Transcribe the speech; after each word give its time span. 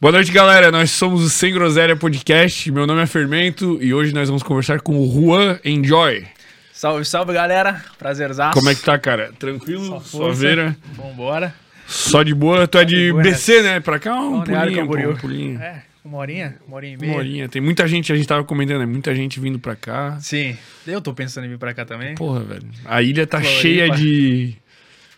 Boa 0.00 0.12
noite, 0.12 0.30
galera. 0.30 0.70
Nós 0.70 0.90
somos 0.90 1.22
o 1.22 1.30
Sem 1.30 1.52
Groselha 1.52 1.96
Podcast. 1.96 2.70
Meu 2.70 2.86
nome 2.86 3.02
é 3.02 3.06
Fermento 3.06 3.78
e 3.82 3.94
hoje 3.94 4.12
nós 4.12 4.28
vamos 4.28 4.42
conversar 4.42 4.80
com 4.80 4.98
o 4.98 5.10
Juan 5.10 5.58
Enjoy. 5.64 6.26
Salve, 6.72 7.04
salve, 7.04 7.32
galera. 7.32 7.82
Prazerzaço. 7.98 8.52
Como 8.52 8.68
é 8.68 8.74
que 8.74 8.82
tá, 8.82 8.98
cara? 8.98 9.32
Tranquilo? 9.38 9.86
Só 9.86 10.00
Sua 10.00 10.20
força. 10.26 10.40
veira? 10.40 10.76
Vambora. 10.92 11.54
Só 11.86 12.22
de 12.22 12.34
boa? 12.34 12.66
Tu 12.68 12.78
é 12.78 12.84
de 12.84 13.10
boa, 13.10 13.22
BC, 13.22 13.62
né? 13.62 13.80
Pra 13.80 13.98
cá 13.98 14.14
um 14.20 14.42
pulinho, 14.42 14.86
pô, 14.86 14.96
um 14.98 15.16
pulinho. 15.16 15.60
É, 15.62 15.82
uma 16.04 16.18
horinha, 16.18 16.56
uma 16.66 16.76
horinha 16.76 16.94
e 16.94 16.98
meia. 16.98 17.12
Uma 17.12 17.18
horinha. 17.18 17.48
Tem 17.48 17.62
muita 17.62 17.88
gente, 17.88 18.12
a 18.12 18.16
gente 18.16 18.26
tava 18.28 18.44
comentando, 18.44 18.80
né? 18.80 18.86
Muita 18.86 19.14
gente 19.14 19.40
vindo 19.40 19.58
pra 19.58 19.74
cá. 19.74 20.18
Sim. 20.20 20.56
Eu 20.86 21.00
tô 21.00 21.14
pensando 21.14 21.46
em 21.46 21.48
vir 21.50 21.58
pra 21.58 21.72
cá 21.72 21.86
também. 21.86 22.14
Porra, 22.16 22.40
velho. 22.40 22.66
A 22.84 23.00
ilha 23.00 23.26
tá 23.26 23.38
Floripa. 23.40 23.60
cheia 23.62 23.88
de 23.90 24.54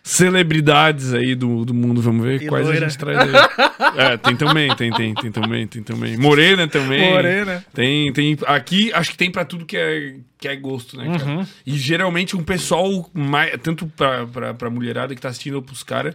celebridades 0.08 1.12
aí 1.12 1.34
do, 1.34 1.64
do 1.64 1.74
mundo. 1.74 2.00
Vamos 2.00 2.24
ver 2.24 2.42
E 2.42 2.46
quais 2.46 2.66
loira. 2.66 2.86
a 2.86 2.88
gente 2.88 2.98
traz 2.98 3.18
aí. 3.18 3.28
é, 4.12 4.16
tem 4.16 4.34
também, 4.36 4.74
tem, 4.74 4.90
tem, 4.90 5.14
tem 5.14 5.30
também, 5.30 5.66
tem 5.66 5.82
também. 5.82 6.16
Morena 6.16 6.66
também. 6.66 7.10
Morena. 7.12 7.64
Tem, 7.74 8.10
tem. 8.12 8.36
Aqui 8.46 8.90
acho 8.94 9.10
que 9.10 9.18
tem 9.18 9.30
pra 9.30 9.44
tudo 9.44 9.66
que 9.66 9.76
é, 9.76 10.14
que 10.38 10.48
é 10.48 10.56
gosto, 10.56 10.96
né, 10.96 11.18
cara? 11.18 11.30
Uhum. 11.30 11.46
E 11.66 11.76
geralmente 11.76 12.34
um 12.36 12.42
pessoal, 12.42 13.08
mais, 13.12 13.52
tanto 13.62 13.86
pra, 13.86 14.26
pra, 14.26 14.54
pra 14.54 14.70
mulherada 14.70 15.14
que 15.14 15.20
tá 15.20 15.28
assistindo 15.28 15.54
ou 15.56 15.62
pros 15.62 15.82
caras, 15.82 16.14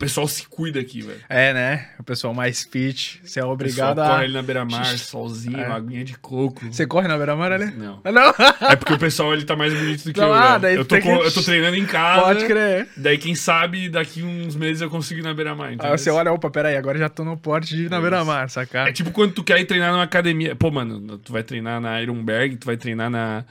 pessoal 0.00 0.26
se 0.26 0.46
cuida 0.48 0.80
aqui, 0.80 1.02
velho. 1.02 1.20
É, 1.28 1.52
né? 1.52 1.88
O 1.98 2.02
pessoal 2.02 2.32
mais 2.34 2.64
fit. 2.64 3.20
Você 3.22 3.38
é 3.38 3.44
obrigado 3.44 3.98
a. 4.00 4.08
corre 4.08 4.24
ali 4.24 4.32
na 4.32 4.42
beira-mar, 4.42 4.84
solzinho, 4.98 5.60
É. 5.60 5.66
aguinha 5.66 6.02
de 6.04 6.16
coco. 6.18 6.66
Você 6.72 6.86
corre 6.86 7.06
na 7.06 7.16
beira-mar 7.16 7.52
ali? 7.52 7.66
Não. 7.66 8.00
Não. 8.04 8.34
É 8.68 8.74
porque 8.76 8.94
o 8.94 8.98
pessoal 8.98 9.32
ele 9.34 9.44
tá 9.44 9.54
mais 9.54 9.72
bonito 9.74 10.04
do 10.04 10.12
que 10.12 10.18
Não, 10.20 10.28
eu. 10.28 10.34
ah, 10.34 10.58
daí 10.58 10.74
eu, 10.76 10.84
tô 10.84 10.98
que- 10.98 11.06
eu 11.06 11.30
tô 11.32 11.42
treinando 11.42 11.76
em 11.76 11.84
casa. 11.86 12.22
Pode 12.22 12.46
crer. 12.46 12.88
Daí, 12.96 13.18
quem 13.18 13.34
sabe, 13.34 13.88
daqui 13.88 14.22
uns 14.22 14.56
meses 14.56 14.80
eu 14.80 14.88
consigo 14.90 15.20
ir 15.20 15.22
na 15.22 15.34
beira-mar. 15.34 15.72
entendeu? 15.72 15.92
Aí 15.92 15.98
você 15.98 16.10
olha, 16.10 16.32
opa, 16.32 16.50
peraí, 16.50 16.76
agora 16.76 16.98
já 16.98 17.08
tô 17.08 17.22
no 17.24 17.36
porte 17.36 17.76
de 17.76 17.84
ir 17.84 17.90
na 17.90 17.98
É 17.98 18.00
beira-mar, 18.00 18.48
sacar? 18.50 18.88
É 18.88 18.92
tipo 18.92 19.10
quando 19.10 19.32
tu 19.34 19.44
quer 19.44 19.60
ir 19.60 19.66
treinar 19.66 19.92
numa 19.92 20.02
academia. 20.04 20.56
Pô, 20.56 20.70
mano, 20.70 21.18
tu 21.18 21.32
vai 21.32 21.42
treinar 21.42 21.80
na 21.80 22.00
Ironberg, 22.02 22.56
tu 22.56 22.64
vai 22.66 22.76
treinar 22.76 23.10
na 23.10 23.44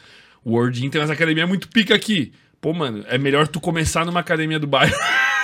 World 0.46 0.80
Gym, 0.80 0.90
tem 0.90 1.00
umas 1.00 1.12
academias 1.12 1.48
muito 1.48 1.68
pica 1.70 1.94
aqui. 1.94 2.34
Pô, 2.60 2.74
mano, 2.74 3.06
é 3.08 3.18
melhor 3.18 3.48
tu 3.48 3.60
começar 3.62 4.06
numa 4.06 4.20
academia 4.20 4.60
do 4.60 4.66
bairro. 4.68 4.94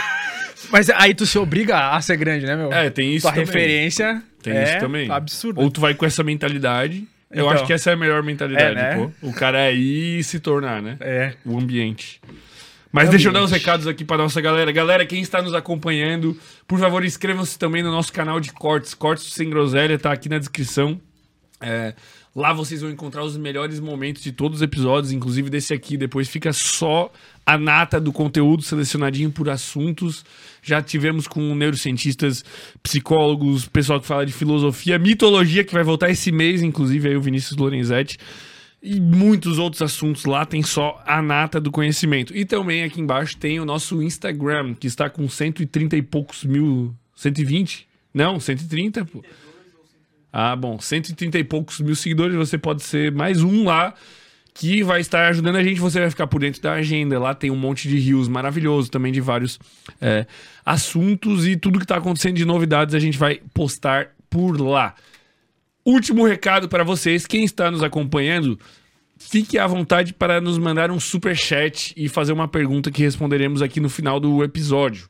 Mas 0.71 0.89
aí 0.89 1.13
tu 1.13 1.25
se 1.25 1.37
obriga 1.37 1.89
a 1.91 2.01
ser 2.01 2.17
grande, 2.17 2.45
né, 2.45 2.55
meu? 2.55 2.71
É, 2.71 2.89
tem 2.89 3.13
isso 3.15 3.23
Tua 3.23 3.31
também. 3.31 3.45
referência 3.45 4.21
Tem 4.41 4.53
é 4.55 4.63
isso 4.63 4.79
também. 4.79 5.09
absurda. 5.11 5.61
Ou 5.61 5.69
tu 5.71 5.79
vai 5.81 5.93
com 5.93 6.05
essa 6.05 6.23
mentalidade. 6.23 7.07
Eu 7.31 7.45
Então. 7.45 7.49
acho 7.49 7.65
que 7.65 7.73
essa 7.73 7.89
é 7.89 7.93
a 7.93 7.97
melhor 7.97 8.21
mentalidade, 8.23 8.77
É, 8.79 8.95
né? 8.95 8.95
pô. 9.21 9.27
O 9.27 9.33
cara 9.33 9.59
é 9.59 9.73
ir 9.73 10.19
e 10.19 10.23
se 10.23 10.39
tornar, 10.39 10.81
né? 10.81 10.97
É. 11.01 11.33
o 11.45 11.57
ambiente. 11.57 12.21
Mas 12.91 13.09
deixa 13.09 13.27
eu 13.27 13.33
dar 13.33 13.43
uns 13.43 13.51
recados 13.51 13.87
aqui 13.87 14.05
para 14.05 14.17
nossa 14.17 14.39
galera. 14.39 14.71
Galera, 14.71 15.05
quem 15.05 15.21
está 15.21 15.41
nos 15.41 15.53
acompanhando, 15.53 16.39
por 16.65 16.79
favor, 16.79 17.03
inscrevam-se 17.03 17.59
também 17.59 17.83
no 17.83 17.91
nosso 17.91 18.13
canal 18.13 18.39
de 18.39 18.53
cortes. 18.53 18.93
Cortes 18.93 19.33
Sem 19.33 19.49
Groselha, 19.49 19.99
tá 19.99 20.13
aqui 20.13 20.29
na 20.29 20.37
descrição. 20.37 20.99
É, 21.59 21.93
lá 22.35 22.51
vocês 22.51 22.81
vão 22.81 22.91
encontrar 22.91 23.23
os 23.23 23.37
melhores 23.37 23.79
momentos 23.79 24.21
de 24.21 24.31
todos 24.31 24.57
os 24.57 24.61
episódios, 24.61 25.11
inclusive 25.11 25.49
desse 25.49 25.73
aqui. 25.73 25.95
Depois 25.95 26.27
fica 26.27 26.51
só 26.51 27.11
a 27.45 27.57
nata 27.57 27.99
do 27.99 28.11
conteúdo 28.11 28.61
selecionadinho 28.61 29.31
por 29.31 29.49
assuntos. 29.49 30.25
Já 30.61 30.81
tivemos 30.81 31.27
com 31.27 31.55
neurocientistas, 31.55 32.43
psicólogos, 32.83 33.67
pessoal 33.67 34.01
que 34.01 34.07
fala 34.07 34.25
de 34.25 34.33
filosofia, 34.33 34.99
mitologia, 34.99 35.63
que 35.63 35.73
vai 35.73 35.83
voltar 35.83 36.09
esse 36.09 36.31
mês, 36.31 36.61
inclusive 36.61 37.07
aí 37.07 37.15
o 37.15 37.21
Vinícius 37.21 37.57
Lorenzetti 37.57 38.17
e 38.85 38.99
muitos 38.99 39.57
outros 39.57 39.81
assuntos 39.81 40.25
lá 40.25 40.45
tem 40.45 40.61
só 40.61 41.01
a 41.07 41.19
nata 41.19 41.59
do 41.59 41.71
conhecimento. 41.71 42.37
E 42.37 42.45
também 42.45 42.83
aqui 42.83 43.01
embaixo 43.01 43.35
tem 43.35 43.59
o 43.59 43.65
nosso 43.65 44.01
Instagram, 44.03 44.75
que 44.75 44.85
está 44.85 45.09
com 45.09 45.27
130 45.27 45.97
e 45.97 46.03
poucos 46.03 46.43
mil. 46.43 46.93
120? 47.15 47.87
Não, 48.13 48.39
130, 48.39 49.03
pô. 49.05 49.23
Ah, 50.37 50.53
bom, 50.53 50.77
130 50.77 51.39
e 51.39 51.45
poucos 51.45 51.79
mil 51.79 51.95
seguidores, 51.95 52.35
você 52.35 52.57
pode 52.57 52.83
ser 52.83 53.09
mais 53.09 53.41
um 53.41 53.63
lá 53.63 53.93
que 54.53 54.83
vai 54.83 54.99
estar 54.99 55.29
ajudando 55.29 55.55
a 55.55 55.63
gente. 55.63 55.79
Você 55.79 55.97
vai 55.97 56.09
ficar 56.09 56.27
por 56.27 56.41
dentro 56.41 56.61
da 56.61 56.73
agenda. 56.73 57.17
Lá 57.17 57.33
tem 57.33 57.49
um 57.49 57.55
monte 57.55 57.87
de 57.87 57.97
rios 57.97 58.27
maravilhoso 58.27 58.91
também 58.91 59.13
de 59.13 59.21
vários 59.21 59.57
é, 60.01 60.25
assuntos 60.65 61.47
e 61.47 61.55
tudo 61.55 61.79
que 61.79 61.85
está 61.85 61.95
acontecendo 61.95 62.35
de 62.35 62.43
novidades 62.43 62.93
a 62.93 62.99
gente 62.99 63.17
vai 63.17 63.39
postar 63.53 64.09
por 64.29 64.59
lá. 64.59 64.93
Último 65.85 66.27
recado 66.27 66.67
para 66.67 66.83
vocês, 66.83 67.25
quem 67.25 67.45
está 67.45 67.71
nos 67.71 67.81
acompanhando, 67.81 68.59
fique 69.17 69.57
à 69.57 69.65
vontade 69.65 70.13
para 70.13 70.41
nos 70.41 70.57
mandar 70.57 70.91
um 70.91 70.99
super 70.99 71.37
chat 71.37 71.93
e 71.95 72.09
fazer 72.09 72.33
uma 72.33 72.49
pergunta 72.49 72.91
que 72.91 73.01
responderemos 73.01 73.61
aqui 73.61 73.79
no 73.79 73.89
final 73.89 74.19
do 74.19 74.43
episódio. 74.43 75.07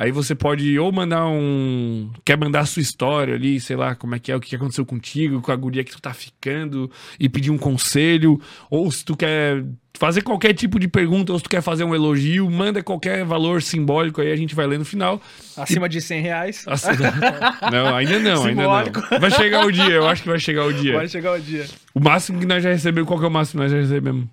Aí 0.00 0.12
você 0.12 0.32
pode 0.32 0.78
ou 0.78 0.92
mandar 0.92 1.26
um. 1.26 2.08
Quer 2.24 2.38
mandar 2.38 2.60
a 2.60 2.66
sua 2.66 2.80
história 2.80 3.34
ali, 3.34 3.58
sei 3.58 3.74
lá, 3.74 3.96
como 3.96 4.14
é 4.14 4.20
que 4.20 4.30
é, 4.30 4.36
o 4.36 4.40
que 4.40 4.54
aconteceu 4.54 4.86
contigo, 4.86 5.42
com 5.42 5.50
a 5.50 5.56
guria 5.56 5.82
que 5.82 5.90
tu 5.90 6.00
tá 6.00 6.14
ficando, 6.14 6.88
e 7.18 7.28
pedir 7.28 7.50
um 7.50 7.58
conselho. 7.58 8.40
Ou 8.70 8.88
se 8.92 9.04
tu 9.04 9.16
quer 9.16 9.64
fazer 9.98 10.22
qualquer 10.22 10.54
tipo 10.54 10.78
de 10.78 10.86
pergunta, 10.86 11.32
ou 11.32 11.38
se 11.40 11.42
tu 11.42 11.50
quer 11.50 11.62
fazer 11.62 11.82
um 11.82 11.96
elogio, 11.96 12.48
manda 12.48 12.80
qualquer 12.80 13.24
valor 13.24 13.60
simbólico 13.60 14.20
aí, 14.20 14.30
a 14.30 14.36
gente 14.36 14.54
vai 14.54 14.68
ler 14.68 14.78
no 14.78 14.84
final. 14.84 15.20
Acima 15.56 15.88
de 15.88 16.00
100 16.00 16.22
reais. 16.22 16.64
Não, 17.72 17.96
ainda 17.96 18.20
não, 18.20 18.44
ainda 18.44 18.62
Simbólico. 18.62 19.02
não. 19.10 19.18
Vai 19.18 19.32
chegar 19.32 19.66
o 19.66 19.72
dia, 19.72 19.90
eu 19.90 20.06
acho 20.06 20.22
que 20.22 20.28
vai 20.28 20.38
chegar 20.38 20.64
o 20.64 20.72
dia. 20.72 20.94
Vai 20.94 21.08
chegar 21.08 21.32
o 21.32 21.40
dia. 21.40 21.66
O 21.92 21.98
máximo 21.98 22.38
que 22.38 22.46
nós 22.46 22.62
já 22.62 22.70
recebemos, 22.70 23.08
qual 23.08 23.18
que 23.18 23.24
é 23.24 23.28
o 23.28 23.32
máximo 23.32 23.60
que 23.60 23.64
nós 23.64 23.72
já 23.72 23.78
recebemos? 23.78 24.28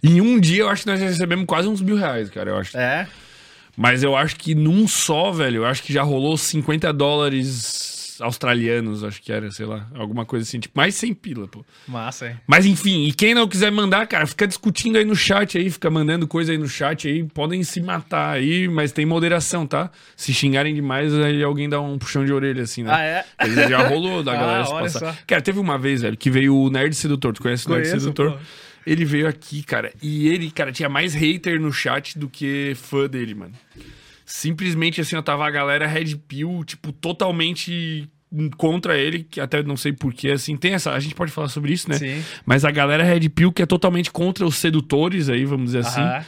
Em 0.00 0.20
um 0.20 0.38
dia 0.38 0.62
eu 0.62 0.68
acho 0.68 0.82
que 0.82 0.90
nós 0.90 1.00
já 1.00 1.06
recebemos 1.06 1.44
quase 1.44 1.66
uns 1.66 1.82
mil 1.82 1.96
reais, 1.96 2.30
cara, 2.30 2.50
eu 2.50 2.56
acho. 2.56 2.78
É. 2.78 3.08
Mas 3.78 4.02
eu 4.02 4.16
acho 4.16 4.34
que 4.34 4.56
num 4.56 4.88
só, 4.88 5.30
velho, 5.30 5.58
eu 5.58 5.64
acho 5.64 5.84
que 5.84 5.92
já 5.92 6.02
rolou 6.02 6.36
50 6.36 6.92
dólares 6.92 8.18
australianos, 8.20 9.04
acho 9.04 9.22
que 9.22 9.30
era, 9.30 9.48
sei 9.52 9.64
lá, 9.64 9.86
alguma 9.94 10.24
coisa 10.24 10.42
assim, 10.42 10.58
tipo, 10.58 10.76
mais 10.76 10.96
100 10.96 11.14
pila, 11.14 11.46
pô. 11.46 11.64
Massa, 11.86 12.28
hein? 12.30 12.36
Mas 12.48 12.66
enfim, 12.66 13.04
e 13.04 13.12
quem 13.12 13.34
não 13.34 13.46
quiser 13.46 13.70
mandar, 13.70 14.08
cara, 14.08 14.26
fica 14.26 14.44
discutindo 14.44 14.96
aí 14.98 15.04
no 15.04 15.14
chat 15.14 15.56
aí, 15.56 15.70
fica 15.70 15.88
mandando 15.88 16.26
coisa 16.26 16.50
aí 16.50 16.58
no 16.58 16.66
chat 16.68 17.06
aí, 17.06 17.22
podem 17.22 17.62
se 17.62 17.80
matar 17.80 18.30
aí, 18.32 18.66
mas 18.66 18.90
tem 18.90 19.06
moderação, 19.06 19.64
tá? 19.64 19.90
Se 20.16 20.34
xingarem 20.34 20.74
demais, 20.74 21.14
aí 21.14 21.40
alguém 21.44 21.68
dá 21.68 21.80
um 21.80 21.96
puxão 21.96 22.24
de 22.24 22.32
orelha, 22.32 22.64
assim, 22.64 22.82
né? 22.82 22.90
Ah, 22.92 23.00
é? 23.46 23.68
Já 23.68 23.86
rolou 23.86 24.24
da 24.24 24.32
Ah, 24.34 24.36
galera 24.36 24.64
se 24.64 24.72
olha 24.72 24.82
passar. 24.82 25.14
só. 25.14 25.18
Cara, 25.24 25.40
teve 25.40 25.60
uma 25.60 25.78
vez, 25.78 26.02
velho, 26.02 26.16
que 26.16 26.28
veio 26.28 26.56
o 26.56 26.68
Nerd 26.70 26.94
Sedutor. 26.96 27.32
Tu 27.32 27.42
conhece 27.42 27.68
o 27.68 27.70
Nerd 27.70 27.86
Sedutor? 27.86 28.32
pô. 28.32 28.38
Ele 28.86 29.04
veio 29.04 29.28
aqui, 29.28 29.62
cara, 29.62 29.92
e 30.02 30.28
ele, 30.28 30.50
cara, 30.50 30.72
tinha 30.72 30.88
mais 30.88 31.14
hater 31.14 31.60
no 31.60 31.72
chat 31.72 32.18
do 32.18 32.28
que 32.28 32.72
fã 32.74 33.06
dele, 33.06 33.34
mano. 33.34 33.52
Simplesmente, 34.24 35.00
assim, 35.00 35.16
ó, 35.16 35.22
tava 35.22 35.46
a 35.46 35.50
galera 35.50 35.86
Red 35.86 36.16
Pill, 36.28 36.62
tipo, 36.64 36.92
totalmente 36.92 38.08
contra 38.56 38.98
ele, 38.98 39.24
que 39.24 39.40
até 39.40 39.62
não 39.62 39.76
sei 39.76 39.92
porquê, 39.92 40.30
assim, 40.30 40.56
tem 40.56 40.74
essa, 40.74 40.92
a 40.92 41.00
gente 41.00 41.14
pode 41.14 41.32
falar 41.32 41.48
sobre 41.48 41.72
isso, 41.72 41.88
né? 41.88 41.96
Sim. 41.96 42.22
Mas 42.44 42.64
a 42.64 42.70
galera 42.70 43.02
Red 43.02 43.28
Pill 43.30 43.52
que 43.52 43.62
é 43.62 43.66
totalmente 43.66 44.10
contra 44.10 44.44
os 44.44 44.56
sedutores 44.56 45.28
aí, 45.28 45.44
vamos 45.44 45.66
dizer 45.66 45.78
assim. 45.78 46.00
Aham. 46.00 46.24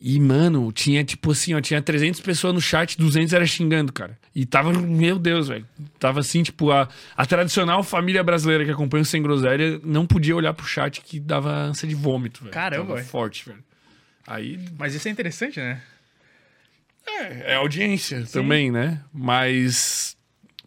E, 0.00 0.18
mano, 0.18 0.72
tinha 0.72 1.04
tipo 1.04 1.30
assim, 1.32 1.52
ó, 1.52 1.60
tinha 1.60 1.82
300 1.82 2.20
pessoas 2.20 2.54
no 2.54 2.60
chat, 2.60 2.96
200 2.96 3.34
era 3.34 3.44
xingando, 3.44 3.92
cara. 3.92 4.18
E 4.34 4.46
tava, 4.46 4.72
meu 4.72 5.18
Deus, 5.18 5.48
velho. 5.48 5.66
Tava 5.98 6.20
assim, 6.20 6.42
tipo, 6.42 6.70
a, 6.70 6.88
a 7.14 7.26
tradicional 7.26 7.82
família 7.82 8.22
brasileira 8.24 8.64
que 8.64 8.70
acompanha 8.70 9.02
o 9.02 9.04
Sem 9.04 9.22
Groselha 9.22 9.78
não 9.84 10.06
podia 10.06 10.34
olhar 10.34 10.54
pro 10.54 10.64
chat 10.66 11.02
que 11.02 11.20
dava 11.20 11.50
ânsia 11.52 11.86
de 11.86 11.94
vômito, 11.94 12.40
velho. 12.40 12.54
Caramba, 12.54 12.94
Tava 12.94 13.04
forte, 13.06 13.44
velho. 13.46 13.62
Aí, 14.26 14.58
Mas 14.78 14.94
isso 14.94 15.06
é 15.06 15.10
interessante, 15.10 15.60
né? 15.60 15.82
é, 17.06 17.52
é 17.52 17.54
audiência 17.56 18.24
também, 18.32 18.70
né? 18.70 19.00
Mas. 19.12 20.16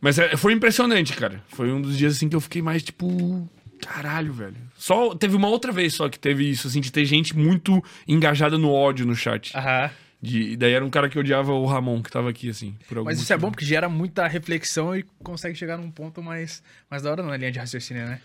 Mas 0.02 0.20
é- 0.20 0.36
foi 0.36 0.54
impressionante, 0.54 1.14
cara. 1.14 1.42
Foi 1.48 1.72
um 1.72 1.82
dos 1.82 1.98
dias 1.98 2.16
assim 2.18 2.28
que 2.30 2.36
eu 2.36 2.42
fiquei 2.42 2.62
mais 2.62 2.84
tipo. 2.84 3.50
Caralho, 3.86 4.34
velho. 4.34 4.56
Só 4.78 5.16
teve 5.16 5.36
uma 5.36 5.48
outra 5.48 5.72
vez 5.72 5.94
só 5.94 6.10
que 6.10 6.20
teve 6.20 6.50
isso, 6.50 6.68
assim, 6.68 6.82
de 6.82 6.92
ter 6.92 7.06
gente 7.06 7.36
muito 7.36 7.84
engajada 8.08 8.58
no 8.58 8.72
ódio 8.72 9.06
no 9.06 9.16
chat. 9.16 9.56
Aham. 9.56 9.90
De, 10.22 10.54
e 10.54 10.56
daí 10.56 10.72
era 10.72 10.86
um 10.86 10.90
cara 10.90 11.10
que 11.10 11.20
odiava 11.20 11.52
o 11.52 11.66
Ramon, 11.66 12.02
que 12.02 12.10
tava 12.10 12.30
aqui, 12.30 12.50
assim. 12.50 12.78
Por 12.88 12.98
algum 12.98 13.10
Mas 13.10 13.20
isso 13.20 13.34
é 13.34 13.36
motivo. 13.36 13.48
bom 13.48 13.52
porque 13.52 13.66
gera 13.66 13.90
muita 13.90 14.26
reflexão 14.26 14.96
e 14.96 15.04
consegue 15.22 15.54
chegar 15.58 15.78
num 15.78 15.92
ponto 15.92 16.24
mais, 16.24 16.64
mais 16.90 17.04
da 17.04 17.12
hora 17.12 17.22
na 17.22 17.36
linha 17.36 17.52
de 17.52 17.60
raciocínio, 17.60 18.06
né? 18.06 18.22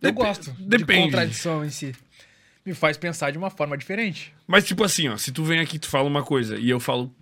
Eu 0.00 0.12
gosto 0.12 0.52
depende. 0.58 1.00
de 1.00 1.04
contradição 1.06 1.64
em 1.64 1.70
si. 1.70 1.94
Me 2.64 2.74
faz 2.74 2.96
pensar 2.96 3.30
de 3.32 3.38
uma 3.38 3.50
forma 3.50 3.76
diferente. 3.76 4.32
Mas, 4.46 4.64
tipo 4.64 4.84
assim, 4.84 5.08
ó, 5.08 5.16
se 5.16 5.32
tu 5.32 5.42
vem 5.42 5.58
aqui, 5.58 5.78
tu 5.78 5.88
fala 5.88 6.06
uma 6.08 6.22
coisa 6.22 6.56
e 6.56 6.70
eu 6.70 6.78
falo, 6.78 7.12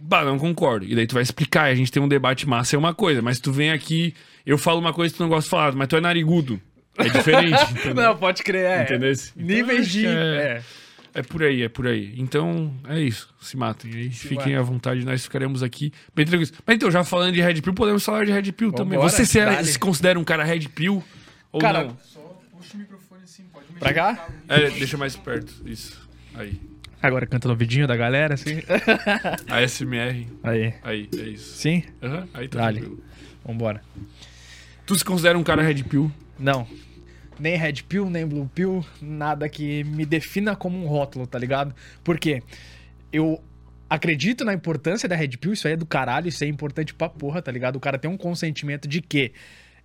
bah, 0.00 0.24
não 0.24 0.38
concordo. 0.38 0.84
E 0.86 0.94
daí 0.94 1.06
tu 1.06 1.14
vai 1.14 1.22
explicar, 1.22 1.68
e 1.68 1.72
a 1.72 1.74
gente 1.74 1.90
tem 1.92 2.02
um 2.02 2.08
debate 2.08 2.48
massa, 2.48 2.76
é 2.76 2.78
uma 2.78 2.94
coisa. 2.94 3.20
Mas 3.22 3.36
se 3.36 3.42
tu 3.42 3.52
vem 3.52 3.70
aqui, 3.70 4.14
eu 4.44 4.56
falo 4.58 4.80
uma 4.80 4.92
coisa 4.92 5.12
que 5.12 5.18
tu 5.18 5.22
não 5.22 5.28
gosta 5.30 5.44
de 5.44 5.50
falar, 5.50 5.72
mas 5.74 5.88
tu 5.88 5.96
é 5.96 6.00
narigudo. 6.00 6.60
É 6.96 7.04
diferente. 7.08 7.60
entendeu? 7.72 7.94
Não, 7.94 8.16
pode 8.16 8.42
crer, 8.42 8.64
é. 8.66 8.82
Entendesse? 8.82 9.32
Então, 9.36 9.46
Níveis 9.46 9.88
de. 9.88 10.06
É, 10.06 10.10
É. 11.14 11.20
é 11.20 11.22
por 11.22 11.42
aí, 11.42 11.62
é 11.62 11.68
por 11.68 11.86
aí. 11.88 12.14
Então, 12.16 12.72
é 12.88 13.00
isso. 13.00 13.28
Se 13.40 13.56
matem 13.56 13.92
aí. 13.92 14.10
Fiquem 14.10 14.36
matem. 14.38 14.56
à 14.56 14.62
vontade, 14.62 15.04
nós 15.04 15.24
ficaremos 15.24 15.62
aqui 15.62 15.92
bem 16.14 16.24
tranquilos. 16.24 16.52
Mas 16.66 16.76
então, 16.76 16.90
já 16.90 17.02
falando 17.02 17.32
de 17.34 17.40
Red 17.40 17.60
Pill, 17.62 17.74
podemos 17.74 18.04
falar 18.04 18.24
de 18.24 18.32
Red 18.32 18.52
Pill 18.52 18.70
também. 18.72 18.98
Vambora, 18.98 19.10
Você 19.10 19.26
se, 19.26 19.38
é- 19.40 19.62
se 19.64 19.78
considera 19.78 20.18
um 20.18 20.24
cara 20.24 20.44
Red 20.44 20.68
Pill 20.68 21.02
ou 21.50 21.60
Cara, 21.60 21.84
não? 21.84 21.96
Só 22.02 22.20
puxa 22.52 22.74
o 22.76 22.78
microfone 22.78 23.22
assim, 23.24 23.42
pode 23.52 23.66
mexer 23.66 23.80
Pra 23.80 23.92
cá? 23.92 24.28
É, 24.48 24.70
deixa 24.70 24.96
mais 24.96 25.16
perto. 25.16 25.52
Isso. 25.66 26.00
Aí. 26.34 26.60
Agora 27.04 27.26
canta 27.26 27.48
no 27.48 27.54
vidinho 27.54 27.86
da 27.86 27.94
galera, 27.94 28.32
assim. 28.32 28.62
A 29.46 29.60
SMR. 29.68 30.26
Aí. 30.42 30.72
Aí, 30.82 31.08
é 31.18 31.22
isso. 31.28 31.58
Sim? 31.58 31.82
Aham, 32.02 32.26
aí 32.32 32.48
tá 32.48 32.60
Dale. 32.60 32.80
tranquilo. 32.80 33.04
Vambora. 33.44 33.82
Tu 34.86 34.96
se 34.96 35.04
considera 35.04 35.36
um 35.38 35.42
cara 35.42 35.62
Red 35.62 35.82
Pill? 35.84 36.10
Não. 36.38 36.66
Nem 37.38 37.56
Red 37.56 37.82
Pill, 37.86 38.08
nem 38.08 38.26
Blue 38.26 38.50
Pill, 38.54 38.82
nada 39.02 39.50
que 39.50 39.84
me 39.84 40.06
defina 40.06 40.56
como 40.56 40.82
um 40.82 40.86
rótulo, 40.86 41.26
tá 41.26 41.38
ligado? 41.38 41.74
Por 42.02 42.18
quê? 42.18 42.42
Eu 43.12 43.38
acredito 43.90 44.42
na 44.42 44.54
importância 44.54 45.06
da 45.06 45.14
Red 45.14 45.36
Pill, 45.36 45.52
isso 45.52 45.66
aí 45.66 45.74
é 45.74 45.76
do 45.76 45.84
caralho, 45.84 46.28
isso 46.28 46.42
é 46.42 46.46
importante 46.46 46.94
pra 46.94 47.10
porra, 47.10 47.42
tá 47.42 47.52
ligado? 47.52 47.76
O 47.76 47.80
cara 47.80 47.98
tem 47.98 48.10
um 48.10 48.16
consentimento 48.16 48.88
de 48.88 49.02
que 49.02 49.32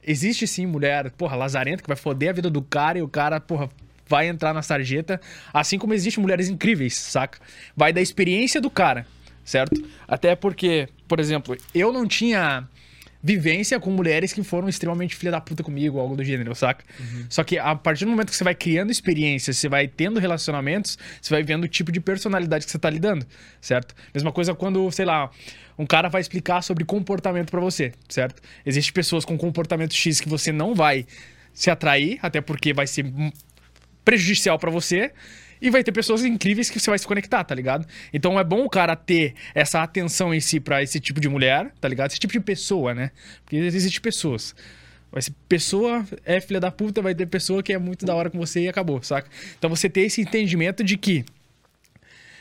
existe 0.01 0.47
sim 0.47 0.65
mulher, 0.65 1.11
porra, 1.11 1.35
lazarenta, 1.35 1.81
que 1.83 1.87
vai 1.89 1.97
foder 1.97 2.29
a 2.29 2.33
vida 2.33 2.49
do 2.49 2.61
cara 2.61 2.97
e 2.97 3.01
o 3.01 3.09
cara, 3.09 3.41
porra, 3.41 3.67
vai 4.09 4.27
entrar 4.27 4.53
na 4.53 4.61
sarjeta, 4.63 5.21
assim 5.53 5.77
como 5.77 5.93
existem 5.93 6.21
mulheres 6.21 6.49
incríveis, 6.49 6.95
saca? 6.95 7.39
Vai 7.77 7.93
da 7.93 8.01
experiência 8.01 8.59
do 8.59 8.69
cara, 8.69 9.05
certo? 9.45 9.81
Até 10.07 10.35
porque, 10.35 10.89
por 11.07 11.19
exemplo, 11.19 11.55
eu 11.73 11.93
não 11.93 12.07
tinha 12.07 12.67
vivência 13.21 13.77
com 13.79 13.91
mulheres 13.91 14.31
que 14.31 14.41
foram 14.43 14.69
extremamente 14.69 15.15
filha 15.15 15.31
da 15.31 15.41
puta 15.41 15.61
comigo, 15.61 15.99
algo 15.99 16.15
do 16.15 16.23
gênero, 16.23 16.55
saca? 16.55 16.83
Só 17.29 17.43
que 17.43 17.59
a 17.59 17.75
partir 17.75 18.05
do 18.05 18.11
momento 18.11 18.29
que 18.29 18.35
você 18.35 18.43
vai 18.43 18.55
criando 18.55 18.91
experiências, 18.91 19.57
você 19.57 19.67
vai 19.67 19.87
tendo 19.87 20.19
relacionamentos, 20.19 20.97
você 21.21 21.33
vai 21.33 21.43
vendo 21.43 21.65
o 21.65 21.67
tipo 21.67 21.91
de 21.91 21.99
personalidade 21.99 22.65
que 22.65 22.71
você 22.71 22.79
tá 22.79 22.89
lidando, 22.89 23.25
certo? 23.61 23.93
Mesma 24.13 24.31
coisa 24.31 24.55
quando, 24.55 24.89
sei 24.91 25.05
lá, 25.05 25.29
um 25.77 25.85
cara 25.85 26.09
vai 26.09 26.21
explicar 26.21 26.61
sobre 26.61 26.85
comportamento 26.85 27.51
pra 27.51 27.59
você, 27.59 27.91
certo? 28.07 28.41
Existem 28.65 28.93
pessoas 28.93 29.25
com 29.25 29.37
comportamento 29.37 29.93
X 29.93 30.19
que 30.21 30.29
você 30.29 30.51
não 30.51 30.73
vai 30.73 31.05
se 31.53 31.69
atrair, 31.69 32.19
até 32.21 32.39
porque 32.39 32.73
vai 32.73 32.87
ser 32.87 33.05
prejudicial 34.09 34.57
pra 34.57 34.71
você. 34.71 35.11
E 35.61 35.69
vai 35.69 35.83
ter 35.83 35.91
pessoas 35.91 36.23
incríveis 36.23 36.69
que 36.69 36.79
você 36.79 36.89
vai 36.89 36.97
se 36.97 37.05
conectar, 37.05 37.43
tá 37.43 37.53
ligado? 37.53 37.85
Então 38.13 38.39
é 38.39 38.43
bom 38.43 38.63
o 38.63 38.69
cara 38.69 38.95
ter 38.95 39.35
essa 39.53 39.83
atenção 39.83 40.33
em 40.33 40.39
si 40.39 40.59
pra 40.59 40.81
esse 40.81 40.99
tipo 41.01 41.19
de 41.19 41.27
mulher, 41.27 41.71
tá 41.81 41.87
ligado? 41.87 42.09
Esse 42.09 42.19
tipo 42.19 42.31
de 42.31 42.39
pessoa, 42.39 42.95
né? 42.95 43.11
Porque 43.43 43.57
existe 43.57 43.99
pessoas. 43.99 44.55
Vai 45.11 45.21
ser 45.21 45.33
pessoa 45.49 46.05
é 46.25 46.39
filha 46.39 46.59
da 46.59 46.71
puta, 46.71 47.01
vai 47.01 47.13
ter 47.13 47.25
pessoa 47.25 47.61
que 47.61 47.73
é 47.73 47.77
muito 47.77 48.05
da 48.05 48.15
hora 48.15 48.29
com 48.29 48.37
você 48.37 48.61
e 48.61 48.69
acabou, 48.69 49.03
saca? 49.03 49.29
Então 49.57 49.69
você 49.69 49.89
ter 49.89 50.01
esse 50.01 50.21
entendimento 50.21 50.83
de 50.83 50.97
que 50.97 51.25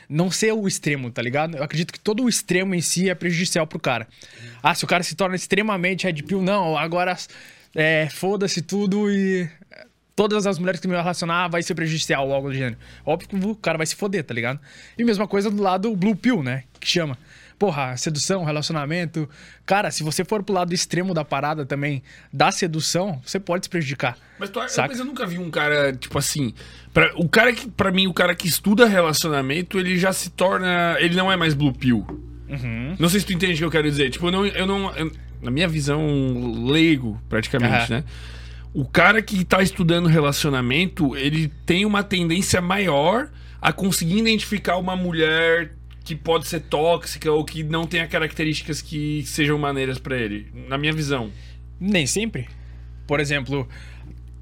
não 0.07 0.31
ser 0.31 0.53
o 0.53 0.67
extremo, 0.67 1.11
tá 1.11 1.21
ligado? 1.21 1.57
Eu 1.57 1.63
acredito 1.63 1.91
que 1.91 1.99
todo 1.99 2.23
o 2.23 2.29
extremo 2.29 2.73
em 2.73 2.81
si 2.81 3.09
é 3.09 3.15
prejudicial 3.15 3.67
pro 3.67 3.79
cara. 3.79 4.07
Ah, 4.63 4.73
se 4.73 4.85
o 4.85 4.87
cara 4.87 5.03
se 5.03 5.13
torna 5.13 5.35
extremamente 5.35 6.05
red 6.05 6.23
pill, 6.23 6.41
não, 6.41 6.77
agora 6.77 7.15
é, 7.75 8.07
foda-se 8.09 8.61
tudo 8.61 9.11
e 9.11 9.47
todas 10.19 10.45
as 10.45 10.59
mulheres 10.59 10.81
que 10.81 10.87
me 10.89 10.93
relacionar 10.97 11.47
vai 11.47 11.63
ser 11.63 11.73
prejudicial 11.75 12.27
ou 12.27 12.33
algo 12.33 12.49
do 12.49 12.53
gênero. 12.53 12.75
Óbvio 13.05 13.29
que 13.29 13.35
o 13.37 13.55
cara 13.55 13.77
vai 13.77 13.87
se 13.87 13.95
foder, 13.95 14.21
tá 14.21 14.33
ligado? 14.33 14.59
E 14.97 15.03
mesma 15.05 15.25
coisa 15.25 15.49
do 15.49 15.63
lado 15.63 15.95
blue 15.95 16.13
pill, 16.13 16.43
né? 16.43 16.65
Que 16.77 16.85
chama. 16.85 17.17
Porra, 17.57 17.95
sedução, 17.95 18.43
relacionamento. 18.43 19.29
Cara, 19.65 19.89
se 19.91 20.03
você 20.03 20.25
for 20.25 20.43
pro 20.43 20.53
lado 20.53 20.73
extremo 20.73 21.13
da 21.13 21.23
parada 21.23 21.65
também, 21.65 22.03
da 22.33 22.51
sedução, 22.51 23.21
você 23.25 23.39
pode 23.39 23.65
se 23.65 23.69
prejudicar. 23.69 24.17
Mas, 24.37 24.49
tu, 24.49 24.59
Saca? 24.67 24.89
mas 24.89 24.99
eu 24.99 25.05
nunca 25.05 25.25
vi 25.25 25.39
um 25.39 25.49
cara, 25.49 25.93
tipo 25.93 26.17
assim. 26.19 26.53
Pra, 26.93 27.13
o 27.15 27.29
cara 27.29 27.53
que, 27.53 27.69
pra 27.69 27.89
mim, 27.89 28.05
o 28.07 28.13
cara 28.13 28.35
que 28.35 28.45
estuda 28.47 28.85
relacionamento, 28.87 29.79
ele 29.79 29.97
já 29.97 30.11
se 30.11 30.29
torna. 30.31 30.97
Ele 30.99 31.15
não 31.15 31.31
é 31.31 31.37
mais 31.37 31.53
blue 31.53 31.71
pill. 31.71 32.05
Uhum. 32.49 32.95
Não 32.99 33.07
sei 33.07 33.21
se 33.21 33.25
tu 33.25 33.31
entende 33.31 33.53
o 33.53 33.57
que 33.57 33.63
eu 33.63 33.71
quero 33.71 33.89
dizer. 33.89 34.09
Tipo, 34.09 34.27
eu 34.27 34.31
não. 34.33 34.45
Eu 34.45 34.67
não 34.67 34.93
eu- 34.97 35.11
na 35.41 35.49
minha 35.49 35.69
visão 35.69 36.05
leigo, 36.65 37.17
praticamente, 37.29 37.73
Aham. 37.93 37.99
né? 37.99 38.03
O 38.73 38.85
cara 38.85 39.21
que 39.21 39.43
tá 39.43 39.61
estudando 39.63 40.07
relacionamento, 40.07 41.15
ele 41.15 41.47
tem 41.65 41.85
uma 41.85 42.03
tendência 42.03 42.61
maior 42.61 43.29
a 43.61 43.73
conseguir 43.73 44.19
identificar 44.19 44.77
uma 44.77 44.95
mulher 44.95 45.73
que 46.03 46.15
pode 46.15 46.47
ser 46.47 46.61
tóxica 46.61 47.31
ou 47.31 47.43
que 47.43 47.63
não 47.63 47.85
tenha 47.85 48.07
características 48.07 48.81
que 48.81 49.23
sejam 49.25 49.57
maneiras 49.57 49.97
pra 49.97 50.17
ele. 50.17 50.51
Na 50.67 50.77
minha 50.77 50.93
visão. 50.93 51.31
Nem 51.79 52.05
sempre. 52.05 52.47
Por 53.07 53.19
exemplo, 53.19 53.67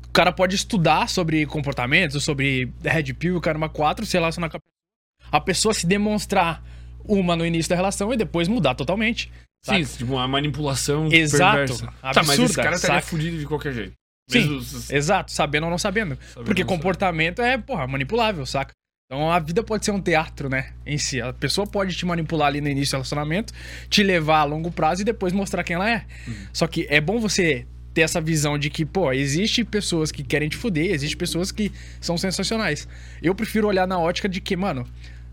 o 0.05 0.11
cara 0.11 0.31
pode 0.31 0.55
estudar 0.55 1.07
sobre 1.09 1.45
comportamentos, 1.45 2.23
sobre 2.23 2.71
Red 2.83 3.13
Pill, 3.13 3.39
Karma 3.39 3.69
4, 3.69 4.05
se 4.05 4.17
relacionar 4.17 4.49
com 4.49 4.57
a 4.57 4.59
pessoa. 4.59 5.31
A 5.31 5.41
pessoa 5.41 5.73
se 5.73 5.85
demonstrar 5.87 6.63
uma 7.03 7.35
no 7.35 7.45
início 7.45 7.69
da 7.69 7.75
relação 7.75 8.13
e 8.13 8.17
depois 8.17 8.47
mudar 8.47 8.75
totalmente. 8.75 9.31
Sim, 9.63 9.83
saca? 9.83 9.97
tipo, 9.97 10.13
uma 10.13 10.27
manipulação 10.27 11.07
Exato. 11.11 11.57
perversa. 11.57 11.85
tá, 12.01 12.23
mas 12.23 12.29
esse 12.29 12.41
Absurda, 12.41 12.63
cara 12.63 12.75
estaria 12.75 13.01
fudido 13.01 13.37
de 13.37 13.45
qualquer 13.45 13.73
jeito. 13.73 13.93
Sim, 14.29 14.61
exato, 14.89 15.31
sabendo 15.31 15.65
ou 15.65 15.69
não 15.69 15.77
sabendo. 15.77 16.17
Porque 16.33 16.63
ou 16.63 16.67
não 16.67 16.75
comportamento 16.75 17.41
é, 17.41 17.57
porra, 17.57 17.87
manipulável, 17.87 18.45
saca? 18.45 18.71
Então 19.09 19.31
a 19.31 19.39
vida 19.39 19.63
pode 19.63 19.85
ser 19.85 19.91
um 19.91 20.01
teatro, 20.01 20.49
né? 20.49 20.73
Em 20.85 20.97
si. 20.97 21.21
A 21.21 21.31
pessoa 21.31 21.65
pode 21.65 21.95
te 21.95 22.05
manipular 22.05 22.49
ali 22.49 22.59
no 22.59 22.67
início 22.67 22.91
do 22.91 22.95
relacionamento, 22.97 23.53
te 23.89 24.03
levar 24.03 24.39
a 24.39 24.43
longo 24.43 24.69
prazo 24.69 25.01
e 25.01 25.05
depois 25.05 25.31
mostrar 25.31 25.63
quem 25.63 25.75
ela 25.75 25.89
é. 25.89 26.05
Uhum. 26.27 26.35
Só 26.51 26.67
que 26.67 26.85
é 26.89 26.99
bom 26.99 27.17
você 27.17 27.65
ter 27.93 28.01
essa 28.01 28.19
visão 28.19 28.59
de 28.59 28.69
que, 28.69 28.85
pô, 28.85 29.11
existe 29.13 29.63
pessoas 29.63 30.11
que 30.11 30.23
querem 30.23 30.49
te 30.49 30.57
fuder, 30.57 30.91
existe 30.91 31.15
pessoas 31.15 31.51
que 31.51 31.71
são 32.01 32.17
sensacionais. 32.17 32.87
Eu 33.23 33.33
prefiro 33.33 33.65
olhar 33.67 33.87
na 33.87 33.97
ótica 33.97 34.27
de 34.27 34.41
que, 34.41 34.57
mano, 34.57 34.85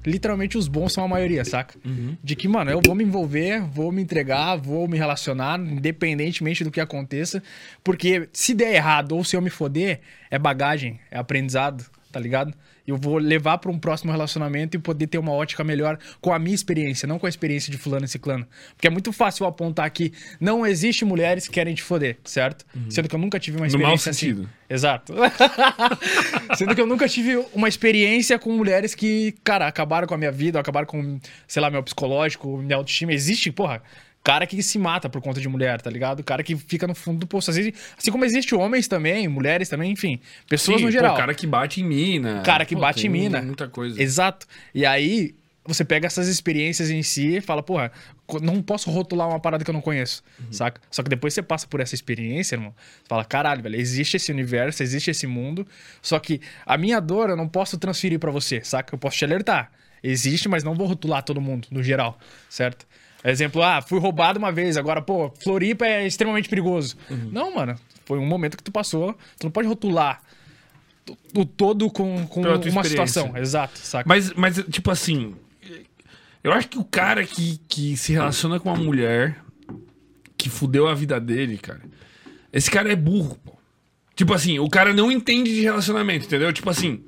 literalmente 0.06 0.58
os 0.58 0.68
bons 0.68 0.92
são 0.92 1.04
a 1.04 1.08
maioria, 1.08 1.44
saca? 1.44 1.76
Uhum. 1.84 2.16
De 2.22 2.36
que, 2.36 2.46
mano, 2.46 2.70
eu 2.70 2.80
vou 2.84 2.94
me 2.94 3.04
envolver, 3.04 3.60
vou 3.62 3.90
me 3.90 4.02
entregar, 4.02 4.56
vou 4.56 4.86
me 4.88 4.98
relacionar, 4.98 5.58
independentemente 5.58 6.64
do 6.64 6.70
que 6.70 6.80
aconteça. 6.80 7.42
Porque 7.82 8.28
se 8.32 8.54
der 8.54 8.74
errado 8.74 9.12
ou 9.12 9.24
se 9.24 9.36
eu 9.36 9.40
me 9.40 9.50
foder, 9.50 10.00
é 10.30 10.38
bagagem, 10.38 11.00
é 11.10 11.18
aprendizado, 11.18 11.84
tá 12.12 12.20
ligado? 12.20 12.54
Eu 12.86 12.96
vou 12.98 13.16
levar 13.18 13.58
pra 13.58 13.70
um 13.70 13.78
próximo 13.78 14.12
relacionamento 14.12 14.76
e 14.76 14.80
poder 14.80 15.06
ter 15.06 15.18
uma 15.18 15.32
ótica 15.32 15.64
melhor 15.64 15.98
com 16.20 16.32
a 16.32 16.38
minha 16.38 16.54
experiência, 16.54 17.06
não 17.08 17.18
com 17.18 17.26
a 17.26 17.28
experiência 17.28 17.70
de 17.70 17.78
fulano 17.78 18.04
e 18.04 18.08
ciclano. 18.08 18.46
Porque 18.76 18.86
é 18.86 18.90
muito 18.90 19.12
fácil 19.12 19.46
apontar 19.46 19.88
que 19.90 20.12
não 20.38 20.66
existe 20.66 21.04
mulheres 21.04 21.46
que 21.46 21.54
querem 21.54 21.74
te 21.74 21.82
foder, 21.82 22.18
certo? 22.24 22.64
Sendo 22.90 23.08
que 23.08 23.14
eu 23.14 23.18
nunca 23.18 23.38
tive 23.40 23.56
uma 23.56 23.64
Uhum. 23.66 23.72
No 23.72 23.78
mau 23.78 23.94
experiência 23.94 24.10
assim. 24.10 24.26
sentido. 24.26 24.50
Exato. 24.68 25.14
Sendo 26.56 26.74
que 26.74 26.80
eu 26.80 26.86
nunca 26.86 27.08
tive 27.08 27.36
uma 27.52 27.68
experiência 27.68 28.38
com 28.38 28.52
mulheres 28.52 28.94
que, 28.94 29.34
cara, 29.42 29.66
acabaram 29.66 30.06
com 30.06 30.14
a 30.14 30.18
minha 30.18 30.32
vida, 30.32 30.58
acabaram 30.60 30.86
com, 30.86 31.18
sei 31.46 31.62
lá, 31.62 31.70
meu 31.70 31.82
psicológico, 31.82 32.58
minha 32.58 32.76
autoestima. 32.76 33.12
Existe, 33.12 33.50
porra, 33.50 33.82
cara 34.24 34.46
que 34.46 34.60
se 34.62 34.78
mata 34.78 35.08
por 35.10 35.20
conta 35.20 35.38
de 35.38 35.48
mulher, 35.48 35.82
tá 35.82 35.90
ligado? 35.90 36.24
Cara 36.24 36.42
que 36.42 36.56
fica 36.56 36.86
no 36.86 36.94
fundo 36.94 37.20
do 37.20 37.26
poço. 37.26 37.50
Às 37.50 37.56
vezes, 37.56 37.74
assim 37.96 38.10
como 38.10 38.24
existe 38.24 38.54
homens 38.54 38.88
também, 38.88 39.28
mulheres 39.28 39.68
também, 39.68 39.92
enfim, 39.92 40.18
pessoas 40.48 40.78
Sim, 40.78 40.86
no 40.86 40.90
geral. 40.90 41.12
Pô, 41.12 41.20
cara 41.20 41.34
que 41.34 41.46
bate 41.46 41.82
em 41.82 41.84
mina. 41.84 42.42
Cara 42.42 42.64
que 42.64 42.74
Pô, 42.74 42.80
bate 42.80 43.06
em 43.06 43.10
mina. 43.10 43.42
Muita 43.42 43.68
coisa. 43.68 44.02
Exato. 44.02 44.46
E 44.74 44.86
aí, 44.86 45.34
você 45.66 45.84
pega 45.84 46.06
essas 46.06 46.26
experiências 46.26 46.90
em 46.90 47.02
si 47.02 47.36
e 47.36 47.40
fala, 47.42 47.62
porra, 47.62 47.92
não 48.40 48.62
posso 48.62 48.90
rotular 48.90 49.28
uma 49.28 49.38
parada 49.38 49.62
que 49.62 49.70
eu 49.70 49.74
não 49.74 49.80
conheço, 49.82 50.22
saca? 50.50 50.80
Só 50.90 51.02
que 51.02 51.10
depois 51.10 51.34
você 51.34 51.42
passa 51.42 51.66
por 51.66 51.80
essa 51.80 51.94
experiência, 51.94 52.54
irmão, 52.54 52.74
você 53.02 53.08
fala, 53.08 53.24
caralho, 53.24 53.62
velho, 53.62 53.76
existe 53.76 54.16
esse 54.16 54.32
universo, 54.32 54.82
existe 54.82 55.10
esse 55.10 55.26
mundo, 55.26 55.66
só 56.02 56.18
que 56.18 56.40
a 56.66 56.76
minha 56.76 57.00
dor 57.00 57.30
eu 57.30 57.36
não 57.36 57.48
posso 57.48 57.78
transferir 57.78 58.18
pra 58.18 58.30
você, 58.30 58.62
saca? 58.62 58.94
Eu 58.94 58.98
posso 58.98 59.16
te 59.16 59.24
alertar. 59.24 59.70
Existe, 60.02 60.50
mas 60.50 60.62
não 60.62 60.74
vou 60.74 60.86
rotular 60.86 61.22
todo 61.22 61.40
mundo, 61.40 61.66
no 61.70 61.82
geral, 61.82 62.18
certo? 62.50 62.86
Exemplo, 63.24 63.62
ah, 63.62 63.80
fui 63.80 63.98
roubado 63.98 64.38
uma 64.38 64.52
vez, 64.52 64.76
agora, 64.76 65.00
pô, 65.00 65.32
Floripa 65.42 65.86
é 65.86 66.06
extremamente 66.06 66.46
perigoso. 66.48 66.94
Não, 67.32 67.54
mano, 67.54 67.74
foi 68.04 68.18
um 68.18 68.26
momento 68.26 68.56
que 68.56 68.62
tu 68.62 68.70
passou, 68.70 69.14
tu 69.38 69.44
não 69.44 69.50
pode 69.50 69.66
rotular 69.66 70.20
o 71.34 71.44
todo 71.44 71.90
com, 71.90 72.26
com 72.26 72.42
uma 72.42 72.84
situação, 72.84 73.36
exato, 73.36 73.78
saca? 73.78 74.06
Mas, 74.06 74.32
mas, 74.34 74.62
tipo 74.70 74.90
assim, 74.90 75.34
eu 76.42 76.52
acho 76.52 76.68
que 76.68 76.78
o 76.78 76.84
cara 76.84 77.24
que, 77.24 77.58
que 77.68 77.96
se 77.96 78.12
relaciona 78.12 78.60
com 78.60 78.68
uma 78.68 78.78
mulher 78.78 79.42
que 80.36 80.50
fudeu 80.50 80.86
a 80.86 80.94
vida 80.94 81.18
dele, 81.18 81.56
cara, 81.56 81.80
esse 82.52 82.70
cara 82.70 82.92
é 82.92 82.96
burro, 82.96 83.38
pô. 83.42 83.54
Tipo 84.14 84.32
assim, 84.32 84.58
o 84.58 84.68
cara 84.68 84.92
não 84.92 85.10
entende 85.10 85.52
de 85.52 85.62
relacionamento, 85.62 86.26
entendeu? 86.26 86.52
Tipo 86.52 86.70
assim, 86.70 87.02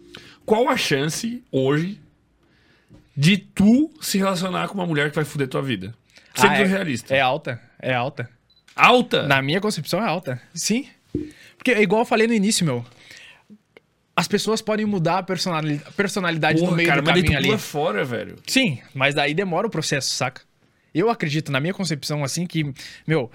qual 0.45 0.69
a 0.69 0.77
chance 0.77 1.45
hoje 1.53 2.01
de 3.17 3.37
tu 3.37 3.91
se 4.01 4.19
relacionar 4.19 4.69
com 4.69 4.75
uma 4.75 4.87
mulher 4.87 5.11
que 5.11 5.17
vai 5.17 5.25
fuder 5.25 5.47
tua 5.47 5.63
vida? 5.63 5.95
Sendo 6.37 6.53
Ah, 6.53 6.59
é, 6.59 6.65
realista. 6.65 7.15
É 7.15 7.21
alta, 7.21 7.61
é 7.81 7.95
alta. 7.95 8.29
Alta? 8.75 9.27
Na 9.27 9.41
minha 9.43 9.61
concepção 9.61 10.03
é 10.03 10.07
alta. 10.07 10.41
Sim. 10.55 10.87
Porque, 11.57 11.71
é 11.73 11.83
igual 11.83 12.03
eu 12.03 12.07
falei 12.07 12.27
no 12.27 12.35
início, 12.35 12.65
meu. 12.65 12.85
As 14.15 14.27
pessoas 14.27 14.63
podem 14.63 14.87
mudar 14.87 15.19
a 15.19 15.23
personali- 15.23 15.81
personalidade 15.97 16.59
Porra, 16.59 16.71
no 16.71 16.77
meio 16.77 16.89
cara, 16.89 17.03
do 17.03 17.07
mas 17.07 17.17
caminho 17.21 17.37
ali. 17.39 17.47
pula 17.49 17.59
fora, 17.59 18.05
velho. 18.05 18.37
Sim, 18.47 18.79
mas 18.95 19.15
daí 19.15 19.35
demora 19.35 19.67
o 19.67 19.71
processo, 19.71 20.11
saca? 20.11 20.43
Eu 20.95 21.11
acredito, 21.11 21.53
na 21.53 21.61
minha 21.61 21.75
concepção, 21.75 22.25
assim, 22.25 22.47
que, 22.47 22.73
meu, 23.07 23.31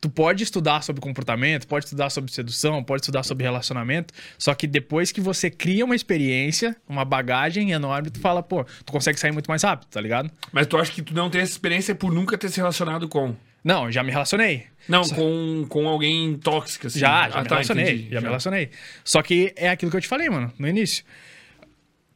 tu 0.00 0.08
pode 0.08 0.42
estudar 0.42 0.82
sobre 0.82 1.00
comportamento, 1.02 1.66
pode 1.66 1.84
estudar 1.84 2.08
sobre 2.10 2.32
sedução, 2.32 2.82
pode 2.82 3.02
estudar 3.02 3.22
sobre 3.22 3.44
relacionamento, 3.44 4.14
só 4.38 4.54
que 4.54 4.66
depois 4.66 5.12
que 5.12 5.20
você 5.20 5.50
cria 5.50 5.84
uma 5.84 5.94
experiência, 5.94 6.74
uma 6.88 7.04
bagagem 7.04 7.70
enorme, 7.72 8.10
tu 8.10 8.18
fala, 8.20 8.42
pô, 8.42 8.64
tu 8.64 8.92
consegue 8.92 9.20
sair 9.20 9.32
muito 9.32 9.48
mais 9.48 9.62
rápido, 9.62 9.88
tá 9.90 10.00
ligado? 10.00 10.30
Mas 10.52 10.66
tu 10.66 10.76
acha 10.78 10.90
que 10.90 11.02
tu 11.02 11.12
não 11.14 11.28
tem 11.28 11.42
essa 11.42 11.52
experiência 11.52 11.94
por 11.94 12.12
nunca 12.12 12.38
ter 12.38 12.48
se 12.48 12.56
relacionado 12.56 13.08
com? 13.08 13.34
Não, 13.62 13.92
já 13.92 14.02
me 14.02 14.10
relacionei. 14.10 14.64
Não, 14.88 15.06
com, 15.10 15.66
com 15.68 15.86
alguém 15.86 16.34
tóxico, 16.38 16.86
assim. 16.86 16.98
Já, 16.98 17.28
já 17.28 17.36
Ah, 17.38 17.42
me 17.42 17.48
tá, 17.48 17.54
relacionei. 17.56 17.84
entendi, 17.84 18.08
já, 18.10 18.20
me 18.22 18.26
relacionei. 18.26 18.70
Só 19.04 19.20
que 19.20 19.52
é 19.54 19.68
aquilo 19.68 19.90
que 19.90 19.98
eu 19.98 20.00
te 20.00 20.08
falei, 20.08 20.30
mano, 20.30 20.50
no 20.58 20.66
início. 20.66 21.04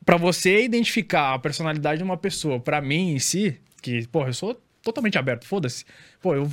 Pra 0.07 0.17
você 0.17 0.64
identificar 0.64 1.35
a 1.35 1.38
personalidade 1.38 1.99
de 1.99 2.05
uma 2.05 2.17
pessoa, 2.17 2.59
pra 2.61 2.81
mim 2.81 3.12
em 3.12 3.19
si, 3.19 3.59
que, 3.83 4.07
porra, 4.09 4.31
eu 4.31 4.35
sou 4.35 4.59
totalmente 4.83 5.19
aberto, 5.19 5.47
foda-se. 5.47 5.85
Pô, 6.23 6.35
eu 6.35 6.50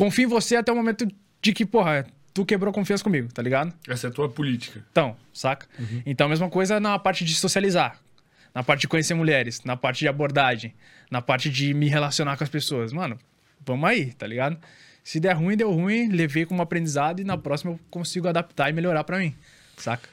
confio 0.00 0.24
em 0.24 0.26
você 0.28 0.56
até 0.56 0.72
o 0.72 0.74
momento 0.76 1.06
de 1.42 1.52
que, 1.52 1.66
porra, 1.66 2.06
tu 2.32 2.42
quebrou 2.46 2.72
confiança 2.72 3.04
comigo, 3.04 3.30
tá 3.30 3.42
ligado? 3.42 3.70
Essa 3.86 4.06
é 4.06 4.08
a 4.10 4.12
tua 4.12 4.30
política. 4.30 4.82
Então, 4.90 5.14
saca? 5.30 5.66
Então, 6.06 6.26
a 6.26 6.30
mesma 6.30 6.48
coisa 6.48 6.80
na 6.80 6.98
parte 6.98 7.22
de 7.22 7.34
socializar, 7.34 7.98
na 8.54 8.62
parte 8.62 8.80
de 8.80 8.88
conhecer 8.88 9.12
mulheres, 9.12 9.62
na 9.62 9.76
parte 9.76 9.98
de 9.98 10.08
abordagem, 10.08 10.72
na 11.10 11.20
parte 11.20 11.50
de 11.50 11.74
me 11.74 11.86
relacionar 11.86 12.38
com 12.38 12.44
as 12.44 12.48
pessoas. 12.48 12.94
Mano, 12.94 13.18
vamos 13.64 13.86
aí, 13.90 14.14
tá 14.14 14.26
ligado? 14.26 14.56
Se 15.04 15.20
der 15.20 15.34
ruim, 15.36 15.54
deu 15.54 15.70
ruim, 15.70 16.08
levei 16.08 16.46
como 16.46 16.62
aprendizado 16.62 17.20
e 17.20 17.24
na 17.24 17.36
próxima 17.36 17.72
eu 17.72 17.80
consigo 17.90 18.26
adaptar 18.26 18.70
e 18.70 18.72
melhorar 18.72 19.04
pra 19.04 19.18
mim, 19.18 19.34
saca? 19.76 20.08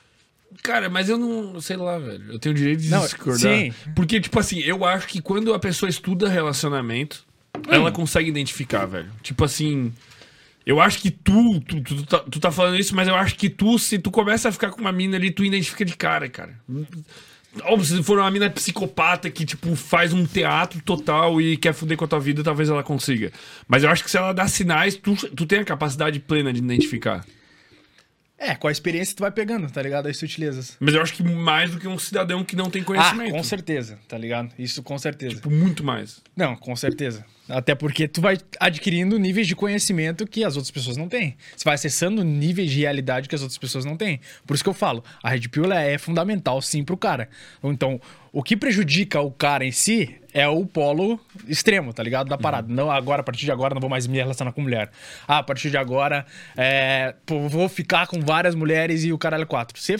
Cara, 0.64 0.90
mas 0.90 1.08
eu 1.08 1.18
não 1.18 1.62
sei 1.62 1.78
lá, 1.78 1.98
velho. 1.98 2.34
Eu 2.34 2.40
tenho 2.40 2.54
o 2.56 2.58
direito 2.58 2.82
de 2.82 2.90
Não, 2.90 3.02
discordar. 3.02 3.40
sim. 3.40 3.74
Porque, 3.96 4.20
tipo 4.20 4.38
assim, 4.40 4.60
eu 4.60 4.84
acho 4.84 5.08
que 5.08 5.22
quando 5.22 5.54
a 5.54 5.60
pessoa 5.60 5.90
estuda 5.90 6.28
relacionamento, 6.30 7.26
Hum. 7.58 7.74
ela 7.74 7.92
consegue 7.92 8.30
identificar, 8.30 8.86
velho. 8.86 9.10
Tipo 9.22 9.44
assim. 9.46 9.94
Eu 10.66 10.82
acho 10.82 11.00
que 11.00 11.10
tu, 11.10 11.62
tu, 11.62 11.82
tu, 11.82 12.06
tá, 12.06 12.20
tu 12.20 12.40
tá 12.42 12.52
falando 12.52 12.78
isso, 12.78 12.94
mas 12.94 13.08
eu 13.08 13.16
acho 13.16 13.36
que 13.36 13.50
tu, 13.50 13.80
se 13.80 13.98
tu 13.98 14.12
começa 14.12 14.50
a 14.50 14.52
ficar 14.52 14.70
com 14.70 14.82
uma 14.82 14.92
mina 14.92 15.16
ali, 15.16 15.32
tu 15.32 15.46
identifica 15.46 15.86
de 15.86 15.96
cara, 15.96 16.28
cara. 16.28 16.60
Ou 17.64 17.82
se 17.82 18.04
for 18.04 18.20
uma 18.20 18.30
mina 18.30 18.50
psicopata 18.50 19.30
que, 19.30 19.46
tipo, 19.46 19.74
faz 19.78 20.12
um 20.12 20.26
teatro 20.26 20.82
total 20.82 21.40
e 21.42 21.56
quer 21.56 21.74
fuder 21.74 21.96
com 21.98 22.04
a 22.04 22.08
tua 22.10 22.20
vida, 22.20 22.44
talvez 22.44 22.68
ela 22.70 22.84
consiga. 22.84 23.32
Mas 23.66 23.84
eu 23.84 23.90
acho 23.90 24.04
que 24.04 24.12
se 24.12 24.18
ela 24.18 24.34
dá 24.34 24.46
sinais, 24.46 24.98
tu, 24.98 25.16
tu 25.16 25.46
tem 25.46 25.60
a 25.60 25.64
capacidade 25.64 26.20
plena 26.20 26.52
de 26.52 26.60
identificar. 26.60 27.26
É, 28.38 28.54
com 28.54 28.68
a 28.68 28.72
experiência 28.72 29.16
tu 29.16 29.22
vai 29.22 29.32
pegando, 29.32 29.72
tá 29.72 29.82
ligado? 29.82 30.08
As 30.08 30.18
sutilezas. 30.18 30.76
Mas 30.82 30.94
eu 30.94 31.02
acho 31.02 31.14
que 31.14 31.24
mais 31.24 31.72
do 31.72 31.80
que 31.80 31.88
um 31.88 31.98
cidadão 31.98 32.44
que 32.44 32.58
não 32.58 32.70
tem 32.70 32.82
Ah, 32.82 32.86
conhecimento. 32.86 33.32
com 33.32 33.44
certeza, 33.44 33.98
tá 34.08 34.18
ligado? 34.18 34.54
Isso 34.60 34.84
com 34.84 34.98
certeza. 35.00 35.36
Tipo, 35.36 35.50
muito 35.50 35.82
mais. 35.84 36.22
Não, 36.36 36.58
com 36.58 36.76
certeza. 36.76 37.26
Até 37.50 37.74
porque 37.74 38.08
tu 38.08 38.20
vai 38.20 38.38
adquirindo 38.60 39.18
níveis 39.18 39.48
de 39.48 39.56
conhecimento 39.56 40.28
que 40.28 40.44
as 40.44 40.56
outras 40.56 40.72
pessoas 40.72 40.98
não 40.98 41.08
têm. 41.08 41.38
Você 41.56 41.64
vai 41.64 41.76
acessando 41.76 42.24
níveis 42.24 42.72
de 42.72 42.82
realidade 42.82 43.30
que 43.30 43.36
as 43.36 43.42
outras 43.42 43.58
pessoas 43.58 43.86
não 43.86 43.96
têm. 43.96 44.20
Por 44.46 44.54
isso 44.54 44.64
que 44.64 44.70
eu 44.70 44.74
falo, 44.74 45.04
a 45.24 45.30
Red 45.30 45.48
Pill 45.50 45.72
é 45.72 45.98
fundamental 45.98 46.62
sim 46.62 46.84
pro 46.84 46.98
cara. 46.98 47.30
Então, 47.64 48.02
o 48.34 48.44
que 48.44 48.58
prejudica 48.58 49.22
o 49.22 49.32
cara 49.32 49.66
em 49.66 49.72
si 49.72 50.16
é 50.38 50.48
o 50.48 50.68
polo 50.68 51.20
extremo, 51.48 51.92
tá 51.92 52.04
ligado? 52.04 52.28
Da 52.28 52.38
parada. 52.38 52.72
Não, 52.72 52.92
agora, 52.92 53.22
a 53.22 53.24
partir 53.24 53.44
de 53.44 53.52
agora, 53.52 53.74
não 53.74 53.82
vou 53.82 53.90
mais 53.90 54.06
me 54.06 54.18
relacionar 54.18 54.52
com 54.52 54.62
mulher. 54.62 54.92
Ah, 55.28 55.40
a 55.40 55.44
partir 55.44 55.72
de 55.72 55.78
agora, 55.78 56.28
é, 56.56 57.16
pô, 57.26 57.50
vou 57.50 57.68
ficar 57.68 58.06
com 58.06 58.22
várias 58.22 58.54
mulheres 58.54 59.04
e 59.04 59.12
o 59.12 59.18
caralho 59.18 59.48
quatro. 59.48 59.82
Você, 59.82 59.96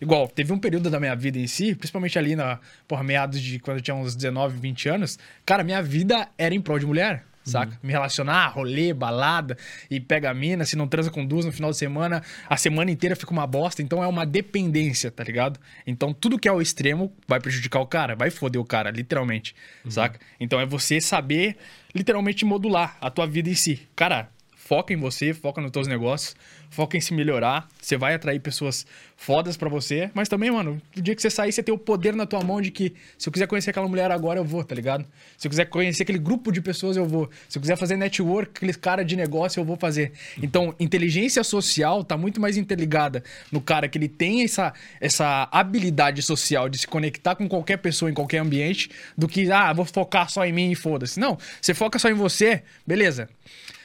igual, 0.00 0.28
teve 0.28 0.52
um 0.52 0.58
período 0.60 0.90
da 0.90 1.00
minha 1.00 1.16
vida 1.16 1.40
em 1.40 1.46
si, 1.48 1.74
principalmente 1.74 2.16
ali 2.16 2.36
na, 2.36 2.60
porra, 2.86 3.02
meados 3.02 3.40
de 3.40 3.58
quando 3.58 3.78
eu 3.78 3.82
tinha 3.82 3.96
uns 3.96 4.14
19, 4.14 4.60
20 4.60 4.88
anos, 4.88 5.18
cara, 5.44 5.64
minha 5.64 5.82
vida 5.82 6.28
era 6.38 6.54
em 6.54 6.60
prol 6.60 6.78
de 6.78 6.86
mulher. 6.86 7.24
Saca? 7.42 7.78
Me 7.82 7.90
relacionar, 7.90 8.48
rolê, 8.48 8.92
balada 8.92 9.56
e 9.90 9.98
pega 9.98 10.30
a 10.30 10.34
mina, 10.34 10.64
se 10.64 10.76
não 10.76 10.86
transa 10.86 11.10
com 11.10 11.24
duas 11.24 11.44
no 11.44 11.52
final 11.52 11.70
de 11.70 11.76
semana, 11.76 12.22
a 12.48 12.56
semana 12.56 12.90
inteira 12.90 13.16
fica 13.16 13.32
uma 13.32 13.46
bosta. 13.46 13.82
Então 13.82 14.02
é 14.02 14.06
uma 14.06 14.26
dependência, 14.26 15.10
tá 15.10 15.24
ligado? 15.24 15.58
Então 15.86 16.12
tudo 16.12 16.38
que 16.38 16.48
é 16.48 16.52
o 16.52 16.60
extremo 16.60 17.12
vai 17.26 17.40
prejudicar 17.40 17.80
o 17.80 17.86
cara, 17.86 18.14
vai 18.14 18.30
foder 18.30 18.60
o 18.60 18.64
cara, 18.64 18.90
literalmente. 18.90 19.54
Saca? 19.88 20.20
Então 20.38 20.60
é 20.60 20.66
você 20.66 21.00
saber 21.00 21.56
literalmente 21.94 22.44
modular 22.44 22.96
a 23.00 23.10
tua 23.10 23.26
vida 23.26 23.48
em 23.48 23.54
si. 23.54 23.88
Cara, 23.96 24.28
foca 24.70 24.92
em 24.92 24.96
você, 24.96 25.34
foca 25.34 25.60
nos 25.60 25.72
teus 25.72 25.88
negócios, 25.88 26.36
foca 26.70 26.96
em 26.96 27.00
se 27.00 27.12
melhorar. 27.12 27.66
Você 27.82 27.96
vai 27.96 28.14
atrair 28.14 28.38
pessoas 28.38 28.86
fodas 29.16 29.56
pra 29.56 29.68
você, 29.68 30.12
mas 30.14 30.28
também, 30.28 30.48
mano, 30.48 30.80
no 30.94 31.02
dia 31.02 31.12
que 31.12 31.20
você 31.20 31.28
sair, 31.28 31.50
você 31.50 31.60
tem 31.60 31.74
o 31.74 31.78
poder 31.78 32.14
na 32.14 32.24
tua 32.24 32.40
mão 32.44 32.60
de 32.60 32.70
que 32.70 32.94
se 33.18 33.28
eu 33.28 33.32
quiser 33.32 33.48
conhecer 33.48 33.70
aquela 33.70 33.88
mulher 33.88 34.12
agora, 34.12 34.38
eu 34.38 34.44
vou, 34.44 34.62
tá 34.62 34.72
ligado? 34.72 35.04
Se 35.36 35.48
eu 35.48 35.50
quiser 35.50 35.64
conhecer 35.64 36.04
aquele 36.04 36.20
grupo 36.20 36.52
de 36.52 36.60
pessoas, 36.60 36.96
eu 36.96 37.04
vou. 37.04 37.28
Se 37.48 37.58
eu 37.58 37.60
quiser 37.60 37.76
fazer 37.76 37.96
network, 37.96 38.52
aquele 38.54 38.72
cara 38.74 39.04
de 39.04 39.16
negócio, 39.16 39.58
eu 39.58 39.64
vou 39.64 39.76
fazer. 39.76 40.12
Então, 40.40 40.72
inteligência 40.78 41.42
social 41.42 42.04
tá 42.04 42.16
muito 42.16 42.40
mais 42.40 42.56
interligada 42.56 43.24
no 43.50 43.60
cara 43.60 43.88
que 43.88 43.98
ele 43.98 44.08
tem 44.08 44.44
essa, 44.44 44.72
essa 45.00 45.48
habilidade 45.50 46.22
social 46.22 46.68
de 46.68 46.78
se 46.78 46.86
conectar 46.86 47.34
com 47.34 47.48
qualquer 47.48 47.78
pessoa 47.78 48.08
em 48.08 48.14
qualquer 48.14 48.38
ambiente, 48.38 48.88
do 49.18 49.26
que, 49.26 49.50
ah, 49.50 49.72
vou 49.72 49.84
focar 49.84 50.30
só 50.30 50.46
em 50.46 50.52
mim 50.52 50.70
e 50.70 50.76
foda-se. 50.76 51.18
Não, 51.18 51.36
você 51.60 51.74
foca 51.74 51.98
só 51.98 52.08
em 52.08 52.14
você, 52.14 52.62
beleza. 52.86 53.28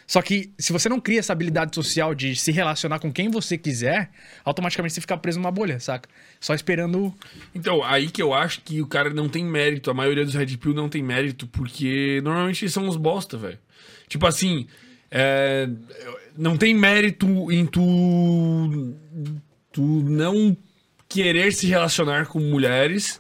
Só 0.08 0.22
que 0.22 0.52
se 0.58 0.72
você 0.72 0.88
não 0.88 1.00
cria 1.00 1.20
essa 1.20 1.34
habilidade 1.34 1.74
social 1.74 2.14
de 2.14 2.36
se 2.36 2.52
relacionar 2.52 3.00
com 3.00 3.12
quem 3.12 3.30
você 3.30 3.58
quiser, 3.58 4.12
automaticamente 4.44 4.94
você 4.94 5.02
fica 5.02 5.18
preso 5.18 5.40
numa 5.40 5.52
bolha, 5.52 5.80
saca? 5.80 6.08
Só 6.40 6.54
esperando. 6.54 7.14
Então, 7.54 7.84
aí 7.84 8.10
que 8.10 8.22
eu 8.22 8.34
acho 8.34 8.62
que 8.62 8.82
o 8.82 8.88
cara 8.88 9.10
não 9.10 9.28
tem 9.28 9.44
mérito. 9.44 9.90
A 9.90 9.94
maioria 9.94 10.24
dos 10.24 10.36
Red 10.36 10.58
Pill 10.58 10.74
não 10.74 10.88
tem 10.88 11.02
mérito, 11.02 11.48
porque 11.48 12.22
normalmente 12.24 12.64
eles 12.64 12.74
são 12.74 12.86
uns 12.86 12.98
bosta, 12.98 13.36
velho. 13.38 13.58
Tipo 14.08 14.28
assim, 14.28 14.68
é, 15.10 15.68
não 16.38 16.56
tem 16.56 16.74
mérito 16.74 17.52
em 17.52 17.66
tu, 17.66 18.94
tu 19.72 19.82
não 19.82 20.56
querer 21.10 21.52
se 21.52 21.66
relacionar 21.68 22.28
com 22.28 22.40
mulheres 22.40 23.20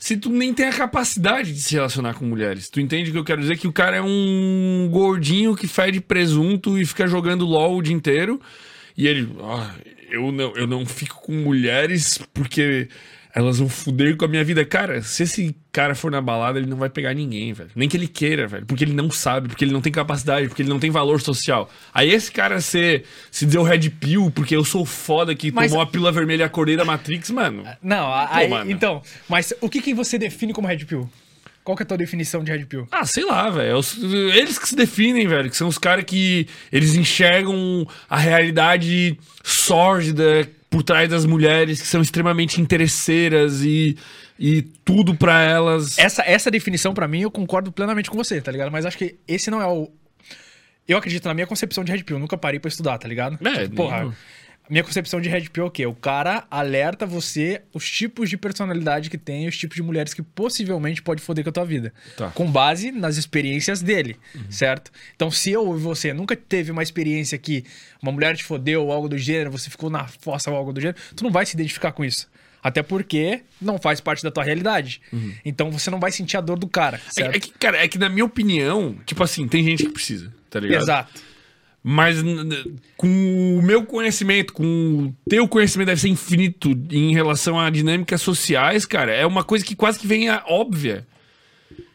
se 0.00 0.16
tu 0.16 0.30
nem 0.30 0.54
tem 0.54 0.66
a 0.66 0.72
capacidade 0.72 1.52
de 1.52 1.60
se 1.60 1.74
relacionar 1.74 2.14
com 2.14 2.24
mulheres. 2.24 2.70
Tu 2.70 2.80
entende 2.80 3.10
o 3.10 3.12
que 3.12 3.18
eu 3.18 3.24
quero 3.24 3.42
dizer? 3.42 3.58
Que 3.58 3.68
o 3.68 3.72
cara 3.72 3.98
é 3.98 4.02
um 4.02 4.88
gordinho 4.90 5.54
que 5.54 5.68
fede 5.68 6.00
presunto 6.00 6.78
e 6.78 6.86
fica 6.86 7.06
jogando 7.06 7.44
LOL 7.44 7.76
o 7.76 7.82
dia 7.82 7.94
inteiro. 7.94 8.40
E 8.96 9.06
ele, 9.06 9.30
ah, 9.42 9.74
eu, 10.10 10.32
não, 10.32 10.56
eu 10.56 10.66
não 10.66 10.86
fico 10.86 11.20
com 11.20 11.32
mulheres 11.32 12.18
porque 12.32 12.88
elas 13.34 13.58
vão 13.58 13.68
foder 13.68 14.16
com 14.16 14.24
a 14.24 14.28
minha 14.28 14.42
vida. 14.44 14.64
Cara, 14.64 15.02
se 15.02 15.22
esse 15.22 15.54
cara 15.72 15.94
for 15.94 16.10
na 16.10 16.20
balada, 16.20 16.58
ele 16.58 16.66
não 16.68 16.76
vai 16.76 16.88
pegar 16.88 17.14
ninguém, 17.14 17.52
velho. 17.52 17.70
Nem 17.74 17.88
que 17.88 17.96
ele 17.96 18.08
queira, 18.08 18.46
velho. 18.46 18.66
Porque 18.66 18.84
ele 18.84 18.92
não 18.92 19.10
sabe, 19.10 19.48
porque 19.48 19.64
ele 19.64 19.72
não 19.72 19.80
tem 19.80 19.92
capacidade, 19.92 20.48
porque 20.48 20.62
ele 20.62 20.68
não 20.68 20.78
tem 20.80 20.90
valor 20.90 21.20
social. 21.20 21.70
Aí 21.94 22.10
esse 22.10 22.30
cara 22.32 22.60
ser, 22.60 23.04
se 23.30 23.46
dizer 23.46 23.58
o 23.58 23.62
Red 23.62 23.90
Pill, 23.90 24.30
porque 24.30 24.54
eu 24.56 24.64
sou 24.64 24.84
foda 24.84 25.34
que 25.34 25.52
Mas- 25.52 25.70
tomou 25.70 25.82
a 25.82 25.86
pílula 25.86 26.10
vermelha 26.12 26.42
e 26.42 26.44
acordei 26.44 26.76
da 26.76 26.84
Matrix, 26.84 27.30
mano. 27.30 27.64
Não, 27.82 28.12
aí, 28.12 28.48
mano. 28.48 28.70
então. 28.70 29.02
Mas 29.28 29.54
o 29.60 29.68
que, 29.68 29.80
que 29.80 29.94
você 29.94 30.18
define 30.18 30.52
como 30.52 30.66
Red 30.66 30.84
Pill? 30.84 31.08
Qual 31.62 31.76
que 31.76 31.82
é 31.82 31.84
a 31.84 31.86
tua 31.86 31.98
definição 31.98 32.42
de 32.42 32.50
Red 32.50 32.64
Pill? 32.64 32.88
Ah, 32.90 33.04
sei 33.04 33.24
lá, 33.24 33.50
velho. 33.50 33.78
Eles 34.34 34.58
que 34.58 34.66
se 34.66 34.74
definem, 34.74 35.28
velho. 35.28 35.50
Que 35.50 35.56
são 35.56 35.68
os 35.68 35.76
caras 35.78 36.04
que 36.04 36.48
eles 36.72 36.94
enxergam 36.94 37.86
a 38.08 38.18
realidade 38.18 39.16
sórdida 39.44 40.48
por 40.70 40.84
trás 40.84 41.08
das 41.10 41.26
mulheres, 41.26 41.80
que 41.82 41.86
são 41.88 42.00
extremamente 42.00 42.60
interesseiras 42.60 43.60
e, 43.62 43.98
e 44.38 44.62
tudo 44.62 45.14
pra 45.16 45.42
elas. 45.42 45.98
Essa, 45.98 46.22
essa 46.24 46.50
definição, 46.50 46.94
pra 46.94 47.08
mim, 47.08 47.22
eu 47.22 47.30
concordo 47.30 47.72
plenamente 47.72 48.08
com 48.08 48.16
você, 48.16 48.40
tá 48.40 48.52
ligado? 48.52 48.70
Mas 48.70 48.86
acho 48.86 48.96
que 48.96 49.16
esse 49.26 49.50
não 49.50 49.60
é 49.60 49.66
o. 49.66 49.90
Eu 50.86 50.96
acredito 50.96 51.24
na 51.26 51.34
minha 51.34 51.46
concepção 51.46 51.82
de 51.84 51.90
Red 51.92 52.04
Pill. 52.04 52.16
Eu 52.16 52.20
nunca 52.20 52.36
parei 52.38 52.58
pra 52.60 52.68
estudar, 52.68 52.98
tá 52.98 53.06
ligado? 53.08 53.36
É, 53.46 53.64
Tipo, 53.64 53.76
porra. 53.76 54.06
a 54.06 54.12
Minha 54.70 54.84
concepção 54.84 55.20
de 55.20 55.28
Red 55.28 55.48
Pill 55.50 55.64
é 55.64 55.66
o 55.66 55.70
quê? 55.70 55.84
O 55.84 55.94
cara 55.94 56.46
alerta 56.48 57.04
você 57.04 57.62
os 57.74 57.90
tipos 57.90 58.30
de 58.30 58.36
personalidade 58.36 59.10
que 59.10 59.18
tem, 59.18 59.48
os 59.48 59.58
tipos 59.58 59.74
de 59.74 59.82
mulheres 59.82 60.14
que 60.14 60.22
possivelmente 60.22 61.02
pode 61.02 61.20
foder 61.20 61.42
com 61.42 61.50
a 61.50 61.52
tua 61.52 61.64
vida. 61.64 61.92
Tá. 62.16 62.26
Uhum. 62.26 62.30
Com 62.30 62.52
base 62.52 62.92
nas 62.92 63.16
experiências 63.16 63.82
dele, 63.82 64.16
certo? 64.48 64.92
Então, 65.16 65.28
se 65.28 65.50
eu 65.50 65.76
e 65.76 65.80
você 65.80 66.12
nunca 66.14 66.36
teve 66.36 66.70
uma 66.70 66.84
experiência 66.84 67.36
que 67.36 67.64
uma 68.00 68.12
mulher 68.12 68.36
te 68.36 68.44
fodeu 68.44 68.84
ou 68.84 68.92
algo 68.92 69.08
do 69.08 69.18
gênero, 69.18 69.50
você 69.50 69.68
ficou 69.68 69.90
na 69.90 70.06
fossa 70.06 70.52
ou 70.52 70.56
algo 70.56 70.72
do 70.72 70.80
gênero, 70.80 70.96
tu 71.16 71.24
não 71.24 71.32
vai 71.32 71.44
se 71.44 71.56
identificar 71.56 71.90
com 71.90 72.04
isso. 72.04 72.30
Até 72.62 72.80
porque 72.82 73.42
não 73.60 73.76
faz 73.76 74.00
parte 74.00 74.22
da 74.22 74.30
tua 74.30 74.44
realidade. 74.44 75.00
Então 75.44 75.72
você 75.72 75.90
não 75.90 75.98
vai 75.98 76.12
sentir 76.12 76.36
a 76.36 76.40
dor 76.40 76.58
do 76.58 76.68
cara, 76.68 77.00
Uhum. 77.18 77.24
É, 77.24 77.36
é 77.36 77.40
que, 77.40 77.50
cara, 77.52 77.76
é 77.78 77.88
que 77.88 77.98
na 77.98 78.08
minha 78.08 78.24
opinião, 78.24 78.96
tipo 79.04 79.22
assim, 79.24 79.48
tem 79.48 79.64
gente 79.64 79.84
que 79.84 79.90
precisa, 79.90 80.32
tá 80.48 80.60
ligado? 80.60 80.82
Exato. 80.82 81.29
Mas 81.82 82.18
com 82.96 83.58
o 83.58 83.62
meu 83.62 83.86
conhecimento, 83.86 84.52
com 84.52 84.64
o 84.64 85.14
teu 85.28 85.48
conhecimento 85.48 85.86
deve 85.88 86.00
ser 86.00 86.08
infinito 86.08 86.70
em 86.90 87.14
relação 87.14 87.58
a 87.58 87.70
dinâmicas 87.70 88.20
sociais, 88.20 88.84
cara, 88.84 89.12
é 89.12 89.24
uma 89.24 89.42
coisa 89.42 89.64
que 89.64 89.74
quase 89.74 89.98
que 89.98 90.06
vem 90.06 90.28
a 90.28 90.44
óbvia. 90.46 91.06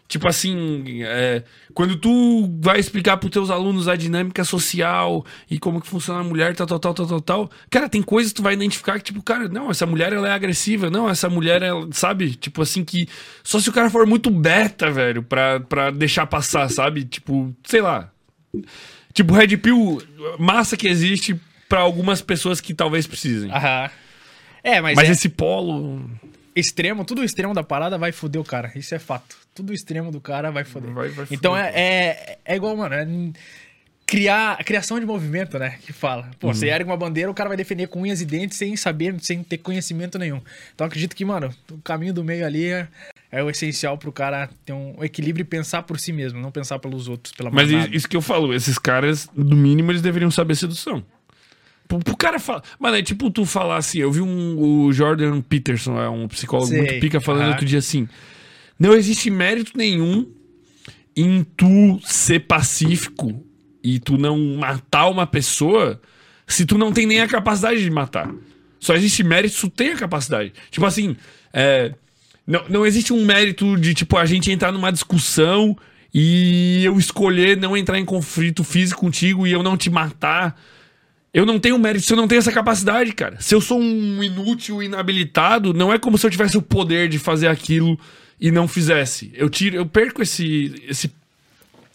Tipo 0.08 0.27
assim, 0.27 1.01
é, 1.04 1.44
quando 1.74 1.96
tu 1.96 2.48
vai 2.62 2.80
explicar 2.80 3.18
pros 3.18 3.32
teus 3.32 3.50
alunos 3.50 3.88
a 3.88 3.96
dinâmica 3.96 4.44
social 4.44 5.25
e 5.50 5.58
como 5.58 5.82
que 5.82 5.88
funciona 5.88 6.20
a 6.20 6.24
mulher, 6.24 6.56
tal, 6.56 6.68
tal, 6.68 6.80
tal, 6.80 6.94
tal, 6.94 7.08
tal, 7.08 7.22
tal, 7.22 7.51
cara, 7.72 7.89
tem 7.89 8.04
coisas 8.04 8.32
que 8.32 8.38
tu 8.38 8.44
vai 8.44 8.54
identificar 8.54 9.00
que, 9.00 9.06
tipo, 9.06 9.24
cara, 9.24 9.48
não, 9.50 9.72
essa 9.72 9.86
mulher 9.86 10.13
ela 10.13 10.27
é 10.27 10.32
agressiva, 10.32 10.92
não, 10.92 11.10
essa 11.10 11.27
mulher, 11.27 11.63
ela, 11.63 11.88
sabe? 11.92 12.36
Tipo 12.36 12.62
assim, 12.62 12.84
que 12.84 13.08
só 13.44 13.60
se 13.60 13.68
o 13.68 13.74
cara 13.74 13.89
for 13.89 14.06
muito 14.06 14.30
beta, 14.30 14.92
velho, 14.92 15.24
pra, 15.24 15.60
pra 15.60 15.89
deixar 15.89 16.27
passar, 16.27 16.70
sabe? 16.70 17.04
Tipo, 17.04 17.56
sei 17.63 17.82
lá. 17.82 18.12
Tipo, 19.15 19.34
Red 19.34 19.57
Pill, 19.57 20.01
massa 20.38 20.77
que 20.77 20.88
existe 20.88 21.39
pra 21.67 21.79
algumas 21.79 22.22
pessoas 22.22 22.62
que 22.62 22.74
talvez 22.75 23.07
precisem. 23.07 23.50
Aham. 23.50 23.89
É, 24.63 24.81
mas, 24.81 24.95
Mas 24.95 25.10
é 25.10 25.12
esse 25.13 25.29
polo. 25.29 26.07
extremo, 26.55 27.03
tudo 27.05 27.24
extremo 27.24 27.53
da 27.53 27.63
parada 27.63 27.98
vai 27.98 28.12
foder 28.12 28.39
o 28.41 28.43
cara. 28.45 28.72
Isso 28.75 28.93
é 28.93 29.00
fato. 29.00 29.38
Tudo 29.55 29.74
extremo 29.74 30.12
do 30.12 30.19
cara 30.22 30.51
vai 30.51 30.63
foder. 30.63 30.91
Vai- 30.91 31.07
vai 31.10 31.25
foder. 31.25 31.38
então 31.39 31.55
é, 31.57 31.72
é, 31.74 32.38
é 32.45 32.55
igual, 32.55 32.75
mano. 32.77 32.93
é- 32.93 33.07
criar 34.07 34.57
criação 34.63 35.00
de 35.00 35.05
movimento, 35.05 35.57
né? 35.57 35.77
Que 35.81 35.91
fala. 35.91 36.29
Pô, 36.39 36.53
você 36.53 36.67
ergue 36.67 36.84
uma 36.89 36.98
bandeira, 36.98 37.29
o 37.31 37.34
cara 37.34 37.48
vai 37.50 37.57
defender 37.57 37.88
com 37.88 38.01
unhas 38.01 38.22
e 38.22 38.25
dentes 38.25 38.57
sem 38.57 38.75
saber, 38.75 39.15
sem 39.19 39.43
ter 39.43 39.57
conhecimento 39.57 40.19
nenhum. 40.19 40.41
Então 40.75 40.86
acredito 40.86 41.15
que, 41.15 41.25
mano, 41.25 41.51
o 41.72 41.77
caminho 41.79 42.13
do 42.13 42.24
meio 42.24 42.45
ali 42.45 42.65
é, 42.67 42.88
é 43.32 43.44
o 43.44 43.50
essencial 43.50 43.98
pro 43.98 44.12
cara 44.12 44.50
ter 44.65 44.74
um 44.74 45.03
equilíbrio 45.03 45.44
e 45.44 45.46
pensar 45.46 45.84
por 45.84 46.00
si 46.00 46.13
mesmo, 46.13 46.39
não 46.39 46.51
pensar 46.51 46.79
pelos 46.79 47.08
outros, 47.08 47.34
pela 47.34 47.50
Mas 47.51 47.72
manada. 47.72 47.96
isso 47.96 48.08
que 48.08 48.15
eu 48.15 48.22
falo, 48.22 48.53
esses 48.53 48.77
caras, 48.77 49.29
no 49.36 49.55
mínimo, 49.55 49.91
eles 49.91 50.01
deveriam 50.01 50.32
saber 50.32 50.55
sedução. 50.55 51.03
Pro, 51.88 52.00
pro 52.00 52.17
cara 52.17 52.39
falar. 52.39 52.63
Mano, 52.79 52.98
é 52.98 53.01
tipo 53.01 53.29
tu 53.29 53.46
falar 53.46 53.77
assim. 53.77 54.00
Eu 54.00 54.12
vi 54.12 54.22
um, 54.22 54.60
o 54.60 54.94
Jordan 54.94 55.41
Peterson, 55.41 56.00
é 56.01 56.10
um 56.10 56.27
psicólogo 56.27 56.70
Sei. 56.70 56.77
muito 56.79 57.00
pica, 57.00 57.22
falando 57.22 57.44
Aham. 57.44 57.51
outro 57.51 57.65
dia 57.65 57.79
assim: 57.79 58.08
Não 58.79 58.94
existe 58.94 59.29
mérito 59.29 59.74
nenhum 59.75 60.27
em 61.15 61.44
tu 61.55 62.00
ser 62.03 62.41
pacífico 62.41 63.44
e 63.84 64.00
tu 64.00 64.17
não 64.17 64.38
matar 64.55 65.08
uma 65.08 65.27
pessoa 65.27 66.01
se 66.48 66.65
tu 66.65 66.77
não 66.77 66.91
tem 66.91 67.05
nem 67.05 67.22
a 67.22 67.27
capacidade 67.27 67.82
de 67.84 67.89
matar. 67.89 68.34
Só 68.79 68.96
existe 68.96 69.24
mérito 69.24 69.55
se 69.55 69.62
tu 69.62 69.70
tem 69.70 69.91
a 69.91 69.96
capacidade. 69.96 70.53
Tipo 70.70 70.86
assim, 70.86 71.15
é, 71.53 71.94
não, 72.47 72.63
não 72.69 72.85
existe 72.85 73.11
um 73.11 73.25
mérito 73.25 73.75
de, 73.77 73.93
tipo, 73.93 74.17
a 74.17 74.25
gente 74.25 74.51
entrar 74.51 74.71
numa 74.71 74.91
discussão 74.91 75.75
e 76.13 76.83
eu 76.85 76.97
escolher 76.97 77.57
não 77.57 77.75
entrar 77.75 77.99
em 77.99 78.05
conflito 78.05 78.63
físico 78.63 79.01
contigo 79.01 79.47
e 79.47 79.51
eu 79.51 79.63
não 79.63 79.75
te 79.75 79.89
matar. 79.89 80.59
Eu 81.33 81.45
não 81.45 81.59
tenho 81.59 81.77
mérito 81.77 82.05
se 82.05 82.13
eu 82.13 82.17
não 82.17 82.27
tenho 82.27 82.39
essa 82.39 82.51
capacidade, 82.51 83.11
cara. 83.13 83.37
Se 83.41 83.53
eu 83.53 83.59
sou 83.59 83.79
um 83.79 84.23
inútil, 84.23 84.81
inabilitado, 84.81 85.73
não 85.73 85.91
é 85.91 85.99
como 85.99 86.17
se 86.17 86.25
eu 86.25 86.31
tivesse 86.31 86.57
o 86.57 86.61
poder 86.61 87.09
de 87.09 87.19
fazer 87.19 87.47
aquilo 87.47 87.99
e 88.39 88.51
não 88.51 88.67
fizesse. 88.67 89.31
Eu 89.33 89.49
tiro, 89.49 89.75
eu 89.75 89.85
perco 89.85 90.21
esse, 90.21 90.73
esse 90.87 91.11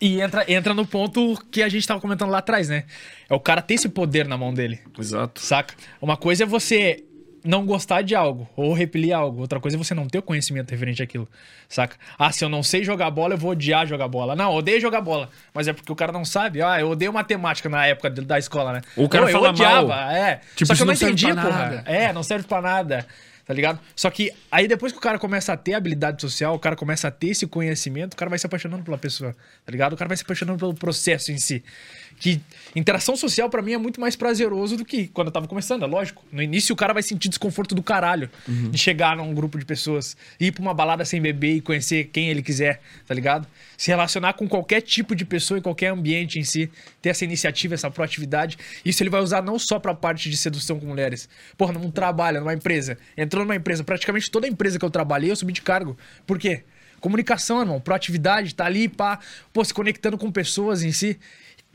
E 0.00 0.20
entra, 0.20 0.44
entra 0.52 0.74
no 0.74 0.84
ponto 0.84 1.42
que 1.50 1.62
a 1.62 1.68
gente 1.68 1.86
tava 1.86 2.00
comentando 2.00 2.30
lá 2.30 2.38
atrás, 2.38 2.68
né? 2.68 2.84
É 3.28 3.34
o 3.34 3.40
cara 3.40 3.62
ter 3.62 3.74
esse 3.74 3.88
poder 3.88 4.26
na 4.26 4.36
mão 4.36 4.52
dele. 4.52 4.80
Exato. 4.98 5.40
Saca? 5.40 5.74
Uma 6.02 6.16
coisa 6.16 6.42
é 6.42 6.46
você 6.46 7.04
não 7.44 7.64
gostar 7.64 8.02
de 8.02 8.14
algo 8.14 8.48
ou 8.56 8.72
repelir 8.72 9.14
algo. 9.16 9.40
Outra 9.40 9.60
coisa 9.60 9.76
é 9.76 9.78
você 9.78 9.94
não 9.94 10.06
ter 10.06 10.18
o 10.18 10.22
conhecimento 10.22 10.70
referente 10.70 11.02
àquilo. 11.02 11.28
Saca? 11.68 11.96
Ah, 12.18 12.30
se 12.32 12.44
eu 12.44 12.48
não 12.48 12.62
sei 12.62 12.84
jogar 12.84 13.10
bola, 13.10 13.34
eu 13.34 13.38
vou 13.38 13.50
odiar 13.52 13.86
jogar 13.86 14.08
bola. 14.08 14.36
Não, 14.36 14.50
eu 14.52 14.58
odeio 14.58 14.80
jogar 14.80 15.00
bola. 15.00 15.28
Mas 15.54 15.68
é 15.68 15.72
porque 15.72 15.90
o 15.90 15.96
cara 15.96 16.12
não 16.12 16.24
sabe. 16.24 16.62
Ah, 16.62 16.80
eu 16.80 16.90
odeio 16.90 17.12
matemática 17.12 17.68
na 17.68 17.86
época 17.86 18.10
da 18.10 18.38
escola, 18.38 18.72
né? 18.72 18.80
O 18.96 19.08
cara 19.08 19.26
Pô, 19.26 19.32
fala 19.32 19.46
eu 19.48 19.50
odiava, 19.50 19.88
mal. 19.88 20.10
é. 20.10 20.40
Tipo, 20.54 20.66
Só 20.66 20.74
que 20.74 20.82
eu 20.82 20.86
não 20.86 20.94
não 20.94 20.96
entendi, 20.96 21.26
porra. 21.26 21.82
É, 21.86 22.12
não 22.12 22.22
serve 22.22 22.46
pra 22.46 22.60
nada. 22.60 23.06
Tá 23.50 23.54
ligado? 23.54 23.80
Só 23.96 24.08
que 24.10 24.32
aí 24.48 24.68
depois 24.68 24.92
que 24.92 24.98
o 24.98 25.00
cara 25.00 25.18
começa 25.18 25.52
a 25.52 25.56
ter 25.56 25.74
habilidade 25.74 26.22
social, 26.22 26.54
o 26.54 26.58
cara 26.58 26.76
começa 26.76 27.08
a 27.08 27.10
ter 27.10 27.30
esse 27.30 27.48
conhecimento, 27.48 28.12
o 28.14 28.16
cara 28.16 28.28
vai 28.28 28.38
se 28.38 28.46
apaixonando 28.46 28.84
pela 28.84 28.96
pessoa, 28.96 29.34
tá 29.66 29.72
ligado? 29.72 29.94
O 29.94 29.96
cara 29.96 30.06
vai 30.06 30.16
se 30.16 30.22
apaixonando 30.22 30.56
pelo 30.56 30.72
processo 30.72 31.32
em 31.32 31.38
si. 31.38 31.64
Que 32.20 32.38
interação 32.76 33.16
social 33.16 33.48
pra 33.48 33.62
mim 33.62 33.72
é 33.72 33.78
muito 33.78 33.98
mais 33.98 34.14
prazeroso 34.14 34.76
do 34.76 34.84
que 34.84 35.08
quando 35.08 35.28
eu 35.28 35.32
tava 35.32 35.48
começando, 35.48 35.84
é 35.84 35.86
lógico. 35.86 36.22
No 36.30 36.42
início 36.42 36.74
o 36.74 36.76
cara 36.76 36.92
vai 36.92 37.02
sentir 37.02 37.30
desconforto 37.30 37.74
do 37.74 37.82
caralho 37.82 38.30
de 38.46 38.76
chegar 38.76 39.16
num 39.16 39.32
grupo 39.32 39.58
de 39.58 39.64
pessoas, 39.64 40.14
ir 40.38 40.52
pra 40.52 40.60
uma 40.60 40.74
balada 40.74 41.02
sem 41.02 41.20
beber 41.20 41.56
e 41.56 41.60
conhecer 41.62 42.10
quem 42.12 42.28
ele 42.28 42.42
quiser, 42.42 42.82
tá 43.06 43.14
ligado? 43.14 43.48
Se 43.76 43.90
relacionar 43.90 44.34
com 44.34 44.46
qualquer 44.46 44.82
tipo 44.82 45.16
de 45.16 45.24
pessoa 45.24 45.58
em 45.58 45.62
qualquer 45.62 45.88
ambiente 45.88 46.38
em 46.38 46.44
si, 46.44 46.70
ter 47.00 47.08
essa 47.08 47.24
iniciativa, 47.24 47.72
essa 47.72 47.90
proatividade. 47.90 48.58
Isso 48.84 49.02
ele 49.02 49.08
vai 49.08 49.22
usar 49.22 49.42
não 49.42 49.58
só 49.58 49.78
pra 49.78 49.94
parte 49.94 50.28
de 50.28 50.36
sedução 50.36 50.78
com 50.78 50.84
mulheres. 50.84 51.26
Porra, 51.56 51.72
num 51.72 51.90
trabalho, 51.90 52.40
numa 52.40 52.52
empresa. 52.52 52.98
Entrou 53.16 53.44
numa 53.44 53.56
empresa, 53.56 53.82
praticamente 53.82 54.30
toda 54.30 54.46
empresa 54.46 54.78
que 54.78 54.84
eu 54.84 54.90
trabalhei, 54.90 55.30
eu 55.30 55.36
subi 55.36 55.54
de 55.54 55.62
cargo. 55.62 55.96
Por 56.26 56.38
quê? 56.38 56.64
Comunicação, 57.00 57.60
irmão, 57.60 57.80
proatividade, 57.80 58.54
tá 58.54 58.66
ali, 58.66 58.86
pá, 58.86 59.18
pô, 59.54 59.64
se 59.64 59.72
conectando 59.72 60.18
com 60.18 60.30
pessoas 60.30 60.82
em 60.82 60.92
si. 60.92 61.18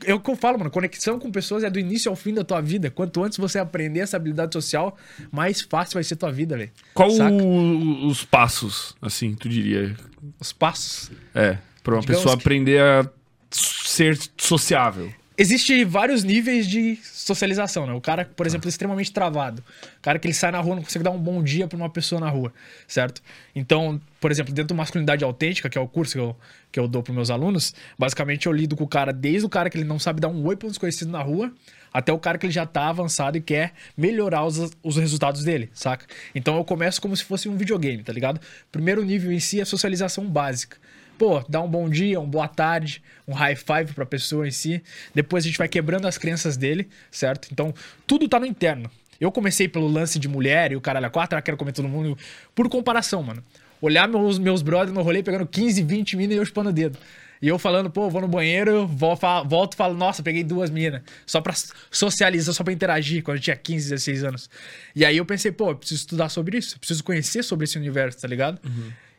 É 0.04 0.12
o 0.14 0.20
que 0.20 0.30
eu 0.30 0.36
falo, 0.36 0.58
mano. 0.58 0.70
Conexão 0.70 1.18
com 1.18 1.30
pessoas 1.30 1.64
é 1.64 1.70
do 1.70 1.78
início 1.78 2.10
ao 2.10 2.16
fim 2.16 2.34
da 2.34 2.44
tua 2.44 2.60
vida. 2.60 2.90
Quanto 2.90 3.24
antes 3.24 3.38
você 3.38 3.58
aprender 3.58 4.00
essa 4.00 4.16
habilidade 4.16 4.52
social, 4.52 4.96
mais 5.32 5.62
fácil 5.62 5.94
vai 5.94 6.04
ser 6.04 6.16
tua 6.16 6.30
vida, 6.30 6.56
velho. 6.56 6.70
Qual 6.92 7.08
o- 7.10 8.06
os 8.06 8.22
passos, 8.24 8.94
assim, 9.00 9.34
tu 9.34 9.48
diria? 9.48 9.96
Os 10.38 10.52
passos. 10.52 11.10
É, 11.34 11.56
pra 11.82 11.94
uma 11.94 12.00
Digamos 12.02 12.20
pessoa 12.22 12.36
que- 12.36 12.42
aprender 12.42 12.80
a 12.82 13.08
ser 13.50 14.18
sociável. 14.36 15.10
Existe 15.38 15.84
vários 15.84 16.24
níveis 16.24 16.66
de 16.66 16.98
socialização, 17.02 17.86
né? 17.86 17.92
O 17.92 18.00
cara, 18.00 18.24
por 18.24 18.46
exemplo, 18.46 18.68
é 18.68 18.70
extremamente 18.70 19.12
travado. 19.12 19.62
O 19.98 20.00
cara 20.00 20.18
que 20.18 20.26
ele 20.26 20.32
sai 20.32 20.50
na 20.50 20.60
rua 20.60 20.76
não 20.76 20.82
consegue 20.82 21.04
dar 21.04 21.10
um 21.10 21.18
bom 21.18 21.42
dia 21.42 21.68
pra 21.68 21.76
uma 21.76 21.90
pessoa 21.90 22.18
na 22.18 22.30
rua, 22.30 22.52
certo? 22.88 23.22
Então, 23.54 24.00
por 24.18 24.30
exemplo, 24.30 24.54
dentro 24.54 24.68
do 24.68 24.74
Masculinidade 24.74 25.22
Autêntica, 25.24 25.68
que 25.68 25.76
é 25.76 25.80
o 25.80 25.86
curso 25.86 26.14
que 26.14 26.18
eu, 26.18 26.36
que 26.72 26.80
eu 26.80 26.88
dou 26.88 27.02
pros 27.02 27.14
meus 27.14 27.30
alunos, 27.30 27.74
basicamente 27.98 28.46
eu 28.46 28.52
lido 28.52 28.74
com 28.74 28.84
o 28.84 28.88
cara 28.88 29.12
desde 29.12 29.44
o 29.44 29.48
cara 29.48 29.68
que 29.68 29.76
ele 29.76 29.84
não 29.84 29.98
sabe 29.98 30.20
dar 30.20 30.28
um 30.28 30.42
oi 30.46 30.56
pra 30.56 30.68
um 30.68 30.70
desconhecido 30.70 31.10
na 31.10 31.22
rua, 31.22 31.52
até 31.92 32.12
o 32.12 32.18
cara 32.18 32.38
que 32.38 32.46
ele 32.46 32.52
já 32.52 32.64
tá 32.64 32.88
avançado 32.88 33.36
e 33.36 33.40
quer 33.42 33.74
melhorar 33.94 34.44
os, 34.46 34.70
os 34.82 34.96
resultados 34.96 35.44
dele, 35.44 35.68
saca? 35.74 36.06
Então 36.34 36.56
eu 36.56 36.64
começo 36.64 37.00
como 37.00 37.14
se 37.14 37.24
fosse 37.24 37.46
um 37.46 37.56
videogame, 37.56 38.02
tá 38.02 38.12
ligado? 38.12 38.40
Primeiro 38.72 39.04
nível 39.04 39.30
em 39.30 39.40
si 39.40 39.60
é 39.60 39.66
socialização 39.66 40.26
básica. 40.26 40.78
Pô, 41.18 41.42
dá 41.48 41.62
um 41.62 41.68
bom 41.68 41.88
dia, 41.88 42.20
um 42.20 42.28
boa 42.28 42.46
tarde, 42.46 43.02
um 43.26 43.32
high 43.32 43.56
five 43.56 43.94
pra 43.94 44.04
pessoa 44.04 44.46
em 44.46 44.50
si. 44.50 44.82
Depois 45.14 45.44
a 45.44 45.46
gente 45.46 45.56
vai 45.56 45.68
quebrando 45.68 46.06
as 46.06 46.18
crenças 46.18 46.56
dele, 46.56 46.88
certo? 47.10 47.48
Então, 47.50 47.72
tudo 48.06 48.28
tá 48.28 48.38
no 48.38 48.44
interno. 48.44 48.90
Eu 49.18 49.32
comecei 49.32 49.66
pelo 49.66 49.88
lance 49.88 50.18
de 50.18 50.28
mulher 50.28 50.72
e 50.72 50.76
o 50.76 50.80
caralho 50.80 51.06
a 51.06 51.10
quatro, 51.10 51.38
ah, 51.38 51.42
quero 51.42 51.56
comer 51.56 51.72
todo 51.72 51.88
mundo. 51.88 52.18
Por 52.54 52.68
comparação, 52.68 53.22
mano. 53.22 53.42
Olhar 53.80 54.06
meus, 54.06 54.38
meus 54.38 54.60
brothers 54.60 54.92
no 54.92 55.02
rolê 55.02 55.22
pegando 55.22 55.46
15, 55.46 55.82
20 55.82 56.16
minas 56.16 56.36
e 56.36 56.38
eu 56.38 56.44
chupando 56.44 56.68
o 56.68 56.72
dedo. 56.72 56.98
E 57.40 57.48
eu 57.48 57.58
falando, 57.58 57.90
pô, 57.90 58.08
vou 58.10 58.20
no 58.20 58.28
banheiro, 58.28 58.86
volto 58.86 59.72
e 59.72 59.76
falo, 59.76 59.94
nossa, 59.94 60.22
peguei 60.22 60.42
duas 60.42 60.70
minas. 60.70 61.02
Só 61.26 61.40
pra 61.40 61.54
socializar, 61.90 62.54
só 62.54 62.64
pra 62.64 62.72
interagir, 62.72 63.22
quando 63.22 63.36
eu 63.36 63.42
tinha 63.42 63.56
15, 63.56 63.90
16 63.90 64.24
anos. 64.24 64.50
E 64.94 65.04
aí 65.04 65.16
eu 65.16 65.24
pensei, 65.24 65.52
pô, 65.52 65.70
eu 65.70 65.76
preciso 65.76 66.00
estudar 66.00 66.28
sobre 66.28 66.58
isso, 66.58 66.76
eu 66.76 66.78
preciso 66.78 67.04
conhecer 67.04 67.42
sobre 67.42 67.64
esse 67.64 67.76
universo, 67.78 68.20
tá 68.20 68.28
ligado? 68.28 68.60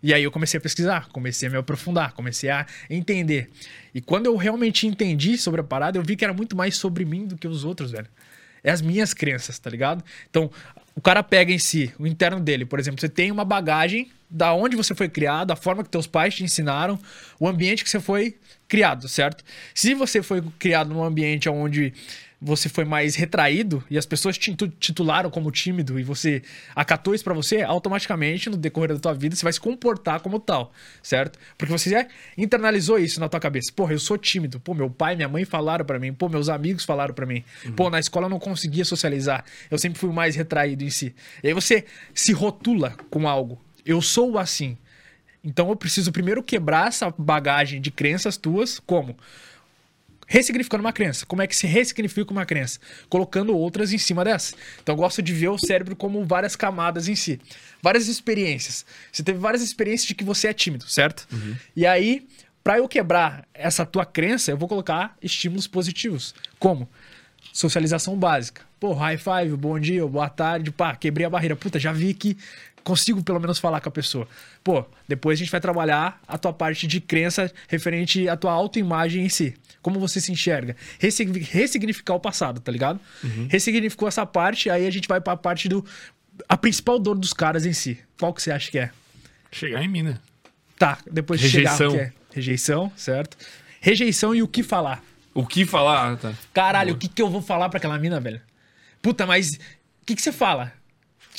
E 0.02 0.14
aí 0.14 0.24
eu 0.24 0.32
comecei 0.32 0.58
a 0.58 0.62
pesquisar, 0.62 1.08
comecei 1.10 1.48
a 1.48 1.52
me 1.52 1.58
aprofundar, 1.58 2.14
comecei 2.14 2.50
a 2.50 2.66
entender. 2.90 3.50
E 3.94 4.02
quando 4.02 4.28
eu 4.28 4.36
realmente 4.36 4.86
entendi 4.86 5.38
sobre 5.38 5.62
a 5.62 5.64
parada, 5.64 5.98
eu 5.98 6.04
vi 6.04 6.16
que 6.16 6.24
era 6.24 6.34
muito 6.34 6.56
mais 6.56 6.76
sobre 6.78 7.04
mim 7.06 7.26
do 7.26 7.38
que 7.38 7.48
os 7.48 7.64
outros, 7.64 7.92
velho. 7.92 8.08
É 8.64 8.72
as 8.72 8.82
minhas 8.82 9.14
crenças, 9.14 9.58
tá 9.58 9.70
ligado? 9.70 10.04
Então, 10.30 10.52
o 10.96 11.02
cara 11.02 11.22
pega 11.24 11.52
em 11.52 11.60
si, 11.60 11.94
o 12.00 12.08
interno 12.08 12.40
dele, 12.40 12.66
por 12.66 12.80
exemplo, 12.80 13.00
você 13.00 13.08
tem 13.08 13.32
uma 13.32 13.46
bagagem 13.46 14.12
da 14.30 14.54
onde 14.54 14.76
você 14.76 14.94
foi 14.94 15.08
criado, 15.08 15.52
a 15.52 15.56
forma 15.56 15.84
que 15.84 15.90
teus 15.90 16.08
pais 16.08 16.36
te 16.36 16.44
ensinaram, 16.44 17.00
o 17.40 17.48
ambiente 17.48 17.84
que 17.84 17.90
você 17.90 18.00
foi 18.00 18.36
criado, 18.68 19.08
certo? 19.08 19.44
Se 19.74 19.94
você 19.94 20.22
foi 20.22 20.44
criado 20.60 20.94
num 20.94 21.04
ambiente 21.04 21.48
onde 21.48 21.94
você 22.39 22.69
foi 22.69 22.86
mais 22.86 23.15
retraído 23.15 23.84
e 23.89 23.97
as 23.97 24.06
pessoas 24.06 24.38
te 24.38 24.56
tu- 24.56 24.67
titularam 24.67 25.30
como 25.32 25.50
tímido 25.52 26.00
e 26.00 26.04
você 26.04 26.43
acatou 26.76 27.15
isso 27.15 27.23
pra 27.23 27.34
você, 27.34 27.63
automaticamente 27.63 28.47
no 28.50 28.56
decorrer 28.56 28.93
da 28.93 29.00
tua 29.00 29.13
vida 29.13 29.36
você 29.36 29.41
vai 29.43 29.52
se 29.54 29.60
comportar 29.60 30.19
como 30.19 30.39
tal, 30.39 30.71
certo? 31.02 31.39
Porque 31.58 31.71
você 31.71 31.89
já 31.89 32.08
internalizou 32.38 33.00
isso 33.00 33.19
na 33.19 33.28
tua 33.28 33.39
cabeça. 33.39 33.71
Porra, 33.76 33.93
eu 33.93 34.00
sou 34.00 34.17
tímido. 34.19 34.60
Pô, 34.60 34.73
meu 34.76 34.89
pai 34.89 35.15
minha 35.15 35.28
mãe 35.28 35.45
falaram 35.45 35.84
pra 35.84 35.97
mim. 35.97 36.13
Pô, 36.13 36.30
meus 36.30 36.47
amigos 36.47 36.86
falaram 36.86 37.13
pra 37.13 37.26
mim. 37.26 37.43
Pô, 37.76 37.89
na 37.89 38.00
escola 38.00 38.28
eu 38.28 38.30
não 38.30 38.39
conseguia 38.39 38.86
socializar. 38.86 39.43
Eu 39.71 39.80
sempre 39.80 39.97
fui 40.00 40.12
mais 40.13 40.36
retraído 40.36 40.84
em 40.84 40.89
si. 40.91 41.15
E 41.43 41.47
aí 41.47 41.54
você 41.56 41.86
se 42.13 42.34
rotula 42.34 42.95
com 43.10 43.28
algo. 43.28 43.60
Eu 43.84 44.00
sou 44.02 44.38
assim. 44.38 44.78
Então 45.43 45.69
eu 45.69 45.76
preciso 45.76 46.12
primeiro 46.12 46.43
quebrar 46.43 46.89
essa 46.89 47.12
bagagem 47.17 47.82
de 47.82 47.89
crenças 47.89 48.38
tuas, 48.38 48.80
como? 48.80 49.17
Ressignificando 50.28 50.84
uma 50.84 50.94
crença. 50.94 51.26
Como 51.26 51.42
é 51.42 51.48
que 51.48 51.56
se 51.56 51.66
ressignifica 51.66 52.32
uma 52.32 52.46
crença? 52.46 52.80
Colocando 53.10 53.56
outras 53.56 53.94
em 53.94 53.98
cima 53.98 54.24
dessa. 54.24 54.54
Então 54.84 54.94
eu 54.94 54.98
gosto 54.98 55.22
de 55.22 55.34
ver 55.34 55.48
o 55.48 55.58
cérebro 55.58 55.96
como 55.96 56.24
várias 56.26 56.56
camadas 56.56 57.08
em 57.08 57.16
si. 57.16 57.40
Várias 57.82 58.08
experiências. 58.08 58.86
Você 59.12 59.24
teve 59.24 59.40
várias 59.40 59.63
experiências 59.63 60.08
de 60.08 60.13
que 60.13 60.24
você 60.24 60.50
é 60.50 60.54
tímido, 60.54 60.88
certo? 60.88 61.28
E 61.76 61.86
aí, 61.86 62.28
para 62.63 62.80
eu 62.80 62.88
quebrar 62.88 63.48
essa 63.54 63.86
tua 63.86 64.06
crença, 64.06 64.52
eu 64.52 64.58
vou 64.58 64.68
colocar 64.68 65.16
estímulos 65.22 65.66
positivos. 65.66 66.36
Como? 66.60 66.88
Socialização 67.54 68.18
básica. 68.18 68.62
Pô, 68.80 68.94
high 68.94 69.18
five, 69.18 69.56
bom 69.56 69.80
dia, 69.80 70.06
boa 70.06 70.30
tarde, 70.30 70.70
pá, 70.70 70.96
quebrei 70.96 71.26
a 71.26 71.30
barreira. 71.30 71.56
Puta, 71.56 71.80
já 71.80 71.92
vi 71.92 72.13
que 72.13 72.38
consigo 72.88 73.21
pelo 73.21 73.39
menos 73.39 73.60
falar 73.60 73.82
com 73.82 73.89
a 73.89 73.91
pessoa. 73.91 74.28
Pô, 74.63 74.86
depois 75.08 75.38
a 75.38 75.39
gente 75.43 75.52
vai 75.52 75.60
trabalhar 75.60 76.21
a 76.26 76.38
tua 76.38 76.54
parte 76.54 76.88
de 76.88 77.02
crença 77.02 77.52
referente 77.67 78.30
à 78.30 78.38
tua 78.38 78.52
autoimagem 78.54 79.26
em 79.26 79.30
si. 79.30 79.54
Como 79.82 80.00
você 80.00 80.21
se 80.21 80.32
enxerga. 80.32 80.76
Ressigni- 80.97 81.39
Ressignificar 81.39 82.13
o 82.15 82.19
passado, 82.19 82.62
tá 82.62 82.71
ligado? 82.71 83.00
Ressignificou 83.50 84.08
essa 84.08 84.26
parte, 84.26 84.69
aí 84.69 84.88
a 84.88 84.91
gente 84.91 85.08
vai 85.08 85.19
pra 85.19 85.36
parte 85.36 85.67
do. 85.67 85.86
A 86.47 86.56
principal 86.56 86.97
dor 87.00 87.15
dos 87.17 87.34
caras 87.34 87.65
em 87.65 87.73
si. 87.73 88.00
Qual 88.19 88.34
que 88.34 88.41
você 88.41 88.52
acha 88.52 88.71
que 88.71 88.80
é? 88.80 88.89
Chegar 89.52 89.84
em 89.84 89.88
mim, 89.88 90.04
né? 90.04 90.17
Tá, 90.80 90.97
depois 91.12 91.39
de 91.41 91.47
Rejeição. 91.47 91.91
chegar, 91.91 92.06
que 92.06 92.12
é? 92.12 92.13
Rejeição, 92.36 92.91
certo? 92.95 93.38
Rejeição 93.82 94.34
e 94.36 94.41
o 94.43 94.47
que 94.47 94.63
falar. 94.63 95.04
O 95.34 95.45
que 95.45 95.65
falar? 95.65 96.13
Ah, 96.13 96.15
tá. 96.17 96.34
Caralho, 96.54 96.93
o 96.93 96.97
que, 96.97 97.08
que 97.08 97.21
eu 97.21 97.30
vou 97.30 97.41
falar 97.41 97.69
pra 97.69 97.78
aquela 97.78 97.97
mina, 98.00 98.19
velho? 98.19 98.41
Puta, 99.02 99.26
mas 99.26 99.54
o 100.02 100.06
que, 100.06 100.15
que 100.15 100.21
você 100.21 100.32
fala? 100.32 100.73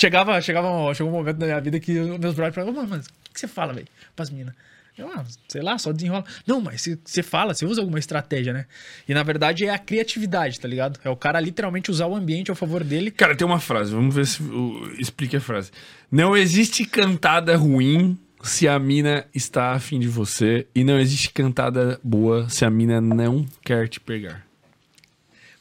Chegava, 0.01 0.41
chegava 0.41 0.71
um, 0.71 0.95
chegou 0.95 1.13
um 1.13 1.17
momento 1.17 1.39
da 1.39 1.47
minha 1.47 1.61
vida 1.61 1.81
que 1.81 1.93
meus 1.93 2.33
brothers 2.35 2.55
falavam, 2.55 2.73
mano, 2.75 2.89
mas 2.89 3.07
o 3.07 3.11
que, 3.35 3.41
você 3.41 3.49
fala, 3.49 3.73
velho, 3.73 3.89
pras 4.15 4.31
minas? 4.31 4.55
Eu, 4.97 5.09
ah, 5.13 5.25
sei 5.49 5.61
lá, 5.61 5.77
só 5.77 5.93
desenrola. 5.93 6.25
Não, 6.47 6.61
mas 6.61 6.83
você- 6.83 6.99
você 7.05 7.23
fala, 7.23 7.53
você 7.53 7.65
usa 7.67 7.81
alguma 7.81 7.99
estratégia, 7.99 8.53
né? 8.53 8.67
E 9.09 9.15
na 9.15 9.23
verdade 9.25 9.65
é 9.65 9.71
a 9.71 9.79
criatividade, 9.79 10.59
tá 10.61 10.69
ligado? 10.69 11.01
É 11.05 11.11
o 11.11 11.17
cara 11.17 11.41
literalmente 11.41 11.91
usar 11.91 12.07
o 12.07 12.15
ambiente 12.15 12.49
ao 12.51 12.57
favor 12.57 12.83
dele. 12.85 13.11
Cara, 13.11 13.37
tem 13.37 13.47
uma 13.47 13.59
frase, 13.61 13.93
vamos 13.93 14.15
ver 14.15 14.27
se 14.27 14.41
uh, 14.43 14.93
explique 15.01 15.37
a 15.37 15.41
frase. 15.41 15.71
Não 16.11 16.37
existe 16.37 16.85
cantada 16.85 17.57
ruim 17.57 18.17
se 18.43 18.69
a 18.69 18.79
mina 18.79 19.27
está 19.35 19.73
afim 19.73 19.99
de 19.99 20.07
você, 20.09 20.65
e 20.75 20.85
não 20.85 20.99
existe 20.99 21.31
cantada 21.31 22.01
boa 22.05 22.49
se 22.49 22.65
a 22.65 22.71
mina 22.71 23.01
não 23.01 23.45
quer 23.65 23.89
te 23.89 23.99
pegar. 23.99 24.45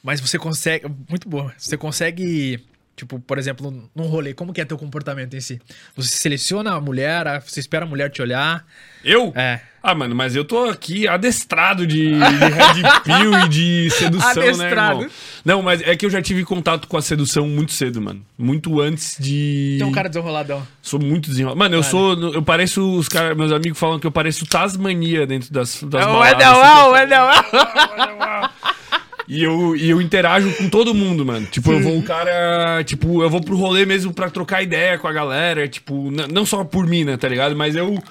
Mas 0.04 0.21
você 0.21 0.38
consegue. 0.39 0.88
Muito 1.10 1.28
boa. 1.28 1.54
Você 1.58 1.76
consegue. 1.76 2.60
Tipo, 2.98 3.20
por 3.20 3.38
exemplo, 3.38 3.90
num 3.96 4.08
rolê, 4.08 4.34
como 4.34 4.52
que 4.52 4.60
é 4.60 4.66
teu 4.66 4.76
comportamento 4.76 5.36
em 5.36 5.40
si? 5.40 5.62
Você 5.96 6.18
seleciona 6.18 6.74
a 6.74 6.82
mulher, 6.82 7.44
você 7.46 7.60
espera 7.60 7.86
a 7.86 7.88
mulher 7.88 8.10
te 8.10 8.24
olhar. 8.24 8.66
Eu? 9.04 9.32
É. 9.36 9.62
Ah, 9.84 9.94
mano, 9.94 10.16
mas 10.16 10.36
eu 10.36 10.44
tô 10.44 10.66
aqui 10.66 11.08
adestrado 11.08 11.86
de, 11.86 12.10
de 12.10 12.16
Red 12.18 13.02
Pill 13.04 13.40
e 13.46 13.48
de 13.50 13.90
sedução, 13.96 14.34
né, 14.34 14.50
Adestrado. 14.50 15.02
irmão? 15.02 15.12
Não, 15.46 15.62
mas 15.62 15.82
é 15.84 15.96
que 15.96 16.08
eu 16.08 16.10
já 16.10 16.20
tive 16.24 16.44
contato 16.44 16.88
com 16.88 16.98
a 16.98 17.02
sedução 17.02 17.48
muito 17.48 17.72
cedo, 17.72 18.02
mano. 18.02 18.26
Muito 18.36 18.82
antes 18.82 19.16
de... 19.20 19.76
Tem 19.78 19.88
um 19.88 19.92
cara 19.92 20.10
desenroladão. 20.10 20.68
Sou 20.82 21.00
muito 21.00 21.30
desenrolado. 21.30 21.60
Mano, 21.60 21.76
eu 21.76 21.84
Vale. 21.84 21.92
sou... 21.92 22.34
Eu 22.34 22.42
pareço... 22.42 22.98
Os 22.98 23.08
caras... 23.08 23.38
Meus 23.38 23.52
amigos 23.52 23.78
falam 23.78 24.00
que 24.00 24.08
eu 24.08 24.12
pareço 24.12 24.44
Tasmania 24.48 25.28
dentro 25.28 25.54
das, 25.54 25.84
das 25.84 26.02
É 26.02 26.06
o 26.06 26.14
baladas. 26.14 26.34
Edelal, 26.34 26.92
o 26.92 26.98
Edelal. 26.98 28.50
E 29.28 29.44
eu, 29.44 29.76
e 29.76 29.90
eu 29.90 30.02
interajo 30.02 30.52
com 30.54 30.70
todo 30.70 30.94
mundo, 30.94 31.26
mano. 31.26 31.46
Tipo, 31.48 31.74
eu 31.74 31.82
vou 31.82 31.96
um 31.96 32.02
cara. 32.02 32.82
Tipo, 32.84 33.22
eu 33.22 33.30
vou 33.30 33.42
pro 33.42 33.58
rolê 33.58 33.86
mesmo 33.86 34.13
pra 34.13 34.30
trocar 34.30 34.63
ideia 34.63 34.98
com 34.98 35.08
a 35.08 35.12
galera. 35.12 35.68
Tipo, 35.68 36.10
não 36.10 36.46
só 36.46 36.63
por 36.63 36.88
mina, 36.88 37.18
tá 37.18 37.28
ligado? 37.28 37.56
Mas 37.56 37.76
eu. 37.76 38.02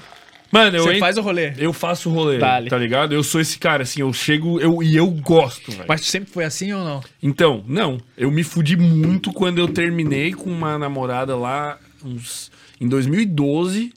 Mano, 0.52 0.76
eu. 0.76 0.84
Você 0.84 0.98
faz 0.98 1.16
o 1.16 1.22
rolê. 1.22 1.54
Eu 1.56 1.72
faço 1.72 2.10
o 2.10 2.12
rolê, 2.12 2.38
tá 2.38 2.78
ligado? 2.78 3.14
Eu 3.14 3.22
sou 3.22 3.40
esse 3.40 3.58
cara, 3.58 3.82
assim, 3.82 4.00
eu 4.00 4.12
chego 4.12 4.60
eu, 4.60 4.82
e 4.82 4.94
eu 4.94 5.06
gosto, 5.10 5.70
velho. 5.70 5.84
Mas 5.88 6.02
tu 6.02 6.06
sempre 6.06 6.30
foi 6.30 6.44
assim 6.44 6.72
ou 6.72 6.84
não? 6.84 7.02
Então, 7.22 7.64
não. 7.66 7.98
Eu 8.16 8.30
me 8.30 8.44
fudi 8.44 8.76
muito 8.76 9.32
quando 9.32 9.58
eu 9.58 9.68
terminei 9.68 10.32
com 10.32 10.50
uma 10.50 10.78
namorada 10.78 11.34
lá 11.34 11.78
uns, 12.04 12.50
em 12.80 12.86
2012. 12.88 13.92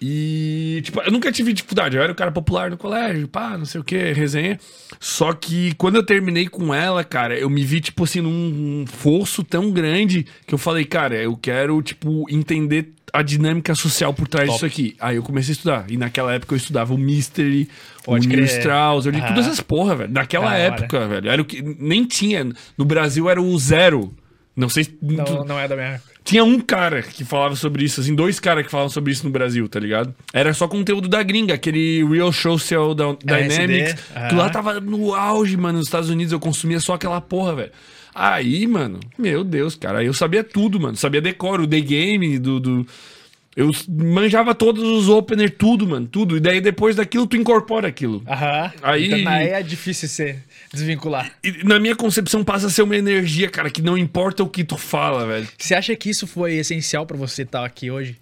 E, 0.00 0.82
tipo, 0.84 1.00
eu 1.00 1.10
nunca 1.10 1.32
tive 1.32 1.52
dificuldade. 1.52 1.96
Eu 1.96 2.02
era 2.02 2.12
o 2.12 2.14
cara 2.14 2.30
popular 2.30 2.70
no 2.70 2.76
colégio, 2.76 3.26
pá, 3.28 3.56
não 3.56 3.64
sei 3.64 3.80
o 3.80 3.84
que, 3.84 4.12
resenha. 4.12 4.58
Só 5.00 5.32
que 5.32 5.74
quando 5.74 5.96
eu 5.96 6.02
terminei 6.04 6.46
com 6.46 6.74
ela, 6.74 7.02
cara, 7.02 7.38
eu 7.38 7.48
me 7.48 7.64
vi, 7.64 7.80
tipo 7.80 8.04
assim, 8.04 8.20
num 8.20 8.30
um 8.82 8.86
fosso 8.86 9.42
tão 9.42 9.70
grande 9.70 10.26
que 10.46 10.54
eu 10.54 10.58
falei, 10.58 10.84
cara, 10.84 11.16
eu 11.16 11.36
quero, 11.36 11.80
tipo, 11.82 12.26
entender 12.28 12.92
a 13.14 13.22
dinâmica 13.22 13.74
social 13.76 14.12
por 14.12 14.26
trás 14.26 14.48
Top. 14.48 14.56
disso 14.56 14.66
aqui. 14.66 14.96
Aí 14.98 15.16
eu 15.16 15.22
comecei 15.22 15.52
a 15.52 15.54
estudar. 15.54 15.84
E 15.88 15.96
naquela 15.96 16.34
época 16.34 16.52
eu 16.52 16.56
estudava 16.56 16.92
o 16.92 16.98
Mystery, 16.98 17.68
Pode 18.04 18.26
o. 18.26 18.30
Neil 18.30 18.44
Strauss, 18.44 19.06
eu 19.06 19.12
li 19.12 19.20
todas 19.20 19.46
essas 19.46 19.60
porra, 19.60 19.94
velho. 19.94 20.12
Naquela 20.12 20.54
época, 20.56 21.06
velho. 21.06 21.30
Era 21.30 21.40
o 21.40 21.44
que. 21.44 21.62
Nem 21.62 22.04
tinha. 22.04 22.44
No 22.76 22.84
Brasil 22.84 23.30
era 23.30 23.40
o 23.40 23.58
zero. 23.58 24.12
Não 24.56 24.68
sei 24.68 24.84
se. 24.84 24.98
Não, 25.00 25.44
não 25.44 25.58
é 25.58 25.68
da 25.68 25.76
minha 25.76 25.88
época. 25.88 26.13
Tinha 26.24 26.42
um 26.42 26.58
cara 26.58 27.02
que 27.02 27.22
falava 27.22 27.54
sobre 27.54 27.84
isso, 27.84 28.00
assim, 28.00 28.14
dois 28.14 28.40
caras 28.40 28.64
que 28.64 28.70
falavam 28.70 28.88
sobre 28.88 29.12
isso 29.12 29.24
no 29.24 29.30
Brasil, 29.30 29.68
tá 29.68 29.78
ligado? 29.78 30.14
Era 30.32 30.54
só 30.54 30.66
conteúdo 30.66 31.06
da 31.06 31.22
gringa, 31.22 31.52
aquele 31.52 32.02
Real 32.06 32.32
Social 32.32 32.94
Dy- 32.94 33.18
Dynamics. 33.22 33.92
RSD, 33.92 34.28
Que 34.30 34.34
lá 34.34 34.48
tava 34.48 34.80
no 34.80 35.14
auge, 35.14 35.54
mano, 35.56 35.78
nos 35.78 35.86
Estados 35.88 36.08
Unidos. 36.08 36.32
Eu 36.32 36.40
consumia 36.40 36.80
só 36.80 36.94
aquela 36.94 37.20
porra, 37.20 37.54
velho. 37.56 37.70
Aí, 38.14 38.66
mano, 38.66 39.00
meu 39.18 39.44
Deus, 39.44 39.74
cara. 39.74 39.98
Aí 39.98 40.06
eu 40.06 40.14
sabia 40.14 40.42
tudo, 40.42 40.80
mano. 40.80 40.96
Sabia 40.96 41.20
decoro, 41.20 41.64
o 41.64 41.66
The 41.66 41.80
Game, 41.80 42.38
do. 42.38 42.58
do... 42.58 42.86
Eu 43.56 43.70
manjava 43.88 44.52
todos 44.54 44.82
os 44.82 45.08
opener, 45.08 45.50
tudo, 45.50 45.86
mano, 45.86 46.06
tudo. 46.06 46.36
E 46.36 46.40
daí 46.40 46.60
depois 46.60 46.96
daquilo, 46.96 47.26
tu 47.26 47.36
incorpora 47.36 47.86
aquilo. 47.86 48.22
Aham. 48.26 48.72
Aí- 48.82 49.12
Então, 49.20 49.32
aí 49.32 49.48
é 49.50 49.62
difícil 49.62 50.08
ser 50.08 50.42
desvincular. 50.74 51.32
E 51.42 51.64
na 51.64 51.78
minha 51.78 51.96
concepção 51.96 52.44
passa 52.44 52.66
a 52.66 52.70
ser 52.70 52.82
uma 52.82 52.96
energia, 52.96 53.48
cara, 53.48 53.70
que 53.70 53.82
não 53.82 53.96
importa 53.96 54.42
o 54.42 54.48
que 54.48 54.64
tu 54.64 54.76
fala, 54.76 55.26
velho. 55.26 55.48
Você 55.58 55.74
acha 55.74 55.94
que 55.96 56.10
isso 56.10 56.26
foi 56.26 56.54
essencial 56.54 57.06
pra 57.06 57.16
você 57.16 57.42
estar 57.42 57.64
aqui 57.64 57.90
hoje? 57.90 58.18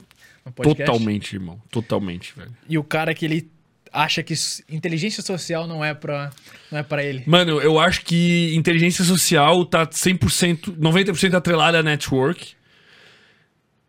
Totalmente, 0.62 1.34
irmão. 1.34 1.60
Totalmente, 1.70 2.32
velho. 2.36 2.50
E 2.68 2.76
o 2.76 2.84
cara 2.84 3.14
que 3.14 3.24
ele 3.24 3.48
acha 3.92 4.22
que 4.22 4.34
inteligência 4.70 5.22
social 5.22 5.66
não 5.66 5.84
é 5.84 5.92
pra, 5.94 6.30
não 6.70 6.78
é 6.78 6.82
pra 6.82 7.04
ele. 7.04 7.22
Mano, 7.26 7.60
eu 7.60 7.78
acho 7.78 8.04
que 8.04 8.54
inteligência 8.54 9.04
social 9.04 9.64
tá 9.66 9.86
100%, 9.86 10.76
90% 10.78 11.34
atrelada 11.34 11.78
a 11.78 11.82
network. 11.82 12.54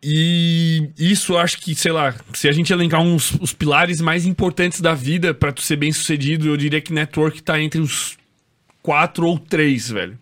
E 0.06 0.90
isso 0.98 1.32
eu 1.32 1.38
acho 1.38 1.58
que, 1.58 1.74
sei 1.74 1.90
lá, 1.90 2.14
se 2.34 2.46
a 2.46 2.52
gente 2.52 2.70
elencar 2.70 3.00
uns 3.00 3.32
os 3.40 3.54
pilares 3.54 4.02
mais 4.02 4.26
importantes 4.26 4.82
da 4.82 4.92
vida 4.92 5.32
pra 5.32 5.50
tu 5.50 5.62
ser 5.62 5.76
bem 5.76 5.90
sucedido, 5.92 6.46
eu 6.46 6.58
diria 6.58 6.80
que 6.80 6.92
network 6.92 7.42
tá 7.42 7.58
entre 7.58 7.80
os 7.80 8.18
quatro 8.84 9.26
ou 9.26 9.38
três, 9.38 9.88
velho. 9.88 10.18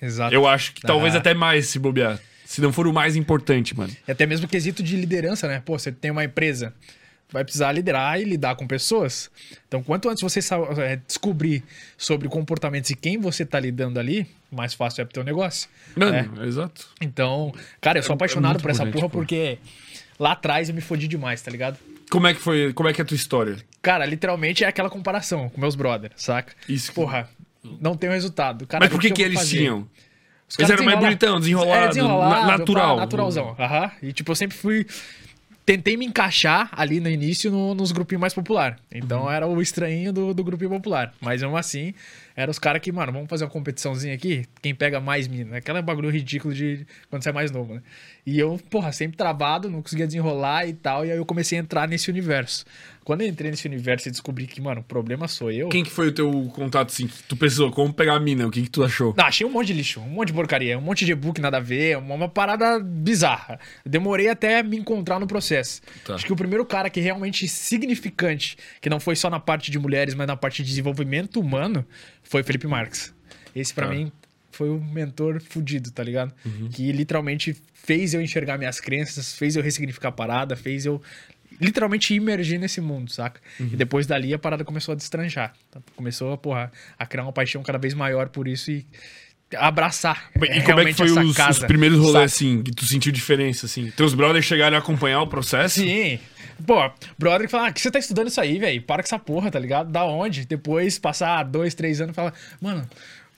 Exato. 0.00 0.34
Eu 0.34 0.48
acho 0.48 0.72
que 0.72 0.80
talvez 0.80 1.14
Ah. 1.14 1.18
até 1.18 1.34
mais 1.34 1.66
se 1.66 1.78
bobear. 1.78 2.18
Se 2.46 2.60
não 2.62 2.72
for 2.72 2.86
o 2.86 2.92
mais 2.92 3.14
importante, 3.14 3.76
mano. 3.76 3.94
E 4.08 4.10
até 4.10 4.24
mesmo 4.26 4.48
quesito 4.48 4.82
de 4.82 4.96
liderança, 4.96 5.46
né? 5.46 5.62
Pô, 5.64 5.78
você 5.78 5.92
tem 5.92 6.10
uma 6.10 6.24
empresa, 6.24 6.74
vai 7.30 7.44
precisar 7.44 7.70
liderar 7.72 8.18
e 8.20 8.24
lidar 8.24 8.56
com 8.56 8.66
pessoas. 8.66 9.30
Então, 9.68 9.82
quanto 9.82 10.08
antes 10.08 10.22
você 10.22 10.40
é, 10.78 10.96
descobrir 11.06 11.62
sobre 11.96 12.26
comportamentos 12.28 12.90
e 12.90 12.96
quem 12.96 13.18
você 13.18 13.44
tá 13.44 13.60
lidando 13.60 14.00
ali, 14.00 14.26
mais 14.50 14.72
fácil 14.74 15.02
é 15.02 15.04
pro 15.04 15.14
teu 15.14 15.24
negócio. 15.24 15.68
Mano, 15.94 16.42
É. 16.42 16.46
exato. 16.46 16.88
Então, 17.00 17.54
cara, 17.80 17.98
eu 17.98 18.02
sou 18.02 18.12
É- 18.12 18.14
é 18.14 18.16
apaixonado 18.16 18.52
muito 18.54 18.62
por 18.62 18.70
essa 18.70 18.86
porra 18.86 19.08
pô. 19.08 19.18
porque 19.18 19.58
lá 20.18 20.32
atrás 20.32 20.68
eu 20.70 20.74
me 20.74 20.80
fodi 20.80 21.06
demais, 21.06 21.40
tá 21.42 21.50
ligado? 21.50 21.78
Como 22.10 22.26
é 22.26 22.34
que 22.34 22.40
foi? 22.40 22.72
Como 22.74 22.88
é 22.88 22.92
que 22.92 23.00
é 23.00 23.04
a 23.04 23.06
tua 23.06 23.14
história? 23.14 23.56
Cara, 23.80 24.04
literalmente 24.04 24.62
é 24.64 24.66
aquela 24.66 24.90
comparação 24.90 25.48
com 25.48 25.58
meus 25.60 25.74
brothers, 25.74 26.12
saca? 26.16 26.52
Isso 26.68 26.92
Porra, 26.92 27.30
não 27.80 27.96
tem 27.96 28.10
resultado. 28.10 28.66
Cara, 28.66 28.84
Mas 28.84 28.90
por 28.90 28.98
o 28.98 29.00
que, 29.00 29.10
que 29.10 29.22
vou 29.22 29.26
eles 29.30 29.38
fazer? 29.40 29.58
tinham? 29.58 29.88
Os 30.48 30.58
Eles 30.58 30.70
eram 30.70 30.84
mais 30.84 30.98
bonitão, 30.98 31.38
desenrolado, 31.40 31.84
É, 31.84 31.88
desenrolado, 31.88 32.46
na- 32.46 32.58
natural. 32.58 32.96
naturalzão. 32.96 33.56
Aham. 33.58 33.90
E 34.02 34.12
tipo, 34.12 34.30
eu 34.30 34.36
sempre 34.36 34.56
fui. 34.56 34.86
Tentei 35.64 35.96
me 35.96 36.04
encaixar 36.04 36.68
ali 36.72 36.98
no 36.98 37.08
início 37.08 37.50
no- 37.50 37.72
nos 37.74 37.92
grupinhos 37.92 38.20
mais 38.20 38.34
popular. 38.34 38.78
Então 38.90 39.22
Uhum. 39.22 39.30
era 39.30 39.46
o 39.46 39.62
estranhinho 39.62 40.12
do, 40.12 40.34
do 40.34 40.42
grupinho 40.42 40.68
popular. 40.70 41.14
Mas 41.20 41.40
mesmo 41.40 41.56
assim, 41.56 41.94
eram 42.36 42.50
os 42.50 42.58
caras 42.58 42.80
que, 42.80 42.90
mano, 42.90 43.12
vamos 43.12 43.28
fazer 43.28 43.44
uma 43.44 43.50
competiçãozinha 43.50 44.14
aqui? 44.14 44.44
Quem 44.60 44.74
pega 44.74 45.00
mais 45.00 45.28
mina? 45.28 45.56
Aquela 45.56 45.82
bagulho 45.82 46.10
ridículo 46.10 46.54
de 46.54 46.86
quando 47.10 47.22
você 47.22 47.28
é 47.28 47.32
mais 47.32 47.50
novo, 47.50 47.74
né? 47.74 47.82
E 48.24 48.38
eu, 48.38 48.58
porra, 48.70 48.92
sempre 48.92 49.16
travado, 49.16 49.68
não 49.68 49.82
conseguia 49.82 50.06
desenrolar 50.06 50.66
e 50.66 50.72
tal. 50.72 51.04
E 51.04 51.10
aí 51.10 51.16
eu 51.16 51.26
comecei 51.26 51.58
a 51.58 51.60
entrar 51.60 51.88
nesse 51.88 52.10
universo. 52.10 52.64
Quando 53.04 53.22
eu 53.22 53.28
entrei 53.28 53.50
nesse 53.50 53.66
universo 53.66 54.08
e 54.08 54.10
descobri 54.12 54.46
que, 54.46 54.60
mano, 54.60 54.80
o 54.80 54.84
problema 54.84 55.26
sou 55.26 55.50
eu. 55.50 55.68
Quem 55.68 55.82
que 55.82 55.90
foi 55.90 56.08
o 56.08 56.12
teu 56.12 56.30
contato, 56.54 56.90
assim, 56.90 57.10
tu 57.28 57.36
pensou? 57.36 57.70
Como 57.72 57.92
pegar 57.92 58.14
a 58.14 58.20
mina? 58.20 58.46
O 58.46 58.50
que 58.50 58.62
que 58.62 58.70
tu 58.70 58.84
achou? 58.84 59.12
Não, 59.16 59.24
achei 59.24 59.44
um 59.44 59.50
monte 59.50 59.68
de 59.68 59.72
lixo, 59.72 60.00
um 60.00 60.08
monte 60.08 60.28
de 60.28 60.34
porcaria, 60.34 60.78
um 60.78 60.80
monte 60.80 61.04
de 61.04 61.10
e-book 61.10 61.40
nada 61.40 61.56
a 61.56 61.60
ver, 61.60 61.98
uma, 61.98 62.14
uma 62.14 62.28
parada 62.28 62.78
bizarra. 62.78 63.58
Demorei 63.84 64.28
até 64.28 64.62
me 64.62 64.76
encontrar 64.76 65.18
no 65.18 65.26
processo. 65.26 65.82
Tá. 66.04 66.14
Acho 66.14 66.24
que 66.24 66.32
o 66.32 66.36
primeiro 66.36 66.64
cara 66.64 66.88
que 66.88 67.00
realmente 67.00 67.48
significante, 67.48 68.56
que 68.80 68.88
não 68.88 69.00
foi 69.00 69.16
só 69.16 69.28
na 69.28 69.40
parte 69.40 69.72
de 69.72 69.80
mulheres, 69.80 70.14
mas 70.14 70.28
na 70.28 70.36
parte 70.36 70.62
de 70.62 70.68
desenvolvimento 70.68 71.40
humano, 71.40 71.84
foi 72.22 72.42
Felipe 72.42 72.66
Marques. 72.66 73.12
Esse 73.54 73.72
pra 73.74 73.86
Tá. 73.88 73.94
mim 73.94 74.10
foi 74.50 74.68
o 74.70 74.78
mentor 74.80 75.40
fudido, 75.40 75.90
tá 75.90 76.02
ligado? 76.02 76.32
Que 76.72 76.92
literalmente 76.92 77.56
fez 77.74 78.14
eu 78.14 78.20
enxergar 78.22 78.58
minhas 78.58 78.80
crenças, 78.80 79.34
fez 79.34 79.56
eu 79.56 79.62
ressignificar 79.62 80.08
a 80.08 80.12
parada, 80.12 80.54
fez 80.56 80.84
eu 80.86 81.00
literalmente 81.60 82.14
imergir 82.14 82.58
nesse 82.58 82.80
mundo, 82.80 83.10
saca? 83.12 83.40
E 83.60 83.76
depois 83.76 84.06
dali 84.06 84.32
a 84.34 84.38
parada 84.38 84.64
começou 84.64 84.92
a 84.92 84.96
destranjar. 84.96 85.52
tá? 85.70 85.80
Começou, 85.96 86.36
porra, 86.38 86.72
a 86.98 87.06
criar 87.06 87.22
uma 87.24 87.32
paixão 87.32 87.62
cada 87.62 87.78
vez 87.78 87.94
maior 87.94 88.28
por 88.28 88.48
isso 88.48 88.70
e 88.70 88.86
abraçar. 89.56 90.30
E 90.34 90.62
como 90.62 90.80
é 90.80 90.84
que 90.86 90.94
foi 90.94 91.10
os, 91.10 91.16
os 91.30 91.36
casa, 91.36 91.66
primeiros 91.66 91.98
rolês, 91.98 92.12
saca? 92.14 92.24
assim, 92.24 92.62
que 92.62 92.72
tu 92.72 92.86
sentiu 92.86 93.12
diferença, 93.12 93.66
assim? 93.66 93.90
Teus 93.96 94.14
brothers 94.14 94.44
chegaram 94.46 94.76
a 94.76 94.80
acompanhar 94.80 95.20
o 95.20 95.26
processo? 95.26 95.80
Sim. 95.80 96.18
Pô, 96.66 96.90
brother 97.18 97.46
que 97.46 97.50
fala, 97.50 97.68
ah, 97.68 97.72
que 97.72 97.80
você 97.80 97.90
tá 97.90 97.98
estudando 97.98 98.28
isso 98.28 98.40
aí, 98.40 98.58
velho? 98.58 98.82
Para 98.82 99.02
com 99.02 99.06
essa 99.06 99.18
porra, 99.18 99.50
tá 99.50 99.58
ligado? 99.58 99.90
Da 99.90 100.04
onde? 100.04 100.46
Depois, 100.46 100.98
passar 100.98 101.42
dois, 101.44 101.74
três 101.74 102.00
anos, 102.00 102.14
fala, 102.14 102.32
mano, 102.60 102.88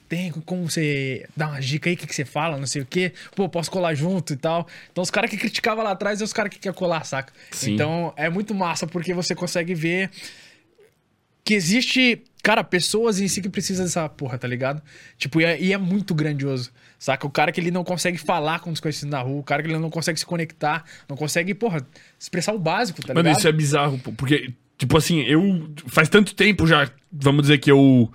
tem 0.09 0.31
como 0.31 0.71
você 0.71 1.27
dar 1.37 1.49
uma 1.49 1.61
dica 1.61 1.89
aí, 1.89 1.95
o 1.95 1.99
que, 1.99 2.07
que 2.07 2.15
você 2.15 2.25
fala, 2.25 2.59
não 2.59 2.67
sei 2.67 2.83
o 2.83 2.87
quê? 2.87 3.13
Pô, 3.35 3.49
posso 3.49 3.71
colar 3.71 3.95
junto 3.95 4.33
e 4.33 4.37
tal. 4.37 4.67
Então, 4.93 5.03
os 5.03 5.11
caras 5.11 5.31
que 5.31 5.37
criticavam 5.37 5.83
lá 5.83 5.93
atrás 5.93 6.21
é 6.21 6.25
os 6.25 6.33
caras 6.33 6.51
que 6.51 6.59
quer 6.59 6.75
colar, 6.75 7.05
saca? 7.05 7.33
Sim. 7.51 7.75
Então, 7.75 8.13
é 8.17 8.29
muito 8.29 8.55
massa, 8.55 8.87
porque 8.87 9.15
você 9.15 9.35
consegue 9.35 9.75
ver 9.75 10.11
que 11.45 11.53
existe, 11.53 12.23
cara, 12.43 12.65
pessoas 12.65 13.21
em 13.21 13.29
si 13.29 13.43
que 13.43 13.51
precisam 13.51 13.85
dessa 13.85 14.09
porra, 14.09 14.39
tá 14.39 14.49
ligado? 14.49 14.83
Tipo, 15.19 15.43
e 15.43 15.45
é, 15.45 15.61
e 15.61 15.73
é 15.75 15.79
muito 15.79 16.15
grandioso, 16.15 16.71
saca? 16.99 17.27
O 17.27 17.31
cara 17.31 17.53
que 17.53 17.61
ele 17.61 17.71
não 17.71 17.85
consegue 17.85 18.17
falar 18.17 18.61
com 18.61 18.73
desconhecido 18.73 19.11
na 19.11 19.21
rua, 19.21 19.41
o 19.41 19.45
cara 19.45 19.63
que 19.63 19.69
ele 19.69 19.79
não 19.79 19.91
consegue 19.91 20.19
se 20.19 20.25
conectar, 20.25 20.85
não 21.07 21.17
consegue, 21.17 21.53
porra, 21.55 21.87
expressar 22.19 22.55
o 22.55 22.59
básico, 22.59 23.03
tá 23.03 23.13
Mano, 23.13 23.27
ligado? 23.27 23.39
isso 23.39 23.49
é 23.49 23.53
bizarro, 23.53 23.99
porque, 24.17 24.53
tipo 24.79 24.97
assim, 24.97 25.21
eu. 25.23 25.69
Faz 25.87 26.09
tanto 26.09 26.35
tempo 26.35 26.67
já, 26.67 26.91
vamos 27.13 27.43
dizer 27.43 27.59
que 27.59 27.71
eu. 27.71 28.11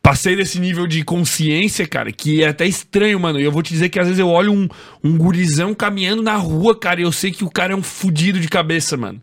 Passei 0.00 0.34
desse 0.34 0.58
nível 0.58 0.86
de 0.86 1.04
consciência, 1.04 1.86
cara, 1.86 2.10
que 2.10 2.42
é 2.42 2.48
até 2.48 2.66
estranho, 2.66 3.20
mano. 3.20 3.38
E 3.38 3.44
eu 3.44 3.52
vou 3.52 3.62
te 3.62 3.74
dizer 3.74 3.90
que 3.90 4.00
às 4.00 4.06
vezes 4.06 4.18
eu 4.18 4.28
olho 4.28 4.50
um, 4.50 4.66
um 5.04 5.18
gurizão 5.18 5.74
caminhando 5.74 6.22
na 6.22 6.34
rua, 6.34 6.78
cara, 6.78 7.00
e 7.00 7.04
eu 7.04 7.12
sei 7.12 7.30
que 7.30 7.44
o 7.44 7.50
cara 7.50 7.74
é 7.74 7.76
um 7.76 7.82
fudido 7.82 8.40
de 8.40 8.48
cabeça, 8.48 8.96
mano. 8.96 9.22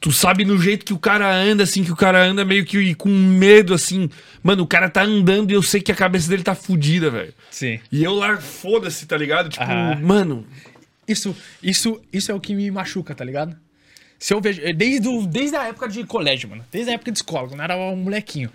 Tu 0.00 0.12
sabe 0.12 0.44
no 0.44 0.56
jeito 0.60 0.84
que 0.84 0.92
o 0.92 0.98
cara 0.98 1.28
anda, 1.34 1.64
assim, 1.64 1.82
que 1.82 1.90
o 1.90 1.96
cara 1.96 2.22
anda 2.24 2.44
meio 2.44 2.64
que 2.64 2.94
com 2.94 3.08
medo, 3.08 3.74
assim. 3.74 4.08
Mano, 4.42 4.62
o 4.62 4.66
cara 4.66 4.88
tá 4.88 5.02
andando 5.02 5.50
e 5.50 5.54
eu 5.54 5.62
sei 5.62 5.80
que 5.80 5.90
a 5.90 5.94
cabeça 5.94 6.28
dele 6.28 6.44
tá 6.44 6.54
fudida, 6.54 7.10
velho. 7.10 7.34
Sim. 7.50 7.80
E 7.90 8.04
eu 8.04 8.12
lá, 8.14 8.36
foda-se, 8.36 9.06
tá 9.06 9.16
ligado? 9.16 9.48
Tipo, 9.48 9.64
Aham. 9.64 10.00
mano, 10.00 10.46
Isso, 11.06 11.34
isso, 11.62 12.00
isso 12.12 12.30
é 12.30 12.34
o 12.34 12.40
que 12.40 12.54
me 12.54 12.70
machuca, 12.70 13.14
tá 13.14 13.24
ligado? 13.24 13.56
Se 14.18 14.34
eu 14.34 14.40
vejo. 14.40 14.60
Desde, 14.74 15.08
o- 15.08 15.26
desde 15.26 15.56
a 15.56 15.64
época 15.68 15.88
de 15.88 16.04
colégio, 16.04 16.48
mano. 16.50 16.64
Desde 16.70 16.90
a 16.90 16.94
época 16.94 17.10
de 17.10 17.18
escola, 17.18 17.48
quando 17.48 17.58
eu 17.60 17.64
era 17.64 17.76
um 17.76 17.96
molequinho. 17.96 18.50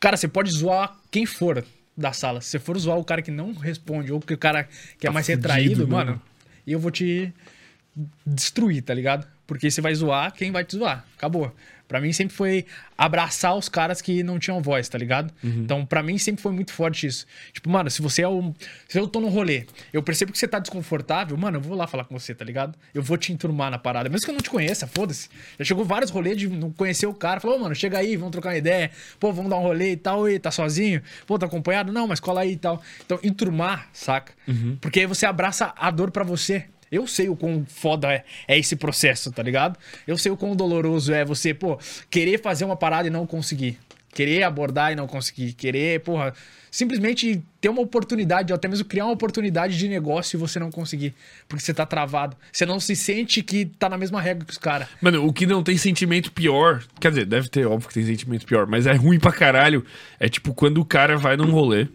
Cara, 0.00 0.16
você 0.16 0.26
pode 0.26 0.50
zoar 0.50 0.96
quem 1.10 1.26
for 1.26 1.64
da 1.96 2.12
sala. 2.12 2.40
Se 2.40 2.48
você 2.50 2.58
for 2.58 2.78
zoar 2.78 2.96
o 2.98 3.04
cara 3.04 3.20
que 3.20 3.30
não 3.30 3.52
responde, 3.52 4.10
ou 4.12 4.20
que 4.20 4.32
o 4.34 4.38
cara 4.38 4.64
que 4.98 5.06
é 5.06 5.10
Tá 5.10 5.12
mais 5.12 5.26
fudido 5.26 5.42
retraído, 5.48 5.78
mesmo. 5.80 5.92
mano, 5.92 6.22
eu 6.66 6.78
vou 6.80 6.90
te 6.90 7.32
destruir, 8.26 8.82
tá 8.82 8.94
ligado? 8.94 9.26
Porque 9.48 9.68
você 9.70 9.80
vai 9.80 9.94
zoar 9.94 10.32
quem 10.32 10.52
vai 10.52 10.62
te 10.62 10.76
zoar. 10.76 11.04
Acabou. 11.16 11.52
Pra 11.88 12.02
mim 12.02 12.12
sempre 12.12 12.36
foi 12.36 12.66
abraçar 12.98 13.56
os 13.56 13.66
caras 13.66 14.02
que 14.02 14.22
não 14.22 14.38
tinham 14.38 14.60
voz, 14.60 14.86
tá 14.90 14.98
ligado? 14.98 15.32
Uhum. 15.42 15.62
Então, 15.62 15.86
pra 15.86 16.02
mim 16.02 16.18
sempre 16.18 16.42
foi 16.42 16.52
muito 16.52 16.70
forte 16.70 17.06
isso. 17.06 17.24
Tipo, 17.50 17.70
mano, 17.70 17.90
se 17.90 18.02
você 18.02 18.20
é 18.20 18.28
o. 18.28 18.54
Se 18.86 19.00
eu 19.00 19.08
tô 19.08 19.20
no 19.20 19.28
rolê, 19.28 19.64
eu 19.90 20.02
percebo 20.02 20.30
que 20.30 20.38
você 20.38 20.46
tá 20.46 20.58
desconfortável, 20.58 21.34
mano, 21.38 21.56
eu 21.56 21.60
vou 21.62 21.74
lá 21.74 21.86
falar 21.86 22.04
com 22.04 22.18
você, 22.18 22.34
tá 22.34 22.44
ligado? 22.44 22.78
Eu 22.92 23.02
vou 23.02 23.16
te 23.16 23.32
enturmar 23.32 23.70
na 23.70 23.78
parada. 23.78 24.10
Mesmo 24.10 24.26
que 24.26 24.30
eu 24.30 24.34
não 24.34 24.42
te 24.42 24.50
conheça, 24.50 24.86
foda-se. 24.86 25.30
Já 25.58 25.64
chegou 25.64 25.82
vários 25.82 26.10
rolês 26.10 26.36
de 26.36 26.46
não 26.46 26.70
conhecer 26.70 27.06
o 27.06 27.14
cara. 27.14 27.40
Falou, 27.40 27.56
"Ô, 27.56 27.60
mano, 27.60 27.74
chega 27.74 27.96
aí, 27.96 28.16
vamos 28.16 28.32
trocar 28.32 28.50
uma 28.50 28.58
ideia. 28.58 28.90
Pô, 29.18 29.32
vamos 29.32 29.48
dar 29.50 29.56
um 29.56 29.62
rolê 29.62 29.92
e 29.92 29.96
tal. 29.96 30.28
E 30.28 30.38
tá 30.38 30.50
sozinho? 30.50 31.00
Pô, 31.26 31.38
tá 31.38 31.46
acompanhado? 31.46 31.90
Não, 31.90 32.06
mas 32.06 32.20
cola 32.20 32.42
aí 32.42 32.52
e 32.52 32.56
tal. 32.58 32.82
Então, 33.02 33.18
enturmar, 33.22 33.88
saca? 33.94 34.34
Porque 34.78 35.00
aí 35.00 35.06
você 35.06 35.24
abraça 35.24 35.72
a 35.74 35.90
dor 35.90 36.10
pra 36.10 36.22
você. 36.22 36.66
Eu 36.90 37.06
sei 37.06 37.28
o 37.28 37.36
quão 37.36 37.64
foda 37.66 38.12
é, 38.12 38.24
é 38.46 38.58
esse 38.58 38.76
processo, 38.76 39.30
tá 39.30 39.42
ligado? 39.42 39.78
Eu 40.06 40.16
sei 40.16 40.32
o 40.32 40.36
quão 40.36 40.54
doloroso 40.56 41.12
é 41.12 41.24
você, 41.24 41.52
pô, 41.52 41.78
querer 42.10 42.40
fazer 42.40 42.64
uma 42.64 42.76
parada 42.76 43.08
e 43.08 43.10
não 43.10 43.26
conseguir. 43.26 43.78
Querer 44.12 44.42
abordar 44.42 44.92
e 44.92 44.96
não 44.96 45.06
conseguir. 45.06 45.52
Querer, 45.52 46.00
porra, 46.00 46.32
simplesmente 46.70 47.42
ter 47.60 47.68
uma 47.68 47.82
oportunidade, 47.82 48.52
ou 48.52 48.56
até 48.56 48.66
mesmo 48.66 48.84
criar 48.84 49.04
uma 49.04 49.12
oportunidade 49.12 49.76
de 49.76 49.88
negócio 49.88 50.36
e 50.36 50.40
você 50.40 50.58
não 50.58 50.70
conseguir. 50.70 51.14
Porque 51.46 51.62
você 51.62 51.74
tá 51.74 51.84
travado. 51.84 52.36
Você 52.50 52.64
não 52.64 52.80
se 52.80 52.96
sente 52.96 53.42
que 53.42 53.66
tá 53.66 53.88
na 53.88 53.98
mesma 53.98 54.20
regra 54.20 54.44
que 54.44 54.52
os 54.52 54.58
caras. 54.58 54.88
Mano, 55.00 55.26
o 55.26 55.32
que 55.32 55.46
não 55.46 55.62
tem 55.62 55.76
sentimento 55.76 56.32
pior. 56.32 56.82
Quer 57.00 57.10
dizer, 57.10 57.26
deve 57.26 57.48
ter, 57.48 57.66
óbvio 57.66 57.88
que 57.88 57.94
tem 57.94 58.06
sentimento 58.06 58.46
pior, 58.46 58.66
mas 58.66 58.86
é 58.86 58.94
ruim 58.94 59.20
pra 59.20 59.30
caralho. 59.30 59.84
É 60.18 60.28
tipo 60.28 60.54
quando 60.54 60.80
o 60.80 60.84
cara 60.84 61.16
vai 61.16 61.36
num 61.36 61.50
rolê 61.50 61.86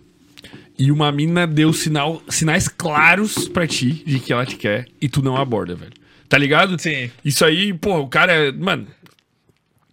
e 0.77 0.91
uma 0.91 1.11
mina 1.11 1.45
deu 1.45 1.71
sinal, 1.71 2.21
sinais 2.27 2.67
claros 2.67 3.47
pra 3.47 3.67
ti 3.67 4.03
de 4.05 4.19
que 4.19 4.33
ela 4.33 4.45
te 4.45 4.55
quer 4.55 4.87
e 4.99 5.07
tu 5.07 5.21
não 5.21 5.37
aborda, 5.37 5.75
velho. 5.75 5.93
Tá 6.27 6.37
ligado? 6.37 6.79
Sim. 6.79 7.11
Isso 7.23 7.45
aí, 7.45 7.73
porra, 7.73 7.99
o 7.99 8.07
cara. 8.07 8.51
Mano. 8.53 8.87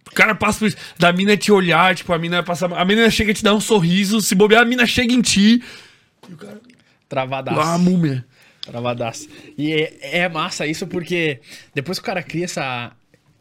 O 0.07 0.13
cara 0.13 0.33
passa 0.33 0.59
por 0.59 0.67
isso. 0.67 0.77
Da 0.97 1.13
mina 1.13 1.37
te 1.37 1.51
olhar, 1.51 1.95
tipo, 1.95 2.11
a 2.11 2.17
mina 2.17 2.41
passa. 2.41 2.65
A 2.65 2.83
mina 2.83 3.09
chega 3.09 3.31
a 3.31 3.33
te 3.33 3.43
dar 3.43 3.53
um 3.53 3.61
sorriso, 3.61 4.19
se 4.21 4.33
bobear, 4.33 4.63
a 4.63 4.65
mina 4.65 4.85
chega 4.85 5.13
em 5.13 5.21
ti. 5.21 5.63
Travadaço. 7.07 7.57
Lá, 7.57 7.75
a 7.75 7.77
múmia. 7.77 8.25
Travadaço. 8.61 9.27
E 9.57 9.71
é, 9.71 10.19
é 10.19 10.29
massa 10.29 10.65
isso 10.65 10.87
porque 10.87 11.41
depois 11.73 11.99
que 11.99 12.03
o 12.03 12.05
cara 12.05 12.23
cria 12.23 12.45
essa, 12.45 12.91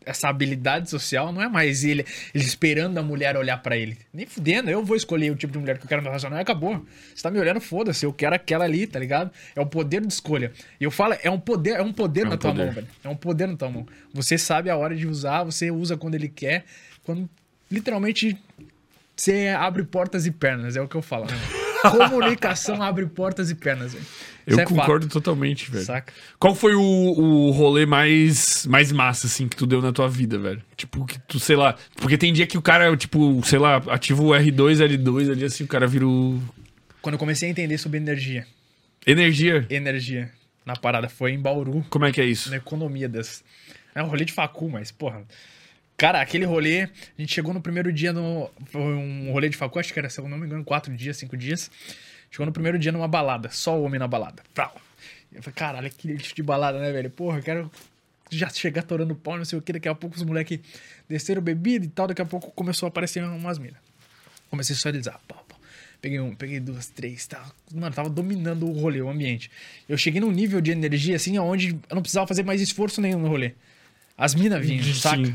essa 0.05 0.29
habilidade 0.29 0.89
social, 0.89 1.33
não 1.33 1.43
é 1.43 1.49
mais 1.49 1.85
ele, 1.85 2.05
ele 2.35 2.45
esperando 2.45 2.97
a 2.99 3.03
mulher 3.03 3.37
olhar 3.37 3.59
pra 3.59 3.77
ele. 3.77 3.99
Nem 4.13 4.27
fudendo, 4.27 4.71
eu 4.71 4.85
vou 4.85 4.97
escolher 4.97 5.31
o 5.31 5.37
tipo 5.37 5.53
de 5.53 5.59
mulher 5.59 5.79
que 5.79 5.85
eu 5.85 5.89
quero 5.89 6.01
me 6.03 6.09
relacionar 6.09 6.39
e 6.39 6.41
acabou. 6.41 6.85
Você 7.15 7.23
tá 7.23 7.31
me 7.31 7.39
olhando, 7.39 7.61
foda-se, 7.61 8.05
eu 8.05 8.13
quero 8.13 8.35
aquela 8.35 8.65
ali, 8.65 8.87
tá 8.87 8.99
ligado? 8.99 9.31
É 9.55 9.61
o 9.61 9.67
poder 9.67 10.01
de 10.01 10.13
escolha. 10.13 10.53
E 10.81 10.85
eu 10.85 10.91
falo, 10.91 11.17
é 11.23 11.31
um 11.31 11.39
poder, 11.39 11.77
é 11.77 11.83
um 11.83 11.93
poder 11.93 12.27
um 12.27 12.31
na 12.31 12.37
tua 12.37 12.51
poder. 12.51 12.65
mão, 12.65 12.75
velho. 12.75 12.89
É 13.05 13.09
um 13.09 13.17
poder 13.17 13.47
na 13.47 13.57
tua 13.57 13.71
mão. 13.71 13.87
Você 14.13 14.39
sabe 14.39 14.71
a 14.71 14.77
hora 14.77 14.97
de 14.97 15.07
usar, 15.07 15.45
você 15.45 15.71
usa 15.71 15.97
quando 15.97 16.15
ele 16.15 16.29
quer, 16.29 16.65
quando 17.05 17.29
literalmente 17.71 18.37
você 19.15 19.49
abre 19.49 19.85
portas 19.85 20.27
e 20.27 20.31
pernas, 20.31 20.77
é 20.77 20.81
o 20.81 20.89
que 20.89 20.97
eu 20.97 21.03
falo. 21.03 21.27
Né? 21.27 21.60
Comunicação 21.91 22.83
abre 22.83 23.07
portas 23.07 23.51
e 23.51 23.55
pernas, 23.55 23.93
velho. 23.93 24.05
Eu 24.47 24.59
é 24.59 24.65
concordo 24.65 25.05
fato, 25.05 25.13
totalmente, 25.13 25.71
velho. 25.71 25.85
Saca? 25.85 26.13
Qual 26.39 26.55
foi 26.55 26.75
o, 26.75 26.81
o 26.83 27.51
rolê 27.51 27.87
mais, 27.87 28.67
mais 28.67 28.91
massa, 28.91 29.27
assim, 29.27 29.47
que 29.47 29.57
tu 29.57 29.67
deu 29.67 29.81
na 29.81 29.93
tua 29.93 30.09
vida, 30.09 30.39
velho? 30.39 30.63
Tipo, 30.77 31.05
que 31.05 31.19
tu, 31.21 31.39
sei 31.39 31.57
lá. 31.57 31.77
Porque 31.97 32.19
tem 32.19 32.33
dia 32.33 32.47
que 32.47 32.59
o 32.59 32.63
cara, 32.63 32.97
tipo, 32.97 33.41
sei 33.45 33.59
lá, 33.59 33.77
ativa 33.89 34.23
o 34.23 34.29
R2, 34.31 34.79
L2, 34.79 35.31
ali 35.31 35.45
assim, 35.45 35.65
o 35.65 35.69
cara 35.69 35.87
vira 35.87 36.07
o. 36.07 36.41
Quando 37.01 37.15
eu 37.15 37.19
comecei 37.19 37.49
a 37.49 37.51
entender 37.51 37.79
sobre 37.79 37.99
energia, 37.99 38.47
Energia. 39.07 39.67
energia 39.71 40.31
na 40.67 40.75
parada 40.77 41.09
foi 41.09 41.33
em 41.33 41.41
Bauru, 41.41 41.85
Como 41.89 42.05
é 42.05 42.13
que 42.13 42.21
é 42.21 42.25
isso? 42.25 42.51
na 42.51 42.57
economia 42.57 43.09
das. 43.09 43.43
É 43.95 44.03
um 44.03 44.07
rolê 44.07 44.25
de 44.25 44.33
facu, 44.33 44.69
mas, 44.69 44.91
porra. 44.91 45.23
Cara, 46.01 46.19
aquele 46.19 46.47
rolê, 46.47 46.85
a 46.85 46.89
gente 47.19 47.35
chegou 47.35 47.53
no 47.53 47.61
primeiro 47.61 47.93
dia 47.93 48.11
no. 48.11 48.51
Foi 48.73 48.81
um 48.81 49.31
rolê 49.33 49.51
de 49.51 49.57
facu, 49.59 49.79
acho 49.79 49.93
que 49.93 49.99
era, 49.99 50.09
se 50.09 50.19
eu 50.19 50.27
não 50.27 50.39
me 50.39 50.47
engano, 50.47 50.65
quatro 50.65 50.97
dias, 50.97 51.19
cinco 51.19 51.37
dias. 51.37 51.71
Chegou 52.31 52.47
no 52.47 52.53
primeiro 52.53 52.79
dia 52.79 52.91
numa 52.91 53.07
balada, 53.07 53.51
só 53.51 53.79
homem 53.79 54.01
na 54.01 54.09
balada. 54.09 54.43
Frau. 54.55 54.75
Eu 55.31 55.43
falei, 55.43 55.55
caralho, 55.55 55.91
que 55.91 56.09
lixo 56.09 56.35
de 56.35 56.43
balada, 56.43 56.81
né, 56.81 56.91
velho? 56.91 57.11
Porra, 57.11 57.41
eu 57.41 57.43
quero 57.43 57.71
já 58.31 58.49
chegar 58.49 58.83
torando 58.83 59.15
pau, 59.15 59.37
não 59.37 59.45
sei 59.45 59.59
o 59.59 59.63
que. 59.63 59.75
Daqui 59.75 59.91
a 59.91 59.95
pouco 59.95 60.17
os 60.17 60.23
moleques 60.23 60.61
desceram 61.07 61.43
bebida 61.43 61.85
e 61.85 61.89
tal. 61.91 62.07
Daqui 62.07 62.23
a 62.23 62.25
pouco 62.25 62.51
começou 62.53 62.87
a 62.87 62.89
aparecer 62.89 63.23
umas 63.23 63.59
minas. 63.59 63.77
Comecei 64.49 64.73
a 64.73 64.77
socializar. 64.77 65.21
Pau, 65.29 65.45
pau. 65.47 65.61
Peguei 66.01 66.19
um, 66.19 66.35
peguei 66.35 66.61
duas, 66.61 66.87
três, 66.87 67.27
tal. 67.27 67.45
Mano, 67.75 67.95
tava 67.95 68.09
dominando 68.09 68.67
o 68.67 68.73
rolê, 68.73 69.03
o 69.03 69.11
ambiente. 69.11 69.51
Eu 69.87 69.99
cheguei 69.99 70.19
num 70.19 70.31
nível 70.31 70.63
de 70.63 70.71
energia, 70.71 71.17
assim, 71.17 71.39
onde 71.39 71.79
eu 71.91 71.95
não 71.95 72.01
precisava 72.01 72.27
fazer 72.27 72.43
mais 72.43 72.63
esforço 72.63 73.03
nenhum 73.03 73.19
no 73.19 73.29
rolê. 73.29 73.53
As 74.17 74.35
minas 74.35 74.65
vinham, 74.65 74.83
Sim. 74.83 74.95
saca? 74.95 75.35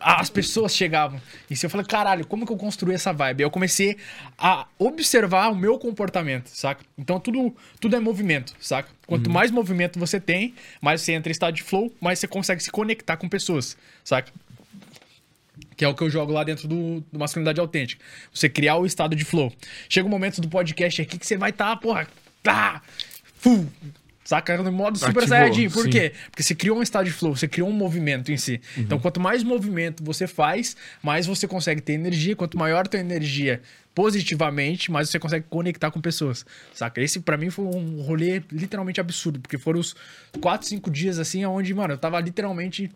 As 0.00 0.28
pessoas 0.28 0.74
chegavam. 0.74 1.20
E 1.48 1.54
se 1.54 1.64
eu 1.64 1.70
falei, 1.70 1.86
caralho, 1.86 2.26
como 2.26 2.44
que 2.44 2.52
eu 2.52 2.56
construí 2.56 2.94
essa 2.94 3.12
vibe? 3.12 3.42
Eu 3.42 3.50
comecei 3.50 3.96
a 4.36 4.66
observar 4.78 5.52
o 5.52 5.56
meu 5.56 5.78
comportamento, 5.78 6.48
saca? 6.48 6.84
Então 6.98 7.20
tudo, 7.20 7.54
tudo 7.80 7.94
é 7.94 8.00
movimento, 8.00 8.54
saca? 8.60 8.88
Quanto 9.06 9.30
mais 9.30 9.50
movimento 9.50 9.98
você 9.98 10.18
tem, 10.18 10.54
mais 10.80 11.02
você 11.02 11.12
entra 11.12 11.30
em 11.30 11.32
estado 11.32 11.54
de 11.54 11.62
flow, 11.62 11.92
mais 12.00 12.18
você 12.18 12.26
consegue 12.26 12.62
se 12.62 12.70
conectar 12.70 13.16
com 13.16 13.28
pessoas, 13.28 13.76
saca? 14.02 14.32
Que 15.76 15.84
é 15.84 15.88
o 15.88 15.94
que 15.94 16.02
eu 16.02 16.10
jogo 16.10 16.32
lá 16.32 16.42
dentro 16.42 16.66
do, 16.66 17.00
do 17.12 17.18
Masculinidade 17.18 17.60
Autêntica. 17.60 18.04
Você 18.32 18.48
criar 18.48 18.76
o 18.76 18.86
estado 18.86 19.14
de 19.14 19.24
flow. 19.24 19.52
Chega 19.88 20.06
um 20.06 20.10
momento 20.10 20.40
do 20.40 20.48
podcast 20.48 21.02
aqui 21.02 21.18
que 21.18 21.26
você 21.26 21.36
vai 21.36 21.50
estar, 21.50 21.70
tá, 21.70 21.76
porra, 21.76 22.08
tá, 22.42 22.82
fu, 23.38 23.66
saca? 24.26 24.56
No 24.58 24.72
modo 24.72 24.98
super 24.98 25.22
Ativou, 25.22 25.28
saiyajin. 25.28 25.70
Por 25.70 25.84
sim. 25.84 25.90
quê? 25.90 26.12
Porque 26.30 26.42
você 26.42 26.54
criou 26.54 26.78
um 26.78 26.82
estado 26.82 27.06
de 27.06 27.12
flow, 27.12 27.34
você 27.34 27.48
criou 27.48 27.68
um 27.68 27.72
movimento 27.72 28.30
em 28.30 28.36
si. 28.36 28.60
Então, 28.76 28.98
quanto 28.98 29.20
mais 29.20 29.42
movimento 29.42 30.04
você 30.04 30.26
faz, 30.26 30.76
mais 31.02 31.26
você 31.26 31.46
consegue 31.46 31.80
ter 31.80 31.92
energia. 31.92 32.36
Quanto 32.36 32.58
maior 32.58 32.84
a 32.84 32.88
tua 32.88 33.00
energia 33.00 33.62
positivamente, 33.94 34.90
mais 34.90 35.08
você 35.08 35.18
consegue 35.18 35.46
conectar 35.48 35.90
com 35.90 36.00
pessoas, 36.02 36.44
saca? 36.74 37.00
Esse 37.00 37.20
pra 37.20 37.38
mim 37.38 37.48
foi 37.48 37.64
um 37.64 38.02
rolê 38.02 38.42
literalmente 38.52 39.00
absurdo, 39.00 39.40
porque 39.40 39.56
foram 39.56 39.80
os 39.80 39.96
4, 40.38 40.68
5 40.68 40.90
dias 40.90 41.18
assim, 41.18 41.46
onde, 41.46 41.72
mano, 41.72 41.94
eu 41.94 41.98
tava 41.98 42.20
literalmente 42.20 42.90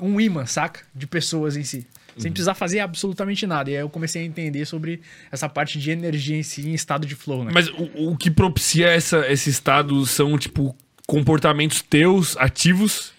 um 0.00 0.18
imã, 0.18 0.46
saca? 0.46 0.80
De 0.94 1.06
pessoas 1.06 1.58
em 1.58 1.64
si. 1.64 1.86
Sem 2.16 2.30
precisar 2.30 2.54
fazer 2.54 2.80
absolutamente 2.80 3.46
nada. 3.46 3.70
E 3.70 3.76
aí 3.76 3.82
eu 3.82 3.88
comecei 3.88 4.22
a 4.22 4.24
entender 4.24 4.64
sobre 4.66 5.00
essa 5.30 5.48
parte 5.48 5.78
de 5.78 5.90
energia 5.90 6.36
em 6.36 6.42
si, 6.42 6.68
em 6.68 6.74
estado 6.74 7.06
de 7.06 7.14
flow, 7.14 7.44
né? 7.44 7.50
Mas 7.54 7.68
o, 7.68 8.10
o 8.10 8.16
que 8.16 8.30
propicia 8.30 8.88
essa, 8.88 9.26
esse 9.30 9.50
estado 9.50 10.04
são, 10.06 10.38
tipo, 10.38 10.76
comportamentos 11.06 11.82
teus 11.82 12.36
ativos? 12.36 13.12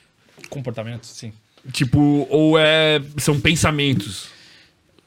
Comportamento, 0.50 1.06
sim. 1.06 1.34
Tipo, 1.72 2.28
ou 2.30 2.58
é. 2.60 3.02
São 3.18 3.40
pensamentos? 3.40 4.28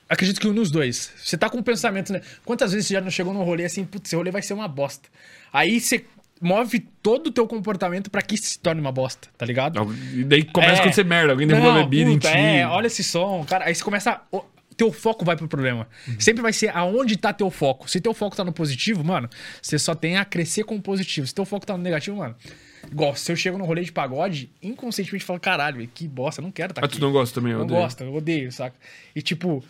Acredito 0.09 0.41
que 0.41 0.47
um 0.47 0.53
nos 0.53 0.71
dois. 0.71 1.13
Você 1.17 1.37
tá 1.37 1.51
com 1.51 1.59
um 1.59 1.63
pensamento, 1.63 2.13
né? 2.13 2.23
Quantas 2.45 2.73
vezes 2.73 2.87
você 2.87 2.95
já 2.95 3.01
não 3.01 3.11
chegou 3.11 3.35
num 3.35 3.43
rolê 3.43 3.65
assim, 3.65 3.85
putz, 3.85 4.09
esse 4.09 4.17
rolê 4.17 4.31
vai 4.31 4.41
ser 4.41 4.55
uma 4.55 4.69
bosta. 4.69 5.09
Aí 5.53 5.81
você 5.81 6.05
move 6.41 6.81
todo 7.03 7.29
o 7.29 7.31
teu 7.31 7.47
comportamento 7.47 8.11
pra 8.11 8.21
que 8.23 8.37
se 8.37 8.59
torne 8.59 8.81
uma 8.81 8.93
bosta, 8.93 9.29
tá 9.39 9.47
ligado? 9.47 9.81
E 10.15 10.23
daí 10.25 10.45
começa 10.45 10.73
a 10.73 10.77
É. 10.77 10.81
acontecer 10.81 11.05
merda, 11.05 11.33
alguém 11.33 11.47
derruba 11.47 11.73
Não, 11.75 11.89
bebida 11.89 12.11
puta, 12.11 12.29
em 12.29 12.33
ti. 12.33 12.39
É, 12.61 12.67
olha 12.67 12.87
esse 12.87 13.03
som, 13.03 13.45
cara. 13.49 13.65
Aí 13.67 13.75
você 13.75 13.83
começa. 13.85 14.11
a- 14.13 14.41
Teu 14.77 14.93
foco 14.93 15.25
vai 15.25 15.35
pro 15.35 15.49
problema. 15.49 15.89
Sempre 16.19 16.43
vai 16.43 16.53
ser 16.53 16.69
aonde 16.77 17.17
tá 17.17 17.33
teu 17.33 17.51
foco. 17.51 17.89
Se 17.91 17.99
teu 17.99 18.13
foco 18.13 18.37
tá 18.37 18.45
no 18.45 18.53
positivo, 18.53 19.03
mano, 19.03 19.27
você 19.63 19.79
só 19.79 19.95
tem 19.95 20.19
a 20.19 20.25
crescer 20.27 20.65
com 20.65 20.77
o 20.77 20.83
positivo. 20.83 21.27
Se 21.27 21.35
teu 21.35 21.47
foco 21.47 21.65
tá 21.65 21.75
no 21.79 21.83
negativo, 21.83 22.19
mano. 22.19 22.37
Igual, 22.93 23.17
se 23.17 23.33
eu 23.33 23.37
chego 23.37 23.57
no 23.57 23.65
rolê 23.65 23.83
de 23.83 23.91
pagode, 23.91 24.51
inconscientemente 24.63 25.23
eu 25.25 25.27
falo, 25.27 25.41
caralho, 25.41 25.89
que 25.95 26.07
bosta, 26.07 26.43
eu 26.43 26.45
não 26.45 26.51
quero 26.53 26.75
tá 26.75 26.83
Ah, 26.83 26.85
aqui. 26.85 26.97
tu 26.99 27.01
não 27.01 27.11
gosta 27.11 27.35
também, 27.37 27.53
eu 27.53 27.61
Não 27.61 27.65
odeio. 27.65 27.81
gosto, 27.81 28.05
eu 28.05 28.15
odeio, 28.15 28.53
saca? 28.53 28.77
E 29.15 29.23
tipo, 29.23 29.65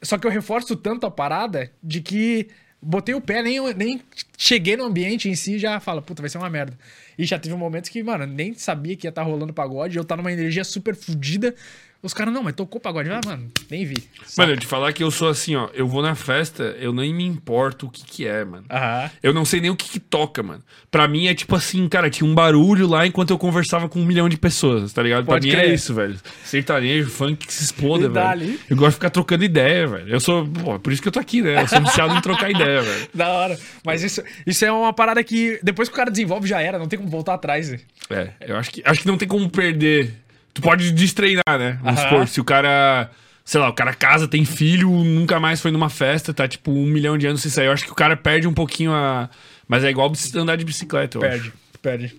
só 0.00 0.16
que 0.16 0.24
eu 0.24 0.30
reforço 0.30 0.76
tanto 0.76 1.06
a 1.06 1.10
parada 1.10 1.72
de 1.82 2.00
que 2.00 2.46
botei 2.86 3.14
o 3.14 3.20
pé, 3.20 3.42
nem, 3.42 3.58
nem 3.74 4.00
cheguei 4.38 4.76
no 4.76 4.84
ambiente 4.84 5.28
em 5.28 5.34
si 5.34 5.58
já 5.58 5.80
fala, 5.80 6.00
puta, 6.00 6.22
vai 6.22 6.28
ser 6.30 6.38
uma 6.38 6.48
merda. 6.48 6.78
E 7.18 7.24
já 7.24 7.38
teve 7.38 7.54
momentos 7.56 7.90
que, 7.90 8.00
mano, 8.02 8.26
nem 8.26 8.54
sabia 8.54 8.96
que 8.96 9.06
ia 9.06 9.08
estar 9.08 9.24
rolando 9.24 9.52
pagode, 9.52 9.96
eu 9.96 10.04
tava 10.04 10.22
numa 10.22 10.32
energia 10.32 10.62
super 10.62 10.94
fodida, 10.94 11.54
Os 12.02 12.14
caras, 12.14 12.32
não, 12.32 12.42
mas 12.42 12.54
tocou 12.54 12.80
pagode. 12.80 13.10
Ah, 13.10 13.20
mano, 13.24 13.50
nem 13.70 13.84
vi. 13.84 13.96
Mano, 14.38 14.52
eu 14.52 14.56
te 14.56 14.66
falar 14.66 14.92
que 14.92 15.02
eu 15.02 15.10
sou 15.10 15.28
assim, 15.28 15.56
ó. 15.56 15.68
Eu 15.74 15.88
vou 15.88 16.02
na 16.02 16.14
festa, 16.14 16.76
eu 16.78 16.92
nem 16.92 17.12
me 17.12 17.24
importo 17.24 17.86
o 17.86 17.90
que 17.90 18.04
que 18.04 18.26
é, 18.26 18.44
mano. 18.44 18.64
Aham. 18.70 19.10
Eu 19.22 19.32
não 19.34 19.44
sei 19.44 19.60
nem 19.60 19.70
o 19.70 19.76
que, 19.76 19.88
que 19.88 19.98
toca, 19.98 20.42
mano. 20.42 20.62
Pra 20.90 21.08
mim 21.08 21.26
é 21.26 21.34
tipo 21.34 21.56
assim, 21.56 21.88
cara, 21.88 22.08
tinha 22.08 22.28
um 22.28 22.34
barulho 22.34 22.86
lá 22.86 23.06
enquanto 23.06 23.30
eu 23.30 23.38
conversava 23.38 23.88
com 23.88 23.98
um 24.00 24.04
milhão 24.04 24.28
de 24.28 24.36
pessoas, 24.36 24.92
tá 24.92 25.02
ligado? 25.02 25.24
Pode 25.26 25.48
pra 25.48 25.56
mim 25.56 25.60
crer. 25.62 25.70
é 25.72 25.74
isso, 25.74 25.92
velho. 25.94 26.16
Sertanejo, 26.44 27.10
funk 27.10 27.46
que 27.46 27.52
se 27.52 27.64
exploda, 27.64 28.04
E 28.04 28.08
velho. 28.08 28.14
dali. 28.14 28.60
Eu 28.70 28.76
gosto 28.76 28.90
de 28.90 28.94
ficar 28.96 29.10
trocando 29.10 29.42
ideia, 29.44 29.86
velho. 29.88 30.08
Eu 30.08 30.20
sou. 30.20 30.46
Pô, 30.46 30.78
por 30.78 30.92
isso 30.92 31.02
que 31.02 31.08
eu 31.08 31.12
tô 31.12 31.18
aqui, 31.18 31.42
né? 31.42 31.60
Eu 31.62 31.66
sou 31.68 31.80
viciado 31.82 32.14
em 32.14 32.20
trocar 32.20 32.50
ideia, 32.50 32.82
velho. 32.82 33.08
Da 33.14 33.28
hora. 33.30 33.58
Mas 33.84 34.02
isso, 34.02 34.22
isso 34.46 34.64
é 34.64 34.70
uma 34.70 34.92
parada 34.92 35.22
que 35.24 35.58
depois 35.62 35.88
que 35.88 35.94
o 35.94 35.96
cara 35.96 36.10
desenvolve 36.10 36.46
já 36.48 36.60
era, 36.60 36.78
não 36.78 36.86
tem 36.86 36.98
como 36.98 37.10
voltar 37.10 37.34
atrás. 37.34 37.70
né? 37.70 37.80
É, 38.10 38.30
eu 38.46 38.56
acho 38.56 38.70
que, 38.70 38.82
acho 38.84 39.00
que 39.00 39.06
não 39.08 39.16
tem 39.18 39.26
como 39.26 39.48
perder. 39.50 40.14
Tu 40.56 40.62
pode 40.62 40.90
destreinar, 40.92 41.44
né? 41.58 41.78
Vamos 41.82 42.00
Aham. 42.00 42.08
supor, 42.08 42.28
se 42.28 42.40
o 42.40 42.44
cara. 42.44 43.10
Sei 43.44 43.60
lá, 43.60 43.68
o 43.68 43.72
cara 43.74 43.94
casa, 43.94 44.26
tem 44.26 44.44
filho, 44.44 44.90
nunca 44.90 45.38
mais 45.38 45.60
foi 45.60 45.70
numa 45.70 45.88
festa, 45.88 46.34
tá 46.34 46.48
tipo 46.48 46.72
um 46.72 46.84
milhão 46.84 47.16
de 47.16 47.28
anos 47.28 47.42
sem 47.42 47.50
sair. 47.50 47.66
Eu 47.66 47.72
acho 47.72 47.84
que 47.84 47.92
o 47.92 47.94
cara 47.94 48.16
perde 48.16 48.48
um 48.48 48.54
pouquinho 48.54 48.92
a. 48.92 49.30
Mas 49.68 49.84
é 49.84 49.90
igual 49.90 50.10
andar 50.34 50.56
de 50.56 50.64
bicicleta, 50.64 51.18
eu 51.18 51.20
Perde, 51.20 51.48
acho. 51.48 51.52
perde. 51.80 52.16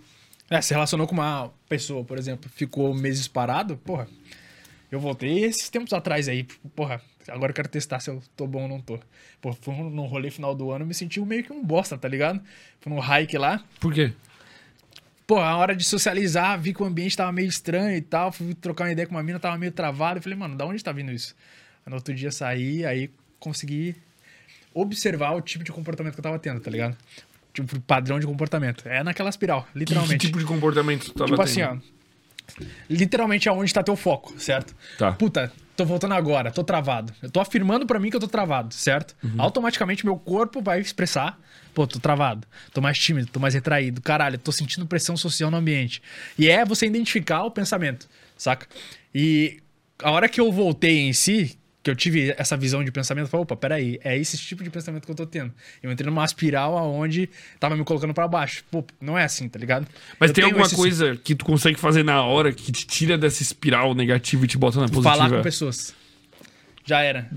É, 0.49 0.61
se 0.61 0.73
relacionou 0.73 1.05
com 1.05 1.13
uma 1.13 1.51
pessoa, 1.67 2.03
por 2.05 2.17
exemplo, 2.17 2.49
ficou 2.55 2.93
meses 2.93 3.27
parado, 3.27 3.75
porra. 3.75 4.07
Eu 4.89 4.99
voltei 5.01 5.43
esses 5.43 5.67
tempos 5.69 5.91
atrás 5.91 6.29
aí, 6.29 6.45
porra. 6.75 7.01
Agora 7.27 7.51
eu 7.51 7.55
quero 7.55 7.67
testar 7.67 7.99
se 7.99 8.09
eu 8.09 8.21
tô 8.37 8.47
bom 8.47 8.61
ou 8.61 8.67
não 8.69 8.79
tô. 8.79 8.97
Pô, 9.41 9.51
fui 9.51 9.73
num 9.75 10.05
rolê 10.05 10.31
final 10.31 10.55
do 10.55 10.71
ano, 10.71 10.85
me 10.85 10.93
senti 10.93 11.19
meio 11.19 11.43
que 11.43 11.51
um 11.51 11.61
bosta, 11.61 11.97
tá 11.97 12.07
ligado? 12.07 12.39
Fui 12.79 12.93
num 12.93 13.01
hike 13.01 13.37
lá. 13.37 13.61
Por 13.81 13.93
quê? 13.93 14.13
Pô, 15.27 15.39
a 15.39 15.57
hora 15.57 15.75
de 15.75 15.83
socializar, 15.83 16.57
vi 16.57 16.73
que 16.73 16.81
o 16.81 16.85
ambiente 16.85 17.17
tava 17.17 17.31
meio 17.33 17.49
estranho 17.49 17.97
e 17.97 18.01
tal. 18.01 18.31
Fui 18.31 18.53
trocar 18.53 18.85
uma 18.85 18.91
ideia 18.93 19.05
com 19.05 19.13
uma 19.13 19.21
mina, 19.21 19.37
tava 19.39 19.57
meio 19.57 19.73
travado. 19.73 20.19
Eu 20.19 20.23
falei, 20.23 20.37
mano, 20.37 20.55
da 20.55 20.65
onde 20.65 20.81
tá 20.81 20.93
vindo 20.93 21.11
isso? 21.11 21.35
Aí 21.85 21.89
no 21.89 21.97
outro 21.97 22.13
dia 22.13 22.31
saí, 22.31 22.85
aí 22.85 23.11
consegui 23.37 23.93
observar 24.73 25.31
o 25.31 25.41
tipo 25.41 25.65
de 25.65 25.71
comportamento 25.71 26.13
que 26.13 26.19
eu 26.19 26.23
tava 26.23 26.39
tendo, 26.39 26.61
tá 26.61 26.71
ligado? 26.71 26.95
Tipo, 27.53 27.77
padrão 27.81 28.19
de 28.21 28.25
comportamento. 28.25 28.87
É 28.87 29.03
naquela 29.03 29.29
espiral, 29.29 29.67
literalmente. 29.75 30.17
que 30.19 30.27
tipo 30.27 30.39
de 30.39 30.45
comportamento 30.45 31.05
tu 31.07 31.13
tava 31.13 31.29
Tipo 31.31 31.41
assim, 31.41 31.61
tendo? 31.61 31.81
ó. 32.61 32.63
Literalmente 32.89 33.49
aonde 33.49 33.73
tá 33.73 33.83
teu 33.83 33.95
foco, 33.97 34.33
certo? 34.39 34.73
Tá. 34.97 35.11
Puta, 35.11 35.51
tô 35.77 35.85
voltando 35.85 36.15
agora, 36.15 36.51
tô 36.51 36.63
travado. 36.63 37.13
Eu 37.21 37.29
tô 37.29 37.39
afirmando 37.39 37.85
pra 37.85 37.99
mim 37.99 38.09
que 38.09 38.15
eu 38.15 38.19
tô 38.19 38.27
travado, 38.27 38.73
certo? 38.73 39.15
Uhum. 39.23 39.35
Automaticamente 39.37 40.03
meu 40.03 40.17
corpo 40.17 40.59
vai 40.59 40.81
expressar, 40.81 41.39
pô, 41.73 41.85
tô 41.85 41.99
travado, 41.99 42.47
tô 42.73 42.81
mais 42.81 42.97
tímido, 42.97 43.27
tô 43.27 43.39
mais 43.39 43.53
retraído, 43.53 44.01
caralho, 44.01 44.39
tô 44.39 44.51
sentindo 44.51 44.87
pressão 44.87 45.15
social 45.15 45.51
no 45.51 45.57
ambiente. 45.57 46.01
E 46.37 46.49
é 46.49 46.65
você 46.65 46.87
identificar 46.87 47.43
o 47.43 47.51
pensamento, 47.51 48.09
saca? 48.35 48.67
E 49.13 49.59
a 50.01 50.11
hora 50.11 50.27
que 50.27 50.41
eu 50.41 50.51
voltei 50.51 50.97
em 50.99 51.13
si, 51.13 51.56
que 51.87 51.91
eu 51.91 51.95
tive 51.95 52.35
essa 52.37 52.57
visão 52.57 52.83
de 52.83 52.91
pensamento, 52.91 53.27
falei, 53.29 53.43
opa, 53.43 53.55
peraí, 53.55 53.97
é 54.03 54.17
esse 54.17 54.37
tipo 54.37 54.61
de 54.61 54.69
pensamento 54.69 55.05
que 55.05 55.11
eu 55.11 55.15
tô 55.15 55.25
tendo. 55.25 55.53
Eu 55.81 55.89
entrei 55.89 56.05
numa 56.09 56.25
espiral 56.25 56.77
aonde 56.77 57.29
tava 57.61 57.77
me 57.77 57.83
colocando 57.85 58.13
pra 58.13 58.27
baixo. 58.27 58.63
Pô, 58.69 58.83
não 58.99 59.17
é 59.17 59.23
assim, 59.23 59.47
tá 59.47 59.57
ligado? 59.57 59.87
Mas 60.19 60.31
Eu 60.31 60.33
tem 60.35 60.43
alguma 60.43 60.65
esse- 60.65 60.75
coisa 60.75 61.15
que 61.15 61.33
tu 61.33 61.45
consegue 61.45 61.79
fazer 61.79 62.03
na 62.03 62.21
hora 62.23 62.51
que 62.51 62.71
te 62.73 62.85
tira 62.85 63.17
dessa 63.17 63.41
espiral 63.41 63.93
negativa 63.95 64.43
e 64.43 64.47
te 64.49 64.57
bota 64.57 64.79
na 64.81 64.87
positiva? 64.89 65.15
Falar 65.15 65.29
com 65.29 65.41
pessoas. 65.41 65.95
Já 66.85 67.01
era. 67.01 67.29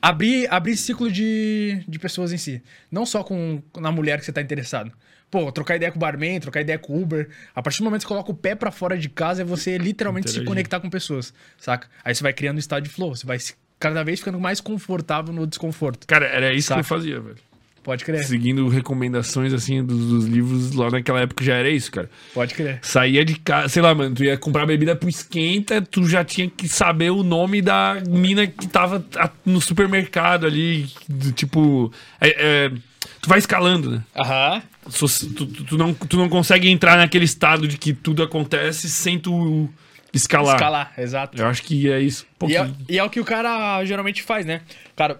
Abrir, 0.00 0.48
abrir 0.52 0.76
ciclo 0.76 1.10
de, 1.10 1.84
de 1.86 1.98
pessoas 1.98 2.32
em 2.32 2.38
si. 2.38 2.60
Não 2.90 3.06
só 3.06 3.22
com 3.22 3.62
na 3.80 3.90
mulher 3.92 4.18
que 4.18 4.24
você 4.24 4.32
tá 4.32 4.42
interessado. 4.42 4.92
Pô, 5.30 5.50
trocar 5.50 5.76
ideia 5.76 5.90
com 5.90 5.96
o 5.96 6.00
barman, 6.00 6.38
trocar 6.40 6.60
ideia 6.60 6.78
com 6.78 6.92
o 6.92 7.02
Uber. 7.02 7.28
A 7.54 7.62
partir 7.62 7.78
do 7.78 7.84
momento 7.84 8.00
que 8.02 8.04
você 8.08 8.08
coloca 8.08 8.30
o 8.30 8.34
pé 8.34 8.54
pra 8.54 8.70
fora 8.70 8.98
de 8.98 9.08
casa, 9.08 9.40
é 9.42 9.44
você 9.44 9.78
literalmente 9.78 10.26
se 10.28 10.32
Interagir. 10.34 10.48
conectar 10.48 10.78
com 10.80 10.90
pessoas, 10.90 11.32
saca? 11.56 11.88
Aí 12.04 12.14
você 12.14 12.22
vai 12.22 12.34
criando 12.34 12.56
um 12.56 12.58
estado 12.58 12.82
de 12.82 12.90
flow. 12.90 13.14
Você 13.16 13.24
vai 13.26 13.38
se- 13.38 13.54
cada 13.82 14.02
vez 14.02 14.20
ficando 14.20 14.38
mais 14.40 14.60
confortável 14.60 15.34
no 15.34 15.46
desconforto. 15.46 16.06
Cara, 16.06 16.26
era 16.26 16.52
isso 16.54 16.68
Saca. 16.68 16.80
que 16.80 16.84
eu 16.86 16.88
fazia, 16.88 17.20
velho. 17.20 17.36
Pode 17.82 18.04
crer. 18.04 18.22
Seguindo 18.22 18.68
recomendações, 18.68 19.52
assim, 19.52 19.84
dos, 19.84 19.98
dos 20.06 20.24
livros, 20.26 20.72
lá 20.72 20.88
naquela 20.88 21.20
época 21.22 21.42
já 21.44 21.54
era 21.56 21.68
isso, 21.68 21.90
cara. 21.90 22.08
Pode 22.32 22.54
crer. 22.54 22.78
Saía 22.80 23.24
de 23.24 23.34
casa, 23.40 23.68
sei 23.68 23.82
lá, 23.82 23.92
mano, 23.92 24.14
tu 24.14 24.22
ia 24.22 24.38
comprar 24.38 24.64
bebida 24.66 24.94
pro 24.94 25.08
esquenta, 25.08 25.82
tu 25.82 26.08
já 26.08 26.24
tinha 26.24 26.48
que 26.48 26.68
saber 26.68 27.10
o 27.10 27.24
nome 27.24 27.60
da 27.60 28.00
mina 28.08 28.46
que 28.46 28.68
tava 28.68 29.04
no 29.44 29.60
supermercado 29.60 30.46
ali, 30.46 30.86
do 31.08 31.32
tipo... 31.32 31.92
é- 32.20 32.66
é, 32.66 32.68
tu 33.20 33.28
vai 33.28 33.40
escalando, 33.40 33.90
né? 33.90 34.02
Aham. 34.16 34.62
Tu, 34.96 35.28
tu- 35.34 35.46
tu 35.64 35.76
não, 35.76 35.92
tu 35.92 36.16
não 36.16 36.28
consegue 36.28 36.68
entrar 36.68 36.96
naquele 36.96 37.24
estado 37.24 37.66
de 37.66 37.76
que 37.78 37.92
tudo 37.92 38.22
acontece 38.22 38.88
sem 38.88 39.18
tu 39.18 39.68
escalar. 40.12 40.56
Escalar, 40.56 40.92
exato. 40.98 41.40
Eu 41.40 41.46
acho 41.46 41.62
que 41.62 41.90
é 41.90 42.00
isso. 42.00 42.26
Um 42.40 42.48
E 42.48 42.56
é, 42.56 42.70
e 42.88 42.98
é 42.98 43.04
o 43.04 43.10
que 43.10 43.20
o 43.20 43.24
cara 43.24 43.84
geralmente 43.84 44.22
faz, 44.22 44.44
né? 44.44 44.62
Cara, 44.94 45.18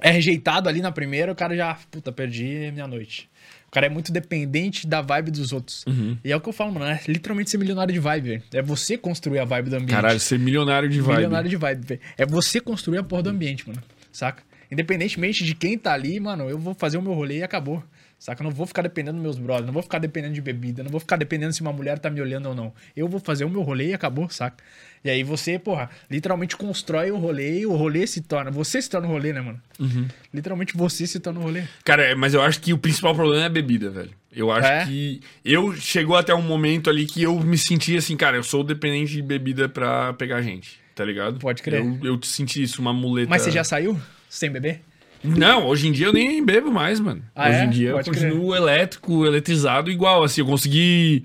é 0.00 0.10
rejeitado 0.10 0.68
ali 0.68 0.80
na 0.80 0.92
primeira, 0.92 1.32
o 1.32 1.34
cara 1.34 1.56
já, 1.56 1.76
puta, 1.90 2.12
perdi 2.12 2.70
minha 2.72 2.86
noite. 2.86 3.28
O 3.68 3.70
cara 3.70 3.86
é 3.86 3.90
muito 3.90 4.10
dependente 4.10 4.86
da 4.86 5.02
vibe 5.02 5.30
dos 5.30 5.52
outros. 5.52 5.84
Uhum. 5.86 6.16
E 6.24 6.32
é 6.32 6.36
o 6.36 6.40
que 6.40 6.48
eu 6.48 6.52
falo, 6.54 6.72
mano, 6.72 6.86
é 6.86 7.00
literalmente 7.06 7.50
ser 7.50 7.58
milionário 7.58 7.92
de 7.92 8.00
vibe, 8.00 8.28
velho. 8.28 8.42
É 8.54 8.62
você 8.62 8.96
construir 8.96 9.40
a 9.40 9.44
vibe 9.44 9.68
do 9.68 9.76
ambiente. 9.76 9.90
Caralho, 9.90 10.18
ser 10.18 10.38
milionário 10.38 10.88
de 10.88 11.00
vibe. 11.00 11.16
Milionário 11.16 11.50
de 11.50 11.56
vibe, 11.56 11.86
velho. 11.86 12.00
É 12.16 12.24
você 12.24 12.60
construir 12.60 12.98
a 12.98 13.02
porra 13.02 13.24
do 13.24 13.30
ambiente, 13.30 13.68
mano. 13.68 13.82
Saca? 14.10 14.42
Independentemente 14.70 15.44
de 15.44 15.54
quem 15.54 15.76
tá 15.76 15.92
ali, 15.92 16.18
mano, 16.18 16.48
eu 16.48 16.58
vou 16.58 16.74
fazer 16.74 16.96
o 16.96 17.02
meu 17.02 17.12
rolê 17.12 17.38
e 17.38 17.42
acabou. 17.42 17.82
Saca? 18.18 18.42
Eu 18.42 18.44
não 18.44 18.50
vou 18.50 18.66
ficar 18.66 18.82
dependendo 18.82 19.14
dos 19.16 19.22
meus 19.22 19.38
brothers, 19.38 19.66
não 19.66 19.72
vou 19.72 19.82
ficar 19.82 19.98
dependendo 20.00 20.34
de 20.34 20.40
bebida, 20.40 20.82
não 20.82 20.90
vou 20.90 20.98
ficar 20.98 21.16
dependendo 21.16 21.52
se 21.52 21.60
uma 21.60 21.72
mulher 21.72 21.98
tá 22.00 22.10
me 22.10 22.20
olhando 22.20 22.48
ou 22.48 22.54
não. 22.54 22.72
Eu 22.96 23.06
vou 23.06 23.20
fazer 23.20 23.44
o 23.44 23.50
meu 23.50 23.62
rolê 23.62 23.90
e 23.90 23.94
acabou, 23.94 24.28
saca? 24.28 24.56
E 25.04 25.08
aí 25.08 25.22
você, 25.22 25.56
porra, 25.56 25.88
literalmente 26.10 26.56
constrói 26.56 27.12
o 27.12 27.16
rolê 27.16 27.60
e 27.60 27.66
o 27.66 27.76
rolê 27.76 28.06
se 28.08 28.20
torna. 28.20 28.50
Você 28.50 28.82
se 28.82 28.90
torna 28.90 29.06
o 29.06 29.10
rolê, 29.12 29.32
né, 29.32 29.40
mano? 29.40 29.60
Uhum. 29.78 30.08
Literalmente 30.34 30.76
você 30.76 31.06
se 31.06 31.20
torna 31.20 31.38
o 31.38 31.42
rolê. 31.44 31.62
Cara, 31.84 32.02
é, 32.02 32.14
mas 32.16 32.34
eu 32.34 32.42
acho 32.42 32.60
que 32.60 32.72
o 32.72 32.78
principal 32.78 33.14
problema 33.14 33.44
é 33.44 33.46
a 33.46 33.50
bebida, 33.50 33.88
velho. 33.88 34.10
Eu 34.32 34.50
acho 34.50 34.68
É? 34.68 34.84
que. 34.86 35.20
Eu 35.44 35.72
chegou 35.74 36.16
até 36.16 36.34
um 36.34 36.42
momento 36.42 36.90
ali 36.90 37.06
que 37.06 37.22
eu 37.22 37.38
me 37.40 37.56
senti 37.56 37.96
assim, 37.96 38.16
cara, 38.16 38.36
eu 38.36 38.42
sou 38.42 38.64
dependente 38.64 39.12
de 39.12 39.22
bebida 39.22 39.68
pra 39.68 40.12
pegar 40.14 40.42
gente, 40.42 40.78
tá 40.94 41.04
ligado? 41.04 41.38
Pode 41.38 41.62
crer. 41.62 41.80
Eu, 41.80 41.98
eu 42.02 42.20
senti 42.24 42.62
isso, 42.62 42.80
uma 42.82 42.92
muleta. 42.92 43.30
Mas 43.30 43.42
você 43.42 43.50
já 43.52 43.62
saiu 43.62 43.98
sem 44.28 44.50
beber? 44.50 44.82
Não, 45.22 45.66
hoje 45.66 45.88
em 45.88 45.92
dia 45.92 46.06
eu 46.06 46.12
nem 46.12 46.44
bebo 46.44 46.70
mais, 46.70 47.00
mano. 47.00 47.22
Ah, 47.34 47.48
hoje 47.48 47.58
é? 47.58 47.64
em 47.64 47.70
dia 47.70 47.92
Pode 47.92 48.08
eu 48.08 48.14
continuo 48.14 48.54
elétrico, 48.54 49.26
eletrizado 49.26 49.90
igual, 49.90 50.22
assim, 50.22 50.40
eu 50.40 50.46
consegui 50.46 51.24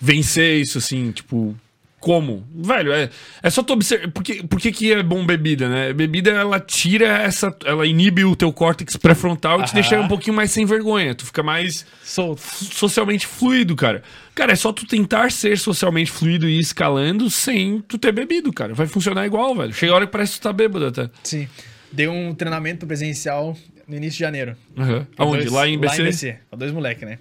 vencer 0.00 0.60
isso, 0.60 0.78
assim, 0.78 1.10
tipo. 1.12 1.56
Como? 1.98 2.46
Velho, 2.54 2.92
é, 2.92 3.10
é 3.42 3.50
só 3.50 3.64
tu 3.64 3.72
observar. 3.72 4.08
Por, 4.12 4.22
que, 4.22 4.46
por 4.46 4.60
que, 4.60 4.70
que 4.70 4.92
é 4.92 5.02
bom 5.02 5.26
bebida, 5.26 5.68
né? 5.68 5.92
Bebida, 5.92 6.30
ela 6.30 6.60
tira 6.60 7.06
essa. 7.06 7.52
Ela 7.64 7.84
inibe 7.84 8.24
o 8.24 8.36
teu 8.36 8.52
córtex 8.52 8.96
pré-frontal 8.96 9.60
e 9.60 9.64
te 9.64 9.74
deixa 9.74 9.98
um 9.98 10.06
pouquinho 10.06 10.36
mais 10.36 10.52
sem 10.52 10.64
vergonha. 10.64 11.16
Tu 11.16 11.24
fica 11.26 11.42
mais 11.42 11.84
Solto. 12.04 12.40
socialmente 12.40 13.26
fluido, 13.26 13.74
cara. 13.74 14.04
Cara, 14.36 14.52
é 14.52 14.54
só 14.54 14.72
tu 14.72 14.86
tentar 14.86 15.32
ser 15.32 15.58
socialmente 15.58 16.12
fluido 16.12 16.48
e 16.48 16.58
ir 16.58 16.60
escalando 16.60 17.28
sem 17.28 17.80
tu 17.80 17.98
ter 17.98 18.12
bebido, 18.12 18.52
cara. 18.52 18.72
Vai 18.72 18.86
funcionar 18.86 19.26
igual, 19.26 19.56
velho. 19.56 19.72
Chega 19.72 19.92
a 19.92 19.96
hora 19.96 20.06
que 20.06 20.12
parece 20.12 20.34
que 20.34 20.40
tu 20.40 20.42
tá 20.42 20.52
bêbado 20.52 20.86
até. 20.86 21.10
Sim. 21.24 21.48
Dei 21.92 22.08
um 22.08 22.34
treinamento 22.34 22.86
presencial 22.86 23.56
no 23.86 23.94
início 23.96 24.14
de 24.18 24.20
janeiro. 24.20 24.56
Uhum. 24.76 25.06
Aonde? 25.16 25.38
dois- 25.44 25.52
Lá 25.52 25.68
em 25.68 25.78
BC? 25.78 25.96
Lá 25.96 26.02
em 26.02 26.04
BC. 26.10 26.38
Pra 26.50 26.58
dois 26.58 26.72
moleques, 26.72 27.08
né? 27.08 27.18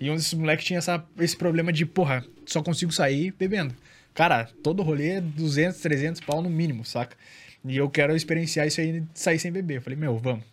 E 0.00 0.10
um 0.10 0.16
desses 0.16 0.34
moleques 0.34 0.64
tinha 0.64 0.78
essa, 0.78 1.02
esse 1.18 1.36
problema 1.36 1.72
de, 1.72 1.86
porra, 1.86 2.24
só 2.44 2.62
consigo 2.62 2.92
sair 2.92 3.32
bebendo. 3.38 3.74
Cara, 4.14 4.48
todo 4.62 4.82
rolê 4.82 5.08
é 5.16 5.20
200, 5.20 5.78
300 5.80 6.20
pau 6.22 6.42
no 6.42 6.48
mínimo, 6.50 6.84
saca? 6.84 7.16
E 7.64 7.76
eu 7.76 7.88
quero 7.90 8.14
experienciar 8.14 8.66
isso 8.66 8.80
aí, 8.80 9.02
sair 9.14 9.38
sem 9.38 9.50
beber. 9.52 9.76
Eu 9.78 9.82
falei, 9.82 9.98
meu, 9.98 10.16
vamos. 10.18 10.44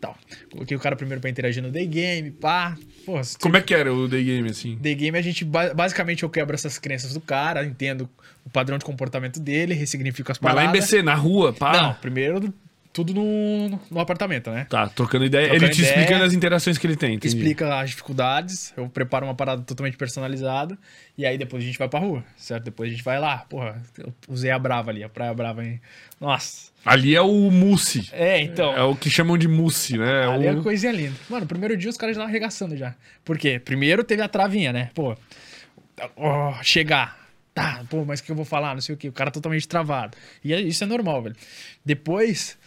Tal. 0.00 0.16
Coloquei 0.50 0.76
o 0.76 0.80
cara 0.80 0.94
primeiro 0.94 1.20
pra 1.22 1.30
interagir 1.30 1.62
no 1.62 1.70
day 1.70 1.86
game, 1.86 2.30
pá. 2.30 2.76
Porra, 3.06 3.22
Como 3.40 3.56
é 3.56 3.62
que 3.62 3.72
era 3.74 3.92
o 3.94 4.06
day 4.06 4.22
game, 4.22 4.50
assim? 4.50 4.76
Day 4.76 4.94
game, 4.94 5.16
a 5.16 5.22
gente, 5.22 5.42
ba- 5.44 5.72
basicamente, 5.72 6.22
eu 6.22 6.28
quebro 6.28 6.54
essas 6.54 6.78
crenças 6.78 7.14
do 7.14 7.20
cara, 7.20 7.64
entendo 7.64 8.06
o 8.44 8.50
padrão 8.50 8.76
de 8.76 8.84
comportamento 8.84 9.40
dele, 9.40 9.72
ressignifico 9.72 10.30
as 10.30 10.38
Mas 10.38 10.54
lá 10.54 10.60
palavras. 10.62 10.84
em 10.92 10.96
BC, 10.98 11.02
na 11.02 11.14
rua, 11.14 11.52
pá. 11.54 11.72
Não, 11.80 11.94
primeiro 11.94 12.52
tudo 12.96 13.12
no, 13.12 13.78
no 13.90 14.00
apartamento, 14.00 14.50
né? 14.50 14.66
Tá, 14.70 14.88
trocando 14.88 15.26
ideia. 15.26 15.48
Trocando 15.48 15.66
ele 15.66 15.74
te 15.74 15.82
ideia. 15.82 15.92
explicando 15.92 16.24
as 16.24 16.32
interações 16.32 16.78
que 16.78 16.86
ele 16.86 16.96
tem. 16.96 17.14
entendi. 17.16 17.36
explica 17.36 17.78
as 17.78 17.90
dificuldades, 17.90 18.72
eu 18.74 18.88
preparo 18.88 19.26
uma 19.26 19.34
parada 19.34 19.60
totalmente 19.60 19.98
personalizada, 19.98 20.78
e 21.18 21.26
aí 21.26 21.36
depois 21.36 21.62
a 21.62 21.66
gente 21.66 21.78
vai 21.78 21.90
pra 21.90 22.00
rua, 22.00 22.24
certo? 22.38 22.64
Depois 22.64 22.88
a 22.88 22.92
gente 22.94 23.04
vai 23.04 23.20
lá, 23.20 23.44
porra, 23.50 23.82
eu 23.98 24.14
usei 24.28 24.50
a 24.50 24.58
Brava 24.58 24.90
ali, 24.90 25.04
a 25.04 25.10
Praia 25.10 25.34
Brava, 25.34 25.62
hein? 25.62 25.78
Nossa. 26.18 26.70
Ali 26.86 27.14
é 27.14 27.20
o 27.20 27.50
mousse. 27.50 28.08
É, 28.12 28.40
então. 28.40 28.72
É 28.74 28.82
o 28.82 28.96
que 28.96 29.10
chamam 29.10 29.36
de 29.36 29.46
mousse, 29.46 29.98
né? 29.98 30.22
É 30.22 30.26
Ali 30.26 30.46
é 30.46 30.52
o... 30.52 30.62
coisinha 30.62 30.92
linda. 30.92 31.16
Mano, 31.28 31.44
primeiro 31.44 31.76
dia 31.76 31.90
os 31.90 31.98
caras 31.98 32.16
já 32.16 32.22
estavam 32.22 32.30
arregaçando 32.30 32.76
já. 32.78 32.94
Por 33.22 33.36
quê? 33.36 33.58
Primeiro 33.62 34.02
teve 34.02 34.22
a 34.22 34.28
travinha, 34.28 34.72
né? 34.72 34.90
Pô, 34.94 35.14
ó, 36.16 36.54
chegar. 36.62 37.26
Tá, 37.52 37.82
pô, 37.88 38.04
mas 38.04 38.20
o 38.20 38.22
que 38.22 38.30
eu 38.30 38.36
vou 38.36 38.44
falar? 38.44 38.74
Não 38.74 38.82
sei 38.82 38.94
o 38.94 38.98
que. 38.98 39.08
O 39.08 39.12
cara 39.12 39.30
totalmente 39.30 39.66
travado. 39.66 40.14
E 40.44 40.52
é- 40.52 40.60
isso 40.60 40.84
é 40.84 40.86
normal, 40.86 41.22
velho. 41.22 41.36
Depois, 41.82 42.58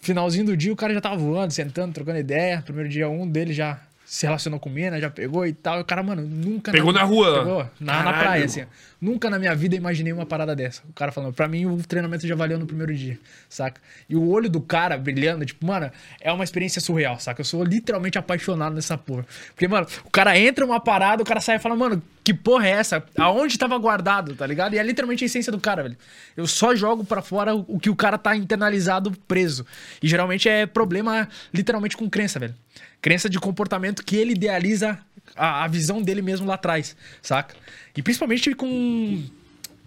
finalzinho 0.00 0.46
do 0.46 0.56
dia, 0.56 0.72
o 0.72 0.76
cara 0.76 0.94
já 0.94 1.00
tava 1.00 1.16
voando, 1.16 1.52
sentando, 1.52 1.92
trocando 1.92 2.18
ideia. 2.18 2.62
Primeiro 2.62 2.88
dia, 2.88 3.08
um 3.08 3.28
deles 3.28 3.56
já 3.56 3.80
se 4.08 4.24
relacionou 4.24 4.58
com 4.58 4.70
mina, 4.70 4.98
já 4.98 5.10
pegou 5.10 5.46
e 5.46 5.52
tal. 5.52 5.78
E 5.78 5.82
o 5.82 5.84
cara, 5.84 6.02
mano, 6.02 6.22
nunca. 6.22 6.72
Pegou 6.72 6.92
na 6.92 7.02
rua? 7.02 7.40
Pegou, 7.40 7.70
na, 7.78 8.02
na 8.02 8.12
praia, 8.12 8.44
assim. 8.44 8.64
Nunca 9.00 9.30
na 9.30 9.38
minha 9.38 9.54
vida 9.54 9.76
imaginei 9.76 10.12
uma 10.12 10.26
parada 10.26 10.56
dessa. 10.56 10.82
O 10.88 10.92
cara 10.92 11.12
falando, 11.12 11.32
pra 11.32 11.46
mim 11.46 11.66
o 11.66 11.76
treinamento 11.86 12.26
já 12.26 12.34
valeu 12.34 12.58
no 12.58 12.66
primeiro 12.66 12.92
dia, 12.94 13.18
saca? 13.48 13.80
E 14.08 14.16
o 14.16 14.28
olho 14.28 14.50
do 14.50 14.60
cara 14.60 14.98
brilhando, 14.98 15.46
tipo, 15.46 15.64
mano, 15.64 15.90
é 16.20 16.32
uma 16.32 16.42
experiência 16.42 16.80
surreal, 16.80 17.20
saca? 17.20 17.40
Eu 17.40 17.44
sou 17.44 17.62
literalmente 17.62 18.18
apaixonado 18.18 18.74
nessa 18.74 18.98
porra. 18.98 19.24
Porque, 19.54 19.68
mano, 19.68 19.86
o 20.04 20.10
cara 20.10 20.36
entra 20.36 20.64
uma 20.64 20.80
parada, 20.80 21.22
o 21.22 21.26
cara 21.26 21.40
sai 21.40 21.56
e 21.56 21.60
fala, 21.60 21.76
mano, 21.76 22.02
que 22.24 22.34
porra 22.34 22.66
é 22.66 22.70
essa? 22.70 23.04
Aonde 23.16 23.56
tava 23.56 23.78
guardado, 23.78 24.34
tá 24.34 24.46
ligado? 24.46 24.74
E 24.74 24.78
é 24.78 24.82
literalmente 24.82 25.22
a 25.22 25.26
essência 25.26 25.52
do 25.52 25.60
cara, 25.60 25.82
velho. 25.82 25.96
Eu 26.36 26.46
só 26.46 26.74
jogo 26.74 27.04
pra 27.04 27.22
fora 27.22 27.54
o 27.54 27.68
o 27.68 27.78
que 27.78 27.90
o 27.90 27.94
cara 27.94 28.18
tá 28.18 28.34
internalizado 28.34 29.12
preso. 29.28 29.64
E 30.02 30.08
geralmente 30.08 30.48
é 30.48 30.66
problema 30.66 31.28
literalmente 31.54 31.96
com 31.96 32.08
crença, 32.08 32.40
velho. 32.40 32.54
Crença 33.00 33.28
de 33.28 33.38
comportamento 33.38 34.04
que 34.04 34.16
ele 34.16 34.32
idealiza 34.32 34.98
a, 35.36 35.64
a 35.64 35.68
visão 35.68 36.02
dele 36.02 36.22
mesmo 36.22 36.46
lá 36.46 36.54
atrás, 36.54 36.96
saca? 37.22 37.54
E 37.96 38.02
principalmente 38.02 38.54
com 38.54 39.24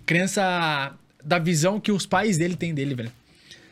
crença 0.06 0.94
da 1.24 1.38
visão 1.40 1.80
que 1.80 1.92
os 1.92 2.06
pais 2.06 2.38
dele 2.38 2.56
têm 2.56 2.74
dele, 2.74 2.96
velho. 2.96 3.12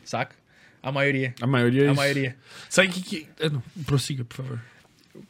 Saca? 0.04 0.34
A 0.82 0.90
maioria. 0.90 1.34
A 1.40 1.46
maioria 1.46 1.82
é 1.84 1.88
A 1.88 1.92
isso. 1.92 1.96
maioria. 1.96 2.36
Sabe 2.68 2.88
que 2.88 3.02
que... 3.02 3.26
é, 3.38 3.48
não, 3.50 3.62
prossiga, 3.84 4.24
por 4.24 4.36
favor. 4.36 4.60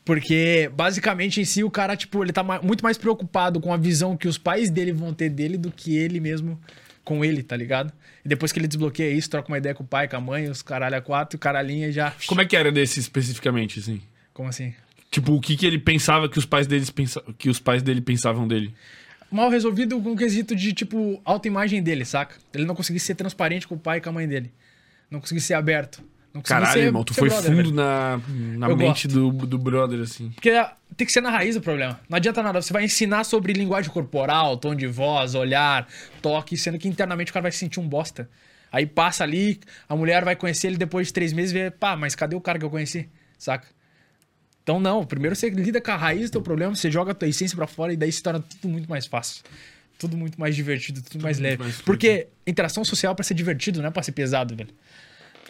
Porque, 0.04 0.70
basicamente, 0.74 1.40
em 1.40 1.44
si, 1.44 1.64
o 1.64 1.70
cara, 1.70 1.96
tipo, 1.96 2.22
ele 2.22 2.32
tá 2.32 2.42
muito 2.62 2.82
mais 2.82 2.96
preocupado 2.98 3.60
com 3.60 3.72
a 3.72 3.76
visão 3.76 4.16
que 4.16 4.28
os 4.28 4.38
pais 4.38 4.70
dele 4.70 4.92
vão 4.92 5.12
ter 5.12 5.28
dele 5.28 5.56
do 5.56 5.70
que 5.70 5.96
ele 5.96 6.20
mesmo 6.20 6.60
com 7.04 7.24
ele, 7.24 7.42
tá 7.42 7.56
ligado? 7.56 7.92
E 8.24 8.28
depois 8.28 8.52
que 8.52 8.58
ele 8.58 8.68
desbloqueia 8.68 9.10
isso, 9.10 9.30
troca 9.30 9.48
uma 9.48 9.58
ideia 9.58 9.74
com 9.74 9.82
o 9.82 9.86
pai, 9.86 10.08
com 10.08 10.16
a 10.16 10.20
mãe, 10.20 10.48
os 10.48 10.62
caralho 10.62 10.96
a 10.96 11.00
quatro, 11.00 11.36
o 11.36 11.40
caralhinha 11.40 11.88
e 11.88 11.92
já. 11.92 12.14
Como 12.26 12.40
é 12.40 12.44
que 12.44 12.56
era 12.56 12.70
desse 12.70 13.00
especificamente, 13.00 13.78
assim? 13.80 14.00
Como 14.32 14.48
assim? 14.48 14.74
Tipo, 15.10 15.34
o 15.34 15.40
que 15.40 15.56
que 15.56 15.66
ele 15.66 15.78
pensava 15.78 16.28
que 16.28 16.38
os 16.38 16.46
pais 16.46 16.66
deles 16.66 16.90
pensa... 16.90 17.22
que 17.36 17.48
os 17.48 17.58
pais 17.58 17.82
dele 17.82 18.00
pensavam 18.00 18.46
dele? 18.46 18.74
Mal 19.30 19.48
resolvido 19.48 20.00
com 20.00 20.12
o 20.12 20.16
quesito 20.16 20.54
de, 20.54 20.72
tipo, 20.72 21.20
autoimagem 21.24 21.82
dele, 21.82 22.04
saca? 22.04 22.36
Ele 22.52 22.64
não 22.64 22.74
conseguia 22.74 23.00
ser 23.00 23.14
transparente 23.14 23.66
com 23.66 23.74
o 23.74 23.78
pai 23.78 23.98
e 23.98 24.00
com 24.00 24.08
a 24.08 24.12
mãe 24.12 24.28
dele. 24.28 24.52
Não 25.10 25.20
conseguia 25.20 25.40
ser 25.40 25.54
aberto. 25.54 26.02
Não 26.32 26.42
Caralho, 26.42 26.72
ser, 26.72 26.86
irmão, 26.86 27.02
tu 27.02 27.12
foi 27.12 27.28
brother, 27.28 27.50
fundo 27.50 27.62
velho. 27.62 27.74
na, 27.74 28.20
na 28.56 28.68
Eu 28.68 28.76
mente 28.76 29.08
do, 29.08 29.32
do 29.32 29.58
brother, 29.58 30.00
assim. 30.00 30.30
Porque 30.30 30.50
tem 30.96 31.04
que 31.04 31.12
ser 31.12 31.20
na 31.20 31.30
raiz 31.30 31.56
o 31.56 31.60
problema. 31.60 31.98
Não 32.08 32.16
adianta 32.16 32.40
nada. 32.42 32.62
Você 32.62 32.72
vai 32.72 32.84
ensinar 32.84 33.24
sobre 33.24 33.52
linguagem 33.52 33.90
corporal, 33.90 34.56
tom 34.56 34.74
de 34.74 34.86
voz, 34.86 35.34
olhar, 35.34 35.88
toque, 36.22 36.56
sendo 36.56 36.78
que 36.78 36.86
internamente 36.86 37.30
o 37.30 37.34
cara 37.34 37.42
vai 37.42 37.52
se 37.52 37.58
sentir 37.58 37.80
um 37.80 37.88
bosta. 37.88 38.30
Aí 38.70 38.86
passa 38.86 39.24
ali, 39.24 39.58
a 39.88 39.96
mulher 39.96 40.24
vai 40.24 40.36
conhecer 40.36 40.68
ele 40.68 40.76
depois 40.76 41.08
de 41.08 41.12
três 41.12 41.32
meses 41.32 41.50
e 41.50 41.54
vê, 41.54 41.70
pá, 41.72 41.96
mas 41.96 42.14
cadê 42.14 42.36
o 42.36 42.40
cara 42.40 42.56
que 42.58 42.64
eu 42.64 42.70
conheci? 42.70 43.08
Saca? 43.36 43.66
Então 44.62 44.78
não, 44.78 45.04
primeiro 45.04 45.34
você 45.34 45.50
lida 45.50 45.80
com 45.80 45.90
a 45.90 45.96
raiz 45.96 46.30
do 46.30 46.34
teu 46.34 46.42
problema, 46.42 46.76
você 46.76 46.88
joga 46.90 47.10
a 47.10 47.14
tua 47.14 47.26
essência 47.26 47.56
pra 47.56 47.66
fora 47.66 47.92
e 47.92 47.96
daí 47.96 48.12
se 48.12 48.22
torna 48.22 48.38
tudo 48.38 48.68
muito 48.70 48.88
mais 48.88 49.06
fácil. 49.06 49.42
Tudo 49.98 50.16
muito 50.16 50.38
mais 50.38 50.54
divertido, 50.54 51.02
tudo, 51.02 51.20
mais 51.22 51.38
muito 51.40 51.50
leve. 51.50 51.62
mais. 51.64 51.80
Porque 51.82 52.28
interação 52.46 52.84
social 52.84 53.12
é 53.12 53.14
pra 53.16 53.24
ser 53.24 53.34
divertido, 53.34 53.80
não 53.82 53.88
é 53.88 53.90
pra 53.90 54.02
ser 54.02 54.12
pesado, 54.12 54.54
velho. 54.54 54.70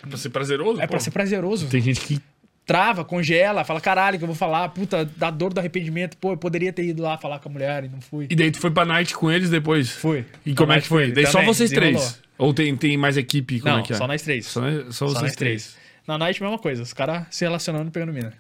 É 0.05 0.07
pra 0.09 0.17
ser 0.19 0.31
prazeroso, 0.31 0.81
É 0.81 0.87
pra 0.87 0.99
pô. 0.99 1.05
ser 1.05 1.11
prazeroso 1.11 1.67
Tem 1.69 1.81
gente 1.81 2.01
que... 2.01 2.21
trava, 2.67 3.05
congela, 3.05 3.65
fala, 3.65 3.81
caralho, 3.81 4.17
que 4.19 4.25
eu 4.25 4.27
vou 4.29 4.37
falar, 4.37 4.69
puta, 4.71 5.05
dá 5.17 5.31
dor 5.31 5.53
do 5.53 5.59
arrependimento, 5.59 6.17
pô, 6.17 6.33
eu 6.33 6.37
poderia 6.37 6.73
ter 6.73 6.85
ido 6.85 7.03
lá 7.03 7.19
falar 7.19 7.39
com 7.41 7.49
a 7.49 7.53
mulher 7.53 7.85
e 7.85 7.89
não 7.89 8.01
fui. 8.01 8.27
E 8.31 8.35
daí 8.37 8.51
tu 8.51 8.59
foi 8.61 8.71
pra 8.71 8.85
night 8.85 9.15
com 9.15 9.31
eles 9.31 9.51
depois? 9.51 9.91
Fui. 9.91 10.25
E 10.47 10.55
como 10.55 10.73
é 10.73 10.81
que 10.81 10.87
foi? 10.87 11.13
Daí 11.13 11.27
só 11.27 11.43
vocês 11.43 11.71
três? 11.71 12.21
Ou 12.39 12.55
tem, 12.55 12.75
tem 12.77 12.97
mais 12.97 13.17
equipe? 13.17 13.61
Como 13.61 13.75
Não, 13.75 13.81
é 13.81 13.85
que 13.87 13.93
é? 13.93 13.97
só 13.97 14.07
nós 14.07 14.23
três. 14.23 14.47
Só, 14.47 14.61
só 14.63 14.91
Só 14.93 15.07
vocês 15.09 15.23
nós 15.23 15.37
três. 15.37 15.63
três. 15.65 15.77
Na 16.07 16.17
night, 16.17 16.43
mesma 16.43 16.59
coisa, 16.59 16.83
os 16.83 16.93
caras 16.95 17.27
se 17.31 17.45
relacionando 17.45 17.89
e 17.89 17.91
pegando 17.91 18.13
mina. 18.13 18.33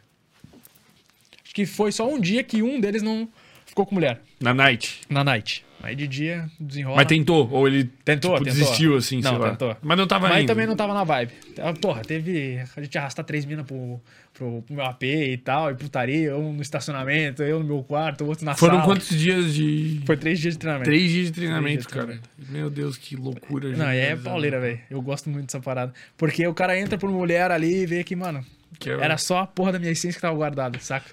Acho 1.45 1.55
que 1.55 1.67
foi 1.67 1.93
só 1.93 2.09
um 2.09 2.19
dia 2.21 2.43
que 2.43 2.63
um 2.63 2.81
deles 2.81 3.03
não 3.03 3.29
ficou 3.67 3.85
com 3.85 3.95
mulher. 3.95 4.21
Na 4.41 4.55
night. 4.55 5.01
Na 5.11 5.23
night. 5.23 5.65
Aí 5.83 5.97
de 5.97 6.07
dia 6.07 6.47
desenrola. 6.61 6.97
Mas 6.97 7.07
tentou? 7.07 7.49
Ou 7.51 7.67
ele 7.67 7.85
Tentou, 8.05 8.33
tipo, 8.35 8.45
tentou. 8.45 8.61
desistiu, 8.61 8.97
assim, 8.97 9.21
Não, 9.23 9.31
sei 9.31 9.39
lá? 9.39 9.51
tentou. 9.51 9.77
Mas 9.81 9.97
não 9.99 10.07
tava 10.07 10.29
Mas 10.29 10.41
indo. 10.43 10.47
também 10.49 10.67
não 10.67 10.77
tava 10.77 10.93
na 10.93 11.05
vibe. 11.05 11.33
Ah, 11.59 11.73
Porra, 11.73 12.03
teve. 12.03 12.59
A 12.77 12.81
gente 12.83 12.99
arrastar 12.99 13.25
três 13.25 13.45
minas 13.47 13.65
pro, 13.67 13.99
pro, 14.35 14.63
pro 14.63 14.77
meu 14.77 14.85
AP 14.85 15.03
e 15.05 15.37
tal, 15.39 15.71
e 15.71 15.75
putaria, 15.75 16.37
um 16.37 16.53
no 16.53 16.61
estacionamento, 16.61 17.43
eu 17.43 17.61
no 17.61 17.65
meu 17.65 17.83
quarto, 17.83 18.27
outro 18.27 18.45
na 18.45 18.55
Foram 18.55 18.75
sala. 18.75 18.85
quantos 18.85 19.09
dias 19.09 19.55
de... 19.55 20.03
Foi 20.05 20.17
três 20.19 20.39
dias 20.39 20.55
de 20.55 20.59
treinamento. 20.61 20.91
Três 20.91 21.11
dias 21.11 21.27
de 21.29 21.33
treinamento, 21.33 21.81
dias 21.83 21.87
cara. 21.87 22.21
Meu 22.51 22.69
Deus, 22.69 22.99
que 22.99 23.17
loucura. 23.17 23.71
Não, 23.75 23.91
e 23.93 23.97
é 23.99 24.15
pauleira, 24.17 24.61
velho. 24.61 24.81
Eu 24.91 25.01
gosto 25.01 25.31
muito 25.31 25.47
dessa 25.47 25.61
parada. 25.61 25.95
Porque 26.17 26.47
o 26.47 26.53
cara 26.53 26.79
entra 26.79 26.99
por 26.99 27.11
mulher 27.11 27.51
ali 27.51 27.83
e 27.83 27.87
vê 27.87 28.05
que, 28.05 28.15
mano, 28.15 28.45
Que 28.79 28.91
é- 28.91 29.01
era 29.01 29.17
só 29.17 29.39
a 29.39 29.47
porra 29.47 29.73
da 29.73 29.79
minha 29.79 29.93
essência 29.93 30.17
que 30.17 30.21
tava 30.21 30.37
guardada, 30.37 30.79
saca? 30.79 31.07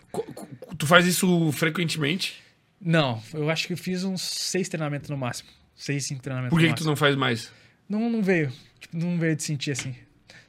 Tu 0.77 0.85
faz 0.85 1.05
isso 1.07 1.51
frequentemente? 1.53 2.45
Não, 2.79 3.21
eu 3.33 3.49
acho 3.49 3.67
que 3.67 3.73
eu 3.73 3.77
fiz 3.77 4.03
uns 4.03 4.21
seis 4.21 4.69
treinamentos 4.69 5.09
no 5.09 5.17
máximo. 5.17 5.49
Seis, 5.75 6.05
cinco 6.05 6.21
treinamentos 6.21 6.55
Por 6.55 6.61
que, 6.61 6.73
que 6.73 6.79
tu 6.79 6.85
não 6.85 6.95
faz 6.95 7.15
mais? 7.15 7.51
Não, 7.89 8.09
não 8.09 8.21
veio. 8.21 8.51
Tipo, 8.79 8.97
não 8.97 9.17
veio 9.17 9.35
de 9.35 9.43
sentir 9.43 9.71
assim. 9.71 9.95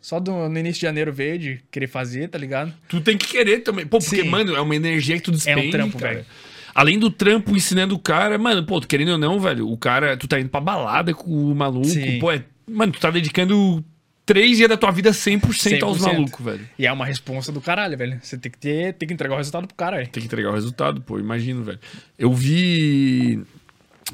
Só 0.01 0.19
do- 0.21 0.49
no 0.49 0.59
início 0.59 0.81
de 0.81 0.87
janeiro 0.87 1.13
veio 1.13 1.39
de 1.39 1.61
querer 1.71 1.87
fazer, 1.87 2.29
tá 2.29 2.39
ligado? 2.39 2.73
Tu 2.89 3.01
tem 3.01 3.17
que 3.17 3.27
querer 3.29 3.61
também. 3.61 3.87
Pô, 3.87 3.99
porque, 3.99 4.23
Sim. 4.23 4.29
mano, 4.29 4.55
é 4.55 4.61
uma 4.61 4.77
energia 4.77 5.17
que 5.17 5.23
tu 5.23 5.31
despende, 5.33 5.71
trampo, 5.71 5.99
cara. 5.99 6.15
velho. 6.15 6.27
Além 6.75 6.99
do 6.99 7.11
trampo 7.11 7.57
ensinando 7.57 7.95
o 7.95 7.99
cara, 7.99 8.39
mano, 8.39 8.65
pô, 8.65 8.81
querendo 8.81 9.13
ou 9.13 9.19
não, 9.19 9.41
velho, 9.41 9.69
o 9.69 9.77
cara, 9.77 10.17
tu 10.17 10.29
tá 10.29 10.39
indo 10.39 10.49
pra 10.49 10.61
balada 10.61 11.13
com 11.13 11.29
o 11.31 11.55
maluco, 11.55 11.89
Sim. 11.89 12.19
pô, 12.21 12.31
é, 12.31 12.45
mano, 12.71 12.93
tu 12.93 13.01
tá 13.01 13.11
dedicando 13.11 13.85
três 14.29 14.59
dias 14.59 14.69
da 14.69 14.77
tua 14.77 14.91
vida 14.91 15.11
100%, 15.11 15.83
aos 15.83 16.01
100%. 16.01 16.03
malucos, 16.03 16.45
velho. 16.45 16.69
E 16.79 16.87
é 16.87 16.93
uma 16.93 17.07
responsa 17.07 17.51
do 17.51 17.63
caralho, 17.63 17.97
velho. 17.97 18.21
Você 18.23 18.37
tem 18.37 18.53
que 18.53 18.59
ter, 18.59 18.93
tem 18.93 19.09
que 19.09 19.15
entregar 19.15 19.35
o 19.35 19.39
resultado 19.39 19.67
pro 19.67 19.75
cara, 19.75 19.97
velho. 19.97 20.11
Tem 20.11 20.21
que 20.21 20.27
entregar 20.27 20.51
o 20.51 20.55
resultado, 20.55 21.01
pô, 21.01 21.19
imagino, 21.19 21.65
velho. 21.65 21.79
Eu 22.19 22.35
vi. 22.35 23.43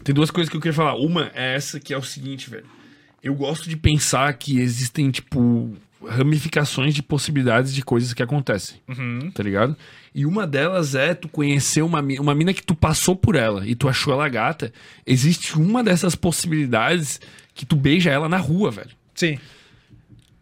Tem 0.05 0.15
duas 0.15 0.31
coisas 0.31 0.49
que 0.49 0.57
eu 0.57 0.61
queria 0.61 0.73
falar. 0.73 0.95
Uma 0.95 1.33
é 1.35 1.57
essa 1.57 1.81
que 1.81 1.93
é 1.93 1.99
o 1.99 2.03
seguinte, 2.03 2.49
velho. 2.49 2.65
Eu 3.21 3.35
gosto 3.35 3.69
de 3.69 3.77
pensar 3.77 4.33
que 4.35 4.61
existem, 4.61 5.11
tipo, 5.11 5.77
ramificações 6.07 6.95
de 6.95 7.03
possibilidades 7.03 7.75
de 7.75 7.83
coisas 7.83 8.15
que 8.15 8.23
acontecem. 8.23 8.77
Uhum. 8.87 9.33
Tá 9.33 9.43
ligado? 9.43 9.77
E 10.15 10.25
uma 10.25 10.47
delas 10.47 10.95
é 10.95 11.12
tu 11.12 11.29
conhecer 11.29 11.83
uma, 11.83 12.01
uma 12.01 12.35
mina 12.37 12.55
que 12.55 12.62
tu 12.62 12.77
passou 12.77 13.17
por 13.17 13.35
ela 13.35 13.67
e 13.67 13.75
tu 13.75 13.89
achou 13.89 14.12
ela 14.12 14.29
gata. 14.29 14.73
Existe 15.05 15.59
uma 15.59 15.83
dessas 15.83 16.15
possibilidades 16.15 17.21
que 17.53 17.67
tu 17.67 17.75
beija 17.75 18.11
ela 18.11 18.29
na 18.29 18.37
rua, 18.37 18.71
velho. 18.71 18.91
Sim. 19.12 19.41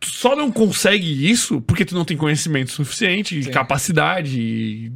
Tu 0.03 0.09
só 0.09 0.35
não 0.35 0.51
consegue 0.51 1.31
isso 1.31 1.61
porque 1.61 1.85
tu 1.85 1.95
não 1.95 2.05
tem 2.05 2.17
conhecimento 2.17 2.73
suficiente, 2.73 3.41
Sim. 3.41 3.51
capacidade. 3.53 4.41
e- 4.41 4.93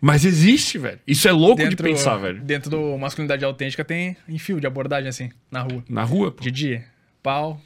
Mas 0.00 0.24
existe, 0.24 0.78
velho. 0.78 0.98
Isso 1.06 1.28
é 1.28 1.32
louco 1.32 1.68
de 1.68 1.76
pensar, 1.76 2.16
velho. 2.16 2.40
Dentro 2.40 2.70
do 2.70 2.96
masculinidade 2.96 3.44
autêntica 3.44 3.84
tem 3.84 4.16
em 4.26 4.38
fio 4.38 4.58
de 4.58 4.66
abordagem, 4.66 5.08
assim, 5.10 5.30
na 5.50 5.60
rua. 5.60 5.84
Na 5.88 6.02
rua, 6.02 6.32
pô. 6.32 6.42
De 6.42 6.50
dia. 6.50 6.84
Pau. 7.22 7.60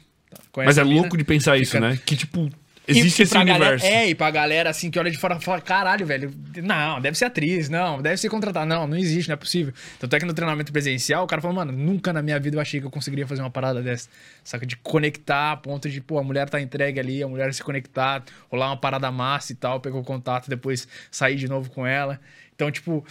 Mas 0.57 0.77
é 0.77 0.83
louco 0.83 1.17
de 1.17 1.23
pensar 1.23 1.57
isso, 1.57 1.71
fica- 1.71 1.87
né? 1.89 1.97
Que, 2.05 2.15
tipo, 2.17 2.49
existe 2.87 3.23
esse 3.23 3.37
universo. 3.37 3.83
Galera, 3.83 4.03
é, 4.03 4.09
e 4.09 4.15
pra 4.15 4.31
galera 4.31 4.69
assim 4.69 4.89
que 4.89 4.97
olha 4.97 5.11
de 5.11 5.17
fora 5.17 5.39
fala, 5.39 5.61
caralho, 5.61 6.05
velho, 6.05 6.33
não, 6.63 7.01
deve 7.01 7.17
ser 7.17 7.25
atriz, 7.25 7.69
não, 7.69 8.01
deve 8.01 8.17
ser 8.17 8.29
contratada. 8.29 8.65
Não, 8.65 8.87
não 8.87 8.97
existe, 8.97 9.27
não 9.27 9.33
é 9.33 9.37
possível. 9.37 9.73
Tanto 9.99 10.15
é 10.15 10.19
que 10.19 10.25
no 10.25 10.33
treinamento 10.33 10.71
presencial, 10.71 11.23
o 11.23 11.27
cara 11.27 11.41
falou, 11.41 11.55
mano, 11.55 11.71
nunca 11.71 12.13
na 12.13 12.21
minha 12.21 12.39
vida 12.39 12.57
eu 12.57 12.61
achei 12.61 12.79
que 12.79 12.85
eu 12.85 12.91
conseguiria 12.91 13.27
fazer 13.27 13.41
uma 13.41 13.51
parada 13.51 13.81
dessa. 13.81 14.09
Saca? 14.43 14.65
De 14.65 14.77
conectar 14.77 15.51
a 15.51 15.57
ponto 15.57 15.89
de, 15.89 15.99
pô, 16.01 16.17
a 16.17 16.23
mulher 16.23 16.49
tá 16.49 16.59
entregue 16.61 16.99
ali, 16.99 17.21
a 17.21 17.27
mulher 17.27 17.53
se 17.53 17.63
conectar, 17.63 18.23
rolar 18.49 18.67
uma 18.67 18.77
parada 18.77 19.11
massa 19.11 19.51
e 19.51 19.55
tal, 19.55 19.79
pegou 19.79 20.03
contato, 20.03 20.49
depois 20.49 20.87
sair 21.11 21.35
de 21.35 21.47
novo 21.47 21.69
com 21.69 21.85
ela. 21.85 22.19
Então, 22.55 22.71
tipo, 22.71 23.05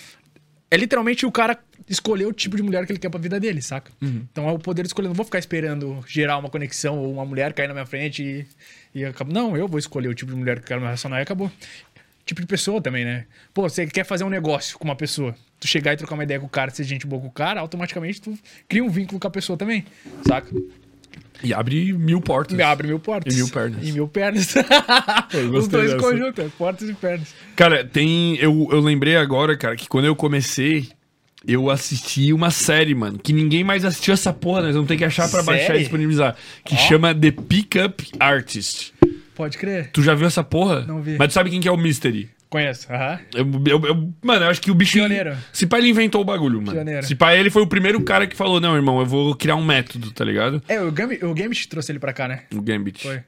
é 0.70 0.76
literalmente 0.76 1.24
o 1.24 1.30
cara 1.30 1.58
escolher 1.88 2.26
o 2.26 2.32
tipo 2.32 2.56
de 2.56 2.62
mulher 2.62 2.84
que 2.84 2.92
ele 2.92 2.98
quer 2.98 3.08
pra 3.08 3.20
vida 3.20 3.38
dele, 3.38 3.62
saca? 3.62 3.92
Então 4.30 4.48
é 4.48 4.52
o 4.52 4.58
poder 4.58 4.82
de 4.82 4.88
escolher. 4.88 5.06
Não 5.08 5.14
vou 5.14 5.24
ficar 5.24 5.38
esperando 5.38 6.04
gerar 6.08 6.38
uma 6.38 6.50
conexão 6.50 6.98
ou 6.98 7.12
uma 7.12 7.24
mulher 7.24 7.52
cair 7.52 7.68
na 7.68 7.74
minha 7.74 7.86
frente 7.86 8.22
e, 8.22 8.46
e 8.96 9.04
acaba. 9.04 9.30
Não, 9.30 9.54
eu 9.54 9.68
vou 9.68 9.78
escolher 9.78 10.08
o 10.08 10.14
tipo 10.14 10.32
de 10.32 10.38
mulher 10.38 10.56
que 10.56 10.62
eu 10.62 10.68
quero 10.68 10.80
me 10.80 10.86
relacionar 10.86 11.18
e 11.18 11.22
acabou. 11.22 11.52
Tipo 12.24 12.40
de 12.40 12.46
pessoa 12.46 12.80
também, 12.80 13.04
né? 13.04 13.26
Pô, 13.52 13.68
você 13.68 13.86
quer 13.86 14.04
fazer 14.04 14.24
um 14.24 14.30
negócio 14.30 14.78
com 14.78 14.84
uma 14.84 14.96
pessoa. 14.96 15.34
Tu 15.60 15.68
chegar 15.68 15.92
e 15.92 15.96
trocar 15.98 16.14
uma 16.14 16.24
ideia 16.24 16.40
com 16.40 16.46
o 16.46 16.48
cara, 16.48 16.70
ser 16.70 16.82
gente 16.84 17.06
boa 17.06 17.20
com 17.20 17.28
o 17.28 17.30
cara, 17.30 17.60
automaticamente 17.60 18.22
tu 18.22 18.38
cria 18.66 18.82
um 18.82 18.88
vínculo 18.88 19.20
com 19.20 19.28
a 19.28 19.30
pessoa 19.30 19.56
também, 19.56 19.84
saca? 20.26 20.50
E 21.42 21.52
abre 21.52 21.92
mil 21.92 22.22
portas. 22.22 22.56
Me 22.56 22.62
abre 22.62 22.88
mil 22.88 22.98
portas. 22.98 23.34
E 23.34 23.36
mil 23.36 23.48
pernas. 23.50 23.86
E 23.86 23.92
mil 23.92 24.08
pernas. 24.08 24.54
Os 25.52 25.68
dois 25.68 25.92
dessa. 25.92 26.02
conjuntos, 26.02 26.44
é, 26.44 26.48
portas 26.56 26.88
e 26.88 26.94
pernas. 26.94 27.34
Cara, 27.54 27.84
tem. 27.84 28.36
Eu, 28.36 28.68
eu 28.72 28.80
lembrei 28.80 29.16
agora, 29.16 29.56
cara, 29.56 29.76
que 29.76 29.86
quando 29.86 30.06
eu 30.06 30.16
comecei, 30.16 30.88
eu 31.46 31.70
assisti 31.70 32.32
uma 32.32 32.50
série, 32.50 32.94
mano, 32.94 33.18
que 33.18 33.32
ninguém 33.32 33.62
mais 33.64 33.84
assistiu 33.84 34.14
essa 34.14 34.32
porra, 34.32 34.62
nós 34.62 34.74
vamos 34.74 34.88
ter 34.88 34.96
que 34.96 35.04
achar 35.04 35.28
pra 35.30 35.42
baixar 35.42 35.76
e 35.76 35.80
disponibilizar. 35.80 36.34
Que 36.64 36.74
Ó. 36.74 36.78
chama 36.78 37.14
The 37.14 37.30
Pickup 37.30 38.04
Artist. 38.18 38.92
Pode 39.34 39.58
crer. 39.58 39.90
Tu 39.92 40.02
já 40.02 40.14
viu 40.14 40.26
essa 40.26 40.42
porra? 40.42 40.80
Não 40.86 41.02
vi. 41.02 41.16
Mas 41.18 41.28
tu 41.28 41.34
sabe 41.34 41.50
quem 41.50 41.60
que 41.60 41.68
é 41.68 41.72
o 41.72 41.76
Mystery? 41.76 42.30
Conheço. 42.48 42.86
Aham. 42.90 43.18
Eu, 43.34 43.44
eu- 43.66 43.86
eu- 43.86 44.12
mano, 44.22 44.44
eu 44.46 44.48
acho 44.50 44.60
que 44.62 44.70
o 44.70 44.74
bicho. 44.74 44.94
Pioneiro. 44.94 45.36
Se 45.52 45.66
pá, 45.66 45.78
ele 45.78 45.88
inventou 45.88 46.22
o 46.22 46.24
bagulho, 46.24 46.58
mano. 46.60 46.72
Pioneiro. 46.72 47.04
Se 47.06 47.14
pá, 47.14 47.34
ele 47.34 47.50
foi 47.50 47.60
o 47.60 47.66
primeiro 47.66 48.00
cara 48.02 48.26
que 48.26 48.36
falou: 48.36 48.60
não, 48.60 48.74
irmão, 48.76 49.00
eu 49.00 49.04
vou 49.04 49.34
criar 49.34 49.56
um 49.56 49.64
método, 49.64 50.10
tá 50.12 50.24
ligado? 50.24 50.62
É, 50.68 50.80
o 50.80 50.90
Gambit, 50.92 51.24
o 51.24 51.34
Gambit 51.34 51.68
trouxe 51.68 51.90
ele 51.92 51.98
pra 51.98 52.12
cá, 52.12 52.28
né? 52.28 52.44
O 52.54 52.62
Gambit. 52.62 53.02
Foi. 53.02 53.20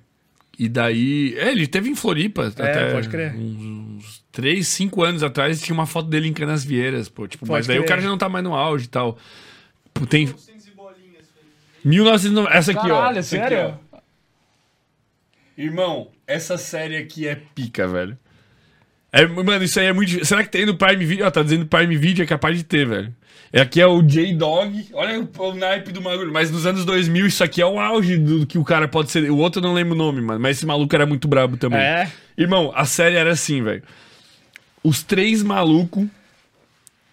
E 0.58 0.68
daí. 0.68 1.34
É, 1.38 1.52
ele 1.52 1.66
teve 1.66 1.88
em 1.88 1.94
Floripa. 1.94 2.42
É, 2.44 2.46
até 2.48 2.92
pode 2.92 3.08
crer. 3.08 3.34
Uns, 3.34 3.60
uns 4.04 4.24
3, 4.32 4.66
5 4.66 5.02
anos 5.04 5.22
atrás 5.22 5.60
tinha 5.62 5.74
uma 5.74 5.86
foto 5.86 6.08
dele 6.08 6.26
em 6.28 6.32
Canasvieiras, 6.32 7.08
pô. 7.08 7.28
Tipo, 7.28 7.46
Pode 7.46 7.58
mas 7.60 7.66
daí 7.66 7.76
crer. 7.76 7.84
o 7.84 7.88
cara 7.88 8.00
já 8.00 8.08
não 8.08 8.18
tá 8.18 8.28
mais 8.28 8.42
no 8.44 8.54
auge 8.54 8.86
e 8.86 8.88
tal. 8.88 9.16
Pô, 9.94 10.04
tem. 10.06 10.34
1990. 11.84 12.56
Essa 12.56 12.72
aqui, 12.72 12.80
ó. 12.90 12.96
Caralho, 12.96 13.18
Essa 13.18 13.36
aqui, 13.36 13.48
sério? 13.48 13.78
ó. 13.92 13.98
Irmão, 15.56 16.10
essa 16.26 16.56
série 16.58 16.96
aqui 16.96 17.26
é 17.26 17.34
pica, 17.36 17.86
velho. 17.86 18.16
É, 19.12 19.26
mano, 19.26 19.64
isso 19.64 19.80
aí 19.80 19.86
é 19.86 19.92
muito. 19.92 20.24
Será 20.24 20.42
que 20.42 20.50
tem 20.50 20.66
no 20.66 20.76
Prime 20.76 21.04
Video? 21.04 21.26
Ó, 21.26 21.30
tá 21.30 21.42
dizendo 21.42 21.66
Prime 21.66 21.96
Video, 21.96 22.22
é 22.22 22.26
capaz 22.26 22.56
de 22.56 22.64
ter, 22.64 22.86
velho. 22.86 23.14
É, 23.52 23.62
aqui 23.62 23.80
é 23.80 23.86
o 23.86 24.02
J-Dog. 24.02 24.88
Olha 24.92 25.20
o, 25.20 25.42
o 25.42 25.54
naipe 25.54 25.90
do 25.90 26.00
bagulho. 26.00 26.32
Mas 26.32 26.50
nos 26.50 26.66
anos 26.66 26.84
2000, 26.84 27.26
isso 27.26 27.42
aqui 27.42 27.62
é 27.62 27.66
o 27.66 27.80
auge 27.80 28.18
do 28.18 28.46
que 28.46 28.58
o 28.58 28.64
cara 28.64 28.86
pode 28.86 29.10
ser. 29.10 29.30
O 29.30 29.38
outro 29.38 29.60
eu 29.60 29.66
não 29.66 29.74
lembro 29.74 29.94
o 29.94 29.98
nome, 29.98 30.20
mano. 30.20 30.38
Mas 30.38 30.58
esse 30.58 30.66
maluco 30.66 30.94
era 30.94 31.06
muito 31.06 31.26
brabo 31.26 31.56
também. 31.56 31.80
É. 31.80 32.10
Irmão, 32.36 32.70
a 32.74 32.84
série 32.84 33.16
era 33.16 33.30
assim, 33.30 33.62
velho. 33.62 33.82
Os 34.84 35.02
três 35.02 35.42
malucos. 35.42 36.06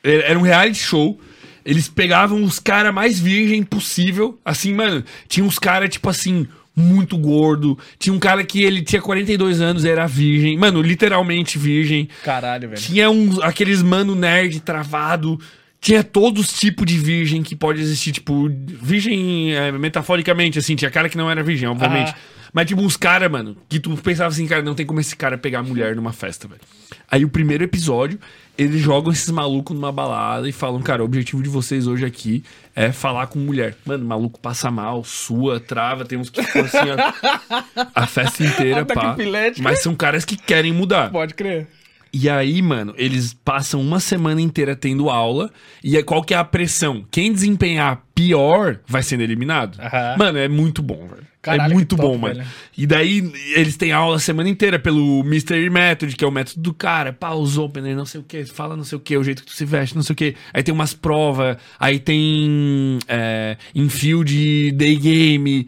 Era 0.03 0.37
um 0.37 0.41
reality 0.41 0.77
show. 0.77 1.19
Eles 1.65 1.87
pegavam 1.87 2.43
os 2.43 2.59
caras 2.59 2.93
mais 2.93 3.19
virgem 3.19 3.63
possível. 3.63 4.37
Assim, 4.43 4.73
mano. 4.73 5.03
Tinha 5.29 5.45
uns 5.45 5.57
caras, 5.57 5.89
tipo 5.89 6.09
assim, 6.09 6.47
muito 6.76 7.17
gordo. 7.17 7.78
Tinha 7.97 8.13
um 8.13 8.19
cara 8.19 8.43
que 8.43 8.61
ele 8.63 8.82
tinha 8.82 9.01
42 9.01 9.61
anos, 9.61 9.86
era 9.86 10.05
virgem. 10.05 10.57
Mano, 10.57 10.82
literalmente 10.82 11.57
virgem. 11.57 12.09
Caralho, 12.23 12.69
velho. 12.69 12.82
Tinha 12.82 13.09
uns, 13.09 13.39
aqueles 13.39 13.82
mano 13.82 14.15
nerd 14.15 14.59
travado. 14.59 15.39
Tinha 15.80 16.03
todos 16.03 16.49
os 16.49 16.59
tipos 16.59 16.86
de 16.86 16.97
virgem 16.97 17.43
que 17.43 17.55
pode 17.55 17.80
existir. 17.80 18.11
Tipo, 18.11 18.49
virgem 18.82 19.53
é, 19.53 19.71
metaforicamente, 19.71 20.59
assim. 20.59 20.76
Tinha 20.76 20.91
cara 20.91 21.07
que 21.07 21.17
não 21.17 21.30
era 21.30 21.43
virgem, 21.43 21.69
obviamente. 21.69 22.09
Aham. 22.09 22.34
Mas, 22.55 22.67
tipo, 22.67 22.81
uns 22.81 22.95
caras, 22.95 23.29
mano, 23.29 23.57
que 23.67 23.81
tu 23.81 23.97
pensava 23.97 24.29
assim, 24.29 24.47
cara, 24.47 24.61
não 24.61 24.73
tem 24.73 24.85
como 24.85 25.01
esse 25.01 25.13
cara 25.13 25.37
pegar 25.37 25.59
a 25.59 25.63
mulher 25.63 25.93
numa 25.93 26.13
festa, 26.13 26.47
velho. 26.47 26.61
Aí 27.11 27.25
o 27.25 27.27
primeiro 27.27 27.65
episódio, 27.65 28.17
eles 28.57 28.79
jogam 28.79 29.11
esses 29.11 29.29
malucos 29.29 29.75
numa 29.75 29.91
balada 29.91 30.47
e 30.47 30.53
falam, 30.53 30.81
cara, 30.81 31.01
o 31.01 31.05
objetivo 31.05 31.43
de 31.43 31.49
vocês 31.49 31.85
hoje 31.85 32.05
aqui 32.05 32.45
é 32.73 32.93
falar 32.93 33.27
com 33.27 33.39
mulher. 33.39 33.75
Mano, 33.85 34.05
o 34.05 34.07
maluco 34.07 34.39
passa 34.39 34.71
mal, 34.71 35.03
sua, 35.03 35.59
trava, 35.59 36.05
tem 36.05 36.17
uns 36.17 36.29
que 36.29 36.41
ficam 36.41 36.63
assim, 36.63 36.77
ó, 36.77 37.89
a 37.93 38.07
festa 38.07 38.41
inteira, 38.41 38.85
pá. 38.87 39.17
Mas 39.59 39.81
são 39.81 39.93
caras 39.93 40.23
que 40.23 40.37
querem 40.37 40.71
mudar. 40.71 41.11
Pode 41.11 41.33
crer. 41.33 41.67
E 42.18 42.30
aí, 42.30 42.61
mano, 42.61 42.93
eles 42.97 43.34
passam 43.34 43.82
uma 43.82 43.99
semana 43.99 44.39
inteira 44.39 44.74
tendo 44.74 45.09
aula. 45.09 45.51
E 45.84 45.97
aí, 45.97 46.03
qual 46.03 46.24
que 46.24 46.34
é 46.34 46.38
a 46.38 46.45
pressão? 46.45 47.05
Quem 47.11 47.34
desempenhar 47.34 48.05
pior 48.16 48.80
vai 48.88 49.03
sendo 49.03 49.20
eliminado. 49.20 49.78
Aham. 49.82 50.16
Mano, 50.18 50.38
é 50.38 50.47
muito 50.47 50.82
bom, 50.82 51.05
velho. 51.09 51.28
Caralho, 51.41 51.72
é 51.72 51.74
muito 51.74 51.97
que 51.97 52.01
top, 52.01 52.13
bom, 52.13 52.18
mano. 52.18 52.36
velho. 52.36 52.47
E 52.78 52.88
daí, 52.88 53.34
eles 53.57 53.76
têm 53.76 53.91
aula 53.91 54.16
a 54.16 54.20
semana 54.20 54.47
inteira 54.47 54.80
pelo 54.80 55.26
Mystery 55.26 55.70
Method, 55.70 56.16
que 56.16 56.24
é 56.24 56.28
o 56.28 56.32
método 56.32 56.61
do 56.61 56.74
cara. 56.74 57.11
Pá, 57.11 57.34
os 57.34 57.57
opener, 57.57 57.97
não 57.97 58.05
sei 58.05 58.22
o 58.22 58.24
que, 58.24 58.45
fala 58.45 58.78
não 58.78 58.86
sei 58.86 58.97
o 58.97 59.01
que, 59.01 59.18
o 59.18 59.24
jeito 59.24 59.43
que 59.43 59.51
tu 59.51 59.53
se 59.53 59.66
veste, 59.66 59.93
não 59.93 60.01
sei 60.01 60.13
o 60.13 60.16
que. 60.16 60.36
Aí 60.53 60.63
tem 60.63 60.74
umas 60.74 60.93
provas, 60.93 61.57
aí 61.78 61.99
tem 61.99 62.97
é, 63.09 63.57
infield 63.76 64.72
day 64.72 64.95
game. 64.95 65.68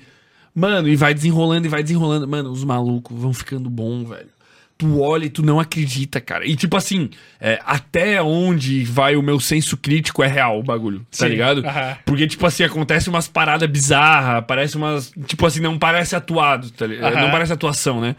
Mano, 0.56 0.88
e 0.88 0.96
vai 0.96 1.14
desenrolando 1.14 1.68
e 1.68 1.70
vai 1.70 1.84
desenrolando. 1.84 2.26
Mano, 2.26 2.52
os 2.52 2.64
malucos 2.64 3.20
vão 3.20 3.34
ficando 3.34 3.70
bom, 3.70 4.06
velho. 4.06 4.37
Tu 4.78 5.02
olha 5.02 5.26
e 5.26 5.30
tu 5.30 5.42
não 5.42 5.60
acredita, 5.60 6.22
cara. 6.22 6.46
E 6.46 6.56
tipo 6.56 6.78
assim, 6.78 7.10
é, 7.42 7.60
até 7.66 8.22
onde 8.22 8.84
vai 8.84 9.16
o 9.16 9.24
meu 9.24 9.40
senso 9.40 9.76
crítico 9.76 10.22
é 10.24 10.28
real 10.28 10.60
o 10.60 10.64
bagulho, 10.64 11.00
tá 11.00 11.26
Sim, 11.26 11.30
ligado? 11.30 11.66
aham. 11.66 11.98
Porque, 12.06 12.28
tipo 12.28 12.46
assim, 12.46 12.64
acontece 12.64 13.10
umas 13.10 13.28
paradas 13.28 13.68
bizarras, 13.70 14.44
parece 14.48 14.78
umas. 14.78 15.12
Tipo 15.26 15.48
assim, 15.48 15.60
não 15.62 15.80
parece 15.80 16.16
atuado, 16.16 16.70
tá 16.70 16.86
ligado? 16.86 17.14
Aham. 17.14 17.24
Não 17.24 17.32
parece 17.32 17.52
atuação, 17.54 18.00
né? 18.00 18.16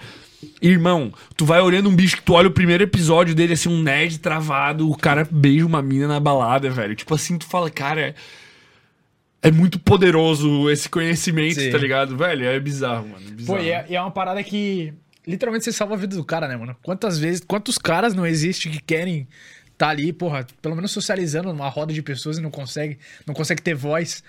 Irmão, 0.60 1.12
tu 1.36 1.44
vai 1.44 1.60
olhando 1.60 1.88
um 1.88 1.94
bicho 1.94 2.16
que 2.16 2.22
tu 2.22 2.32
olha 2.32 2.48
o 2.48 2.52
primeiro 2.52 2.82
episódio 2.82 3.34
dele, 3.34 3.52
assim, 3.52 3.68
um 3.68 3.80
nerd 3.82 4.18
travado, 4.18 4.90
o 4.90 4.96
cara 4.96 5.26
beija 5.30 5.64
uma 5.66 5.80
mina 5.82 6.08
na 6.08 6.18
balada, 6.20 6.68
velho. 6.70 6.94
Tipo 6.94 7.14
assim, 7.14 7.38
tu 7.38 7.46
fala, 7.46 7.70
cara, 7.70 8.00
é, 8.00 8.14
é 9.42 9.50
muito 9.50 9.78
poderoso 9.78 10.68
esse 10.70 10.88
conhecimento, 10.88 11.60
Sim. 11.60 11.70
tá 11.70 11.78
ligado? 11.78 12.16
Velho, 12.16 12.44
é 12.46 12.58
bizarro, 12.58 13.08
mano. 13.08 13.24
Pô, 13.24 13.30
Bizarro. 13.32 13.62
e 13.62 13.70
é, 13.70 13.86
e 13.90 13.96
é 13.96 14.00
uma 14.00 14.10
parada 14.10 14.42
que 14.42 14.92
literalmente 15.28 15.64
você 15.64 15.72
salva 15.72 15.94
a 15.94 15.98
vida 15.98 16.16
do 16.16 16.24
cara, 16.24 16.48
né, 16.48 16.56
mano? 16.56 16.74
Quantas 16.82 17.18
vezes, 17.18 17.42
quantos 17.46 17.76
caras 17.76 18.14
não 18.14 18.26
existem 18.26 18.72
que 18.72 18.80
querem 18.80 19.28
tá 19.76 19.90
ali, 19.90 20.12
porra, 20.12 20.44
pelo 20.60 20.74
menos 20.74 20.90
socializando 20.90 21.52
numa 21.52 21.68
roda 21.68 21.92
de 21.92 22.02
pessoas 22.02 22.38
e 22.38 22.40
não 22.40 22.50
consegue, 22.50 22.98
não 23.24 23.34
consegue 23.34 23.62
ter 23.62 23.74
voz. 23.74 24.24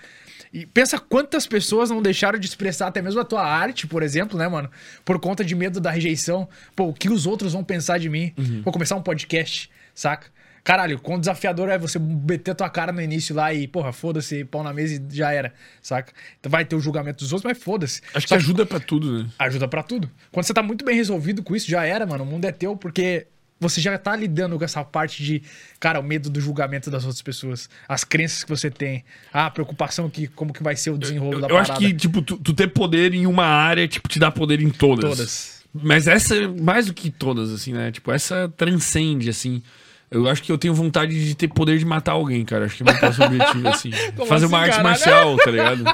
E 0.52 0.66
pensa 0.66 0.98
quantas 0.98 1.46
pessoas 1.46 1.90
não 1.90 2.02
deixaram 2.02 2.38
de 2.38 2.46
expressar 2.46 2.86
até 2.86 3.00
mesmo 3.00 3.20
a 3.20 3.24
tua 3.24 3.42
arte, 3.44 3.86
por 3.86 4.02
exemplo, 4.02 4.38
né, 4.38 4.46
mano? 4.46 4.70
Por 5.04 5.18
conta 5.18 5.44
de 5.44 5.54
medo 5.54 5.80
da 5.80 5.90
rejeição. 5.90 6.48
Pô, 6.76 6.84
o 6.88 6.94
que 6.94 7.08
os 7.08 7.26
outros 7.26 7.52
vão 7.52 7.64
pensar 7.64 7.98
de 7.98 8.08
mim? 8.08 8.32
Vou 8.62 8.72
começar 8.72 8.94
um 8.94 9.02
podcast, 9.02 9.70
saca? 9.94 10.28
Caralho, 10.62 10.98
quão 10.98 11.18
desafiador 11.18 11.68
é 11.68 11.78
você 11.78 11.98
meter 11.98 12.54
tua 12.54 12.68
cara 12.68 12.92
no 12.92 13.00
início 13.00 13.34
lá 13.34 13.52
e, 13.52 13.66
porra, 13.66 13.92
foda-se, 13.92 14.44
pau 14.44 14.62
na 14.62 14.72
mesa 14.72 14.94
e 14.94 15.16
já 15.16 15.32
era, 15.32 15.52
saca? 15.82 16.12
Então 16.38 16.50
vai 16.50 16.64
ter 16.64 16.76
o 16.76 16.80
julgamento 16.80 17.24
dos 17.24 17.32
outros, 17.32 17.50
mas 17.50 17.62
foda-se. 17.62 18.02
Acho 18.14 18.26
que 18.26 18.34
ajuda 18.34 18.66
pra 18.66 18.78
tudo, 18.78 19.22
né? 19.22 19.30
ajuda 19.38 19.66
pra 19.66 19.82
tudo. 19.82 20.10
Quando 20.30 20.44
você 20.44 20.54
tá 20.54 20.62
muito 20.62 20.84
bem 20.84 20.94
resolvido 20.94 21.42
com 21.42 21.56
isso, 21.56 21.70
já 21.70 21.84
era, 21.84 22.06
mano. 22.06 22.24
O 22.24 22.26
mundo 22.26 22.44
é 22.44 22.52
teu, 22.52 22.76
porque 22.76 23.26
você 23.58 23.80
já 23.80 23.96
tá 23.98 24.16
lidando 24.16 24.58
com 24.58 24.64
essa 24.64 24.82
parte 24.82 25.22
de, 25.22 25.42
cara, 25.78 26.00
o 26.00 26.02
medo 26.02 26.30
do 26.30 26.40
julgamento 26.40 26.90
das 26.90 27.04
outras 27.04 27.20
pessoas, 27.20 27.68
as 27.86 28.04
crenças 28.04 28.42
que 28.42 28.48
você 28.48 28.70
tem, 28.70 29.04
a 29.32 29.50
preocupação 29.50 30.08
que 30.08 30.26
como 30.28 30.52
que 30.52 30.62
vai 30.62 30.74
ser 30.76 30.90
o 30.90 30.98
desenrolo 30.98 31.34
Eu, 31.34 31.40
da 31.40 31.48
eu 31.48 31.58
acho 31.58 31.72
parada. 31.72 31.86
que, 31.86 31.94
tipo, 31.94 32.22
tu, 32.22 32.38
tu 32.38 32.54
ter 32.54 32.68
poder 32.68 33.12
em 33.12 33.26
uma 33.26 33.44
área, 33.44 33.86
tipo, 33.86 34.08
te 34.08 34.18
dá 34.18 34.30
poder 34.30 34.60
em 34.62 34.70
todas. 34.70 35.10
Todas. 35.10 35.60
Mas 35.72 36.08
essa, 36.08 36.34
é 36.34 36.48
mais 36.48 36.86
do 36.86 36.94
que 36.94 37.10
todas, 37.10 37.52
assim, 37.52 37.72
né? 37.72 37.92
Tipo, 37.92 38.10
essa 38.10 38.52
transcende, 38.56 39.28
assim. 39.28 39.62
Eu 40.10 40.28
acho 40.28 40.42
que 40.42 40.50
eu 40.50 40.58
tenho 40.58 40.74
vontade 40.74 41.24
de 41.24 41.34
ter 41.36 41.46
poder 41.48 41.78
de 41.78 41.84
matar 41.84 42.12
alguém, 42.12 42.44
cara. 42.44 42.64
Acho 42.64 42.76
que 42.76 42.82
é 42.82 42.86
meu 42.90 42.98
próximo 42.98 43.26
objetivo, 43.26 43.68
assim. 43.68 43.90
Como 44.16 44.26
Fazer 44.26 44.46
assim, 44.46 44.54
uma 44.54 44.58
arte 44.60 44.70
caralho? 44.76 44.88
marcial, 44.88 45.36
tá 45.36 45.50
ligado? 45.50 45.84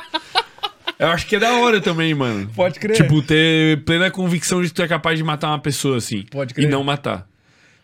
Eu 0.99 1.09
acho 1.09 1.27
que 1.27 1.37
é 1.37 1.39
da 1.39 1.53
hora 1.59 1.81
também, 1.81 2.15
mano. 2.15 2.51
Pode 2.55 2.81
crer. 2.81 2.97
Tipo, 2.97 3.21
ter 3.21 3.83
plena 3.85 4.11
convicção 4.11 4.63
de 4.63 4.69
que 4.69 4.75
tu 4.75 4.83
é 4.83 4.89
capaz 4.89 5.19
de 5.19 5.25
matar 5.25 5.49
uma 5.49 5.59
pessoa, 5.59 5.99
assim. 5.99 6.23
Pode 6.31 6.53
E 6.53 6.55
crer. 6.55 6.69
não 6.71 6.83
matar. 6.83 7.29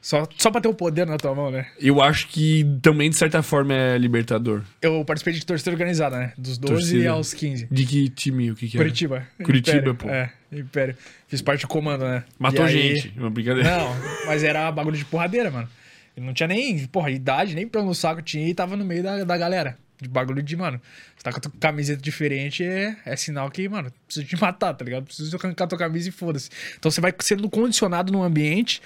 Só, 0.01 0.27
só 0.37 0.51
pra 0.51 0.61
ter 0.61 0.67
o 0.69 0.75
poder 0.75 1.07
na 1.07 1.17
tua 1.17 1.33
mão, 1.35 1.51
né? 1.51 1.67
Eu 1.79 2.01
acho 2.03 2.27
que 2.29 2.67
também, 2.83 3.09
de 3.11 3.15
certa 3.17 3.41
forma, 3.43 3.73
é 3.75 3.97
libertador. 3.99 4.63
Eu 4.81 5.05
participei 5.05 5.35
de 5.35 5.45
torcida 5.47 5.71
organizada, 5.71 6.19
né? 6.19 6.33
Dos 6.37 6.59
12 6.59 6.73
Torcida. 6.75 7.11
aos 7.11 7.33
15. 7.35 7.69
De 7.71 7.87
que 7.87 8.09
time? 8.09 8.51
O 8.51 8.55
que 8.57 8.67
que 8.69 8.77
é? 8.77 8.81
Curitiba. 8.81 9.27
Curitiba, 9.45 9.77
Império. 9.77 9.95
pô. 9.95 10.09
É, 10.09 10.33
Império. 10.51 10.97
Fiz 11.29 11.41
parte 11.43 11.61
do 11.61 11.69
comando, 11.69 12.05
né? 12.05 12.25
Matou 12.39 12.65
E 12.67 12.69
aí- 12.69 12.97
gente. 12.97 13.15
Uma 13.17 13.31
brincadeira. 13.31 13.71
Não, 13.79 13.95
mas 14.27 14.43
era 14.43 14.73
bagulho 14.73 14.97
de 14.97 15.05
porradeira, 15.05 15.51
mano. 15.53 15.69
Eu 16.17 16.23
não 16.23 16.35
tinha 16.35 16.47
nem, 16.47 16.87
porra, 16.87 17.11
idade, 17.11 17.55
nem 17.55 17.67
pelo 17.67 17.87
no 17.87 17.95
saco 17.95 18.23
tinha 18.23 18.47
e 18.49 18.55
tava 18.55 18.77
no 18.77 18.85
meio 18.85 19.03
da, 19.03 19.25
da 19.25 19.37
galera. 19.37 19.79
De 20.01 20.09
bagulho 20.09 20.43
de, 20.43 20.57
mano, 20.57 20.81
você 21.17 21.23
tá 21.23 21.31
com 21.31 21.39
a 21.39 21.41
tua 21.41 21.53
camiseta 21.61 22.03
diferente, 22.03 22.65
é, 22.65 22.97
é 23.07 23.15
sinal 23.15 23.49
que, 23.51 23.69
mano, 23.69 23.93
preciso 24.05 24.27
te 24.27 24.41
matar, 24.41 24.75
tá 24.75 24.85
ligado? 24.85 25.05
Preciso 25.05 25.37
arrancar 25.37 25.69
tua 25.69 25.79
camisa 25.79 26.09
e 26.09 26.13
foda-se. 26.13 26.51
Então 26.77 26.91
você 26.91 27.01
vai 27.01 27.15
sendo 27.21 27.49
condicionado 27.49 28.13
num 28.13 28.23
ambiente, 28.23 28.83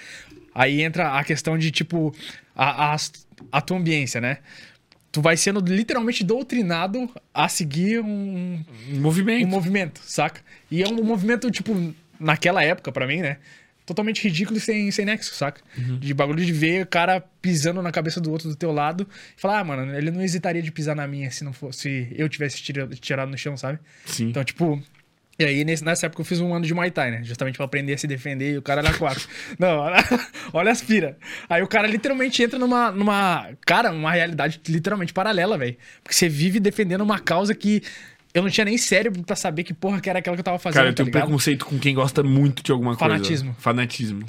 aí 0.53 0.81
entra 0.81 1.17
a 1.17 1.23
questão 1.23 1.57
de, 1.57 1.71
tipo, 1.71 2.13
a, 2.55 2.93
a, 2.93 2.97
a 3.51 3.61
tua 3.61 3.77
ambiência, 3.77 4.21
né? 4.21 4.37
Tu 5.11 5.19
vai 5.19 5.35
sendo 5.35 5.59
literalmente 5.59 6.23
doutrinado 6.23 7.09
a 7.33 7.49
seguir 7.49 7.99
um, 7.99 8.63
Um 8.91 8.99
movimento. 8.99 9.43
um 9.45 9.49
movimento, 9.49 10.01
saca? 10.03 10.41
E 10.69 10.83
é 10.83 10.87
um 10.87 11.03
movimento, 11.03 11.49
tipo, 11.49 11.95
naquela 12.19 12.63
época, 12.63 12.91
pra 12.91 13.07
mim, 13.07 13.21
né? 13.21 13.37
Totalmente 13.87 14.21
ridículo 14.21 14.57
e 14.57 14.59
sem, 14.59 14.91
sem 14.91 15.05
nexo, 15.05 15.33
saca? 15.33 15.61
De 15.97 16.13
bagulho 16.13 16.45
de 16.45 16.51
ver 16.51 16.83
o 16.83 16.85
cara 16.85 17.21
pisando 17.41 17.81
na 17.81 17.89
cabeça 17.89 18.19
do 18.19 18.29
outro 18.29 18.49
do 18.49 18.55
teu 18.55 18.73
lado 18.73 19.07
e 19.35 19.39
falar, 19.39 19.59
ah, 19.59 19.63
mano, 19.63 19.95
ele 19.95 20.11
não 20.11 20.21
hesitaria 20.21 20.61
de 20.61 20.69
pisar 20.73 20.93
na 20.93 21.07
minha 21.07 21.31
se 21.31 21.45
não 21.45 21.53
fosse 21.53 22.13
eu 22.17 22.27
tivesse 22.27 22.61
tirado, 22.61 22.93
tirado 22.97 23.31
no 23.31 23.37
chão, 23.37 23.55
sabe? 23.55 23.79
Sim. 24.05 24.27
Então, 24.27 24.43
tipo. 24.43 24.83
E 25.39 25.45
aí, 25.45 25.63
nessa 25.63 26.07
época, 26.07 26.19
eu 26.21 26.25
fiz 26.25 26.41
um 26.41 26.53
ano 26.53 26.65
de 26.65 26.73
Muay 26.73 26.91
Thai, 26.91 27.11
né? 27.11 27.23
Justamente 27.23 27.55
pra 27.55 27.65
aprender 27.65 27.93
a 27.93 27.97
se 27.97 28.07
defender 28.07 28.55
e 28.55 28.57
o 28.57 28.61
cara 28.61 28.81
era 28.81 28.91
quatro. 28.97 29.25
Não, 29.57 29.77
olha, 29.77 30.03
olha 30.51 30.71
as 30.71 30.81
pira. 30.81 31.15
Aí 31.47 31.61
o 31.61 31.67
cara 31.67 31.87
literalmente 31.87 32.43
entra 32.43 32.59
numa. 32.59 32.91
numa 32.91 33.51
cara, 33.65 33.91
uma 33.91 34.11
realidade 34.11 34.59
literalmente 34.67 35.13
paralela, 35.13 35.57
velho. 35.57 35.77
Porque 36.03 36.13
você 36.13 36.27
vive 36.27 36.59
defendendo 36.59 37.01
uma 37.01 37.19
causa 37.19 37.55
que 37.55 37.83
eu 38.37 38.43
não 38.43 38.49
tinha 38.49 38.65
nem 38.65 38.77
cérebro 38.77 39.23
pra 39.23 39.35
saber 39.35 39.63
que 39.63 39.73
porra 39.73 39.99
que 39.99 40.09
era 40.09 40.19
aquela 40.19 40.35
que 40.35 40.41
eu 40.41 40.43
tava 40.45 40.59
fazendo. 40.59 40.75
Cara, 40.75 40.89
eu 40.89 40.93
tá 40.93 40.97
tenho 40.97 41.05
ligado? 41.07 41.23
preconceito 41.23 41.65
com 41.65 41.77
quem 41.79 41.93
gosta 41.95 42.21
muito 42.23 42.61
de 42.63 42.71
alguma 42.71 42.97
Fanatismo. 42.97 43.49
coisa. 43.49 43.61
Fanatismo. 43.61 44.25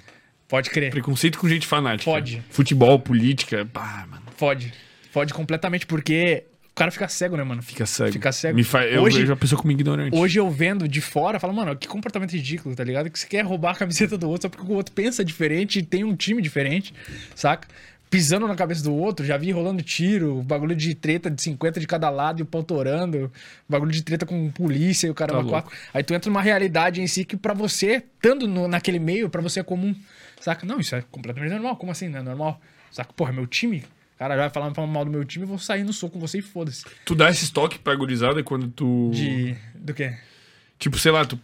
Pode 0.48 0.70
crer. 0.70 0.90
Preconceito 0.90 1.38
com 1.38 1.48
gente 1.48 1.66
fanática. 1.66 2.10
Pode. 2.10 2.42
Futebol, 2.50 2.98
política, 2.98 3.66
pá, 3.72 4.06
mano. 4.10 4.22
Fode. 4.36 4.72
Fode 5.12 5.34
completamente, 5.34 5.86
porque 5.86 6.44
o 6.70 6.74
cara 6.74 6.90
fica 6.90 7.06
cego, 7.08 7.36
né, 7.36 7.42
mano? 7.44 7.60
Fica 7.62 7.84
cego. 7.84 8.12
Fica 8.12 8.32
cego. 8.32 8.54
Me 8.56 8.64
fa... 8.64 8.84
Eu 8.86 9.02
Hoje- 9.02 9.18
vejo 9.20 9.32
a 9.32 9.36
pessoa 9.36 9.60
como 9.60 9.72
ignorante. 9.72 10.16
Hoje 10.16 10.38
eu 10.38 10.48
vendo 10.50 10.88
de 10.88 11.00
fora, 11.02 11.38
falo, 11.38 11.52
mano, 11.52 11.76
que 11.76 11.86
comportamento 11.88 12.30
ridículo, 12.32 12.74
tá 12.74 12.84
ligado? 12.84 13.10
Que 13.10 13.18
você 13.18 13.26
quer 13.26 13.44
roubar 13.44 13.72
a 13.72 13.74
camiseta 13.74 14.16
do 14.16 14.28
outro 14.28 14.42
só 14.42 14.48
porque 14.48 14.70
o 14.72 14.74
outro 14.74 14.94
pensa 14.94 15.22
diferente 15.24 15.80
e 15.80 15.82
tem 15.82 16.02
um 16.04 16.14
time 16.16 16.40
diferente, 16.40 16.94
saca? 17.34 17.68
Pisando 18.10 18.46
na 18.48 18.54
cabeça 18.54 18.82
do 18.82 18.94
outro, 18.94 19.24
já 19.26 19.36
vi 19.36 19.50
rolando 19.50 19.82
tiro, 19.82 20.42
bagulho 20.42 20.74
de 20.74 20.94
treta 20.94 21.30
de 21.30 21.40
50 21.42 21.78
de 21.80 21.86
cada 21.86 22.08
lado 22.10 22.40
e 22.40 22.42
o 22.42 22.46
pau 22.46 22.62
torando, 22.62 23.30
bagulho 23.68 23.92
de 23.92 24.02
treta 24.02 24.24
com 24.24 24.50
polícia 24.50 25.06
e 25.06 25.10
o 25.10 25.14
caramba 25.14 25.42
Tá 25.44 25.48
quatro. 25.48 25.72
Aí 25.92 26.02
tu 26.02 26.14
entra 26.14 26.30
numa 26.30 26.42
realidade 26.42 27.00
em 27.00 27.06
si 27.06 27.24
que 27.24 27.36
pra 27.36 27.52
você, 27.54 28.02
estando 28.16 28.46
no- 28.48 28.66
naquele 28.68 28.98
meio, 28.98 29.28
pra 29.28 29.40
você 29.42 29.60
é 29.60 29.62
comum. 29.62 29.94
Saca? 30.40 30.64
Não, 30.66 30.78
isso 30.80 30.94
é 30.94 31.02
completamente 31.10 31.50
normal. 31.52 31.76
Como 31.76 31.92
assim, 31.92 32.08
não 32.08 32.20
é 32.20 32.22
normal? 32.22 32.60
Saca? 32.90 33.12
Porra, 33.12 33.32
meu 33.32 33.46
time? 33.46 33.84
Cara, 34.18 34.36
vai 34.36 34.50
falar 34.50 34.70
mal 34.86 35.04
do 35.04 35.10
meu 35.10 35.24
time, 35.24 35.44
eu 35.44 35.48
vou 35.48 35.58
sair 35.58 35.84
no 35.84 35.92
soco 35.92 36.14
com 36.14 36.18
você 36.20 36.38
e 36.38 36.42
foda-se. 36.42 36.84
Tu 37.04 37.14
dá 37.14 37.30
esse 37.30 37.52
toque 37.52 37.78
pra 37.78 37.94
gurizada 37.94 38.42
quando 38.42 38.68
tu. 38.68 39.10
De. 39.12 39.54
Do 39.76 39.94
quê? 39.94 40.14
Tipo, 40.78 40.96
sei 40.98 41.10
lá, 41.10 41.24
tu, 41.24 41.36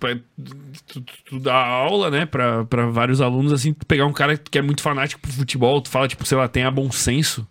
tu, 0.86 1.00
tu- 1.24 1.40
dá 1.40 1.54
aula, 1.56 2.08
né, 2.10 2.24
pra, 2.24 2.64
pra 2.64 2.86
vários 2.86 3.20
alunos, 3.20 3.52
assim, 3.52 3.72
tu 3.72 3.84
pegar 3.84 4.06
um 4.06 4.12
cara 4.12 4.36
que 4.38 4.56
é 4.56 4.62
muito 4.62 4.80
fanático 4.80 5.20
pro 5.20 5.32
futebol, 5.32 5.80
tu 5.80 5.88
fala, 5.90 6.06
tipo, 6.06 6.24
sei 6.24 6.38
lá, 6.38 6.46
tenha 6.46 6.70
bom 6.70 6.90
senso. 6.92 7.46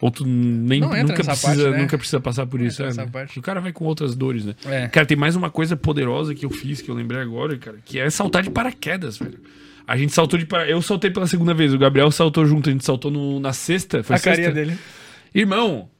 Ou 0.00 0.10
tu 0.10 0.24
nem, 0.26 0.80
nunca, 0.80 1.12
precisa, 1.12 1.36
parte, 1.46 1.62
né? 1.62 1.78
nunca 1.78 1.98
precisa 1.98 2.18
passar 2.20 2.46
por 2.46 2.58
Não 2.58 2.66
isso. 2.66 2.82
É, 2.82 2.90
né? 2.94 3.06
parte. 3.12 3.38
O 3.38 3.42
cara 3.42 3.60
vai 3.60 3.70
com 3.70 3.84
outras 3.84 4.14
dores, 4.16 4.46
né? 4.46 4.54
É. 4.64 4.88
Cara, 4.88 5.04
tem 5.04 5.14
mais 5.16 5.36
uma 5.36 5.50
coisa 5.50 5.76
poderosa 5.76 6.34
que 6.34 6.46
eu 6.46 6.50
fiz, 6.50 6.80
que 6.80 6.90
eu 6.90 6.94
lembrei 6.94 7.20
agora, 7.20 7.58
cara, 7.58 7.76
que 7.84 7.98
é 7.98 8.08
saltar 8.08 8.42
de 8.42 8.48
paraquedas, 8.48 9.18
velho. 9.18 9.38
A 9.86 9.98
gente 9.98 10.14
saltou 10.14 10.38
de 10.38 10.46
paraquedas. 10.46 10.74
Eu 10.76 10.80
saltei 10.80 11.10
pela 11.10 11.26
segunda 11.26 11.52
vez, 11.52 11.74
o 11.74 11.78
Gabriel 11.78 12.10
saltou 12.10 12.46
junto, 12.46 12.70
a 12.70 12.72
gente 12.72 12.84
saltou 12.86 13.10
no- 13.10 13.38
na 13.38 13.52
sexta. 13.52 14.02
Foi 14.02 14.16
a 14.16 14.18
carinha 14.18 14.46
sexta? 14.46 14.58
dele. 14.64 14.78
Irmão, 15.34 15.90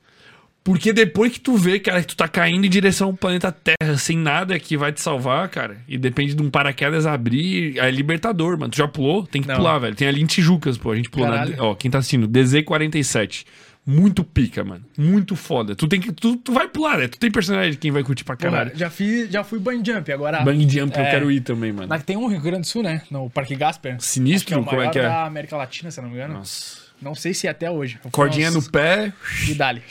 porque 0.63 0.93
depois 0.93 1.33
que 1.33 1.41
tu 1.41 1.57
vê, 1.57 1.79
cara, 1.81 2.01
que 2.01 2.09
tu 2.09 2.17
tá 2.17 2.29
caindo 2.29 2.65
em 2.67 2.71
direção 2.71 3.09
ao 3.09 3.15
planeta 3.15 3.51
Terra 3.51 3.97
sem 3.97 4.17
nada 4.17 4.59
que 4.59 4.77
vai 4.77 4.93
te 4.93 5.01
salvar, 5.01 5.49
cara, 5.49 5.79
e 5.89 5.97
depende 5.97 6.35
de 6.35 6.43
um 6.43 6.51
paraquedas 6.51 7.07
abrir, 7.07 7.79
é 7.79 7.91
libertador, 7.91 8.59
mano. 8.59 8.71
Tu 8.71 8.77
já 8.77 8.87
pulou? 8.89 9.27
Tem 9.27 9.41
que 9.43 9.49
Não. 9.49 9.57
pular, 9.57 9.79
velho. 9.79 9.95
Tem 9.97 10.07
ali 10.07 10.21
em 10.23 10.27
Tijucas, 10.27 10.77
pô. 10.79 10.93
A 10.93 10.97
gente 10.97 11.09
pulou 11.11 11.29
na. 11.29 11.35
Caralho. 11.39 11.57
Ó, 11.59 11.75
quem 11.75 11.91
tá 11.91 11.99
assistindo, 11.99 12.29
DZ47. 12.29 13.45
Muito 13.87 14.23
pica, 14.23 14.63
mano. 14.63 14.85
Muito 14.97 15.35
foda. 15.35 15.75
Tu 15.75 15.89
tem 15.89 15.99
que. 16.01 16.13
Tu, 16.13 16.37
tu 16.37 16.53
vai 16.53 16.69
pular, 16.69 16.99
né? 16.99 17.09
Tu 17.09 17.19
tem 17.19 17.31
personagem 17.31 17.73
de 17.73 17.77
quem 17.79 17.91
vai 17.91 18.05
curtir 18.05 18.25
pra 18.25 18.37
caralho. 18.37 18.71
Já, 18.75 18.91
fiz, 18.91 19.31
já 19.31 19.43
fui 19.43 19.59
bungee 19.59 19.93
jump, 19.95 20.13
agora. 20.13 20.43
Bang 20.43 20.69
Jump, 20.69 20.97
eu 20.97 21.03
É. 21.05 21.11
quero 21.11 21.31
ir 21.31 21.41
também, 21.41 21.73
mano. 21.73 21.89
Na- 21.89 21.99
Tem 21.99 22.15
um 22.17 22.27
Rio 22.27 22.41
Grande 22.43 22.61
do 22.61 22.67
Sul, 22.67 22.83
né? 22.83 23.01
No 23.11 23.31
Parque 23.31 23.57
Gasper. 23.57 23.97
Sinistro? 23.99 24.55
É 24.55 24.59
o 24.59 24.65
Como 24.65 24.83
é 24.83 24.91
que 24.91 24.99
é? 24.99 25.03
da 25.03 25.25
América 25.25 25.57
Latina, 25.57 25.91
se 25.91 25.99
eu 25.99 26.03
não 26.03 26.11
me 26.11 26.17
engano. 26.17 26.35
Nossa. 26.35 26.77
Não 27.01 27.15
sei 27.15 27.33
se 27.33 27.47
é 27.47 27.51
até 27.51 27.71
hoje. 27.71 27.99
Eu 28.05 28.11
Cordinha 28.11 28.51
uns- 28.51 28.67
no 28.67 28.71
pé. 28.71 29.13
E 29.49 29.55
dali. 29.55 29.83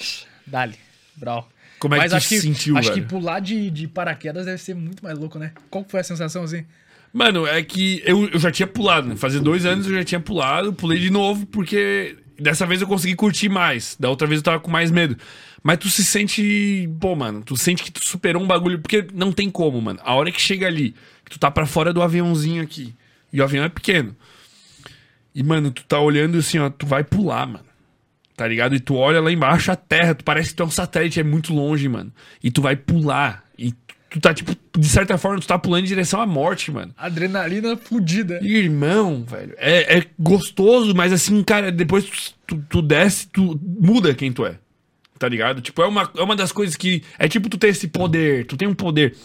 Dali. 0.49 0.75
Brau. 1.15 1.47
Como 1.79 1.95
é 1.95 1.97
que 1.97 2.03
Mas 2.03 2.11
tu 2.11 2.15
acho 2.17 2.27
se 2.27 2.35
que, 2.35 2.41
sentiu, 2.41 2.77
acho 2.77 2.89
velho? 2.89 3.03
que 3.03 3.09
pular 3.09 3.39
de, 3.39 3.69
de 3.69 3.87
paraquedas 3.87 4.45
deve 4.45 4.57
ser 4.57 4.75
muito 4.75 5.03
mais 5.03 5.17
louco, 5.17 5.39
né? 5.39 5.53
Qual 5.69 5.83
que 5.83 5.91
foi 5.91 6.01
a 6.01 6.03
sensação 6.03 6.43
assim? 6.43 6.65
Mano, 7.13 7.47
é 7.47 7.63
que 7.63 8.01
eu, 8.05 8.29
eu 8.29 8.39
já 8.39 8.51
tinha 8.51 8.67
pulado, 8.67 9.07
né? 9.07 9.15
Fazia 9.15 9.39
dois 9.39 9.65
anos 9.65 9.87
eu 9.87 9.93
já 9.93 10.03
tinha 10.03 10.19
pulado, 10.19 10.73
pulei 10.73 10.99
de 10.99 11.09
novo, 11.09 11.45
porque 11.45 12.17
dessa 12.39 12.65
vez 12.65 12.81
eu 12.81 12.87
consegui 12.87 13.15
curtir 13.15 13.49
mais. 13.49 13.95
Da 13.99 14.09
outra 14.09 14.27
vez 14.27 14.39
eu 14.39 14.43
tava 14.43 14.59
com 14.59 14.69
mais 14.69 14.91
medo. 14.91 15.17
Mas 15.63 15.77
tu 15.77 15.89
se 15.89 16.05
sente. 16.05 16.89
Pô, 16.99 17.15
mano, 17.15 17.41
tu 17.41 17.55
sente 17.57 17.83
que 17.83 17.91
tu 17.91 18.05
superou 18.07 18.41
um 18.43 18.47
bagulho, 18.47 18.79
porque 18.79 19.07
não 19.13 19.31
tem 19.31 19.49
como, 19.49 19.81
mano. 19.81 19.99
A 20.03 20.13
hora 20.15 20.31
que 20.31 20.41
chega 20.41 20.67
ali, 20.67 20.93
que 21.25 21.31
tu 21.31 21.39
tá 21.39 21.49
pra 21.49 21.65
fora 21.65 21.91
do 21.93 22.01
aviãozinho 22.01 22.61
aqui, 22.61 22.93
e 23.31 23.41
o 23.41 23.43
avião 23.43 23.63
é 23.63 23.69
pequeno. 23.69 24.15
E, 25.33 25.43
mano, 25.43 25.71
tu 25.71 25.83
tá 25.83 25.99
olhando 25.99 26.37
assim, 26.37 26.59
ó, 26.59 26.69
tu 26.69 26.85
vai 26.85 27.03
pular, 27.03 27.45
mano. 27.45 27.68
Tá 28.39 28.47
ligado? 28.47 28.73
E 28.73 28.79
tu 28.79 28.95
olha 28.95 29.19
lá 29.19 29.29
embaixo 29.29 29.69
a 29.69 29.75
terra, 29.75 30.15
tu 30.15 30.23
parece 30.23 30.51
que 30.51 30.55
tu 30.55 30.63
é 30.63 30.65
um 30.65 30.71
satélite, 30.71 31.19
é 31.19 31.23
muito 31.25 31.53
longe, 31.53 31.89
mano. 31.89 32.09
E 32.41 32.49
tu 32.49 32.61
vai 32.61 32.73
pular. 32.73 33.43
E 33.57 33.73
tu 34.09 34.17
tá, 34.17 34.33
tipo, 34.33 34.55
de 34.77 34.87
certa 34.87 35.17
forma, 35.17 35.41
tu 35.41 35.45
tá 35.45 35.59
pulando 35.59 35.83
em 35.83 35.87
direção 35.87 36.21
à 36.21 36.25
morte, 36.25 36.71
mano. 36.71 36.93
Adrenalina 36.97 37.75
fudida. 37.75 38.39
Irmão, 38.41 39.25
velho, 39.27 39.55
é, 39.57 39.97
é 39.97 40.05
gostoso, 40.17 40.95
mas 40.95 41.11
assim, 41.11 41.43
cara, 41.43 41.69
depois 41.69 42.05
tu, 42.05 42.33
tu, 42.47 42.65
tu 42.69 42.81
desce, 42.81 43.27
tu 43.27 43.59
muda 43.61 44.13
quem 44.13 44.31
tu 44.31 44.45
é. 44.45 44.55
Tá 45.19 45.27
ligado? 45.27 45.59
Tipo, 45.59 45.81
é 45.81 45.87
uma, 45.87 46.09
é 46.15 46.21
uma 46.21 46.33
das 46.33 46.53
coisas 46.53 46.77
que. 46.77 47.03
É 47.17 47.27
tipo 47.27 47.49
tu 47.49 47.57
ter 47.57 47.67
esse 47.67 47.89
poder, 47.89 48.45
tu 48.45 48.55
tem 48.55 48.69
um 48.69 48.73
poder. 48.73 49.17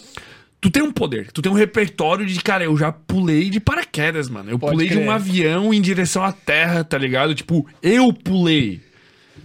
Tu 0.59 0.69
tem 0.69 0.83
um 0.83 0.91
poder, 0.91 1.31
tu 1.31 1.41
tem 1.41 1.49
um 1.49 1.55
repertório 1.55 2.25
de, 2.25 2.37
cara, 2.41 2.65
eu 2.65 2.75
já 2.75 2.91
pulei 2.91 3.49
de 3.49 3.61
paraquedas, 3.61 4.27
mano. 4.27 4.49
Eu 4.49 4.59
Pode 4.59 4.73
pulei 4.73 4.89
de 4.89 4.95
crer. 4.95 5.07
um 5.07 5.11
avião 5.11 5.73
em 5.73 5.79
direção 5.79 6.21
à 6.21 6.33
terra, 6.33 6.83
tá 6.83 6.97
ligado? 6.97 7.33
Tipo, 7.33 7.65
eu 7.81 8.11
pulei. 8.11 8.81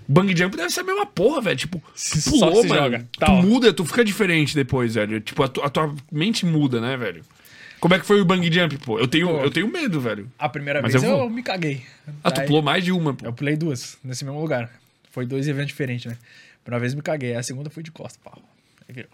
Bang 0.08 0.36
jump 0.36 0.56
deve 0.56 0.70
ser 0.70 0.80
a 0.80 0.84
mesma 0.84 1.06
porra, 1.06 1.40
velho. 1.40 1.56
Tipo, 1.56 1.80
tu 1.80 2.30
pulou, 2.30 2.64
mano. 2.64 2.74
joga. 2.82 3.08
Tu 3.12 3.18
Tá, 3.20 3.32
ó. 3.32 3.42
muda, 3.42 3.72
tu 3.72 3.84
fica 3.84 4.04
diferente 4.04 4.54
depois, 4.54 4.94
velho. 4.94 5.20
Tipo, 5.20 5.42
a, 5.44 5.48
tu- 5.48 5.62
a 5.62 5.68
tua 5.68 5.94
mente 6.10 6.44
muda, 6.46 6.80
né, 6.80 6.96
velho? 6.96 7.24
Como 7.80 7.94
é 7.94 7.98
que 7.98 8.04
foi 8.04 8.20
o 8.20 8.24
bang 8.24 8.52
jump, 8.52 8.76
pô? 8.78 8.98
Eu 8.98 9.08
tenho, 9.08 9.28
Pô. 9.28 9.40
eu 9.40 9.50
tenho 9.50 9.66
medo, 9.66 10.00
velho. 10.00 10.30
A 10.38 10.48
primeira 10.48 10.82
Mas 10.82 10.92
vez 10.92 11.02
eu 11.04 11.10
eu, 11.18 11.30
me 11.30 11.42
caguei. 11.42 11.82
Ah, 12.22 12.30
tu 12.30 12.42
pulou 12.42 12.60
mais 12.62 12.84
de 12.84 12.92
uma, 12.92 13.14
pô. 13.14 13.24
Eu 13.24 13.32
pulei 13.32 13.56
duas, 13.56 13.96
nesse 14.04 14.24
mesmo 14.24 14.38
lugar. 14.40 14.70
Foi 15.10 15.24
dois 15.24 15.48
eventos 15.48 15.68
diferentes, 15.68 16.04
né? 16.06 16.18
A 16.60 16.62
primeira 16.64 16.80
vez 16.80 16.94
me 16.94 17.00
caguei, 17.02 17.34
a 17.34 17.42
segunda 17.42 17.70
foi 17.70 17.82
de 17.82 17.90
costas, 17.90 18.20
pau. 18.22 18.40
Aí 18.86 18.94
virou. 18.94 19.10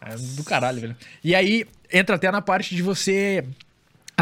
É 0.00 0.16
do 0.16 0.42
caralho, 0.44 0.80
velho. 0.80 0.96
E 1.22 1.34
aí 1.34 1.66
entra 1.92 2.16
até 2.16 2.30
na 2.30 2.40
parte 2.42 2.74
de 2.74 2.82
você 2.82 3.44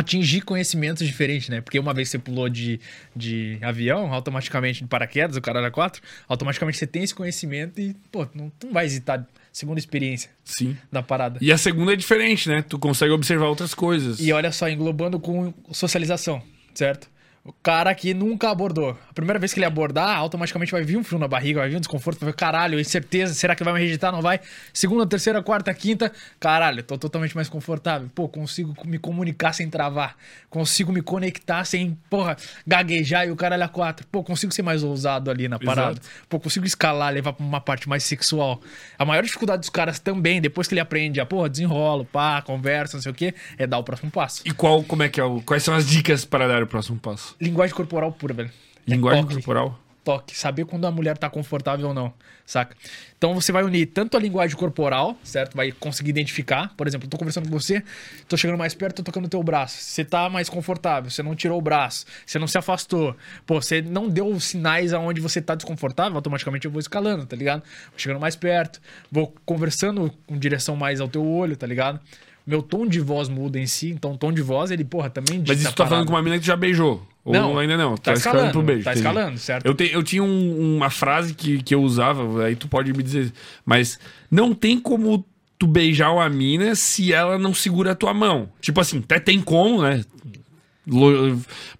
atingir 0.00 0.40
conhecimentos 0.42 1.06
diferentes, 1.06 1.48
né? 1.48 1.60
Porque 1.60 1.78
uma 1.78 1.94
vez 1.94 2.08
que 2.08 2.12
você 2.12 2.18
pulou 2.18 2.48
de, 2.48 2.80
de 3.14 3.58
avião, 3.62 4.12
automaticamente 4.12 4.82
de 4.82 4.88
paraquedas, 4.88 5.36
o 5.36 5.40
cara 5.40 5.60
era 5.60 5.70
quatro, 5.70 6.02
automaticamente 6.28 6.78
você 6.78 6.86
tem 6.86 7.02
esse 7.02 7.14
conhecimento 7.14 7.80
e, 7.80 7.94
pô, 8.10 8.26
não, 8.34 8.50
tu 8.58 8.66
não 8.66 8.74
vai 8.74 8.86
hesitar 8.86 9.26
segunda 9.52 9.78
experiência 9.78 10.30
Sim. 10.44 10.76
da 10.90 11.02
parada. 11.02 11.38
E 11.40 11.52
a 11.52 11.58
segunda 11.58 11.92
é 11.92 11.96
diferente, 11.96 12.48
né? 12.48 12.62
Tu 12.62 12.78
consegue 12.78 13.12
observar 13.12 13.46
outras 13.46 13.74
coisas. 13.74 14.20
E 14.20 14.32
olha 14.32 14.52
só, 14.52 14.68
englobando 14.68 15.18
com 15.18 15.52
socialização, 15.72 16.42
certo? 16.74 17.08
O 17.42 17.54
cara 17.62 17.94
que 17.94 18.12
nunca 18.12 18.50
abordou. 18.50 18.98
A 19.08 19.14
primeira 19.14 19.38
vez 19.38 19.54
que 19.54 19.58
ele 19.58 19.64
abordar, 19.64 20.14
automaticamente 20.14 20.70
vai 20.70 20.82
vir 20.82 20.98
um 20.98 21.02
frio 21.02 21.18
na 21.18 21.26
barriga, 21.26 21.60
vai 21.60 21.70
vir 21.70 21.76
um 21.76 21.80
desconforto, 21.80 22.20
vai 22.20 22.30
ver, 22.30 22.36
caralho, 22.36 22.78
incerteza, 22.78 23.32
será 23.32 23.56
que 23.56 23.64
vai 23.64 23.72
me 23.72 23.80
rejeitar? 23.80 24.12
Não 24.12 24.20
vai? 24.20 24.40
Segunda, 24.74 25.06
terceira, 25.06 25.42
quarta, 25.42 25.72
quinta, 25.72 26.12
caralho, 26.38 26.82
tô 26.82 26.98
totalmente 26.98 27.34
mais 27.34 27.48
confortável. 27.48 28.10
Pô, 28.14 28.28
consigo 28.28 28.74
me 28.84 28.98
comunicar 28.98 29.54
sem 29.54 29.70
travar. 29.70 30.16
Consigo 30.50 30.92
me 30.92 31.00
conectar 31.00 31.64
sem, 31.64 31.96
porra, 32.10 32.36
gaguejar 32.66 33.26
e 33.26 33.30
o 33.30 33.36
caralho 33.36 33.64
a 33.64 33.68
quatro. 33.68 34.06
Pô, 34.08 34.22
consigo 34.22 34.52
ser 34.52 34.62
mais 34.62 34.82
ousado 34.82 35.30
ali 35.30 35.48
na 35.48 35.58
parada. 35.58 35.92
Exato. 35.92 36.08
Pô, 36.28 36.38
consigo 36.38 36.66
escalar, 36.66 37.10
levar 37.10 37.32
pra 37.32 37.44
uma 37.44 37.60
parte 37.60 37.88
mais 37.88 38.04
sexual. 38.04 38.60
A 38.98 39.04
maior 39.06 39.22
dificuldade 39.22 39.60
dos 39.60 39.70
caras 39.70 39.98
também, 39.98 40.42
depois 40.42 40.68
que 40.68 40.74
ele 40.74 40.80
aprende 40.80 41.18
a, 41.18 41.24
porra, 41.24 41.48
desenrola, 41.48 42.04
pá, 42.04 42.42
conversa, 42.42 42.98
não 42.98 43.02
sei 43.02 43.12
o 43.12 43.14
quê, 43.14 43.34
é 43.56 43.66
dar 43.66 43.78
o 43.78 43.82
próximo 43.82 44.10
passo. 44.10 44.42
E 44.44 44.50
qual, 44.50 44.84
como 44.84 45.02
é 45.02 45.08
que 45.08 45.18
é 45.18 45.24
o, 45.24 45.40
quais 45.40 45.62
são 45.62 45.74
as 45.74 45.88
dicas 45.88 46.26
para 46.26 46.46
dar 46.46 46.62
o 46.62 46.66
próximo 46.66 46.98
passo? 46.98 47.29
Linguagem 47.40 47.74
corporal 47.74 48.12
pura, 48.12 48.34
velho. 48.34 48.50
É 48.86 48.90
Linguagem 48.90 49.22
toque, 49.22 49.34
corporal? 49.34 49.78
Toque. 50.02 50.36
Saber 50.36 50.64
quando 50.64 50.86
a 50.86 50.90
mulher 50.90 51.18
tá 51.18 51.28
confortável 51.28 51.88
ou 51.88 51.94
não, 51.94 52.12
saca? 52.46 52.74
Então 53.16 53.34
você 53.34 53.52
vai 53.52 53.62
unir 53.62 53.86
tanto 53.86 54.16
a 54.16 54.20
linguagem 54.20 54.56
corporal, 54.56 55.16
certo? 55.22 55.54
Vai 55.54 55.72
conseguir 55.72 56.10
identificar. 56.10 56.74
Por 56.76 56.86
exemplo, 56.86 57.06
eu 57.06 57.10
tô 57.10 57.18
conversando 57.18 57.48
com 57.48 57.58
você, 57.58 57.82
tô 58.26 58.36
chegando 58.36 58.56
mais 58.58 58.74
perto, 58.74 58.96
tô 58.96 59.02
tocando 59.02 59.26
o 59.26 59.28
teu 59.28 59.42
braço. 59.42 59.76
Você 59.76 60.04
tá 60.04 60.28
mais 60.30 60.48
confortável, 60.48 61.10
você 61.10 61.22
não 61.22 61.34
tirou 61.34 61.58
o 61.58 61.62
braço, 61.62 62.06
você 62.24 62.38
não 62.38 62.46
se 62.46 62.56
afastou. 62.56 63.14
Pô, 63.46 63.60
você 63.60 63.82
não 63.82 64.08
deu 64.08 64.40
sinais 64.40 64.94
aonde 64.94 65.20
você 65.20 65.42
tá 65.42 65.54
desconfortável, 65.54 66.16
automaticamente 66.16 66.64
eu 66.64 66.70
vou 66.70 66.80
escalando, 66.80 67.26
tá 67.26 67.36
ligado? 67.36 67.62
Vou 67.90 67.98
chegando 67.98 68.20
mais 68.20 68.34
perto, 68.34 68.80
vou 69.12 69.34
conversando 69.44 70.10
com 70.26 70.38
direção 70.38 70.76
mais 70.76 71.00
ao 71.00 71.08
teu 71.08 71.26
olho, 71.26 71.56
tá 71.56 71.66
ligado? 71.66 72.00
Meu 72.46 72.62
tom 72.62 72.86
de 72.86 73.00
voz 73.00 73.28
muda 73.28 73.58
em 73.58 73.66
si, 73.66 73.90
então 73.90 74.12
o 74.12 74.18
tom 74.18 74.32
de 74.32 74.40
voz, 74.40 74.70
ele, 74.70 74.82
porra, 74.82 75.10
também 75.10 75.44
Mas 75.46 75.60
isso 75.60 75.74
tá 75.74 75.86
falando 75.86 76.06
com 76.06 76.14
uma 76.14 76.22
mina 76.22 76.36
que 76.36 76.42
tu 76.42 76.46
já 76.46 76.56
beijou? 76.56 77.06
Ou 77.24 77.32
Não, 77.34 77.58
ainda 77.58 77.76
não? 77.76 77.96
tá 77.96 78.14
escalando, 78.14 78.52
pro 78.52 78.62
beijo. 78.62 78.84
tá 78.84 78.92
entendi. 78.92 79.06
escalando, 79.06 79.38
certo? 79.38 79.66
Eu, 79.66 79.74
te- 79.74 79.90
eu 79.92 80.02
tinha 80.02 80.22
um- 80.22 80.76
uma 80.76 80.88
frase 80.88 81.34
que, 81.34 81.62
que 81.62 81.74
eu 81.74 81.82
usava, 81.82 82.44
aí 82.44 82.56
tu 82.56 82.66
pode 82.66 82.92
me 82.94 83.02
dizer, 83.02 83.30
mas 83.64 83.98
não 84.30 84.54
tem 84.54 84.80
como 84.80 85.24
tu 85.58 85.66
beijar 85.66 86.10
uma 86.12 86.26
mina 86.30 86.74
se 86.74 87.12
ela 87.12 87.38
não 87.38 87.52
segura 87.52 87.92
a 87.92 87.94
tua 87.94 88.14
mão. 88.14 88.48
Tipo 88.60 88.80
assim, 88.80 89.00
até 89.00 89.20
tem 89.20 89.38
como, 89.40 89.82
né? 89.82 90.02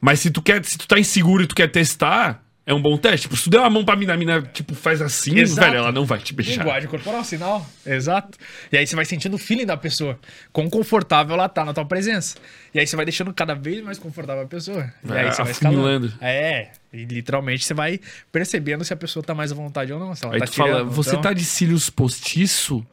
Mas 0.01 0.20
se 0.20 0.30
tu 0.30 0.43
quer, 0.43 0.64
se 0.64 0.76
tu 0.78 0.86
tá 0.86 0.99
inseguro 0.99 1.43
e 1.43 1.47
tu 1.47 1.55
quer 1.55 1.68
testar, 1.68 2.43
é 2.71 2.75
um 2.75 2.81
bom 2.81 2.97
teste. 2.97 3.23
Tipo, 3.23 3.37
se 3.37 3.45
tu 3.45 3.51
der 3.51 3.59
uma 3.59 3.68
mão 3.71 3.85
pra 3.85 3.97
mina, 3.97 4.14
a 4.14 4.16
mina, 4.16 4.43
tipo, 4.43 4.75
faz 4.75 5.03
assim, 5.03 5.39
Exato. 5.39 5.66
velho, 5.66 5.79
ela 5.79 5.91
não 5.93 6.05
vai 6.05 6.18
te 6.21 6.33
beijar. 6.33 6.59
Linguagem 6.64 6.89
corporal, 6.89 7.25
sinal. 7.25 7.66
Exato. 7.85 8.39
E 8.71 8.77
aí 8.77 8.87
você 8.87 8.95
vai 8.95 9.05
sentindo 9.05 9.35
o 9.35 9.39
feeling 9.39 9.66
da 9.66 9.77
pessoa. 9.77 10.18
Quão 10.53 10.71
confortável 10.71 11.35
ela 11.35 11.49
tá 11.49 11.64
na 11.64 11.75
tua 11.75 11.85
presença. 11.85 12.37
E 12.73 12.79
aí 12.79 12.87
você 12.87 12.95
vai 12.95 13.05
deixando 13.05 13.35
cada 13.35 13.55
vez 13.55 13.83
mais 13.83 13.99
confortável 13.99 14.45
a 14.45 14.47
pessoa. 14.47 14.91
E 15.05 15.07
Vai 15.09 15.25
aí 15.27 15.33
você 15.35 15.43
vai 15.43 15.51
escalando. 15.53 16.12
É. 16.21 16.68
E 16.93 17.05
literalmente 17.05 17.64
você 17.64 17.75
vai 17.75 18.01
percebendo 18.31 18.85
se 18.85 18.93
a 18.93 18.97
pessoa 18.97 19.23
tá 19.23 19.35
mais 19.35 19.51
à 19.53 19.55
vontade 19.55 19.93
ou 19.93 19.99
não. 19.99 20.14
Se 20.14 20.25
ela 20.25 20.35
Aí 20.35 20.41
tá 20.41 20.47
tu 20.47 20.55
fala, 20.55 20.71
tirando, 20.71 20.91
você 20.91 21.11
então- 21.11 21.23
tá 21.23 21.33
de 21.33 21.45
cílios 21.45 21.91
postiço? 21.91 22.87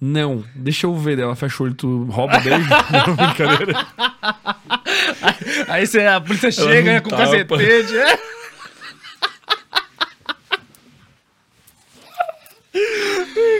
Não, 0.00 0.44
deixa 0.54 0.86
eu 0.86 0.94
ver. 0.96 1.18
Ela 1.18 1.34
fecha 1.34 1.62
o 1.62 1.66
olho, 1.66 1.74
tu 1.74 2.04
rouba 2.04 2.38
beijo. 2.40 2.68
Não, 2.90 3.16
brincadeira. 3.16 3.86
Aí 5.68 5.86
você, 5.86 6.00
a 6.06 6.20
polícia 6.20 6.50
chega 6.50 6.94
não 6.94 7.00
com 7.00 7.10
tapa. 7.10 7.22
cacetete. 7.24 7.96
É. 7.96 8.18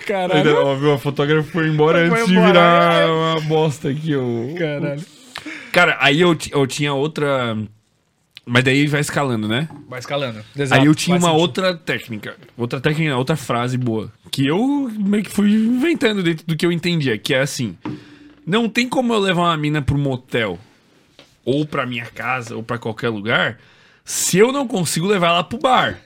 Caralho. 0.06 0.34
Ainda, 0.34 0.60
ó, 0.60 0.74
viu, 0.74 0.92
a 0.92 0.98
fotógrafa 0.98 1.50
foi 1.50 1.68
embora 1.68 2.08
Foi 2.08 2.18
antes 2.18 2.26
de 2.26 2.32
embora. 2.34 2.48
virar 2.52 3.12
uma 3.12 3.40
bosta 3.42 3.88
aqui. 3.88 4.14
ó. 4.14 4.58
Caralho. 4.58 5.02
Cara, 5.72 5.96
aí 6.00 6.20
eu, 6.20 6.36
eu 6.52 6.66
tinha 6.66 6.92
outra 6.94 7.56
Mas 8.46 8.62
daí 8.64 8.86
vai 8.86 9.00
escalando, 9.00 9.48
né? 9.48 9.68
Vai 9.88 9.98
escalando. 9.98 10.44
Aí 10.70 10.86
eu 10.86 10.94
tinha 10.94 11.16
uma 11.16 11.32
outra 11.32 11.74
técnica, 11.74 12.36
outra 12.56 12.80
técnica, 12.80 13.16
outra 13.16 13.36
frase 13.36 13.76
boa, 13.78 14.12
que 14.30 14.46
eu 14.46 14.90
meio 14.98 15.24
que 15.24 15.30
fui 15.30 15.50
inventando 15.52 16.22
dentro 16.22 16.46
do 16.46 16.56
que 16.56 16.64
eu 16.66 16.70
entendia, 16.72 17.16
que 17.18 17.34
é 17.34 17.40
assim: 17.40 17.76
não 18.46 18.68
tem 18.68 18.88
como 18.88 19.12
eu 19.14 19.18
levar 19.18 19.42
uma 19.42 19.56
mina 19.56 19.80
pro 19.82 19.96
motel 19.98 20.58
ou 21.44 21.66
pra 21.66 21.86
minha 21.86 22.06
casa 22.06 22.54
ou 22.56 22.62
pra 22.62 22.78
qualquer 22.78 23.08
lugar 23.08 23.58
se 24.04 24.38
eu 24.38 24.52
não 24.52 24.66
consigo 24.68 25.06
levar 25.06 25.28
ela 25.28 25.44
pro 25.44 25.58
bar. 25.58 25.98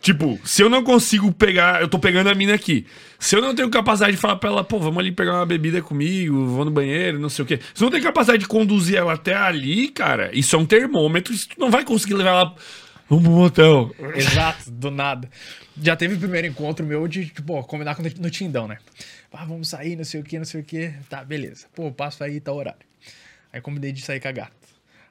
Tipo, 0.00 0.40
se 0.44 0.62
eu 0.62 0.70
não 0.70 0.82
consigo 0.82 1.30
pegar, 1.30 1.82
eu 1.82 1.88
tô 1.88 1.98
pegando 1.98 2.30
a 2.30 2.34
mina 2.34 2.54
aqui. 2.54 2.86
Se 3.18 3.36
eu 3.36 3.42
não 3.42 3.54
tenho 3.54 3.68
capacidade 3.68 4.12
de 4.12 4.18
falar 4.18 4.36
pra 4.36 4.48
ela, 4.48 4.64
pô, 4.64 4.78
vamos 4.78 4.98
ali 4.98 5.12
pegar 5.12 5.34
uma 5.34 5.44
bebida 5.44 5.82
comigo, 5.82 6.46
vou 6.46 6.64
no 6.64 6.70
banheiro, 6.70 7.18
não 7.18 7.28
sei 7.28 7.44
o 7.44 7.46
quê. 7.46 7.60
Se 7.74 7.82
eu 7.82 7.86
não 7.86 7.90
tenho 7.90 8.02
capacidade 8.02 8.38
de 8.38 8.48
conduzir 8.48 8.96
ela 8.96 9.12
até 9.12 9.34
ali, 9.34 9.88
cara, 9.88 10.30
isso 10.32 10.56
é 10.56 10.58
um 10.58 10.64
termômetro, 10.64 11.34
isso 11.34 11.50
tu 11.50 11.60
não 11.60 11.70
vai 11.70 11.84
conseguir 11.84 12.14
levar 12.14 12.30
ela. 12.30 12.54
Vamos 13.10 13.24
pro 13.24 13.32
motel. 13.32 13.94
Exato, 14.14 14.70
do 14.70 14.90
nada. 14.90 15.28
Já 15.82 15.96
teve 15.96 16.14
o 16.14 16.18
primeiro 16.18 16.46
encontro 16.46 16.86
meu 16.86 17.06
de, 17.06 17.26
tipo, 17.26 17.62
combinar 17.64 17.94
com 17.94 18.02
no 18.02 18.30
Tindão, 18.30 18.68
né? 18.68 18.78
Ah, 19.32 19.44
vamos 19.44 19.68
sair, 19.68 19.96
não 19.96 20.04
sei 20.04 20.20
o 20.20 20.24
que, 20.24 20.38
não 20.38 20.44
sei 20.44 20.60
o 20.60 20.64
que. 20.64 20.92
Tá, 21.08 21.24
beleza. 21.24 21.66
Pô, 21.74 21.90
passo 21.90 22.24
aí, 22.24 22.40
tá 22.40 22.52
horário. 22.52 22.80
Aí 23.52 23.60
combinei 23.60 23.92
de 23.92 24.00
sair 24.00 24.20
com 24.20 24.28
a 24.28 24.32
gata. 24.32 24.52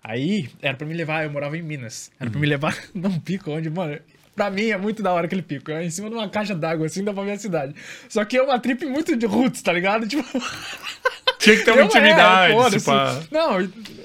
Aí, 0.03 0.49
era 0.61 0.77
pra 0.77 0.87
me 0.87 0.93
levar, 0.93 1.25
eu 1.25 1.29
morava 1.29 1.57
em 1.57 1.61
Minas. 1.61 2.09
Era 2.19 2.29
pra 2.29 2.39
me 2.39 2.47
levar 2.47 2.75
num 2.95 3.19
pico 3.19 3.51
onde, 3.51 3.69
mano, 3.69 3.99
Pra 4.35 4.49
mim 4.49 4.67
é 4.69 4.77
muito 4.77 5.03
da 5.03 5.11
hora 5.11 5.25
aquele 5.25 5.41
pico. 5.41 5.69
É 5.71 5.83
em 5.83 5.89
cima 5.89 6.09
de 6.09 6.15
uma 6.15 6.29
caixa 6.29 6.55
d'água, 6.55 6.85
assim, 6.85 7.03
da 7.03 7.11
minha 7.11 7.37
cidade. 7.37 7.75
Só 8.07 8.23
que 8.23 8.37
é 8.37 8.41
uma 8.41 8.59
trip 8.59 8.85
muito 8.85 9.15
de 9.15 9.25
roots, 9.25 9.61
tá 9.61 9.73
ligado? 9.73 10.07
Tipo. 10.09 10.23
Tinha 11.39 11.55
que 11.55 11.63
ter 11.63 11.71
uma 11.71 11.81
Eu, 11.81 11.85
intimidade. 11.85 12.53
é, 12.53 12.65
tipo, 12.69 12.81
foda-se. 12.81 13.27
Não, 13.31 13.61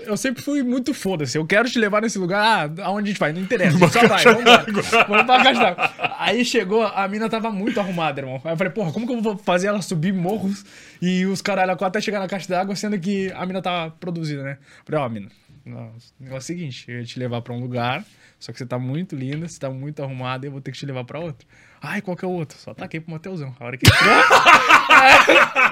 eu 0.06 0.16
sempre 0.16 0.40
fui 0.42 0.62
muito 0.62 0.94
foda-se. 0.94 1.36
Eu 1.36 1.44
quero 1.44 1.68
te 1.68 1.78
levar 1.78 2.00
nesse 2.02 2.16
lugar. 2.18 2.70
Ah, 2.78 2.84
aonde 2.84 3.08
a 3.08 3.12
gente 3.12 3.18
vai? 3.18 3.32
Não 3.32 3.40
interessa. 3.40 3.76
Só 3.88 4.06
vai, 4.06 4.22
vambora. 4.24 4.64
Vamos 5.08 5.24
pra 5.24 5.42
caixa 5.42 5.60
d'água. 5.60 6.14
Aí 6.18 6.44
chegou, 6.44 6.84
a 6.86 7.08
mina 7.08 7.28
tava 7.28 7.50
muito 7.50 7.80
arrumada, 7.80 8.20
irmão. 8.20 8.40
Aí 8.44 8.52
eu 8.52 8.56
falei, 8.56 8.72
porra, 8.72 8.92
como 8.92 9.06
que 9.06 9.12
eu 9.12 9.20
vou 9.20 9.36
fazer 9.36 9.66
ela 9.66 9.82
subir 9.82 10.12
morros 10.12 10.64
e 11.02 11.26
os 11.26 11.42
caralho 11.42 11.72
a 11.72 11.86
até 11.86 12.00
chegar 12.00 12.20
na 12.20 12.28
caixa 12.28 12.48
d'água, 12.48 12.76
sendo 12.76 12.98
que 12.98 13.32
a 13.32 13.44
mina 13.44 13.60
tava 13.60 13.90
produzida, 13.98 14.42
né? 14.42 14.58
Eu 14.60 14.84
falei, 14.86 15.00
ó, 15.00 15.08
mina, 15.08 15.28
não, 15.66 15.88
o 15.88 15.92
negócio 16.20 16.34
é 16.34 16.38
o 16.38 16.40
seguinte, 16.40 16.84
eu 16.88 16.98
ia 17.00 17.04
te 17.04 17.18
levar 17.18 17.42
pra 17.42 17.52
um 17.52 17.60
lugar, 17.60 18.04
só 18.38 18.52
que 18.52 18.58
você 18.58 18.66
tá 18.66 18.78
muito 18.78 19.16
linda, 19.16 19.48
você 19.48 19.58
tá 19.58 19.70
muito 19.70 20.02
arrumada 20.02 20.46
eu 20.46 20.52
vou 20.52 20.60
ter 20.60 20.72
que 20.72 20.78
te 20.78 20.86
levar 20.86 21.04
pra 21.04 21.18
outro. 21.20 21.46
Ai, 21.80 22.00
qual 22.00 22.16
que 22.16 22.24
é 22.24 22.28
o 22.28 22.30
outro? 22.30 22.58
Só 22.58 22.72
taquei 22.72 23.00
pro 23.00 23.10
motelzão. 23.10 23.54
A 23.60 23.64
hora 23.64 23.76
que 23.76 23.86
entrou. 23.86 24.22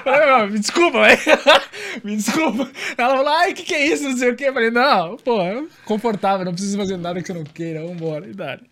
Falei, 0.04 0.26
"Meu, 0.26 0.50
me 0.50 0.58
desculpa, 0.58 1.00
velho. 1.00 1.20
Me 2.04 2.16
desculpa. 2.16 2.70
Ela 2.96 3.16
falou, 3.16 3.28
ai, 3.32 3.52
o 3.52 3.54
que, 3.54 3.64
que 3.64 3.74
é 3.74 3.86
isso? 3.86 4.04
Não 4.04 4.16
sei 4.16 4.30
o 4.30 4.36
quê. 4.36 4.44
Eu 4.48 4.54
falei, 4.54 4.70
não, 4.70 5.16
pô, 5.18 5.38
confortável, 5.84 6.44
não 6.44 6.52
preciso 6.52 6.78
fazer 6.78 6.96
nada 6.96 7.20
que 7.20 7.26
você 7.26 7.34
não 7.34 7.44
queira, 7.44 7.86
vambora. 7.86 8.26
E 8.26 8.32
dali. 8.32 8.71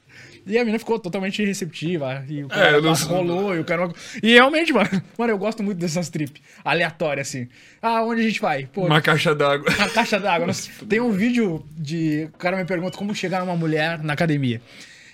E 0.50 0.56
a 0.58 0.60
menina 0.60 0.78
ficou 0.78 0.98
totalmente 0.98 1.44
receptiva. 1.44 2.24
E 2.28 2.42
o 2.44 2.48
cara 2.48 2.70
É, 2.70 2.74
eu 2.74 2.82
não- 2.82 2.92
rolou, 2.94 3.54
e 3.54 3.60
o 3.60 3.64
cara. 3.64 3.88
E 4.22 4.32
realmente, 4.32 4.72
mano, 4.74 4.90
mano, 5.16 5.32
eu 5.32 5.38
gosto 5.38 5.62
muito 5.62 5.78
dessas 5.78 6.08
trip 6.10 6.40
aleatórias, 6.64 7.28
assim. 7.28 7.48
Ah, 7.80 8.02
onde 8.02 8.20
a 8.20 8.24
gente 8.24 8.40
vai? 8.40 8.66
Pô, 8.66 8.86
Uma 8.86 9.00
caixa 9.00 9.34
d'água. 9.34 9.70
a 9.78 9.88
caixa 9.88 10.18
d'água. 10.18 10.48
Tem 10.88 11.00
um 11.00 11.12
vídeo 11.12 11.64
de. 11.76 12.28
O 12.34 12.38
cara 12.38 12.56
me 12.56 12.64
pergunta 12.64 12.98
como 12.98 13.14
chegar 13.14 13.40
numa 13.40 13.56
mulher 13.56 14.02
na 14.02 14.12
academia. 14.12 14.60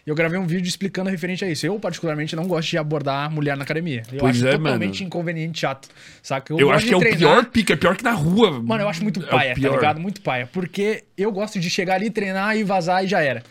E 0.07 0.09
eu 0.09 0.15
gravei 0.15 0.39
um 0.39 0.47
vídeo 0.47 0.69
explicando 0.69 1.11
referente 1.11 1.45
a 1.45 1.49
isso. 1.51 1.67
Eu, 1.67 1.81
particularmente, 1.81 2.37
não 2.37 2.47
gosto 2.47 2.71
de 2.71 2.79
abordar 2.79 3.29
mulher 3.29 3.57
na 3.57 3.65
academia. 3.65 4.05
Eu 4.13 4.21
Pois 4.21 4.37
acho 4.37 4.47
é, 4.47 4.53
totalmente 4.57 4.95
mano. 5.01 5.07
inconveniente 5.09 5.59
chato. 5.61 5.89
Saca? 6.23 6.53
Eu 6.55 6.59
gosto 6.69 6.77
acho 6.77 6.87
que 6.87 6.95
é 6.95 6.97
o 6.97 7.01
treinar- 7.01 7.19
pior 7.19 7.45
pica, 7.47 7.73
é 7.73 7.77
pior 7.77 7.97
que 7.97 8.05
na 8.05 8.13
rua. 8.13 8.63
Mano, 8.63 8.85
eu 8.85 8.89
acho 8.89 9.03
muito 9.03 9.21
É 9.21 9.25
o 9.25 9.29
paia, 9.29 9.49
tá 9.51 9.55
pior. 9.61 9.75
ligado? 9.75 9.99
Muito 9.99 10.21
paia. 10.21 10.49
Porque 10.53 11.03
eu 11.19 11.33
gosto 11.33 11.59
de 11.59 11.69
chegar 11.69 11.95
ali, 11.97 12.09
treinar 12.09 12.57
e 12.57 12.63
vazar 12.63 13.05
e 13.05 13.09
já 13.09 13.21
era. 13.21 13.43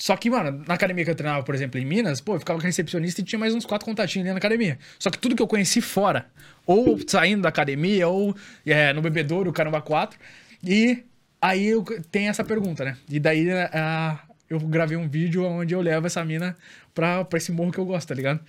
Só 0.00 0.16
que, 0.16 0.30
mano, 0.30 0.64
na 0.66 0.74
academia 0.74 1.04
que 1.04 1.10
eu 1.10 1.14
treinava, 1.14 1.44
por 1.44 1.54
exemplo, 1.54 1.78
em 1.78 1.84
Minas, 1.84 2.22
pô, 2.22 2.34
eu 2.34 2.38
ficava 2.38 2.58
com 2.58 2.64
recepcionista 2.64 3.20
e 3.20 3.24
tinha 3.24 3.38
mais 3.38 3.54
uns 3.54 3.66
quatro 3.66 3.84
contatinhos 3.84 4.24
ali 4.26 4.32
na 4.32 4.38
academia. 4.38 4.78
Só 4.98 5.10
que 5.10 5.18
tudo 5.18 5.36
que 5.36 5.42
eu 5.42 5.46
conheci 5.46 5.82
fora, 5.82 6.26
ou 6.66 6.98
saindo 7.06 7.42
da 7.42 7.50
academia, 7.50 8.08
ou 8.08 8.34
é, 8.64 8.94
no 8.94 9.02
bebedouro, 9.02 9.52
caramba, 9.52 9.82
quatro. 9.82 10.18
E 10.64 11.04
aí 11.40 11.66
eu, 11.66 11.84
tem 12.10 12.28
essa 12.28 12.42
pergunta, 12.42 12.82
né? 12.82 12.96
E 13.10 13.20
daí 13.20 13.50
ah, 13.50 14.18
eu 14.48 14.58
gravei 14.60 14.96
um 14.96 15.06
vídeo 15.06 15.44
onde 15.44 15.74
eu 15.74 15.82
levo 15.82 16.06
essa 16.06 16.24
mina 16.24 16.56
pra, 16.94 17.22
pra 17.22 17.36
esse 17.36 17.52
morro 17.52 17.70
que 17.70 17.78
eu 17.78 17.84
gosto, 17.84 18.08
tá 18.08 18.14
ligado? 18.14 18.40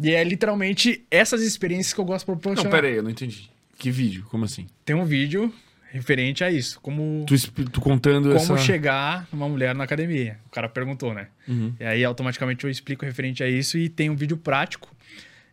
E 0.00 0.12
é 0.12 0.22
literalmente 0.22 1.04
essas 1.10 1.42
experiências 1.42 1.92
que 1.92 2.00
eu 2.00 2.04
gosto 2.04 2.24
de 2.26 2.30
Não, 2.30 2.38
proporcionar. 2.38 2.70
pera 2.70 2.86
aí, 2.86 2.94
eu 2.94 3.02
não 3.02 3.10
entendi. 3.10 3.50
Que 3.76 3.90
vídeo? 3.90 4.24
Como 4.30 4.44
assim? 4.44 4.68
Tem 4.84 4.94
um 4.94 5.04
vídeo 5.04 5.52
referente 5.92 6.42
a 6.42 6.50
isso, 6.50 6.80
como 6.80 7.24
Tu, 7.26 7.36
tu 7.70 7.80
contando 7.80 8.28
como 8.30 8.36
essa... 8.36 8.56
chegar 8.58 9.26
numa 9.32 9.48
mulher 9.48 9.74
na 9.74 9.84
academia. 9.84 10.38
O 10.46 10.50
cara 10.50 10.68
perguntou, 10.68 11.12
né? 11.14 11.28
Uhum. 11.46 11.72
E 11.78 11.84
aí 11.84 12.04
automaticamente 12.04 12.64
eu 12.64 12.70
explico 12.70 13.04
referente 13.04 13.42
a 13.44 13.48
isso 13.48 13.76
e 13.78 13.88
tem 13.88 14.08
um 14.10 14.16
vídeo 14.16 14.36
prático 14.36 14.88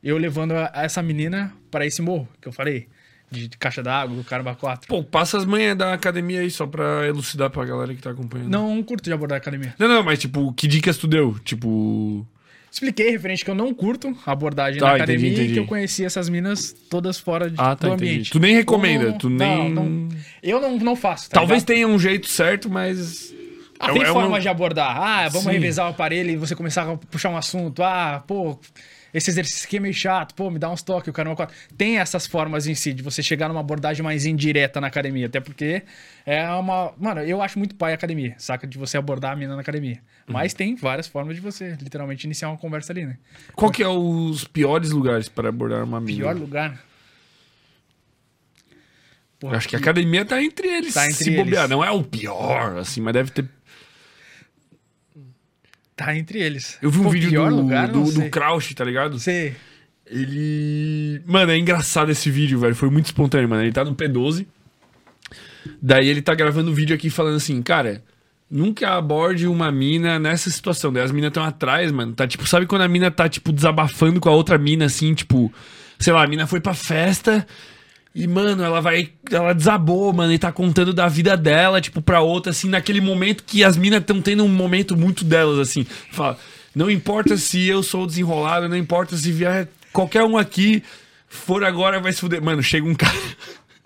eu 0.02 0.18
levando 0.18 0.54
a- 0.54 0.72
essa 0.76 1.04
menina 1.04 1.54
para 1.70 1.86
esse 1.86 2.02
morro 2.02 2.28
que 2.42 2.48
eu 2.48 2.54
falei, 2.54 2.88
de 3.30 3.50
caixa 3.50 3.84
d'água, 3.84 4.16
do 4.16 4.24
Caramba 4.24 4.56
4. 4.56 4.88
Pô, 4.88 5.04
passa 5.04 5.38
as 5.38 5.44
manhas 5.46 5.78
da 5.78 5.94
academia 5.94 6.40
aí, 6.40 6.50
só 6.50 6.66
pra 6.66 7.06
elucidar 7.06 7.50
pra 7.50 7.66
galera 7.66 7.94
que 7.94 8.02
tá 8.02 8.10
acompanhando. 8.12 8.50
Não 8.50 8.82
curto 8.82 9.04
de 9.04 9.12
abordar 9.14 9.36
a 9.36 9.40
academia. 9.40 9.76
Não, 9.78 9.88
não, 9.90 10.02
mas 10.02 10.18
tipo, 10.20 10.52
que 10.54 10.68
dicas 10.68 10.98
tu 10.98 11.06
deu? 11.06 11.38
Tipo... 11.44 12.26
Expliquei 12.72 13.10
referente 13.10 13.44
que 13.44 13.50
eu 13.52 13.56
não 13.56 13.74
curto 13.74 14.16
a 14.26 14.32
abordagem 14.32 14.80
Tá, 14.80 14.88
na 14.88 14.92
entendi, 14.94 15.04
academia 15.12 15.30
e 15.30 15.34
entendi. 15.34 15.54
que 15.54 15.60
eu 15.60 15.66
conheci 15.66 16.06
essas 16.06 16.30
minas 16.30 16.72
todas 16.90 17.20
fora 17.20 17.50
de, 17.50 17.56
Ah, 17.58 17.76
tá, 17.76 17.88
do 17.88 17.94
entendi. 17.96 18.12
ambiente. 18.12 18.32
Tu 18.32 18.40
nem 18.40 18.54
recomenda, 18.56 19.06
Como- 19.08 19.18
tu 19.18 19.30
não, 19.30 19.64
nem- 19.64 19.74
não- 19.74 20.10
eu 20.44 20.62
não, 20.62 20.78
não 20.78 20.96
faço, 20.96 21.30
tá 21.30 21.36
Talvez 21.40 21.62
ligado? 21.64 21.68
tenha 21.76 21.88
um 21.88 21.98
jeito 22.00 22.28
certo, 22.28 22.70
mas... 22.70 23.34
Ah, 23.80 23.90
É- 23.90 23.94
tem 23.94 24.04
é 24.04 24.12
uma- 24.12 24.40
de 24.40 24.50
abordar. 24.50 24.96
Ah, 24.98 25.28
vamos 25.30 25.46
Sim. 25.46 25.52
revezar 25.52 25.86
o 25.88 25.90
aparelho 25.90 26.30
e 26.32 26.36
você 26.36 26.54
começar 26.56 26.84
a 26.90 26.98
puxar 26.98 27.30
um 27.30 27.38
assunto. 27.38 27.82
Ah, 27.82 28.22
pô, 28.28 28.60
esse 29.14 29.30
exercício 29.30 29.66
aqui 29.66 29.78
é 29.78 29.80
meio 29.80 29.94
chato. 29.94 30.34
Pô, 30.36 30.50
me 30.50 30.60
dá 30.60 30.70
uns 30.70 30.82
toques, 30.84 31.08
o 31.10 31.14
caramba. 31.14 31.36
quatro. 31.36 31.56
Tem 31.78 31.98
essas 32.00 32.28
formas 32.28 32.68
em 32.68 32.76
si 32.76 32.94
de 32.94 33.02
você 33.02 33.22
chegar 33.24 33.48
numa 33.48 33.60
abordagem 33.60 34.04
mais 34.04 34.26
indireta 34.26 34.80
na 34.80 34.88
academia. 34.88 35.26
Até 35.28 35.40
porque 35.40 35.84
é 36.26 36.48
uma. 36.50 36.94
Mano, 36.98 37.22
eu 37.22 37.42
acho 37.42 37.58
muito 37.58 37.76
pai 37.76 37.92
a 37.92 37.96
academia, 37.96 38.36
saca? 38.38 38.68
De 38.68 38.78
você 38.78 38.98
abordar 38.98 39.32
a 39.32 39.36
mina 39.36 39.56
na 39.56 39.62
academia. 39.62 40.00
Uhum. 40.28 40.34
Mas 40.34 40.54
tem 40.54 40.76
várias 40.76 41.08
formas 41.08 41.36
de 41.36 41.42
você, 41.42 41.76
literalmente, 41.82 42.26
iniciar 42.26 42.50
uma 42.50 42.58
conversa 42.58 42.94
ali, 42.94 43.06
né? 43.06 43.18
Qual 43.56 43.72
que 43.72 43.82
é 43.82 43.88
os 43.88 44.44
piores 44.44 44.92
lugares 44.92 45.28
para 45.30 45.50
abordar 45.50 45.84
uma 45.84 46.00
mina? 46.00 46.20
Pior 46.20 46.36
lugar. 46.36 46.80
Porra, 49.40 49.54
Eu 49.54 49.58
acho 49.58 49.70
que 49.70 49.76
a 49.76 49.80
academia 49.80 50.26
tá 50.26 50.44
entre 50.44 50.68
eles. 50.68 50.94
Tá 50.94 51.06
entre 51.06 51.24
se 51.24 51.32
bobear. 51.32 51.64
eles. 51.64 51.70
Não 51.70 51.84
é 51.84 51.90
o 51.90 52.04
pior, 52.04 52.78
assim, 52.78 53.00
mas 53.00 53.14
deve 53.14 53.32
ter. 53.32 53.46
Tá 56.00 56.16
entre 56.16 56.40
eles. 56.40 56.78
Eu 56.82 56.90
vi 56.90 57.00
um 57.02 57.04
Pô, 57.04 57.10
vídeo 57.10 57.30
do, 57.30 57.56
lugar, 57.58 57.90
do, 57.90 58.10
do. 58.10 58.30
Crouch, 58.30 58.74
tá 58.74 58.86
ligado? 58.86 59.20
Sei. 59.20 59.54
Ele. 60.10 61.22
Mano, 61.26 61.52
é 61.52 61.58
engraçado 61.58 62.10
esse 62.10 62.32
vídeo, 62.32 62.58
velho. 62.58 62.74
Foi 62.74 62.90
muito 62.90 63.08
espontâneo, 63.08 63.50
mano. 63.50 63.64
Ele 63.64 63.74
tá 63.74 63.84
no 63.84 63.94
P12. 63.94 64.48
Daí 65.82 66.08
ele 66.08 66.22
tá 66.22 66.34
gravando 66.34 66.72
um 66.72 66.74
vídeo 66.74 66.96
aqui 66.96 67.10
falando 67.10 67.36
assim, 67.36 67.62
cara. 67.62 68.02
Nunca 68.50 68.92
aborde 68.92 69.46
uma 69.46 69.70
mina 69.74 70.18
nessa 70.18 70.50
situação. 70.50 70.94
Daí 70.94 71.04
as 71.04 71.12
minas 71.12 71.32
estão 71.32 71.44
atrás, 71.44 71.92
mano. 71.92 72.14
Tá 72.14 72.26
tipo, 72.26 72.48
sabe 72.48 72.66
quando 72.66 72.84
a 72.84 72.88
mina 72.88 73.12
tá, 73.12 73.28
tipo, 73.28 73.52
desabafando 73.52 74.22
com 74.22 74.30
a 74.30 74.32
outra 74.32 74.58
mina, 74.58 74.86
assim, 74.86 75.14
tipo. 75.14 75.54
Sei 76.00 76.14
lá, 76.14 76.24
a 76.24 76.28
mina 76.28 76.48
foi 76.48 76.62
pra 76.62 76.74
festa. 76.74 77.46
E, 78.20 78.28
mano, 78.28 78.62
ela 78.62 78.82
vai. 78.82 79.12
Ela 79.32 79.54
desabou, 79.54 80.12
mano, 80.12 80.34
e 80.34 80.38
tá 80.38 80.52
contando 80.52 80.94
da 80.94 81.08
vida 81.08 81.38
dela, 81.38 81.80
tipo, 81.80 82.02
pra 82.02 82.20
outra, 82.20 82.52
assim, 82.52 82.68
naquele 82.68 83.00
momento 83.00 83.46
que 83.46 83.64
as 83.64 83.78
minas 83.78 84.02
estão 84.02 84.22
tendo 84.22 84.44
um 84.44 84.50
momento 84.50 84.98
muito 84.98 85.24
delas, 85.24 85.58
assim. 85.58 85.88
Fala, 86.12 86.38
não 86.76 86.92
importa 86.92 87.38
se 87.38 87.66
eu 87.66 87.82
sou 87.82 88.06
desenrolado, 88.06 88.68
não 88.68 88.76
importa 88.76 89.16
se 89.16 89.32
vier 89.32 89.70
qualquer 89.94 90.24
um 90.24 90.38
aqui, 90.38 90.84
for 91.30 91.64
agora, 91.64 92.02
vai 92.02 92.12
se 92.12 92.20
fuder. 92.20 92.44
Mano, 92.44 92.62
chega 92.62 92.86
um 92.86 92.94
cara. 92.94 93.16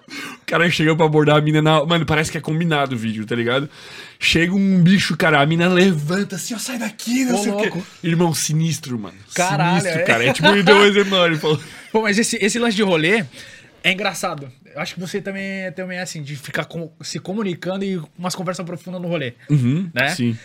O 0.10 0.46
cara 0.48 0.70
chega 0.72 0.96
pra 0.96 1.06
abordar 1.06 1.38
a 1.38 1.42
mina 1.42 1.62
na. 1.62 1.86
Mano, 1.86 2.04
parece 2.04 2.32
que 2.32 2.38
é 2.40 2.42
combinado 2.42 2.96
o 2.96 2.98
vídeo, 2.98 3.28
tá 3.28 3.36
ligado? 3.36 3.70
Chega 4.20 4.56
um 4.56 4.82
bicho, 4.82 5.16
cara, 5.16 5.42
a 5.42 5.46
mina 5.46 5.68
levanta 5.68 6.38
assim, 6.38 6.56
ó, 6.56 6.58
sai 6.58 6.80
daqui, 6.80 7.24
não 7.26 7.36
Ô, 7.36 7.38
sei 7.38 7.52
o 7.52 7.58
quê. 7.58 7.70
louco. 7.70 7.86
Irmão, 8.04 8.34
sinistro, 8.34 8.98
mano. 8.98 9.16
Caralho, 9.36 9.82
sinistro, 9.82 10.02
é? 10.02 10.06
cara. 10.06 10.26
É 10.26 10.34
tipo, 10.34 10.48
ele 10.48 10.64
deu 10.64 10.78
um 10.78 10.86
exemplo, 10.86 11.24
ele 11.24 11.38
falou. 11.38 11.60
Pô, 11.94 12.02
mas 12.02 12.18
esse, 12.18 12.38
esse 12.38 12.58
lance 12.58 12.76
de 12.76 12.82
rolê 12.82 13.24
é 13.84 13.92
engraçado. 13.92 14.50
Eu 14.74 14.80
acho 14.82 14.94
que 14.96 15.00
você 15.00 15.22
também, 15.22 15.72
também 15.74 15.98
é 15.98 16.02
assim, 16.02 16.22
de 16.24 16.36
ficar 16.36 16.66
com- 16.66 16.92
se 17.02 17.20
comunicando 17.20 17.84
e 17.86 18.02
umas 18.18 18.34
conversas 18.34 18.66
profundas 18.66 19.02
no 19.02 19.08
rolê. 19.08 19.34
Uhum, 19.50 19.90
Né? 19.94 20.10
Sim. 20.10 20.38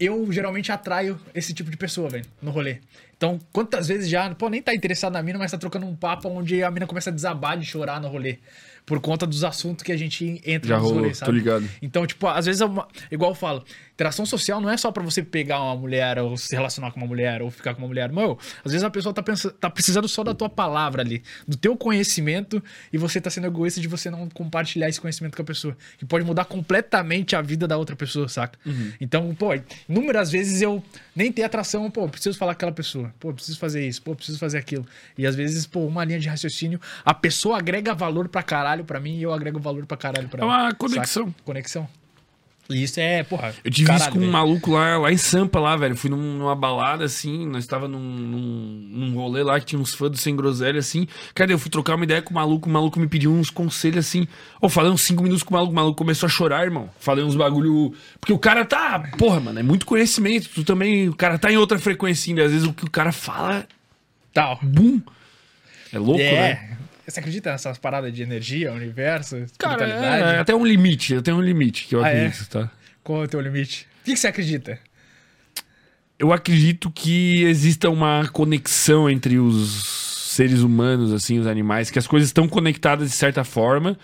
Eu 0.00 0.30
geralmente 0.30 0.70
atraio 0.70 1.18
esse 1.34 1.52
tipo 1.52 1.70
de 1.72 1.76
pessoa, 1.76 2.08
velho, 2.08 2.24
no 2.40 2.52
rolê. 2.52 2.78
Então, 3.16 3.36
quantas 3.52 3.88
vezes 3.88 4.08
já, 4.08 4.32
pô, 4.32 4.48
nem 4.48 4.62
tá 4.62 4.72
interessado 4.72 5.12
na 5.14 5.20
mina, 5.24 5.40
mas 5.40 5.50
tá 5.50 5.58
trocando 5.58 5.86
um 5.86 5.96
papo 5.96 6.28
onde 6.28 6.62
a 6.62 6.70
mina 6.70 6.86
começa 6.86 7.10
a 7.10 7.12
desabar 7.12 7.58
de 7.58 7.66
chorar 7.66 8.00
no 8.00 8.08
rolê. 8.08 8.38
por 8.86 9.00
conta 9.00 9.26
dos 9.26 9.44
assuntos 9.44 9.82
que 9.82 9.92
a 9.92 9.96
gente 9.98 10.40
entra 10.46 10.66
Já 10.70 10.76
nos 10.76 10.84
rolou, 10.84 11.00
rolês, 11.00 11.18
tô 11.18 11.26
sabe? 11.26 11.36
ligado. 11.36 11.68
Então, 11.82 12.06
tipo, 12.06 12.26
às 12.26 12.46
vezes, 12.46 12.62
é 12.62 12.64
uma- 12.64 12.88
igual 13.10 13.32
eu 13.32 13.34
falo, 13.34 13.62
interação 13.98 14.24
social 14.24 14.60
não 14.60 14.70
é 14.70 14.76
só 14.76 14.92
pra 14.92 15.02
você 15.02 15.24
pegar 15.24 15.60
uma 15.60 15.74
mulher 15.74 16.20
ou 16.20 16.36
se 16.36 16.54
relacionar 16.54 16.92
com 16.92 17.00
uma 17.00 17.06
mulher 17.08 17.42
ou 17.42 17.50
ficar 17.50 17.74
com 17.74 17.82
uma 17.82 17.88
mulher. 17.88 18.12
Mano, 18.12 18.38
às 18.64 18.70
vezes 18.70 18.84
a 18.84 18.90
pessoa 18.90 19.12
tá, 19.12 19.24
pensa- 19.24 19.50
tá 19.50 19.68
precisando 19.68 20.06
só 20.06 20.22
da 20.22 20.32
tua 20.32 20.48
palavra 20.48 21.02
ali, 21.02 21.20
do 21.48 21.56
teu 21.56 21.76
conhecimento 21.76 22.62
e 22.92 22.96
você 22.96 23.20
tá 23.20 23.28
sendo 23.28 23.48
egoísta 23.48 23.80
de 23.80 23.88
você 23.88 24.08
não 24.08 24.28
compartilhar 24.28 24.88
esse 24.88 25.00
conhecimento 25.00 25.34
com 25.34 25.42
a 25.42 25.44
pessoa. 25.44 25.76
Que 25.98 26.04
pode 26.06 26.24
mudar 26.24 26.44
completamente 26.44 27.34
a 27.34 27.42
vida 27.42 27.66
da 27.66 27.76
outra 27.76 27.96
pessoa, 27.96 28.28
saca? 28.28 28.56
Uhum. 28.64 28.92
Então, 29.00 29.34
pô, 29.34 29.48
inúmeras 29.88 30.30
vezes 30.30 30.62
eu 30.62 30.80
nem 31.16 31.32
tenho 31.32 31.44
atração, 31.44 31.90
pô, 31.90 32.08
preciso 32.08 32.38
falar 32.38 32.52
com 32.54 32.58
aquela 32.58 32.72
pessoa, 32.72 33.12
pô, 33.18 33.32
preciso 33.34 33.58
fazer 33.58 33.84
isso, 33.84 34.00
pô, 34.00 34.14
preciso 34.14 34.38
fazer 34.38 34.58
aquilo. 34.58 34.86
E 35.16 35.26
às 35.26 35.34
vezes, 35.34 35.66
pô, 35.66 35.80
uma 35.84 36.04
linha 36.04 36.20
de 36.20 36.28
raciocínio, 36.28 36.80
a 37.04 37.12
pessoa 37.12 37.58
agrega 37.58 37.92
valor 37.94 38.28
pra 38.28 38.44
caralho 38.44 38.84
pra 38.84 39.00
mim 39.00 39.16
e 39.18 39.24
eu 39.24 39.32
agrego 39.34 39.58
valor 39.58 39.84
pra 39.86 39.96
caralho 39.96 40.28
pra 40.28 40.40
É 40.40 40.46
ela. 40.46 40.52
uma 40.56 40.66
saca? 40.66 40.76
conexão. 41.44 41.88
E 42.70 42.82
isso 42.82 43.00
é, 43.00 43.22
porra. 43.22 43.54
Eu 43.64 43.70
tive 43.70 43.86
caralho, 43.86 44.02
isso 44.02 44.10
com 44.10 44.18
um 44.18 44.20
velho. 44.20 44.32
maluco 44.32 44.72
lá, 44.72 44.98
lá 44.98 45.10
em 45.10 45.16
Sampa, 45.16 45.58
lá, 45.58 45.74
velho. 45.74 45.96
Fui 45.96 46.10
num- 46.10 46.36
numa 46.36 46.54
balada, 46.54 47.02
assim, 47.04 47.46
nós 47.46 47.66
tava 47.66 47.88
num, 47.88 47.98
num, 47.98 48.88
num 48.90 49.14
rolê 49.14 49.42
lá 49.42 49.58
que 49.58 49.64
tinha 49.64 49.80
uns 49.80 49.94
fãs 49.94 50.10
do 50.10 50.18
Sem 50.18 50.36
Groselha, 50.36 50.78
assim. 50.78 51.08
Cadê? 51.34 51.54
Eu 51.54 51.58
fui 51.58 51.70
trocar 51.70 51.94
uma 51.94 52.04
ideia 52.04 52.20
com 52.20 52.30
o 52.30 52.34
maluco, 52.34 52.68
o 52.68 52.72
maluco 52.72 53.00
me 53.00 53.08
pediu 53.08 53.32
uns 53.32 53.48
conselhos, 53.48 54.06
assim. 54.06 54.28
Ô, 54.60 54.68
falei 54.68 54.92
uns 54.92 55.00
cinco 55.00 55.22
minutos 55.22 55.42
com 55.42 55.54
o 55.54 55.56
maluco, 55.56 55.72
o 55.72 55.76
maluco 55.76 55.96
começou 55.96 56.26
a 56.26 56.30
chorar, 56.30 56.64
irmão. 56.64 56.90
Falei 57.00 57.24
uns 57.24 57.34
bagulho... 57.34 57.94
Porque 58.20 58.34
o 58.34 58.38
cara 58.38 58.66
tá... 58.66 58.98
Porra, 59.16 59.40
mano, 59.40 59.58
é 59.58 59.62
muito 59.62 59.86
conhecimento. 59.86 60.50
Tu 60.54 60.62
também... 60.62 61.08
O 61.08 61.16
cara 61.16 61.38
tá 61.38 61.50
em 61.50 61.56
outra 61.56 61.78
frequência 61.78 62.30
ainda. 62.30 62.44
Às 62.44 62.52
vezes 62.52 62.66
o 62.66 62.74
que 62.74 62.84
o 62.84 62.90
cara 62.90 63.12
fala... 63.12 63.66
Tal. 64.34 64.58
Bum! 64.62 65.00
É 65.90 65.98
louco, 65.98 66.20
é. 66.20 66.32
né? 66.32 66.78
Você 67.08 67.20
acredita 67.20 67.50
nessas 67.50 67.78
paradas 67.78 68.12
de 68.12 68.22
energia, 68.22 68.72
universo, 68.72 69.36
Cara, 69.58 69.76
espiritualidade? 69.76 70.36
é, 70.36 70.38
até 70.40 70.54
um 70.54 70.64
limite. 70.66 71.14
Eu 71.14 71.22
tenho 71.22 71.38
um 71.38 71.42
limite 71.42 71.86
que 71.86 71.94
eu 71.94 72.04
Ah, 72.04 72.08
é? 72.10 72.26
acredito, 72.26 72.48
tá? 72.50 72.70
Qual 73.02 73.22
é 73.22 73.24
o 73.24 73.28
teu 73.28 73.40
limite? 73.40 73.86
O 74.02 74.04
que, 74.04 74.12
que 74.12 74.16
você 74.18 74.26
acredita? 74.28 74.78
Eu 76.18 76.32
acredito 76.32 76.90
que 76.90 77.44
exista 77.44 77.88
uma 77.88 78.28
conexão 78.28 79.08
entre 79.08 79.38
os 79.38 79.84
seres 80.34 80.60
humanos, 80.60 81.12
assim, 81.12 81.38
os 81.38 81.46
animais, 81.46 81.90
que 81.90 81.98
as 81.98 82.06
coisas 82.06 82.28
estão 82.28 82.46
conectadas 82.48 83.08
de 83.08 83.14
certa 83.16 83.42
forma 83.44 83.98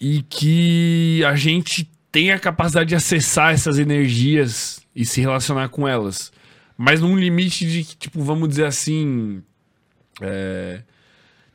e 0.00 0.22
que 0.22 1.22
a 1.24 1.34
gente 1.36 1.90
tem 2.10 2.30
a 2.32 2.38
capacidade 2.38 2.88
de 2.88 2.94
acessar 2.94 3.52
essas 3.52 3.78
energias 3.78 4.80
e 4.94 5.04
se 5.04 5.20
relacionar 5.20 5.68
com 5.68 5.86
elas. 5.86 6.32
Mas 6.78 7.00
num 7.00 7.16
limite 7.16 7.66
de 7.66 7.84
que, 7.84 7.96
tipo, 7.96 8.22
vamos 8.22 8.48
dizer 8.48 8.64
assim. 8.66 9.42
é, 10.20 10.80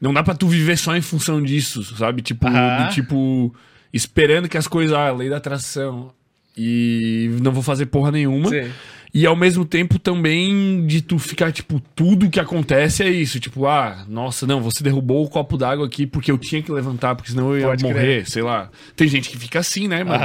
Não 0.02 0.12
dá 0.12 0.24
pra 0.24 0.34
tu 0.34 0.48
viver 0.48 0.78
só 0.78 0.96
em 0.96 1.02
função 1.02 1.42
disso, 1.42 1.84
sabe? 1.96 2.24
Tipo, 2.24 2.48
de, 2.50 2.96
tipo, 2.96 3.54
esperando 3.94 4.50
que 4.50 4.58
as 4.58 4.68
coisas. 4.68 4.98
Ah, 4.98 5.12
lei 5.12 5.30
da 5.30 5.38
atração. 5.38 6.12
E 6.58 7.30
não 7.42 7.52
vou 7.52 7.62
fazer 7.62 7.86
porra 7.86 8.12
nenhuma. 8.12 8.50
Sei. 8.50 8.72
E 9.14 9.26
ao 9.26 9.36
mesmo 9.36 9.66
tempo 9.66 10.00
também 10.00 10.86
de 10.88 11.02
tu 11.02 11.20
ficar, 11.20 11.52
tipo, 11.52 11.82
tudo 11.94 12.30
que 12.30 12.40
acontece 12.40 13.04
é 13.04 13.10
isso. 13.10 13.40
Tipo, 13.40 13.68
ah, 13.68 14.06
nossa, 14.08 14.48
não, 14.48 14.62
você 14.62 14.84
derrubou 14.84 15.26
o 15.26 15.30
copo 15.30 15.58
d'água 15.58 15.86
aqui 15.86 16.08
porque 16.08 16.32
eu 16.32 16.38
tinha 16.38 16.62
que 16.62 16.72
levantar, 16.72 17.16
porque 17.16 17.32
senão 17.32 17.52
eu 17.52 17.60
ia 17.60 17.68
Pode 17.68 17.84
morrer, 17.84 17.94
crer. 17.96 18.30
sei 18.30 18.42
lá. 18.42 18.70
Tem 18.96 19.08
gente 19.08 19.30
que 19.30 19.38
fica 19.38 19.60
assim, 19.60 19.88
né, 19.88 20.04
mano? 20.04 20.24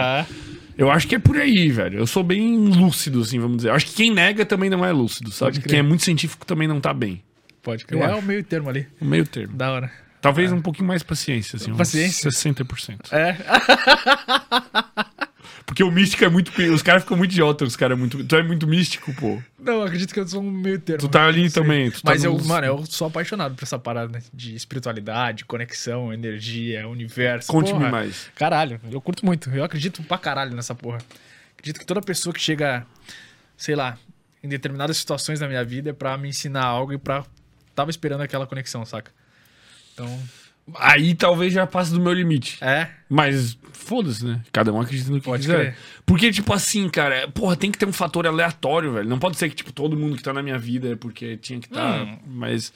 Eu 0.79 0.91
acho 0.91 1.09
que 1.09 1.17
é 1.17 1.19
por 1.19 1.37
aí, 1.37 1.69
velho. 1.69 1.99
Eu 1.99 2.07
sou 2.07 2.23
bem 2.23 2.57
lúcido, 2.69 3.23
assim, 3.23 3.41
vamos 3.41 3.59
dizer. 3.59 3.71
Eu 3.71 3.75
acho 3.75 3.87
que 3.87 3.95
quem 3.95 4.13
nega 4.13 4.47
também 4.47 4.71
não 4.71 4.85
é 4.85 4.93
lúcido, 4.93 5.33
sabe? 5.33 5.61
Quem 5.61 5.81
é 5.81 5.83
muito 5.83 6.05
científico 6.05 6.47
também 6.47 6.69
não 6.69 6.81
tá 6.81 6.95
bem. 6.95 7.23
Pode 7.67 7.85
crer. 7.85 8.01
É 8.01 8.15
o 8.15 8.23
meio 8.23 8.45
termo 8.45 8.69
ali. 8.69 8.87
O 9.01 9.05
meio 9.05 9.27
termo. 9.27 9.57
Da 9.57 9.73
hora. 9.73 9.91
Talvez 10.21 10.53
um 10.53 10.63
pouquinho 10.63 10.87
mais 10.87 11.03
paciência, 11.03 11.57
assim. 11.57 11.75
Paciência? 11.75 12.31
60%. 12.31 13.13
É. 13.13 13.37
Porque 15.67 15.83
o 15.83 15.91
místico 15.91 16.25
é 16.25 16.29
muito. 16.29 16.53
Os 16.73 16.81
caras 16.81 17.03
ficam 17.03 17.17
muito 17.17 17.33
idiota, 17.33 17.65
os 17.65 17.75
caras 17.75 17.99
é 17.99 18.01
muito. 18.01 18.23
Tu 18.23 18.37
é 18.37 18.43
muito 18.45 18.69
místico, 18.69 19.13
pô. 19.15 19.43
Não, 19.59 19.83
acredito 19.83 20.15
que 20.15 20.21
eu 20.21 20.29
sou 20.29 20.41
um 20.41 20.49
meio 20.49 20.79
termo. 20.79 21.01
Tu 21.01 21.09
tá 21.09 21.27
ali 21.27 21.51
também. 21.51 21.91
Tu 21.91 22.05
tá 22.05 22.13
Mas 22.13 22.23
eu, 22.23 22.39
mano, 22.45 22.65
eu 22.65 22.87
sou 22.87 23.09
apaixonado 23.09 23.57
por 23.57 23.65
essa 23.65 23.81
parada 23.81 24.13
né, 24.13 24.23
de 24.33 24.55
espiritualidade, 24.55 25.45
conexão, 25.45 26.13
energia, 26.13 26.87
universo. 26.87 27.49
Conte-me 27.49 27.91
mais. 27.91 28.31
Caralho, 28.37 28.81
eu 28.93 29.01
curto 29.01 29.27
muito. 29.27 29.51
Eu 29.51 29.65
acredito 29.65 30.05
pra 30.05 30.19
caralho 30.19 30.55
nessa 30.55 30.73
porra. 30.73 30.99
Acredito 31.55 31.81
que 31.81 31.87
toda 31.87 32.01
pessoa 32.01 32.33
que 32.33 32.41
chega, 32.41 32.87
sei 33.57 33.75
lá, 33.75 33.99
em 34.41 34.49
determinadas 34.49 34.97
situações 34.97 35.41
da 35.41 35.49
minha 35.49 35.65
vida 35.65 35.91
é 35.91 35.93
pra 35.93 36.17
me 36.17 36.29
ensinar 36.29 36.65
algo 36.65 36.93
e 36.93 36.99
pra. 36.99 37.25
Tava 37.77 37.91
esperando 37.91 38.23
aquela 38.23 38.47
conexão, 38.47 38.87
saca? 38.87 39.13
Então. 39.93 40.19
Aí 40.77 41.15
talvez 41.15 41.53
já 41.53 41.67
passe 41.67 41.93
do 41.93 42.01
meu 42.01 42.13
limite. 42.13 42.59
É. 42.65 42.89
Mas 43.09 43.57
foda-se, 43.73 44.25
né? 44.25 44.41
Cada 44.51 44.73
um 44.73 44.81
acredita 44.81 45.11
no 45.11 45.19
que 45.21 45.27
Pode 45.27 45.43
quiser. 45.43 45.59
crer. 45.59 45.77
Porque, 46.05 46.33
tipo 46.33 46.53
assim, 46.53 46.89
cara, 46.89 47.29
porra, 47.29 47.55
tem 47.55 47.71
que 47.71 47.79
ter 47.79 47.87
um 47.87 47.93
fator 47.93 48.27
aleatório, 48.27 48.95
velho. 48.95 49.09
Não 49.09 49.19
pode 49.19 49.37
ser 49.37 49.49
que, 49.51 49.55
tipo, 49.55 49.73
todo 49.73 49.97
mundo 49.97 50.17
que 50.17 50.23
tá 50.23 50.33
na 50.33 50.43
minha 50.43 50.59
vida 50.59 50.93
é 50.93 50.97
porque 50.97 51.37
tinha 51.37 51.61
que 51.61 51.67
estar. 51.67 52.03
Hum. 52.03 52.19
Mas. 52.27 52.73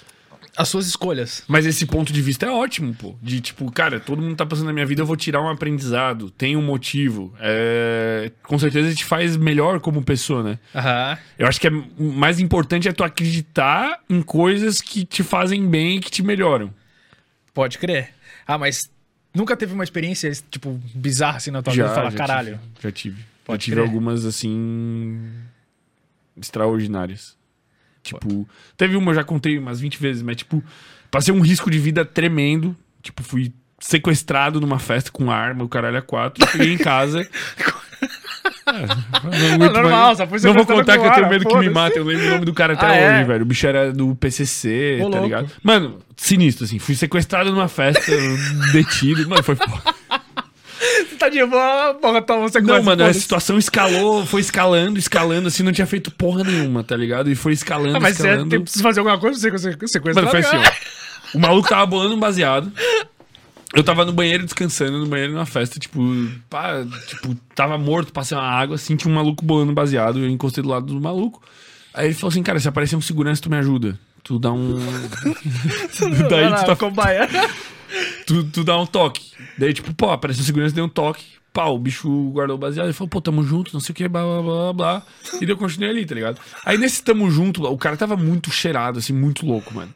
As 0.61 0.68
suas 0.68 0.86
escolhas. 0.86 1.42
Mas 1.48 1.64
esse 1.64 1.86
ponto 1.86 2.12
de 2.12 2.20
vista 2.20 2.44
é 2.44 2.50
ótimo, 2.50 2.94
pô. 2.94 3.14
De 3.22 3.40
tipo, 3.40 3.70
cara, 3.72 3.98
todo 3.98 4.20
mundo 4.20 4.36
tá 4.36 4.44
passando 4.44 4.66
na 4.66 4.72
minha 4.74 4.84
vida, 4.84 5.00
eu 5.00 5.06
vou 5.06 5.16
tirar 5.16 5.40
um 5.40 5.48
aprendizado, 5.48 6.30
tem 6.30 6.54
um 6.54 6.62
motivo. 6.62 7.32
É... 7.40 8.30
Com 8.42 8.58
certeza 8.58 8.94
te 8.94 9.04
faz 9.04 9.38
melhor 9.38 9.80
como 9.80 10.02
pessoa, 10.02 10.42
né? 10.42 10.58
Aham. 10.74 11.18
Eu 11.38 11.46
acho 11.46 11.58
que 11.58 11.66
é 11.66 11.70
o 11.70 12.12
mais 12.12 12.38
importante 12.38 12.88
é 12.88 12.92
tu 12.92 13.02
acreditar 13.02 14.00
em 14.08 14.20
coisas 14.20 14.82
que 14.82 15.06
te 15.06 15.22
fazem 15.22 15.66
bem 15.66 15.96
e 15.96 16.00
que 16.00 16.11
te 16.11 16.22
melhoram. 16.22 16.72
Pode 17.54 17.78
crer. 17.78 18.11
Ah, 18.46 18.58
mas 18.58 18.90
nunca 19.34 19.56
teve 19.56 19.72
uma 19.72 19.84
experiência, 19.84 20.30
tipo, 20.50 20.78
bizarra 20.94 21.38
assim 21.38 21.50
na 21.50 21.62
tua 21.62 21.72
Já, 21.72 21.84
vida 21.84 21.94
falar, 21.94 22.11
já 22.11 22.18
caralho. 22.18 22.58
tive, 22.58 22.82
já 22.82 22.92
tive. 22.92 23.24
Pode 23.46 23.62
já 23.62 23.64
tive 23.64 23.76
crer. 23.76 23.86
algumas, 23.86 24.26
assim. 24.26 25.18
extraordinárias. 26.36 27.39
Tipo, 28.03 28.48
teve 28.76 28.96
uma, 28.96 29.11
eu 29.11 29.14
já 29.16 29.24
contei 29.24 29.59
umas 29.59 29.80
20 29.80 29.98
vezes, 30.01 30.22
mas, 30.22 30.36
tipo, 30.36 30.62
passei 31.11 31.32
um 31.34 31.40
risco 31.40 31.70
de 31.70 31.78
vida 31.78 32.05
tremendo. 32.05 32.76
Tipo, 33.03 33.22
fui 33.22 33.53
sequestrado 33.78 34.61
numa 34.61 34.78
festa 34.78 35.11
com 35.11 35.30
arma, 35.30 35.64
o 35.64 35.68
caralho 35.68 35.98
a 35.98 36.03
quatro. 36.03 36.46
Cheguei 36.51 36.72
em 36.74 36.78
casa. 36.78 37.26
É, 38.66 39.59
não 39.59 39.72
normal, 39.72 40.07
mais. 40.07 40.18
só 40.18 40.26
foi 40.26 40.38
Não 40.40 40.55
vou 40.55 40.64
contar 40.64 40.96
que 40.98 41.05
eu 41.05 41.12
tenho 41.12 41.28
medo 41.28 41.44
que 41.46 41.57
me 41.57 41.68
mate. 41.68 41.96
Eu 41.98 42.05
lembro 42.05 42.26
o 42.26 42.30
nome 42.30 42.44
do 42.44 42.55
cara 42.55 42.74
até 42.74 42.86
Ah, 42.86 42.94
é? 42.94 43.16
hoje, 43.18 43.24
velho. 43.24 43.42
O 43.42 43.44
bicho 43.46 43.66
era 43.66 43.92
do 43.92 44.14
PCC, 44.14 44.98
Ô, 45.01 45.05
tá 45.05 45.09
louco. 45.09 45.24
ligado? 45.24 45.51
Mano, 45.62 45.98
sinistro, 46.16 46.64
assim. 46.64 46.78
Fui 46.78 46.94
sequestrado 46.94 47.51
numa 47.51 47.68
festa, 47.68 48.01
detido. 48.72 49.28
Mano, 49.28 49.42
foi 49.42 49.57
foda. 49.57 49.82
Tá 51.18 51.28
de 51.28 51.45
boa, 51.45 51.95
porra, 51.95 52.22
toma 52.22 52.49
você 52.49 52.61
Não, 52.61 52.83
mano, 52.83 53.05
a 53.05 53.12
situação 53.12 53.59
escalou, 53.59 54.24
foi 54.24 54.41
escalando, 54.41 54.99
escalando, 54.99 55.49
assim, 55.49 55.62
não 55.62 55.72
tinha 55.72 55.87
feito 55.87 56.11
porra 56.11 56.43
nenhuma, 56.43 56.83
tá 56.83 56.97
ligado? 56.97 57.31
E 57.31 57.35
foi 57.35 57.53
escalando, 57.53 57.97
Ah, 57.97 58.01
mas 58.01 58.16
você 58.16 58.22
escalando. 58.22 58.51
tem, 58.51 58.61
precisa 58.61 58.83
fazer 58.83 59.01
alguma 59.01 59.18
coisa 59.18 59.39
pra 59.49 59.59
você 59.59 59.72
sequestrar? 59.72 60.14
Mano, 60.14 60.31
foi 60.31 60.41
assim, 60.41 60.57
ó. 60.57 61.37
O 61.37 61.39
maluco 61.39 61.68
tava 61.68 61.85
bolando 61.87 62.14
um 62.14 62.18
baseado. 62.18 62.72
Eu 63.74 63.85
tava 63.85 64.05
no 64.05 64.12
banheiro 64.12 64.45
descansando, 64.45 64.99
no 64.99 65.07
banheiro 65.07 65.33
numa 65.33 65.47
festa, 65.47 65.78
tipo, 65.78 66.01
pá, 66.49 66.85
tipo, 67.07 67.37
tava 67.55 67.78
morto, 67.78 68.12
passei 68.12 68.37
uma 68.37 68.43
água, 68.45 68.74
assim, 68.74 68.97
tinha 68.97 69.12
um 69.12 69.14
maluco 69.14 69.45
bolando 69.45 69.72
baseado, 69.72 70.18
eu 70.18 70.28
encostei 70.28 70.62
do 70.62 70.68
lado 70.70 70.87
do 70.87 71.01
maluco. 71.01 71.41
Aí 71.95 72.07
ele 72.07 72.14
falou 72.14 72.31
assim, 72.31 72.43
cara, 72.43 72.59
se 72.59 72.68
aparecer 72.68 72.97
um 72.97 73.01
segurança, 73.01 73.43
tu 73.43 73.51
me 73.51 73.57
ajuda. 73.59 73.99
Tu 74.24 74.39
dá 74.39 74.51
um. 74.51 74.76
Daí 76.28 76.55
tu 76.55 76.64
tá 76.66 76.74
cobaia. 76.74 77.28
tu, 78.26 78.45
tu 78.45 78.64
dá 78.64 78.78
um 78.78 78.86
toque. 78.86 79.32
Daí, 79.59 79.72
tipo, 79.72 79.93
pô, 79.95 80.11
apareceu 80.11 80.45
segurança, 80.45 80.74
deu 80.74 80.84
um 80.84 80.88
toque. 80.88 81.24
Pá, 81.53 81.66
o 81.66 81.78
bicho 81.78 82.09
guardou 82.30 82.57
o 82.57 82.59
baseado. 82.59 82.86
Ele 82.86 82.93
falou, 82.93 83.09
pô, 83.09 83.20
tamo 83.20 83.43
junto, 83.43 83.72
não 83.72 83.80
sei 83.80 83.93
o 83.93 83.97
que, 83.97 84.09
blá, 84.09 84.22
blá, 84.22 84.43
blá, 84.43 84.72
blá. 84.72 85.03
E 85.36 85.41
daí 85.41 85.51
eu 85.51 85.57
continuei 85.57 85.91
ali, 85.91 86.07
tá 86.07 86.14
ligado? 86.14 86.41
Aí 86.64 86.78
nesse 86.78 87.03
tamo 87.03 87.30
junto, 87.30 87.64
o 87.64 87.76
cara 87.76 87.97
tava 87.97 88.16
muito 88.16 88.51
cheirado, 88.51 88.99
assim, 88.99 89.12
muito 89.12 89.45
louco, 89.45 89.74
mano. 89.74 89.93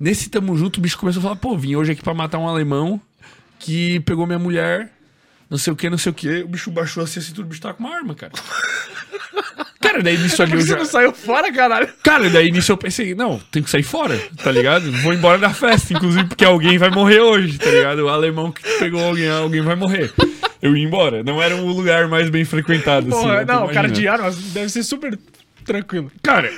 Nesse 0.00 0.30
tamo 0.30 0.56
junto, 0.56 0.78
o 0.78 0.80
bicho 0.80 0.96
começou 0.96 1.20
a 1.20 1.22
falar, 1.24 1.36
pô, 1.36 1.56
vim 1.58 1.76
hoje 1.76 1.92
aqui 1.92 2.02
pra 2.02 2.14
matar 2.14 2.38
um 2.38 2.48
alemão 2.48 3.00
que 3.58 4.00
pegou 4.00 4.26
minha 4.26 4.38
mulher, 4.38 4.92
não 5.50 5.58
sei 5.58 5.72
o 5.72 5.76
que, 5.76 5.88
não 5.88 5.98
sei 5.98 6.10
o 6.10 6.14
que. 6.14 6.42
O 6.42 6.48
bicho 6.48 6.70
baixou 6.70 7.02
assim, 7.02 7.20
assim, 7.20 7.32
tudo, 7.32 7.46
o 7.46 7.48
bicho 7.48 7.60
tava 7.60 7.74
com 7.74 7.84
uma 7.84 7.94
arma, 7.94 8.14
cara. 8.14 8.32
Cara, 9.80 10.02
daí 10.02 10.18
nisso 10.18 10.42
ali 10.42 10.52
eu 10.52 10.58
que 10.58 10.64
você 10.64 10.70
já... 10.70 10.76
não 10.76 10.84
saiu 10.84 11.12
fora, 11.12 11.52
caralho? 11.52 11.88
Cara, 12.02 12.28
daí 12.28 12.50
nisso 12.50 12.72
eu 12.72 12.76
pensei, 12.76 13.14
não, 13.14 13.38
tem 13.50 13.62
que 13.62 13.70
sair 13.70 13.84
fora, 13.84 14.20
tá 14.42 14.50
ligado? 14.50 14.90
Vou 14.90 15.14
embora 15.14 15.38
da 15.38 15.50
festa, 15.50 15.94
inclusive, 15.94 16.24
porque 16.24 16.44
alguém 16.44 16.76
vai 16.78 16.90
morrer 16.90 17.20
hoje, 17.20 17.58
tá 17.58 17.70
ligado? 17.70 18.00
O 18.00 18.08
alemão 18.08 18.50
que 18.50 18.60
pegou 18.78 19.02
alguém, 19.02 19.30
alguém 19.30 19.62
vai 19.62 19.76
morrer. 19.76 20.12
Eu 20.60 20.76
ia 20.76 20.84
embora. 20.84 21.22
Não 21.22 21.40
era 21.40 21.54
um 21.54 21.66
lugar 21.68 22.08
mais 22.08 22.28
bem 22.28 22.44
frequentado, 22.44 23.08
assim. 23.08 23.22
Porra, 23.22 23.36
né? 23.36 23.44
Tu 23.44 23.52
não, 23.52 23.66
cara 23.68 23.88
imagina. 23.88 23.92
de 23.92 24.08
armas 24.08 24.36
deve 24.36 24.68
ser 24.68 24.82
super 24.82 25.18
tranquilo. 25.64 26.10
Cara, 26.22 26.52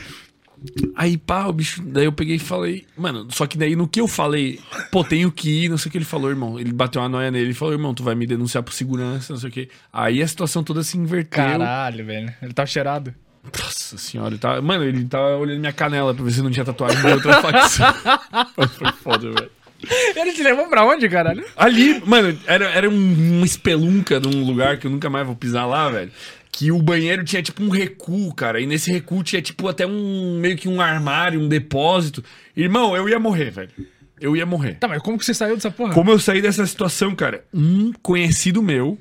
aí 0.95 1.17
pá, 1.17 1.47
o 1.47 1.53
bicho. 1.53 1.83
Daí 1.83 2.05
eu 2.05 2.13
peguei 2.13 2.37
e 2.37 2.39
falei, 2.39 2.85
mano, 2.97 3.27
só 3.31 3.47
que 3.47 3.57
daí 3.59 3.75
no 3.77 3.89
que 3.89 4.01
eu 4.01 4.09
falei, 4.09 4.61
pô, 4.91 5.03
tenho 5.05 5.31
que 5.33 5.65
ir, 5.65 5.69
não 5.69 5.79
sei 5.79 5.89
o 5.89 5.93
que 5.93 5.99
ele 5.99 6.05
falou, 6.05 6.31
irmão. 6.31 6.59
Ele 6.59 6.73
bateu 6.73 7.01
uma 7.03 7.09
noia 7.09 7.31
nele, 7.31 7.47
ele 7.47 7.55
falou, 7.55 7.75
irmão, 7.75 7.95
tu 7.95 8.03
vai 8.03 8.15
me 8.15 8.27
denunciar 8.27 8.63
por 8.63 8.73
segurança, 8.73 9.33
não 9.33 9.41
sei 9.41 9.49
o 9.49 9.53
que. 9.53 9.69
Aí 9.93 10.23
a 10.23 10.29
situação 10.29 10.63
toda 10.63 10.83
se 10.83 10.97
inverteu. 10.99 11.43
Caralho, 11.45 12.05
velho. 12.05 12.33
Ele 12.43 12.53
tá 12.53 12.65
cheirado. 12.67 13.15
Nossa 13.59 13.97
senhora, 13.97 14.31
ele 14.31 14.39
tava, 14.39 14.61
mano, 14.61 14.85
ele 14.85 15.05
tava 15.07 15.37
olhando 15.37 15.61
minha 15.61 15.73
canela 15.73 16.13
pra 16.15 16.23
ver 16.23 16.31
se 16.31 16.43
não 16.43 16.51
tinha 16.51 16.65
tatuagem 16.65 17.01
de 17.01 17.07
outra 17.11 17.41
facção. 17.41 17.87
Foi 18.69 18.93
foda, 19.03 19.31
velho. 19.33 19.51
Ele 20.15 20.33
te 20.35 20.43
levou 20.43 20.69
pra 20.69 20.85
onde, 20.85 21.09
caralho? 21.09 21.43
Ali, 21.57 22.03
mano, 22.05 22.39
era, 22.47 22.67
era 22.67 22.91
um- 22.91 23.37
uma 23.39 23.47
espelunca 23.47 24.21
num 24.21 24.45
lugar 24.45 24.77
que 24.77 24.87
eu 24.87 24.91
nunca 24.91 25.09
mais 25.09 25.27
vou 25.27 25.35
pisar 25.35 25.65
lá, 25.65 25.89
velho. 25.89 26.13
Que 26.61 26.71
o 26.71 26.83
banheiro 26.83 27.25
tinha 27.25 27.43
tipo 27.43 27.63
um 27.63 27.71
recuo, 27.71 28.35
cara. 28.35 28.61
E 28.61 28.67
nesse 28.67 28.93
recuo 28.93 29.23
tinha 29.23 29.41
tipo 29.41 29.67
até 29.67 29.87
um. 29.87 30.39
meio 30.39 30.59
que 30.59 30.69
um 30.69 30.79
armário, 30.79 31.41
um 31.41 31.49
depósito. 31.49 32.23
Irmão, 32.55 32.95
eu 32.95 33.09
ia 33.09 33.19
morrer, 33.19 33.51
velho. 33.51 33.71
Eu 34.21 34.37
ia 34.37 34.45
morrer. 34.45 34.75
Tá, 34.75 34.87
mas 34.87 35.01
como 35.01 35.17
que 35.17 35.25
você 35.25 35.33
saiu 35.33 35.55
dessa 35.55 35.71
porra? 35.71 35.95
Como 35.95 36.11
eu 36.11 36.19
saí 36.19 36.43
dessa 36.43 36.67
situação, 36.67 37.15
cara? 37.17 37.47
Um 37.51 37.95
conhecido 38.03 38.63
meu 38.63 38.99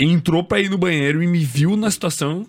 entrou 0.00 0.42
pra 0.42 0.58
ir 0.58 0.70
no 0.70 0.78
banheiro 0.78 1.22
e 1.22 1.26
me 1.26 1.44
viu 1.44 1.76
na 1.76 1.90
situação. 1.90 2.46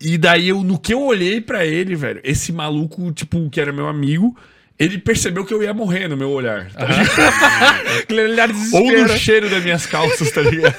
E 0.00 0.16
daí 0.16 0.48
eu, 0.48 0.62
no 0.62 0.78
que 0.78 0.94
eu 0.94 1.02
olhei 1.02 1.40
pra 1.40 1.66
ele, 1.66 1.96
velho, 1.96 2.20
esse 2.22 2.52
maluco, 2.52 3.10
tipo, 3.10 3.50
que 3.50 3.60
era 3.60 3.72
meu 3.72 3.88
amigo, 3.88 4.38
ele 4.78 4.98
percebeu 4.98 5.44
que 5.44 5.52
eu 5.52 5.64
ia 5.64 5.74
morrer 5.74 6.06
no 6.06 6.16
meu 6.16 6.30
olhar. 6.30 6.70
Tá? 6.70 6.86
Aquele 7.98 8.22
olhar 8.22 8.46
de 8.46 8.54
Ou 8.54 8.82
desespero. 8.82 9.08
no 9.08 9.18
cheiro 9.18 9.50
das 9.50 9.64
minhas 9.64 9.84
calças, 9.84 10.30
tá 10.30 10.42
ligado? 10.42 10.76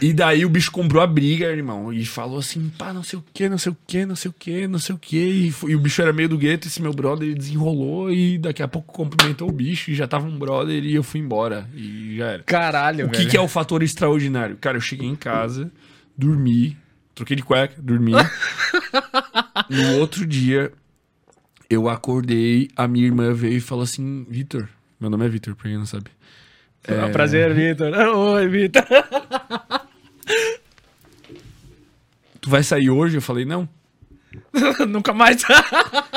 E 0.00 0.12
daí 0.12 0.44
o 0.44 0.48
bicho 0.48 0.70
comprou 0.70 1.02
a 1.02 1.06
briga, 1.08 1.46
irmão, 1.46 1.92
e 1.92 2.04
falou 2.06 2.38
assim, 2.38 2.68
pá, 2.78 2.92
não 2.92 3.02
sei 3.02 3.18
o 3.18 3.24
que, 3.34 3.48
não 3.48 3.58
sei 3.58 3.72
o 3.72 3.76
que, 3.86 4.06
não 4.06 4.14
sei 4.14 4.30
o 4.30 4.34
que, 4.38 4.66
não 4.68 4.78
sei 4.78 4.94
o 4.94 4.98
que. 4.98 5.16
E, 5.18 5.50
foi- 5.50 5.72
e 5.72 5.76
o 5.76 5.80
bicho 5.80 6.00
era 6.00 6.12
meio 6.12 6.28
do 6.28 6.38
gueto, 6.38 6.68
esse 6.68 6.80
meu 6.80 6.92
brother, 6.92 7.34
desenrolou 7.34 8.12
e 8.12 8.38
daqui 8.38 8.62
a 8.62 8.68
pouco 8.68 8.92
cumprimentou 8.92 9.48
o 9.48 9.52
bicho 9.52 9.90
e 9.90 9.94
já 9.96 10.06
tava 10.06 10.26
um 10.26 10.38
brother 10.38 10.84
e 10.84 10.94
eu 10.94 11.02
fui 11.02 11.18
embora. 11.20 11.68
E 11.74 12.16
já 12.16 12.26
era. 12.28 12.42
Caralho, 12.44 13.06
O 13.06 13.10
que, 13.10 13.18
velho. 13.18 13.30
que 13.30 13.36
é 13.36 13.40
o 13.40 13.48
fator 13.48 13.82
extraordinário? 13.82 14.56
Cara, 14.60 14.76
eu 14.76 14.80
cheguei 14.80 15.08
em 15.08 15.16
casa, 15.16 15.68
dormi, 16.16 16.76
troquei 17.14 17.34
de 17.36 17.42
cueca, 17.42 17.74
dormi. 17.82 18.12
no 19.68 19.98
outro 19.98 20.24
dia, 20.24 20.70
eu 21.68 21.88
acordei, 21.88 22.68
a 22.76 22.86
minha 22.86 23.04
irmã 23.06 23.32
veio 23.34 23.56
e 23.56 23.60
falou 23.60 23.82
assim: 23.82 24.24
Vitor, 24.30 24.68
meu 25.00 25.10
nome 25.10 25.26
é 25.26 25.28
Vitor, 25.28 25.56
pra 25.56 25.68
quem 25.68 25.76
não 25.78 25.86
sabe. 25.86 26.06
Ah, 26.86 27.08
Prazer, 27.10 27.52
Vitor. 27.52 27.92
Oi, 28.16 28.48
Vitor. 28.48 28.84
Tu 32.40 32.48
vai 32.50 32.62
sair 32.62 32.90
hoje? 32.90 33.16
Eu 33.16 33.22
falei, 33.22 33.44
não. 33.44 33.68
Nunca 34.88 35.12
mais. 35.12 35.42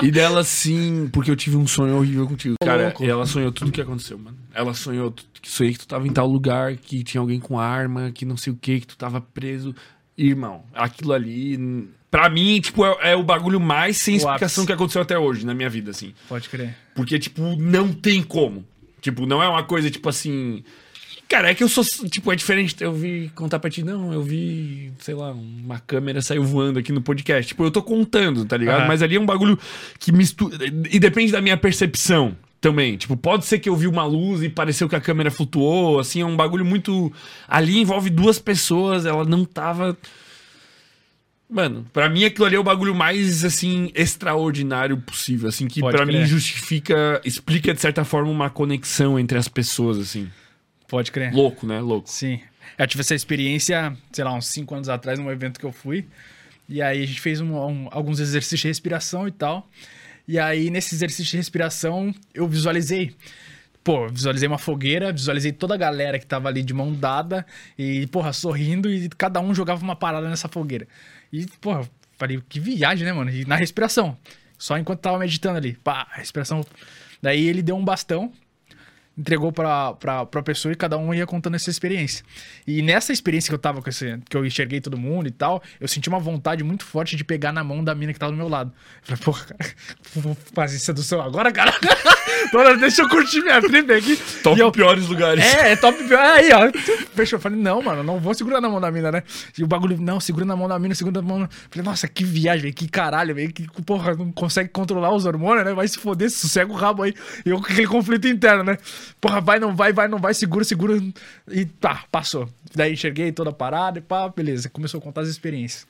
E 0.03 0.12
dela, 0.12 0.43
sim, 0.43 1.09
porque 1.12 1.32
eu 1.32 1.36
tive 1.36 1.55
um 1.55 1.66
sonho 1.66 1.95
horrível 1.97 2.28
contigo. 2.28 2.55
Cara, 2.64 2.93
e 2.99 3.05
ela 3.05 3.26
sonhou 3.26 3.51
tudo 3.51 3.70
o 3.70 3.72
que 3.72 3.82
aconteceu, 3.82 4.18
mano. 4.18 4.38
Ela 4.53 4.74
sonhou, 4.74 5.12
que 5.12 5.49
sonhei 5.49 5.74
que 5.74 5.80
tu 5.80 5.88
tava 5.88 6.07
em 6.07 6.12
tal 6.12 6.28
lugar, 6.28 6.76
que 6.76 7.03
tinha 7.03 7.22
alguém 7.22 7.39
com 7.39 7.57
arma, 7.59 8.12
que 8.12 8.26
não 8.26 8.38
sei 8.38 8.53
o 8.53 8.55
que, 8.55 8.82
que 8.82 8.88
tu 8.88 8.97
tava 8.97 9.22
preso. 9.22 9.74
Irmão, 10.18 10.64
aquilo 10.76 11.14
ali, 11.14 11.88
pra 12.12 12.30
mim, 12.30 12.59
tipo, 12.59 12.86
é, 12.86 13.12
é 13.12 13.16
o 13.16 13.24
bagulho 13.24 13.59
mais 13.59 13.97
sem 13.97 14.16
O 14.16 14.18
explicação 14.18 14.64
ápice. 14.64 14.68
que 14.68 14.74
aconteceu 14.74 15.01
até 15.01 15.18
hoje 15.18 15.45
na 15.45 15.53
minha 15.53 15.70
vida, 15.70 15.91
assim. 15.91 16.14
Pode 16.28 16.49
crer. 16.49 16.76
Porque, 16.93 17.18
tipo, 17.18 17.41
não 17.55 17.91
tem 17.93 18.22
como. 18.22 18.66
Tipo, 18.99 19.26
não 19.26 19.41
é 19.41 19.47
uma 19.47 19.64
coisa, 19.64 19.89
tipo 19.89 20.07
assim. 20.09 20.64
Cara, 21.32 21.49
é 21.49 21.55
que 21.55 21.63
eu 21.63 21.69
sou. 21.69 21.86
Tipo, 22.09 22.29
é 22.34 22.36
diferente. 22.36 22.75
Eu 22.82 22.91
vi 22.91 23.32
contar 23.34 23.57
pra 23.57 23.69
ti, 23.69 23.82
não, 23.82 24.11
eu 24.11 24.21
vi, 24.21 24.91
sei 24.99 25.15
lá, 25.15 25.32
uma 25.32 25.79
câmera 25.79 26.21
saiu 26.21 26.43
voando 26.43 26.77
aqui 26.77 26.91
no 26.91 27.01
podcast. 27.01 27.47
Tipo, 27.47 27.63
eu 27.63 27.71
tô 27.71 27.82
contando, 27.82 28.43
tá 28.43 28.57
ligado? 28.57 28.79
Aham. 28.79 28.88
Mas 28.89 29.01
ali 29.01 29.15
é 29.15 29.19
um 29.19 29.25
bagulho 29.25 29.57
que 29.97 30.11
mistura. 30.11 30.57
E 30.91 30.99
depende 30.99 31.32
da 31.32 31.39
minha 31.39 31.55
percepção 31.55 32.36
também. 32.59 32.97
Tipo, 32.97 33.15
pode 33.15 33.45
ser 33.45 33.59
que 33.59 33.69
eu 33.69 33.77
vi 33.77 33.88
uma 33.88 34.03
luz 34.03 34.43
e 34.43 34.49
pareceu 34.49 34.89
que 34.89 34.95
a 34.97 34.99
câmera 34.99 35.32
flutuou. 35.32 36.01
Assim, 36.01 36.19
é 36.19 36.25
um 36.25 36.36
bagulho 36.36 36.65
muito. 36.65 37.13
Ali 37.47 37.79
envolve 37.79 38.09
duas 38.09 38.38
pessoas, 38.38 39.05
ela 39.05 39.23
não 39.23 39.45
tava. 39.45 39.97
Mano, 41.49 41.86
pra 41.93 42.09
mim 42.09 42.25
aquilo 42.25 42.45
ali 42.45 42.57
é 42.57 42.59
o 42.59 42.63
bagulho 42.63 42.93
mais, 42.93 43.45
assim, 43.45 43.89
extraordinário 43.95 44.97
possível, 44.97 45.47
assim, 45.47 45.65
que 45.65 45.79
pra 45.79 46.05
mim 46.05 46.25
justifica, 46.25 47.21
explica 47.23 47.73
de 47.73 47.79
certa 47.79 48.03
forma 48.03 48.29
uma 48.29 48.49
conexão 48.49 49.17
entre 49.17 49.38
as 49.38 49.47
pessoas, 49.47 49.97
assim. 49.97 50.29
Pode 50.92 51.10
crer. 51.12 51.34
Louco, 51.34 51.66
né? 51.66 51.80
Louco. 51.80 52.10
Sim. 52.10 52.42
Eu 52.78 52.86
tive 52.86 53.00
essa 53.00 53.16
experiência, 53.16 53.96
sei 54.12 54.26
lá, 54.26 54.34
uns 54.34 54.48
5 54.48 54.76
anos 54.76 54.89
atrás, 54.89 55.18
num 55.18 55.32
evento 55.32 55.58
que 55.58 55.66
eu 55.66 55.72
fui. 55.72 56.06
E 56.68 56.82
aí 56.82 57.02
a 57.02 57.06
gente 57.08 57.22
fez 57.22 57.39
um- 57.39 57.56
um- 57.56 57.88
alguns 57.92 58.20
exercícios 58.20 58.60
de 58.60 58.68
respiração 58.68 59.26
e 59.26 59.32
tal. 59.32 59.68
E 60.28 60.38
aí, 60.38 60.70
nesse 60.70 60.94
exercício 60.94 61.24
de 61.32 61.38
respiração, 61.38 62.14
eu 62.34 62.46
visualizei. 62.46 63.16
Pô, 63.84 64.08
visualizei 64.10 64.48
uma 64.50 64.58
fogueira, 64.58 65.14
visualizei 65.14 65.54
toda 65.54 65.74
a 65.76 65.78
galera 65.78 66.20
que 66.20 66.26
tava 66.26 66.50
ali 66.50 66.62
de 66.62 66.74
mão 66.74 66.94
dada 66.94 67.46
e, 67.78 68.06
porra, 68.08 68.34
sorrindo 68.34 68.92
e 68.92 69.08
cada 69.10 69.39
um 69.39 69.56
jogava 69.56 69.82
uma 69.82 69.96
parada 69.96 70.30
nessa 70.30 70.50
fogueira. 70.50 70.86
E, 71.32 71.46
porra, 71.62 71.89
falei, 72.18 72.39
que 72.50 72.60
viagem, 72.60 73.06
né, 73.06 73.14
mano? 73.14 73.32
E 73.32 73.46
na 73.46 73.56
respiração. 73.56 74.18
Só 74.58 74.78
enquanto 74.78 75.00
tava 75.00 75.18
meditando 75.18 75.58
ali. 75.58 75.74
Pá, 75.84 76.06
respiração. 76.12 76.64
Daí 77.22 77.48
ele 77.48 77.62
deu 77.62 77.76
um 77.78 77.84
bastão 77.84 78.32
entregou 79.22 79.51
pra, 79.51 79.93
pra, 79.93 80.26
pra 80.26 80.41
pessoa 80.43 80.72
e 80.72 80.76
cada 80.76 80.97
um 80.97 81.13
ia 81.13 81.26
contando 81.28 81.55
essa 81.55 81.69
experiência. 81.69 82.26
E 82.67 82.82
nessa 82.82 83.13
experiência 83.13 83.49
que 83.49 83.55
eu 83.55 83.59
tava 83.59 83.82
com 83.82 83.89
esse, 83.89 84.17
que 84.28 84.36
eu 84.36 84.45
enxerguei 84.45 84.82
todo 84.82 84.97
mundo 84.97 85.28
e 85.28 85.32
tal, 85.32 85.61
eu 85.80 85.88
senti 85.88 86.09
uma 86.09 86.19
vontade 86.19 86.63
muito 86.63 86.84
forte 86.84 87.15
de 87.15 87.24
pegar 87.24 87.51
na 87.51 87.63
mão 87.63 87.84
da 87.84 87.93
mina 87.95 88.11
que 88.11 88.19
tava 88.19 88.32
do 88.32 88.38
meu 88.38 88.49
lado. 88.49 88.74
Eu 89.07 89.15
falei, 89.15 89.24
porra, 89.24 89.45
cara, 89.45 89.72
vou 90.15 90.38
fazer 90.53 90.80
sedução 90.80 91.22
agora, 91.22 91.51
cara. 91.51 91.74
Bora, 92.51 92.76
deixa 92.76 93.03
eu 93.03 93.09
curtir 93.09 93.41
minha 93.41 93.61
trip 93.61 93.91
aqui. 93.93 94.17
Top 94.43 94.59
eu- 94.59 94.72
piores 94.72 95.05
lugares. 95.07 95.43
é, 95.43 95.74
é 95.74 95.76
top. 95.76 95.97
Aí, 96.15 96.49
ó. 96.51 96.72
Fechou. 97.13 97.38
Eu 97.38 97.41
falei, 97.41 97.59
não, 97.59 97.82
mano, 97.82 98.03
não 98.03 98.19
vou 98.19 98.34
segurar 98.34 98.59
na 98.59 98.67
mão 98.67 98.82
da 98.82 98.91
mina, 98.91 99.11
né? 99.11 99.24
E 99.57 99.63
o 99.63 99.67
bagulho, 99.67 99.97
não, 100.01 100.19
segura 100.19 100.43
na 100.45 100.55
mão 100.55 100.67
da 100.67 100.78
mina, 100.80 100.95
segura 100.95 101.22
na 101.22 101.28
mão. 101.28 101.47
Falei, 101.69 101.86
nossa, 101.86 102.07
que 102.07 102.24
viagem, 102.24 102.74
que 102.74 102.89
caralho, 102.89 103.36
velho. 103.36 103.53
Que 103.53 103.67
porra, 103.84 104.15
não 104.15 104.32
consegue 104.32 104.69
controlar 104.69 105.13
os 105.13 105.26
hormônios, 105.26 105.65
né? 105.65 105.74
Vai 105.74 105.88
se 105.88 105.99
foder, 105.99 106.30
sossega 106.32 106.72
o 106.72 106.76
rabo 106.76 107.03
aí. 107.03 107.13
E 107.45 107.49
eu 107.49 107.59
com 107.59 107.65
aquele 107.65 107.88
conflito 107.88 108.28
interno, 108.28 108.63
né? 108.63 108.78
Porra, 109.20 109.41
vai, 109.41 109.59
não 109.59 109.76
vai, 109.76 109.91
vai, 109.91 110.07
não 110.07 110.18
vai, 110.18 110.34
segura, 110.34 110.64
segura. 110.64 111.01
E 111.49 111.66
tá, 111.66 112.05
passou. 112.12 112.47
Daí 112.74 112.93
enxerguei 112.93 113.32
toda 113.32 113.49
a 113.49 113.53
parada 113.53 113.99
e 113.99 114.01
pá, 114.01 114.30
beleza. 114.30 114.70
Começou 114.70 114.99
a 114.99 115.01
contar 115.01 115.22
as 115.22 115.28
experiências. 115.28 115.88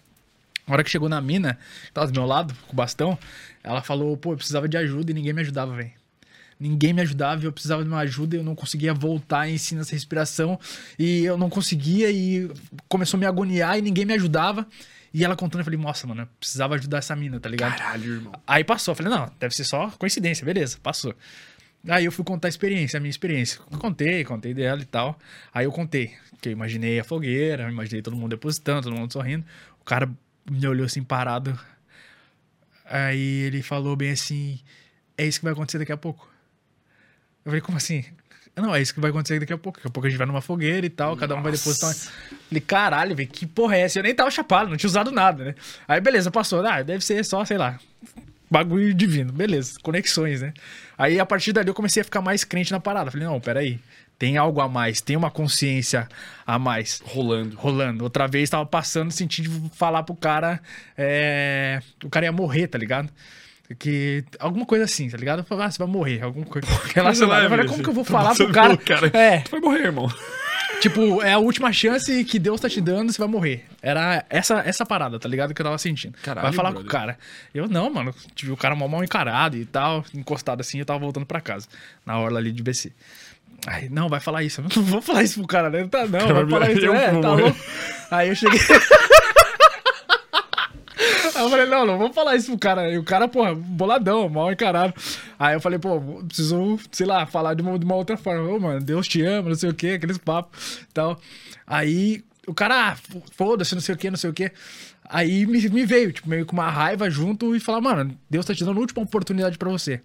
Na 0.67 0.73
hora 0.75 0.83
que 0.83 0.89
chegou 0.89 1.09
na 1.09 1.19
mina, 1.19 1.57
que 1.85 1.91
tava 1.91 2.07
do 2.07 2.13
meu 2.13 2.25
lado, 2.25 2.53
com 2.67 2.73
o 2.73 2.75
bastão, 2.75 3.17
ela 3.63 3.81
falou, 3.81 4.15
pô, 4.15 4.33
eu 4.33 4.37
precisava 4.37 4.69
de 4.69 4.77
ajuda 4.77 5.11
e 5.11 5.13
ninguém 5.13 5.33
me 5.33 5.41
ajudava, 5.41 5.75
velho. 5.75 5.91
Ninguém 6.59 6.93
me 6.93 7.01
ajudava 7.01 7.41
e 7.41 7.45
eu 7.45 7.51
precisava 7.51 7.83
de 7.83 7.89
uma 7.89 7.99
ajuda 7.99 8.35
e 8.35 8.39
eu 8.39 8.43
não 8.43 8.53
conseguia 8.53 8.93
voltar 8.93 9.49
em 9.49 9.57
si 9.57 9.73
nessa 9.73 9.93
respiração. 9.93 10.59
E 10.97 11.25
eu 11.25 11.35
não 11.35 11.49
conseguia 11.49 12.11
e 12.11 12.49
começou 12.87 13.17
a 13.17 13.19
me 13.19 13.25
agoniar 13.25 13.79
e 13.79 13.81
ninguém 13.81 14.05
me 14.05 14.13
ajudava. 14.13 14.67
E 15.13 15.25
ela 15.25 15.35
contando, 15.35 15.59
eu 15.61 15.65
falei, 15.65 15.79
nossa, 15.79 16.07
mano, 16.07 16.21
eu 16.21 16.27
precisava 16.39 16.75
ajudar 16.75 16.99
essa 16.99 17.15
mina, 17.15 17.39
tá 17.39 17.49
ligado? 17.49 17.75
Caralho, 17.77 18.13
irmão. 18.13 18.33
Aí 18.47 18.63
passou, 18.63 18.91
eu 18.91 18.95
falei, 18.95 19.11
não, 19.11 19.29
deve 19.39 19.53
ser 19.55 19.65
só 19.65 19.89
coincidência, 19.97 20.45
beleza, 20.45 20.77
passou. 20.81 21.13
Aí 21.87 22.05
eu 22.05 22.11
fui 22.11 22.23
contar 22.23 22.47
a 22.47 22.49
experiência, 22.49 22.97
a 22.97 22.99
minha 22.99 23.09
experiência. 23.09 23.59
Contei, 23.79 24.23
contei 24.23 24.53
dela 24.53 24.81
e 24.81 24.85
tal. 24.85 25.17
Aí 25.53 25.65
eu 25.65 25.71
contei, 25.71 26.13
que 26.39 26.49
eu 26.49 26.53
imaginei 26.53 26.99
a 26.99 27.03
fogueira, 27.03 27.69
imaginei 27.71 28.01
todo 28.03 28.15
mundo 28.15 28.29
depositando, 28.31 28.83
todo 28.83 28.95
mundo 28.95 29.11
sorrindo. 29.11 29.43
O 29.79 29.83
cara 29.83 30.07
me 30.49 30.67
olhou 30.67 30.85
assim, 30.85 31.03
parado. 31.03 31.57
Aí 32.85 33.19
ele 33.43 33.61
falou 33.61 33.95
bem 33.95 34.11
assim, 34.11 34.59
é 35.17 35.25
isso 35.25 35.39
que 35.39 35.45
vai 35.45 35.53
acontecer 35.53 35.79
daqui 35.79 35.91
a 35.91 35.97
pouco. 35.97 36.29
Eu 37.45 37.51
falei, 37.51 37.61
como 37.61 37.77
assim? 37.77 38.03
Não, 38.55 38.75
é 38.75 38.81
isso 38.81 38.93
que 38.93 38.99
vai 38.99 39.09
acontecer 39.09 39.39
daqui 39.39 39.53
a 39.53 39.57
pouco. 39.57 39.79
Daqui 39.79 39.87
a 39.87 39.91
pouco 39.91 40.05
a 40.05 40.09
gente 40.09 40.17
vai 40.17 40.27
numa 40.27 40.41
fogueira 40.41 40.85
e 40.85 40.89
tal, 40.89 41.15
cada 41.15 41.35
um 41.35 41.41
vai 41.41 41.51
depositar. 41.53 41.89
uma- 41.89 41.95
Falei, 42.49 42.61
caralho, 42.61 43.15
velho, 43.15 43.29
que 43.29 43.47
porra 43.47 43.77
é 43.77 43.81
essa? 43.81 43.97
Eu 43.99 44.03
nem 44.03 44.13
tava 44.13 44.29
chapado, 44.29 44.69
não 44.69 44.77
tinha 44.77 44.89
usado 44.89 45.09
nada, 45.11 45.45
né? 45.45 45.55
Aí 45.87 45.99
beleza, 46.01 46.29
passou. 46.29 46.63
Ah, 46.65 46.83
deve 46.83 47.03
ser 47.03 47.23
só, 47.23 47.43
sei 47.45 47.57
lá, 47.57 47.79
bagulho 48.51 48.93
divino. 48.93 49.31
Beleza, 49.31 49.79
conexões, 49.81 50.41
né? 50.41 50.53
Aí 51.01 51.19
a 51.19 51.25
partir 51.25 51.51
dali 51.51 51.67
eu 51.67 51.73
comecei 51.73 52.01
a 52.01 52.03
ficar 52.03 52.21
mais 52.21 52.43
crente 52.43 52.71
na 52.71 52.79
parada. 52.79 53.09
Falei, 53.09 53.25
não, 53.25 53.39
peraí, 53.39 53.79
tem 54.19 54.37
algo 54.37 54.61
a 54.61 54.69
mais, 54.69 55.01
tem 55.01 55.15
uma 55.17 55.31
consciência 55.31 56.07
a 56.45 56.59
mais 56.59 57.01
Rolando. 57.03 57.55
rolando. 57.57 58.03
Outra 58.03 58.27
vez 58.27 58.51
tava 58.51 58.67
passando, 58.67 59.09
senti 59.09 59.41
de 59.41 59.49
falar 59.75 60.03
pro 60.03 60.13
cara. 60.13 60.59
é, 60.95 61.81
O 62.03 62.09
cara 62.09 62.27
ia 62.27 62.31
morrer, 62.31 62.67
tá 62.67 62.77
ligado? 62.77 63.09
Que. 63.79 64.23
Alguma 64.39 64.65
coisa 64.65 64.83
assim, 64.85 65.09
tá 65.09 65.17
ligado? 65.17 65.39
Eu 65.39 65.45
falei, 65.45 65.65
ah, 65.65 65.71
você 65.71 65.77
vai 65.79 65.87
morrer. 65.87 66.21
Alguma 66.21 66.45
coisa 66.45 66.67
relacionada. 66.93 67.45
Eu 67.45 67.49
falei, 67.49 67.65
como 67.67 67.81
que 67.81 67.89
eu 67.89 67.93
vou 67.93 68.03
falar 68.03 68.35
pro 68.35 68.51
cara? 68.51 68.77
É, 69.13 69.39
Tu 69.39 69.49
vai 69.51 69.59
morrer, 69.59 69.85
irmão. 69.85 70.07
Tipo, 70.81 71.21
é 71.21 71.33
a 71.33 71.37
última 71.37 71.71
chance 71.71 72.23
que 72.25 72.39
Deus 72.39 72.59
tá 72.59 72.67
te 72.67 72.81
dando, 72.81 73.11
você 73.11 73.19
vai 73.19 73.27
morrer. 73.27 73.65
Era 73.81 74.25
essa, 74.29 74.59
essa 74.65 74.85
parada, 74.85 75.19
tá 75.19 75.29
ligado? 75.29 75.53
Que 75.53 75.61
eu 75.61 75.65
tava 75.65 75.77
sentindo. 75.77 76.17
Caralho, 76.23 76.47
vai 76.47 76.53
falar 76.53 76.71
brother. 76.71 76.89
com 76.89 76.89
o 76.89 76.99
cara. 76.99 77.17
Eu 77.53 77.67
não, 77.67 77.89
mano. 77.89 78.13
Tive 78.35 78.51
o 78.51 78.57
cara 78.57 78.75
mal, 78.75 78.89
mal 78.89 79.03
encarado 79.03 79.55
e 79.55 79.65
tal, 79.65 80.03
encostado 80.13 80.61
assim, 80.61 80.79
eu 80.79 80.85
tava 80.85 80.99
voltando 80.99 81.25
pra 81.25 81.39
casa. 81.39 81.67
Na 82.05 82.19
orla 82.19 82.39
ali 82.39 82.51
de 82.51 82.63
BC. 82.63 82.91
Aí, 83.67 83.89
não, 83.89 84.09
vai 84.09 84.19
falar 84.19 84.43
isso. 84.43 84.61
Eu 84.61 84.65
não 84.75 84.83
vou 84.83 85.01
falar 85.01 85.23
isso 85.23 85.39
pro 85.39 85.47
cara, 85.47 85.69
né? 85.69 85.87
Tá, 85.87 86.05
não, 86.07 86.33
vai 86.33 86.47
falar 86.47 86.71
isso. 86.71 86.85
É, 86.85 87.21
tá 87.21 87.33
louco. 87.33 87.57
Aí 88.09 88.29
eu 88.29 88.35
cheguei. 88.35 88.59
Eu 91.43 91.49
falei, 91.49 91.65
não, 91.65 91.85
não 91.85 91.97
vou 91.97 92.13
falar 92.13 92.35
isso 92.35 92.47
pro 92.47 92.59
cara. 92.59 92.89
E 92.91 92.97
o 92.97 93.03
cara, 93.03 93.27
porra, 93.27 93.53
boladão, 93.55 94.27
mal 94.29 94.51
encarado. 94.51 94.93
Aí 95.37 95.55
eu 95.55 95.61
falei, 95.61 95.79
pô, 95.79 95.99
preciso, 96.25 96.79
sei 96.91 97.05
lá, 97.05 97.25
falar 97.25 97.53
de 97.53 97.61
uma, 97.61 97.77
de 97.77 97.85
uma 97.85 97.95
outra 97.95 98.17
forma. 98.17 98.49
Ô, 98.49 98.59
mano, 98.59 98.79
Deus 98.81 99.07
te 99.07 99.21
ama, 99.21 99.49
não 99.49 99.55
sei 99.55 99.69
o 99.69 99.73
quê, 99.73 99.89
aqueles 99.91 100.17
papos 100.17 100.79
e 100.89 100.93
tal. 100.93 101.19
Aí 101.65 102.23
o 102.47 102.53
cara, 102.53 102.91
ah, 102.91 102.97
foda-se, 103.33 103.73
não 103.75 103.81
sei 103.81 103.95
o 103.95 103.97
quê, 103.97 104.09
não 104.09 104.17
sei 104.17 104.29
o 104.29 104.33
quê. 104.33 104.51
Aí 105.07 105.45
me, 105.45 105.59
me 105.69 105.85
veio, 105.85 106.11
tipo, 106.11 106.29
meio 106.29 106.45
com 106.45 106.53
uma 106.53 106.69
raiva 106.69 107.09
junto 107.09 107.55
e 107.55 107.59
falar, 107.59 107.81
mano, 107.81 108.17
Deus 108.29 108.45
tá 108.45 108.55
te 108.55 108.63
dando 108.63 108.77
a 108.77 108.81
última 108.81 109.03
oportunidade 109.03 109.57
pra 109.57 109.69
você. 109.69 110.01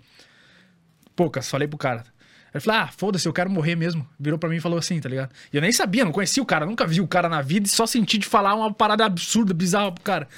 Poucas, 1.14 1.48
falei 1.48 1.68
pro 1.68 1.78
cara. 1.78 2.04
Ele 2.52 2.60
falou, 2.60 2.80
ah, 2.80 2.88
foda-se, 2.88 3.28
eu 3.28 3.32
quero 3.32 3.50
morrer 3.50 3.76
mesmo. 3.76 4.06
Virou 4.18 4.38
pra 4.38 4.48
mim 4.48 4.56
e 4.56 4.60
falou 4.60 4.78
assim, 4.78 4.98
tá 4.98 5.08
ligado? 5.08 5.30
E 5.52 5.56
eu 5.56 5.62
nem 5.62 5.70
sabia, 5.70 6.04
não 6.04 6.12
conhecia 6.12 6.42
o 6.42 6.46
cara, 6.46 6.64
nunca 6.64 6.86
vi 6.86 7.00
o 7.00 7.06
cara 7.06 7.28
na 7.28 7.42
vida 7.42 7.66
e 7.66 7.70
só 7.70 7.86
senti 7.86 8.18
de 8.18 8.26
falar 8.26 8.54
uma 8.54 8.72
parada 8.72 9.04
absurda, 9.04 9.52
bizarra 9.52 9.92
pro 9.92 10.02
cara. 10.02 10.28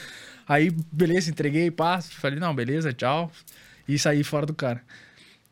Aí, 0.48 0.70
beleza, 0.90 1.30
entreguei, 1.30 1.70
pá, 1.70 2.00
falei, 2.00 2.38
não, 2.40 2.54
beleza, 2.54 2.92
tchau. 2.92 3.30
E 3.86 3.98
saí 3.98 4.24
fora 4.24 4.46
do 4.46 4.54
cara. 4.54 4.82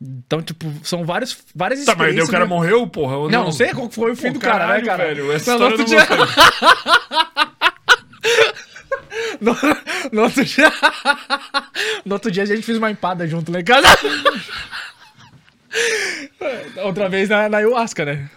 Então, 0.01 0.41
tipo, 0.41 0.71
são 0.83 1.05
vários, 1.05 1.37
várias 1.55 1.83
Tá, 1.85 1.91
mas 1.93 1.97
daí 1.97 2.07
o 2.07 2.09
experiências, 2.09 2.29
cara 2.29 2.45
né? 2.45 2.49
morreu, 2.49 2.87
porra? 2.87 3.17
ou 3.17 3.29
Não, 3.29 3.45
não 3.45 3.51
sei 3.51 3.73
qual 3.73 3.89
foi 3.89 4.11
o 4.11 4.15
fim 4.15 4.27
Pô, 4.27 4.33
do 4.33 4.39
cara, 4.39 4.59
caralho, 4.59 4.81
né, 4.81 4.87
cara? 4.87 5.05
velho, 5.05 5.31
essa 5.31 5.57
Mas 5.57 5.61
no 5.61 5.67
história 5.75 5.77
outro 5.77 5.95
eu 5.95 5.99
dia... 5.99 6.17
não 9.41 9.51
no, 9.53 9.55
no 10.11 10.21
outro 10.23 10.45
dia... 10.45 10.71
no 12.05 12.13
outro 12.13 12.31
dia 12.31 12.43
a 12.43 12.45
gente 12.45 12.61
fez 12.61 12.77
uma 12.77 12.91
empada 12.91 13.27
junto 13.27 13.51
lá 13.51 13.59
em 13.59 13.63
casa. 13.63 13.87
Outra 16.83 17.09
vez 17.09 17.29
na, 17.29 17.49
na 17.49 17.57
ayahuasca, 17.57 18.05
né? 18.05 18.29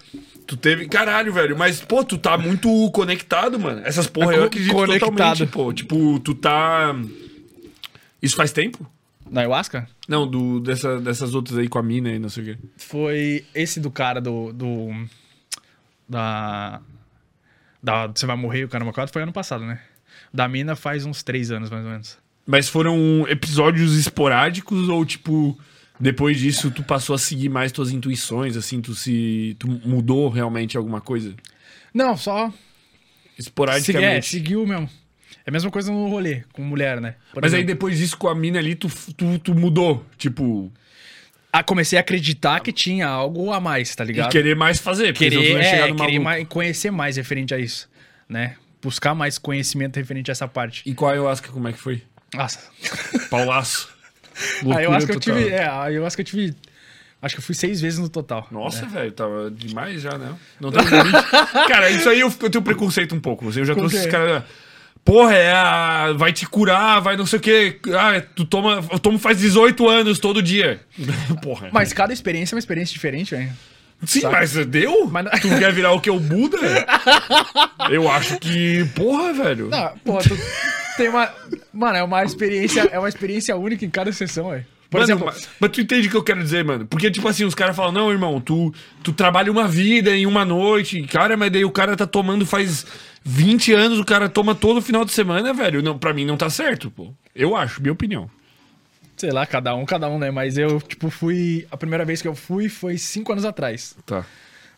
Tu 0.51 0.57
teve. 0.57 0.89
Caralho, 0.89 1.33
velho. 1.33 1.57
Mas, 1.57 1.81
pô, 1.81 2.03
tu 2.03 2.19
tá 2.19 2.37
muito 2.37 2.69
conectado, 2.91 3.57
mano. 3.57 3.83
Essas 3.85 4.09
porra 4.09 4.33
eu 4.35 4.41
co- 4.41 4.47
acredito 4.47 4.73
conectado. 4.73 5.11
totalmente, 5.11 5.47
pô. 5.47 5.73
Tipo, 5.73 6.19
tu 6.19 6.35
tá. 6.35 6.93
Isso 8.21 8.35
faz 8.35 8.51
tempo? 8.51 8.85
Na 9.31 9.43
ayahuasca? 9.43 9.89
Não, 10.09 10.27
do, 10.27 10.59
dessa, 10.59 10.99
dessas 11.01 11.37
outras 11.37 11.57
aí 11.57 11.69
com 11.69 11.79
a 11.79 11.83
mina 11.85 12.11
e 12.11 12.19
não 12.19 12.29
sei 12.29 12.43
o 12.43 12.47
quê. 12.47 12.59
Foi 12.77 13.45
esse 13.55 13.79
do 13.79 13.93
cara 13.93 14.21
do. 14.21 14.53
do 14.53 14.89
da. 16.09 16.81
Da 17.81 18.09
Você 18.09 18.27
vai 18.27 18.35
morrer, 18.37 18.65
o 18.65 18.69
cara 18.69 18.85
macado, 18.85 19.13
foi 19.13 19.23
ano 19.23 19.33
passado, 19.33 19.65
né? 19.65 19.81
Da 20.35 20.49
mina 20.49 20.75
faz 20.75 21.07
uns 21.07 21.23
três 21.23 21.53
anos, 21.53 21.71
mais 21.71 21.85
ou 21.85 21.91
menos. 21.93 22.19
Mas 22.45 22.69
foram 22.69 23.25
episódios 23.29 23.97
esporádicos 23.97 24.89
ou, 24.89 25.05
tipo, 25.07 25.57
depois 26.01 26.39
disso 26.39 26.71
tu 26.71 26.83
passou 26.83 27.15
a 27.15 27.19
seguir 27.19 27.49
mais 27.49 27.71
tuas 27.71 27.91
intuições, 27.91 28.57
assim, 28.57 28.81
tu 28.81 28.95
se. 28.95 29.55
Tu 29.59 29.69
mudou 29.69 30.29
realmente 30.29 30.77
alguma 30.77 31.01
coisa? 31.01 31.35
Não, 31.93 32.17
só. 32.17 32.47
Segui, 32.47 32.57
é, 32.57 33.41
Esporadicamente. 33.41 34.29
seguiu 34.29 34.67
mesmo. 34.67 34.89
É 35.47 35.51
a 35.51 35.53
mesma 35.53 35.71
coisa 35.71 35.91
no 35.93 36.09
rolê, 36.09 36.43
com 36.53 36.63
mulher, 36.63 37.01
né? 37.01 37.17
Por 37.33 37.43
Mas 37.43 37.53
aí 37.53 37.61
exemplo, 37.61 37.75
depois 37.75 37.99
disso 37.99 38.17
com 38.17 38.29
a 38.29 38.35
mina 38.35 38.59
ali, 38.59 38.75
tu, 38.75 38.89
tu, 39.17 39.39
tu 39.39 39.55
mudou. 39.55 40.05
Tipo, 40.19 40.73
ah, 41.53 41.63
comecei 41.65 41.99
a 41.99 42.01
acreditar 42.01 42.61
que 42.61 42.73
tinha 42.73 43.09
algo 43.09 43.53
a 43.53 43.61
mais, 43.61 43.95
tá 43.95 44.05
e 44.05 44.09
ligado? 44.09 44.31
querer 44.31 44.55
mais 44.55 44.79
fazer. 44.79 45.13
Querer, 45.13 45.57
é, 45.57 45.71
querer 45.71 45.95
maluco. 45.95 46.21
mais, 46.23 46.49
conhecer 46.49 46.91
mais 46.91 47.17
referente 47.17 47.53
a 47.53 47.59
isso, 47.59 47.89
né? 48.29 48.57
Buscar 48.81 49.15
mais 49.15 49.37
conhecimento 49.37 49.97
referente 49.97 50.31
a 50.31 50.33
essa 50.33 50.47
parte. 50.47 50.83
E 50.87 50.95
qual 50.95 51.11
a 51.11 51.15
ayahuasca, 51.15 51.51
como 51.51 51.69
é 51.69 51.73
que 51.73 51.79
foi? 51.79 52.03
Nossa. 52.33 52.61
Paulaço. 53.29 53.89
Aí 54.75 54.85
eu 54.85 54.93
acho 54.93 55.07
que 55.07 55.13
eu 55.13 55.21
total. 55.21 55.37
tive. 55.37 55.49
É, 55.51 55.69
aí 55.69 55.95
eu 55.95 56.07
acho 56.07 56.17
que 56.17 56.23
eu 56.23 56.27
tive. 56.27 56.55
Acho 57.23 57.35
que 57.35 57.41
eu 57.41 57.45
fui 57.45 57.55
seis 57.55 57.81
vezes 57.81 57.99
no 57.99 58.09
total. 58.09 58.49
Nossa, 58.51 58.87
velho, 58.87 59.13
tava 59.13 59.51
demais 59.51 60.01
já, 60.01 60.17
né? 60.17 60.35
Não 60.59 60.73
tem. 60.73 60.83
Cara, 61.69 61.91
isso 61.91 62.09
aí 62.09 62.21
eu, 62.21 62.33
eu 62.41 62.51
tenho 62.51 62.65
preconceito 62.65 63.15
um 63.15 63.21
pouco. 63.21 63.45
Eu 63.45 63.65
já 63.65 63.75
Com 63.75 63.81
trouxe 63.81 63.97
esses 63.97 64.11
caras. 64.11 64.43
Porra, 65.05 65.35
é 65.35 65.53
a... 65.53 66.13
vai 66.17 66.33
te 66.33 66.47
curar, 66.47 67.01
vai 67.01 67.17
não 67.17 67.27
sei 67.27 67.39
o 67.39 67.43
quê. 67.43 67.79
Ah, 67.95 68.23
tu 68.35 68.45
toma, 68.45 68.85
eu 68.91 68.99
tomo 68.99 69.19
faz 69.19 69.39
18 69.39 69.89
anos 69.89 70.19
todo 70.19 70.43
dia. 70.43 70.81
Porra. 71.43 71.69
Mas 71.73 71.93
cada 71.93 72.13
experiência 72.13 72.55
é 72.55 72.57
uma 72.57 72.61
experiência 72.61 72.93
diferente, 72.93 73.35
velho. 73.35 73.51
Sim, 74.05 74.23
mas 74.25 74.53
deu? 74.67 75.07
Mas 75.11 75.25
não- 75.25 75.33
Tu 75.33 75.49
quer 75.59 75.73
virar 75.73 75.93
o 75.93 76.01
que? 76.01 76.11
O 76.11 76.19
Buda? 76.19 76.59
eu 77.91 78.11
acho 78.11 78.39
que. 78.39 78.85
Porra, 78.95 79.33
velho. 79.33 79.69
Não, 79.69 79.93
pô, 80.05 80.19
tu 80.19 80.37
tem 80.97 81.09
uma. 81.09 81.29
Mano, 81.73 81.97
é 81.99 82.03
uma 82.03 82.25
experiência, 82.25 82.89
é 82.93 82.99
uma 82.99 83.09
experiência 83.09 83.57
única 83.57 83.85
em 83.85 83.91
cada 83.91 84.13
sessão, 84.13 84.51
velho. 84.51 84.65
Por 84.91 84.99
Mano, 84.99 85.05
exemplo, 85.13 85.27
mas, 85.27 85.49
mas 85.61 85.71
tu 85.71 85.81
entende 85.81 86.09
o 86.09 86.11
que 86.11 86.17
eu 86.17 86.23
quero 86.25 86.43
dizer, 86.43 86.65
mano? 86.65 86.85
Porque, 86.85 87.11
tipo 87.13 87.29
assim, 87.29 87.45
os 87.45 87.55
caras 87.55 87.77
falam, 87.77 87.93
não, 87.93 88.11
irmão, 88.11 88.41
tu, 88.41 88.75
tu 89.05 89.13
trabalha 89.13 89.53
uma 89.53 89.69
vida 89.69 90.11
em 90.17 90.27
uma 90.27 90.45
noite. 90.45 91.03
Cara, 91.05 91.37
mas 91.37 91.53
daí 91.53 91.65
o 91.65 91.71
cara 91.71 91.97
tá 91.97 92.09
tomando 92.09 92.45
faz 92.45 92.85
20 93.23 93.73
anos, 93.73 94.01
o 94.01 94.05
cara 94.05 94.29
toma 94.29 94.53
todo 94.53 94.83
final 94.83 95.05
de 95.05 95.13
semana, 95.13 95.53
velho. 95.55 95.81
Não, 95.81 95.97
pra 95.97 96.13
mim 96.13 96.25
não 96.25 96.37
tá 96.37 96.51
certo, 96.51 96.91
pô. 96.91 97.15
Eu 97.37 97.55
acho, 97.55 97.81
minha 97.81 97.93
opinião. 97.93 98.29
Sei 99.21 99.31
lá, 99.31 99.47
cada 99.47 99.75
um, 99.75 99.85
cada 99.85 100.09
um, 100.09 100.19
né? 100.19 100.31
Mas 100.31 100.57
eu, 100.59 100.81
tipo, 100.81 101.11
fui. 101.11 101.67
A 101.71 101.77
primeira 101.77 102.05
vez 102.05 102.21
que 102.23 102.29
eu 102.29 102.35
fui 102.35 102.69
foi 102.69 102.97
cinco 102.99 103.33
anos 103.33 103.45
atrás. 103.45 103.95
Tá. 104.07 104.25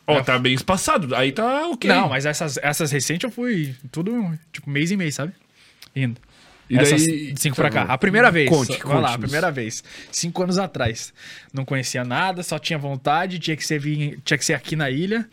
Ó, 0.07 0.21
tá 0.23 0.39
bem 0.39 0.53
espaçado. 0.53 1.15
Aí 1.15 1.31
tá 1.33 1.69
ok. 1.69 1.89
Não, 1.89 2.09
mas 2.09 2.27
essas, 2.27 2.59
essas 2.59 2.91
recentes 2.91 3.25
eu 3.25 3.31
fui 3.31 3.75
tudo, 3.91 4.37
tipo, 4.53 4.69
mês 4.69 4.91
em 4.91 4.97
mês, 4.97 5.15
sabe? 5.15 5.33
Indo. 5.95 6.21
E 6.69 6.77
Essas 6.79 7.07
daí- 7.07 7.35
cinco 7.37 7.57
tá 7.57 7.63
pra 7.63 7.71
cá. 7.71 7.85
bom. 7.85 7.93
A 7.93 7.99
primeira 7.99 8.31
vez. 8.31 8.49
Conte, 8.49 8.69
Vai 8.71 8.81
conte 8.81 9.03
lá, 9.03 9.15
a 9.15 9.19
primeira 9.19 9.51
vez. 9.51 9.85
Cinco 10.11 10.43
anos 10.43 10.59
atrás. 10.59 11.13
Não 11.53 11.65
conhecia 11.65 12.03
nada, 12.03 12.43
só 12.43 12.59
tinha 12.59 12.79
vontade, 12.79 13.39
tinha 13.39 13.57
que 13.57 13.65
ser, 13.67 13.79
vir- 13.79 14.19
tinha 14.25 14.39
que 14.39 14.45
ser 14.45 14.55
aqui 14.55 14.75
na 14.75 14.91
ilha. 14.91 15.29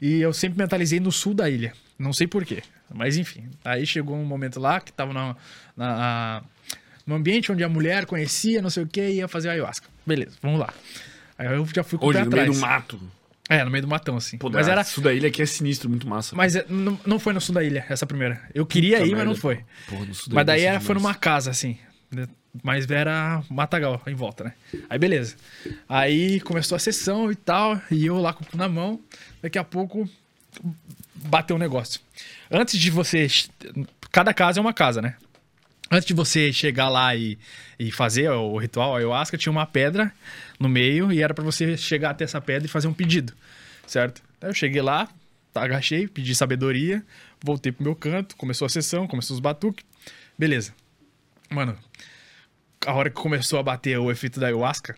E 0.00 0.20
eu 0.20 0.32
sempre 0.32 0.58
mentalizei 0.58 1.00
no 1.00 1.10
sul 1.10 1.34
da 1.34 1.50
ilha. 1.50 1.72
Não 1.98 2.12
sei 2.12 2.26
porquê. 2.28 2.62
Mas 2.94 3.16
enfim. 3.16 3.44
Aí 3.64 3.84
chegou 3.86 4.16
um 4.16 4.24
momento 4.24 4.60
lá 4.60 4.80
que 4.80 4.92
tava 4.92 5.12
na, 5.12 5.36
na- 5.76 6.42
no 7.08 7.14
ambiente 7.16 7.50
onde 7.50 7.64
a 7.64 7.68
mulher 7.68 8.04
conhecia, 8.06 8.60
não 8.62 8.68
sei 8.70 8.82
o 8.84 8.86
que, 8.86 9.00
ia 9.00 9.26
fazer 9.26 9.48
ayahuasca. 9.48 9.88
Beleza, 10.06 10.36
vamos 10.42 10.60
lá. 10.60 10.72
Aí 11.38 11.46
eu 11.46 11.66
já 11.74 11.82
fui 11.82 11.98
com 11.98 12.04
o 12.06 12.08
Onde? 12.10 12.18
pé 12.18 12.24
No 12.24 12.28
atrás. 12.28 12.48
meio 12.48 12.60
do 12.60 12.60
mato. 12.60 13.00
É, 13.48 13.64
no 13.64 13.70
meio 13.70 13.80
do 13.82 13.88
matão, 13.88 14.14
assim. 14.16 14.36
Pô, 14.36 14.50
mas 14.50 14.68
era. 14.68 14.82
Isso 14.82 15.00
da 15.00 15.12
ilha 15.14 15.28
aqui 15.28 15.40
é 15.40 15.46
sinistro, 15.46 15.88
muito 15.88 16.06
massa. 16.06 16.36
Mas 16.36 16.54
é, 16.54 16.66
não, 16.68 17.00
não 17.06 17.18
foi 17.18 17.32
no 17.32 17.40
sul 17.40 17.54
da 17.54 17.64
ilha, 17.64 17.84
essa 17.88 18.04
primeira. 18.04 18.42
Eu 18.54 18.66
queria 18.66 18.98
Puta 18.98 19.08
ir, 19.08 19.12
mas 19.12 19.18
não 19.20 19.26
merda. 19.28 19.40
foi. 19.40 19.60
Porra, 19.88 20.04
no 20.04 20.14
sul 20.14 20.28
da 20.28 20.34
Mas 20.34 20.46
daí 20.46 20.62
era, 20.64 20.80
foi 20.80 20.94
numa 20.94 21.14
casa, 21.14 21.50
assim. 21.50 21.78
né? 22.12 22.26
Mas 22.62 22.90
era 22.90 23.42
matagal 23.48 24.02
em 24.06 24.14
volta, 24.14 24.44
né? 24.44 24.52
Aí 24.90 24.98
beleza. 24.98 25.34
Aí 25.88 26.40
começou 26.40 26.76
a 26.76 26.78
sessão 26.78 27.32
e 27.32 27.34
tal, 27.36 27.80
e 27.90 28.04
eu 28.04 28.18
lá 28.18 28.34
com 28.34 28.44
o 28.44 28.46
cu 28.46 28.56
na 28.58 28.68
mão. 28.68 29.00
Daqui 29.40 29.58
a 29.58 29.64
pouco 29.64 30.06
bateu 31.14 31.56
um 31.56 31.58
negócio. 31.58 32.00
Antes 32.50 32.78
de 32.78 32.90
você. 32.90 33.26
Cada 34.12 34.34
casa 34.34 34.58
é 34.58 34.60
uma 34.60 34.72
casa, 34.74 35.00
né? 35.00 35.14
Antes 35.90 36.06
de 36.06 36.12
você 36.14 36.52
chegar 36.52 36.88
lá 36.88 37.14
e, 37.16 37.38
e 37.78 37.90
fazer 37.90 38.30
o 38.30 38.58
ritual, 38.58 38.94
a 38.94 38.98
ayahuasca, 38.98 39.38
tinha 39.38 39.50
uma 39.50 39.66
pedra 39.66 40.12
no 40.60 40.68
meio 40.68 41.10
e 41.10 41.22
era 41.22 41.32
pra 41.32 41.42
você 41.44 41.76
chegar 41.76 42.10
até 42.10 42.24
essa 42.24 42.40
pedra 42.40 42.66
e 42.66 42.70
fazer 42.70 42.88
um 42.88 42.92
pedido, 42.92 43.32
certo? 43.86 44.22
Aí 44.40 44.50
eu 44.50 44.54
cheguei 44.54 44.82
lá, 44.82 45.08
agachei, 45.54 46.06
pedi 46.06 46.34
sabedoria, 46.34 47.02
voltei 47.42 47.72
pro 47.72 47.82
meu 47.82 47.94
canto, 47.96 48.36
começou 48.36 48.66
a 48.66 48.68
sessão, 48.68 49.06
começou 49.06 49.34
os 49.34 49.40
batuques, 49.40 49.84
beleza. 50.38 50.74
Mano, 51.50 51.76
a 52.86 52.92
hora 52.92 53.08
que 53.08 53.16
começou 53.16 53.58
a 53.58 53.62
bater 53.62 53.98
o 53.98 54.10
efeito 54.10 54.38
da 54.38 54.46
ayahuasca, 54.48 54.94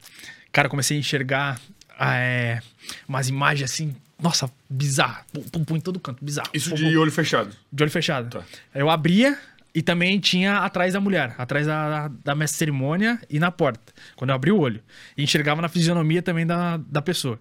cara, 0.50 0.68
comecei 0.68 0.96
a 0.96 1.00
enxergar 1.00 1.60
é, 2.00 2.60
umas 3.08 3.28
imagens 3.28 3.70
assim, 3.70 3.94
nossa, 4.20 4.50
bizarra, 4.68 5.24
pum, 5.32 5.42
pum, 5.42 5.64
pum, 5.64 5.76
em 5.76 5.80
todo 5.80 5.98
canto, 6.00 6.22
bizarro. 6.24 6.50
Isso 6.52 6.70
Pum, 6.70 6.76
de 6.76 6.96
olho 6.96 7.12
fechado. 7.12 7.54
de 7.72 7.82
olho 7.82 7.90
fechado. 7.92 8.28
Tá. 8.28 8.44
Aí 8.74 8.80
Eu 8.80 8.90
abria 8.90 9.38
e 9.74 9.82
também 9.82 10.18
tinha 10.18 10.58
atrás 10.58 10.92
da 10.94 11.00
mulher, 11.00 11.34
atrás 11.38 11.66
da, 11.66 12.08
da 12.24 12.34
mestre 12.34 12.58
cerimônia 12.58 13.20
e 13.30 13.38
na 13.38 13.50
porta. 13.50 13.92
Quando 14.16 14.30
eu 14.30 14.34
abri 14.36 14.50
o 14.50 14.58
olho. 14.58 14.82
E 15.16 15.22
enxergava 15.22 15.62
na 15.62 15.68
fisionomia 15.68 16.22
também 16.22 16.46
da, 16.46 16.76
da 16.76 17.00
pessoa. 17.02 17.38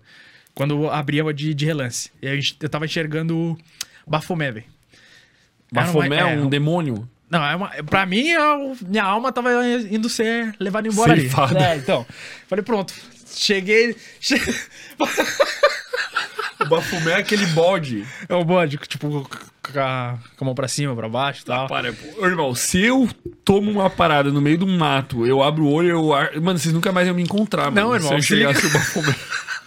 Quando 0.54 0.76
eu 0.84 0.92
abria 0.92 1.24
de, 1.34 1.54
de 1.54 1.66
relance. 1.66 2.12
E 2.22 2.28
aí 2.28 2.40
eu 2.62 2.70
tava 2.70 2.86
enxergando 2.86 3.36
o 4.06 4.10
Bafomé, 4.10 4.52
velho. 4.52 4.66
Uma- 5.72 5.82
Bafomé 5.84 6.16
é 6.18 6.20
é, 6.20 6.26
um 6.26 6.50
demônio. 6.50 7.10
Não, 7.30 7.46
é 7.46 7.56
uma, 7.56 7.70
pra 7.84 8.06
mim, 8.06 8.28
eu- 8.30 8.76
minha 8.88 9.04
alma 9.04 9.32
tava 9.32 9.50
indo 9.90 10.10
ser 10.10 10.56
levada 10.60 10.88
embora 10.88 11.16
Ceifada. 11.16 11.56
ali. 11.58 11.66
É, 11.66 11.76
então. 11.78 12.06
Falei, 12.48 12.64
pronto. 12.66 12.94
Cheguei. 13.28 13.96
che- 14.20 14.36
O 16.60 16.66
Bafomé 16.66 17.12
é 17.12 17.16
aquele 17.16 17.46
bode. 17.48 18.06
É 18.28 18.36
o 18.36 18.44
bode, 18.44 18.78
tipo, 18.78 19.30
com 19.72 19.80
a, 19.80 20.18
com 20.38 20.44
a 20.44 20.48
mão 20.48 20.56
pra 20.56 20.68
cima, 20.68 20.96
pra 20.96 21.08
baixo 21.10 21.42
e 21.42 21.46
tal. 21.46 21.68
Para, 21.68 21.94
pô. 21.94 22.26
Irmão, 22.26 22.54
se 22.56 22.80
eu 22.82 23.08
tomo 23.46 23.72
uma 23.72 23.90
parada 23.90 24.32
no 24.32 24.42
meio 24.42 24.58
do 24.58 24.68
mato, 24.68 25.26
eu 25.26 25.42
abro 25.44 25.64
o 25.66 25.72
olho, 25.72 25.90
eu. 25.90 26.14
ar- 26.14 26.40
Mano, 26.42 26.58
vocês 26.60 26.74
nunca 26.74 26.92
mais 26.92 27.08
iam 27.08 27.16
me 27.16 27.24
encontrar, 27.24 27.66
mano. 27.72 27.76
Não, 27.90 27.96
irmão, 27.96 28.10
Se 28.10 28.16
eu 28.16 28.22
se 28.22 28.36
liga- 28.36 28.54
chegasse 28.54 28.68
o 28.68 28.72
Bafomé. 28.80 29.16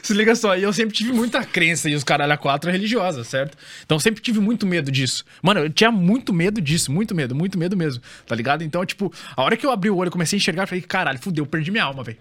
Se 0.00 0.14
liga 0.14 0.36
só, 0.36 0.56
e 0.56 0.62
eu 0.62 0.72
sempre 0.72 0.94
tive 0.94 1.12
muita 1.12 1.42
crença 1.44 1.90
e 1.90 1.94
os 1.96 2.04
caralho 2.04 2.32
a 2.32 2.36
quatro 2.36 2.70
é 2.70 2.72
religiosa, 2.72 3.24
certo? 3.24 3.58
Então 3.84 3.96
eu 3.96 4.00
sempre 4.00 4.22
tive 4.22 4.38
muito 4.38 4.64
medo 4.64 4.92
disso. 4.92 5.24
Mano, 5.42 5.58
eu 5.58 5.68
tinha 5.70 5.90
muito 5.90 6.32
medo 6.32 6.60
disso, 6.60 6.92
muito 6.92 7.12
medo, 7.16 7.34
muito 7.34 7.58
medo 7.58 7.76
mesmo, 7.76 8.00
tá 8.24 8.32
ligado? 8.36 8.62
Então, 8.62 8.86
tipo, 8.86 9.12
a 9.36 9.42
hora 9.42 9.56
que 9.56 9.66
eu 9.66 9.70
abri 9.72 9.90
o 9.90 9.96
olho, 9.96 10.06
eu 10.06 10.12
comecei 10.12 10.36
a 10.36 10.38
enxergar, 10.38 10.62
eu 10.62 10.66
falei, 10.68 10.82
caralho, 10.82 11.18
fudeu, 11.18 11.44
perdi 11.44 11.72
minha 11.72 11.82
alma, 11.82 12.04
velho. 12.04 12.16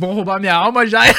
Vão 0.00 0.14
roubar 0.14 0.40
minha 0.40 0.54
alma 0.54 0.86
já. 0.86 1.02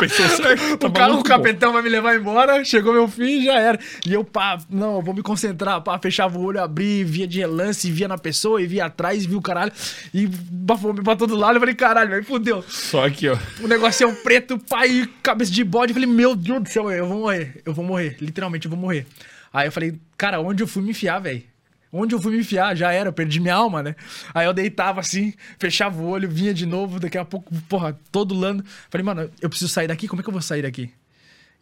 Pensou 0.00 0.28
certo. 0.28 0.76
Tá 0.76 0.88
o 0.88 0.92
cara, 0.92 1.14
o 1.14 1.22
capitão 1.22 1.72
vai 1.72 1.82
me 1.82 1.88
levar 1.88 2.16
embora, 2.16 2.64
chegou 2.64 2.92
meu 2.92 3.06
fim 3.06 3.42
e 3.42 3.44
já 3.44 3.60
era. 3.60 3.78
E 4.04 4.12
eu, 4.12 4.24
pá, 4.24 4.58
não, 4.68 4.96
eu 4.96 5.02
vou 5.02 5.14
me 5.14 5.22
concentrar, 5.22 5.80
pá, 5.80 5.96
fechava 6.00 6.36
o 6.36 6.42
olho, 6.42 6.60
abri, 6.60 7.04
via 7.04 7.28
de 7.28 7.38
relance, 7.38 7.88
via 7.92 8.08
na 8.08 8.18
pessoa, 8.18 8.60
e 8.60 8.66
via 8.66 8.86
atrás, 8.86 9.24
via 9.24 9.38
o 9.38 9.42
caralho, 9.42 9.70
e 10.12 10.26
bafou 10.26 10.92
pra 10.94 11.14
todo 11.14 11.36
lado, 11.36 11.56
eu 11.56 11.60
falei, 11.60 11.76
caralho, 11.76 12.10
velho, 12.10 12.24
fudeu. 12.24 12.64
Só 12.66 13.06
aqui, 13.06 13.28
ó. 13.28 13.38
O 13.60 13.68
negócio 13.68 14.02
é 14.02 14.06
um 14.08 14.14
preto, 14.16 14.58
pai, 14.58 15.08
cabeça 15.22 15.52
de 15.52 15.62
bode. 15.62 15.92
Eu 15.92 15.94
falei, 15.94 16.08
meu 16.08 16.34
Deus 16.34 16.60
do 16.60 16.68
céu, 16.68 16.90
eu 16.90 17.06
vou 17.06 17.20
morrer. 17.20 17.62
Eu 17.64 17.72
vou 17.72 17.84
morrer. 17.84 18.16
Literalmente, 18.20 18.66
eu 18.66 18.70
vou 18.70 18.80
morrer. 18.80 19.06
Aí 19.52 19.68
eu 19.68 19.72
falei, 19.72 19.94
cara, 20.18 20.40
onde 20.40 20.60
eu 20.60 20.66
fui 20.66 20.82
me 20.82 20.90
enfiar, 20.90 21.20
velho? 21.20 21.53
Onde 21.94 22.14
eu 22.14 22.20
fui 22.20 22.32
me 22.32 22.40
enfiar? 22.40 22.76
Já 22.76 22.92
era, 22.92 23.08
eu 23.08 23.12
perdi 23.12 23.40
minha 23.40 23.54
alma, 23.54 23.82
né? 23.82 23.94
Aí 24.34 24.46
eu 24.46 24.52
deitava 24.52 25.00
assim, 25.00 25.32
fechava 25.58 26.00
o 26.00 26.06
olho, 26.08 26.28
vinha 26.28 26.52
de 26.52 26.66
novo, 26.66 26.98
daqui 27.00 27.16
a 27.18 27.24
pouco, 27.24 27.54
porra, 27.68 27.98
todo 28.10 28.34
lando. 28.34 28.64
Falei, 28.90 29.04
mano, 29.04 29.30
eu 29.40 29.48
preciso 29.48 29.72
sair 29.72 29.86
daqui, 29.86 30.08
como 30.08 30.20
é 30.20 30.22
que 30.22 30.28
eu 30.28 30.32
vou 30.32 30.42
sair 30.42 30.62
daqui? 30.62 30.90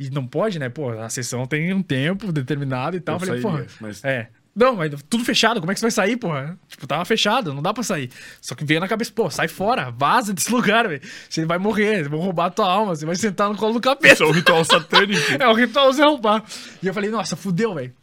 E 0.01 0.11
não 0.11 0.27
pode, 0.27 0.59
né? 0.59 0.69
Pô, 0.69 0.91
a 0.91 1.09
sessão 1.09 1.47
tem 1.47 1.73
um 1.73 1.83
tempo 1.83 2.33
determinado 2.33 2.97
e 2.97 3.01
tal. 3.01 3.17
Eu 3.17 3.21
Falei, 3.21 3.41
porra, 3.41 3.67
mas- 3.81 4.03
é. 4.05 4.29
Não, 4.55 4.77
mas 4.77 4.91
tudo 5.09 5.25
fechado, 5.25 5.61
como 5.61 5.73
é 5.73 5.75
que 5.75 5.81
você 5.81 5.87
vai 5.87 5.91
sair, 5.91 6.17
porra? 6.19 6.59
Tipo, 6.69 6.87
tava 6.87 7.03
fechado, 7.07 7.55
não 7.55 7.63
dá 7.63 7.73
pra 7.73 7.83
sair. 7.83 8.11
Só 8.39 8.55
que 8.55 8.65
veio 8.67 8.81
na 8.81 8.89
cabeça, 8.89 9.11
pô, 9.15 9.31
sai 9.31 9.49
fora, 9.49 9.91
vaza 9.91 10.35
desse 10.35 10.53
lugar, 10.53 10.87
velho. 10.89 11.01
Você 11.29 11.47
vai 11.47 11.57
morrer, 11.57 12.07
vão 12.07 12.21
roubar 12.21 12.47
a 12.47 12.51
tua 12.51 12.71
alma, 12.71 12.95
você 12.95 13.07
vai 13.07 13.17
sentar 13.17 13.49
no 13.49 13.57
colo 13.57 13.73
do 13.75 13.81
capeta. 13.81 14.13
Isso 14.13 14.23
é 14.23 14.27
um 14.27 14.31
ritual 14.33 14.63
satânico. 14.65 15.23
É 15.41 15.49
o 15.49 15.55
ritual 15.55 15.91
Zé 15.95 16.05
roubar. 16.05 16.45
E 16.83 16.87
eu 16.87 16.93
falei, 16.93 17.09
nossa, 17.11 17.35
fudeu, 17.35 17.75
velho. 17.75 17.95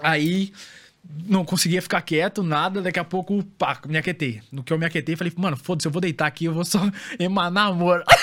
Aí 0.00 0.52
não 1.26 1.44
conseguia 1.44 1.82
ficar 1.82 2.00
quieto, 2.02 2.42
nada. 2.42 2.80
Daqui 2.82 2.98
a 2.98 3.04
pouco, 3.04 3.42
pá, 3.58 3.78
me 3.86 3.98
aquetei. 3.98 4.40
No 4.50 4.62
que 4.62 4.72
eu 4.72 4.78
me 4.78 4.86
aquetei, 4.86 5.16
falei, 5.16 5.32
mano, 5.36 5.56
foda-se, 5.56 5.86
eu 5.88 5.92
vou 5.92 6.00
deitar 6.00 6.26
aqui, 6.26 6.46
eu 6.46 6.54
vou 6.54 6.64
só 6.64 6.80
emanar 7.18 7.68
amor. 7.68 8.04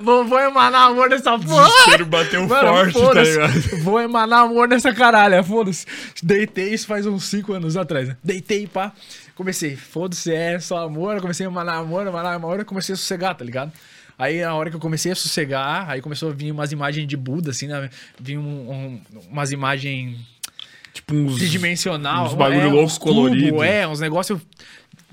vou, 0.00 0.24
vou 0.26 0.38
emanar 0.38 0.90
amor 0.90 1.08
nessa 1.10 1.38
porra. 1.38 1.68
Desespero 1.68 2.06
bateu 2.06 2.46
Mano, 2.48 2.92
forte, 2.92 3.14
tá 3.14 3.22
ligado? 3.22 3.82
Vou 3.82 4.00
emanar 4.00 4.44
amor 4.44 4.68
nessa 4.68 4.92
caralha, 4.92 5.42
foda-se. 5.42 5.86
Deitei 6.22 6.74
isso 6.74 6.86
faz 6.86 7.06
uns 7.06 7.24
5 7.24 7.52
anos 7.52 7.76
atrás, 7.76 8.08
né? 8.08 8.16
Deitei, 8.22 8.66
pá. 8.66 8.92
Comecei, 9.34 9.76
foda-se, 9.76 10.32
é 10.32 10.58
só 10.58 10.78
amor. 10.78 11.20
Comecei 11.20 11.46
a 11.46 11.50
emanar 11.50 11.78
amor, 11.78 12.06
emanar 12.06 12.34
amor. 12.34 12.64
Comecei 12.64 12.94
a 12.94 12.96
sossegar, 12.96 13.34
tá 13.34 13.44
ligado? 13.44 13.72
Aí, 14.18 14.40
na 14.40 14.54
hora 14.54 14.70
que 14.70 14.76
eu 14.76 14.80
comecei 14.80 15.12
a 15.12 15.14
sossegar, 15.14 15.90
aí 15.90 16.00
começou 16.00 16.30
a 16.30 16.32
vir 16.32 16.50
umas 16.50 16.72
imagens 16.72 17.06
de 17.06 17.16
Buda, 17.18 17.50
assim, 17.50 17.66
né? 17.66 17.90
Vinha 18.18 18.40
um, 18.40 18.70
um- 18.70 19.00
umas 19.30 19.52
imagens 19.52 20.16
Tipo 20.96 21.14
uns... 21.14 21.36
tridimensional. 21.36 22.26
uns 22.26 22.34
bagulho 22.34 22.70
louco 22.70 22.84
uns 22.84 22.96
cubo, 22.96 23.14
colorido. 23.14 23.62
É, 23.62 23.86
uns 23.86 24.00
negócios. 24.00 24.40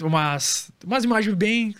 Umas, 0.02 0.72
umas 0.84 1.04
imagens 1.04 1.36
bem 1.36 1.76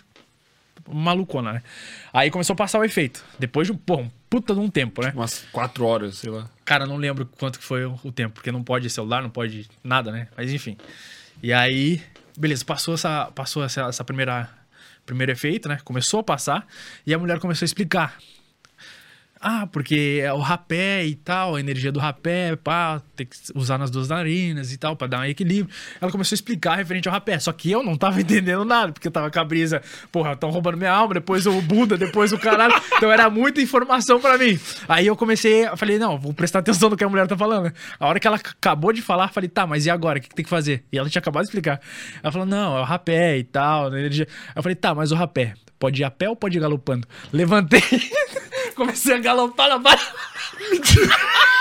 malucona, 0.92 1.54
né? 1.54 1.64
Aí 2.12 2.30
começou 2.30 2.54
a 2.54 2.58
passar 2.58 2.80
o 2.80 2.84
efeito. 2.84 3.24
Depois 3.40 3.66
de 3.66 3.72
um, 3.72 3.78
pô, 3.78 3.96
um 3.96 4.12
puta 4.30 4.54
de 4.54 4.60
um 4.60 4.70
tempo, 4.70 5.02
né? 5.02 5.14
Umas 5.16 5.46
quatro 5.54 5.86
horas, 5.86 6.18
sei 6.18 6.30
lá. 6.30 6.50
Cara, 6.66 6.86
não 6.86 6.98
lembro 6.98 7.26
quanto 7.40 7.58
que 7.58 7.64
foi 7.64 7.86
o, 7.86 7.98
o 8.04 8.12
tempo, 8.12 8.34
porque 8.36 8.52
não 8.52 8.62
pode 8.62 8.90
celular, 8.90 9.22
não 9.22 9.30
pode 9.30 9.70
nada, 9.82 10.12
né? 10.12 10.28
Mas 10.36 10.52
enfim. 10.52 10.78
E 11.42 11.54
aí, 11.54 12.02
beleza, 12.38 12.66
passou 12.66 12.96
essa, 12.96 13.32
passou 13.34 13.64
essa, 13.64 13.84
essa 13.84 14.04
primeira 14.04 14.50
primeiro 15.06 15.32
efeito, 15.32 15.70
né? 15.70 15.80
Começou 15.86 16.20
a 16.20 16.24
passar 16.24 16.68
e 17.08 17.14
a 17.14 17.18
mulher 17.18 17.40
começou 17.40 17.64
a 17.64 17.68
explicar. 17.68 18.18
Ah, 19.46 19.68
porque 19.68 20.22
é 20.24 20.32
o 20.32 20.38
rapé 20.38 21.06
e 21.06 21.16
tal, 21.16 21.56
a 21.56 21.60
energia 21.60 21.92
do 21.92 22.00
rapé, 22.00 22.56
pá, 22.56 23.02
tem 23.14 23.26
que 23.26 23.36
usar 23.54 23.78
nas 23.78 23.92
duas 23.92 24.08
narinas 24.08 24.72
e 24.72 24.78
tal, 24.78 24.96
pra 24.96 25.06
dar 25.06 25.20
um 25.20 25.26
equilíbrio. 25.26 25.76
Ela 26.00 26.10
começou 26.10 26.34
a 26.34 26.38
explicar 26.38 26.76
referente 26.78 27.10
ao 27.10 27.14
rapé, 27.14 27.38
só 27.38 27.52
que 27.52 27.70
eu 27.70 27.84
não 27.84 27.98
tava 27.98 28.22
entendendo 28.24 28.64
nada, 28.64 28.94
porque 28.94 29.06
eu 29.06 29.12
tava 29.12 29.30
com 29.30 29.38
a 29.38 29.44
brisa, 29.44 29.82
porra, 30.14 30.32
estão 30.32 30.50
roubando 30.50 30.78
minha 30.78 30.94
alma, 30.94 31.16
depois 31.16 31.46
o 31.46 31.62
Buda, 31.62 31.98
depois 31.98 32.32
o 32.32 32.40
caralho. 32.40 32.74
Então 32.96 33.12
era 33.12 33.30
muita 33.30 33.60
informação 33.60 34.18
pra 34.18 34.38
mim. 34.38 34.58
Aí 34.88 35.08
eu 35.08 35.16
comecei, 35.16 35.68
eu 35.68 35.76
falei, 35.76 36.00
não, 36.00 36.18
vou 36.18 36.34
prestar 36.34 36.60
atenção 36.60 36.90
no 36.90 36.96
que 36.96 37.04
a 37.04 37.10
mulher 37.10 37.28
tá 37.28 37.36
falando. 37.36 37.74
A 38.00 38.08
hora 38.08 38.18
que 38.18 38.26
ela 38.26 38.38
acabou 38.38 38.94
de 38.94 39.02
falar, 39.02 39.28
falei, 39.28 39.50
tá, 39.50 39.68
mas 39.68 39.86
e 39.86 39.90
agora? 39.90 40.20
O 40.20 40.22
que, 40.22 40.30
que 40.30 40.36
tem 40.36 40.46
que 40.46 40.50
fazer? 40.50 40.86
E 40.90 40.98
ela 40.98 41.10
tinha 41.10 41.20
acabado 41.20 41.44
de 41.44 41.50
explicar. 41.50 41.82
Ela 42.22 42.32
falou, 42.32 42.48
não, 42.48 42.78
é 42.78 42.82
o 42.82 42.84
rapé 42.86 43.38
e 43.38 43.44
tal, 43.44 43.88
energia. 43.88 44.28
Eu 44.56 44.64
falei, 44.64 44.76
tá, 44.76 44.96
mas 44.96 45.12
o 45.12 45.16
rapé, 45.16 45.56
pode 45.78 46.02
ir 46.02 46.06
a 46.06 46.12
pé 46.12 46.30
ou 46.30 46.36
pode 46.36 46.58
ir 46.58 46.62
galopando? 46.62 47.06
Levantei. 47.34 47.82
Comecei 48.76 49.16
a 49.16 49.20
galopar 49.20 49.70
na 49.70 49.78
barra. 49.78 50.02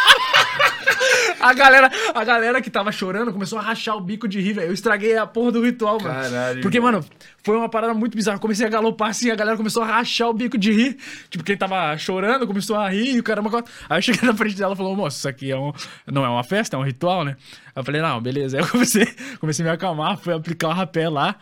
A 1.40 1.52
galera, 1.55 1.90
a 2.14 2.24
galera 2.24 2.62
que 2.62 2.70
tava 2.70 2.93
chorando 2.93 3.32
começou 3.32 3.59
a 3.59 3.62
rachar 3.62 3.97
o 3.97 4.01
bico 4.01 4.28
de 4.28 4.40
rir, 4.40 4.52
velho. 4.52 4.68
Eu 4.68 4.72
estraguei 4.72 5.16
a 5.16 5.26
porra 5.26 5.51
do 5.51 5.64
ritual, 5.64 6.01
mano. 6.01 6.14
Caralho, 6.14 6.62
Porque, 6.62 6.78
mano. 6.78 7.05
foi 7.43 7.56
uma 7.56 7.68
parada 7.68 7.93
muito 7.94 8.14
bizarra. 8.16 8.36
Eu 8.36 8.40
comecei 8.40 8.64
a 8.64 8.68
galopar 8.68 9.10
assim, 9.10 9.28
a 9.28 9.34
galera 9.34 9.56
começou 9.56 9.82
a 9.82 9.86
rachar 9.86 10.28
o 10.28 10.32
bico 10.32 10.56
de 10.56 10.70
rir. 10.70 10.97
Tipo, 11.28 11.43
quem 11.43 11.56
tava 11.56 11.97
chorando 11.98 12.47
começou 12.47 12.76
a 12.76 12.89
rir 12.89 13.16
e 13.16 13.18
o 13.18 13.22
caramba. 13.24 13.64
Aí 13.89 13.98
eu 13.98 14.02
cheguei 14.02 14.22
na 14.22 14.36
frente 14.36 14.55
dela 14.55 14.74
e 14.74 14.76
falou, 14.76 14.94
moço, 14.94 15.18
isso 15.18 15.28
aqui 15.28 15.51
é 15.51 15.56
um, 15.59 15.72
não 16.06 16.24
é 16.24 16.28
uma 16.28 16.44
festa, 16.44 16.76
é 16.76 16.78
um 16.78 16.84
ritual, 16.84 17.24
né? 17.24 17.36
Aí 17.66 17.80
eu 17.80 17.84
falei, 17.84 18.01
não, 18.01 18.20
beleza. 18.20 18.59
Aí 18.59 18.62
eu 18.62 18.68
comecei, 18.68 19.06
comecei 19.40 19.64
a 19.64 19.68
me 19.68 19.74
acalmar, 19.74 20.16
fui 20.18 20.32
aplicar 20.32 20.68
o 20.68 20.72
rapé 20.72 21.09
lá. 21.09 21.34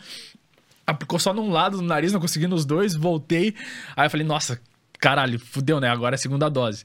Aplicou 0.86 1.18
só 1.18 1.34
num 1.34 1.50
lado 1.50 1.76
do 1.76 1.82
nariz, 1.82 2.10
não 2.12 2.20
consegui 2.20 2.46
nos 2.46 2.64
dois, 2.64 2.94
voltei. 2.94 3.54
Aí 3.94 4.06
eu 4.06 4.10
falei, 4.10 4.26
nossa, 4.26 4.60
caralho, 5.00 5.38
fudeu, 5.38 5.80
né? 5.80 5.88
Agora 5.88 6.14
é 6.14 6.16
a 6.16 6.18
segunda 6.18 6.48
dose. 6.48 6.84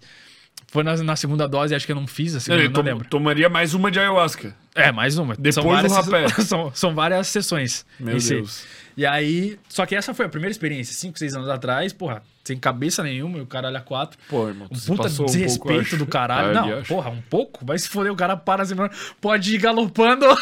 Foi 0.67 0.83
na, 0.83 0.95
na 0.97 1.15
segunda 1.15 1.47
dose, 1.47 1.75
acho 1.75 1.85
que 1.85 1.91
eu 1.91 1.95
não 1.95 2.07
fiz 2.07 2.35
a 2.35 2.39
segunda, 2.39 2.61
Ele 2.63 2.67
não 2.69 2.75
tom- 2.75 2.89
lembro. 2.89 3.07
tomaria 3.07 3.47
mais 3.47 3.73
uma 3.73 3.89
de 3.91 3.99
ayahuasca. 3.99 4.55
É, 4.73 4.91
mais 4.91 5.17
uma. 5.17 5.35
Depois 5.35 5.55
são 5.55 5.63
do 5.63 5.69
várias, 5.69 5.93
rapé. 5.93 6.27
São, 6.43 6.71
são 6.73 6.95
várias 6.95 7.27
sessões. 7.27 7.85
Meu 7.99 8.17
em 8.17 8.19
si. 8.19 8.35
Deus. 8.35 8.65
E 8.97 9.05
aí, 9.05 9.57
só 9.69 9.85
que 9.85 9.95
essa 9.95 10.13
foi 10.13 10.25
a 10.25 10.29
primeira 10.29 10.51
experiência, 10.51 10.93
5, 10.93 11.19
6 11.19 11.35
anos 11.35 11.49
atrás, 11.49 11.93
porra, 11.93 12.23
sem 12.43 12.57
cabeça 12.57 13.03
nenhuma, 13.03 13.37
e 13.37 13.41
o 13.41 13.45
caralho 13.45 13.77
a 13.77 13.81
quatro. 13.81 14.17
Pô, 14.29 14.47
irmão, 14.47 14.67
Um 14.71 14.77
puta 14.79 15.03
passou 15.03 15.25
um 15.25 15.27
desrespeito 15.27 15.77
pouco, 15.79 15.95
eu 15.95 15.97
do 15.99 16.05
caralho. 16.07 16.49
Ah, 16.49 16.53
não, 16.61 16.69
eu 16.69 16.83
porra, 16.83 17.09
um 17.09 17.21
pouco? 17.21 17.65
Vai 17.65 17.77
se 17.77 17.87
foder, 17.89 18.11
o 18.11 18.15
cara 18.15 18.35
para 18.37 18.63
assim, 18.63 18.75
pode 19.21 19.53
ir 19.55 19.57
galopando. 19.59 20.25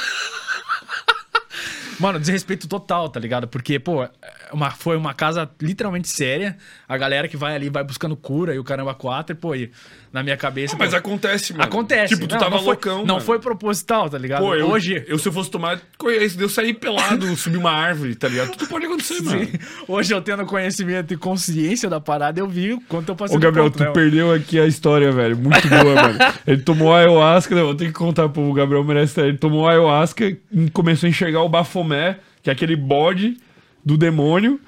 Mano, 1.99 2.19
desrespeito 2.19 2.67
total, 2.67 3.09
tá 3.09 3.19
ligado? 3.19 3.47
Porque, 3.47 3.79
pô, 3.79 4.03
é 4.03 4.09
uma, 4.51 4.71
foi 4.71 4.97
uma 4.97 5.13
casa 5.13 5.49
literalmente 5.61 6.07
séria. 6.07 6.57
A 6.87 6.97
galera 6.97 7.27
que 7.27 7.37
vai 7.37 7.55
ali 7.55 7.69
vai 7.69 7.83
buscando 7.83 8.15
cura 8.15 8.53
e 8.53 8.59
o 8.59 8.63
caramba 8.63 8.93
quatro, 8.93 9.35
pô, 9.35 9.55
e 9.55 9.71
na 10.13 10.21
minha 10.21 10.37
cabeça. 10.37 10.75
Mas 10.77 10.91
pô, 10.91 10.95
acontece, 10.97 11.53
mano. 11.53 11.63
acontece. 11.63 12.13
Tipo, 12.13 12.27
tu 12.27 12.33
Não, 12.33 12.39
tava 12.39 12.51
não 12.51 12.59
foi- 12.59 12.67
loucão, 12.67 12.99
Não 12.99 13.15
mano. 13.15 13.21
foi 13.21 13.39
proposital, 13.39 14.07
tá 14.11 14.17
ligado? 14.19 14.41
Pô, 14.41 14.53
eu, 14.53 14.69
Hoje. 14.69 15.03
eu 15.07 15.17
se 15.17 15.27
eu 15.27 15.33
fosse 15.33 15.49
tomar, 15.49 15.81
conheço, 15.97 16.39
eu 16.39 16.47
sair 16.47 16.75
pelado, 16.75 17.25
subir 17.35 17.57
uma 17.57 17.71
árvore, 17.71 18.13
tá 18.13 18.27
ligado? 18.27 18.51
Tudo 18.51 18.67
pode 18.69 18.85
acontecer, 18.85 19.21
mano. 19.23 19.43
Sim. 19.43 19.51
Hoje 19.87 20.13
eu 20.13 20.21
tendo 20.21 20.45
conhecimento 20.45 21.11
e 21.13 21.17
consciência 21.17 21.89
da 21.89 21.99
parada, 21.99 22.39
eu 22.39 22.47
vi 22.47 22.73
o 22.73 22.81
quanto 22.81 23.09
eu 23.09 23.15
passei 23.15 23.35
Ô, 23.35 23.39
Gabriel, 23.39 23.65
ponto, 23.65 23.77
tu 23.79 23.83
né? 23.85 23.91
perdeu 23.91 24.31
aqui 24.31 24.59
a 24.59 24.67
história, 24.67 25.11
velho. 25.11 25.35
Muito 25.35 25.67
boa, 25.67 25.95
mano. 25.95 26.19
Ele 26.45 26.61
tomou 26.61 26.93
ayahuasca, 26.93 27.55
não, 27.55 27.63
vou 27.65 27.75
ter 27.75 27.87
que 27.87 27.93
contar 27.93 28.29
pro 28.29 28.53
Gabriel 28.53 28.83
merece. 28.83 29.19
Ele 29.19 29.37
tomou 29.37 29.67
ayahuasca 29.67 30.25
e 30.27 30.69
começou 30.71 31.07
a 31.07 31.09
enxergar 31.09 31.41
o 31.41 31.49
bafomé, 31.49 32.17
que 32.43 32.51
é 32.51 32.53
aquele 32.53 32.75
bode 32.75 33.35
do 33.83 33.97
demônio. 33.97 34.59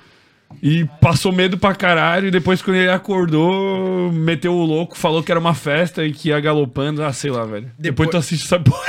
E 0.61 0.85
passou 1.01 1.31
medo 1.31 1.57
pra 1.57 1.73
caralho. 1.75 2.27
E 2.27 2.31
depois, 2.31 2.61
quando 2.61 2.77
ele 2.77 2.89
acordou, 2.89 4.11
meteu 4.11 4.53
o 4.53 4.65
louco, 4.65 4.97
falou 4.97 5.21
que 5.23 5.31
era 5.31 5.39
uma 5.39 5.53
festa 5.53 6.05
e 6.05 6.11
que 6.11 6.29
ia 6.29 6.39
galopando. 6.39 7.03
Ah, 7.03 7.13
sei 7.13 7.31
lá, 7.31 7.45
velho. 7.45 7.65
Depois, 7.77 8.07
Depois- 8.07 8.09
tu 8.09 8.17
assiste 8.17 8.45
essa 8.45 8.59
porra. 8.61 8.83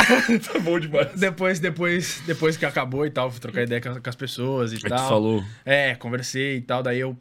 tá 0.53 0.59
bom 0.61 0.79
demais. 0.81 1.09
Depois, 1.15 1.59
depois, 1.61 2.23
depois 2.27 2.57
que 2.57 2.65
acabou 2.67 3.05
e 3.07 3.11
tal, 3.11 3.31
fui 3.31 3.41
trocar 3.41 3.63
ideia 3.63 3.81
com, 3.81 4.01
com 4.01 4.09
as 4.11 4.17
pessoas 4.17 4.73
e 4.73 4.77
Aí 4.77 4.81
tu 4.83 4.89
tal. 4.89 5.09
falou. 5.09 5.45
É, 5.65 5.95
conversei 5.95 6.57
e 6.57 6.61
tal, 6.61 6.83
daí 6.83 7.01
eu, 7.01 7.17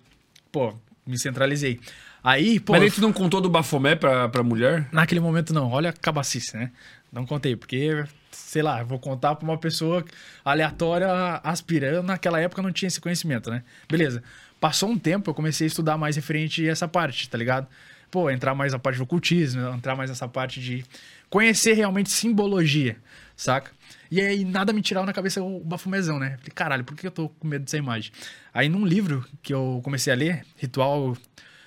pô, 0.51 0.73
me 1.05 1.17
centralizei. 1.17 1.79
Aí, 2.23 2.59
pô, 2.59 2.73
Mas 2.73 2.81
aí 2.81 2.91
tu 2.91 3.01
não 3.01 3.13
contou 3.13 3.39
do 3.39 3.49
bafomé 3.49 3.95
pra, 3.95 4.27
pra 4.29 4.41
mulher? 4.41 4.87
naquele 4.91 5.19
momento 5.19 5.53
não, 5.53 5.69
olha 5.71 5.91
a 5.91 5.93
cabacice, 5.93 6.57
né? 6.57 6.71
Não 7.13 7.25
contei, 7.25 7.55
porque, 7.55 8.03
sei 8.45 8.61
lá, 8.61 8.83
vou 8.83 8.99
contar 8.99 9.35
pra 9.35 9.43
uma 9.43 9.57
pessoa 9.57 10.05
aleatória 10.43 11.07
aspirando, 11.43 12.03
naquela 12.03 12.39
época 12.39 12.61
não 12.61 12.71
tinha 12.71 12.87
esse 12.87 13.01
conhecimento, 13.01 13.49
né? 13.49 13.63
Beleza. 13.89 14.23
Passou 14.61 14.89
um 14.89 14.97
tempo, 14.97 15.29
eu 15.29 15.33
comecei 15.33 15.65
a 15.65 15.67
estudar 15.67 15.97
mais 15.97 16.15
referente 16.15 16.65
a 16.67 16.71
essa 16.71 16.87
parte, 16.87 17.27
tá 17.27 17.37
ligado? 17.37 17.67
Pô, 18.11 18.29
entrar 18.29 18.53
mais 18.53 18.71
na 18.71 18.79
parte 18.79 18.97
do 18.97 19.03
ocultismo, 19.03 19.61
entrar 19.73 19.95
mais 19.95 20.11
nessa 20.11 20.27
parte 20.27 20.61
de 20.61 20.85
conhecer 21.27 21.73
realmente 21.73 22.11
simbologia, 22.11 22.97
saca? 23.35 23.71
E 24.11 24.21
aí 24.21 24.45
nada 24.45 24.71
me 24.71 24.81
tirava 24.81 25.07
na 25.07 25.11
cabeça 25.11 25.41
o 25.41 25.59
bafumezão, 25.59 26.19
né? 26.19 26.37
Falei, 26.37 26.51
caralho, 26.53 26.83
por 26.83 26.95
que 26.95 27.07
eu 27.07 27.11
tô 27.11 27.27
com 27.27 27.47
medo 27.47 27.65
dessa 27.65 27.77
imagem? 27.77 28.11
Aí 28.53 28.69
num 28.69 28.85
livro 28.85 29.25
que 29.41 29.53
eu 29.53 29.81
comecei 29.83 30.13
a 30.13 30.15
ler, 30.15 30.45
Ritual, 30.55 31.17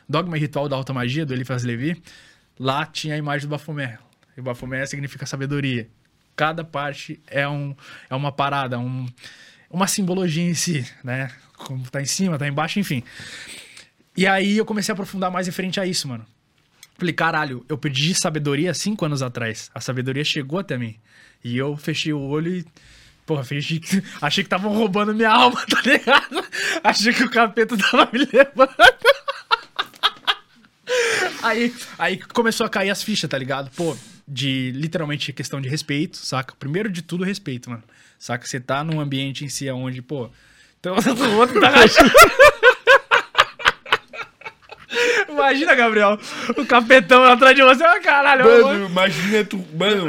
Dogma 0.08 0.36
e 0.36 0.40
Ritual 0.40 0.68
da 0.68 0.76
Alta 0.76 0.94
Magia, 0.94 1.26
do 1.26 1.34
Eliphas 1.34 1.64
Levi, 1.64 2.00
lá 2.58 2.86
tinha 2.86 3.16
a 3.16 3.18
imagem 3.18 3.48
do 3.48 3.50
bafomé. 3.50 3.98
E 4.36 4.40
o 4.40 4.44
bafomé 4.44 4.86
significa 4.86 5.26
sabedoria. 5.26 5.88
Cada 6.38 6.62
parte 6.62 7.20
é, 7.26 7.48
um, 7.48 7.74
é 8.08 8.14
uma 8.14 8.30
parada, 8.30 8.78
um, 8.78 9.08
uma 9.68 9.88
simbologia 9.88 10.48
em 10.48 10.54
si, 10.54 10.88
né? 11.02 11.32
Como 11.56 11.82
tá 11.90 12.00
em 12.00 12.04
cima, 12.04 12.38
tá 12.38 12.46
embaixo, 12.46 12.78
enfim. 12.78 13.02
E 14.16 14.24
aí 14.24 14.56
eu 14.56 14.64
comecei 14.64 14.92
a 14.92 14.94
aprofundar 14.94 15.32
mais 15.32 15.48
referente 15.48 15.80
a 15.80 15.84
isso, 15.84 16.06
mano. 16.06 16.24
Falei, 16.96 17.12
caralho, 17.12 17.66
eu 17.68 17.76
perdi 17.76 18.14
sabedoria 18.14 18.72
cinco 18.72 19.04
anos 19.04 19.20
atrás. 19.20 19.68
A 19.74 19.80
sabedoria 19.80 20.24
chegou 20.24 20.60
até 20.60 20.78
mim. 20.78 20.94
E 21.42 21.58
eu 21.58 21.76
fechei 21.76 22.12
o 22.12 22.20
olho 22.20 22.54
e. 22.54 22.64
Porra, 23.26 23.44
que. 23.44 24.04
Achei 24.22 24.44
que 24.44 24.46
estavam 24.46 24.72
roubando 24.72 25.12
minha 25.12 25.32
alma, 25.32 25.60
tá 25.66 25.82
ligado? 25.82 26.46
Achei 26.84 27.12
que 27.12 27.24
o 27.24 27.30
capeta 27.30 27.76
tava 27.76 28.08
me 28.12 28.20
levando. 28.20 28.76
Aí, 31.42 31.74
aí 31.98 32.16
começou 32.16 32.64
a 32.64 32.70
cair 32.70 32.90
as 32.90 33.02
fichas, 33.02 33.28
tá 33.28 33.36
ligado? 33.36 33.70
Pô, 33.76 33.96
de 34.28 34.70
literalmente 34.74 35.32
questão 35.32 35.60
de 35.60 35.68
respeito, 35.68 36.16
saca? 36.18 36.54
Primeiro 36.58 36.90
de 36.90 37.02
tudo, 37.02 37.24
respeito, 37.24 37.70
mano. 37.70 37.82
Saca? 38.18 38.46
Você 38.46 38.60
tá 38.60 38.84
num 38.84 39.00
ambiente 39.00 39.44
em 39.44 39.48
si 39.48 39.70
onde, 39.70 40.02
pô. 40.02 40.28
Então 40.78 40.94
o 41.32 41.36
outro 41.38 41.60
tá 41.60 41.68
rachando. 41.70 42.10
Imagina, 45.28 45.74
Gabriel, 45.74 46.18
o 46.56 46.64
capetão 46.66 47.22
atrás 47.24 47.54
de 47.54 47.62
você, 47.62 47.84
ah, 47.84 48.00
caralho, 48.00 48.44
vou- 48.44 48.62
Mano, 48.64 48.86
imagina 48.86 49.44
tu. 49.44 49.64
Mano, 49.78 50.08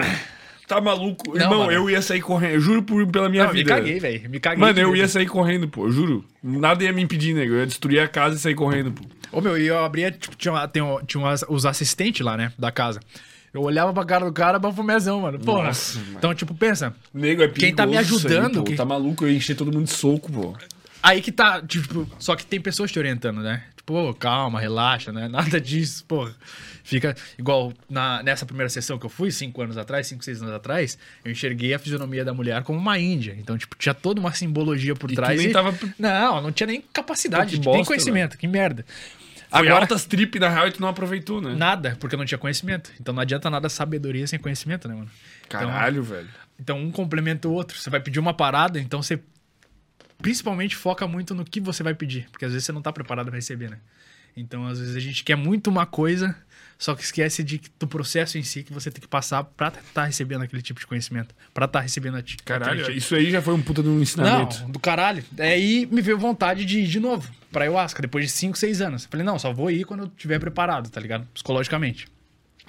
Tá 0.67 0.79
maluco? 0.79 1.31
Não, 1.35 1.41
Irmão, 1.41 1.59
mano. 1.61 1.71
eu 1.71 1.89
ia 1.89 1.99
sair 1.99 2.21
correndo. 2.21 2.53
Eu 2.53 2.61
juro 2.61 2.83
por, 2.83 3.05
pela 3.07 3.27
minha 3.27 3.45
Não, 3.45 3.51
me 3.51 3.57
vida. 3.57 3.73
caguei, 3.75 3.99
velho. 3.99 4.29
Me 4.29 4.39
caguei. 4.39 4.59
Mano, 4.59 4.79
eu 4.79 4.95
ia 4.95 5.07
sair 5.07 5.25
correndo, 5.25 5.67
pô. 5.67 5.87
Eu 5.87 5.91
juro. 5.91 6.23
Nada 6.43 6.83
ia 6.83 6.93
me 6.93 7.01
impedir, 7.01 7.33
nego. 7.33 7.53
Eu 7.55 7.59
ia 7.61 7.65
destruir 7.65 7.99
a 7.99 8.07
casa 8.07 8.35
e 8.35 8.39
sair 8.39 8.53
correndo, 8.53 8.91
pô. 8.91 9.03
Ô, 9.31 9.41
meu, 9.41 9.57
e 9.57 9.65
eu 9.65 9.83
abria, 9.83 10.11
tipo, 10.11 10.35
tinha, 10.35 10.53
tinha 11.07 11.19
umas- 11.23 11.43
os 11.49 11.65
assistentes 11.65 12.23
lá, 12.23 12.37
né, 12.37 12.53
da 12.57 12.71
casa. 12.71 12.99
Eu 13.53 13.61
olhava 13.61 13.91
pra 13.93 14.05
cara 14.05 14.25
do 14.25 14.31
cara, 14.33 14.59
bafumezão, 14.59 15.21
mano. 15.21 15.39
Porra. 15.39 15.63
Nossa. 15.65 15.99
Então, 16.15 16.33
tipo, 16.35 16.53
pensa, 16.53 16.93
Nego, 17.13 17.41
é 17.41 17.47
perigoso 17.47 17.59
Quem 17.59 17.75
tá 17.75 17.85
me 17.85 17.93
aí, 17.93 17.99
ajudando, 17.99 18.59
pô. 18.59 18.63
que- 18.63 18.75
Tá 18.75 18.85
maluco, 18.85 19.25
eu 19.25 19.29
ia 19.31 19.37
encher 19.37 19.55
todo 19.55 19.71
mundo 19.71 19.85
de 19.85 19.91
soco, 19.91 20.31
pô. 20.31 20.55
aí 21.01 21.21
que 21.21 21.31
tá, 21.31 21.61
tipo, 21.61 22.07
só 22.19 22.35
que 22.35 22.45
tem 22.45 22.59
pessoas 22.61 22.91
te 22.91 22.99
orientando, 22.99 23.41
né? 23.41 23.63
Tipo, 23.75 23.93
ô, 24.09 24.13
calma, 24.13 24.59
relaxa, 24.59 25.11
né? 25.11 25.27
Nada 25.57 25.59
disso, 25.59 26.03
porra. 26.05 26.35
Fica 26.83 27.15
igual 27.37 27.71
na, 27.87 28.23
nessa 28.23 28.47
primeira 28.47 28.67
sessão 28.69 28.97
que 28.97 29.05
eu 29.05 29.09
fui, 29.11 29.31
cinco 29.31 29.61
anos 29.61 29.77
atrás, 29.77 30.07
cinco, 30.07 30.23
seis 30.23 30.41
anos 30.41 30.53
atrás, 30.55 30.97
eu 31.23 31.31
enxerguei 31.31 31.71
a 31.73 31.77
fisionomia 31.79 32.25
da 32.25 32.33
mulher 32.33 32.63
como 32.63 32.79
uma 32.79 32.97
índia. 32.97 33.35
Então, 33.37 33.55
tipo, 33.57 33.75
tinha 33.77 33.93
toda 33.93 34.19
uma 34.19 34.33
simbologia 34.33 34.95
por 34.95 35.11
E 35.11 35.13
tu 35.13 35.17
trás. 35.17 35.37
nem 35.39 35.49
e- 35.49 35.53
tava- 35.53 35.73
Não, 35.99 36.41
não 36.41 36.51
tinha 36.51 36.65
nem 36.65 36.83
capacidade, 36.91 37.57
Pô, 37.57 37.61
que 37.61 37.67
nem 37.67 37.77
bosta, 37.77 37.87
conhecimento, 37.87 38.37
que 38.39 38.47
merda. 38.47 38.83
Foi 39.49 39.61
Agora, 39.61 39.81
altas 39.81 40.05
trip, 40.05 40.37
na 40.39 40.47
real, 40.47 40.67
e 40.67 40.71
tu 40.71 40.79
não 40.79 40.87
aproveitou, 40.87 41.41
né? 41.41 41.55
nada, 41.55 41.97
porque 41.99 42.13
eu 42.13 42.19
não 42.19 42.25
tinha 42.25 42.37
conhecimento. 42.37 42.91
Então 42.99 43.13
não 43.13 43.21
adianta 43.21 43.49
nada 43.49 43.67
sabedoria 43.67 44.27
sem 44.27 44.37
conhecimento, 44.37 44.87
né, 44.87 44.93
mano? 44.93 45.09
Caralho, 45.49 46.03
velho. 46.03 46.29
Então 46.59 46.79
um 46.79 46.91
complementa 46.91 47.47
o 47.47 47.51
outro. 47.51 47.77
Você 47.77 47.89
vai 47.89 47.99
pedir 47.99 48.19
uma 48.19 48.33
parada, 48.33 48.79
então 48.79 49.01
você 49.01 49.19
principalmente 50.21 50.75
foca 50.75 51.07
muito 51.07 51.33
no 51.33 51.43
que 51.43 51.59
você 51.59 51.81
vai 51.81 51.95
pedir, 51.95 52.27
porque 52.31 52.45
às 52.45 52.51
vezes 52.51 52.65
você 52.65 52.71
não 52.71 52.81
tá 52.81 52.93
preparado 52.93 53.27
pra 53.27 53.35
receber, 53.35 53.71
né? 53.71 53.79
Então 54.37 54.67
às 54.67 54.79
vezes 54.79 54.95
a 54.95 54.99
gente 54.99 55.23
quer 55.23 55.35
muito 55.35 55.67
uma 55.67 55.85
coisa, 55.85 56.35
só 56.79 56.95
que 56.95 57.03
esquece 57.03 57.43
de 57.43 57.61
do 57.77 57.85
processo 57.87 58.37
em 58.37 58.43
si 58.43 58.63
que 58.63 58.71
você 58.73 58.89
tem 58.89 59.01
que 59.01 59.07
passar 59.07 59.43
pra 59.43 59.67
estar 59.67 60.05
recebendo 60.05 60.43
aquele 60.43 60.61
tipo 60.61 60.79
de 60.79 60.87
conhecimento, 60.87 61.35
pra 61.53 61.65
estar 61.65 61.81
recebendo 61.81 62.15
a 62.17 62.23
Caralho, 62.45 62.85
tipo- 62.85 62.97
isso 62.97 63.13
aí 63.15 63.29
já 63.29 63.41
foi 63.41 63.53
um 63.53 63.61
puta 63.61 63.83
de 63.83 63.89
um 63.89 64.01
ensinamento. 64.01 64.61
Não, 64.61 64.71
do 64.71 64.79
caralho. 64.79 65.21
Aí 65.37 65.85
me 65.91 66.01
veio 66.01 66.17
vontade 66.17 66.63
de 66.63 66.79
ir 66.79 66.87
de 66.87 66.99
novo 67.01 67.29
pra 67.51 67.63
Ayahuasca, 67.65 68.01
depois 68.01 68.25
de 68.25 68.31
5, 68.31 68.57
6 68.57 68.79
anos. 68.81 69.05
Falei, 69.11 69.25
não, 69.25 69.37
só 69.37 69.51
vou 69.53 69.69
ir 69.69 69.83
quando 69.83 70.03
eu 70.03 70.07
estiver 70.07 70.39
preparado, 70.39 70.89
tá 70.89 71.01
ligado? 71.01 71.27
Psicologicamente. 71.33 72.07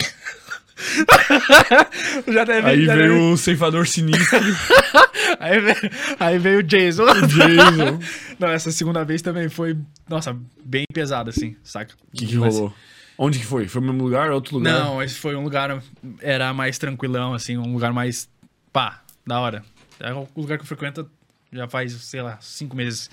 já 2.32 2.44
deve, 2.44 2.68
Aí 2.68 2.84
já 2.86 2.94
veio 2.96 3.12
deve- 3.12 3.20
o 3.32 3.36
ceifador 3.36 3.86
sinistro, 3.86 4.38
Aí 5.38 5.60
veio, 5.60 5.76
aí 6.18 6.38
veio 6.38 6.58
o 6.58 6.62
Jason. 6.62 7.04
Jason. 7.26 7.98
Não, 8.38 8.48
essa 8.48 8.70
segunda 8.72 9.04
vez 9.04 9.22
também 9.22 9.48
foi, 9.48 9.76
nossa, 10.08 10.36
bem 10.64 10.84
pesada, 10.92 11.30
assim, 11.30 11.56
saca? 11.62 11.94
O 12.12 12.16
que, 12.16 12.26
que 12.26 12.36
Mas- 12.36 12.54
rolou? 12.54 12.74
Onde 13.22 13.38
que 13.38 13.44
foi? 13.44 13.68
Foi 13.68 13.82
no 13.82 13.88
mesmo 13.88 14.02
lugar? 14.02 14.30
Outro 14.30 14.56
lugar? 14.56 14.72
Não, 14.72 15.02
esse 15.02 15.16
foi 15.16 15.36
um 15.36 15.42
lugar, 15.42 15.82
era 16.22 16.54
mais 16.54 16.78
tranquilão, 16.78 17.34
assim, 17.34 17.58
um 17.58 17.74
lugar 17.74 17.92
mais, 17.92 18.30
pá, 18.72 19.02
da 19.26 19.38
hora. 19.38 19.62
É 19.98 20.10
o 20.14 20.26
lugar 20.34 20.56
que 20.56 20.62
eu 20.62 20.66
frequento 20.66 21.06
já 21.52 21.68
faz, 21.68 21.92
sei 21.92 22.22
lá, 22.22 22.38
cinco 22.40 22.74
meses. 22.74 23.10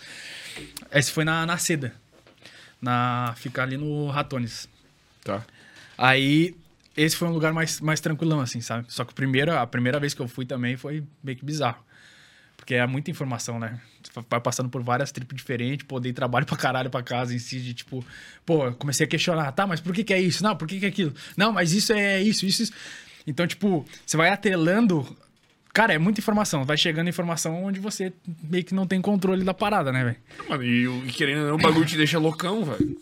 Esse 0.93 1.11
foi 1.11 1.25
na, 1.25 1.45
na 1.45 1.57
Seda. 1.57 1.93
Na, 2.81 3.33
fica 3.35 3.61
ali 3.61 3.75
no 3.75 4.07
Ratones. 4.07 4.69
Tá. 5.25 5.43
Aí, 5.97 6.55
esse 6.95 7.17
foi 7.17 7.27
um 7.27 7.33
lugar 7.33 7.51
mais, 7.51 7.81
mais 7.81 7.99
tranquilão, 7.99 8.39
assim, 8.39 8.61
sabe? 8.61 8.85
Só 8.87 9.03
que 9.03 9.11
a 9.11 9.13
primeira, 9.13 9.61
a 9.61 9.67
primeira 9.67 9.99
vez 9.99 10.13
que 10.13 10.21
eu 10.21 10.27
fui 10.29 10.45
também 10.45 10.77
foi 10.77 11.03
meio 11.21 11.37
que 11.37 11.43
bizarro. 11.43 11.83
Porque 12.55 12.75
é 12.75 12.87
muita 12.87 13.11
informação, 13.11 13.59
né? 13.59 13.77
Você 14.13 14.25
vai 14.29 14.39
passando 14.39 14.69
por 14.69 14.81
várias 14.81 15.11
tripes 15.11 15.35
diferentes, 15.35 15.85
pô, 15.85 15.99
dei 15.99 16.13
trabalho 16.13 16.45
pra 16.45 16.57
caralho 16.57 16.89
pra 16.89 17.03
casa 17.03 17.35
em 17.35 17.39
si, 17.39 17.59
de 17.59 17.73
tipo, 17.73 18.03
pô, 18.45 18.71
comecei 18.73 19.05
a 19.05 19.09
questionar, 19.09 19.51
tá, 19.51 19.67
mas 19.67 19.79
por 19.79 19.93
que 19.93 20.03
que 20.03 20.13
é 20.13 20.21
isso? 20.21 20.43
Não, 20.43 20.55
por 20.55 20.67
que 20.67 20.79
que 20.79 20.85
é 20.85 20.89
aquilo? 20.89 21.13
Não, 21.35 21.51
mas 21.51 21.73
isso 21.73 21.93
é 21.93 22.21
isso, 22.21 22.45
isso, 22.45 22.63
isso. 22.63 22.73
Então, 23.25 23.45
tipo, 23.45 23.85
você 24.05 24.15
vai 24.15 24.29
atrelando. 24.29 25.05
Cara, 25.73 25.93
é 25.93 25.97
muita 25.97 26.21
informação. 26.21 26.63
Vai 26.63 26.77
chegando 26.77 27.09
informação 27.09 27.63
onde 27.65 27.79
você 27.79 28.13
meio 28.41 28.63
que 28.63 28.73
não 28.73 28.87
tem 28.87 29.01
controle 29.01 29.43
da 29.43 29.53
parada, 29.53 29.91
né, 29.91 30.03
velho? 30.49 30.63
E, 30.63 31.07
e 31.07 31.11
querendo 31.11 31.41
ou 31.41 31.47
não, 31.49 31.55
o 31.55 31.57
bagulho 31.57 31.85
te 31.85 31.97
deixa 31.97 32.17
loucão, 32.17 32.63
velho. 32.63 32.97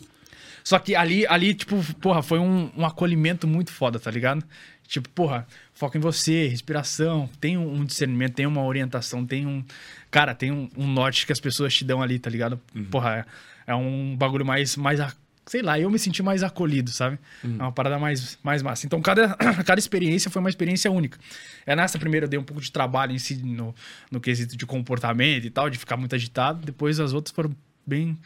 Só 0.64 0.80
que 0.80 0.96
ali, 0.96 1.24
ali 1.28 1.54
tipo, 1.54 1.80
porra, 2.00 2.22
foi 2.22 2.40
um, 2.40 2.68
um 2.76 2.84
acolhimento 2.84 3.46
muito 3.46 3.70
foda, 3.70 4.00
tá 4.00 4.10
ligado? 4.10 4.44
Tipo, 4.86 5.08
porra, 5.10 5.46
foca 5.74 5.98
em 5.98 6.00
você, 6.00 6.46
respiração, 6.46 7.28
tem 7.40 7.56
um, 7.58 7.84
discernimento, 7.84 8.34
tem 8.34 8.46
uma 8.46 8.64
orientação, 8.64 9.26
tem 9.26 9.46
um. 9.46 9.64
Cara, 10.10 10.34
tem 10.34 10.52
um, 10.52 10.68
um 10.76 10.86
norte 10.86 11.26
que 11.26 11.32
as 11.32 11.40
pessoas 11.40 11.74
te 11.74 11.84
dão 11.84 12.02
ali, 12.02 12.18
tá 12.18 12.30
ligado? 12.30 12.60
Porra, 12.90 13.26
é, 13.66 13.72
é 13.72 13.74
um 13.74 14.16
bagulho 14.16 14.44
mais. 14.44 14.76
mais 14.76 15.00
sei 15.46 15.62
lá, 15.62 15.78
eu 15.78 15.88
me 15.88 15.98
senti 15.98 16.22
mais 16.22 16.42
acolhido, 16.42 16.90
sabe? 16.90 17.18
É 17.44 17.62
uma 17.62 17.72
parada 17.72 17.98
mais, 17.98 18.36
mais 18.42 18.62
massa. 18.62 18.84
Então, 18.84 19.00
cada, 19.00 19.34
cada 19.64 19.78
experiência 19.78 20.30
foi 20.30 20.40
uma 20.40 20.48
experiência 20.48 20.90
única. 20.90 21.18
É 21.64 21.76
nessa 21.76 21.98
primeira 21.98 22.26
eu 22.26 22.30
dei 22.30 22.38
um 22.38 22.44
pouco 22.44 22.60
de 22.60 22.70
trabalho 22.70 23.12
em 23.12 23.18
si, 23.18 23.36
no, 23.36 23.74
no 24.10 24.20
quesito 24.20 24.56
de 24.56 24.66
comportamento 24.66 25.44
e 25.44 25.50
tal, 25.50 25.70
de 25.70 25.78
ficar 25.78 25.96
muito 25.96 26.14
agitado. 26.14 26.64
Depois 26.66 26.98
as 26.98 27.12
outras 27.12 27.34
foram 27.34 27.54
bem 27.86 28.18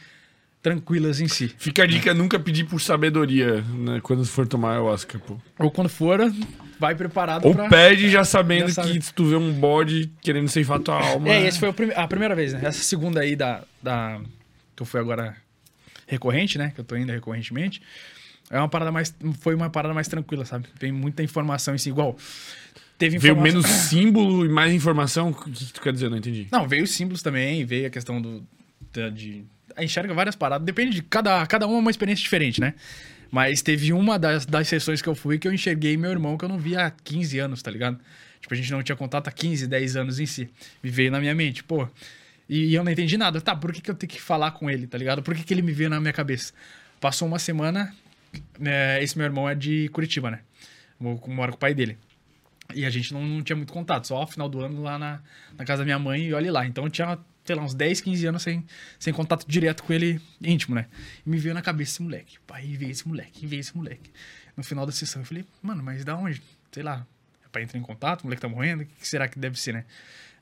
tranquilas 0.63 1.21
em 1.21 1.29
si. 1.29 1.49
Fica 1.59 1.85
a 1.85 1.87
dica, 1.87 2.13
nunca 2.13 2.39
pedir 2.39 2.65
por 2.65 2.81
sabedoria 2.81 3.63
né, 3.63 4.01
quando 4.03 4.25
for 4.27 4.47
tomar 4.47 4.73
ayahuasca, 4.73 5.19
pô. 5.19 5.39
Ou 5.59 5.71
quando 5.71 5.89
for, 5.89 6.21
vai 6.79 6.95
preparado 6.95 7.47
Ou 7.47 7.55
pra... 7.55 7.69
pede 7.69 8.11
já 8.11 8.25
sabendo 8.25 8.69
Já 8.69 8.75
sabe. 8.83 8.99
que 8.99 9.05
se 9.07 9.15
tu 9.15 9.25
vê 9.25 9.37
um 9.37 9.53
bode 9.53 10.13
querendo 10.21 10.49
ceifar 10.49 10.79
tua 10.81 11.01
alma... 11.01 11.29
É, 11.29 11.47
esse 11.47 11.59
foi 11.59 11.69
o 11.71 11.73
prime- 11.73 11.95
a 11.95 12.07
primeira 12.07 12.35
vez, 12.35 12.53
né? 12.53 12.61
Essa 12.63 12.83
segunda 12.83 13.21
aí 13.21 13.35
da, 13.35 13.63
da... 13.83 14.21
Que 14.77 14.83
eu 14.83 14.87
fui 14.87 15.01
agora 15.01 15.35
recorrente, 16.07 16.59
né? 16.59 16.73
Que 16.75 16.81
eu 16.81 16.85
tô 16.85 16.95
indo 16.97 17.11
recorrentemente. 17.11 17.81
É 18.51 18.59
uma 18.59 18.69
parada 18.69 18.93
mais... 18.93 19.15
Foi 19.41 19.55
uma 19.55 19.71
parada 19.71 19.95
mais 19.95 20.09
tranquila, 20.09 20.45
sabe? 20.45 20.67
Tem 20.79 20.93
muita 20.93 21.23
informação 21.23 21.75
em 21.75 21.79
si. 21.79 21.89
Igual, 21.89 22.19
teve 22.99 23.17
Veio 23.17 23.33
informação... 23.33 23.61
menos 23.63 23.67
símbolo 23.89 24.45
e 24.45 24.49
mais 24.51 24.75
informação? 24.75 25.31
O 25.31 25.35
que 25.35 25.51
que 25.53 25.73
tu 25.73 25.81
quer 25.81 25.93
dizer? 25.95 26.11
Não 26.11 26.19
entendi. 26.19 26.49
Não, 26.53 26.69
veio 26.69 26.85
os 26.85 26.91
símbolos 26.91 27.23
também, 27.23 27.65
veio 27.65 27.87
a 27.87 27.91
questão 27.91 28.21
do... 28.21 28.43
da- 28.93 29.09
de... 29.09 29.43
enxerga 29.79 30.13
várias 30.15 30.37
paradas. 30.37 30.65
Depende 30.65 30.97
de... 30.97 31.03
Cada, 31.03 31.47
cada 31.47 31.67
uma 31.67 31.77
é 31.77 31.81
uma 31.81 31.91
experiência 31.91 32.23
diferente, 32.23 32.61
né? 32.61 32.75
Mas 33.31 33.63
teve 33.63 33.93
uma 33.93 34.19
das, 34.19 34.45
das 34.45 34.67
sessões 34.67 35.01
que 35.01 35.09
eu 35.09 35.15
fui 35.15 35.39
que 35.39 35.47
eu 35.47 35.53
enxerguei 35.53 35.97
meu 35.97 36.11
irmão 36.11 36.37
que 36.37 36.45
eu 36.45 36.49
não 36.49 36.59
via 36.59 36.87
há 36.87 36.91
15 36.91 37.39
anos, 37.39 37.63
tá 37.63 37.71
ligado? 37.71 37.99
Tipo, 38.41 38.55
a 38.55 38.57
gente 38.57 38.73
não 38.73 38.83
tinha 38.83 38.97
contato 38.97 39.29
há 39.29 39.33
15, 39.33 39.67
10 39.67 39.97
anos 39.97 40.19
em 40.19 40.27
si. 40.27 40.49
Me 40.83 40.91
veio 40.91 41.11
na 41.11 41.21
minha 41.21 41.35
mente, 41.35 41.63
pô. 41.63 41.89
E 42.49 42.75
eu 42.75 42.83
não 42.83 42.91
entendi 42.91 43.17
nada. 43.17 43.41
Tá, 43.41 43.55
por 43.55 43.73
que, 43.73 43.81
que 43.81 43.91
eu 43.91 43.95
tenho 43.95 44.11
que 44.11 44.21
falar 44.21 44.51
com 44.53 44.69
ele, 44.69 44.87
tá 44.87 44.99
ligado? 44.99 45.23
Por 45.23 45.35
que, 45.35 45.45
que 45.45 45.55
ele 45.55 45.63
me 45.63 45.73
veio 45.73 45.89
na 45.89 46.01
minha 46.01 46.13
cabeça? 46.13 46.53
Passou 47.01 47.29
uma 47.29 47.39
semana, 47.39 47.95
né, 48.59 49.03
esse 49.03 49.17
meu 49.17 49.25
irmão 49.25 49.49
é 49.49 49.55
de 49.55 49.89
Curitiba, 49.91 50.31
né? 50.31 50.41
Eu 51.01 51.21
moro 51.29 51.53
com 51.53 51.57
o 51.57 51.61
pai 51.61 51.75
dele. 51.75 51.97
E 52.75 52.85
a 52.85 52.91
gente 52.91 53.13
não, 53.13 53.23
não 53.25 53.43
tinha 53.43 53.57
muito 53.57 53.73
contato, 53.73 54.07
só 54.07 54.17
ao 54.17 54.27
final 54.27 54.49
do 54.49 54.61
ano 54.61 54.83
lá 54.83 54.99
na, 54.99 55.21
na 55.57 55.65
casa 55.65 55.79
da 55.79 55.85
minha 55.85 55.99
mãe 55.99 56.27
e 56.27 56.35
olha 56.35 56.51
lá. 56.53 56.67
Então 56.67 56.89
tinha, 56.91 57.19
sei 57.51 57.57
lá, 57.57 57.65
uns 57.65 57.75
10, 57.75 58.01
15 58.01 58.27
anos 58.27 58.43
sem, 58.43 58.65
sem 58.97 59.13
contato 59.13 59.45
direto 59.45 59.83
com 59.83 59.93
ele 59.93 60.21
íntimo, 60.41 60.77
né? 60.77 60.87
E 61.27 61.29
me 61.29 61.37
veio 61.37 61.53
na 61.53 61.61
cabeça 61.61 61.93
esse 61.93 62.03
moleque. 62.03 62.39
Pai, 62.47 62.65
veio 62.77 62.93
esse 62.93 63.07
moleque, 63.09 63.45
veio 63.45 63.59
esse 63.59 63.77
moleque. 63.77 64.09
No 64.57 64.63
final 64.63 64.87
da 64.87 64.93
sessão 64.93 65.21
eu 65.21 65.27
falei, 65.27 65.45
mano, 65.61 65.83
mas 65.83 66.05
da 66.05 66.17
onde? 66.17 66.41
Sei 66.71 66.85
lá, 66.85 67.05
é 67.45 67.49
pra 67.51 67.61
entrar 67.61 67.77
em 67.77 67.83
contato, 67.83 68.21
o 68.21 68.27
moleque 68.27 68.41
tá 68.41 68.49
morrendo, 68.49 68.85
o 68.85 68.87
que 68.87 69.09
será 69.09 69.27
que 69.27 69.37
deve 69.37 69.61
ser, 69.61 69.75
né? 69.75 69.85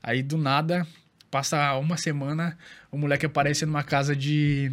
Aí 0.03 0.21
do 0.21 0.37
nada, 0.37 0.85
passa 1.31 1.75
uma 1.77 1.97
semana, 1.97 2.55
o 2.91 2.97
moleque 2.97 3.25
aparece 3.25 3.65
numa 3.65 3.83
casa 3.83 4.15
de. 4.15 4.71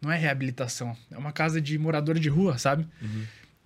Não 0.00 0.10
é 0.10 0.16
reabilitação, 0.16 0.96
é 1.10 1.18
uma 1.18 1.30
casa 1.30 1.60
de 1.60 1.78
morador 1.78 2.18
de 2.18 2.30
rua, 2.30 2.56
sabe? 2.56 2.86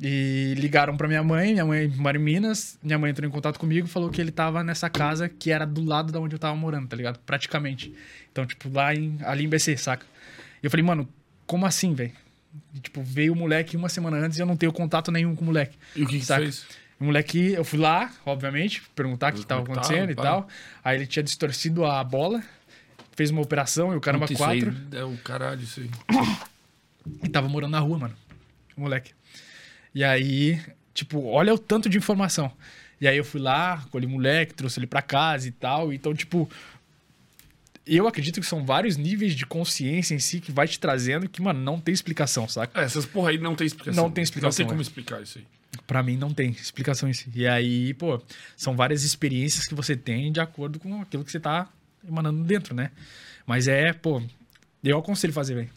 E 0.00 0.54
ligaram 0.56 0.96
pra 0.96 1.06
minha 1.06 1.22
mãe, 1.22 1.52
minha 1.52 1.64
mãe 1.64 1.88
mora 1.88 2.18
em 2.18 2.20
Minas, 2.20 2.76
minha 2.82 2.98
mãe 2.98 3.12
entrou 3.12 3.28
em 3.28 3.30
contato 3.30 3.58
comigo 3.58 3.86
e 3.86 3.90
falou 3.90 4.10
que 4.10 4.20
ele 4.20 4.32
tava 4.32 4.64
nessa 4.64 4.90
casa 4.90 5.28
que 5.28 5.52
era 5.52 5.64
do 5.64 5.84
lado 5.84 6.12
da 6.12 6.18
onde 6.20 6.34
eu 6.34 6.38
tava 6.38 6.56
morando, 6.56 6.88
tá 6.88 6.96
ligado? 6.96 7.18
Praticamente. 7.20 7.94
Então, 8.32 8.44
tipo, 8.44 8.68
lá 8.72 8.92
em, 8.94 9.18
ali 9.22 9.44
em 9.44 9.48
BC, 9.48 9.76
saca? 9.76 10.04
E 10.62 10.66
eu 10.66 10.70
falei, 10.70 10.84
mano, 10.84 11.08
como 11.46 11.64
assim, 11.64 11.94
velho? 11.94 12.12
E, 12.74 12.80
Tipo, 12.80 13.02
veio 13.02 13.32
o 13.32 13.36
moleque 13.36 13.76
uma 13.76 13.88
semana 13.88 14.16
antes 14.16 14.36
e 14.36 14.42
eu 14.42 14.46
não 14.46 14.56
tenho 14.56 14.72
contato 14.72 15.12
nenhum 15.12 15.36
com 15.36 15.42
o 15.42 15.46
moleque. 15.46 15.78
E 15.94 16.02
o 16.02 16.06
que 16.08 16.18
que 16.18 16.26
fez? 16.26 16.66
O 16.98 17.04
moleque, 17.04 17.52
eu 17.52 17.64
fui 17.64 17.78
lá, 17.78 18.10
obviamente, 18.26 18.82
perguntar 18.94 19.32
o 19.32 19.36
que 19.36 19.46
tava 19.46 19.64
que 19.64 19.70
acontecendo 19.70 20.10
e 20.10 20.14
tava, 20.14 20.28
tal. 20.28 20.48
Aí 20.82 20.96
ele 20.96 21.06
tinha 21.06 21.22
distorcido 21.22 21.84
a 21.84 22.02
bola, 22.02 22.42
fez 23.12 23.30
uma 23.30 23.42
operação 23.42 23.92
e 23.92 23.96
o 23.96 24.00
caramba 24.00 24.26
Puta, 24.26 24.38
quatro. 24.38 24.74
É 24.92 25.04
o 25.04 25.16
caralho, 25.18 25.62
isso 25.62 25.80
aí. 25.80 25.90
E 27.22 27.28
tava 27.28 27.46
morando 27.50 27.72
na 27.72 27.80
rua, 27.80 27.98
mano. 27.98 28.14
O 28.74 28.80
moleque. 28.80 29.12
E 29.94 30.02
aí, 30.02 30.60
tipo, 30.92 31.24
olha 31.26 31.54
o 31.54 31.58
tanto 31.58 31.88
de 31.88 31.96
informação. 31.96 32.50
E 33.00 33.06
aí 33.06 33.16
eu 33.16 33.24
fui 33.24 33.40
lá, 33.40 33.84
colhi 33.90 34.06
o 34.06 34.10
moleque, 34.10 34.54
trouxe 34.54 34.78
ele 34.78 34.86
pra 34.86 35.02
casa 35.02 35.46
e 35.48 35.50
tal. 35.50 35.92
Então, 35.92 36.14
tipo, 36.14 36.50
eu 37.86 38.08
acredito 38.08 38.40
que 38.40 38.46
são 38.46 38.64
vários 38.64 38.96
níveis 38.96 39.34
de 39.34 39.44
consciência 39.44 40.14
em 40.14 40.18
si 40.18 40.40
que 40.40 40.50
vai 40.50 40.66
te 40.66 40.78
trazendo 40.80 41.28
que, 41.28 41.42
mano, 41.42 41.60
não 41.60 41.78
tem 41.78 41.92
explicação, 41.92 42.48
saca? 42.48 42.80
É, 42.80 42.84
essas 42.84 43.04
porra 43.04 43.30
aí 43.30 43.38
não 43.38 43.54
tem 43.54 43.66
explicação. 43.66 44.02
Não 44.04 44.10
tem 44.10 44.22
explicação, 44.24 44.48
Não 44.50 44.56
tem 44.56 44.66
como 44.66 44.80
é. 44.80 44.82
explicar 44.82 45.22
isso 45.22 45.38
aí. 45.38 45.46
Pra 45.86 46.02
mim 46.02 46.16
não 46.16 46.32
tem 46.32 46.50
explicação 46.50 47.08
em 47.08 47.12
si. 47.12 47.30
E 47.34 47.46
aí, 47.46 47.92
pô, 47.94 48.22
são 48.56 48.74
várias 48.74 49.02
experiências 49.04 49.66
que 49.66 49.74
você 49.74 49.94
tem 49.96 50.32
de 50.32 50.40
acordo 50.40 50.78
com 50.78 51.02
aquilo 51.02 51.24
que 51.24 51.30
você 51.30 51.40
tá 51.40 51.68
emanando 52.06 52.42
dentro, 52.44 52.74
né? 52.74 52.90
Mas 53.46 53.68
é, 53.68 53.92
pô, 53.92 54.22
eu 54.82 54.98
aconselho 54.98 55.32
fazer, 55.32 55.54
velho. 55.54 55.70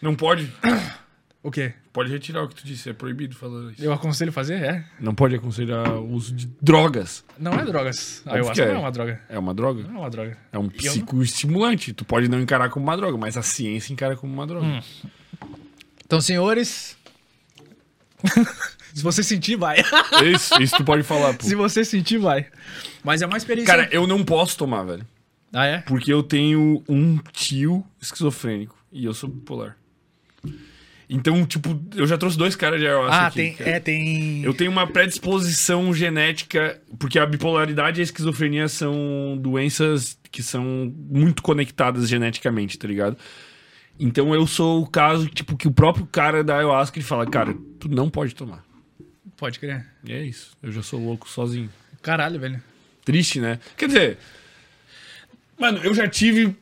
Não 0.00 0.14
pode? 0.14 0.50
O 1.42 1.50
quê? 1.50 1.74
Pode 1.94 2.10
retirar 2.10 2.42
o 2.42 2.48
que 2.48 2.56
tu 2.56 2.66
disse, 2.66 2.90
é 2.90 2.92
proibido 2.92 3.36
falar 3.36 3.70
isso. 3.70 3.80
Eu 3.80 3.92
aconselho 3.92 4.32
fazer? 4.32 4.60
É? 4.60 4.84
Não 4.98 5.14
pode 5.14 5.36
aconselhar 5.36 5.88
o 5.92 6.10
uso 6.10 6.34
de 6.34 6.50
drogas. 6.60 7.24
Não 7.38 7.52
é 7.52 7.64
drogas. 7.64 8.20
A 8.26 8.30
Óbvio 8.30 8.52
que 8.52 8.60
ayahuasca 8.60 8.62
é. 8.64 8.66
não 8.66 8.74
é 8.74 8.78
uma 8.78 8.90
droga. 8.90 9.20
É 9.28 9.38
uma 9.38 9.54
droga? 9.54 9.82
Não 9.84 9.94
é 9.94 9.98
uma 10.00 10.10
droga. 10.10 10.38
É 10.50 10.58
um 10.58 10.68
psicoestimulante. 10.68 11.92
Tu 11.92 12.04
pode 12.04 12.26
não 12.26 12.40
encarar 12.40 12.68
como 12.68 12.84
uma 12.84 12.96
droga, 12.96 13.16
mas 13.16 13.36
a 13.36 13.42
ciência 13.42 13.92
encara 13.92 14.16
como 14.16 14.32
uma 14.32 14.44
droga. 14.44 14.66
Hum. 14.66 14.80
Então, 16.04 16.20
senhores. 16.20 16.96
Se 18.92 19.00
você 19.00 19.22
sentir, 19.22 19.54
vai. 19.54 19.76
Isso, 20.34 20.60
isso 20.60 20.76
tu 20.76 20.84
pode 20.84 21.04
falar, 21.04 21.34
pô. 21.34 21.44
Se 21.44 21.54
você 21.54 21.84
sentir, 21.84 22.18
vai. 22.18 22.48
Mas 23.04 23.22
é 23.22 23.26
uma 23.26 23.36
experiência. 23.36 23.72
Cara, 23.72 23.88
eu 23.92 24.04
não 24.04 24.24
posso 24.24 24.58
tomar, 24.58 24.82
velho. 24.82 25.06
Ah, 25.52 25.66
é? 25.66 25.78
Porque 25.82 26.12
eu 26.12 26.24
tenho 26.24 26.82
um 26.88 27.18
tio 27.32 27.86
esquizofrênico 28.02 28.76
e 28.90 29.04
eu 29.04 29.14
sou 29.14 29.28
bipolar. 29.28 29.76
Então, 31.08 31.44
tipo, 31.44 31.78
eu 31.94 32.06
já 32.06 32.16
trouxe 32.16 32.36
dois 32.38 32.56
caras 32.56 32.80
de 32.80 32.86
ayahuasca 32.86 33.16
Ah, 33.16 33.26
aqui, 33.26 33.36
tem. 33.36 33.54
cara. 33.54 33.70
É, 33.70 33.80
tem. 33.80 34.42
Eu 34.42 34.54
tenho 34.54 34.70
uma 34.70 34.86
predisposição 34.86 35.92
genética, 35.92 36.80
porque 36.98 37.18
a 37.18 37.26
bipolaridade 37.26 38.00
e 38.00 38.02
a 38.02 38.04
esquizofrenia 38.04 38.68
são 38.68 39.38
doenças 39.40 40.18
que 40.32 40.42
são 40.42 40.92
muito 41.10 41.42
conectadas 41.42 42.08
geneticamente, 42.08 42.78
tá 42.78 42.88
ligado? 42.88 43.16
Então 44.00 44.34
eu 44.34 44.46
sou 44.46 44.82
o 44.82 44.86
caso, 44.86 45.28
tipo, 45.28 45.56
que 45.56 45.68
o 45.68 45.72
próprio 45.72 46.06
cara 46.06 46.42
da 46.42 46.56
ayahuasca 46.56 46.98
ele 46.98 47.06
fala, 47.06 47.26
cara, 47.26 47.54
tu 47.78 47.88
não 47.88 48.08
pode 48.10 48.34
tomar. 48.34 48.64
Pode 49.36 49.58
crer. 49.60 49.86
E 50.04 50.12
é 50.12 50.22
isso. 50.22 50.52
Eu 50.62 50.72
já 50.72 50.82
sou 50.82 50.98
louco 50.98 51.28
sozinho. 51.28 51.68
Caralho, 52.02 52.40
velho. 52.40 52.62
Triste, 53.04 53.38
né? 53.40 53.58
Quer 53.76 53.86
dizer, 53.88 54.18
mano, 55.58 55.78
eu 55.84 55.92
já 55.94 56.08
tive. 56.08 56.56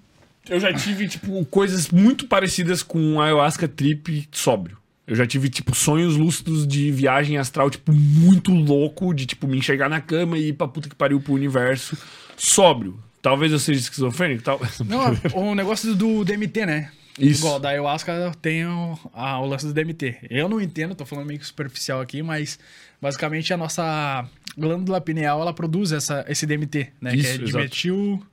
Eu 0.48 0.58
já 0.60 0.72
tive, 0.72 1.08
tipo, 1.08 1.44
coisas 1.46 1.88
muito 1.90 2.26
parecidas 2.26 2.82
com 2.82 3.20
ayahuasca 3.20 3.68
trip 3.68 4.28
sóbrio. 4.32 4.76
Eu 5.06 5.16
já 5.16 5.26
tive, 5.26 5.48
tipo, 5.48 5.74
sonhos 5.74 6.16
lúcidos 6.16 6.66
de 6.66 6.90
viagem 6.90 7.36
astral, 7.36 7.68
tipo, 7.70 7.92
muito 7.92 8.52
louco, 8.52 9.12
de, 9.14 9.26
tipo, 9.26 9.46
me 9.46 9.58
enxergar 9.58 9.88
na 9.88 10.00
cama 10.00 10.38
e 10.38 10.48
ir 10.48 10.52
pra 10.52 10.66
puta 10.68 10.88
que 10.88 10.94
pariu 10.94 11.20
pro 11.20 11.32
universo. 11.34 11.96
Sóbrio. 12.36 12.98
Talvez 13.20 13.52
eu 13.52 13.58
seja 13.58 13.80
esquizofrênico, 13.80 14.42
tal. 14.42 14.60
Não, 14.84 15.16
o 15.34 15.54
negócio 15.54 15.94
do 15.94 16.24
DMT, 16.24 16.66
né? 16.66 16.90
Isso. 17.18 17.40
Igual 17.42 17.60
da 17.60 17.68
ayahuasca 17.68 18.32
tem 18.40 18.64
o, 18.66 18.98
a- 19.12 19.38
o 19.38 19.46
lance 19.46 19.66
do 19.66 19.72
DMT. 19.74 20.16
Eu 20.30 20.48
não 20.48 20.60
entendo, 20.60 20.94
tô 20.94 21.04
falando 21.04 21.26
meio 21.26 21.38
que 21.38 21.46
superficial 21.46 22.00
aqui, 22.00 22.22
mas 22.22 22.58
basicamente 23.02 23.52
a 23.52 23.56
nossa 23.56 24.24
glândula 24.56 24.98
pineal 24.98 25.40
ela 25.42 25.52
produz 25.52 25.92
essa, 25.92 26.24
esse 26.26 26.46
DMT, 26.46 26.88
né? 27.02 27.14
Isso, 27.14 27.22
que 27.22 27.28
é 27.28 27.32
exato. 27.34 27.44
dimetil 27.46 28.26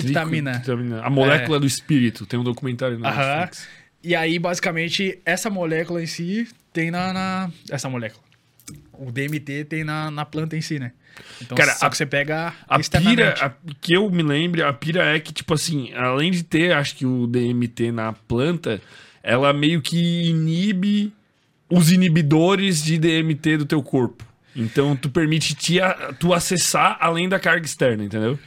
triptamina. 0.00 0.52
Triptamina. 0.52 1.02
A 1.02 1.10
molécula 1.10 1.60
do 1.60 1.66
espírito. 1.66 2.24
Tem 2.26 2.38
um 2.38 2.44
documentário 2.44 2.98
na 2.98 3.08
Aham. 3.10 3.40
Netflix. 3.40 3.68
E 4.04 4.16
aí, 4.16 4.38
basicamente, 4.38 5.18
essa 5.24 5.48
molécula 5.48 6.02
em 6.02 6.06
si 6.06 6.48
tem 6.72 6.90
na. 6.90 7.12
na- 7.12 7.50
essa 7.70 7.88
molécula. 7.88 8.22
O 8.94 9.10
DMT 9.10 9.64
tem 9.64 9.84
na, 9.84 10.10
na 10.10 10.24
planta 10.24 10.56
em 10.56 10.60
si, 10.60 10.78
né? 10.78 10.92
Então, 11.40 11.56
Cara, 11.56 11.74
só 11.74 11.86
a- 11.86 11.90
que 11.90 11.96
você 11.96 12.06
pega 12.06 12.52
A 12.68 12.78
pira, 12.78 13.34
a- 13.40 13.50
que 13.80 13.94
eu 13.96 14.10
me 14.10 14.22
lembre, 14.22 14.62
a 14.62 14.72
pira 14.72 15.04
é 15.14 15.20
que, 15.20 15.32
tipo 15.32 15.52
assim, 15.54 15.92
além 15.94 16.30
de 16.30 16.42
ter, 16.42 16.72
acho 16.72 16.96
que 16.96 17.04
o 17.04 17.26
DMT 17.26 17.90
na 17.92 18.12
planta, 18.12 18.80
ela 19.22 19.52
meio 19.52 19.82
que 19.82 20.28
inibe 20.30 21.12
os 21.68 21.90
inibidores 21.92 22.82
de 22.82 22.98
DMT 22.98 23.56
do 23.58 23.66
teu 23.66 23.82
corpo. 23.82 24.24
Então, 24.54 24.94
tu 24.96 25.08
permite 25.10 25.54
te, 25.54 25.78
tu 26.18 26.32
acessar 26.34 26.96
além 27.00 27.28
da 27.28 27.38
carga 27.38 27.64
externa, 27.64 28.04
entendeu? 28.04 28.38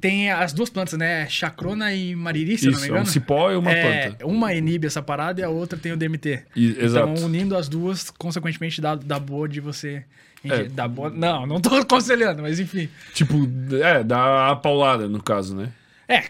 Tem 0.00 0.30
as 0.30 0.52
duas 0.52 0.70
plantas, 0.70 0.98
né? 0.98 1.28
Chacrona 1.28 1.92
e 1.94 2.14
mariri, 2.14 2.56
se 2.58 2.66
eu 2.66 2.72
não 2.72 2.78
me 2.78 2.84
Isso, 2.84 2.90
é 2.90 2.92
um 2.92 2.96
engano. 2.98 3.10
cipó 3.10 3.50
e 3.52 3.56
uma 3.56 3.70
É, 3.70 4.08
planta. 4.08 4.26
Uma 4.26 4.54
inibe 4.54 4.86
essa 4.86 5.02
parada 5.02 5.40
e 5.40 5.44
a 5.44 5.48
outra 5.48 5.78
tem 5.78 5.92
o 5.92 5.96
DMT. 5.96 6.44
E- 6.56 6.76
exato. 6.78 7.10
Então, 7.10 7.24
unindo 7.26 7.56
as 7.56 7.68
duas, 7.68 8.10
consequentemente, 8.10 8.80
dá, 8.80 8.94
dá 8.94 9.18
boa 9.18 9.48
de 9.48 9.60
você. 9.60 10.04
É. 10.44 10.64
Dá 10.64 10.88
boa. 10.88 11.08
Não, 11.10 11.46
não 11.46 11.60
tô 11.60 11.74
aconselhando, 11.76 12.42
mas 12.42 12.58
enfim. 12.58 12.88
Tipo, 13.14 13.36
é, 13.82 14.02
dá 14.02 14.50
a 14.50 14.56
paulada, 14.56 15.08
no 15.08 15.22
caso, 15.22 15.54
né? 15.54 15.72
É, 16.08 16.24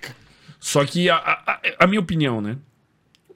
Só 0.60 0.84
que 0.84 1.08
a, 1.08 1.16
a, 1.16 1.60
a 1.80 1.86
minha 1.86 2.00
opinião, 2.00 2.40
né? 2.40 2.56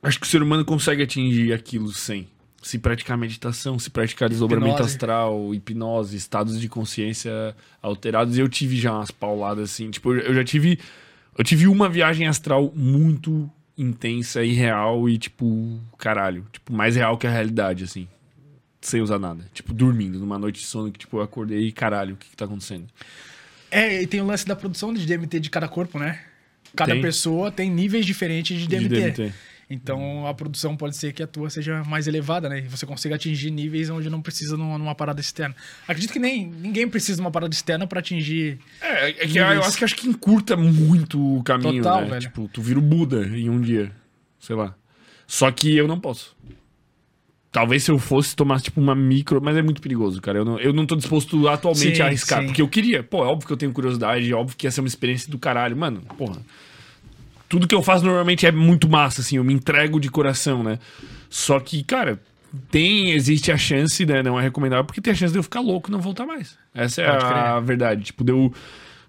Acho 0.03 0.21
que 0.21 0.27
o 0.27 0.29
ser 0.29 0.43
humano 0.43 0.65
consegue 0.65 1.03
atingir 1.03 1.53
aquilo 1.53 1.89
sem. 1.93 2.29
Se 2.63 2.79
praticar 2.79 3.17
meditação, 3.17 3.79
se 3.79 3.91
praticar 3.91 4.29
desdobramento 4.29 4.75
Hipnose. 4.75 4.91
astral, 4.93 5.55
hipnose, 5.55 6.17
estados 6.17 6.61
de 6.61 6.69
consciência 6.69 7.55
alterados. 7.81 8.37
Eu 8.37 8.49
tive 8.49 8.77
já 8.77 8.93
umas 8.93 9.11
pauladas 9.11 9.71
assim. 9.71 9.91
Tipo, 9.91 10.15
eu 10.15 10.35
já 10.35 10.43
tive. 10.43 10.79
Eu 11.39 11.45
tive 11.45 11.69
uma 11.69 11.89
viagem 11.89 12.27
astral 12.27 12.73
muito 12.75 13.49
intensa 13.79 14.43
e 14.43 14.53
real 14.53 15.09
e, 15.09 15.19
tipo, 15.19 15.79
caralho. 15.99 16.47
Tipo, 16.51 16.73
mais 16.73 16.97
real 16.97 17.19
que 17.19 17.27
a 17.27 17.31
realidade, 17.31 17.85
assim. 17.85 18.09
Sem 18.81 19.01
usar 19.01 19.19
nada. 19.19 19.45
Tipo, 19.53 19.73
dormindo, 19.73 20.19
numa 20.19 20.39
noite 20.39 20.61
de 20.61 20.67
sono 20.67 20.91
que, 20.91 20.99
tipo, 20.99 21.19
eu 21.19 21.23
acordei 21.23 21.67
e 21.67 21.73
caralho, 21.73 22.15
o 22.15 22.17
que, 22.17 22.31
que 22.31 22.37
tá 22.37 22.47
acontecendo? 22.47 22.87
É, 23.71 24.03
e 24.03 24.07
tem 24.07 24.21
o 24.21 24.27
lance 24.27 24.47
da 24.47 24.57
produção 24.57 24.95
de 24.95 25.05
DMT 25.05 25.41
de 25.41 25.51
cada 25.51 25.69
corpo, 25.69 25.99
né? 25.99 26.21
Cada 26.75 26.93
Tem. 26.93 27.03
pessoa 27.03 27.51
tem 27.51 27.71
níveis 27.71 28.07
diferentes 28.07 28.59
de 28.59 28.67
DMT. 28.67 28.89
De 28.89 29.01
DMT. 29.01 29.35
Então 29.69 30.27
a 30.29 30.33
produção 30.33 30.77
pode 30.77 30.97
ser 30.97 31.13
que 31.13 31.23
a 31.23 31.27
tua 31.27 31.51
seja 31.51 31.83
mais 31.85 32.07
elevada, 32.07 32.49
né? 32.49 32.61
E 32.61 32.69
você 32.69 32.87
consiga 32.87 33.17
atingir 33.17 33.51
níveis 33.51 33.91
onde 33.91 34.09
não 34.09 34.23
precisa 34.23 34.57
numa, 34.57 34.79
numa 34.79 34.95
parada 34.95 35.21
externa. 35.21 35.57
Acredito 35.89 36.13
que 36.13 36.21
nem 36.21 36.47
ninguém 36.47 36.89
precisa 36.89 37.17
de 37.17 37.21
uma 37.21 37.33
parada 37.33 37.53
externa 37.53 37.85
pra 37.85 37.99
atingir. 37.99 38.61
É, 38.81 39.09
é 39.09 39.13
que 39.13 39.27
Níveis. 39.27 39.57
eu 39.57 39.63
acho 39.65 39.79
que 39.79 39.85
acho 39.85 39.97
que 39.97 40.09
encurta 40.09 40.57
muito 40.57 41.39
o 41.39 41.43
caminho, 41.43 41.83
Total, 41.83 42.03
né? 42.03 42.11
velho. 42.11 42.21
Tipo, 42.21 42.49
tu 42.53 42.63
vira 42.63 42.79
o 42.79 42.83
Buda 42.83 43.27
em 43.27 43.51
um 43.51 43.61
dia. 43.61 43.91
Sei 44.39 44.55
lá. 44.55 44.73
Só 45.27 45.51
que 45.51 45.77
eu 45.77 45.89
não 45.89 45.99
posso. 45.99 46.37
Talvez 47.51 47.83
se 47.83 47.91
eu 47.91 47.99
fosse 47.99 48.37
tomar, 48.37 48.61
tipo, 48.61 48.81
uma 48.81 48.95
micro... 48.95 49.41
Mas 49.43 49.57
é 49.57 49.63
muito 49.63 49.81
perigoso, 49.81 50.21
cara. 50.21 50.39
Eu 50.39 50.45
não, 50.45 50.61
eu 50.61 50.73
não 50.73 50.87
tô 50.87 50.95
disposto 50.95 51.49
atualmente 51.49 51.97
Sim, 51.97 52.03
a 52.03 52.07
arriscar. 52.07 52.41
sim. 52.41 52.47
Porque 52.47 52.63
eu 52.63 52.69
queria. 52.69 53.03
Pô, 53.03 53.25
é 53.25 53.27
óbvio 53.27 53.47
que 53.47 53.53
eu 53.53 53.57
tenho 53.57 53.73
curiosidade. 53.73 54.31
É 54.31 54.35
óbvio 54.35 54.57
que 54.57 54.67
ia 54.67 54.71
ser 54.71 54.81
uma 54.81 54.87
experiência 54.89 55.29
do 55.29 55.39
caralho. 55.39 55.77
Mano, 55.77 56.03
porra. 56.17 56.41
Tudo 57.49 57.67
que 57.67 57.75
eu 57.75 57.83
faço 57.83 58.05
normalmente 58.05 58.47
é 58.47 58.53
muito 58.53 58.89
massa, 58.89 59.21
assim. 59.21 59.37
Eu 59.37 59.45
me 59.45 59.55
entrego 59.55 60.01
de 60.01 60.11
coração, 60.11 60.63
né? 60.63 60.79
Só 61.29 61.61
que, 61.61 61.83
cara... 61.85 62.21
Tem, 62.71 63.11
existe 63.11 63.53
a 63.53 63.59
chance, 63.59 64.07
né? 64.07 64.23
Não 64.23 64.39
é 64.39 64.43
recomendável, 64.43 64.85
porque 64.85 65.01
tem 65.01 65.13
a 65.13 65.17
chance 65.17 65.33
de 65.33 65.39
eu 65.39 65.43
ficar 65.43 65.61
louco 65.61 65.91
e 65.91 65.93
não 65.93 66.01
voltar 66.01 66.25
mais. 66.25 66.57
Essa 66.73 67.03
é 67.03 67.07
a 67.07 67.19
crer. 67.19 67.63
verdade. 67.63 68.05
Tipo, 68.05 68.25
deu 68.25 68.51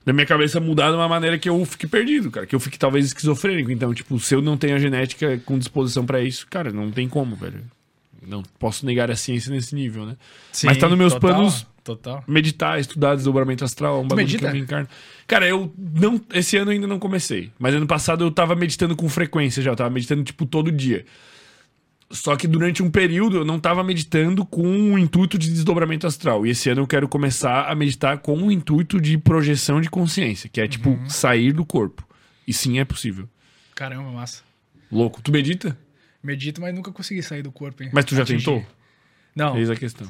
na 0.05 0.11
minha 0.11 0.26
cabeça 0.26 0.59
mudar 0.59 0.89
de 0.89 0.95
uma 0.95 1.07
maneira 1.07 1.38
que 1.38 1.47
eu 1.47 1.64
fique 1.64 1.88
perdido, 1.88 2.31
cara. 2.31 2.45
Que 2.45 2.55
eu 2.55 2.59
fique 2.59 2.77
talvez 2.77 3.05
esquizofrênico. 3.05 3.72
Então, 3.72 3.93
tipo, 3.93 4.19
se 4.19 4.35
eu 4.35 4.41
não 4.41 4.57
tenho 4.57 4.76
a 4.76 4.80
genética 4.80 5.39
com 5.45 5.57
disposição 5.57 6.05
pra 6.05 6.22
isso, 6.22 6.45
cara, 6.49 6.72
não 6.72 6.91
tem 6.91 7.07
como, 7.07 7.35
velho. 7.38 7.64
Não 8.26 8.43
posso 8.59 8.85
negar 8.85 9.09
a 9.11 9.15
ciência 9.15 9.51
nesse 9.51 9.73
nível, 9.76 10.05
né? 10.05 10.18
Mas 10.64 10.77
tá 10.77 10.89
nos 10.89 10.97
meus 10.97 11.14
total, 11.14 11.35
planos 11.35 11.68
Total. 11.88 12.23
meditar, 12.27 12.80
estudar 12.80 13.15
desdobramento 13.15 13.64
astral, 13.64 13.95
é 13.95 13.99
um 13.99 14.07
bagulho 14.07 14.18
medita? 14.26 14.39
que 14.39 14.45
eu 14.45 14.51
me 14.53 14.59
encarno. 14.59 14.88
Cara, 15.26 15.47
eu 15.47 15.73
não. 15.77 16.19
Esse 16.34 16.57
ano 16.57 16.72
eu 16.72 16.76
ainda 16.76 16.85
não 16.88 16.99
comecei. 16.99 17.51
Mas 17.57 17.73
ano 17.73 17.88
passado 17.88 18.23
eu 18.26 18.30
tava 18.31 18.55
meditando 18.55 18.95
com 18.95 19.07
frequência 19.07 19.64
já. 19.64 19.72
Eu 19.72 19.76
tava 19.76 19.89
meditando, 19.89 20.23
tipo, 20.23 20.45
todo 20.45 20.72
dia. 20.72 21.05
Só 22.09 22.35
que 22.38 22.47
durante 22.47 22.81
um 22.81 22.89
período 22.89 23.38
eu 23.38 23.45
não 23.45 23.59
tava 23.59 23.84
meditando 23.84 24.45
com 24.45 24.93
o 24.93 24.97
intuito 24.99 25.38
de 25.38 25.49
desdobramento 25.49 26.07
astral. 26.07 26.45
E 26.45 26.51
esse 26.51 26.69
ano 26.69 26.81
eu 26.81 26.88
quero 26.88 27.07
começar 27.07 27.69
a 27.69 27.76
meditar 27.76 28.18
com 28.19 28.38
o 28.38 28.51
intuito 28.51 28.99
de 29.01 29.18
projeção 29.18 29.81
de 29.81 29.89
consciência, 29.89 30.49
que 30.49 30.61
é, 30.61 30.68
tipo, 30.68 30.89
Uhum. 30.91 31.09
sair 31.09 31.51
do 31.51 31.65
corpo. 31.65 32.07
E 32.47 32.53
sim, 32.53 32.80
é 32.80 32.85
possível. 32.85 33.27
Caramba, 33.76 34.09
massa. 34.11 34.41
Louco. 34.91 35.22
Tu 35.22 35.31
medita? 35.34 35.77
Medito, 36.23 36.61
mas 36.61 36.73
nunca 36.73 36.91
consegui 36.91 37.22
sair 37.22 37.41
do 37.43 37.51
corpo, 37.51 37.84
hein? 37.84 37.89
Mas 37.93 38.05
tu 38.05 38.15
já 38.15 38.23
Atingir. 38.23 38.45
tentou? 38.45 38.65
Não, 39.35 39.57
Eis 39.57 39.69
a 39.69 39.76
questão. 39.76 40.07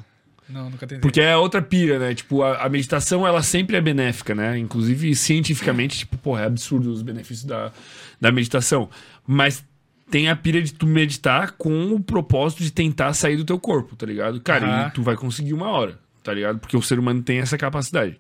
Não, 0.50 0.70
nunca 0.70 0.88
tentei. 0.88 1.00
Porque 1.00 1.20
é 1.20 1.36
outra 1.36 1.62
pira, 1.62 2.00
né? 2.00 2.14
Tipo, 2.14 2.44
a, 2.44 2.64
a 2.64 2.70
meditação, 2.70 3.28
ela 3.28 3.42
sempre 3.44 3.76
é 3.76 3.82
benéfica, 3.82 4.34
né? 4.34 4.58
Inclusive, 4.58 5.16
cientificamente, 5.16 6.00
tipo, 6.00 6.18
porra, 6.18 6.44
é 6.44 6.46
absurdo 6.46 6.92
os 6.92 7.02
benefícios 7.02 7.46
da, 7.46 7.72
da 8.20 8.32
meditação. 8.32 8.90
Mas 9.26 9.64
tem 10.10 10.30
a 10.30 10.36
pira 10.36 10.62
de 10.62 10.74
tu 10.74 10.88
meditar 10.88 11.52
com 11.52 11.92
o 11.94 12.00
propósito 12.00 12.64
de 12.64 12.72
tentar 12.72 13.14
sair 13.14 13.36
do 13.36 13.44
teu 13.44 13.60
corpo, 13.60 13.96
tá 13.96 14.06
ligado? 14.06 14.40
Cara, 14.40 14.66
Aham. 14.66 14.88
e 14.88 14.92
tu 14.92 15.04
vai 15.04 15.16
conseguir 15.16 15.54
uma 15.54 15.70
hora, 15.70 16.00
tá 16.24 16.34
ligado? 16.34 16.60
Porque 16.60 16.78
o 16.78 16.82
ser 16.82 16.98
humano 16.98 17.22
tem 17.22 17.40
essa 17.40 17.58
capacidade. 17.58 18.20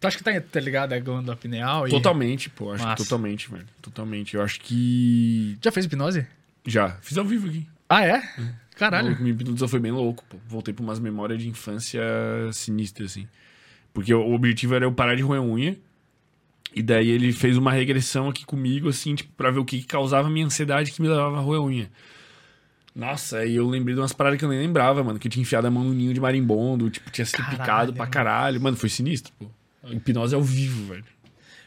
Tu 0.00 0.06
acha 0.06 0.16
que 0.16 0.24
tá, 0.24 0.40
tá 0.40 0.60
ligado 0.60 0.94
a 0.94 0.98
glândula 0.98 1.36
pineal? 1.36 1.86
E... 1.86 1.90
Totalmente, 1.90 2.48
pô. 2.48 2.72
Acho 2.72 2.96
totalmente, 2.96 3.50
velho. 3.50 3.66
Totalmente. 3.82 4.34
Eu 4.34 4.42
acho 4.42 4.58
que. 4.60 5.58
Já 5.62 5.70
fez 5.70 5.84
hipnose? 5.84 6.26
Já. 6.66 6.96
Fiz 7.02 7.18
ao 7.18 7.24
vivo 7.24 7.48
aqui. 7.48 7.66
Ah, 7.88 8.04
é? 8.04 8.22
Caralho. 8.80 9.14
Minha 9.20 9.32
hipnose 9.32 9.68
foi 9.68 9.78
bem 9.78 9.92
louco, 9.92 10.24
pô. 10.26 10.38
Voltei 10.48 10.72
pra 10.72 10.82
umas 10.82 10.98
memórias 10.98 11.38
de 11.38 11.46
infância 11.46 12.00
sinistras, 12.50 13.10
assim. 13.10 13.28
Porque 13.92 14.14
o 14.14 14.32
objetivo 14.32 14.74
era 14.74 14.86
eu 14.86 14.92
parar 14.92 15.14
de 15.14 15.22
roer 15.22 15.42
unha. 15.42 15.76
E 16.74 16.82
daí 16.82 17.10
ele 17.10 17.30
fez 17.34 17.58
uma 17.58 17.72
regressão 17.72 18.30
aqui 18.30 18.46
comigo, 18.46 18.88
assim, 18.88 19.14
tipo, 19.14 19.30
pra 19.36 19.50
ver 19.50 19.58
o 19.58 19.66
que, 19.66 19.80
que 19.80 19.86
causava 19.86 20.30
minha 20.30 20.46
ansiedade 20.46 20.92
que 20.92 21.02
me 21.02 21.08
levava 21.08 21.36
a 21.36 21.40
roer 21.40 21.60
unha. 21.60 21.90
Nossa, 22.94 23.40
aí 23.40 23.54
eu 23.54 23.68
lembrei 23.68 23.94
de 23.94 24.00
umas 24.00 24.14
paradas 24.14 24.38
que 24.38 24.46
eu 24.46 24.48
nem 24.48 24.60
lembrava, 24.60 25.04
mano. 25.04 25.18
Que 25.18 25.26
eu 25.26 25.30
tinha 25.30 25.42
enfiado 25.42 25.66
a 25.66 25.70
mão 25.70 25.84
no 25.84 25.92
ninho 25.92 26.14
de 26.14 26.20
marimbondo, 26.20 26.88
tipo, 26.88 27.10
tinha 27.10 27.26
sido 27.26 27.36
Caralho, 27.42 27.58
picado 27.58 27.92
pra 27.92 28.06
caralho. 28.06 28.60
Mano, 28.62 28.78
foi 28.78 28.88
sinistro, 28.88 29.30
pô. 29.38 29.46
A 29.84 29.92
hipnose 29.92 30.34
ao 30.34 30.42
vivo, 30.42 30.86
velho. 30.86 31.04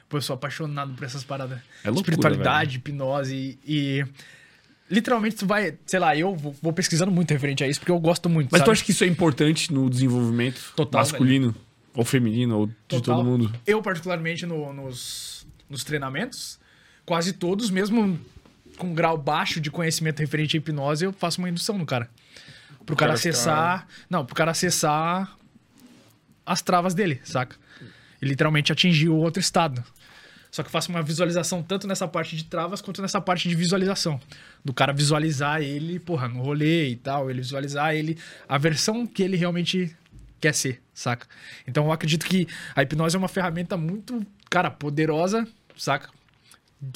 Pô, 0.09 0.17
eu 0.17 0.21
sou 0.21 0.33
apaixonado 0.33 0.93
por 0.95 1.03
essas 1.03 1.23
paradas. 1.23 1.59
É 1.83 1.91
loucura, 1.91 2.15
Espiritualidade, 2.15 2.77
hipnose 2.77 3.59
e. 3.63 4.03
Literalmente, 4.89 5.37
tu 5.37 5.47
vai, 5.47 5.77
sei 5.85 5.99
lá, 5.99 6.15
eu 6.15 6.35
vou, 6.35 6.55
vou 6.61 6.73
pesquisando 6.73 7.11
muito 7.11 7.31
referente 7.31 7.63
a 7.63 7.67
isso, 7.67 7.79
porque 7.79 7.91
eu 7.91 7.99
gosto 7.99 8.29
muito. 8.29 8.49
Mas 8.51 8.59
sabe? 8.59 8.69
tu 8.69 8.71
acha 8.71 8.83
que 8.83 8.91
isso 8.91 9.03
é 9.03 9.07
importante 9.07 9.73
no 9.73 9.89
desenvolvimento 9.89 10.73
Total, 10.75 10.99
masculino 11.01 11.55
ou 11.95 12.03
feminino 12.05 12.57
ou 12.57 12.67
de 12.67 12.73
Total. 12.87 13.15
todo 13.17 13.25
mundo? 13.25 13.53
Eu, 13.65 13.81
particularmente, 13.81 14.45
no- 14.45 14.73
nos, 14.73 15.47
nos 15.69 15.83
treinamentos, 15.83 16.59
quase 17.05 17.33
todos, 17.33 17.69
mesmo 17.69 18.19
com 18.77 18.93
grau 18.93 19.17
baixo 19.17 19.59
de 19.61 19.71
conhecimento 19.71 20.19
referente 20.19 20.57
à 20.57 20.59
hipnose, 20.59 21.05
eu 21.05 21.13
faço 21.13 21.39
uma 21.39 21.49
indução 21.49 21.77
no 21.77 21.85
cara. 21.85 22.09
Pro 22.85 22.95
cara 22.95 23.09
cara 23.09 23.13
acessar. 23.13 23.87
Não, 24.09 24.25
pro 24.25 24.35
cara 24.35 24.51
acessar 24.51 25.37
as 26.45 26.61
travas 26.61 26.93
dele, 26.93 27.21
saca? 27.23 27.55
E 28.21 28.25
literalmente 28.25 28.71
atingir 28.71 29.09
o 29.09 29.15
outro 29.15 29.39
estado. 29.39 29.83
Só 30.53 30.61
que 30.61 30.67
eu 30.67 30.71
faço 30.71 30.91
uma 30.91 31.01
visualização 31.01 31.63
tanto 31.63 31.87
nessa 31.87 32.07
parte 32.07 32.35
de 32.35 32.43
travas 32.43 32.79
quanto 32.79 33.01
nessa 33.01 33.19
parte 33.19 33.49
de 33.49 33.55
visualização. 33.55 34.21
Do 34.63 34.71
cara 34.71 34.93
visualizar 34.93 35.63
ele, 35.63 35.99
porra, 35.99 36.27
no 36.27 36.43
rolê 36.43 36.89
e 36.89 36.95
tal, 36.95 37.27
ele 37.27 37.41
visualizar 37.41 37.95
ele, 37.95 38.19
a 38.47 38.55
versão 38.59 39.07
que 39.07 39.23
ele 39.23 39.35
realmente 39.35 39.97
quer 40.39 40.53
ser, 40.53 40.79
saca? 40.93 41.25
Então 41.65 41.85
eu 41.85 41.91
acredito 41.91 42.27
que 42.27 42.47
a 42.75 42.83
hipnose 42.83 43.15
é 43.15 43.17
uma 43.17 43.27
ferramenta 43.27 43.75
muito, 43.75 44.23
cara, 44.47 44.69
poderosa, 44.69 45.47
saca? 45.75 46.11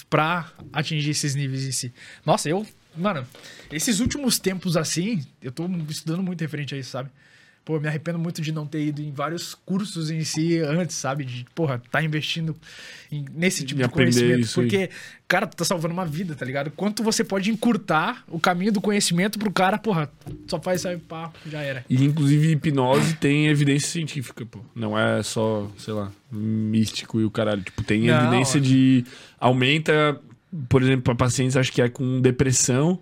Pra 0.08 0.52
atingir 0.72 1.10
esses 1.10 1.34
níveis 1.34 1.66
em 1.66 1.72
si. 1.72 1.92
Nossa, 2.24 2.48
eu, 2.48 2.64
mano, 2.96 3.28
esses 3.72 4.00
últimos 4.00 4.38
tempos 4.38 4.78
assim, 4.78 5.26
eu 5.42 5.52
tô 5.52 5.66
estudando 5.90 6.22
muito 6.22 6.42
referente 6.42 6.76
a 6.76 6.78
isso, 6.78 6.92
sabe? 6.92 7.10
Pô, 7.68 7.78
me 7.82 7.88
arrependo 7.90 8.18
muito 8.18 8.42
de 8.42 8.54
não 8.54 8.66
ter 8.66 8.82
ido 8.82 9.02
em 9.02 9.12
vários 9.12 9.54
cursos 9.54 10.10
em 10.10 10.24
si 10.24 10.58
antes, 10.60 10.96
sabe? 10.96 11.26
De, 11.26 11.46
porra, 11.54 11.82
tá 11.92 12.02
investindo 12.02 12.56
em- 13.12 13.26
nesse 13.36 13.66
tipo 13.66 13.82
De 13.82 13.88
de, 13.88 13.94
conhecimento. 13.94 14.40
isso 14.40 14.62
aí. 14.62 14.68
Porque, 14.70 14.90
cara, 15.28 15.46
tu 15.46 15.58
tá 15.58 15.66
salvando 15.66 15.94
uma 15.94 16.06
vida, 16.06 16.34
tá 16.34 16.46
ligado? 16.46 16.72
Quanto 16.72 17.04
você 17.04 17.26
pode 17.26 17.52
encurtar 17.52 18.24
o 18.30 18.40
caminho 18.40 18.72
do 18.72 18.80
conhecimento 18.80 19.38
pro 19.38 19.52
cara, 19.52 19.78
porra, 19.78 20.10
só 20.48 20.62
faz 20.62 20.86
aí, 20.86 20.96
pá, 20.98 21.30
já 21.46 21.60
era. 21.62 21.84
E 21.90 22.06
inclusive 22.06 22.52
hipnose 22.54 23.16
tem 23.18 23.48
evidência 23.48 23.90
científica, 23.90 24.46
pô. 24.46 24.62
Não 24.74 24.98
é 24.98 25.22
só, 25.22 25.70
sei 25.78 25.94
lá, 25.94 26.10
místico 26.32 27.20
e 27.20 27.26
o 27.26 27.30
caralho. 27.30 27.64
Tipo, 27.64 27.84
tem 27.84 28.04
Não, 28.04 28.18
evidência 28.28 28.60
é. 28.60 28.62
de. 28.62 29.04
Aumenta, 29.38 30.18
por 30.70 30.82
exemplo, 30.82 31.02
para 31.02 31.16
pacientes, 31.16 31.58
acho 31.58 31.72
que 31.74 31.82
é 31.82 31.90
com 31.90 32.22
depressão. 32.22 32.98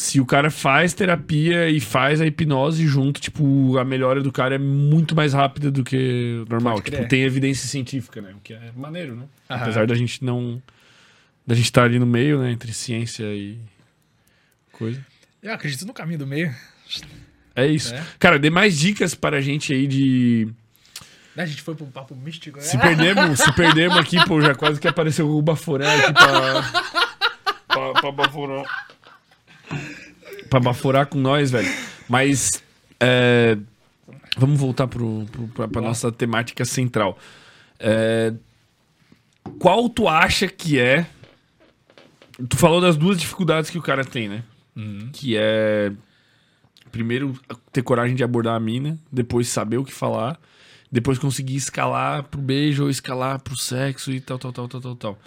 Se 0.00 0.18
o 0.18 0.24
cara 0.24 0.50
faz 0.50 0.94
terapia 0.94 1.68
e 1.68 1.78
faz 1.78 2.22
a 2.22 2.26
hipnose 2.26 2.86
junto, 2.86 3.20
tipo, 3.20 3.76
a 3.76 3.84
melhora 3.84 4.22
do 4.22 4.32
cara 4.32 4.54
é 4.54 4.58
muito 4.58 5.14
mais 5.14 5.34
rápida 5.34 5.70
do 5.70 5.84
que 5.84 6.42
normal. 6.48 6.76
Tipo, 6.76 6.96
crer. 6.96 7.06
tem 7.06 7.22
evidência 7.22 7.68
científica, 7.68 8.22
né? 8.22 8.32
O 8.34 8.40
que 8.40 8.54
é 8.54 8.72
maneiro, 8.74 9.14
né? 9.14 9.26
Aham. 9.50 9.60
Apesar 9.60 9.86
da 9.86 9.94
gente 9.94 10.24
não. 10.24 10.62
Da 11.46 11.54
gente 11.54 11.66
estar 11.66 11.84
ali 11.84 11.98
no 11.98 12.06
meio, 12.06 12.40
né? 12.40 12.50
Entre 12.50 12.72
ciência 12.72 13.24
e 13.24 13.58
coisa. 14.72 15.04
Eu 15.42 15.52
acredito 15.52 15.84
no 15.84 15.92
caminho 15.92 16.20
do 16.20 16.26
meio. 16.26 16.50
É 17.54 17.66
isso. 17.66 17.94
É. 17.94 18.02
Cara, 18.18 18.38
dê 18.38 18.48
mais 18.48 18.78
dicas 18.78 19.14
para 19.14 19.36
a 19.36 19.40
gente 19.42 19.70
aí 19.74 19.86
de. 19.86 20.48
Né, 21.36 21.42
A 21.42 21.46
gente 21.46 21.60
foi 21.60 21.74
pro 21.74 21.84
papo 21.84 22.16
místico, 22.16 22.56
né? 22.56 22.64
Se 22.64 22.78
perdemos, 22.78 23.38
se 23.38 23.52
perdemos 23.52 23.98
aqui, 23.98 24.16
pô, 24.24 24.40
já 24.40 24.54
quase 24.54 24.80
que 24.80 24.88
apareceu 24.88 25.28
o 25.28 25.42
Baforé 25.42 25.94
aqui 25.94 26.12
pra. 26.14 26.62
pra, 27.68 27.92
pra 28.00 28.12
baforar. 28.12 28.64
Pra 30.50 30.60
baforar 30.60 31.06
com 31.06 31.18
nós, 31.18 31.50
velho. 31.50 31.70
Mas. 32.08 32.62
é, 32.98 33.56
vamos 34.36 34.60
voltar 34.60 34.86
pro, 34.86 35.24
pro, 35.30 35.48
pra, 35.48 35.68
pra 35.68 35.80
nossa 35.80 36.10
temática 36.12 36.64
central. 36.64 37.18
É, 37.78 38.34
qual 39.58 39.88
tu 39.88 40.08
acha 40.08 40.48
que 40.48 40.78
é. 40.78 41.06
Tu 42.48 42.56
falou 42.56 42.80
das 42.80 42.96
duas 42.96 43.18
dificuldades 43.18 43.70
que 43.70 43.78
o 43.78 43.82
cara 43.82 44.04
tem, 44.04 44.28
né? 44.28 44.42
Que 45.12 45.36
é. 45.36 45.92
Primeiro, 46.90 47.38
ter 47.72 47.82
coragem 47.82 48.16
de 48.16 48.24
abordar 48.24 48.56
a 48.56 48.60
mina, 48.60 48.98
depois 49.12 49.46
saber 49.48 49.76
o 49.76 49.84
que 49.84 49.92
falar, 49.92 50.40
depois 50.90 51.20
conseguir 51.20 51.54
escalar 51.54 52.24
pro 52.24 52.40
beijo 52.40 52.82
ou 52.82 52.90
escalar 52.90 53.38
pro 53.38 53.56
sexo 53.56 54.10
e 54.10 54.20
tal, 54.20 54.38
tal, 54.40 54.52
tal, 54.52 54.68
tal, 54.68 54.80
tal, 54.80 54.96
tal. 54.96 55.18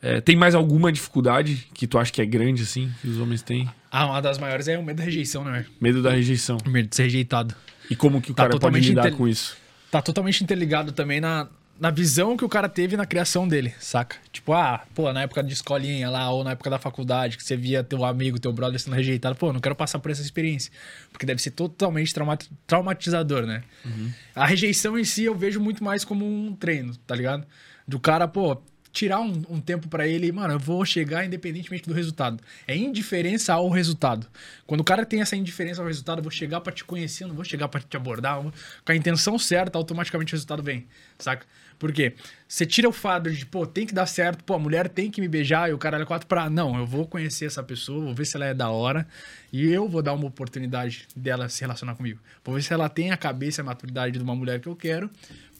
É, 0.00 0.20
tem 0.20 0.36
mais 0.36 0.54
alguma 0.54 0.92
dificuldade 0.92 1.66
que 1.74 1.86
tu 1.86 1.98
acha 1.98 2.12
que 2.12 2.22
é 2.22 2.26
grande, 2.26 2.62
assim, 2.62 2.92
que 3.00 3.08
os 3.08 3.18
homens 3.18 3.42
têm? 3.42 3.68
Ah, 3.90 4.06
uma 4.06 4.20
das 4.22 4.38
maiores 4.38 4.68
é 4.68 4.78
o 4.78 4.82
medo 4.82 4.98
da 4.98 5.04
rejeição, 5.04 5.42
né? 5.44 5.66
Medo 5.80 6.02
da 6.02 6.10
rejeição. 6.10 6.56
O 6.64 6.70
medo 6.70 6.88
de 6.88 6.94
ser 6.96 7.04
rejeitado. 7.04 7.54
E 7.90 7.96
como 7.96 8.20
que 8.20 8.30
o 8.30 8.34
Tá 8.34 8.44
cara 8.48 8.58
pode 8.58 8.78
lidar 8.80 9.10
com 9.12 9.26
isso? 9.26 9.56
Tá 9.90 10.00
totalmente 10.02 10.44
interligado 10.44 10.92
também 10.92 11.20
na, 11.20 11.48
na 11.80 11.90
visão 11.90 12.36
que 12.36 12.44
o 12.44 12.48
cara 12.48 12.68
teve 12.68 12.96
na 12.96 13.06
criação 13.06 13.48
dele, 13.48 13.74
saca? 13.80 14.16
Tipo, 14.30 14.52
ah, 14.52 14.84
pô, 14.94 15.10
na 15.12 15.22
época 15.22 15.42
de 15.42 15.52
escolinha 15.54 16.10
lá, 16.10 16.30
ou 16.30 16.44
na 16.44 16.50
época 16.52 16.68
da 16.70 16.78
faculdade, 16.78 17.36
que 17.36 17.42
você 17.42 17.56
via 17.56 17.82
teu 17.82 18.04
amigo, 18.04 18.38
teu 18.38 18.52
brother 18.52 18.78
sendo 18.78 18.94
rejeitado, 18.94 19.34
pô, 19.36 19.52
não 19.52 19.58
quero 19.60 19.74
passar 19.74 19.98
por 19.98 20.10
essa 20.12 20.20
experiência. 20.22 20.70
Porque 21.10 21.24
deve 21.26 21.40
ser 21.42 21.52
totalmente 21.52 22.12
trauma- 22.14 22.38
traumatizador, 22.68 23.46
né? 23.46 23.62
A 24.34 24.46
rejeição 24.46 24.98
em 24.98 25.04
si 25.04 25.24
eu 25.24 25.34
vejo 25.34 25.58
muito 25.58 25.82
mais 25.82 26.04
como 26.04 26.24
um 26.24 26.54
treino, 26.54 26.94
tá 27.06 27.14
ligado? 27.16 27.46
Do 27.86 27.98
cara, 27.98 28.28
pô, 28.28 28.60
tirar 28.98 29.20
um, 29.20 29.42
um 29.48 29.60
tempo 29.60 29.86
pra 29.88 30.06
ele 30.08 30.30
mano, 30.32 30.54
eu 30.54 30.58
vou 30.58 30.84
chegar 30.84 31.24
independentemente 31.24 31.88
do 31.88 31.94
resultado. 31.94 32.42
É 32.66 32.76
indiferença 32.76 33.54
ao 33.54 33.68
resultado. 33.68 34.26
Quando 34.66 34.80
o 34.80 34.84
cara 34.84 35.06
tem 35.06 35.20
essa 35.20 35.36
indiferença 35.36 35.80
ao 35.80 35.86
resultado, 35.86 36.18
eu 36.18 36.22
vou 36.22 36.32
chegar 36.32 36.60
pra 36.60 36.72
te 36.72 36.84
conhecer, 36.84 37.24
não 37.26 37.34
vou 37.34 37.44
chegar 37.44 37.68
pra 37.68 37.80
te 37.80 37.96
abordar, 37.96 38.42
vou- 38.42 38.52
com 38.84 38.92
a 38.92 38.96
intenção 38.96 39.38
certa, 39.38 39.78
automaticamente 39.78 40.32
o 40.32 40.36
resultado 40.36 40.62
vem, 40.62 40.86
saca? 41.18 41.46
Por 41.78 41.92
quê? 41.92 42.14
Você 42.48 42.66
tira 42.66 42.88
o 42.88 42.92
fato 42.92 43.30
de, 43.30 43.46
pô, 43.46 43.64
tem 43.64 43.86
que 43.86 43.94
dar 43.94 44.06
certo, 44.06 44.42
pô, 44.42 44.54
a 44.54 44.58
mulher 44.58 44.88
tem 44.88 45.12
que 45.12 45.20
me 45.20 45.28
beijar 45.28 45.70
e 45.70 45.72
o 45.72 45.78
cara 45.78 46.02
é 46.02 46.04
quatro 46.04 46.26
pra. 46.26 46.50
Não, 46.50 46.76
eu 46.76 46.84
vou 46.84 47.06
conhecer 47.06 47.44
essa 47.46 47.62
pessoa, 47.62 48.04
vou 48.04 48.12
ver 48.14 48.24
se 48.24 48.36
ela 48.36 48.46
é 48.46 48.52
da 48.52 48.68
hora 48.68 49.06
e 49.52 49.64
eu 49.70 49.88
vou 49.88 50.02
dar 50.02 50.12
uma 50.12 50.26
oportunidade 50.26 51.06
dela 51.14 51.48
se 51.48 51.60
relacionar 51.60 51.94
comigo. 51.94 52.18
Vou 52.44 52.56
ver 52.56 52.62
se 52.62 52.72
ela 52.72 52.88
tem 52.88 53.12
a 53.12 53.16
cabeça 53.16 53.60
e 53.60 53.62
a 53.62 53.64
maturidade 53.64 54.18
de 54.18 54.24
uma 54.24 54.34
mulher 54.34 54.58
que 54.58 54.66
eu 54.66 54.74
quero, 54.74 55.08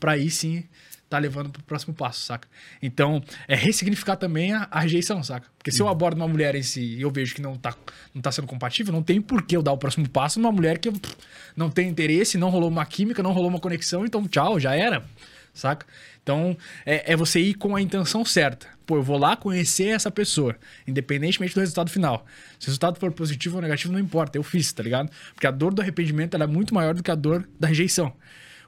pra 0.01 0.13
aí 0.13 0.29
sim 0.29 0.65
tá 1.09 1.19
levando 1.19 1.51
pro 1.51 1.63
próximo 1.63 1.95
passo, 1.95 2.21
saca? 2.21 2.47
Então, 2.83 3.23
é 3.47 3.55
ressignificar 3.55 4.17
também 4.17 4.53
a, 4.53 4.69
a 4.71 4.81
rejeição, 4.81 5.23
saca? 5.23 5.47
Porque 5.57 5.71
se 5.71 5.81
eu 5.81 5.89
abordo 5.89 6.17
uma 6.17 6.29
mulher 6.29 6.55
em 6.55 6.63
si 6.63 6.97
e 6.97 7.03
eu 7.03 7.11
vejo 7.11 7.35
que 7.35 7.41
não 7.41 7.57
tá, 7.57 7.75
não 8.15 8.21
tá 8.21 8.31
sendo 8.31 8.47
compatível, 8.47 8.93
não 8.93 9.03
tem 9.03 9.21
por 9.21 9.43
que 9.43 9.57
eu 9.57 9.63
dar 9.63 9.73
o 9.73 9.79
próximo 9.79 10.09
passo 10.09 10.39
numa 10.39 10.53
mulher 10.53 10.79
que 10.79 10.89
eu, 10.89 10.93
pff, 10.93 11.17
não 11.57 11.71
tem 11.71 11.89
interesse, 11.89 12.37
não 12.37 12.51
rolou 12.51 12.69
uma 12.69 12.85
química, 12.85 13.23
não 13.23 13.33
rolou 13.33 13.49
uma 13.49 13.61
conexão, 13.61 14.05
então 14.05 14.27
tchau, 14.29 14.61
já 14.61 14.75
era, 14.75 15.03
saca? 15.55 15.87
Então, 16.23 16.55
é, 16.85 17.13
é 17.13 17.17
você 17.17 17.41
ir 17.41 17.55
com 17.55 17.75
a 17.75 17.81
intenção 17.81 18.23
certa. 18.23 18.67
Pô, 18.85 18.97
eu 18.97 19.03
vou 19.03 19.17
lá 19.17 19.35
conhecer 19.35 19.89
essa 19.89 20.11
pessoa, 20.11 20.55
independentemente 20.87 21.55
do 21.55 21.61
resultado 21.61 21.91
final. 21.91 22.27
Se 22.59 22.67
o 22.67 22.69
resultado 22.69 22.99
for 22.99 23.11
positivo 23.13 23.57
ou 23.57 23.63
negativo, 23.63 23.93
não 23.95 23.99
importa, 23.99 24.37
eu 24.37 24.43
fiz, 24.43 24.71
tá 24.73 24.83
ligado? 24.83 25.11
Porque 25.33 25.47
a 25.47 25.51
dor 25.51 25.73
do 25.73 25.81
arrependimento 25.81 26.37
é 26.37 26.47
muito 26.47 26.75
maior 26.75 26.95
do 26.95 27.03
que 27.03 27.11
a 27.11 27.15
dor 27.15 27.49
da 27.59 27.67
rejeição. 27.67 28.13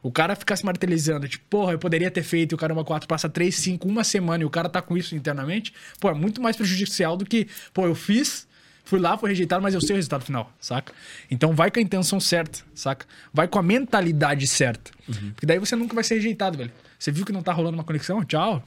O 0.03 0.11
cara 0.11 0.35
ficar 0.35 0.57
se 0.57 0.65
martelizando, 0.65 1.29
tipo, 1.29 1.45
porra, 1.51 1.73
eu 1.73 1.79
poderia 1.79 2.11
ter 2.11 2.23
feito, 2.23 2.53
e 2.53 2.55
o 2.55 2.59
caramba 2.59 2.85
4 2.85 3.07
passa 3.07 3.29
3, 3.29 3.55
5, 3.55 3.87
uma 3.89 4.03
semana 4.03 4.43
e 4.43 4.47
o 4.47 4.51
cara 4.51 4.69
tá 4.69 4.81
com 4.81 4.97
isso 4.97 5.15
internamente, 5.15 5.73
pô, 6.01 6.09
é 6.11 6.15
muito 6.15 6.41
mais 6.41 6.57
prejudicial 6.57 7.17
do 7.17 7.25
que, 7.27 7.47
pô, 7.75 7.87
eu 7.87 7.95
fiz, 7.95 8.49
fui 8.85 8.99
lá, 8.99 9.19
fui 9.19 9.29
rejeitado, 9.29 9.63
mas 9.63 9.75
eu 9.75 9.81
sei 9.81 9.93
o 9.93 9.97
resultado 9.97 10.25
final, 10.25 10.51
saca? 10.59 10.93
Então 11.31 11.55
vai 11.55 11.71
com 11.71 11.79
a 11.79 11.83
intenção 11.83 12.19
certa, 12.19 12.61
saca? 12.75 13.05
Vai 13.33 13.47
com 13.47 13.59
a 13.59 13.63
mentalidade 13.63 14.47
certa. 14.47 14.91
Porque 15.35 15.45
daí 15.45 15.59
você 15.59 15.77
nunca 15.77 15.95
vai 15.95 16.03
ser 16.03 16.15
rejeitado, 16.15 16.57
velho. 16.57 16.73
Você 16.99 17.11
viu 17.13 17.25
que 17.27 17.33
não 17.33 17.43
tá 17.43 17.53
rolando 17.53 17.77
uma 17.77 17.85
conexão? 17.85 18.25
Tchau. 18.25 18.63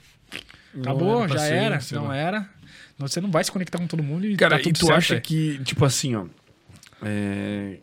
Acabou, 0.80 1.26
pra 1.28 1.38
já 1.38 1.46
era. 1.46 1.80
Não 1.92 2.08
lá. 2.08 2.16
era. 2.18 2.50
Não, 2.98 3.08
Você 3.08 3.20
não 3.22 3.30
vai 3.32 3.44
se 3.44 3.52
conectar 3.52 3.78
com 3.80 3.88
todo 3.88 4.02
mundo 4.04 4.26
e 4.26 4.36
Cara, 4.36 4.60
tá 4.60 4.70
e 4.70 4.74
tu 4.74 4.86
certo, 4.86 4.98
acha 4.98 5.14
velho. 5.16 5.24
que, 5.26 5.60
tipo 5.64 5.84
assim, 5.84 6.16
ó. 6.16 6.26
é, 7.04 7.78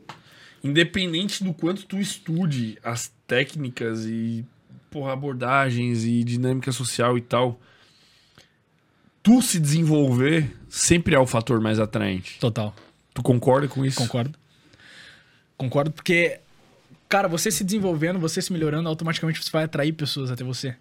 Independente 0.62 1.42
do 1.42 1.54
quanto 1.54 1.84
tu 1.86 1.98
estude 1.98 2.78
as 2.84 3.12
técnicas 3.26 4.04
e 4.04 4.44
porra, 4.90 5.12
abordagens 5.12 6.04
e 6.04 6.22
dinâmica 6.24 6.70
social 6.72 7.16
e 7.16 7.20
tal, 7.20 7.60
tu 9.22 9.40
se 9.40 9.58
desenvolver 9.60 10.54
sempre 10.68 11.14
é 11.14 11.18
o 11.18 11.26
fator 11.26 11.60
mais 11.60 11.78
atraente. 11.78 12.38
Total. 12.40 12.74
Tu 13.14 13.22
concorda 13.22 13.68
com 13.68 13.84
isso? 13.84 13.98
Concordo. 13.98 14.38
Concordo 15.56 15.90
porque, 15.90 16.40
cara, 17.08 17.28
você 17.28 17.50
se 17.50 17.62
desenvolvendo, 17.64 18.18
você 18.18 18.40
se 18.42 18.52
melhorando, 18.52 18.88
automaticamente 18.88 19.42
você 19.42 19.50
vai 19.50 19.64
atrair 19.64 19.92
pessoas 19.92 20.30
até 20.30 20.42
você. 20.42 20.74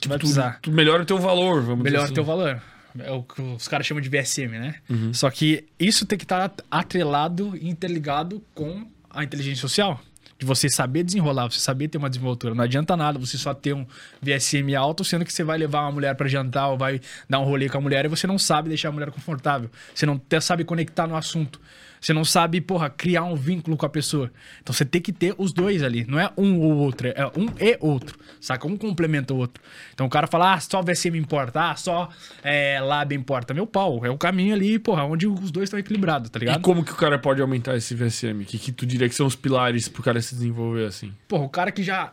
Tu 0.00 0.08
vai 0.08 0.18
Tu, 0.18 0.20
precisar. 0.20 0.58
tu 0.60 0.70
melhora 0.70 1.02
o 1.02 1.06
teu 1.06 1.18
valor, 1.18 1.62
vamos 1.62 1.84
Melhora 1.84 2.02
dizer 2.08 2.12
o 2.12 2.14
teu 2.14 2.22
assim. 2.22 2.30
valor. 2.42 2.62
É 2.98 3.10
o 3.10 3.22
que 3.22 3.42
os 3.42 3.68
caras 3.68 3.86
chamam 3.86 4.00
de 4.00 4.08
VSM, 4.08 4.48
né? 4.58 4.76
Uhum. 4.88 5.12
Só 5.12 5.30
que 5.30 5.64
isso 5.78 6.06
tem 6.06 6.16
que 6.18 6.24
estar 6.24 6.50
atrelado 6.70 7.54
e 7.56 7.68
interligado 7.68 8.42
com 8.54 8.86
a 9.16 9.24
inteligência 9.24 9.60
social. 9.60 10.00
De 10.38 10.44
você 10.44 10.68
saber 10.68 11.02
desenrolar, 11.02 11.50
você 11.50 11.58
saber 11.58 11.88
ter 11.88 11.96
uma 11.96 12.10
desenvoltura. 12.10 12.54
Não 12.54 12.62
adianta 12.62 12.94
nada 12.94 13.18
você 13.18 13.38
só 13.38 13.54
ter 13.54 13.74
um 13.74 13.86
VSM 14.20 14.74
alto, 14.76 15.02
sendo 15.02 15.24
que 15.24 15.32
você 15.32 15.42
vai 15.42 15.56
levar 15.56 15.80
uma 15.80 15.92
mulher 15.92 16.14
pra 16.14 16.28
jantar 16.28 16.68
ou 16.68 16.76
vai 16.76 17.00
dar 17.28 17.40
um 17.40 17.44
rolê 17.44 17.70
com 17.70 17.78
a 17.78 17.80
mulher 17.80 18.04
e 18.04 18.08
você 18.08 18.26
não 18.26 18.38
sabe 18.38 18.68
deixar 18.68 18.90
a 18.90 18.92
mulher 18.92 19.10
confortável. 19.10 19.70
Você 19.94 20.04
não 20.04 20.20
sabe 20.40 20.62
conectar 20.62 21.06
no 21.06 21.16
assunto. 21.16 21.58
Você 22.00 22.12
não 22.12 22.24
sabe, 22.24 22.60
porra, 22.60 22.90
criar 22.90 23.24
um 23.24 23.34
vínculo 23.34 23.76
com 23.76 23.86
a 23.86 23.88
pessoa. 23.88 24.30
Então 24.62 24.74
você 24.74 24.84
tem 24.84 25.00
que 25.00 25.12
ter 25.12 25.34
os 25.38 25.52
dois 25.52 25.82
ali. 25.82 26.04
Não 26.06 26.18
é 26.18 26.30
um 26.36 26.60
ou 26.60 26.76
outro, 26.76 27.08
é 27.08 27.26
um 27.36 27.46
e 27.58 27.76
outro. 27.80 28.18
Saca? 28.40 28.66
Um 28.66 28.76
complementa 28.76 29.34
o 29.34 29.36
outro. 29.36 29.62
Então 29.92 30.06
o 30.06 30.10
cara 30.10 30.26
fala, 30.26 30.54
ah, 30.54 30.60
só 30.60 30.82
VSM 30.82 31.16
importa, 31.16 31.70
ah, 31.70 31.76
só 31.76 32.08
é, 32.42 32.80
Lab 32.80 33.14
importa. 33.14 33.54
Meu 33.54 33.66
pau, 33.66 34.04
é 34.04 34.10
o 34.10 34.18
caminho 34.18 34.54
ali, 34.54 34.78
porra, 34.78 35.04
onde 35.04 35.26
os 35.26 35.50
dois 35.50 35.64
estão 35.64 35.78
equilibrados, 35.78 36.30
tá 36.30 36.38
ligado? 36.38 36.58
E 36.58 36.62
como 36.62 36.84
que 36.84 36.92
o 36.92 36.96
cara 36.96 37.18
pode 37.18 37.40
aumentar 37.40 37.76
esse 37.76 37.94
VSM? 37.94 38.42
O 38.42 38.44
que, 38.44 38.58
que 38.58 38.72
tu 38.72 38.86
diria 38.86 39.08
que 39.08 39.14
são 39.14 39.26
os 39.26 39.36
pilares 39.36 39.88
pro 39.88 40.02
cara 40.02 40.20
se 40.20 40.34
desenvolver 40.34 40.86
assim? 40.86 41.12
Porra, 41.28 41.44
o 41.44 41.48
cara 41.48 41.72
que 41.72 41.82
já 41.82 42.12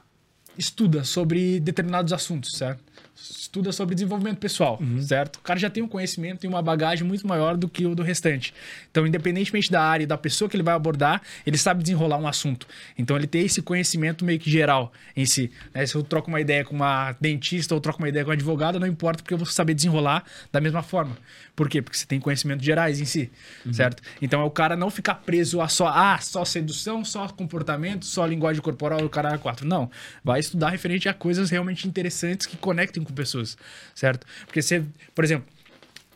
estuda 0.58 1.04
sobre 1.04 1.60
determinados 1.60 2.14
assuntos, 2.14 2.52
certo? 2.58 2.84
Estuda 3.16 3.72
sobre 3.72 3.94
desenvolvimento 3.94 4.40
pessoal, 4.40 4.78
uhum. 4.82 5.02
certo? 5.02 5.38
O 5.38 5.42
cara 5.42 5.60
já 5.60 5.70
tem 5.70 5.84
um 5.84 5.88
conhecimento 5.88 6.46
e 6.46 6.48
uma 6.48 6.62
bagagem 6.62 7.08
muito 7.08 7.28
maior 7.28 7.56
do 7.56 7.70
que 7.70 7.86
o 7.86 7.94
do 7.94 8.02
restante. 8.02 8.54
Então, 8.90 9.06
independentemente 9.06 9.72
da 9.72 9.82
área 9.82 10.04
e 10.04 10.08
da 10.08 10.18
pessoa 10.18 10.50
que 10.50 10.56
ele 10.56 10.64
vai 10.64 10.74
abordar, 10.74 11.22
ele 11.46 11.58
sabe 11.58 11.84
desenrolar 11.84 12.18
um 12.18 12.28
assunto. 12.28 12.68
Então, 12.98 13.16
ele 13.16 13.28
tem 13.28 13.46
esse 13.46 13.62
conhecimento 13.62 14.26
meio 14.26 14.40
que 14.40 14.50
geral 14.50 14.92
em 15.16 15.26
si. 15.26 15.52
Né? 15.74 15.86
Se 15.86 15.96
eu 15.96 16.04
troco 16.04 16.30
uma 16.30 16.42
ideia 16.42 16.66
com 16.66 16.76
uma 16.76 17.16
dentista 17.22 17.76
ou 17.76 17.82
troco 17.82 18.00
uma 18.00 18.10
ideia 18.10 18.26
com 18.26 18.32
um 18.32 18.34
advogado, 18.34 18.80
não 18.80 18.88
importa, 18.88 19.22
porque 19.22 19.34
eu 19.34 19.38
vou 19.38 19.48
saber 19.48 19.74
desenrolar 19.74 20.24
da 20.52 20.60
mesma 20.60 20.82
forma. 20.82 21.16
Por 21.56 21.70
quê? 21.70 21.82
Porque 21.82 21.98
você 21.98 22.06
tem 22.06 22.20
conhecimentos 22.20 22.66
gerais 22.66 23.00
em 23.00 23.06
si, 23.06 23.32
uhum. 23.66 23.74
certo? 23.74 24.02
Então, 24.22 24.42
é 24.42 24.44
o 24.44 24.50
cara 24.50 24.76
não 24.76 24.90
ficar 24.90 25.16
preso 25.16 25.62
a 25.62 25.68
só, 25.68 25.88
ah, 25.88 26.18
só 26.20 26.44
sedução, 26.44 27.06
só 27.06 27.28
comportamento, 27.28 28.06
só 28.06 28.26
linguagem 28.26 28.62
corporal, 28.62 29.04
o 29.04 29.10
cara 29.10 29.36
é 29.36 29.38
quatro. 29.38 29.68
Não. 29.68 29.90
Vai 30.24 30.40
estudar 30.40 30.70
referente 30.70 31.08
a 31.08 31.14
coisas 31.14 31.52
realmente 31.52 31.88
interessantes 31.88 32.48
que 32.48 32.58
conectem 32.58 33.04
com 33.04 33.14
pessoas, 33.14 33.56
certo? 33.94 34.26
Porque 34.46 34.62
você, 34.62 34.84
por 35.14 35.24
exemplo, 35.24 35.48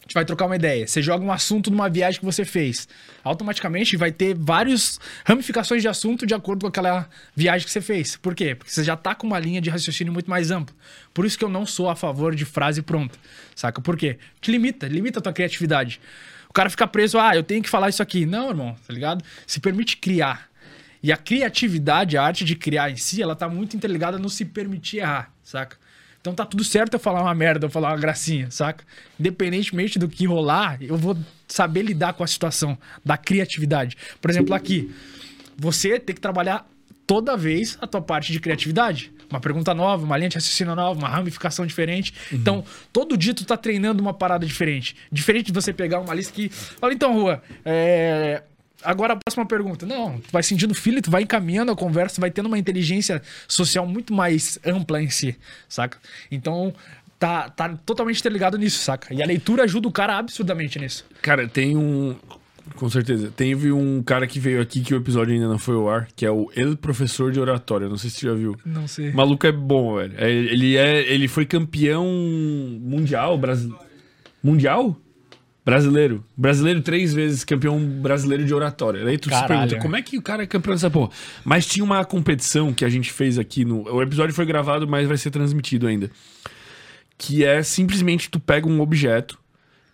gente 0.07 0.13
vai 0.13 0.23
trocar 0.23 0.45
uma 0.45 0.55
ideia. 0.55 0.87
Você 0.87 1.01
joga 1.01 1.23
um 1.23 1.31
assunto 1.31 1.69
numa 1.69 1.89
viagem 1.89 2.19
que 2.19 2.25
você 2.25 2.45
fez. 2.45 2.87
Automaticamente 3.23 3.97
vai 3.97 4.11
ter 4.11 4.33
várias 4.33 4.99
ramificações 5.25 5.81
de 5.81 5.87
assunto 5.87 6.25
de 6.25 6.33
acordo 6.33 6.61
com 6.61 6.67
aquela 6.67 7.09
viagem 7.35 7.65
que 7.65 7.71
você 7.71 7.81
fez. 7.81 8.15
Por 8.15 8.33
quê? 8.33 8.55
Porque 8.55 8.71
você 8.71 8.83
já 8.83 8.95
tá 8.95 9.13
com 9.13 9.27
uma 9.27 9.37
linha 9.37 9.59
de 9.59 9.69
raciocínio 9.69 10.13
muito 10.13 10.29
mais 10.29 10.49
ampla. 10.49 10.73
Por 11.13 11.25
isso 11.25 11.37
que 11.37 11.43
eu 11.43 11.49
não 11.49 11.65
sou 11.65 11.89
a 11.89 11.95
favor 11.95 12.33
de 12.33 12.45
frase 12.45 12.81
pronta. 12.81 13.19
Saca? 13.53 13.81
Por 13.81 13.97
quê? 13.97 14.17
Te 14.39 14.49
limita, 14.49 14.87
limita 14.87 15.19
a 15.19 15.21
tua 15.21 15.33
criatividade. 15.33 15.99
O 16.49 16.53
cara 16.53 16.69
fica 16.69 16.87
preso, 16.87 17.19
ah, 17.19 17.35
eu 17.35 17.43
tenho 17.43 17.61
que 17.61 17.69
falar 17.69 17.89
isso 17.89 18.01
aqui. 18.01 18.25
Não, 18.25 18.49
irmão, 18.49 18.75
tá 18.87 18.93
ligado? 18.93 19.23
Se 19.45 19.59
permite 19.59 19.97
criar. 19.97 20.47
E 21.03 21.11
a 21.11 21.17
criatividade, 21.17 22.17
a 22.17 22.23
arte 22.23 22.45
de 22.45 22.55
criar 22.55 22.89
em 22.89 22.95
si, 22.95 23.21
ela 23.21 23.35
tá 23.35 23.47
muito 23.49 23.75
interligada 23.75 24.17
no 24.17 24.29
se 24.29 24.45
permitir 24.45 24.97
errar, 24.97 25.31
saca? 25.43 25.77
Então 26.27 26.35
tá 26.35 26.45
tudo 26.45 26.61
certo 26.61 26.95
eu 26.95 26.99
falar 26.99 27.21
uma 27.21 27.33
merda, 27.33 27.67
eu 27.67 27.69
falar 27.69 27.89
uma 27.93 27.97
gracinha, 27.97 28.51
saca? 28.51 28.83
Independentemente 29.17 29.97
do 29.97 30.09
que 30.09 30.25
rolar, 30.25 30.77
eu 30.81 30.97
vou 30.97 31.17
saber 31.47 31.83
lidar 31.83 32.13
com 32.13 32.23
a 32.23 32.27
situação 32.27 32.77
da 33.03 33.15
criatividade. 33.15 33.95
Por 34.21 34.29
exemplo, 34.29 34.53
aqui, 34.53 34.93
você 35.57 35.97
tem 35.97 36.13
que 36.13 36.19
trabalhar 36.19 36.67
toda 37.05 37.37
vez 37.37 37.77
a 37.79 37.87
tua 37.87 38.01
parte 38.01 38.33
de 38.33 38.41
criatividade. 38.41 39.13
Uma 39.29 39.39
pergunta 39.39 39.73
nova, 39.73 40.03
uma 40.03 40.17
linha 40.17 40.27
de 40.27 40.35
raciocínio 40.35 40.75
nova, 40.75 40.99
uma 40.99 41.07
ramificação 41.07 41.65
diferente. 41.65 42.13
Uhum. 42.29 42.37
Então, 42.37 42.65
todo 42.91 43.17
dia 43.17 43.33
tu 43.33 43.45
tá 43.45 43.55
treinando 43.55 44.01
uma 44.01 44.13
parada 44.13 44.45
diferente. 44.45 44.97
Diferente 45.09 45.45
de 45.47 45.53
você 45.53 45.71
pegar 45.71 46.01
uma 46.01 46.13
lista 46.13 46.33
que. 46.33 46.49
Fala, 46.49 46.93
então, 46.93 47.13
Rua, 47.13 47.41
é 47.63 48.43
Agora 48.83 49.13
a 49.13 49.17
próxima 49.17 49.45
pergunta. 49.45 49.85
Não, 49.85 50.19
tu 50.19 50.31
vai 50.31 50.43
sentindo 50.43 50.73
filho, 50.73 51.01
tu 51.01 51.09
vai 51.09 51.23
encaminhando 51.23 51.71
a 51.71 51.75
conversa, 51.75 52.21
vai 52.21 52.29
tendo 52.29 52.45
uma 52.45 52.57
inteligência 52.57 53.21
social 53.47 53.87
muito 53.87 54.13
mais 54.13 54.59
ampla 54.65 55.01
em 55.01 55.09
si, 55.09 55.35
saca? 55.67 55.97
Então, 56.31 56.73
tá, 57.17 57.49
tá 57.49 57.69
totalmente 57.85 58.19
interligado 58.19 58.57
nisso, 58.57 58.79
saca? 58.79 59.13
E 59.13 59.21
a 59.21 59.25
leitura 59.25 59.63
ajuda 59.63 59.87
o 59.87 59.91
cara 59.91 60.17
absurdamente 60.17 60.79
nisso. 60.79 61.05
Cara, 61.21 61.47
tem 61.47 61.75
um. 61.75 62.15
Com 62.75 62.89
certeza. 62.89 63.31
Teve 63.35 63.71
um 63.71 64.03
cara 64.03 64.27
que 64.27 64.39
veio 64.39 64.61
aqui 64.61 64.81
que 64.81 64.93
o 64.93 64.97
episódio 64.97 65.33
ainda 65.33 65.47
não 65.47 65.57
foi 65.57 65.75
ao 65.75 65.89
ar, 65.89 66.07
que 66.15 66.25
é 66.25 66.31
o 66.31 66.51
El 66.53 66.75
Professor 66.75 67.31
de 67.31 67.39
Oratória. 67.39 67.87
Não 67.87 67.97
sei 67.97 68.09
se 68.09 68.17
você 68.17 68.27
já 68.27 68.33
viu. 68.33 68.57
Não 68.65 68.87
sei. 68.87 69.09
O 69.09 69.15
maluco 69.15 69.47
é 69.47 69.51
bom, 69.53 69.95
velho. 69.95 70.13
É, 70.17 70.29
ele, 70.29 70.75
é, 70.75 71.01
ele 71.11 71.27
foi 71.29 71.45
campeão 71.45 72.05
mundial 72.81 73.37
brasileiro. 73.37 73.79
Mundial? 74.43 74.95
Brasileiro. 75.67 76.23
Brasileiro 76.37 76.81
três 76.81 77.13
vezes 77.13 77.43
campeão 77.43 77.77
brasileiro 77.77 78.45
de 78.45 78.53
oratória. 78.53 79.05
Aí 79.05 79.17
tu 79.17 79.29
Caralho, 79.29 79.47
se 79.47 79.53
pergunta, 79.53 79.81
como 79.81 79.97
é 79.97 80.01
que 80.01 80.17
o 80.17 80.21
cara 80.21 80.43
é 80.43 80.47
campeão 80.47 80.73
dessa 80.73 80.89
porra? 80.89 81.11
Mas 81.43 81.65
tinha 81.65 81.83
uma 81.83 82.05
competição 82.05 82.73
que 82.73 82.85
a 82.85 82.89
gente 82.89 83.11
fez 83.11 83.37
aqui 83.37 83.65
no. 83.65 83.83
O 83.93 84.01
episódio 84.01 84.33
foi 84.33 84.45
gravado, 84.45 84.87
mas 84.87 85.05
vai 85.09 85.17
ser 85.17 85.29
transmitido 85.29 85.85
ainda. 85.85 86.09
Que 87.17 87.43
é 87.43 87.61
simplesmente 87.63 88.29
tu 88.29 88.39
pega 88.39 88.65
um 88.65 88.79
objeto 88.79 89.37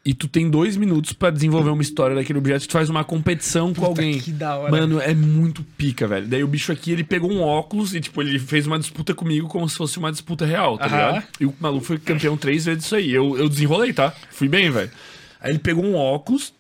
e 0.05 0.13
tu 0.13 0.27
tem 0.27 0.47
dois 0.47 0.77
minutos 0.77 1.13
para 1.13 1.31
desenvolver 1.31 1.71
uma 1.71 1.81
história 1.81 2.15
daquele 2.15 2.37
objeto 2.37 2.65
e 2.65 2.67
tu 2.67 2.73
faz 2.73 2.87
uma 2.87 3.03
competição 3.03 3.69
Puta, 3.69 3.79
com 3.79 3.85
alguém. 3.87 4.19
Que 4.19 4.31
da 4.31 4.55
hora. 4.57 4.69
Mano, 4.69 4.99
é 4.99 5.15
muito 5.15 5.63
pica, 5.75 6.05
velho. 6.05 6.27
Daí 6.27 6.43
o 6.43 6.47
bicho 6.47 6.71
aqui, 6.71 6.91
ele 6.91 7.03
pegou 7.03 7.31
um 7.31 7.41
óculos 7.41 7.95
e, 7.95 7.99
tipo, 7.99 8.21
ele 8.21 8.37
fez 8.37 8.67
uma 8.67 8.77
disputa 8.77 9.15
comigo 9.15 9.47
como 9.47 9.67
se 9.67 9.75
fosse 9.75 9.97
uma 9.97 10.11
disputa 10.11 10.45
real, 10.45 10.77
tá 10.77 10.85
ligado? 10.85 11.23
E 11.39 11.45
o 11.47 11.55
maluco 11.59 11.83
foi 11.83 11.97
campeão 11.97 12.37
três 12.37 12.65
vezes 12.65 12.83
disso 12.83 12.95
aí. 12.95 13.11
Eu, 13.11 13.37
eu 13.39 13.49
desenrolei, 13.49 13.91
tá? 13.91 14.13
Fui 14.29 14.47
bem, 14.47 14.69
velho. 14.69 14.91
Aí 15.44 15.52
ele 15.52 15.60
pegou 15.60 15.84
um 15.84 15.95
óculos. 15.95 16.53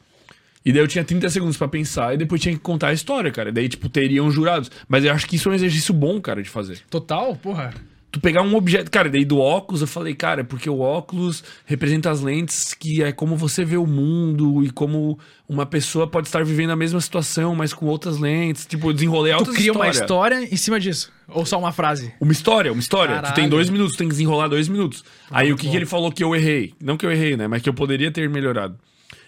E 0.65 0.71
daí 0.71 0.81
eu 0.81 0.87
tinha 0.87 1.03
30 1.03 1.29
segundos 1.29 1.57
para 1.57 1.67
pensar 1.67 2.13
e 2.13 2.17
depois 2.17 2.39
tinha 2.41 2.53
que 2.53 2.61
contar 2.61 2.89
a 2.89 2.93
história, 2.93 3.31
cara. 3.31 3.51
Daí, 3.51 3.67
tipo, 3.67 3.89
teriam 3.89 4.29
jurados. 4.29 4.69
Mas 4.87 5.03
eu 5.03 5.11
acho 5.11 5.27
que 5.27 5.35
isso 5.35 5.49
é 5.49 5.51
um 5.51 5.55
exercício 5.55 5.93
bom, 5.93 6.21
cara, 6.21 6.41
de 6.41 6.49
fazer. 6.49 6.79
Total, 6.89 7.35
porra. 7.35 7.73
Tu 8.13 8.19
pegar 8.19 8.43
um 8.43 8.55
objeto. 8.55 8.91
Cara, 8.91 9.09
daí 9.09 9.25
do 9.25 9.39
óculos 9.39 9.81
eu 9.81 9.87
falei, 9.87 10.13
cara, 10.13 10.41
é 10.41 10.43
porque 10.43 10.69
o 10.69 10.81
óculos 10.81 11.43
representa 11.65 12.11
as 12.11 12.21
lentes 12.21 12.75
que 12.75 13.01
é 13.01 13.11
como 13.11 13.35
você 13.35 13.65
vê 13.65 13.75
o 13.75 13.87
mundo 13.87 14.63
e 14.63 14.69
como 14.69 15.17
uma 15.49 15.65
pessoa 15.65 16.05
pode 16.05 16.27
estar 16.27 16.45
vivendo 16.45 16.69
a 16.69 16.75
mesma 16.75 17.01
situação, 17.01 17.55
mas 17.55 17.73
com 17.73 17.87
outras 17.87 18.19
lentes. 18.19 18.67
Tipo, 18.67 18.93
desenrolei 18.93 19.33
altas 19.33 19.47
Tu 19.47 19.55
cria 19.55 19.71
história. 19.71 19.89
uma 19.89 19.91
história 19.91 20.43
em 20.43 20.55
cima 20.55 20.79
disso. 20.79 21.11
Ou 21.27 21.43
só 21.43 21.57
uma 21.57 21.71
frase? 21.71 22.13
Uma 22.21 22.31
história, 22.31 22.71
uma 22.71 22.79
história. 22.79 23.15
Caralho. 23.15 23.33
Tu 23.33 23.35
tem 23.35 23.49
dois 23.49 23.67
minutos, 23.67 23.95
tu 23.95 23.97
tem 23.97 24.07
que 24.07 24.13
desenrolar 24.13 24.47
dois 24.47 24.69
minutos. 24.69 25.03
Aí 25.31 25.51
o 25.51 25.57
que, 25.57 25.67
que 25.67 25.75
ele 25.75 25.87
falou 25.87 26.11
que 26.11 26.23
eu 26.23 26.35
errei? 26.35 26.75
Não 26.79 26.95
que 26.95 27.07
eu 27.07 27.11
errei, 27.11 27.35
né? 27.35 27.47
Mas 27.47 27.63
que 27.63 27.69
eu 27.69 27.73
poderia 27.73 28.11
ter 28.11 28.29
melhorado 28.29 28.77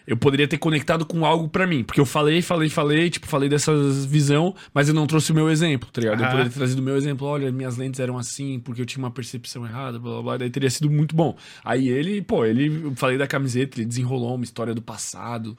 eu 0.08 0.16
poderia 0.16 0.48
ter 0.48 0.58
conectado 0.58 1.06
com 1.06 1.26
algo 1.26 1.50
para 1.50 1.66
mim. 1.66 1.84
Porque 1.84 2.00
eu 2.00 2.06
falei, 2.06 2.42
falei, 2.42 2.70
falei, 2.70 3.10
tipo, 3.10 3.28
falei 3.28 3.50
dessa 3.50 3.72
visão, 4.08 4.56
mas 4.74 4.88
eu 4.88 4.94
não 4.94 5.08
trouxe 5.08 5.32
o 5.32 5.36
meu 5.36 5.50
exemplo, 5.50 5.90
tá 5.92 6.02
ligado? 6.02 6.22
Eu 6.22 6.28
poderia 6.30 6.50
ter 6.52 6.58
trazido 6.58 6.82
o 6.82 6.86
meu 6.86 6.96
exemplo, 6.96 7.28
olha, 7.28 7.52
minhas 7.52 7.78
lentes 7.78 8.00
eram 8.00 8.18
assim, 8.18 8.60
porque 8.60 8.82
eu 8.82 8.86
tinha 8.86 9.04
uma 9.04 9.12
percepção 9.12 9.66
errada, 9.66 10.00
blá 10.00 10.14
blá 10.14 10.22
blá, 10.22 10.38
daí 10.38 10.50
teria 10.50 10.70
sido 10.70 10.90
muito 10.90 11.16
bom. 11.16 11.36
Aí 11.64 11.90
ele, 11.90 12.22
pô, 12.22 12.46
ele, 12.46 12.68
eu 12.86 12.96
falei 12.96 13.18
da 13.18 13.28
camiseta, 13.28 13.80
ele 13.80 13.86
desenrolou 13.86 14.36
uma 14.36 14.44
história 14.44 14.74
do 14.74 14.82
passado. 14.82 15.58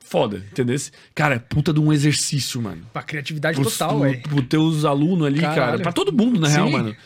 Foda, 0.00 0.42
entendeu? 0.50 0.76
Cara, 1.14 1.34
é 1.34 1.38
puta 1.38 1.70
de 1.70 1.80
um 1.80 1.92
exercício, 1.92 2.62
mano. 2.62 2.82
Pra 2.94 3.02
criatividade 3.02 3.60
Pros, 3.60 3.76
total, 3.76 4.00
velho. 4.00 4.22
Pro, 4.22 4.36
pro 4.36 4.42
teus 4.42 4.86
alunos 4.86 5.26
ali, 5.26 5.40
Caralho. 5.40 5.60
cara. 5.60 5.78
Pra 5.80 5.92
todo 5.92 6.10
mundo, 6.12 6.40
na 6.40 6.48
Sim. 6.48 6.54
real, 6.54 6.70
mano. 6.70 6.96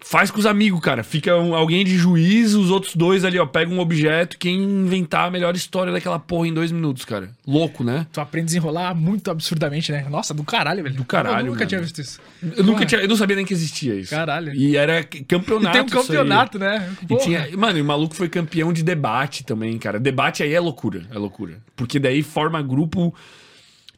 Faz 0.00 0.30
com 0.30 0.38
os 0.38 0.46
amigos, 0.46 0.80
cara. 0.80 1.02
Fica 1.02 1.36
um, 1.36 1.54
alguém 1.54 1.84
de 1.84 1.96
juiz, 1.98 2.54
os 2.54 2.70
outros 2.70 2.94
dois 2.94 3.24
ali, 3.24 3.38
ó, 3.38 3.44
pega 3.44 3.70
um 3.72 3.80
objeto, 3.80 4.38
quem 4.38 4.62
inventar 4.62 5.26
a 5.26 5.30
melhor 5.30 5.56
história 5.56 5.92
daquela 5.92 6.20
porra 6.20 6.46
em 6.46 6.54
dois 6.54 6.70
minutos, 6.70 7.04
cara. 7.04 7.30
Louco, 7.46 7.82
né? 7.82 8.06
Tu 8.12 8.20
aprende 8.20 8.44
a 8.44 8.46
desenrolar 8.46 8.94
muito 8.94 9.28
absurdamente, 9.28 9.90
né? 9.90 10.06
Nossa, 10.08 10.32
do 10.32 10.44
caralho, 10.44 10.84
velho. 10.84 10.94
Do 10.94 11.04
caralho. 11.04 11.38
Eu 11.38 11.44
nunca 11.46 11.58
mano. 11.58 11.68
tinha 11.68 11.80
visto 11.80 12.00
isso. 12.00 12.20
Eu 12.56 12.62
nunca 12.62 12.86
tinha, 12.86 13.00
eu 13.00 13.08
não 13.08 13.16
sabia 13.16 13.34
nem 13.34 13.44
que 13.44 13.52
existia 13.52 13.96
isso. 13.96 14.10
Caralho. 14.10 14.54
E 14.54 14.76
era 14.76 15.02
campeonato. 15.02 15.76
E 15.76 15.80
tem 15.80 15.82
um 15.82 16.02
campeonato, 16.02 16.58
né? 16.60 16.94
Porra. 17.08 17.20
E 17.20 17.24
tinha, 17.24 17.56
mano, 17.56 17.80
o 17.80 17.84
maluco 17.84 18.14
foi 18.14 18.28
campeão 18.28 18.72
de 18.72 18.84
debate 18.84 19.44
também, 19.44 19.76
cara. 19.78 19.98
Debate 19.98 20.44
aí 20.44 20.54
é 20.54 20.60
loucura, 20.60 21.02
é 21.10 21.18
loucura. 21.18 21.58
Porque 21.74 21.98
daí 21.98 22.22
forma 22.22 22.62
grupo, 22.62 23.12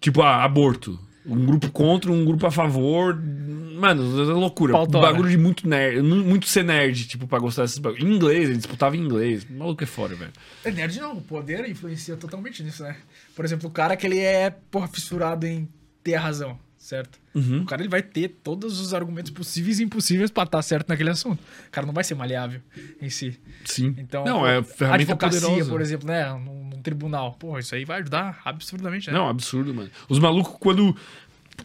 tipo, 0.01 0.22
ah, 0.22 0.43
aborto. 0.43 0.98
Um 1.26 1.44
grupo 1.44 1.70
contra, 1.70 2.10
um 2.10 2.24
grupo 2.24 2.47
a 2.47 2.51
favor. 2.51 3.14
Mano, 3.14 4.20
é 4.20 4.24
loucura. 4.34 4.76
Um 4.76 4.86
bagulho 4.86 5.30
de 5.30 5.36
muito 5.36 5.68
nerd, 5.68 6.02
muito 6.02 6.47
ser 6.47 6.64
nerd, 6.64 7.06
tipo, 7.06 7.26
pra 7.26 7.38
gostar 7.38 7.62
desses 7.62 7.78
bagulhos. 7.78 8.05
Em 8.05 8.14
inglês, 8.14 8.48
ele 8.48 8.56
disputava 8.56 8.97
em 8.97 9.01
inglês. 9.01 9.47
Maluco 9.48 9.82
é 9.82 9.86
fora, 9.86 10.14
velho. 10.14 10.32
É 10.64 10.70
nerd 10.70 10.98
não, 10.98 11.18
o 11.18 11.20
poder 11.20 11.68
influencia 11.68 12.16
totalmente 12.16 12.62
nisso, 12.62 12.82
né? 12.82 12.97
Por 13.34 13.44
exemplo, 13.44 13.68
o 13.68 13.72
cara 13.72 13.97
que 13.97 14.06
ele 14.06 14.18
é, 14.18 14.51
porra, 14.51 14.88
fissurado 14.88 15.47
em 15.47 15.68
ter 16.02 16.14
a 16.14 16.20
razão, 16.20 16.59
certo? 16.91 17.21
Uhum. 17.33 17.62
O 17.62 17.65
cara 17.65 17.83
ele 17.83 17.89
vai 17.89 18.03
ter 18.03 18.29
todos 18.43 18.81
os 18.81 18.93
argumentos 18.93 19.31
possíveis 19.31 19.79
e 19.79 19.85
impossíveis 19.85 20.29
pra 20.29 20.43
estar 20.43 20.61
certo 20.61 20.89
naquele 20.89 21.11
assunto. 21.11 21.39
O 21.41 21.71
cara 21.71 21.87
não 21.87 21.95
vai 21.95 22.03
ser 22.03 22.17
maleável 22.17 22.61
em 23.01 23.09
si. 23.09 23.39
Sim. 23.65 23.95
Então, 23.97 24.25
não, 24.25 24.45
é 24.45 24.61
ferramenta 24.61 25.12
advocacia, 25.12 25.41
poderosa. 25.41 25.71
por 25.71 25.81
exemplo, 25.81 26.09
né? 26.09 26.29
Num, 26.33 26.65
num 26.65 26.83
tribunal. 26.83 27.35
Pô, 27.35 27.57
isso 27.61 27.77
aí 27.77 27.85
vai 27.85 28.01
ajudar 28.01 28.41
absurdamente, 28.45 29.09
né? 29.09 29.17
Não, 29.17 29.29
absurdo, 29.29 29.73
mano. 29.73 29.89
Os 30.09 30.19
malucos, 30.19 30.57
quando 30.59 30.97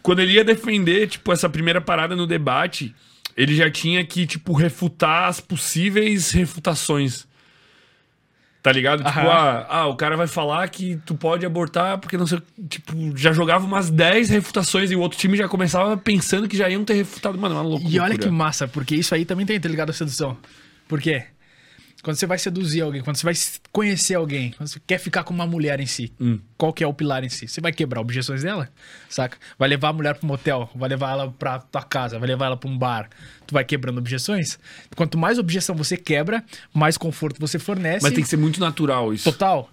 quando 0.00 0.20
ele 0.20 0.34
ia 0.34 0.44
defender, 0.44 1.08
tipo, 1.08 1.32
essa 1.32 1.48
primeira 1.48 1.80
parada 1.80 2.14
no 2.14 2.26
debate, 2.26 2.94
ele 3.36 3.56
já 3.56 3.68
tinha 3.68 4.04
que, 4.04 4.26
tipo, 4.26 4.52
refutar 4.52 5.28
as 5.28 5.40
possíveis 5.40 6.30
refutações. 6.30 7.25
Tá 8.66 8.72
ligado? 8.72 9.04
Tipo, 9.04 9.20
ah, 9.20 9.64
ah, 9.68 9.86
o 9.86 9.94
cara 9.94 10.16
vai 10.16 10.26
falar 10.26 10.68
que 10.68 10.96
tu 11.06 11.14
pode 11.14 11.46
abortar 11.46 11.98
porque 11.98 12.16
não 12.16 12.26
sei. 12.26 12.42
Tipo, 12.68 13.16
já 13.16 13.30
jogava 13.30 13.64
umas 13.64 13.90
10 13.90 14.28
refutações 14.28 14.90
e 14.90 14.96
o 14.96 15.00
outro 15.00 15.16
time 15.16 15.36
já 15.36 15.46
começava 15.46 15.96
pensando 15.96 16.48
que 16.48 16.56
já 16.56 16.68
iam 16.68 16.84
ter 16.84 16.94
refutado. 16.94 17.38
Mano, 17.38 17.54
é 17.54 17.58
uma 17.58 17.62
loucura. 17.62 17.94
E 17.94 18.00
olha 18.00 18.18
que 18.18 18.28
massa, 18.28 18.66
porque 18.66 18.96
isso 18.96 19.14
aí 19.14 19.24
também 19.24 19.46
tem 19.46 19.58
ligado 19.58 19.90
à 19.90 19.92
sedução. 19.92 20.36
Por 20.88 21.00
quê? 21.00 21.26
Quando 22.06 22.16
você 22.18 22.24
vai 22.26 22.38
seduzir 22.38 22.82
alguém, 22.82 23.02
quando 23.02 23.16
você 23.16 23.24
vai 23.24 23.34
conhecer 23.72 24.14
alguém, 24.14 24.52
quando 24.56 24.68
você 24.68 24.80
quer 24.86 24.98
ficar 24.98 25.24
com 25.24 25.34
uma 25.34 25.44
mulher 25.44 25.80
em 25.80 25.86
si, 25.86 26.12
Hum. 26.20 26.38
qual 26.56 26.72
que 26.72 26.84
é 26.84 26.86
o 26.86 26.94
pilar 26.94 27.24
em 27.24 27.28
si? 27.28 27.48
Você 27.48 27.60
vai 27.60 27.72
quebrar 27.72 28.00
objeções 28.00 28.44
dela? 28.44 28.68
Saca? 29.08 29.36
Vai 29.58 29.68
levar 29.68 29.88
a 29.88 29.92
mulher 29.92 30.14
pro 30.14 30.24
motel, 30.24 30.70
vai 30.76 30.88
levar 30.88 31.10
ela 31.10 31.34
pra 31.36 31.58
tua 31.58 31.82
casa, 31.82 32.16
vai 32.16 32.28
levar 32.28 32.46
ela 32.46 32.56
pra 32.56 32.70
um 32.70 32.78
bar. 32.78 33.08
Tu 33.44 33.52
vai 33.52 33.64
quebrando 33.64 33.98
objeções? 33.98 34.56
Quanto 34.94 35.18
mais 35.18 35.36
objeção 35.36 35.74
você 35.74 35.96
quebra, 35.96 36.44
mais 36.72 36.96
conforto 36.96 37.40
você 37.40 37.58
fornece. 37.58 38.04
Mas 38.04 38.12
tem 38.14 38.22
que 38.22 38.30
ser 38.30 38.36
muito 38.36 38.60
natural 38.60 39.12
isso. 39.12 39.24
Total. 39.32 39.68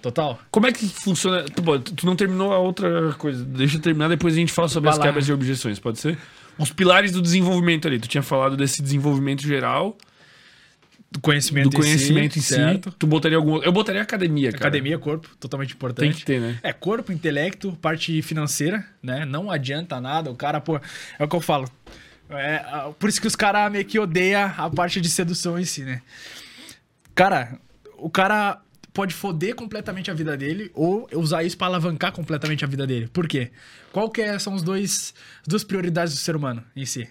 Total. 0.00 0.38
Como 0.52 0.68
é 0.68 0.72
que 0.72 0.86
funciona? 0.86 1.42
Tu, 1.46 1.80
tu 1.80 2.06
não 2.06 2.14
terminou 2.14 2.52
a 2.52 2.58
outra 2.58 3.12
coisa. 3.14 3.44
Deixa 3.44 3.76
eu 3.76 3.80
terminar, 3.80 4.08
depois 4.08 4.34
a 4.34 4.36
gente 4.36 4.52
fala 4.52 4.68
sobre 4.68 4.84
Vai 4.88 4.92
as 4.92 4.98
lá. 5.00 5.04
quebras 5.06 5.26
de 5.26 5.32
objeções, 5.32 5.80
pode 5.80 5.98
ser? 5.98 6.16
Os 6.56 6.70
pilares 6.70 7.10
do 7.10 7.20
desenvolvimento 7.20 7.88
ali. 7.88 7.98
Tu 7.98 8.06
tinha 8.06 8.22
falado 8.22 8.56
desse 8.56 8.80
desenvolvimento 8.80 9.42
geral, 9.42 9.98
Do 11.10 11.20
conhecimento, 11.20 11.70
do 11.70 11.76
conhecimento 11.76 12.38
em 12.38 12.42
si. 12.42 12.54
certo? 12.54 12.92
Tu 12.98 13.06
botaria 13.06 13.38
algum. 13.38 13.62
Eu 13.62 13.70
botaria 13.72 14.02
academia, 14.02 14.50
cara. 14.50 14.64
Academia, 14.64 14.98
corpo, 14.98 15.28
totalmente 15.38 15.72
importante. 15.74 16.08
Tem 16.08 16.12
que 16.18 16.24
ter, 16.24 16.40
né? 16.40 16.58
É, 16.62 16.72
corpo, 16.72 17.12
intelecto, 17.12 17.72
parte 17.80 18.20
financeira, 18.22 18.84
né? 19.02 19.24
Não 19.24 19.50
adianta 19.50 20.00
nada. 20.00 20.30
O 20.30 20.34
cara, 20.34 20.60
pô, 20.60 20.80
é 21.18 21.24
o 21.24 21.28
que 21.28 21.36
eu 21.36 21.40
falo. 21.40 21.70
É, 22.28 22.60
por 22.98 23.08
isso 23.08 23.20
que 23.20 23.26
os 23.28 23.36
caras 23.36 23.70
meio 23.70 23.84
que 23.84 23.98
odeiam 24.00 24.52
a 24.58 24.68
parte 24.68 25.00
de 25.00 25.08
sedução 25.08 25.56
em 25.58 25.64
si, 25.64 25.82
né? 25.84 26.02
Cara, 27.14 27.58
o 27.98 28.10
cara 28.10 28.60
pode 28.92 29.14
foder 29.14 29.54
completamente 29.54 30.10
a 30.10 30.14
vida 30.14 30.36
dele 30.36 30.70
ou 30.74 31.08
usar 31.14 31.44
isso 31.44 31.56
pra 31.56 31.66
alavancar 31.68 32.12
completamente 32.12 32.64
a 32.64 32.68
vida 32.68 32.86
dele. 32.86 33.08
Por 33.12 33.28
quê? 33.28 33.50
Qual 33.92 34.10
que 34.10 34.22
é- 34.22 34.38
são 34.38 34.54
os 34.54 34.62
dois, 34.62 35.14
as 35.42 35.46
duas 35.48 35.62
prioridades 35.64 36.14
do 36.14 36.18
ser 36.20 36.34
humano 36.34 36.64
em 36.74 36.84
si? 36.84 37.06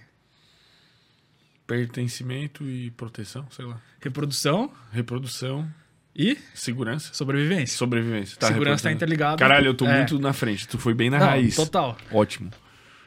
Pertencimento 1.67 2.63
e 2.63 2.91
proteção, 2.91 3.47
sei 3.51 3.65
lá. 3.65 3.81
Reprodução 3.99 4.71
Reprodução, 4.91 5.67
e 6.15 6.37
segurança. 6.53 7.11
sobrevivência. 7.13 7.75
Sobrevivência. 7.77 8.37
Tá, 8.37 8.47
Segurança 8.47 8.83
tá 8.83 8.89
reprodução. 8.89 8.91
interligado. 8.91 9.37
Caralho, 9.39 9.67
eu 9.67 9.73
tô 9.73 9.85
É. 9.87 9.97
muito 9.97 10.19
na 10.19 10.31
frente. 10.31 10.67
Tu 10.67 10.77
foi 10.77 10.93
bem 10.93 11.09
na 11.09 11.17
Não, 11.19 11.25
raiz. 11.27 11.55
total. 11.55 11.97
Ótimo. 12.11 12.51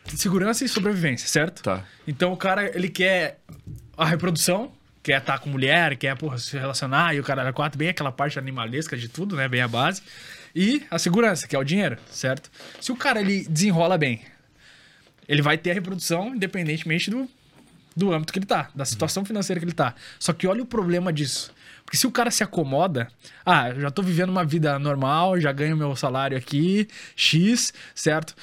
Segurança 0.06 0.64
e 0.64 0.68
sobrevivência, 0.68 1.28
certo? 1.28 1.62
Tá. 1.62 1.85
Então 2.06 2.32
o 2.32 2.36
cara, 2.36 2.74
ele 2.76 2.89
quer 2.89 3.39
a 3.97 4.05
reprodução, 4.06 4.72
quer 5.02 5.20
estar 5.20 5.39
com 5.39 5.48
mulher, 5.51 5.97
quer, 5.97 6.16
porra, 6.16 6.39
se 6.39 6.56
relacionar, 6.59 7.14
e 7.14 7.20
o 7.20 7.22
cara 7.22 7.47
é 7.48 7.52
quatro, 7.52 7.78
bem 7.78 7.89
aquela 7.90 8.10
parte 8.10 8.39
animalesca 8.39 8.97
de 8.97 9.09
tudo, 9.09 9.36
né? 9.36 9.47
Bem 9.48 9.60
a 9.60 9.68
base. 9.68 10.02
E 10.55 10.82
a 10.90 10.98
segurança, 10.98 11.47
que 11.47 11.55
é 11.55 11.59
o 11.59 11.64
dinheiro, 11.64 11.97
certo? 12.10 12.51
Se 12.80 12.90
o 12.90 12.97
cara, 12.97 13.20
ele 13.20 13.47
desenrola 13.48 13.97
bem, 13.97 14.22
ele 15.28 15.43
vai 15.43 15.56
ter 15.59 15.70
a 15.70 15.74
reprodução 15.74 16.35
independentemente 16.35 17.10
do, 17.10 17.28
do 17.98 18.12
âmbito 18.12 18.32
que 18.32 18.38
ele 18.38 18.46
tá, 18.46 18.70
da 18.74 18.84
situação 18.84 19.24
financeira 19.24 19.58
que 19.60 19.66
ele 19.66 19.72
tá. 19.72 19.94
Só 20.18 20.32
que 20.32 20.46
olha 20.46 20.62
o 20.62 20.66
problema 20.66 21.12
disso. 21.12 21.52
Porque 21.84 21.96
se 21.96 22.06
o 22.06 22.10
cara 22.10 22.30
se 22.30 22.44
acomoda, 22.44 23.08
ah, 23.44 23.70
eu 23.70 23.80
já 23.80 23.90
tô 23.90 24.02
vivendo 24.02 24.30
uma 24.30 24.44
vida 24.44 24.78
normal, 24.78 25.40
já 25.40 25.50
ganho 25.52 25.76
meu 25.76 25.96
salário 25.96 26.36
aqui, 26.36 26.86
X, 27.16 27.72
certo? 27.94 28.34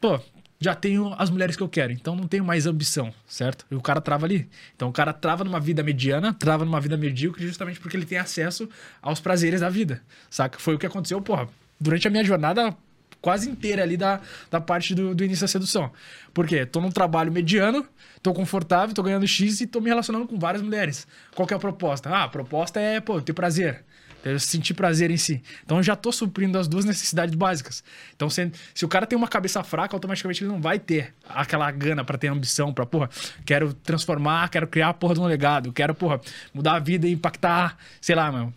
Pô, 0.00 0.20
já 0.60 0.74
tenho 0.74 1.14
as 1.18 1.30
mulheres 1.30 1.56
que 1.56 1.62
eu 1.62 1.68
quero, 1.68 1.92
então 1.92 2.14
não 2.14 2.28
tenho 2.28 2.44
mais 2.44 2.66
ambição, 2.66 3.12
certo? 3.26 3.66
E 3.70 3.74
o 3.74 3.80
cara 3.80 4.00
trava 4.00 4.26
ali. 4.26 4.48
Então 4.76 4.88
o 4.88 4.92
cara 4.92 5.12
trava 5.12 5.42
numa 5.42 5.58
vida 5.58 5.82
mediana, 5.82 6.32
trava 6.32 6.64
numa 6.64 6.80
vida 6.80 6.96
medíocre, 6.96 7.46
justamente 7.46 7.80
porque 7.80 7.96
ele 7.96 8.06
tem 8.06 8.18
acesso 8.18 8.68
aos 9.02 9.20
prazeres 9.20 9.60
da 9.60 9.68
vida, 9.68 10.02
saca? 10.30 10.58
Foi 10.58 10.74
o 10.74 10.78
que 10.78 10.86
aconteceu, 10.86 11.20
porra, 11.20 11.48
durante 11.80 12.06
a 12.06 12.10
minha 12.10 12.24
jornada 12.24 12.76
quase 13.20 13.48
inteira 13.48 13.82
ali 13.82 13.96
da, 13.96 14.20
da 14.50 14.60
parte 14.60 14.94
do, 14.94 15.14
do 15.14 15.24
início 15.24 15.44
da 15.44 15.48
sedução. 15.48 15.90
Por 16.32 16.46
quê? 16.46 16.64
Tô 16.64 16.80
num 16.80 16.90
trabalho 16.90 17.32
mediano, 17.32 17.86
tô 18.22 18.32
confortável, 18.32 18.94
tô 18.94 19.02
ganhando 19.02 19.26
X 19.26 19.60
e 19.60 19.66
tô 19.66 19.80
me 19.80 19.88
relacionando 19.88 20.26
com 20.26 20.38
várias 20.38 20.62
mulheres. 20.62 21.06
Qual 21.34 21.46
que 21.46 21.54
é 21.54 21.56
a 21.56 21.60
proposta? 21.60 22.08
Ah, 22.08 22.24
a 22.24 22.28
proposta 22.28 22.80
é, 22.80 23.00
pô, 23.00 23.20
ter 23.20 23.32
prazer. 23.32 23.84
Eu 24.22 24.38
sentir 24.38 24.74
prazer 24.74 25.10
em 25.10 25.16
si. 25.16 25.42
Então 25.64 25.78
eu 25.78 25.82
já 25.82 25.96
tô 25.96 26.12
suprindo 26.12 26.58
as 26.58 26.68
duas 26.68 26.84
necessidades 26.84 27.34
básicas. 27.34 27.82
Então 28.14 28.28
se, 28.28 28.52
se 28.74 28.84
o 28.84 28.88
cara 28.88 29.06
tem 29.06 29.16
uma 29.16 29.28
cabeça 29.28 29.62
fraca, 29.64 29.96
automaticamente 29.96 30.44
ele 30.44 30.52
não 30.52 30.60
vai 30.60 30.78
ter 30.78 31.14
aquela 31.26 31.70
gana 31.70 32.04
pra 32.04 32.18
ter 32.18 32.28
ambição, 32.28 32.72
pra, 32.72 32.84
porra, 32.84 33.08
quero 33.46 33.72
transformar, 33.72 34.48
quero 34.50 34.66
criar 34.66 34.90
a 34.90 34.94
porra 34.94 35.14
de 35.14 35.20
um 35.20 35.24
legado, 35.24 35.72
quero, 35.72 35.94
porra, 35.94 36.20
mudar 36.52 36.74
a 36.74 36.78
vida 36.78 37.08
e 37.08 37.12
impactar, 37.12 37.78
sei 37.98 38.14
lá, 38.14 38.30
meu, 38.30 38.52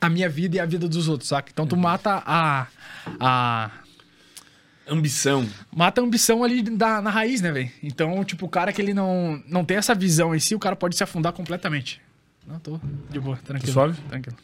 a 0.00 0.08
minha 0.08 0.28
vida 0.28 0.56
e 0.56 0.60
a 0.60 0.66
vida 0.66 0.88
dos 0.88 1.08
outros, 1.08 1.28
saca? 1.28 1.50
Então 1.52 1.66
tu 1.66 1.76
mata 1.76 2.22
a. 2.24 2.66
a 3.20 3.70
Ambição. 4.86 5.48
mata 5.74 6.00
a 6.00 6.04
ambição 6.04 6.44
ali 6.44 6.62
da, 6.62 7.00
na 7.00 7.10
raiz, 7.10 7.40
né, 7.40 7.50
velho? 7.50 7.70
Então, 7.82 8.22
tipo, 8.24 8.46
o 8.46 8.48
cara 8.48 8.72
que 8.72 8.82
ele 8.82 8.92
não, 8.92 9.42
não 9.46 9.64
tem 9.64 9.76
essa 9.76 9.94
visão 9.94 10.34
em 10.34 10.38
si, 10.38 10.54
o 10.54 10.58
cara 10.58 10.76
pode 10.76 10.96
se 10.96 11.02
afundar 11.02 11.32
completamente. 11.32 12.00
Não, 12.46 12.58
tô 12.58 12.78
de 13.10 13.18
boa, 13.18 13.36
tranquilo. 13.38 13.72
suave? 13.72 14.00
Tranquilo. 14.02 14.36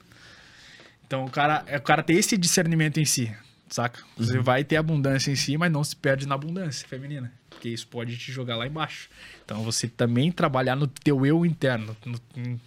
Então, 1.06 1.24
o 1.24 1.30
cara, 1.30 1.62
é, 1.66 1.76
o 1.76 1.82
cara 1.82 2.02
tem 2.02 2.16
esse 2.16 2.36
discernimento 2.38 2.98
em 2.98 3.04
si, 3.04 3.34
saca? 3.68 4.00
Você 4.16 4.38
vai 4.38 4.64
ter 4.64 4.76
abundância 4.76 5.30
em 5.30 5.36
si, 5.36 5.58
mas 5.58 5.70
não 5.70 5.84
se 5.84 5.94
perde 5.94 6.26
na 6.26 6.36
abundância 6.36 6.86
feminina. 6.88 7.32
Porque 7.50 7.68
isso 7.68 7.86
pode 7.88 8.16
te 8.16 8.32
jogar 8.32 8.56
lá 8.56 8.66
embaixo. 8.66 9.10
Então, 9.44 9.62
você 9.62 9.88
também 9.88 10.32
trabalhar 10.32 10.76
no 10.76 10.86
teu 10.86 11.26
eu 11.26 11.44
interno, 11.44 11.94
no, 12.06 12.20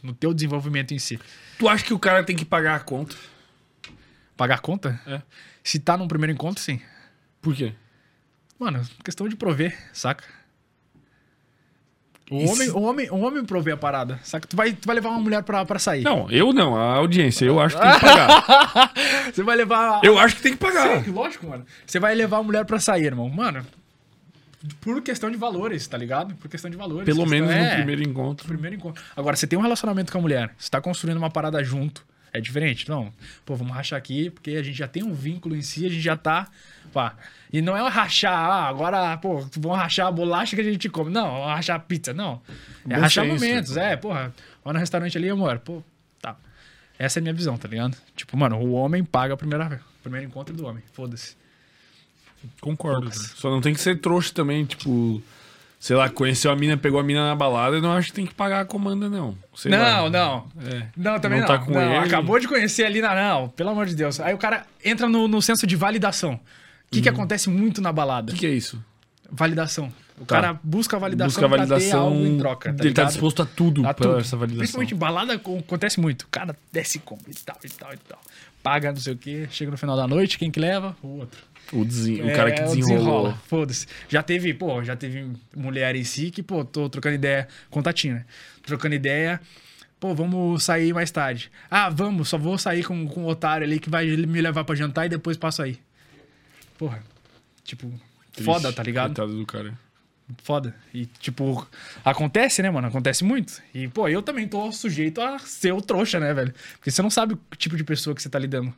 no 0.04 0.14
teu 0.14 0.34
desenvolvimento 0.34 0.94
em 0.94 1.00
si. 1.00 1.20
Tu 1.58 1.68
acha 1.68 1.84
que 1.84 1.94
o 1.94 2.00
cara 2.00 2.24
tem 2.24 2.36
que 2.36 2.46
pagar 2.46 2.76
a 2.76 2.80
conta? 2.80 3.16
Pagar 4.38 4.60
conta? 4.60 5.02
É. 5.08 5.22
Se 5.64 5.80
tá 5.80 5.98
num 5.98 6.08
primeiro 6.08 6.34
encontro, 6.34 6.62
sim. 6.62 6.80
Por 7.44 7.54
quê? 7.54 7.74
Mano, 8.58 8.82
questão 9.04 9.28
de 9.30 9.36
prover, 9.36 9.78
saca? 9.94 10.24
O 12.32 12.38
Isso- 12.38 12.54
homem, 12.54 12.70
o, 12.72 12.82
homem, 12.82 13.10
o 13.12 13.18
homem 13.20 13.46
provê 13.46 13.74
a 13.74 13.78
parada, 13.78 14.18
saca? 14.24 14.48
Tu 14.48 14.56
vai, 14.56 14.72
tu 14.72 14.86
vai 14.88 14.96
levar 14.96 15.10
uma 15.10 15.20
mulher 15.20 15.44
pra, 15.44 15.66
pra 15.66 15.78
sair. 15.78 16.04
Não, 16.04 16.30
eu 16.32 16.54
não, 16.54 16.76
a 16.76 16.96
audiência. 16.96 17.46
Eu 17.46 17.60
acho 17.60 17.76
que 17.76 17.82
tem 17.82 17.92
que 17.94 18.00
pagar. 18.00 18.94
Você 19.34 19.44
vai 19.44 19.56
levar. 19.58 20.00
eu 20.04 20.18
acho 20.18 20.38
que 20.38 20.42
tem 20.42 20.54
que 20.54 20.58
pagar. 20.58 21.04
Sim, 21.04 21.12
lógico, 21.12 21.46
mano. 21.48 21.66
Você 21.86 22.00
vai 22.00 22.16
levar 22.16 22.38
a 22.38 22.44
mulher 22.44 22.66
pra 22.66 22.80
sair, 22.80 23.04
irmão. 23.06 23.28
Mano, 23.30 23.66
por 24.80 25.02
questão 25.02 25.30
de 25.30 25.36
valores, 25.38 25.86
tá 25.86 25.98
ligado? 25.98 26.34
Por 26.36 26.50
questão 26.50 26.72
de 26.72 26.78
valores. 26.78 27.06
Pelo 27.06 27.20
questão- 27.24 27.30
menos 27.30 27.50
no 27.54 27.56
é, 27.62 27.76
primeiro 27.76 28.02
encontro. 28.02 28.48
primeiro 28.48 28.76
encontro. 28.78 29.04
Agora, 29.18 29.36
você 29.36 29.46
tem 29.46 29.60
um 29.60 29.62
relacionamento 29.62 30.10
com 30.12 30.18
a 30.18 30.22
mulher, 30.22 30.56
você 30.58 30.70
tá 30.70 30.80
construindo 30.80 31.18
uma 31.18 31.30
parada 31.30 31.62
junto. 31.62 32.06
É 32.34 32.42
diferente. 32.42 32.90
Não, 32.90 33.14
pô, 33.46 33.56
vamos 33.56 33.74
rachar 33.74 33.98
aqui, 33.98 34.32
porque 34.32 34.52
a 34.52 34.64
gente 34.64 34.76
já 34.76 34.88
tem 34.88 35.04
um 35.04 35.14
vínculo 35.14 35.56
em 35.56 35.62
si, 35.62 35.86
a 35.86 35.90
gente 35.90 36.02
já 36.02 36.18
tá. 36.18 36.48
Pá. 36.92 37.16
E 37.52 37.62
não 37.62 37.78
é 37.78 37.84
um 37.84 37.88
rachar, 37.88 38.34
ah, 38.34 38.68
agora, 38.68 39.16
pô, 39.18 39.48
vamos 39.58 39.78
rachar 39.78 40.08
a 40.08 40.12
bolacha 40.12 40.56
que 40.56 40.62
a 40.62 40.66
gente 40.66 40.90
come. 40.90 41.12
Não, 41.12 41.46
rachar 41.46 41.76
a 41.76 41.80
pizza. 41.80 42.12
Não. 42.12 42.42
É 42.90 42.96
Bom 42.96 43.02
rachar 43.02 43.26
senso. 43.26 43.36
momentos. 43.36 43.78
É, 43.78 43.96
porra, 43.96 44.34
vai 44.66 44.74
no 44.74 44.80
restaurante 44.80 45.16
ali, 45.16 45.30
amor. 45.30 45.60
Pô, 45.60 45.84
tá. 46.20 46.36
Essa 46.98 47.20
é 47.20 47.22
a 47.22 47.24
minha 47.24 47.34
visão, 47.34 47.56
tá 47.56 47.68
ligado? 47.68 47.96
Tipo, 48.16 48.36
mano, 48.36 48.58
o 48.58 48.74
homem 48.74 49.04
paga 49.04 49.36
a 49.36 49.38
primeira 49.38 49.70
vez. 49.70 49.82
Primeiro 50.02 50.26
encontro 50.26 50.56
do 50.56 50.66
homem. 50.66 50.84
Foda-se. 50.94 51.36
Concordo. 52.60 53.10
Cara. 53.10 53.22
Só 53.36 53.50
não 53.52 53.62
tem 53.62 53.74
que 53.74 53.80
ser 53.80 54.00
trouxa 54.00 54.34
também, 54.34 54.66
tipo. 54.66 55.22
Sei 55.84 55.98
lá, 55.98 56.10
conheceu 56.10 56.50
a 56.50 56.56
mina, 56.56 56.78
pegou 56.78 56.98
a 56.98 57.04
mina 57.04 57.28
na 57.28 57.36
balada, 57.36 57.76
eu 57.76 57.82
não 57.82 57.92
acho 57.92 58.08
que 58.08 58.14
tem 58.14 58.26
que 58.26 58.34
pagar 58.34 58.62
a 58.62 58.66
comanda, 58.66 59.10
não. 59.10 59.38
Sei 59.54 59.70
Não, 59.70 59.80
lá. 60.04 60.10
não. 60.10 60.48
É. 60.66 60.88
Não, 60.96 61.20
também 61.20 61.42
Não 61.42 61.48
não. 61.48 61.60
tá 61.60 61.66
Não, 61.70 61.82
ele. 61.98 62.06
Acabou 62.08 62.40
de 62.40 62.48
conhecer 62.48 62.86
ali 62.86 63.02
na. 63.02 63.14
Não, 63.14 63.50
pelo 63.50 63.72
amor 63.72 63.86
de 63.86 63.94
Deus. 63.94 64.18
Aí 64.22 64.34
o 64.34 64.38
cara 64.38 64.66
entra 64.82 65.10
no, 65.10 65.28
no 65.28 65.42
senso 65.42 65.68
de 65.68 65.76
validação. 65.76 66.36
O 66.36 66.40
que, 66.90 67.02
que 67.02 67.10
acontece 67.10 67.50
muito 67.50 67.82
na 67.82 67.92
balada? 67.92 68.32
O 68.32 68.34
que, 68.34 68.40
que 68.40 68.46
é 68.46 68.52
isso? 68.52 68.82
Validação. 69.30 69.92
O 70.18 70.26
Tá. 70.26 70.36
cara 70.36 70.60
busca 70.64 70.96
a 70.96 71.00
validação 71.02 71.42
Busca 71.42 71.46
a 71.46 71.50
validação. 71.50 72.00
algo 72.04 72.26
em 72.26 72.38
troca. 72.38 72.70
Tá 72.70 72.84
ele 72.86 72.94
tá 72.94 73.02
ligado? 73.02 73.08
disposto 73.12 73.42
a 73.42 73.46
tudo 73.46 73.86
A 73.86 73.94
pra 73.94 74.08
tudo. 74.08 74.20
essa 74.22 74.38
validação. 74.38 74.60
Principalmente 74.60 74.96
balada 74.96 75.38
co- 75.38 75.58
acontece 75.58 76.00
muito. 76.00 76.22
O 76.22 76.28
cara 76.30 76.56
desce 76.72 77.00
como 77.00 77.20
e 77.28 77.34
tal, 77.34 77.58
e 77.62 77.68
tal, 77.70 77.94
e 77.94 77.98
tal. 77.98 78.20
Paga 78.62 78.92
não 78.94 79.00
sei 79.02 79.14
o 79.16 79.18
quê. 79.18 79.48
Chega 79.52 79.70
no 79.72 79.78
final 79.78 79.98
da 79.98 80.08
noite, 80.08 80.38
quem 80.38 80.50
que 80.50 80.60
leva? 80.62 80.96
O 81.04 81.20
outro. 81.20 81.42
O, 81.74 81.84
desen- 81.84 82.22
o 82.22 82.30
É, 82.30 82.36
cara 82.36 82.52
que 82.52 82.62
desenrolou. 82.62 82.96
desenrola. 82.98 83.42
Foda-se. 83.48 83.88
Já 84.08 84.22
teve, 84.22 84.54
pô, 84.54 84.84
já 84.84 84.96
teve 84.96 85.32
mulher 85.56 85.96
em 85.96 86.04
si 86.04 86.30
que, 86.32 86.44
pô, 86.44 86.64
tô 86.64 86.88
trocando 86.90 87.16
ideia, 87.16 87.48
contatinho, 87.70 88.16
né? 88.16 88.26
Trocando 88.64 88.94
ideia. 88.96 89.42
Pô, 90.00 90.14
vamos 90.14 90.64
sair 90.64 90.94
mais 90.94 91.10
tarde. 91.12 91.50
Ah, 91.72 91.90
vamos, 91.90 92.28
só 92.30 92.38
vou 92.38 92.58
sair 92.58 92.84
com, 92.84 93.08
com 93.08 93.24
o 93.24 93.28
otário 93.28 93.66
ali 93.66 93.80
que 93.80 93.90
vai 93.90 94.06
me 94.06 94.42
levar 94.42 94.64
pra 94.66 94.76
jantar 94.76 95.06
e 95.06 95.10
depois 95.10 95.38
passo 95.38 95.62
aí. 95.62 95.80
Porra. 96.78 97.02
Tipo, 97.64 97.88
Triste. 98.34 98.44
foda, 98.44 98.72
tá 98.74 98.84
ligado? 98.84 99.08
Coitado 99.16 99.38
do 99.38 99.46
cara. 99.46 99.74
Foda. 100.44 100.76
E, 100.94 101.06
tipo, 101.06 101.66
acontece, 102.04 102.62
né, 102.62 102.70
mano? 102.70 102.88
Acontece 102.88 103.24
muito. 103.24 103.62
E, 103.74 103.88
pô, 103.88 104.08
eu 104.10 104.22
também 104.22 104.48
tô 104.48 104.72
sujeito 104.72 105.22
a 105.22 105.40
ser 105.40 105.72
o 105.74 105.82
trouxa, 105.82 106.20
né, 106.20 106.34
velho? 106.34 106.54
Porque 106.74 106.92
você 106.92 107.02
não 107.02 107.10
sabe 107.10 107.34
o 107.34 107.40
tipo 107.58 107.76
de 107.78 107.84
pessoa 107.84 108.16
que 108.16 108.22
você 108.22 108.30
tá 108.30 108.40
lidando. 108.40 108.74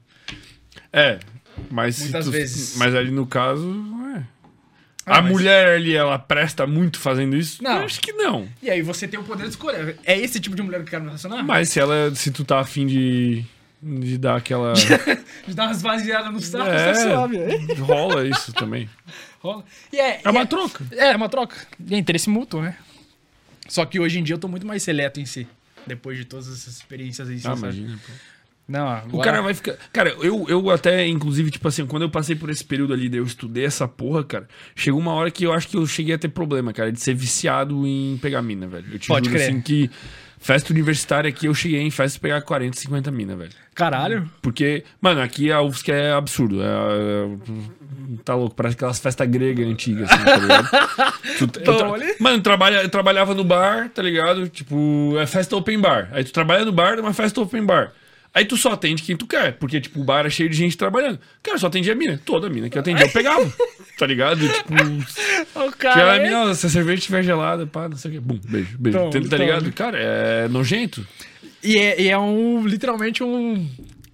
É, 0.94 1.20
mas. 1.70 2.00
Muitas 2.00 2.26
tu- 2.26 2.32
vezes. 2.32 2.76
Mas 2.78 2.94
ali 2.96 3.12
no 3.12 3.26
caso, 3.26 3.70
é. 4.16 4.24
Ah, 5.06 5.20
a 5.20 5.22
mas- 5.22 5.32
mulher 5.32 5.68
ali, 5.76 5.94
ela 5.96 6.18
presta 6.18 6.66
muito 6.66 7.00
fazendo 7.00 7.36
isso? 7.36 7.64
Não. 7.64 7.78
Eu 7.80 7.86
acho 7.86 8.00
que 8.02 8.12
não. 8.14 8.48
E 8.62 8.70
aí 8.72 8.82
você 8.82 9.08
tem 9.08 9.20
o 9.20 9.24
poder 9.24 9.44
de 9.44 9.50
escolher. 9.50 9.98
É 10.04 10.18
esse 10.18 10.40
tipo 10.40 10.56
de 10.56 10.62
mulher 10.64 10.78
que 10.80 10.84
eu 10.88 10.90
quero 10.92 11.04
me 11.04 11.10
relacionar? 11.10 11.44
Mas 11.44 11.70
se 11.70 11.80
ela. 11.80 12.14
Se 12.16 12.32
tu 12.32 12.44
tá 12.44 12.60
afim 12.60 12.86
de. 12.88 13.44
De 13.84 14.18
dar 14.18 14.38
aquela. 14.38 14.74
De 15.46 15.54
dar 15.54 15.66
umas 15.68 15.80
vaziadas 15.80 16.34
no 16.34 16.40
saco, 16.42 16.68
É. 16.72 16.96
suave. 16.96 17.38
hein? 17.38 17.68
rola 17.82 18.28
isso 18.28 18.52
também. 18.52 18.90
Rola. 19.40 19.64
E 19.94 20.00
é, 20.00 20.22
É 20.24 20.30
uma 20.32 20.42
e 20.42 20.48
troca. 20.48 20.84
É, 20.92 21.10
é 21.12 21.16
uma 21.16 21.30
troca. 21.30 21.56
E 21.88 21.94
é 21.94 21.98
interesse 22.00 22.28
mútuo, 22.28 22.64
né? 22.64 22.76
Só 23.68 23.86
que 23.86 24.00
hoje 24.00 24.18
em 24.18 24.24
dia 24.24 24.34
eu 24.34 24.40
tô 24.40 24.48
muito 24.48 24.66
mais 24.66 24.82
seleto 24.82 25.20
em 25.20 25.26
si. 25.28 25.48
Depois 25.86 26.18
de 26.18 26.26
todas 26.26 26.48
essas 26.48 26.78
experiências 26.78 27.30
aí. 27.30 27.36
Ah, 27.38 27.42
sabe? 27.42 27.60
imagina, 27.60 28.00
pô. 28.04 28.12
Não, 28.68 28.88
agora... 28.88 29.16
O 29.16 29.20
cara 29.22 29.42
vai 29.42 29.54
ficar. 29.54 29.76
Cara, 29.94 30.10
eu, 30.22 30.46
eu 30.50 30.70
até, 30.72 31.06
inclusive, 31.08 31.52
tipo 31.52 31.68
assim, 31.68 31.86
quando 31.86 32.02
eu 32.04 32.10
passei 32.10 32.36
por 32.36 32.50
esse 32.50 32.64
período 32.66 32.94
ali, 32.94 33.16
eu 33.16 33.24
estudei 33.24 33.64
essa 33.66 33.88
porra, 33.88 34.24
cara. 34.24 34.48
Chegou 34.76 35.00
uma 35.00 35.14
hora 35.14 35.30
que 35.30 35.44
eu 35.44 35.54
acho 35.54 35.68
que 35.68 35.78
eu 35.78 35.86
cheguei 35.86 36.16
a 36.16 36.18
ter 36.18 36.30
problema, 36.30 36.74
cara, 36.74 36.92
de 36.92 37.00
ser 37.00 37.14
viciado 37.14 37.86
em 37.86 38.18
pegar 38.22 38.42
mina, 38.42 38.66
velho. 38.68 38.86
Eu 38.92 38.98
te 38.98 39.08
Pode 39.08 39.28
juro, 39.30 39.38
crer. 39.38 39.50
assim, 39.52 39.62
que 39.62 39.90
festa 40.40 40.72
universitária 40.74 41.28
aqui 41.30 41.46
eu 41.48 41.54
cheguei 41.54 41.80
em 41.82 41.90
festa 41.92 42.20
pegar 42.20 42.42
40, 42.42 42.78
50 42.80 43.12
mina, 43.12 43.36
velho. 43.36 43.52
Caralho. 43.76 44.30
Porque, 44.42 44.84
mano, 45.02 45.22
aqui 45.22 45.52
a 45.52 45.62
UFSC 45.62 45.92
é 45.92 46.12
absurdo. 46.14 46.62
É, 46.62 46.66
é- 46.66 48.18
tá 48.24 48.34
louco, 48.34 48.56
parece 48.56 48.76
aquelas 48.76 48.98
festas 49.00 49.28
gregas 49.30 49.68
antigas, 49.68 50.10
assim, 50.10 50.24
tá 50.24 50.38
ligado? 50.38 50.70
Tu- 51.38 51.60
eu 51.60 51.78
tra-. 51.78 51.88
Mano, 52.20 52.38
eu, 52.38 52.42
trabalha, 52.42 52.82
eu 52.82 52.90
trabalhava 52.90 53.34
no 53.36 53.44
bar, 53.44 53.90
tá 53.90 54.02
ligado? 54.02 54.48
Tipo, 54.50 55.16
é 55.20 55.28
festa 55.28 55.56
open 55.56 55.80
bar. 55.80 56.10
Aí 56.12 56.24
tu 56.24 56.32
trabalha 56.32 56.66
no 56.66 56.72
bar, 56.72 56.96
numa 56.98 57.14
festa 57.14 57.40
open 57.42 57.64
bar. 57.66 57.92
Aí 58.36 58.44
tu 58.44 58.58
só 58.58 58.74
atende 58.74 59.02
quem 59.02 59.16
tu 59.16 59.26
quer, 59.26 59.54
porque, 59.54 59.80
tipo, 59.80 60.02
o 60.02 60.04
bar 60.04 60.26
é 60.26 60.30
cheio 60.30 60.50
de 60.50 60.58
gente 60.58 60.78
trabalhando. 60.78 61.18
Cara, 61.42 61.56
eu 61.56 61.60
só 61.60 61.68
atendia 61.68 61.94
a 61.94 61.96
mina. 61.96 62.20
Toda 62.26 62.50
mina 62.50 62.70
que 62.70 62.78
eu 62.78 62.82
atendia, 62.82 63.06
eu 63.06 63.12
pegava. 63.12 63.50
tá 63.98 64.06
ligado? 64.06 64.42
Tipo, 64.46 64.74
O 65.66 65.72
cara. 65.72 66.04
lá, 66.06 66.16
é- 66.18 66.24
mina, 66.24 66.54
se 66.54 66.66
a 66.66 66.70
cerveja 66.70 67.00
estiver 67.00 67.24
gelada, 67.24 67.66
pá, 67.66 67.88
não 67.88 67.96
sei 67.96 68.12
o 68.12 68.14
quê. 68.16 68.20
Bum, 68.20 68.38
beijo, 68.44 68.78
beijo. 68.78 68.98
Toma, 68.98 69.12
tá, 69.12 69.20
tá 69.22 69.28
toma. 69.30 69.38
ligado? 69.38 69.72
Cara, 69.72 69.98
é 69.98 70.48
nojento. 70.50 71.08
E 71.64 71.78
é, 71.78 72.02
e 72.02 72.10
é 72.10 72.18
um, 72.18 72.68
literalmente 72.68 73.24
um. 73.24 73.66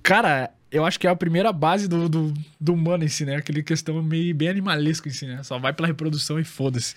Cara, 0.04 0.52
eu 0.72 0.86
acho 0.86 1.00
que 1.00 1.08
é 1.08 1.10
a 1.10 1.16
primeira 1.16 1.52
base 1.52 1.88
do, 1.88 2.08
do, 2.08 2.34
do 2.60 2.74
humano 2.74 3.04
em 3.04 3.08
si, 3.08 3.26
né? 3.26 3.38
Aquele 3.38 3.64
questão 3.64 4.02
meio 4.04 4.36
bem 4.36 4.50
animalesco 4.50 5.08
em 5.08 5.12
si, 5.12 5.26
né? 5.26 5.42
Só 5.42 5.58
vai 5.58 5.74
pela 5.74 5.88
reprodução 5.88 6.40
e 6.40 6.44
foda-se. 6.44 6.94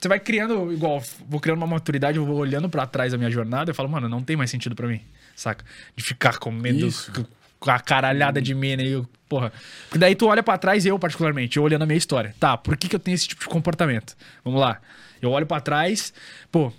Você 0.00 0.08
vai 0.08 0.18
criando, 0.18 0.72
igual, 0.72 1.02
vou 1.28 1.40
criando 1.40 1.58
uma 1.58 1.66
maturidade, 1.66 2.18
eu 2.18 2.24
vou 2.26 2.36
olhando 2.36 2.68
pra 2.68 2.86
trás 2.86 3.12
da 3.12 3.18
minha 3.18 3.30
jornada 3.30 3.70
eu 3.70 3.74
falo, 3.74 3.88
mano, 3.88 4.08
não 4.08 4.20
tem 4.22 4.36
mais 4.36 4.50
sentido 4.50 4.74
pra 4.74 4.86
mim, 4.86 5.00
saca? 5.34 5.64
De 5.94 6.02
ficar 6.02 6.38
comendo 6.38 6.86
Isso. 6.86 7.12
com 7.58 7.70
a 7.70 7.78
caralhada 7.78 8.40
de 8.40 8.54
mina 8.54 8.82
e 8.82 8.92
eu, 8.92 9.08
porra. 9.28 9.52
Porque 9.84 9.98
daí 9.98 10.14
tu 10.14 10.26
olha 10.26 10.42
pra 10.42 10.58
trás, 10.58 10.84
eu 10.86 10.98
particularmente, 10.98 11.56
eu 11.56 11.62
olhando 11.62 11.82
a 11.82 11.86
minha 11.86 11.98
história. 11.98 12.34
Tá, 12.38 12.56
por 12.56 12.76
que, 12.76 12.88
que 12.88 12.96
eu 12.96 13.00
tenho 13.00 13.14
esse 13.14 13.28
tipo 13.28 13.42
de 13.42 13.48
comportamento? 13.48 14.16
Vamos 14.44 14.60
lá. 14.60 14.80
Eu 15.20 15.30
olho 15.30 15.46
pra 15.46 15.60
trás, 15.60 16.12
pô, 16.52 16.72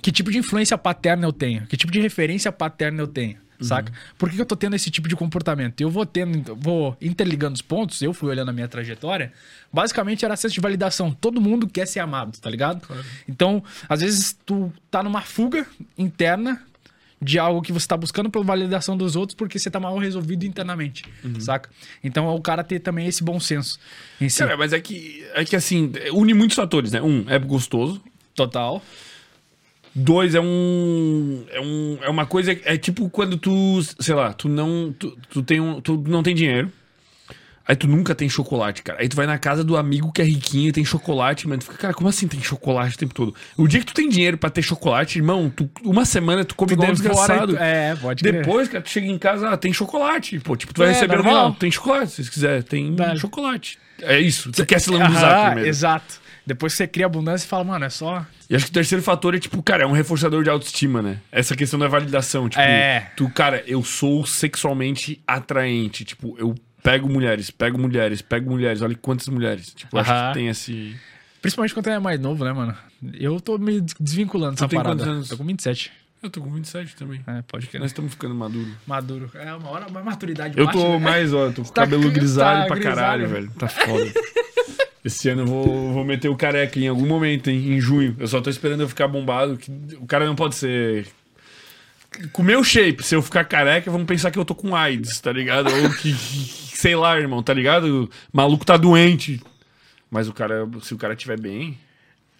que 0.00 0.12
tipo 0.12 0.30
de 0.30 0.38
influência 0.38 0.76
paterna 0.78 1.26
eu 1.26 1.32
tenho? 1.32 1.66
Que 1.66 1.76
tipo 1.76 1.92
de 1.92 2.00
referência 2.00 2.50
paterna 2.50 3.02
eu 3.02 3.06
tenho? 3.06 3.42
Saca? 3.62 3.92
Por 4.18 4.28
que, 4.28 4.36
que 4.36 4.42
eu 4.42 4.46
tô 4.46 4.56
tendo 4.56 4.74
esse 4.74 4.90
tipo 4.90 5.08
de 5.08 5.14
comportamento? 5.14 5.80
Eu 5.80 5.88
vou 5.88 6.04
tendo, 6.04 6.54
vou 6.56 6.96
interligando 7.00 7.54
os 7.54 7.62
pontos, 7.62 8.02
eu 8.02 8.12
fui 8.12 8.28
olhando 8.28 8.48
a 8.48 8.52
minha 8.52 8.68
trajetória. 8.68 9.32
Basicamente 9.72 10.24
era 10.24 10.36
senso 10.36 10.54
de 10.54 10.60
validação. 10.60 11.12
Todo 11.12 11.40
mundo 11.40 11.66
quer 11.68 11.86
ser 11.86 12.00
amado, 12.00 12.38
tá 12.38 12.50
ligado? 12.50 12.82
Então, 13.28 13.62
às 13.88 14.00
vezes, 14.00 14.36
tu 14.44 14.72
tá 14.90 15.02
numa 15.02 15.22
fuga 15.22 15.66
interna 15.96 16.60
de 17.22 17.38
algo 17.38 17.62
que 17.62 17.72
você 17.72 17.86
tá 17.86 17.96
buscando 17.96 18.28
pela 18.28 18.44
validação 18.44 18.96
dos 18.96 19.14
outros 19.14 19.36
porque 19.36 19.58
você 19.58 19.70
tá 19.70 19.78
mal 19.78 19.96
resolvido 19.96 20.44
internamente, 20.44 21.04
saca? 21.38 21.70
Então 22.02 22.28
é 22.28 22.32
o 22.32 22.40
cara 22.40 22.64
ter 22.64 22.80
também 22.80 23.06
esse 23.06 23.22
bom 23.22 23.38
senso 23.38 23.78
em 24.20 24.28
si. 24.28 24.40
Cara, 24.40 24.56
mas 24.56 24.72
é 24.72 24.80
que, 24.80 25.24
é 25.34 25.44
que 25.44 25.54
assim, 25.54 25.92
une 26.12 26.34
muitos 26.34 26.56
fatores, 26.56 26.90
né? 26.90 27.00
Um, 27.00 27.24
é 27.28 27.38
gostoso. 27.38 28.02
Total. 28.34 28.82
Dois, 29.94 30.34
é 30.34 30.40
um, 30.40 31.44
é 31.50 31.60
um. 31.60 31.98
É 32.02 32.08
uma 32.08 32.24
coisa. 32.24 32.58
É 32.64 32.78
tipo 32.78 33.10
quando 33.10 33.36
tu. 33.36 33.80
Sei 34.00 34.14
lá, 34.14 34.32
tu 34.32 34.48
não. 34.48 34.94
Tu, 34.98 35.16
tu 35.28 35.42
tem 35.42 35.60
um, 35.60 35.82
tu 35.82 36.02
não 36.06 36.22
tem 36.22 36.34
dinheiro. 36.34 36.72
Aí 37.66 37.76
tu 37.76 37.86
nunca 37.86 38.14
tem 38.14 38.28
chocolate, 38.28 38.82
cara. 38.82 39.00
Aí 39.00 39.08
tu 39.08 39.14
vai 39.16 39.26
na 39.26 39.38
casa 39.38 39.62
do 39.62 39.76
amigo 39.76 40.10
que 40.12 40.20
é 40.20 40.24
riquinho 40.24 40.68
e 40.68 40.72
tem 40.72 40.84
chocolate, 40.84 41.46
mano. 41.46 41.60
Tu 41.60 41.66
fica, 41.66 41.76
cara, 41.78 41.94
como 41.94 42.08
assim 42.08 42.26
tem 42.26 42.40
chocolate 42.42 42.96
o 42.96 42.98
tempo 42.98 43.14
todo? 43.14 43.34
O 43.56 43.68
dia 43.68 43.80
que 43.80 43.86
tu 43.86 43.94
tem 43.94 44.08
dinheiro 44.08 44.36
pra 44.36 44.50
ter 44.50 44.62
chocolate, 44.62 45.18
irmão, 45.18 45.48
tu, 45.54 45.70
uma 45.84 46.04
semana 46.04 46.44
tu 46.44 46.54
come 46.54 46.72
igual 46.72 46.90
um 46.90 46.94
Devora 46.94 47.10
desgraçado. 47.16 47.52
tu- 47.54 47.62
É, 47.62 47.94
pode 47.96 48.22
crer. 48.22 48.32
Depois, 48.42 48.68
cara, 48.68 48.82
tu 48.82 48.90
chega 48.90 49.06
em 49.06 49.18
casa, 49.18 49.48
ah, 49.50 49.56
tem 49.56 49.72
chocolate. 49.72 50.38
Pô, 50.40 50.56
tipo, 50.56 50.74
tu 50.74 50.78
vai 50.78 50.88
É, 50.88 50.92
receber 50.92 51.16
no 51.16 51.22
normal. 51.22 51.42
final, 51.44 51.54
tem 51.58 51.70
chocolate, 51.70 52.10
se 52.12 52.24
você 52.24 52.30
quiser, 52.30 52.62
tem 52.64 52.94
Vale. 52.96 53.18
chocolate. 53.18 53.78
É 54.00 54.18
isso, 54.18 54.50
tu 54.50 54.66
quer 54.66 54.80
se 54.80 54.90
lambuzar 54.90 55.46
primeiro. 55.46 55.68
Exato. 55.68 56.20
Depois 56.44 56.72
que 56.72 56.78
você 56.78 56.88
cria 56.88 57.06
abundância 57.06 57.46
e 57.46 57.48
fala, 57.48 57.62
mano, 57.62 57.84
é 57.84 57.88
só. 57.88 58.26
E 58.50 58.56
acho 58.56 58.64
que 58.64 58.70
o 58.72 58.74
terceiro 58.74 59.00
fator 59.04 59.32
é, 59.36 59.38
tipo, 59.38 59.62
cara, 59.62 59.84
é 59.84 59.86
um 59.86 59.92
reforçador 59.92 60.42
de 60.42 60.50
autoestima, 60.50 61.00
né? 61.00 61.18
Essa 61.30 61.54
questão 61.54 61.78
da 61.78 61.86
validação. 61.86 62.48
Tipo, 62.48 62.60
É. 62.60 63.12
tu, 63.16 63.30
cara, 63.30 63.62
eu 63.64 63.84
sou 63.84 64.26
sexualmente 64.26 65.22
atraente. 65.24 66.04
Tipo, 66.04 66.34
eu 66.38 66.54
pego 66.82 67.08
mulheres, 67.08 67.50
pego 67.50 67.78
mulheres, 67.78 68.22
pego 68.22 68.50
mulheres. 68.50 68.82
Olha 68.82 68.94
quantas 68.96 69.28
mulheres. 69.28 69.72
Tipo, 69.74 69.98
acho 69.98 70.10
Aham. 70.10 70.28
que 70.32 70.38
tem 70.38 70.48
esse. 70.48 70.96
Principalmente 71.40 71.74
quando 71.74 71.86
é 71.88 71.98
mais 71.98 72.20
novo, 72.20 72.44
né, 72.44 72.52
mano? 72.52 72.74
Eu 73.14 73.40
tô 73.40 73.58
me 73.58 73.80
desvinculando 73.98 74.52
dessa 74.54 74.68
tem 74.68 74.78
parada. 74.78 74.96
quantos 74.96 75.08
anos? 75.12 75.28
Tô 75.28 75.36
com 75.36 75.44
27. 75.44 75.90
Eu 76.22 76.30
tô 76.30 76.40
com 76.40 76.52
27 76.52 76.94
também. 76.94 77.20
É, 77.26 77.42
pode 77.42 77.66
crer. 77.66 77.80
Nós 77.80 77.90
estamos 77.90 78.12
ficando 78.12 78.32
maduros. 78.32 78.72
Maduro. 78.86 79.28
É 79.34 79.52
uma 79.54 79.70
hora, 79.70 79.86
uma 79.88 80.02
maturidade 80.04 80.56
Eu 80.56 80.66
baixa, 80.66 80.78
tô 80.78 80.88
né? 80.90 80.98
mais, 80.98 81.34
ó, 81.34 81.50
tô 81.50 81.62
com 81.64 81.68
Tá 81.74 81.82
cabelo 81.82 82.02
cri- 82.04 82.12
grisalho 82.12 82.60
tá 82.60 82.66
pra 82.68 82.76
grisalho. 82.76 82.96
caralho, 82.96 83.28
velho. 83.28 83.50
Tá 83.58 83.66
foda. 83.68 84.12
Esse 85.04 85.28
ano 85.30 85.42
eu 85.42 85.46
vou, 85.46 85.92
vou 85.92 86.04
meter 86.04 86.28
o 86.28 86.36
careca 86.36 86.78
em 86.78 86.86
algum 86.86 87.04
momento, 87.08 87.50
hein, 87.50 87.72
em 87.72 87.80
junho. 87.80 88.14
Eu 88.20 88.28
só 88.28 88.40
tô 88.40 88.48
esperando 88.48 88.82
eu 88.82 88.88
ficar 88.88 89.08
bombado. 89.08 89.56
Que 89.56 89.68
o 89.96 90.06
cara 90.06 90.24
não 90.24 90.36
pode 90.36 90.54
ser. 90.54 91.08
Com 92.32 92.42
o 92.42 92.44
meu 92.44 92.62
shape, 92.62 93.02
se 93.02 93.16
eu 93.16 93.20
ficar 93.22 93.42
careca, 93.44 93.90
vão 93.90 94.06
pensar 94.06 94.30
que 94.30 94.38
eu 94.38 94.44
tô 94.44 94.54
com 94.54 94.76
AIDS, 94.76 95.18
tá 95.18 95.32
ligado? 95.32 95.74
Ou 95.74 95.90
que- 95.94 96.14
sei 96.82 96.96
lá, 96.96 97.16
irmão, 97.16 97.42
tá 97.44 97.54
ligado? 97.54 98.04
O 98.32 98.36
maluco 98.36 98.64
tá 98.66 98.76
doente. 98.76 99.40
Mas 100.10 100.26
o 100.28 100.32
cara, 100.32 100.68
se 100.82 100.92
o 100.92 100.98
cara 100.98 101.14
tiver 101.14 101.38
bem 101.40 101.78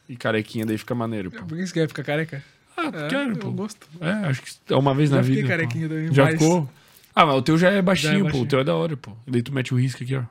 e 0.09 0.17
carequinha, 0.17 0.67
daí 0.67 0.77
fica 0.77 0.95
maneiro, 0.97 1.31
pô. 1.31 1.45
Por 1.45 1.57
que 1.57 1.65
você 1.67 1.73
quer 1.73 1.87
ficar 1.87 2.03
careca? 2.03 2.43
Ah, 2.77 2.91
É, 2.93 3.09
quero, 3.09 3.31
eu 3.33 3.37
pô. 3.37 3.51
gosto. 3.53 3.87
É, 4.01 4.11
acho 4.27 4.43
que 4.43 4.51
é 4.69 4.77
uma 4.77 4.93
vez 4.95 5.11
Já 5.11 5.17
na 5.17 5.23
fiquei 5.23 5.43
vida. 5.43 5.49
pô. 5.49 5.57
carequinha 5.57 5.89
também, 5.89 6.13
Já 6.13 6.25
mas- 6.25 6.33
ficou? 6.41 6.69
Ah, 7.15 7.25
mas 7.27 7.37
o 7.37 7.43
teu 7.43 7.57
já 7.57 7.71
é 7.71 7.81
baixinho, 7.81 8.13
Já 8.13 8.17
é 8.17 8.19
pô. 8.19 8.25
baixinho. 8.25 8.45
O 8.45 8.49
teu 8.49 8.59
é 8.61 8.65
da 8.65 8.75
hora, 8.75 8.97
pô. 8.97 9.13
E 9.27 9.31
daí 9.31 9.43
tu 9.43 9.53
mete 9.53 9.73
o 9.73 9.79
risco 9.79 10.03
aqui, 10.03 10.17
ó. 10.17 10.23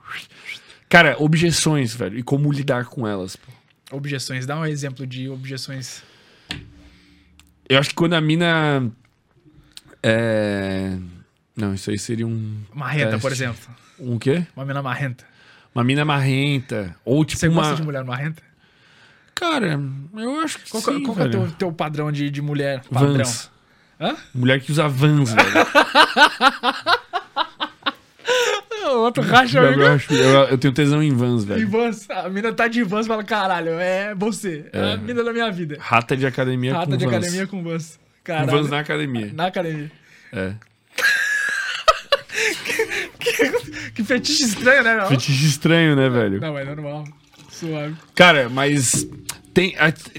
Cara, 0.89 1.15
objeções, 1.19 1.93
velho. 1.95 2.17
E 2.19 2.23
como 2.23 2.51
lidar 2.51 2.85
com 2.85 3.07
elas, 3.07 3.35
pô. 3.37 3.49
Objeções. 3.95 4.45
Dá 4.45 4.59
um 4.59 4.65
exemplo 4.65 5.07
de 5.07 5.29
objeções. 5.29 6.03
Eu 7.69 7.79
acho 7.79 7.89
que 7.89 7.95
quando 7.95 8.13
a 8.13 8.19
mina. 8.21 8.91
É. 10.03 10.97
Não, 11.61 11.73
isso 11.75 11.91
aí 11.91 11.99
seria 11.99 12.25
um. 12.27 12.57
Marrenta, 12.73 13.17
por 13.19 13.29
teste. 13.29 13.43
exemplo. 13.43 13.61
Um 13.99 14.17
quê? 14.17 14.45
Uma 14.55 14.65
mina 14.65 14.81
marrenta. 14.81 15.23
Uma 15.75 15.83
mina 15.83 16.03
marrenta. 16.03 16.95
Ou 17.05 17.23
tipo 17.23 17.39
Você 17.39 17.47
uma. 17.47 17.61
gosta 17.61 17.75
de 17.77 17.83
mulher 17.83 18.03
marrenta? 18.03 18.41
Cara, 19.35 19.79
eu 20.17 20.39
acho 20.41 20.59
que 20.59 20.69
Qual, 20.69 20.83
sim, 20.83 21.03
qual 21.03 21.17
é 21.19 21.25
o 21.25 21.29
teu, 21.29 21.51
teu 21.51 21.71
padrão 21.71 22.11
de, 22.11 22.29
de 22.29 22.41
mulher 22.41 22.81
padrão? 22.91 23.13
Vans. 23.17 23.51
Hã? 23.99 24.15
Mulher 24.33 24.59
que 24.59 24.71
usa 24.71 24.87
Vans, 24.87 25.31
velho. 25.33 25.49
Outro 28.93 29.23
racha 29.23 29.59
eu, 29.59 29.67
amigo. 29.67 29.83
acho- 29.85 30.13
eu, 30.13 30.29
eu 30.47 30.57
tenho 30.57 30.73
tesão 30.73 31.01
em 31.01 31.13
Vans, 31.13 31.43
velho. 31.45 31.67
Vans. 31.69 32.09
A 32.09 32.29
mina 32.29 32.51
tá 32.53 32.67
de 32.67 32.83
Vans 32.83 33.05
e 33.05 33.07
fala, 33.07 33.23
caralho, 33.23 33.71
é 33.79 34.13
você. 34.15 34.65
É, 34.73 34.79
É. 34.79 34.93
a 34.93 34.97
mina 34.97 35.23
da 35.23 35.31
minha 35.31 35.49
vida. 35.51 35.77
Rata 35.79 36.17
de 36.17 36.25
academia 36.25 36.73
Rata 36.73 36.91
com 36.91 36.97
de 36.97 37.05
Vans. 37.05 37.15
academia 37.15 37.47
com 37.47 37.63
Vans. 37.63 37.97
Com 37.97 38.01
Caralho. 38.23 38.51
Vans 38.51 38.69
na 38.69 38.79
academia. 38.79 39.31
Na 39.33 39.45
academia. 39.47 39.91
É. 40.33 40.53
Que 43.93 44.03
fetiche 44.03 44.43
estranho, 44.43 44.83
né, 44.83 44.95
meu? 44.95 45.07
Fetiche 45.07 45.45
estranho, 45.45 45.95
né, 45.95 46.09
velho? 46.09 46.39
Não, 46.39 46.57
é 46.57 46.63
normal. 46.63 47.03
Suave. 47.49 47.95
Cara, 48.15 48.49
mas. 48.49 49.07
Tem. 49.53 49.75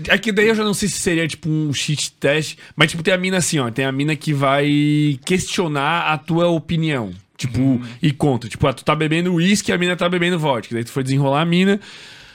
É 0.09 0.19
que 0.19 0.31
daí 0.31 0.49
eu 0.49 0.55
já 0.55 0.63
não 0.63 0.75
sei 0.75 0.89
se 0.89 0.99
seria 0.99 1.27
tipo 1.27 1.49
um 1.49 1.73
cheat 1.73 2.13
test. 2.13 2.59
Mas, 2.77 2.91
tipo, 2.91 3.03
tem 3.03 3.15
a 3.15 3.19
mina 3.19 3.39
assim, 3.39 3.59
ó. 3.59 3.71
Tem 3.71 3.85
a 3.85 3.93
mina 3.93 4.15
que 4.15 4.33
vai 4.33 5.19
questionar 5.25 6.13
a 6.13 6.19
tua 6.19 6.49
opinião. 6.49 7.13
Tipo, 7.37 7.81
e 8.01 8.13
conta. 8.13 8.49
Tipo, 8.49 8.67
ah, 8.67 8.73
tu 8.73 8.85
tá 8.85 8.95
bebendo 8.95 9.35
uísque 9.35 9.71
e 9.71 9.75
a 9.75 9.79
mina 9.79 9.97
tá 9.97 10.09
bebendo 10.09 10.39
vodka. 10.39 10.75
Daí 10.75 10.85
tu 10.85 10.93
foi 10.93 11.03
desenrolar 11.03 11.41
a 11.41 11.45
mina. 11.45 11.81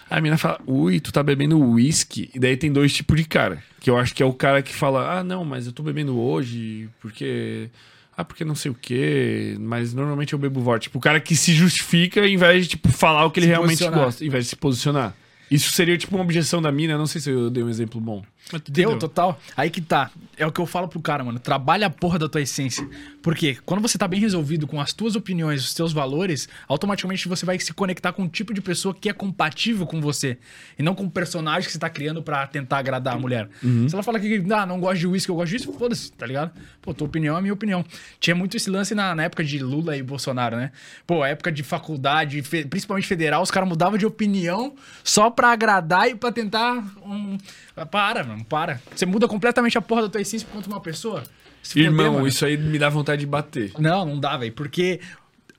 A 0.09 0.21
mina 0.21 0.37
fala, 0.37 0.59
ui, 0.65 0.99
tu 0.99 1.11
tá 1.11 1.21
bebendo 1.21 1.59
uísque. 1.59 2.29
E 2.33 2.39
daí 2.39 2.57
tem 2.57 2.71
dois 2.71 2.93
tipos 2.93 3.15
de 3.17 3.25
cara. 3.25 3.63
Que 3.79 3.89
eu 3.89 3.97
acho 3.97 4.13
que 4.13 4.23
é 4.23 4.25
o 4.25 4.33
cara 4.33 4.61
que 4.61 4.73
fala, 4.73 5.19
ah, 5.19 5.23
não, 5.23 5.45
mas 5.45 5.65
eu 5.65 5.71
tô 5.71 5.83
bebendo 5.83 6.19
hoje 6.19 6.89
porque. 6.99 7.69
Ah, 8.17 8.25
porque 8.25 8.43
não 8.43 8.55
sei 8.55 8.71
o 8.71 8.73
quê. 8.73 9.55
Mas 9.59 9.93
normalmente 9.93 10.33
eu 10.33 10.39
bebo 10.39 10.59
vodka. 10.59 10.79
Tipo, 10.85 10.97
o 10.97 11.01
cara 11.01 11.19
que 11.19 11.35
se 11.35 11.53
justifica 11.53 12.25
em 12.27 12.35
vez 12.35 12.63
de, 12.63 12.69
tipo, 12.71 12.89
falar 12.89 13.23
o 13.25 13.29
que 13.31 13.39
ele 13.39 13.45
Se 13.45 13.51
realmente 13.51 13.77
posicionar. 13.77 13.99
gosta. 14.05 14.25
Em 14.25 14.29
vez 14.29 14.43
de 14.45 14.49
se 14.49 14.55
posicionar. 14.55 15.13
Isso 15.51 15.71
seria 15.71 15.97
tipo 15.97 16.15
uma 16.15 16.23
objeção 16.23 16.59
da 16.61 16.71
mina. 16.71 16.97
Não 16.97 17.05
sei 17.05 17.21
se 17.21 17.29
eu 17.29 17.49
dei 17.49 17.63
um 17.63 17.69
exemplo 17.69 18.01
bom. 18.01 18.23
Deu, 18.51 18.59
entendeu? 18.91 18.97
total. 18.97 19.39
Aí 19.55 19.69
que 19.69 19.81
tá. 19.81 20.09
É 20.37 20.45
o 20.45 20.51
que 20.51 20.61
eu 20.61 20.65
falo 20.65 20.87
pro 20.87 21.01
cara, 21.01 21.23
mano. 21.23 21.39
Trabalha 21.39 21.87
a 21.87 21.89
porra 21.89 22.17
da 22.19 22.29
tua 22.29 22.41
essência. 22.41 22.87
Porque 23.21 23.57
quando 23.65 23.81
você 23.81 23.97
tá 23.97 24.07
bem 24.07 24.19
resolvido 24.19 24.67
com 24.67 24.79
as 24.79 24.93
tuas 24.93 25.15
opiniões, 25.15 25.63
os 25.65 25.73
teus 25.73 25.91
valores, 25.91 26.47
automaticamente 26.67 27.27
você 27.27 27.45
vai 27.45 27.59
se 27.59 27.73
conectar 27.73 28.13
com 28.13 28.23
um 28.23 28.27
tipo 28.27 28.53
de 28.53 28.61
pessoa 28.61 28.93
que 28.95 29.09
é 29.09 29.13
compatível 29.13 29.85
com 29.85 29.99
você. 29.99 30.37
E 30.77 30.83
não 30.83 30.95
com 30.95 31.03
o 31.05 31.09
personagem 31.11 31.65
que 31.67 31.71
você 31.73 31.79
tá 31.79 31.89
criando 31.89 32.21
pra 32.23 32.45
tentar 32.47 32.77
agradar 32.77 33.15
a 33.15 33.19
mulher. 33.19 33.49
Se 33.89 33.93
ela 33.95 34.03
fala 34.03 34.19
que 34.19 34.43
ah, 34.53 34.65
não 34.65 34.79
gosta 34.79 34.97
de 34.99 35.07
uísque, 35.07 35.29
eu 35.31 35.35
gosto 35.35 35.51
disso, 35.51 35.73
foda-se, 35.73 36.11
tá 36.11 36.25
ligado? 36.25 36.51
Pô, 36.81 36.93
tua 36.93 37.07
opinião 37.07 37.37
é 37.37 37.41
minha 37.41 37.53
opinião. 37.53 37.83
Tinha 38.19 38.35
muito 38.35 38.55
esse 38.55 38.69
lance 38.69 38.93
na, 38.95 39.13
na 39.15 39.23
época 39.23 39.43
de 39.43 39.59
Lula 39.59 39.97
e 39.97 40.03
Bolsonaro, 40.03 40.55
né? 40.55 40.71
Pô, 41.05 41.25
época 41.25 41.51
de 41.51 41.63
faculdade, 41.63 42.41
fe- 42.43 42.65
principalmente 42.65 43.07
federal, 43.07 43.41
os 43.41 43.51
caras 43.51 43.67
mudavam 43.67 43.97
de 43.97 44.05
opinião 44.05 44.75
só 45.03 45.29
pra 45.29 45.51
agradar 45.51 46.07
e 46.09 46.15
pra 46.15 46.31
tentar. 46.31 46.75
Um... 47.03 47.37
Para, 47.85 48.23
mano, 48.23 48.43
para. 48.45 48.81
Você 48.95 49.05
muda 49.05 49.27
completamente 49.27 49.77
a 49.77 49.81
porra 49.81 50.03
da 50.03 50.09
tua 50.09 50.21
essência 50.21 50.47
por 50.47 50.55
conta 50.55 50.67
de 50.67 50.73
uma 50.73 50.81
pessoa. 50.81 51.23
Se 51.61 51.79
Irmão, 51.79 52.13
mano. 52.13 52.27
isso 52.27 52.45
aí 52.45 52.57
me 52.57 52.79
dá 52.79 52.89
vontade 52.89 53.19
de 53.19 53.27
bater. 53.27 53.71
Não, 53.77 54.05
não 54.05 54.19
dá, 54.19 54.37
velho. 54.37 54.53
Porque 54.53 54.99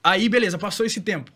aí, 0.03 0.29
beleza, 0.29 0.59
passou 0.59 0.85
esse 0.87 1.01
tempo. 1.01 1.31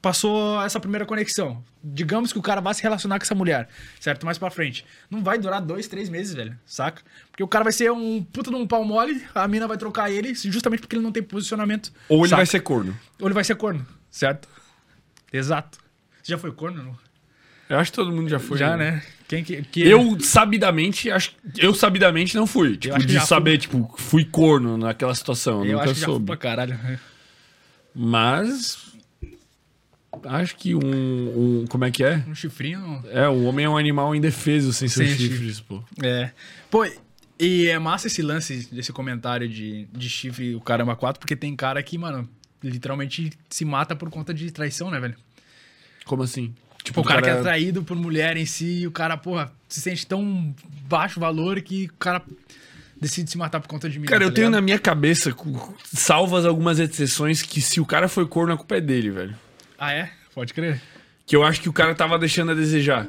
Passou 0.00 0.62
essa 0.62 0.80
primeira 0.80 1.04
conexão. 1.04 1.62
Digamos 1.84 2.32
que 2.32 2.38
o 2.38 2.42
cara 2.42 2.60
vai 2.60 2.72
se 2.72 2.82
relacionar 2.82 3.18
com 3.18 3.24
essa 3.24 3.34
mulher, 3.34 3.68
certo? 3.98 4.24
Mais 4.24 4.38
pra 4.38 4.50
frente. 4.50 4.84
Não 5.10 5.22
vai 5.22 5.38
durar 5.38 5.60
dois, 5.60 5.88
três 5.88 6.08
meses, 6.08 6.32
velho. 6.34 6.58
Saca? 6.64 7.02
Porque 7.30 7.42
o 7.42 7.48
cara 7.48 7.64
vai 7.64 7.72
ser 7.72 7.90
um 7.92 8.22
puta 8.22 8.50
de 8.50 8.56
um 8.56 8.66
pau 8.66 8.82
mole, 8.84 9.22
a 9.34 9.46
mina 9.46 9.66
vai 9.68 9.76
trocar 9.76 10.10
ele 10.10 10.34
justamente 10.34 10.80
porque 10.80 10.96
ele 10.96 11.02
não 11.02 11.12
tem 11.12 11.22
posicionamento. 11.22 11.92
Ou 12.08 12.20
ele 12.20 12.28
saca? 12.28 12.36
vai 12.38 12.46
ser 12.46 12.60
corno. 12.60 12.98
Ou 13.20 13.26
ele 13.26 13.34
vai 13.34 13.44
ser 13.44 13.56
corno, 13.56 13.86
certo? 14.10 14.48
Exato. 15.32 15.78
Você 16.22 16.32
já 16.32 16.38
foi 16.38 16.52
corno? 16.52 16.82
Não? 16.82 16.98
Eu 17.68 17.78
acho 17.78 17.90
que 17.90 17.96
todo 17.96 18.10
mundo 18.10 18.28
já 18.28 18.38
foi. 18.38 18.56
já, 18.56 18.76
né? 18.76 19.02
Quem 19.30 19.44
que. 19.44 19.62
que- 19.62 19.82
Eu 19.82 20.18
sabidamente, 20.20 21.08
acho 21.08 21.32
eu 21.56 21.72
sabidamente 21.72 22.34
não 22.34 22.48
fui. 22.48 22.76
Tipo, 22.76 22.98
de 22.98 23.20
saber, 23.20 23.58
tipo, 23.58 23.94
fui 23.96 24.24
corno 24.24 24.76
naquela 24.76 25.14
situação. 25.14 25.60
Eu 25.60 25.66
Eu 25.66 25.72
nunca 25.78 25.84
acho 25.84 25.94
que 25.94 26.00
já 26.00 26.06
fui 26.06 26.14
soube. 26.14 26.26
pra 26.26 26.36
caralho. 26.36 26.76
Mas. 27.94 28.90
Acho 30.24 30.56
que 30.56 30.74
um, 30.74 30.80
um. 31.62 31.66
Como 31.68 31.84
é 31.84 31.90
que 31.92 32.02
é? 32.02 32.24
Um 32.26 32.34
chifrinho. 32.34 33.02
É, 33.10 33.28
o 33.28 33.44
homem 33.44 33.64
é 33.66 33.68
um 33.68 33.76
animal 33.76 34.14
indefeso 34.16 34.72
sem 34.72 34.88
seus 34.88 35.08
Sem 35.10 35.16
chifres, 35.16 35.60
pô. 35.60 35.80
É. 36.02 36.32
Pô, 36.68 36.84
e 37.38 37.68
é 37.68 37.78
massa 37.78 38.08
esse 38.08 38.20
lance 38.22 38.68
desse 38.72 38.92
comentário 38.92 39.48
de, 39.48 39.86
de 39.92 40.10
chifre 40.10 40.56
o 40.56 40.60
caramba 40.60 40.96
4, 40.96 41.20
porque 41.20 41.36
tem 41.36 41.54
cara 41.54 41.80
que, 41.84 41.96
mano, 41.96 42.28
literalmente 42.62 43.30
se 43.48 43.64
mata 43.64 43.94
por 43.94 44.10
conta 44.10 44.34
de 44.34 44.50
traição, 44.50 44.90
né, 44.90 44.98
velho? 44.98 45.14
Como 46.04 46.24
assim? 46.24 46.52
Tipo, 46.82 47.00
o 47.00 47.04
cara, 47.04 47.20
que 47.20 47.28
é 47.28 47.40
traído 47.40 47.82
por 47.82 47.96
mulher 47.96 48.36
em 48.36 48.46
si, 48.46 48.80
e 48.80 48.86
o 48.86 48.90
cara, 48.90 49.16
porra, 49.16 49.52
se 49.68 49.80
sente 49.80 50.06
tão 50.06 50.54
baixo 50.88 51.20
valor 51.20 51.60
que 51.60 51.86
o 51.86 51.98
cara 51.98 52.22
decide 53.00 53.30
se 53.30 53.38
matar 53.38 53.60
por 53.60 53.68
conta 53.68 53.88
de 53.88 53.98
mim. 53.98 54.06
Cara, 54.06 54.20
tá 54.20 54.26
eu 54.26 54.32
tenho 54.32 54.50
na 54.50 54.60
minha 54.60 54.78
cabeça, 54.78 55.34
salvas 55.84 56.44
algumas 56.44 56.78
exceções, 56.78 57.42
que 57.42 57.60
se 57.60 57.80
o 57.80 57.86
cara 57.86 58.08
foi 58.08 58.26
corno, 58.26 58.52
a 58.52 58.56
culpa 58.56 58.76
é 58.76 58.80
dele, 58.80 59.10
velho. 59.10 59.34
Ah, 59.78 59.92
é? 59.92 60.10
Pode 60.34 60.52
crer. 60.52 60.80
Que 61.26 61.36
eu 61.36 61.44
acho 61.44 61.60
que 61.60 61.68
o 61.68 61.72
cara 61.72 61.94
tava 61.94 62.18
deixando 62.18 62.52
a 62.52 62.54
desejar. 62.54 63.06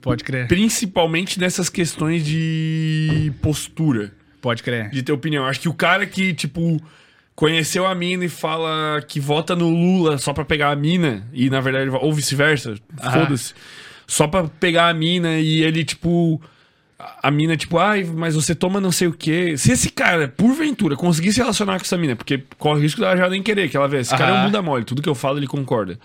Pode 0.00 0.24
crer. 0.24 0.48
Principalmente 0.48 1.38
nessas 1.38 1.68
questões 1.68 2.24
de 2.24 3.32
postura. 3.40 4.12
Pode 4.40 4.62
crer. 4.62 4.90
de 4.90 5.02
ter 5.02 5.12
opinião. 5.12 5.46
Acho 5.46 5.60
que 5.60 5.68
o 5.68 5.74
cara 5.74 6.06
que, 6.06 6.32
tipo, 6.34 6.80
conheceu 7.40 7.86
a 7.86 7.94
mina 7.94 8.26
e 8.26 8.28
fala 8.28 9.00
que 9.08 9.18
vota 9.18 9.56
no 9.56 9.70
Lula 9.70 10.18
só 10.18 10.34
pra 10.34 10.44
pegar 10.44 10.70
a 10.70 10.76
mina, 10.76 11.26
e 11.32 11.48
na 11.48 11.58
verdade, 11.58 11.88
ou 11.90 12.12
vice-versa, 12.12 12.74
Ah. 12.98 13.10
foda-se. 13.12 13.54
Só 14.06 14.28
pra 14.28 14.44
pegar 14.46 14.88
a 14.90 14.94
mina 14.94 15.38
e 15.38 15.62
ele, 15.62 15.82
tipo. 15.82 16.38
a- 17.22 17.30
mina, 17.30 17.56
tipo, 17.56 17.78
ai, 17.78 18.04
mas 18.04 18.34
você 18.34 18.54
toma 18.54 18.78
não 18.78 18.92
sei 18.92 19.08
o 19.08 19.12
quê. 19.14 19.56
Se 19.56 19.72
esse 19.72 19.88
cara, 19.88 20.28
porventura, 20.28 20.94
conseguir 20.96 21.32
se 21.32 21.38
relacionar 21.40 21.78
com 21.78 21.84
essa 21.86 21.96
mina, 21.96 22.14
porque 22.14 22.42
corre 22.58 22.78
o 22.80 22.82
risco 22.82 23.00
dela 23.00 23.16
já 23.16 23.26
nem 23.30 23.42
querer 23.42 23.70
que 23.70 23.76
ela 23.78 23.88
vê. 23.88 24.00
Esse 24.00 24.14
cara 24.14 24.36
é 24.36 24.40
um 24.42 24.44
bunda 24.44 24.60
mole, 24.60 24.84
tudo 24.84 25.00
que 25.00 25.08
eu 25.08 25.14
falo 25.14 25.38
ele 25.38 25.46
concorda. 25.46 25.98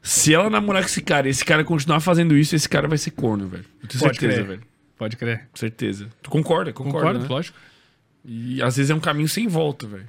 Se 0.00 0.32
ela 0.32 0.48
namorar 0.48 0.82
com 0.82 0.88
esse 0.88 1.00
cara 1.02 1.26
e 1.26 1.30
esse 1.30 1.44
cara 1.44 1.64
continuar 1.64 1.98
fazendo 1.98 2.36
isso, 2.36 2.54
esse 2.54 2.68
cara 2.68 2.86
vai 2.86 2.98
ser 2.98 3.10
corno, 3.10 3.48
velho. 3.48 3.64
Eu 3.82 3.88
tenho 3.88 4.00
Pode 4.00 4.16
certeza, 4.20 4.34
crer. 4.44 4.46
velho. 4.46 4.62
Pode 4.96 5.16
crer. 5.16 5.48
Certeza. 5.54 6.06
Tu 6.22 6.30
concorda? 6.30 6.72
Concorda, 6.72 6.98
Concordo, 6.98 7.18
né? 7.20 7.26
lógico. 7.28 7.58
E 8.24 8.62
às 8.62 8.76
vezes 8.76 8.90
é 8.90 8.94
um 8.94 9.00
caminho 9.00 9.28
sem 9.28 9.48
volta, 9.48 9.88
velho. 9.88 10.06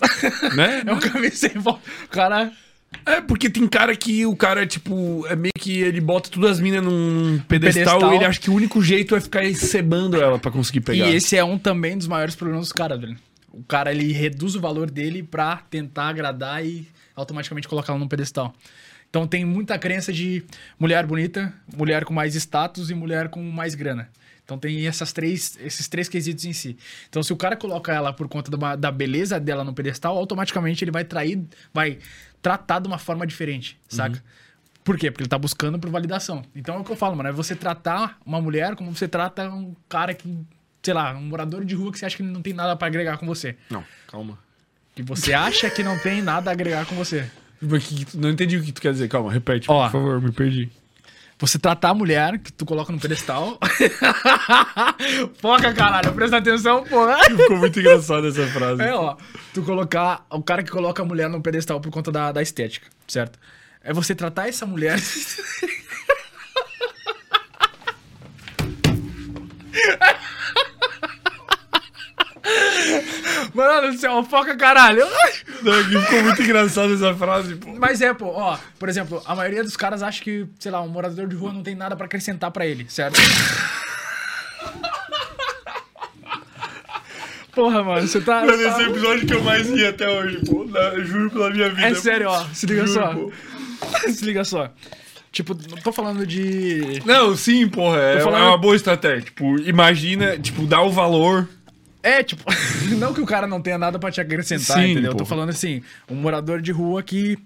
né? 0.56 0.82
É 0.86 0.92
um 0.92 1.00
caminho 1.00 1.34
sem 1.34 1.50
volta. 1.50 1.80
O 2.04 2.08
cara. 2.08 2.52
É, 3.04 3.20
porque 3.20 3.50
tem 3.50 3.66
cara 3.66 3.94
que 3.96 4.24
o 4.24 4.36
cara, 4.36 4.66
tipo, 4.66 5.26
é 5.28 5.36
meio 5.36 5.52
que 5.58 5.80
ele 5.80 6.00
bota 6.00 6.30
todas 6.30 6.52
as 6.52 6.60
minas 6.60 6.82
num 6.82 7.38
pedestal, 7.48 7.98
Pedestal. 7.98 8.12
e 8.12 8.16
ele 8.16 8.24
acha 8.24 8.40
que 8.40 8.50
o 8.50 8.54
único 8.54 8.80
jeito 8.82 9.14
é 9.14 9.20
ficar 9.20 9.44
encebando 9.44 10.20
ela 10.20 10.38
pra 10.38 10.50
conseguir 10.50 10.80
pegar. 10.80 11.08
E 11.08 11.14
esse 11.14 11.36
é 11.36 11.44
um 11.44 11.58
também 11.58 11.96
dos 11.98 12.06
maiores 12.06 12.34
problemas 12.34 12.66
dos 12.66 12.72
caras, 12.72 13.00
velho. 13.00 13.16
O 13.52 13.62
cara, 13.64 13.90
ele 13.90 14.12
reduz 14.12 14.54
o 14.54 14.60
valor 14.60 14.90
dele 14.90 15.22
pra 15.22 15.56
tentar 15.70 16.08
agradar 16.08 16.64
e 16.64 16.88
automaticamente 17.14 17.66
colocar 17.66 17.92
ela 17.92 17.98
num 17.98 18.08
pedestal. 18.08 18.54
Então 19.08 19.26
tem 19.26 19.44
muita 19.44 19.78
crença 19.78 20.12
de 20.12 20.44
mulher 20.78 21.06
bonita, 21.06 21.52
mulher 21.76 22.04
com 22.04 22.12
mais 22.12 22.34
status 22.34 22.90
e 22.90 22.94
mulher 22.94 23.28
com 23.28 23.42
mais 23.42 23.74
grana. 23.74 24.08
Então 24.46 24.56
tem 24.56 24.86
essas 24.86 25.12
três, 25.12 25.58
esses 25.60 25.88
três 25.88 26.08
quesitos 26.08 26.44
em 26.44 26.52
si. 26.52 26.78
Então 27.08 27.20
se 27.20 27.32
o 27.32 27.36
cara 27.36 27.56
coloca 27.56 27.92
ela 27.92 28.12
por 28.12 28.28
conta 28.28 28.48
da, 28.56 28.76
da 28.76 28.92
beleza 28.92 29.40
dela 29.40 29.64
no 29.64 29.74
pedestal, 29.74 30.16
automaticamente 30.16 30.84
ele 30.84 30.92
vai 30.92 31.04
trair, 31.04 31.44
vai 31.74 31.98
tratar 32.40 32.78
de 32.78 32.86
uma 32.86 32.96
forma 32.96 33.26
diferente, 33.26 33.76
saca? 33.88 34.22
Por 34.84 34.96
quê? 34.96 35.10
Porque 35.10 35.24
ele 35.24 35.28
tá 35.28 35.36
buscando 35.36 35.80
por 35.80 35.90
validação. 35.90 36.44
Então 36.54 36.76
é 36.76 36.78
o 36.78 36.84
que 36.84 36.92
eu 36.92 36.96
falo, 36.96 37.16
mano. 37.16 37.28
É 37.28 37.32
você 37.32 37.56
tratar 37.56 38.20
uma 38.24 38.40
mulher 38.40 38.76
como 38.76 38.94
você 38.94 39.08
trata 39.08 39.50
um 39.50 39.74
cara 39.88 40.14
que, 40.14 40.32
sei 40.80 40.94
lá, 40.94 41.12
um 41.12 41.22
morador 41.22 41.64
de 41.64 41.74
rua 41.74 41.90
que 41.90 41.98
você 41.98 42.06
acha 42.06 42.16
que 42.16 42.22
não 42.22 42.40
tem 42.40 42.52
nada 42.52 42.76
pra 42.76 42.86
agregar 42.86 43.18
com 43.18 43.26
você. 43.26 43.56
Não, 43.68 43.82
calma. 44.06 44.38
Que 44.94 45.02
você 45.02 45.34
acha 45.34 45.68
que 45.68 45.82
não 45.82 45.98
tem 45.98 46.22
nada 46.22 46.50
a 46.50 46.52
agregar 46.52 46.86
com 46.86 46.94
você. 46.94 47.28
Não 48.14 48.30
entendi 48.30 48.58
o 48.58 48.62
que 48.62 48.70
tu 48.70 48.80
quer 48.80 48.92
dizer. 48.92 49.08
Calma, 49.08 49.32
repete, 49.32 49.68
Ó. 49.68 49.86
por 49.86 49.92
favor, 49.92 50.22
me 50.22 50.30
perdi. 50.30 50.70
Você 51.38 51.58
tratar 51.58 51.90
a 51.90 51.94
mulher 51.94 52.38
que 52.38 52.50
tu 52.50 52.64
coloca 52.64 52.90
no 52.90 52.98
pedestal. 52.98 53.58
Foca, 55.38 55.74
caralho. 55.74 56.14
Presta 56.14 56.38
atenção, 56.38 56.82
porra. 56.84 57.18
Ficou 57.24 57.58
muito 57.58 57.78
engraçada 57.78 58.28
essa 58.28 58.46
frase. 58.46 58.82
É, 58.82 58.94
ó. 58.94 59.16
Tu 59.52 59.62
colocar. 59.62 60.24
O 60.30 60.42
cara 60.42 60.62
que 60.62 60.70
coloca 60.70 61.02
a 61.02 61.04
mulher 61.04 61.28
no 61.28 61.42
pedestal 61.42 61.78
por 61.78 61.90
conta 61.90 62.10
da, 62.10 62.32
da 62.32 62.40
estética, 62.40 62.86
certo? 63.06 63.38
É 63.82 63.92
você 63.92 64.14
tratar 64.14 64.48
essa 64.48 64.64
mulher. 64.64 64.98
Mano 73.54 73.92
do 73.92 73.98
céu, 73.98 74.22
foca, 74.24 74.56
caralho. 74.56 75.04
Não, 75.62 75.84
que 75.84 75.98
ficou 76.00 76.22
muito 76.22 76.42
engraçada 76.42 76.92
essa 76.94 77.14
frase, 77.14 77.54
pô. 77.56 77.74
Mas 77.78 78.00
é, 78.00 78.12
pô, 78.14 78.26
ó, 78.26 78.56
por 78.78 78.88
exemplo, 78.88 79.22
a 79.24 79.34
maioria 79.34 79.62
dos 79.64 79.76
caras 79.76 80.02
acha 80.02 80.22
que, 80.22 80.46
sei 80.58 80.70
lá, 80.70 80.80
um 80.82 80.88
morador 80.88 81.26
de 81.26 81.34
rua 81.36 81.52
não 81.52 81.62
tem 81.62 81.74
nada 81.74 81.96
pra 81.96 82.06
acrescentar 82.06 82.50
pra 82.50 82.66
ele, 82.66 82.86
certo? 82.88 83.20
Porra, 87.54 87.82
mano, 87.82 88.06
você 88.06 88.20
tá. 88.20 88.40
Mano, 88.44 88.52
esse 88.52 88.82
é 88.82 88.86
o 88.86 88.90
episódio 88.90 89.26
que 89.26 89.32
eu 89.34 89.42
mais 89.42 89.66
ri 89.70 89.86
até 89.86 90.06
hoje, 90.08 90.38
pô. 90.44 90.64
Na- 90.66 90.98
juro 91.00 91.30
pela 91.30 91.48
minha 91.50 91.70
vida. 91.70 91.88
É 91.88 91.94
sério, 91.94 92.28
ó, 92.28 92.44
se 92.52 92.66
liga 92.66 92.86
Juro, 92.86 93.00
só. 93.00 93.14
pô. 93.14 93.32
Se 94.12 94.24
liga 94.24 94.42
só. 94.44 94.70
Tipo, 95.30 95.54
não 95.54 95.76
tô 95.82 95.92
falando 95.92 96.26
de. 96.26 97.00
Não, 97.04 97.36
sim, 97.36 97.68
porra. 97.68 97.98
É, 98.00 98.20
falando- 98.20 98.42
é 98.42 98.46
uma 98.48 98.58
boa 98.58 98.74
estratégia. 98.76 99.22
Tipo, 99.22 99.58
imagina, 99.60 100.38
tipo, 100.38 100.66
dá 100.66 100.80
o 100.82 100.90
valor. 100.90 101.48
É, 102.06 102.22
tipo, 102.22 102.44
não 102.98 103.12
que 103.12 103.20
o 103.20 103.26
cara 103.26 103.48
não 103.48 103.60
tenha 103.60 103.76
nada 103.76 103.98
pra 103.98 104.12
te 104.12 104.20
acrescentar, 104.20 104.78
Sim, 104.78 104.92
entendeu? 104.92 105.10
Eu 105.10 105.16
tô 105.16 105.24
falando 105.24 105.48
assim, 105.48 105.82
um 106.08 106.14
morador 106.14 106.62
de 106.62 106.70
rua 106.70 107.02
que 107.02 107.36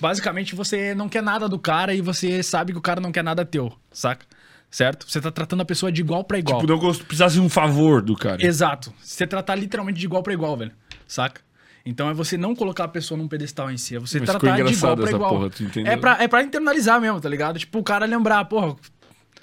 basicamente 0.00 0.54
você 0.54 0.94
não 0.94 1.06
quer 1.06 1.22
nada 1.22 1.46
do 1.46 1.58
cara 1.58 1.94
e 1.94 2.00
você 2.00 2.42
sabe 2.42 2.72
que 2.72 2.78
o 2.78 2.80
cara 2.80 2.98
não 2.98 3.12
quer 3.12 3.22
nada 3.22 3.44
teu, 3.44 3.70
saca? 3.92 4.24
Certo? 4.70 5.04
Você 5.06 5.20
tá 5.20 5.30
tratando 5.30 5.60
a 5.60 5.66
pessoa 5.66 5.92
de 5.92 6.00
igual 6.00 6.24
pra 6.24 6.38
igual. 6.38 6.60
Tipo, 6.60 6.72
não 6.72 6.78
gosto, 6.78 7.04
precisasse 7.04 7.34
de 7.34 7.42
um 7.42 7.48
favor 7.50 8.00
do 8.00 8.16
cara. 8.16 8.42
Exato. 8.42 8.90
Você 9.02 9.26
tratar 9.26 9.56
literalmente 9.56 9.98
de 9.98 10.06
igual 10.06 10.22
pra 10.22 10.32
igual, 10.32 10.56
velho. 10.56 10.72
Saca? 11.06 11.42
Então 11.84 12.08
é 12.08 12.14
você 12.14 12.38
não 12.38 12.54
colocar 12.54 12.84
a 12.84 12.88
pessoa 12.88 13.18
num 13.18 13.28
pedestal 13.28 13.70
em 13.70 13.76
si, 13.76 13.96
é 13.96 13.98
você 13.98 14.18
Mas 14.18 14.30
tratar 14.30 14.62
de 14.62 14.72
igual 14.72 14.96
pra 14.96 15.10
igual. 15.10 15.30
porra, 15.30 15.50
é, 15.84 15.96
pra, 15.96 16.22
é 16.22 16.28
pra 16.28 16.42
internalizar 16.42 16.98
mesmo, 17.00 17.20
tá 17.20 17.28
ligado? 17.28 17.58
Tipo, 17.58 17.80
o 17.80 17.82
cara 17.82 18.06
lembrar, 18.06 18.44
porra, 18.46 18.76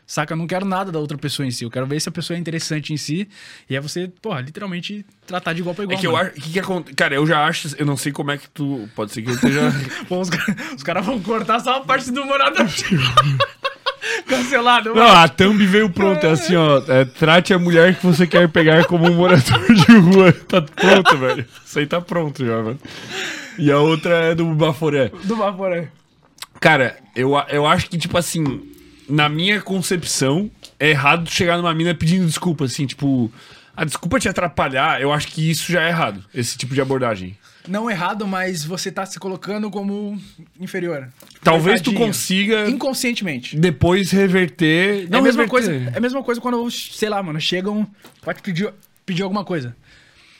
saca? 0.07 0.33
Eu 0.33 0.37
não 0.37 0.47
quero 0.47 0.65
nada 0.65 0.91
da 0.91 0.97
outra 0.97 1.17
pessoa 1.17 1.45
em 1.45 1.51
si. 1.51 1.63
Eu 1.65 1.69
quero 1.69 1.85
ver 1.85 1.99
se 1.99 2.09
a 2.09 2.11
pessoa 2.11 2.35
é 2.35 2.39
interessante 2.39 2.93
em 2.93 2.97
si. 2.97 3.27
E 3.69 3.75
é 3.75 3.79
você, 3.79 4.07
porra, 4.21 4.41
literalmente 4.41 5.05
tratar 5.27 5.53
de 5.53 5.59
igual 5.59 5.75
pra 5.75 5.83
É 5.83 5.85
igual. 5.85 5.99
que 5.99 6.07
eu 6.07 6.11
mano. 6.13 6.29
acho. 6.31 6.41
Que 6.41 6.49
que 6.53 6.59
aconte- 6.59 6.93
Cara, 6.95 7.13
eu 7.13 7.27
já 7.27 7.45
acho. 7.45 7.75
Eu 7.77 7.85
não 7.85 7.97
sei 7.97 8.11
como 8.11 8.31
é 8.31 8.37
que 8.37 8.49
tu. 8.49 8.89
Pode 8.95 9.11
ser 9.11 9.21
que 9.21 9.29
eu 9.29 9.35
esteja. 9.35 9.61
Pô, 10.09 10.19
os 10.21 10.29
caras 10.29 10.55
os 10.77 10.81
caras 10.83 11.05
vão 11.05 11.19
cortar 11.21 11.59
só 11.59 11.75
a 11.77 11.81
parte 11.81 12.09
do 12.11 12.25
morador. 12.25 12.65
Cancelado, 14.25 14.89
Não, 14.93 15.03
mano. 15.05 15.17
a 15.19 15.27
thumb 15.27 15.65
veio 15.65 15.89
pronta. 15.89 16.27
É 16.27 16.31
assim, 16.31 16.55
ó. 16.55 16.81
é, 16.87 17.05
trate 17.05 17.53
a 17.53 17.59
mulher 17.59 17.95
que 17.95 18.05
você 18.05 18.25
quer 18.25 18.47
pegar 18.49 18.85
como 18.85 19.05
um 19.09 19.13
morador 19.15 19.73
de 19.73 19.97
rua. 19.97 20.31
Tá 20.47 20.61
pronto, 20.61 21.17
velho. 21.17 21.45
Isso 21.65 21.79
aí 21.79 21.85
tá 21.87 21.99
pronto 21.99 22.45
já, 22.45 22.61
mano. 22.63 22.79
E 23.57 23.71
a 23.71 23.79
outra 23.79 24.15
é 24.17 24.35
do 24.35 24.45
Baforé. 24.53 25.11
Do 25.23 25.35
Vaporé. 25.35 25.89
Cara, 26.59 26.97
eu, 27.15 27.31
eu 27.49 27.65
acho 27.65 27.89
que, 27.89 27.97
tipo 27.97 28.17
assim, 28.17 28.61
na 29.09 29.29
minha 29.29 29.61
concepção, 29.61 30.49
é 30.79 30.89
errado 30.89 31.29
chegar 31.29 31.57
numa 31.57 31.73
mina 31.73 31.93
pedindo 31.95 32.25
desculpa, 32.25 32.65
assim, 32.65 32.85
tipo. 32.85 33.31
A 33.75 33.85
desculpa 33.85 34.19
te 34.19 34.27
atrapalhar, 34.27 34.99
eu 34.99 35.13
acho 35.13 35.27
que 35.27 35.51
isso 35.51 35.71
já 35.71 35.83
é 35.83 35.89
errado, 35.89 36.25
esse 36.33 36.57
tipo 36.57 36.73
de 36.73 36.81
abordagem. 36.81 37.37
Não 37.67 37.91
errado, 37.91 38.25
mas 38.25 38.63
você 38.63 38.91
tá 38.91 39.05
se 39.05 39.19
colocando 39.19 39.69
como 39.69 40.19
inferior. 40.59 41.09
Talvez 41.43 41.81
tu 41.81 41.93
consiga 41.93 42.67
Inconscientemente. 42.67 43.55
depois 43.55 44.09
reverter. 44.09 45.07
é 45.11 45.15
a 45.15 45.21
mesma 45.21 45.43
reverter. 45.43 45.47
coisa. 45.49 45.73
É 45.93 45.97
a 45.97 46.01
mesma 46.01 46.23
coisa 46.23 46.41
quando, 46.41 46.71
sei 46.71 47.09
lá, 47.09 47.21
mano, 47.21 47.39
chegam. 47.39 47.85
Pode 48.23 48.41
pedir, 48.41 48.73
pedir 49.05 49.21
alguma 49.21 49.43
coisa. 49.43 49.75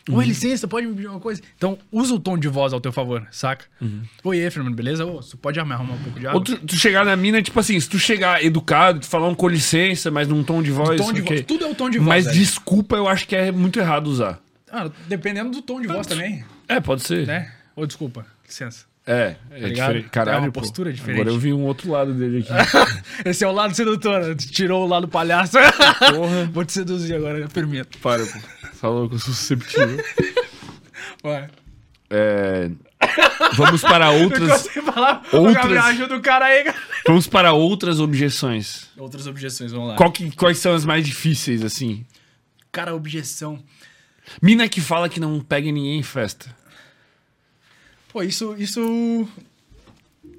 Oi, 0.10 0.26
licença, 0.26 0.68
pode 0.68 0.88
me 0.88 0.96
pedir 0.96 1.08
uma 1.08 1.20
coisa? 1.20 1.42
Então, 1.58 1.78
usa 1.92 2.14
o 2.14 2.20
tom 2.20 2.38
de 2.38 2.48
voz 2.48 2.72
ao 2.74 2.80
teu 2.80 2.92
favor, 2.94 3.28
saca? 3.32 3.66
Oi, 4.24 4.42
aí, 4.42 4.50
Fernando, 4.50 4.74
beleza? 4.74 5.06
Ô, 5.06 5.22
você 5.22 5.36
pode 5.36 5.62
me 5.64 5.74
arrumar 5.74 5.96
um 5.96 5.98
pouco 6.04 6.20
de 6.20 6.26
água? 6.28 6.40
Ou 6.40 6.44
tu, 6.44 6.58
tu 6.58 6.76
chegar 6.76 7.06
na 7.06 7.16
mina, 7.16 7.42
tipo 7.42 7.60
assim, 7.60 7.78
se 7.80 7.90
tu 7.90 8.00
chegar 8.00 8.44
educado, 8.44 9.02
tu 9.02 9.06
falar 9.08 9.28
um 9.28 9.36
com 9.36 9.48
licença, 9.48 10.10
mas 10.10 10.28
num 10.28 10.44
tom 10.44 10.64
de 10.64 10.72
voz. 10.72 11.00
tom 11.00 11.12
de 11.14 11.22
ok. 11.22 11.38
voz. 11.38 11.46
Tudo 11.46 11.66
é 11.66 11.70
o 11.70 11.76
tom 11.76 11.90
de 11.90 11.98
voz, 11.98 12.08
Mas 12.08 12.26
velho. 12.26 12.38
desculpa, 12.40 12.96
eu 12.96 13.08
acho 13.08 13.28
que 13.28 13.36
é 13.36 13.52
muito 13.52 13.80
errado 13.80 14.08
usar. 14.08 14.40
Ah, 14.72 14.90
dependendo 15.08 15.52
do 15.52 15.62
tom 15.62 15.80
de 15.82 15.88
voz 15.88 16.08
também, 16.08 16.44
É, 16.68 16.80
pode 16.80 17.02
ser. 17.04 17.28
né? 17.28 17.52
Ô, 17.76 17.86
desculpa, 17.86 18.26
licença. 18.46 18.87
É, 19.08 19.36
é 19.52 19.60
ligado? 19.60 19.72
diferente. 19.94 20.10
Caralho, 20.10 20.38
É 20.38 20.40
uma 20.42 20.52
pô. 20.52 20.60
postura 20.60 20.92
diferente. 20.92 21.22
Agora 21.22 21.34
eu 21.34 21.40
vi 21.40 21.54
um 21.54 21.64
outro 21.64 21.90
lado 21.90 22.14
dele 22.14 22.40
aqui. 22.48 22.52
Esse 23.26 23.44
é 23.46 23.48
o 23.48 23.52
lado 23.54 23.74
sedutor, 23.74 24.22
né? 24.22 24.36
tirou 24.36 24.84
o 24.86 24.88
lado 24.88 25.08
palhaço. 25.08 25.54
Porra. 26.14 26.46
Vou 26.52 26.66
te 26.66 26.74
seduzir 26.74 27.16
agora, 27.16 27.40
eu 27.40 27.48
permito. 27.48 27.98
Para, 28.00 28.26
pô. 28.26 28.40
Falou 28.74 29.08
que 29.08 29.16
eu 29.16 29.20
sou 29.20 29.34
susceptível. 29.34 29.98
Vai. 31.24 31.48
É, 32.10 32.70
Vamos 33.56 33.82
para 33.82 34.12
outras. 34.24 34.68
falar. 34.68 35.24
Outras- 35.32 35.54
Gabriel, 35.56 35.84
ajuda 35.84 36.16
o 36.18 36.22
cara 36.22 36.46
aí, 36.46 36.64
cara. 36.66 36.78
Vamos 37.06 37.28
para 37.28 37.54
outras 37.54 38.00
objeções. 38.00 38.88
Outras 38.98 39.26
objeções, 39.28 39.72
vamos 39.72 39.90
lá. 39.98 40.12
Que- 40.12 40.32
quais 40.36 40.58
são 40.58 40.74
as 40.74 40.84
mais 40.86 41.06
difíceis, 41.06 41.64
assim? 41.64 42.06
Cara, 42.72 42.94
objeção. 42.96 43.60
Mina 44.42 44.68
que 44.68 44.82
fala 44.82 45.08
que 45.08 45.20
não 45.20 45.40
pega 45.40 45.72
ninguém 45.72 46.00
em 46.00 46.04
festa. 46.04 46.54
Pô, 48.18 48.24
isso, 48.24 48.56
isso 48.58 49.28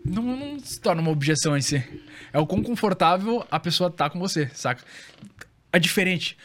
não, 0.05 0.21
não 0.25 0.59
se 0.59 0.81
torna 0.81 1.01
uma 1.01 1.13
objeção 1.13 1.57
em 1.57 1.61
si. 1.61 1.81
É 2.33 2.39
o 2.41 2.45
quão 2.45 2.61
confortável 2.61 3.47
a 3.49 3.61
pessoa 3.61 3.89
tá 3.89 4.11
com 4.11 4.19
você, 4.19 4.51
saca? 4.53 4.83
É 5.73 5.79
diferente. 5.79 6.37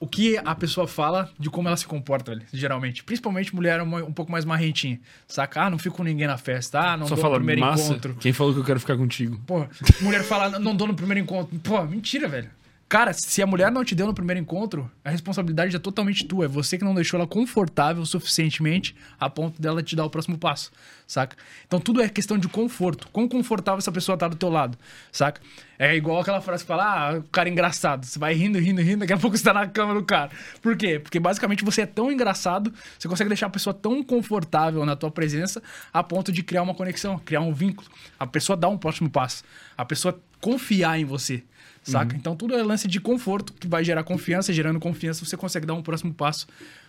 O 0.00 0.06
que 0.08 0.36
a 0.38 0.52
pessoa 0.52 0.88
fala 0.88 1.30
de 1.38 1.48
como 1.48 1.68
ela 1.68 1.76
se 1.76 1.86
comporta, 1.86 2.42
geralmente. 2.52 3.04
Principalmente 3.04 3.54
mulher 3.54 3.80
uma- 3.80 4.02
um 4.02 4.12
pouco 4.12 4.32
mais 4.32 4.44
marrentinha, 4.44 4.98
saca? 5.28 5.62
Ah, 5.66 5.70
não 5.70 5.78
fico 5.78 5.96
com 5.98 6.02
ninguém 6.02 6.26
na 6.26 6.36
festa. 6.36 6.80
Ah, 6.80 6.96
não 6.96 7.06
Só 7.06 7.14
dou 7.14 7.22
fala, 7.22 7.34
no 7.38 7.44
primeiro 7.44 7.60
massa, 7.60 7.92
encontro. 7.92 8.16
quem 8.18 8.32
falou 8.32 8.52
que 8.52 8.58
eu 8.58 8.64
quero 8.64 8.80
ficar 8.80 8.96
contigo? 8.96 9.40
Pô, 9.46 9.64
mulher 10.00 10.24
fala, 10.24 10.58
não 10.58 10.74
dou 10.74 10.88
no 10.88 10.94
primeiro 10.94 11.20
encontro. 11.20 11.56
Pô, 11.60 11.84
mentira, 11.84 12.26
velho. 12.26 12.50
Cara, 12.90 13.12
se 13.12 13.40
a 13.40 13.46
mulher 13.46 13.70
não 13.70 13.84
te 13.84 13.94
deu 13.94 14.04
no 14.04 14.12
primeiro 14.12 14.40
encontro, 14.40 14.90
a 15.04 15.10
responsabilidade 15.10 15.76
é 15.76 15.78
totalmente 15.78 16.24
tua. 16.24 16.46
É 16.46 16.48
você 16.48 16.76
que 16.76 16.82
não 16.82 16.92
deixou 16.92 17.20
ela 17.20 17.26
confortável 17.26 18.04
suficientemente 18.04 18.96
a 19.16 19.30
ponto 19.30 19.62
dela 19.62 19.80
te 19.80 19.94
dar 19.94 20.04
o 20.04 20.10
próximo 20.10 20.36
passo, 20.36 20.72
saca? 21.06 21.36
Então 21.64 21.78
tudo 21.78 22.02
é 22.02 22.08
questão 22.08 22.36
de 22.36 22.48
conforto. 22.48 23.06
Quão 23.12 23.28
confortável 23.28 23.78
essa 23.78 23.92
pessoa 23.92 24.18
tá 24.18 24.26
do 24.26 24.34
teu 24.34 24.48
lado, 24.48 24.76
saca? 25.12 25.40
É 25.78 25.94
igual 25.94 26.18
aquela 26.18 26.40
frase 26.40 26.64
que 26.64 26.66
fala, 26.66 26.82
ah, 26.82 27.18
o 27.18 27.22
cara 27.30 27.48
é 27.48 27.52
engraçado. 27.52 28.04
Você 28.04 28.18
vai 28.18 28.34
rindo, 28.34 28.58
rindo, 28.58 28.82
rindo, 28.82 28.98
daqui 28.98 29.12
a 29.12 29.18
pouco 29.18 29.36
você 29.36 29.44
tá 29.44 29.54
na 29.54 29.68
cama 29.68 29.94
do 29.94 30.04
cara. 30.04 30.32
Por 30.60 30.76
quê? 30.76 30.98
Porque 30.98 31.20
basicamente 31.20 31.64
você 31.64 31.82
é 31.82 31.86
tão 31.86 32.10
engraçado, 32.10 32.74
você 32.98 33.06
consegue 33.06 33.28
deixar 33.28 33.46
a 33.46 33.50
pessoa 33.50 33.72
tão 33.72 34.02
confortável 34.02 34.84
na 34.84 34.96
tua 34.96 35.12
presença 35.12 35.62
a 35.92 36.02
ponto 36.02 36.32
de 36.32 36.42
criar 36.42 36.62
uma 36.62 36.74
conexão, 36.74 37.20
criar 37.20 37.40
um 37.40 37.54
vínculo. 37.54 37.88
A 38.18 38.26
pessoa 38.26 38.56
dar 38.56 38.68
um 38.68 38.76
próximo 38.76 39.08
passo. 39.08 39.44
A 39.78 39.84
pessoa 39.84 40.20
confiar 40.40 40.98
em 40.98 41.04
você. 41.04 41.44
Saca? 41.82 42.14
Então 42.16 42.36
tudo 42.36 42.54
é 42.54 42.62
lance 42.62 42.86
de 42.86 43.00
conforto 43.00 43.52
que 43.54 43.66
vai 43.66 43.82
gerar 43.82 44.04
confiança, 44.04 44.52
gerando 44.52 44.78
confiança, 44.78 45.24
você 45.24 45.36
consegue 45.36 45.66
dar 45.66 45.74
um 45.74 45.82
próximo 45.82 46.12
passo 46.12 46.46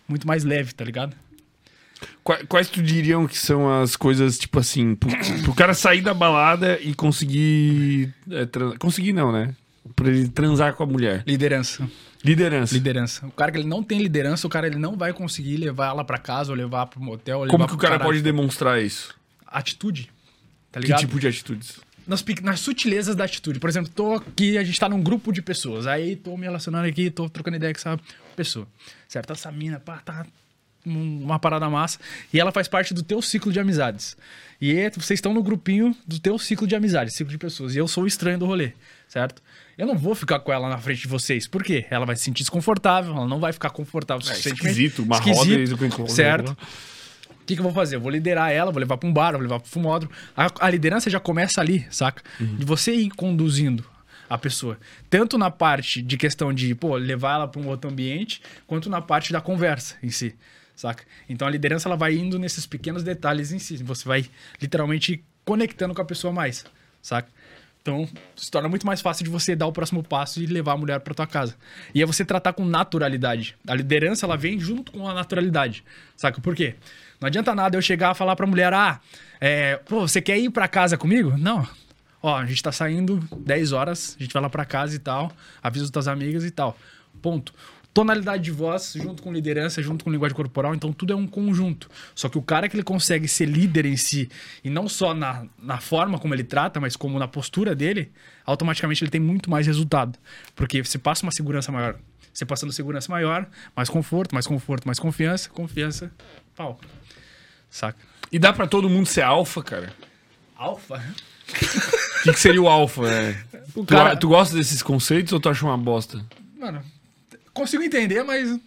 muito 0.08 0.28
mais 0.28 0.44
leve, 0.44 0.74
tá 0.74 0.84
ligado? 0.84 1.16
Qua- 2.24 2.44
Quais 2.48 2.68
tu 2.70 2.82
diriam 2.82 3.28
que 3.28 3.38
são 3.38 3.82
as 3.82 3.96
coisas, 3.96 4.38
tipo 4.38 4.60
assim, 4.60 4.96
pro, 4.96 5.10
pro 5.44 5.54
cara 5.54 5.74
sair 5.74 6.02
da 6.02 6.14
balada 6.14 6.80
e 6.82 6.94
conseguir. 6.94 8.14
é, 8.30 8.46
tran- 8.46 8.76
conseguir 8.78 9.14
não, 9.14 9.32
né? 9.32 9.56
Pra 9.96 10.08
ele 10.10 10.28
transar 10.28 10.74
com 10.74 10.84
a 10.84 10.86
mulher. 10.86 11.24
Liderança. 11.26 11.90
Liderança. 12.24 12.74
Liderança. 12.74 13.26
O 13.28 13.32
cara 13.32 13.52
que 13.52 13.58
ele 13.58 13.68
não 13.68 13.82
tem 13.82 14.00
liderança, 14.00 14.46
o 14.46 14.50
cara 14.50 14.68
ele 14.68 14.78
não 14.78 14.96
vai 14.96 15.12
conseguir 15.14 15.58
levar 15.58 15.88
ela 15.88 16.04
pra 16.04 16.18
casa 16.20 16.52
ou 16.52 16.58
levar 16.58 16.86
pro 16.88 17.02
motel. 17.02 17.40
Ou 17.40 17.48
Como 17.48 17.68
que 17.68 17.74
o 17.74 17.78
cara 17.78 17.94
caralho. 17.94 18.10
pode 18.10 18.22
demonstrar 18.22 18.82
isso? 18.82 19.16
Atitude. 19.48 20.10
Tá 20.72 20.80
Que 20.80 20.86
ligado? 20.88 21.00
tipo 21.00 21.20
de 21.20 21.28
atitudes? 21.28 21.80
Nas, 22.08 22.24
nas 22.42 22.60
sutilezas 22.60 23.16
da 23.16 23.24
atitude. 23.26 23.60
Por 23.60 23.70
exemplo, 23.70 23.92
tô 23.94 24.14
aqui, 24.16 24.58
a 24.58 24.64
gente 24.64 24.80
tá 24.80 24.88
num 24.90 25.02
grupo 25.02 25.32
de 25.32 25.42
pessoas. 25.42 25.88
Aí 25.88 26.16
tô 26.16 26.36
me 26.38 26.44
relacionando 26.46 26.88
aqui, 26.88 27.10
tô 27.10 27.30
trocando 27.30 27.58
ideia 27.58 27.74
com 27.74 27.80
essa 27.80 28.00
pessoa. 28.36 28.68
Certo? 29.08 29.32
Essa 29.34 29.52
mina, 29.52 29.80
pá, 29.80 29.98
tá 30.04 30.26
um- 30.86 31.24
uma 31.24 31.38
parada 31.40 31.70
massa. 31.70 32.00
E 32.34 32.40
ela 32.40 32.52
faz 32.52 32.68
parte 32.68 32.94
do 32.94 33.04
teu 33.04 33.22
ciclo 33.22 33.52
de 33.52 33.60
amizades. 33.60 34.18
E 34.60 34.74
vocês 34.96 35.18
estão 35.18 35.34
no 35.34 35.42
grupinho 35.44 35.96
do 36.08 36.20
teu 36.20 36.38
ciclo 36.38 36.68
de 36.68 36.76
amizades, 36.76 37.16
ciclo 37.16 37.32
de 37.32 37.38
pessoas. 37.38 37.76
E 37.76 37.78
eu 37.78 37.88
sou 37.88 38.04
o 38.04 38.08
estranho 38.08 38.38
do 38.38 38.46
rolê, 38.46 38.74
certo? 39.08 39.42
Eu 39.78 39.88
não 39.88 39.98
vou 39.98 40.14
ficar 40.14 40.40
com 40.40 40.52
ela 40.52 40.70
na 40.70 40.78
frente 40.78 41.02
de 41.02 41.08
vocês. 41.08 41.48
Por 41.48 41.64
quê? 41.64 41.86
Ela 41.90 42.06
vai 42.06 42.16
se 42.16 42.24
sentir 42.24 42.44
desconfortável, 42.44 43.16
ela 43.16 43.28
não 43.28 43.40
vai 43.40 43.52
ficar 43.54 43.72
confortável 43.72 44.24
É 44.30 44.34
esquisito, 44.36 45.02
uma 45.04 45.18
roda 45.34 45.52
e 45.52 45.90
que 45.90 46.00
eu- 46.02 46.08
Certo? 46.08 46.58
O 47.42 47.46
que, 47.46 47.56
que 47.56 47.60
eu 47.60 47.64
vou 47.64 47.74
fazer? 47.74 47.96
Eu 47.96 48.02
vou 48.02 48.12
liderar 48.12 48.52
ela, 48.52 48.72
vou 48.72 48.80
levar 48.80 48.98
pra 48.98 49.10
um 49.10 49.14
bar, 49.14 49.32
vou 49.34 49.42
levar 49.42 49.60
pro 49.60 49.70
fumódromo. 49.70 50.14
A, 50.36 50.50
a 50.60 50.70
liderança 50.70 51.10
já 51.10 51.20
começa 51.20 51.60
ali, 51.60 51.86
saca? 51.90 52.24
De 52.58 52.66
você 52.66 52.94
ir 52.94 53.10
conduzindo 53.12 53.86
a 54.30 54.38
pessoa. 54.38 54.78
Tanto 55.10 55.38
na 55.38 55.52
parte 55.52 56.02
de 56.02 56.16
questão 56.16 56.54
de, 56.54 56.74
pô, 56.74 56.96
levar 56.96 57.34
ela 57.34 57.48
pra 57.48 57.60
um 57.60 57.68
outro 57.68 57.90
ambiente, 57.90 58.42
quanto 58.66 58.90
na 58.90 59.02
parte 59.02 59.34
da 59.34 59.42
conversa 59.42 59.96
em 60.02 60.10
si, 60.10 60.34
saca? 60.74 61.04
Então 61.28 61.46
a 61.46 61.52
liderança 61.52 61.90
ela 61.90 61.98
vai 61.98 62.16
indo 62.16 62.40
nesses 62.40 62.66
pequenos 62.66 63.04
detalhes 63.04 63.52
em 63.52 63.60
si. 63.60 63.84
Você 63.84 64.08
vai 64.08 64.26
literalmente 64.62 65.22
conectando 65.44 65.94
com 65.94 66.02
a 66.02 66.06
pessoa 66.06 66.32
mais, 66.32 66.64
saca? 67.02 67.28
Então, 67.82 68.08
se 68.36 68.50
torna 68.50 68.70
muito 68.70 68.86
mais 68.86 69.02
fácil 69.02 69.24
de 69.24 69.30
você 69.30 69.56
dar 69.56 69.66
o 69.66 69.74
próximo 69.74 70.04
passo 70.04 70.40
e 70.40 70.46
levar 70.46 70.74
a 70.74 70.78
mulher 70.78 71.00
para 71.00 71.16
tua 71.16 71.26
casa. 71.26 71.56
E 71.96 72.02
é 72.02 72.06
você 72.06 72.24
tratar 72.24 72.54
com 72.54 72.64
naturalidade. 72.64 73.58
A 73.68 73.74
liderança, 73.74 74.26
ela 74.26 74.38
vem 74.38 74.60
junto 74.60 74.92
com 74.92 75.08
a 75.08 75.14
naturalidade. 75.14 75.84
Saca 76.16 76.40
por 76.40 76.56
quê? 76.56 76.76
Não 77.22 77.28
adianta 77.28 77.54
nada 77.54 77.78
eu 77.78 77.82
chegar 77.84 78.10
a 78.10 78.14
falar 78.16 78.36
pra 78.36 78.48
mulher, 78.48 78.74
ah, 78.74 79.00
é, 79.40 79.78
pô, 79.78 80.08
você 80.08 80.20
quer 80.20 80.40
ir 80.40 80.50
para 80.50 80.68
casa 80.68 80.98
comigo? 80.98 81.38
Não. 81.38 81.68
Ó, 82.20 82.36
a 82.36 82.46
gente 82.48 82.64
tá 82.64 82.72
saindo 82.72 83.20
10 83.38 83.72
horas, 83.74 84.16
a 84.20 84.24
gente 84.24 84.34
vai 84.34 84.42
lá 84.42 84.50
para 84.50 84.66
casa 84.66 84.96
e 84.96 85.00
tal, 85.00 85.32
avisa 85.62 85.86
as 85.86 85.92
tuas 85.92 86.08
amigas 86.08 86.44
e 86.44 86.50
tal. 86.50 86.76
Ponto. 87.22 87.54
Tonalidade 87.94 88.44
de 88.44 88.52
voz, 88.52 88.94
junto 88.96 89.22
com 89.22 89.32
liderança, 89.32 89.84
junto 89.84 90.04
com 90.04 90.10
linguagem 90.10 90.36
corporal, 90.36 90.74
então 90.74 90.92
tudo 90.92 91.14
é 91.14 91.16
um 91.16 91.28
conjunto. 91.28 91.90
Só 92.16 92.28
que 92.28 92.40
o 92.40 92.42
cara 92.42 92.68
que 92.68 92.76
ele 92.76 92.84
consegue 92.84 93.28
ser 93.28 93.46
líder 93.46 93.86
em 93.86 93.98
si, 93.98 94.28
e 94.64 94.70
não 94.70 94.88
só 94.88 95.14
na, 95.14 95.46
na 95.62 95.80
forma 95.80 96.18
como 96.18 96.34
ele 96.34 96.44
trata, 96.44 96.80
mas 96.80 96.96
como 96.96 97.20
na 97.20 97.28
postura 97.28 97.76
dele, 97.76 98.12
automaticamente 98.46 99.04
ele 99.04 99.12
tem 99.12 99.22
muito 99.22 99.48
mais 99.52 99.68
resultado. 99.68 100.18
Porque 100.56 100.84
você 100.84 100.98
passa 100.98 101.24
uma 101.24 101.32
segurança 101.32 101.72
maior. 101.72 102.00
Você 102.34 102.46
passando 102.46 102.72
segurança 102.72 103.12
maior, 103.12 103.46
mais 103.76 103.90
conforto, 103.90 104.34
mais 104.34 104.48
conforto, 104.48 104.88
mais 104.88 104.98
confiança, 104.98 105.50
confiança, 105.50 106.12
pau. 106.56 106.80
Saca? 107.72 107.98
E 108.32 108.38
dá 108.38 108.54
pra 108.54 108.68
todo 108.68 108.88
mundo 108.90 109.08
ser 109.08 109.22
alfa, 109.22 109.64
cara? 109.64 109.92
Alfa? 110.56 111.04
O 111.50 112.24
que, 112.24 112.34
que 112.34 112.40
seria 112.40 112.62
o 112.62 112.68
alfa, 112.68 113.02
né? 113.04 113.44
O 113.74 113.86
Tu, 113.86 113.94
cara- 113.94 114.18
tu 114.18 114.28
gosta 114.28 114.54
desses 114.56 114.84
conceitos 114.84 115.32
ou 115.32 115.40
tu 115.40 115.48
acha 115.48 115.66
uma 115.66 115.78
bosta? 115.78 116.24
Mano, 116.60 116.82
consigo 117.54 117.82
entender, 117.82 118.22
mas. 118.22 118.60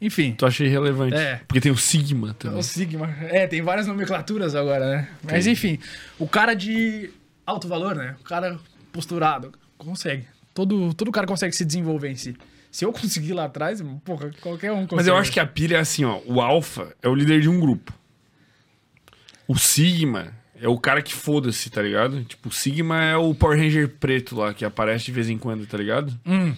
Enfim. 0.00 0.32
Tu 0.32 0.46
acha 0.46 0.64
irrelevante? 0.64 1.14
É. 1.14 1.36
Porque 1.46 1.60
tem 1.60 1.70
o 1.70 1.76
Sigma 1.76 2.30
O 2.30 2.34
também. 2.34 2.62
Sigma. 2.62 3.14
É, 3.28 3.46
tem 3.46 3.60
várias 3.60 3.86
nomenclaturas 3.86 4.54
agora, 4.54 4.88
né? 4.90 5.08
Mas 5.22 5.46
enfim, 5.46 5.78
o 6.18 6.26
cara 6.26 6.54
de 6.54 7.10
alto 7.44 7.68
valor, 7.68 7.94
né? 7.94 8.16
O 8.20 8.24
cara 8.24 8.58
posturado, 8.90 9.52
consegue. 9.76 10.24
Todo, 10.54 10.94
todo 10.94 11.12
cara 11.12 11.26
consegue 11.26 11.54
se 11.54 11.64
desenvolver 11.64 12.08
em 12.10 12.16
si. 12.16 12.34
Se 12.70 12.84
eu 12.86 12.92
conseguir 12.94 13.34
lá 13.34 13.44
atrás, 13.44 13.82
porra, 14.04 14.30
qualquer 14.40 14.72
um 14.72 14.86
consegue. 14.86 14.96
Mas 14.96 15.06
eu 15.08 15.16
acho 15.16 15.30
que 15.30 15.40
a 15.40 15.46
pilha 15.46 15.76
é 15.76 15.80
assim, 15.80 16.04
ó. 16.04 16.20
O 16.26 16.40
alfa 16.40 16.94
é 17.02 17.08
o 17.08 17.14
líder 17.14 17.42
de 17.42 17.48
um 17.50 17.60
grupo. 17.60 17.92
O 19.48 19.56
Sigma 19.58 20.28
é 20.60 20.68
o 20.68 20.76
cara 20.78 21.00
que 21.02 21.14
foda-se, 21.14 21.70
tá 21.70 21.80
ligado? 21.82 22.22
Tipo, 22.24 22.48
o 22.50 22.52
Sigma 22.52 23.02
é 23.02 23.16
o 23.16 23.34
Power 23.34 23.58
Ranger 23.58 23.88
preto 23.88 24.36
lá, 24.36 24.52
que 24.52 24.64
aparece 24.64 25.06
de 25.06 25.12
vez 25.12 25.28
em 25.30 25.38
quando, 25.38 25.66
tá 25.66 25.78
ligado? 25.78 26.12
Hum. 26.26 26.52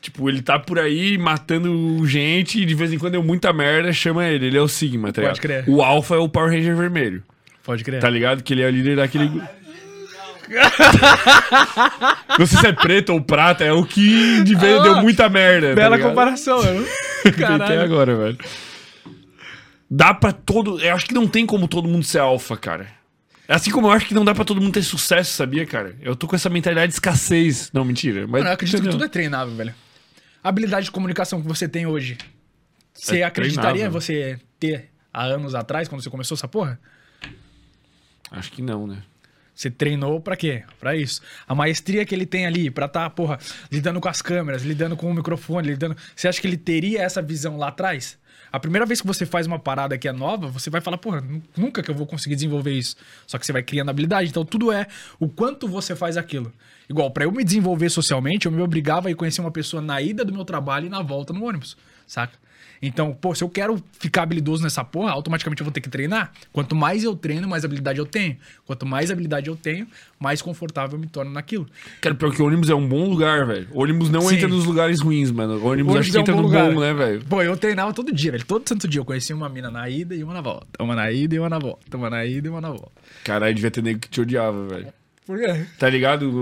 Tipo, 0.00 0.28
ele 0.28 0.42
tá 0.42 0.58
por 0.58 0.80
aí 0.80 1.16
matando 1.16 2.04
gente 2.04 2.60
e 2.60 2.64
de 2.66 2.74
vez 2.74 2.92
em 2.92 2.98
quando 2.98 3.12
deu 3.12 3.22
muita 3.22 3.52
merda, 3.52 3.92
chama 3.92 4.26
ele. 4.26 4.46
Ele 4.46 4.58
é 4.58 4.60
o 4.60 4.66
Sigma, 4.66 5.12
tá 5.12 5.22
Pode 5.22 5.40
ligado? 5.40 5.62
crer. 5.64 5.64
O 5.72 5.80
Alpha 5.82 6.16
é 6.16 6.18
o 6.18 6.28
Power 6.28 6.50
Ranger 6.50 6.74
vermelho, 6.76 7.22
Pode 7.62 7.84
crer. 7.84 8.00
tá 8.00 8.10
ligado? 8.10 8.42
Que 8.42 8.52
ele 8.54 8.62
é 8.62 8.66
o 8.66 8.70
líder 8.70 8.96
daquele. 8.96 9.30
Não 12.38 12.46
sei 12.46 12.58
se 12.60 12.66
é 12.66 12.72
preto 12.72 13.12
ou 13.12 13.20
prata, 13.20 13.64
é 13.64 13.72
o 13.72 13.84
que 13.86 14.42
de 14.42 14.54
vez 14.54 14.82
deu 14.82 14.96
muita 14.96 15.28
merda. 15.28 15.68
tá 15.70 15.74
Bela 15.76 15.96
ligado? 15.96 16.10
comparação, 16.10 16.62
mano. 16.62 16.80
Inventei 17.24 17.46
Caralho. 17.46 17.80
agora, 17.82 18.16
velho. 18.16 18.38
Dá 19.94 20.14
pra 20.14 20.32
todo. 20.32 20.80
Eu 20.80 20.94
acho 20.94 21.04
que 21.04 21.12
não 21.12 21.28
tem 21.28 21.44
como 21.44 21.68
todo 21.68 21.86
mundo 21.86 22.02
ser 22.04 22.18
alfa, 22.18 22.56
cara. 22.56 22.88
Assim 23.46 23.70
como 23.70 23.88
eu 23.88 23.90
acho 23.90 24.06
que 24.06 24.14
não 24.14 24.24
dá 24.24 24.34
pra 24.34 24.42
todo 24.44 24.58
mundo 24.58 24.72
ter 24.72 24.82
sucesso, 24.82 25.34
sabia, 25.34 25.66
cara? 25.66 25.94
Eu 26.00 26.16
tô 26.16 26.26
com 26.26 26.34
essa 26.34 26.48
mentalidade 26.48 26.88
de 26.88 26.94
escassez. 26.94 27.70
Não, 27.74 27.84
mentira. 27.84 28.22
Mas, 28.22 28.40
Mano, 28.40 28.46
eu 28.46 28.52
acredito 28.54 28.82
que 28.82 28.88
tudo 28.88 29.04
é 29.04 29.08
treinável, 29.08 29.54
velho. 29.54 29.74
A 30.42 30.48
habilidade 30.48 30.86
de 30.86 30.90
comunicação 30.90 31.42
que 31.42 31.46
você 31.46 31.68
tem 31.68 31.84
hoje, 31.86 32.16
você 32.94 33.18
É 33.18 33.24
acreditaria 33.24 33.72
treinável. 33.72 34.00
você 34.00 34.40
ter 34.58 34.88
há 35.12 35.24
anos 35.24 35.54
atrás, 35.54 35.88
quando 35.88 36.02
você 36.02 36.08
começou 36.08 36.36
essa 36.36 36.48
porra? 36.48 36.80
Acho 38.30 38.50
que 38.50 38.62
não, 38.62 38.86
né? 38.86 39.02
Você 39.54 39.70
treinou 39.70 40.18
pra 40.20 40.34
quê? 40.36 40.62
Pra 40.80 40.96
isso. 40.96 41.20
A 41.46 41.54
maestria 41.54 42.06
que 42.06 42.14
ele 42.14 42.24
tem 42.24 42.46
ali, 42.46 42.70
pra 42.70 42.88
tá, 42.88 43.10
porra, 43.10 43.38
lidando 43.70 44.00
com 44.00 44.08
as 44.08 44.22
câmeras, 44.22 44.62
lidando 44.62 44.96
com 44.96 45.10
o 45.10 45.14
microfone, 45.14 45.68
lidando. 45.68 45.94
Você 46.16 46.26
acha 46.28 46.40
que 46.40 46.46
ele 46.46 46.56
teria 46.56 47.02
essa 47.02 47.20
visão 47.20 47.58
lá 47.58 47.68
atrás? 47.68 48.18
A 48.52 48.60
primeira 48.60 48.84
vez 48.84 49.00
que 49.00 49.06
você 49.06 49.24
faz 49.24 49.46
uma 49.46 49.58
parada 49.58 49.96
que 49.96 50.06
é 50.06 50.12
nova, 50.12 50.46
você 50.48 50.68
vai 50.68 50.80
falar, 50.82 50.98
porra, 50.98 51.20
nu- 51.22 51.42
nunca 51.56 51.82
que 51.82 51.90
eu 51.90 51.94
vou 51.94 52.06
conseguir 52.06 52.34
desenvolver 52.34 52.72
isso. 52.72 52.96
Só 53.26 53.38
que 53.38 53.46
você 53.46 53.52
vai 53.52 53.62
criando 53.62 53.88
habilidade. 53.88 54.28
Então 54.28 54.44
tudo 54.44 54.70
é 54.70 54.86
o 55.18 55.26
quanto 55.28 55.66
você 55.66 55.96
faz 55.96 56.16
aquilo. 56.18 56.52
Igual, 56.88 57.10
pra 57.10 57.24
eu 57.24 57.32
me 57.32 57.42
desenvolver 57.42 57.88
socialmente, 57.88 58.44
eu 58.46 58.52
me 58.52 58.60
obrigava 58.60 59.08
a 59.08 59.14
conhecer 59.14 59.40
uma 59.40 59.50
pessoa 59.50 59.80
na 59.80 60.02
ida 60.02 60.24
do 60.24 60.32
meu 60.34 60.44
trabalho 60.44 60.86
e 60.86 60.90
na 60.90 61.00
volta 61.00 61.32
no 61.32 61.44
ônibus, 61.46 61.76
saca? 62.06 62.36
Então, 62.82 63.14
pô, 63.14 63.32
se 63.32 63.44
eu 63.44 63.48
quero 63.48 63.80
ficar 63.92 64.24
habilidoso 64.24 64.62
nessa 64.64 64.82
porra, 64.82 65.12
automaticamente 65.12 65.60
eu 65.60 65.64
vou 65.64 65.72
ter 65.72 65.80
que 65.80 65.88
treinar. 65.88 66.32
Quanto 66.52 66.74
mais 66.74 67.04
eu 67.04 67.14
treino, 67.14 67.48
mais 67.48 67.64
habilidade 67.64 68.00
eu 68.00 68.04
tenho. 68.04 68.36
Quanto 68.66 68.84
mais 68.84 69.08
habilidade 69.08 69.48
eu 69.48 69.54
tenho, 69.54 69.86
mais 70.18 70.42
confortável 70.42 70.96
eu 70.96 71.00
me 71.00 71.06
torno 71.06 71.30
naquilo. 71.30 71.68
Cara, 72.00 72.12
pior 72.14 72.34
que 72.34 72.42
o 72.42 72.46
ônibus 72.46 72.68
é 72.68 72.74
um 72.74 72.86
bom 72.86 73.08
lugar, 73.08 73.46
velho. 73.46 73.68
Ônibus 73.72 74.10
não 74.10 74.22
Sim. 74.22 74.34
entra 74.34 74.48
nos 74.48 74.64
lugares 74.64 75.00
ruins, 75.00 75.30
mano. 75.30 75.58
O 75.58 75.66
ônibus, 75.66 75.94
acho 75.94 76.10
que 76.10 76.16
é 76.16 76.20
um 76.20 76.22
entra 76.22 76.34
no 76.34 76.42
lugar. 76.42 76.72
bom, 76.72 76.80
né, 76.80 76.92
velho? 76.92 77.24
Pô, 77.24 77.40
eu 77.40 77.56
treinava 77.56 77.92
todo 77.92 78.12
dia, 78.12 78.32
velho. 78.32 78.44
Todo 78.44 78.68
santo 78.68 78.88
dia. 78.88 79.00
Eu 79.00 79.04
conhecia 79.04 79.36
uma 79.36 79.48
mina 79.48 79.70
na 79.70 79.88
ida 79.88 80.14
e 80.16 80.24
uma 80.24 80.34
na 80.34 80.40
volta. 80.40 80.66
Uma 80.80 80.96
na 80.96 81.12
ida 81.12 81.36
e 81.36 81.38
uma 81.38 81.48
na 81.48 81.58
volta. 81.60 81.96
Uma 81.96 82.10
na 82.10 82.24
ida 82.26 82.48
e 82.48 82.50
uma 82.50 82.60
na 82.60 82.70
volta. 82.70 82.90
Caralho, 83.22 83.54
devia 83.54 83.70
ter 83.70 83.82
nego 83.82 84.00
que 84.00 84.08
te 84.08 84.20
odiava, 84.20 84.66
velho. 84.66 84.92
Por 85.24 85.38
quê? 85.38 85.66
Tá 85.78 85.88
ligado? 85.88 86.32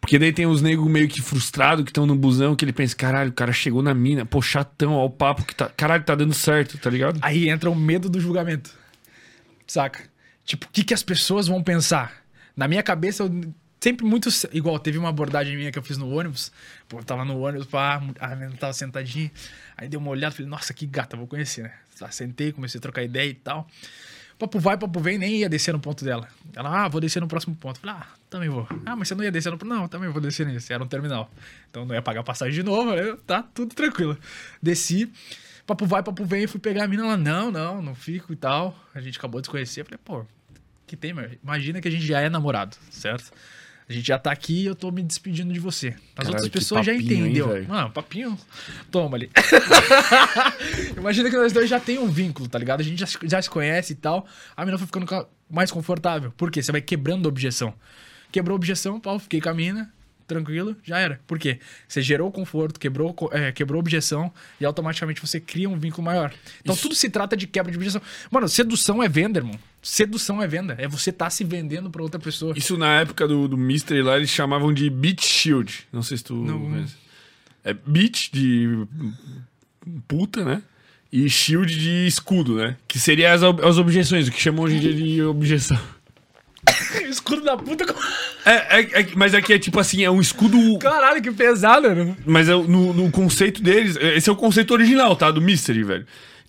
Porque 0.00 0.18
daí 0.18 0.32
tem 0.32 0.46
os 0.46 0.62
negros 0.62 0.88
meio 0.88 1.08
que 1.08 1.20
frustrados 1.20 1.84
que 1.84 1.90
estão 1.90 2.06
no 2.06 2.14
busão, 2.14 2.54
que 2.54 2.64
ele 2.64 2.72
pensa, 2.72 2.94
caralho, 2.94 3.30
o 3.30 3.34
cara 3.34 3.52
chegou 3.52 3.82
na 3.82 3.92
mina, 3.92 4.24
pô, 4.24 4.40
chatão, 4.40 4.92
ó, 4.92 5.04
o 5.04 5.10
papo 5.10 5.44
que 5.44 5.54
tá. 5.54 5.68
Caralho, 5.68 6.04
tá 6.04 6.14
dando 6.14 6.32
certo, 6.32 6.78
tá 6.78 6.88
ligado? 6.88 7.18
Aí 7.22 7.48
entra 7.48 7.68
o 7.68 7.74
medo 7.74 8.08
do 8.08 8.20
julgamento. 8.20 8.72
Saca? 9.66 10.04
Tipo, 10.44 10.66
o 10.66 10.68
que, 10.70 10.84
que 10.84 10.94
as 10.94 11.02
pessoas 11.02 11.48
vão 11.48 11.60
pensar? 11.60 12.22
Na 12.56 12.68
minha 12.68 12.84
cabeça, 12.84 13.24
eu 13.24 13.52
sempre 13.80 14.06
muito. 14.06 14.28
Igual, 14.52 14.78
teve 14.78 14.96
uma 14.96 15.08
abordagem 15.08 15.56
minha 15.56 15.72
que 15.72 15.78
eu 15.78 15.82
fiz 15.82 15.98
no 15.98 16.08
ônibus. 16.08 16.52
Pô, 16.88 17.00
eu 17.00 17.04
tava 17.04 17.24
no 17.24 17.40
ônibus, 17.40 17.66
pá, 17.66 18.00
a 18.20 18.28
menina 18.36 18.56
tava 18.56 18.72
sentadinha. 18.72 19.30
Aí 19.76 19.88
dei 19.88 19.98
uma 19.98 20.10
olhada, 20.10 20.34
falei, 20.34 20.48
nossa, 20.48 20.72
que 20.72 20.86
gata, 20.86 21.16
vou 21.16 21.26
conhecer, 21.26 21.64
né? 21.64 21.72
Sentei, 22.12 22.52
comecei 22.52 22.78
a 22.78 22.82
trocar 22.82 23.02
ideia 23.02 23.28
e 23.28 23.34
tal. 23.34 23.68
Papo 24.38 24.58
vai, 24.58 24.76
papo 24.76 25.00
vem, 25.00 25.16
nem 25.16 25.36
ia 25.36 25.48
descer 25.48 25.72
no 25.72 25.80
ponto 25.80 26.04
dela. 26.04 26.28
Ela, 26.54 26.84
ah, 26.84 26.88
vou 26.88 27.00
descer 27.00 27.20
no 27.20 27.28
próximo 27.28 27.56
ponto. 27.56 27.80
Falei, 27.80 27.96
ah, 27.98 28.06
também 28.28 28.50
vou. 28.50 28.68
Ah, 28.84 28.94
mas 28.94 29.08
você 29.08 29.14
não 29.14 29.24
ia 29.24 29.32
descer 29.32 29.50
no 29.50 29.58
Não, 29.64 29.88
também 29.88 30.10
vou 30.10 30.20
descer 30.20 30.46
nesse. 30.46 30.72
Era 30.72 30.84
um 30.84 30.86
terminal. 30.86 31.30
Então 31.70 31.86
não 31.86 31.94
ia 31.94 32.02
pagar 32.02 32.22
passagem 32.22 32.54
de 32.54 32.62
novo, 32.62 32.94
né? 32.94 33.16
Tá 33.26 33.42
tudo 33.42 33.74
tranquilo. 33.74 34.18
Desci. 34.62 35.10
Papo 35.66 35.86
vai, 35.86 36.02
papo 36.02 36.24
vem, 36.24 36.46
fui 36.46 36.60
pegar 36.60 36.84
a 36.84 36.88
mina, 36.88 37.02
ela, 37.02 37.16
não, 37.16 37.50
não, 37.50 37.82
não 37.82 37.94
fico 37.94 38.32
e 38.32 38.36
tal. 38.36 38.78
A 38.94 39.00
gente 39.00 39.18
acabou 39.18 39.40
de 39.40 39.46
se 39.46 39.50
conhecer. 39.50 39.84
Falei, 39.84 39.98
pô, 40.04 40.24
que 40.86 40.96
tem, 40.96 41.14
meu? 41.14 41.30
Imagina 41.42 41.80
que 41.80 41.88
a 41.88 41.90
gente 41.90 42.06
já 42.06 42.20
é 42.20 42.28
namorado, 42.28 42.76
certo? 42.90 43.32
A 43.88 43.92
gente 43.92 44.06
já 44.08 44.18
tá 44.18 44.32
aqui 44.32 44.62
e 44.62 44.66
eu 44.66 44.74
tô 44.74 44.90
me 44.90 45.00
despedindo 45.02 45.52
de 45.52 45.60
você. 45.60 45.88
As 46.16 46.26
Caralho, 46.26 46.34
outras 46.34 46.48
pessoas 46.48 46.84
já 46.84 46.92
papinho, 46.92 47.12
hein, 47.12 47.20
entendeu. 47.26 47.48
velho? 47.48 47.68
Mano, 47.68 47.90
papinho. 47.92 48.38
Toma 48.90 49.16
ali. 49.16 49.30
Imagina 50.96 51.30
que 51.30 51.36
nós 51.36 51.52
dois 51.52 51.68
já 51.68 51.78
tem 51.78 51.98
um 51.98 52.08
vínculo, 52.08 52.48
tá 52.48 52.58
ligado? 52.58 52.80
A 52.80 52.82
gente 52.82 52.98
já, 52.98 53.06
se- 53.06 53.18
já 53.24 53.40
se 53.40 53.48
conhece 53.50 53.92
e 53.92 53.96
tal. 53.96 54.26
A 54.56 54.64
mina 54.64 54.76
foi 54.78 54.86
ficando 54.86 55.06
ca- 55.06 55.26
mais 55.48 55.70
confortável. 55.70 56.32
Por 56.36 56.50
quê? 56.50 56.62
Você 56.62 56.72
vai 56.72 56.80
quebrando 56.80 57.26
a 57.26 57.28
objeção. 57.28 57.72
Quebrou 58.32 58.54
a 58.54 58.56
objeção, 58.56 58.98
pau, 58.98 59.18
fiquei 59.18 59.40
com 59.40 59.48
a 59.48 59.54
mina, 59.54 59.92
tranquilo, 60.26 60.76
já 60.82 60.98
era. 60.98 61.20
Por 61.26 61.38
quê? 61.38 61.60
Você 61.86 62.02
gerou 62.02 62.30
conforto, 62.32 62.80
quebrou, 62.80 63.14
é, 63.32 63.52
quebrou 63.52 63.78
a 63.78 63.80
objeção 63.80 64.32
e 64.60 64.64
automaticamente 64.64 65.20
você 65.20 65.38
cria 65.40 65.68
um 65.70 65.78
vínculo 65.78 66.04
maior. 66.04 66.32
Então 66.60 66.76
tudo 66.76 66.94
se 66.94 67.08
trata 67.08 67.36
de 67.36 67.46
quebra 67.46 67.70
de 67.70 67.78
objeção. 67.78 68.02
Mano, 68.30 68.48
sedução 68.48 69.00
é 69.02 69.08
venda, 69.08 69.38
irmão. 69.38 69.58
Sedução 69.88 70.42
é 70.42 70.48
venda. 70.48 70.74
É 70.78 70.88
você 70.88 71.12
tá 71.12 71.30
se 71.30 71.44
vendendo 71.44 71.88
pra 71.90 72.02
outra 72.02 72.18
pessoa. 72.18 72.54
Isso 72.56 72.76
na 72.76 73.00
época 73.00 73.28
do, 73.28 73.46
do 73.46 73.56
Mystery 73.56 74.02
lá, 74.02 74.16
eles 74.16 74.30
chamavam 74.30 74.74
de 74.74 74.90
Beat 74.90 75.22
Shield. 75.24 75.86
Não 75.92 76.02
sei 76.02 76.16
se 76.16 76.24
tu 76.24 76.34
Não. 76.34 76.58
conhece. 76.58 76.94
É 77.62 77.72
beat 77.72 78.30
de 78.32 78.84
puta, 80.08 80.44
né? 80.44 80.62
E 81.12 81.28
shield 81.30 81.72
de 81.78 82.06
escudo, 82.06 82.56
né? 82.56 82.76
Que 82.88 82.98
seria 82.98 83.32
as, 83.32 83.42
ob- 83.44 83.64
as 83.64 83.78
objeções, 83.78 84.26
o 84.26 84.32
que 84.32 84.40
chamam 84.40 84.64
hoje 84.64 84.76
em 84.76 84.80
dia 84.80 84.92
de 84.92 85.22
objeção. 85.22 85.78
Escudo 87.08 87.42
da 87.42 87.56
puta. 87.56 87.86
com- 87.86 87.98
É, 88.44 88.80
é- 88.80 89.00
é- 89.02 89.06
mas 89.14 89.34
aqui 89.34 89.52
é 89.52 89.58
tipo 89.58 89.78
assim, 89.78 90.02
é 90.04 90.10
um 90.10 90.20
escudo. 90.20 90.78
Caralho, 90.78 91.22
que 91.22 91.30
pesado, 91.30 91.88
mano. 91.88 92.16
Mas 92.26 92.48
é 92.48 92.52
no, 92.52 92.92
no 92.92 93.10
conceito 93.10 93.62
deles, 93.62 93.96
esse 93.96 94.28
é 94.28 94.32
o 94.32 94.36
conceito 94.36 94.72
original, 94.72 95.14
tá? 95.16 95.30
Do 95.30 95.40
Mystery, 95.40 95.84
velho. 95.84 96.06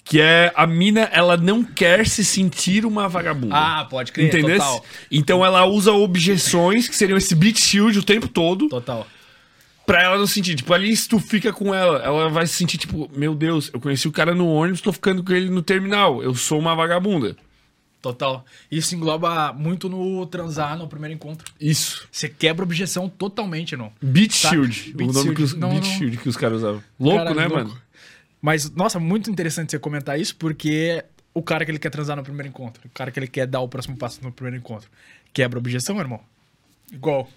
Que 0.10 0.22
é 0.22 0.54
a 0.56 0.66
mina, 0.66 1.02
ela 1.12 1.36
não 1.36 1.64
quer 1.64 2.08
se 2.08 2.24
sentir 2.24 2.86
uma 2.86 3.10
vagabunda. 3.10 3.54
Ah, 3.56 3.86
pode 3.90 4.12
crer, 4.12 4.28
Entendeu? 4.28 4.58
total. 4.58 4.86
Então 5.12 5.46
ela 5.46 5.66
usa 5.66 5.92
objeções, 5.92 6.88
que 6.88 6.96
seriam 6.96 7.18
esse 7.18 7.36
beat 7.36 7.58
shield 7.60 8.00
o 8.00 8.04
tempo 8.04 8.28
todo, 8.28 8.70
Total. 8.70 9.06
pra 9.86 10.02
ela 10.02 10.18
não 10.18 10.26
sentir. 10.28 10.56
Tipo, 10.56 10.74
ali 10.74 10.96
se 10.96 11.10
tu 11.10 11.20
fica 11.20 11.52
com 11.52 11.76
ela, 11.76 11.98
ela 12.00 12.30
vai 12.30 12.48
se 12.48 12.54
sentir 12.54 12.78
tipo, 12.78 13.10
meu 13.14 13.36
Deus, 13.36 13.70
eu 13.74 13.82
conheci 13.82 14.08
o 14.08 14.12
cara 14.12 14.34
no 14.34 14.48
ônibus, 14.48 14.80
tô 14.80 14.94
ficando 14.94 15.22
com 15.24 15.34
ele 15.34 15.50
no 15.50 15.62
terminal. 15.62 16.24
Eu 16.24 16.34
sou 16.36 16.58
uma 16.58 16.74
vagabunda. 16.74 17.36
Total. 18.02 18.46
Isso 18.72 18.96
engloba 18.96 19.52
muito 19.52 19.90
no 19.90 20.26
transar 20.28 20.78
no 20.78 20.88
primeiro 20.88 21.16
encontro. 21.16 21.52
Isso. 21.60 22.08
Você 22.10 22.30
quebra 22.30 22.64
objeção 22.64 23.10
totalmente, 23.10 23.74
irmão. 23.74 23.92
Beat 24.02 24.32
Saca? 24.32 24.56
shield. 24.56 24.94
Beat 24.96 25.10
o 25.10 25.14
nome 25.14 25.36
que 25.36 25.42
os, 25.44 25.50
shield. 25.50 25.60
Não, 25.62 25.70
beat 25.72 25.84
não. 25.84 25.92
shield 25.98 26.18
que 26.18 26.30
os 26.30 26.38
caras 26.38 26.60
usavam. 26.60 26.82
Louco, 26.98 27.18
Caralho, 27.18 27.36
né, 27.36 27.48
louco. 27.48 27.64
mano? 27.70 27.82
Mas, 28.42 28.70
nossa, 28.72 29.00
muito 29.00 29.30
interessante 29.30 29.72
você 29.72 29.80
comentar 29.80 30.20
isso, 30.20 30.36
porque 30.36 31.04
o 31.34 31.42
cara 31.42 31.66
que 31.66 31.72
ele 31.72 31.80
quer 31.80 31.90
transar 31.90 32.16
no 32.16 32.24
primeiro 32.24 32.48
encontro, 32.48 32.82
o 32.86 32.90
cara 32.90 33.12
que 33.12 33.20
ele 33.20 33.28
quer 33.28 33.48
dar 33.48 33.62
o 33.62 33.68
próximo 33.68 33.98
passo 33.98 34.24
no 34.24 34.32
primeiro 34.32 34.58
encontro, 34.58 34.90
quebra 35.34 35.58
a 35.58 35.62
objeção, 35.62 36.00
irmão. 36.00 36.22
Igual. 36.92 37.30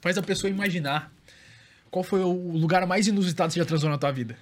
Faz 0.00 0.16
a 0.16 0.22
pessoa 0.22 0.50
imaginar 0.50 1.10
qual 1.90 2.02
foi 2.02 2.20
o 2.20 2.52
lugar 2.56 2.86
mais 2.86 3.06
inusitado 3.06 3.48
que 3.48 3.54
você 3.54 3.60
já 3.60 3.66
transou 3.66 3.90
na 3.90 3.98
tua 3.98 4.12
vida. 4.12 4.36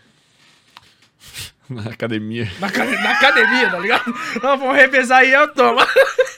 Na 1.69 1.91
academia. 1.91 2.49
Na, 2.61 2.69
na 2.69 3.11
academia, 3.11 3.71
tá 3.71 3.79
ligado? 3.81 4.15
Vamos 4.41 4.77
revezar 4.77 5.19
aí, 5.19 5.33
eu 5.33 5.53
tomo. 5.53 5.81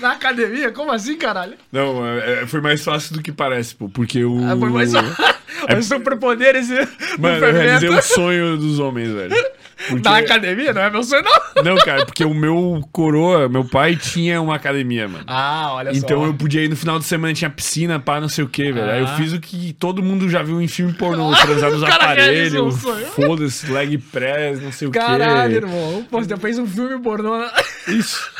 na 0.00 0.12
academia? 0.12 0.70
Como 0.72 0.90
assim, 0.92 1.16
caralho? 1.16 1.54
Não, 1.72 2.06
é- 2.06 2.42
é- 2.42 2.46
foi 2.46 2.60
mais 2.60 2.82
fácil 2.82 3.14
do 3.14 3.22
que 3.22 3.30
parece, 3.32 3.74
pô. 3.74 3.88
Porque 3.88 4.24
o. 4.24 4.38
Ah, 4.44 4.56
foi 4.56 4.70
mais 4.70 4.92
Os 5.78 5.86
superpoderes 5.86 6.68
do 6.68 6.74
Mano, 7.18 7.44
eu 7.44 7.52
realizei 7.52 7.90
um 7.90 8.00
sonho 8.02 8.56
dos 8.56 8.78
homens, 8.78 9.12
velho. 9.12 9.34
Porque... 9.88 10.08
Na 10.08 10.18
academia? 10.18 10.72
Não 10.74 10.82
é 10.82 10.90
meu 10.90 11.02
sonho, 11.02 11.22
não. 11.24 11.62
Não, 11.64 11.76
cara, 11.78 12.04
porque 12.04 12.22
o 12.24 12.34
meu 12.34 12.86
coroa, 12.92 13.48
meu 13.48 13.64
pai 13.64 13.96
tinha 13.96 14.40
uma 14.40 14.54
academia, 14.56 15.08
mano. 15.08 15.24
Ah, 15.26 15.72
olha 15.72 15.90
Então 15.94 16.20
só. 16.20 16.26
eu 16.26 16.34
podia 16.34 16.62
ir 16.62 16.68
no 16.68 16.76
final 16.76 16.98
de 16.98 17.04
semana, 17.06 17.32
tinha 17.32 17.48
piscina, 17.50 17.98
pá, 17.98 18.20
não 18.20 18.28
sei 18.28 18.44
o 18.44 18.48
que, 18.48 18.70
velho. 18.72 18.90
Aí 18.90 19.00
eu 19.00 19.06
Ah. 19.06 19.16
fiz 19.16 19.32
o 19.32 19.40
que 19.40 19.72
todo 19.74 20.02
mundo 20.02 20.28
já 20.28 20.42
viu 20.42 20.60
em 20.60 20.68
filme 20.68 20.92
pornô, 20.92 21.34
transar 21.34 21.70
nos 21.70 21.80
O 21.82 21.86
aparelhos, 21.86 22.74
foda-se, 23.14 23.70
leg 23.72 23.96
press, 23.98 24.60
não 24.62 24.70
sei 24.72 24.88
o 24.88 24.90
Caralho, 24.90 25.50
que. 25.50 25.56
irmão. 25.66 26.06
Pô, 26.10 26.22
você 26.22 26.36
fez 26.36 26.58
um 26.58 26.66
filme 26.66 26.98
pornô. 27.02 27.38
né? 27.38 27.50
Isso. 27.88 28.30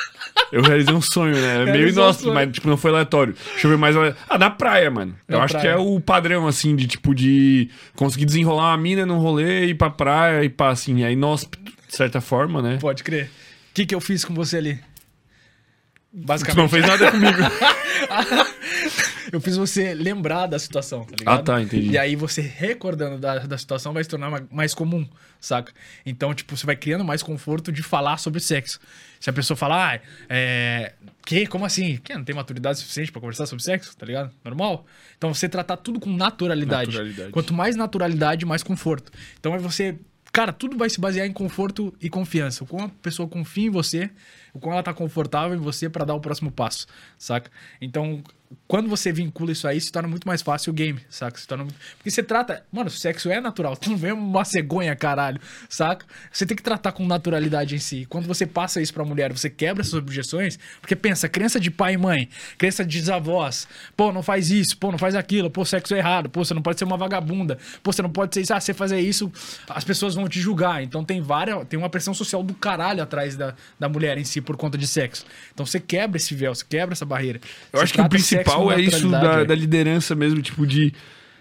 Eu 0.52 0.62
realizei 0.62 0.94
um 0.94 1.00
sonho, 1.00 1.34
né? 1.34 1.64
Meio 1.64 1.76
Realizou 1.76 2.02
um 2.02 2.06
inóspito, 2.06 2.22
sonho. 2.24 2.34
mas 2.34 2.52
tipo, 2.52 2.68
não 2.68 2.76
foi 2.76 2.90
aleatório. 2.90 3.34
Deixa 3.52 3.66
eu 3.66 3.70
ver 3.70 3.76
mais. 3.78 3.94
Ah, 4.28 4.38
na 4.38 4.50
praia, 4.50 4.90
mano. 4.90 5.14
Eu 5.28 5.38
Na 5.38 5.44
acho 5.44 5.54
praia. 5.54 5.68
que 5.68 5.74
é 5.74 5.76
o 5.80 6.00
padrão, 6.00 6.46
assim, 6.46 6.74
de 6.74 6.86
tipo, 6.88 7.14
de 7.14 7.70
conseguir 7.94 8.24
desenrolar 8.24 8.70
uma 8.72 8.76
mina 8.78 9.06
num 9.06 9.18
rolê, 9.18 9.66
ir 9.66 9.74
pra 9.74 9.90
praia 9.90 10.42
e 10.44 10.48
pá, 10.48 10.70
assim. 10.70 11.04
É 11.04 11.12
inóspito, 11.12 11.58
de 11.88 11.94
certa 11.96 12.20
forma, 12.20 12.60
né? 12.60 12.78
Pode 12.80 13.04
crer. 13.04 13.26
O 13.70 13.74
que, 13.74 13.86
que 13.86 13.94
eu 13.94 14.00
fiz 14.00 14.24
com 14.24 14.34
você 14.34 14.56
ali? 14.56 14.74
Tu 14.74 16.26
Basicamente. 16.26 16.58
não 16.58 16.68
fez 16.68 16.84
nada 16.86 17.10
comigo. 17.12 17.38
Eu 19.32 19.40
fiz 19.40 19.56
você 19.56 19.94
lembrar 19.94 20.46
da 20.46 20.58
situação, 20.58 21.04
tá 21.04 21.14
ligado? 21.18 21.38
Ah, 21.40 21.42
tá, 21.42 21.60
entendi. 21.62 21.90
E 21.90 21.98
aí 21.98 22.16
você 22.16 22.40
recordando 22.40 23.18
da, 23.18 23.38
da 23.38 23.56
situação 23.58 23.92
vai 23.92 24.02
se 24.02 24.10
tornar 24.10 24.30
ma- 24.30 24.42
mais 24.50 24.74
comum, 24.74 25.06
saca? 25.40 25.72
Então, 26.04 26.34
tipo, 26.34 26.56
você 26.56 26.66
vai 26.66 26.76
criando 26.76 27.04
mais 27.04 27.22
conforto 27.22 27.70
de 27.70 27.82
falar 27.82 28.16
sobre 28.18 28.40
sexo. 28.40 28.80
Se 29.20 29.28
a 29.30 29.32
pessoa 29.32 29.56
falar, 29.56 29.96
ah, 29.96 30.00
é. 30.28 30.94
Que? 31.24 31.46
Como 31.46 31.64
assim? 31.64 31.98
Que? 32.02 32.14
Não 32.14 32.24
tem 32.24 32.34
maturidade 32.34 32.78
suficiente 32.78 33.12
pra 33.12 33.20
conversar 33.20 33.46
sobre 33.46 33.62
sexo, 33.62 33.96
tá 33.96 34.04
ligado? 34.06 34.30
Normal? 34.44 34.86
Então, 35.16 35.32
você 35.32 35.48
tratar 35.48 35.76
tudo 35.76 36.00
com 36.00 36.10
naturalidade. 36.10 36.86
Naturalidade. 36.90 37.30
Quanto 37.30 37.52
mais 37.54 37.76
naturalidade, 37.76 38.44
mais 38.46 38.62
conforto. 38.62 39.12
Então, 39.38 39.54
é 39.54 39.58
você. 39.58 39.96
Cara, 40.32 40.52
tudo 40.52 40.78
vai 40.78 40.88
se 40.88 41.00
basear 41.00 41.26
em 41.26 41.32
conforto 41.32 41.92
e 42.00 42.08
confiança. 42.08 42.62
O 42.62 42.66
quão 42.66 42.84
a 42.84 42.88
pessoa 42.88 43.28
confia 43.28 43.66
em 43.66 43.70
você, 43.70 44.10
o 44.52 44.58
quão 44.58 44.72
ela 44.72 44.82
tá 44.82 44.92
confortável 44.92 45.56
em 45.56 45.60
você 45.60 45.88
pra 45.88 46.04
dar 46.04 46.14
o 46.14 46.20
próximo 46.20 46.50
passo, 46.50 46.86
saca? 47.18 47.50
Então, 47.80 48.22
quando 48.66 48.88
você 48.88 49.12
vincula 49.12 49.52
isso 49.52 49.66
aí, 49.68 49.80
se 49.80 49.92
torna 49.92 50.08
muito 50.08 50.26
mais 50.26 50.42
fácil 50.42 50.72
o 50.72 50.74
game, 50.74 51.00
saca? 51.08 51.38
Se 51.38 51.46
torna... 51.46 51.66
Porque 51.96 52.10
você 52.10 52.22
trata. 52.22 52.64
Mano, 52.72 52.90
sexo 52.90 53.30
é 53.30 53.40
natural. 53.40 53.76
Tu 53.76 53.90
não 53.90 53.96
vê 53.96 54.10
uma 54.10 54.44
cegonha, 54.44 54.94
caralho, 54.96 55.40
saca? 55.68 56.04
Você 56.32 56.44
tem 56.44 56.56
que 56.56 56.62
tratar 56.62 56.90
com 56.92 57.06
naturalidade 57.06 57.76
em 57.76 57.78
si. 57.78 58.06
Quando 58.08 58.26
você 58.26 58.46
passa 58.46 58.80
isso 58.80 58.92
pra 58.92 59.04
mulher, 59.04 59.32
você 59.32 59.48
quebra 59.48 59.82
essas 59.82 59.94
objeções. 59.94 60.58
Porque 60.80 60.96
pensa, 60.96 61.28
crença 61.28 61.60
de 61.60 61.70
pai 61.70 61.94
e 61.94 61.96
mãe, 61.96 62.28
crença 62.58 62.84
de 62.84 63.10
avós. 63.10 63.68
Pô, 63.96 64.12
não 64.12 64.22
faz 64.22 64.50
isso, 64.50 64.76
pô, 64.76 64.90
não 64.90 64.98
faz 64.98 65.14
aquilo, 65.14 65.48
pô, 65.48 65.64
sexo 65.64 65.94
é 65.94 65.98
errado, 65.98 66.28
pô, 66.28 66.44
você 66.44 66.54
não 66.54 66.62
pode 66.62 66.78
ser 66.78 66.84
uma 66.84 66.96
vagabunda, 66.96 67.56
pô, 67.82 67.92
você 67.92 68.02
não 68.02 68.10
pode 68.10 68.34
ser 68.34 68.40
isso. 68.40 68.52
Ah, 68.52 68.60
você 68.60 68.74
fazer 68.74 69.00
isso, 69.00 69.32
as 69.68 69.84
pessoas 69.84 70.14
vão 70.14 70.28
te 70.28 70.40
julgar. 70.40 70.82
Então 70.82 71.04
tem 71.04 71.20
várias. 71.20 71.66
Tem 71.68 71.78
uma 71.78 71.88
pressão 71.88 72.12
social 72.12 72.42
do 72.42 72.54
caralho 72.54 73.02
atrás 73.02 73.36
da, 73.36 73.54
da 73.78 73.88
mulher 73.88 74.18
em 74.18 74.24
si 74.24 74.39
por 74.42 74.56
conta 74.56 74.76
de 74.78 74.86
sexo. 74.86 75.24
Então 75.52 75.64
você 75.64 75.78
quebra 75.78 76.16
esse 76.16 76.34
véu, 76.34 76.54
você 76.54 76.64
quebra 76.68 76.92
essa 76.92 77.04
barreira. 77.04 77.40
Eu 77.72 77.78
Você 77.78 77.84
acho 77.84 77.94
que 77.94 78.00
o 78.00 78.08
principal 78.08 78.72
é 78.72 78.80
isso 78.80 79.08
da, 79.08 79.44
da 79.44 79.54
liderança 79.54 80.14
mesmo, 80.14 80.40
tipo, 80.42 80.66
de. 80.66 80.92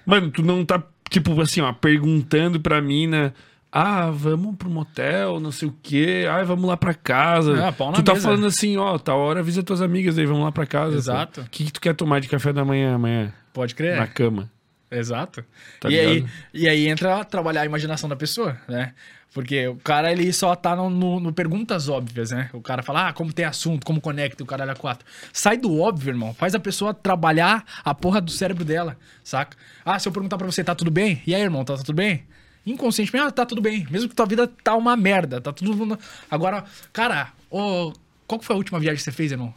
Mano, 0.05 0.31
tu 0.31 0.41
não 0.41 0.65
tá, 0.65 0.81
tipo, 1.09 1.39
assim, 1.41 1.61
ó, 1.61 1.71
perguntando 1.73 2.59
pra 2.59 2.81
mina. 2.81 3.33
Ah, 3.71 4.09
vamos 4.09 4.55
pro 4.55 4.69
motel, 4.69 5.39
não 5.39 5.51
sei 5.51 5.67
o 5.67 5.75
quê. 5.83 6.25
Ah, 6.27 6.43
vamos 6.43 6.67
lá 6.67 6.75
pra 6.75 6.93
casa. 6.93 7.67
Ah, 7.67 7.71
pau 7.71 7.91
na 7.91 7.97
tu 7.97 8.03
tá 8.03 8.13
mesa. 8.13 8.27
falando 8.27 8.47
assim, 8.47 8.77
ó, 8.77 8.97
tal 8.97 9.19
hora 9.19 9.41
avisa 9.41 9.61
tuas 9.61 9.79
amigas 9.79 10.17
aí, 10.17 10.25
vamos 10.25 10.43
lá 10.43 10.51
pra 10.51 10.65
casa. 10.65 10.97
Exato. 10.97 11.41
O 11.41 11.49
que, 11.49 11.65
que 11.65 11.71
tu 11.73 11.79
quer 11.79 11.93
tomar 11.93 12.19
de 12.19 12.27
café 12.27 12.51
da 12.51 12.65
manhã 12.65 12.95
amanhã? 12.95 13.31
Pode 13.53 13.75
crer. 13.75 13.97
Na 13.97 14.07
cama. 14.07 14.49
Exato. 14.91 15.45
Tá 15.79 15.89
e, 15.89 15.99
aí, 15.99 16.25
e 16.51 16.67
aí 16.67 16.87
entra 16.87 17.23
trabalhar 17.23 17.61
a 17.61 17.65
imaginação 17.65 18.09
da 18.09 18.15
pessoa, 18.15 18.57
né? 18.67 18.93
Porque 19.33 19.67
o 19.67 19.75
cara, 19.75 20.11
ele 20.11 20.33
só 20.33 20.55
tá 20.55 20.75
no, 20.75 20.89
no- 20.89 21.19
no 21.19 21.31
perguntas 21.31 21.87
óbvias, 21.87 22.31
né? 22.31 22.49
O 22.51 22.61
cara 22.61 22.81
fala, 22.81 23.09
ah, 23.09 23.13
como 23.13 23.31
tem 23.31 23.45
assunto, 23.45 23.85
como 23.85 24.01
conecta, 24.01 24.43
o 24.43 24.45
caralho 24.45 24.71
a 24.71 24.75
quatro. 24.75 25.05
Sai 25.31 25.55
do 25.55 25.79
óbvio, 25.79 26.09
irmão. 26.11 26.33
Faz 26.33 26.55
a 26.55 26.59
pessoa 26.59 26.93
trabalhar 26.93 27.63
a 27.85 27.93
porra 27.93 28.19
do 28.19 28.31
cérebro 28.31 28.65
dela, 28.65 28.97
saca? 29.23 29.55
Ah, 29.85 29.99
se 29.99 30.07
eu 30.07 30.11
perguntar 30.11 30.37
pra 30.37 30.47
você, 30.47 30.63
tá 30.63 30.73
tudo 30.73 30.89
bem? 30.89 31.21
E 31.27 31.35
aí, 31.35 31.41
irmão, 31.41 31.63
tá, 31.63 31.75
tá 31.77 31.83
tudo 31.83 31.95
bem? 31.95 32.23
Inconscientemente, 32.65 33.27
ah, 33.27 33.31
tá 33.31 33.45
tudo 33.45 33.61
bem. 33.61 33.85
Mesmo 33.91 34.09
que 34.09 34.15
tua 34.15 34.25
vida 34.25 34.47
tá 34.63 34.75
uma 34.75 34.97
merda, 34.97 35.39
tá 35.39 35.53
tudo... 35.53 35.97
Agora, 36.29 36.63
cara, 36.91 37.29
ô, 37.51 37.93
qual 38.27 38.39
que 38.39 38.45
foi 38.45 38.55
a 38.55 38.57
última 38.57 38.79
viagem 38.79 38.97
que 38.97 39.03
você 39.03 39.11
fez, 39.11 39.31
irmão? 39.31 39.53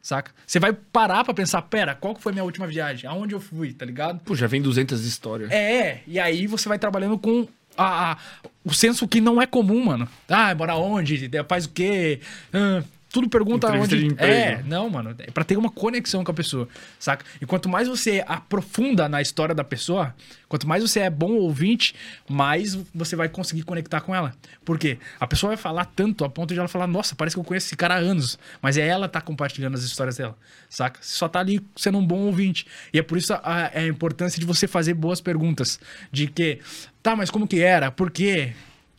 Saca? 0.00 0.32
Você 0.46 0.58
vai 0.58 0.72
parar 0.72 1.22
pra 1.24 1.32
pensar, 1.34 1.62
pera, 1.62 1.94
qual 1.94 2.14
que 2.14 2.20
foi 2.22 2.30
a 2.32 2.34
minha 2.34 2.44
última 2.44 2.66
viagem? 2.66 3.08
Aonde 3.08 3.34
eu 3.34 3.40
fui, 3.40 3.72
tá 3.72 3.84
ligado? 3.84 4.18
Pô, 4.20 4.34
já 4.34 4.46
vem 4.48 4.60
200 4.62 5.04
histórias. 5.04 5.50
É, 5.52 6.02
e 6.06 6.18
aí 6.18 6.46
você 6.48 6.68
vai 6.68 6.78
trabalhando 6.78 7.16
com 7.18 7.46
a, 7.76 8.12
a- 8.12 8.16
o 8.64 8.72
senso 8.72 9.08
que 9.08 9.20
não 9.20 9.40
é 9.42 9.46
comum, 9.46 9.84
mano. 9.86 10.08
Ah, 10.28 10.54
mora 10.54 10.76
onde? 10.76 11.28
Faz 11.48 11.64
o 11.66 11.70
quê? 11.70 12.20
Ah, 12.52 12.82
tudo 13.12 13.28
pergunta 13.28 13.66
Entrevista 13.66 13.94
onde. 13.94 14.08
de 14.08 14.12
emprego. 14.14 14.32
É, 14.32 14.62
não, 14.62 14.88
mano. 14.88 15.14
É 15.18 15.30
pra 15.30 15.44
ter 15.44 15.58
uma 15.58 15.70
conexão 15.70 16.24
com 16.24 16.30
a 16.30 16.34
pessoa, 16.34 16.66
saca? 16.98 17.24
E 17.40 17.44
quanto 17.46 17.68
mais 17.68 17.86
você 17.86 18.24
aprofunda 18.26 19.06
na 19.06 19.20
história 19.20 19.54
da 19.54 19.62
pessoa, 19.62 20.14
quanto 20.48 20.66
mais 20.66 20.82
você 20.82 21.00
é 21.00 21.10
bom 21.10 21.32
ouvinte, 21.32 21.94
mais 22.26 22.74
você 22.94 23.14
vai 23.14 23.28
conseguir 23.28 23.64
conectar 23.64 24.00
com 24.00 24.14
ela. 24.14 24.34
Por 24.64 24.78
quê? 24.78 24.98
A 25.20 25.26
pessoa 25.26 25.50
vai 25.50 25.58
falar 25.58 25.84
tanto 25.84 26.24
a 26.24 26.30
ponto 26.30 26.54
de 26.54 26.58
ela 26.58 26.68
falar, 26.68 26.86
nossa, 26.86 27.14
parece 27.14 27.36
que 27.36 27.40
eu 27.40 27.44
conheço 27.44 27.66
esse 27.66 27.76
cara 27.76 27.96
há 27.96 27.98
anos. 27.98 28.38
Mas 28.62 28.78
é 28.78 28.86
ela 28.86 29.06
que 29.06 29.12
tá 29.12 29.20
compartilhando 29.20 29.74
as 29.74 29.82
histórias 29.82 30.16
dela, 30.16 30.34
saca? 30.70 30.98
Você 31.02 31.14
só 31.14 31.28
tá 31.28 31.40
ali 31.40 31.60
sendo 31.76 31.98
um 31.98 32.06
bom 32.06 32.20
ouvinte. 32.20 32.66
E 32.94 32.98
é 32.98 33.02
por 33.02 33.18
isso 33.18 33.34
a, 33.34 33.70
a 33.74 33.86
importância 33.86 34.40
de 34.40 34.46
você 34.46 34.66
fazer 34.66 34.94
boas 34.94 35.20
perguntas. 35.20 35.78
De 36.10 36.28
que, 36.28 36.60
tá, 37.02 37.14
mas 37.14 37.30
como 37.30 37.46
que 37.46 37.60
era? 37.60 37.90
Por 37.90 38.10
quê? 38.10 38.54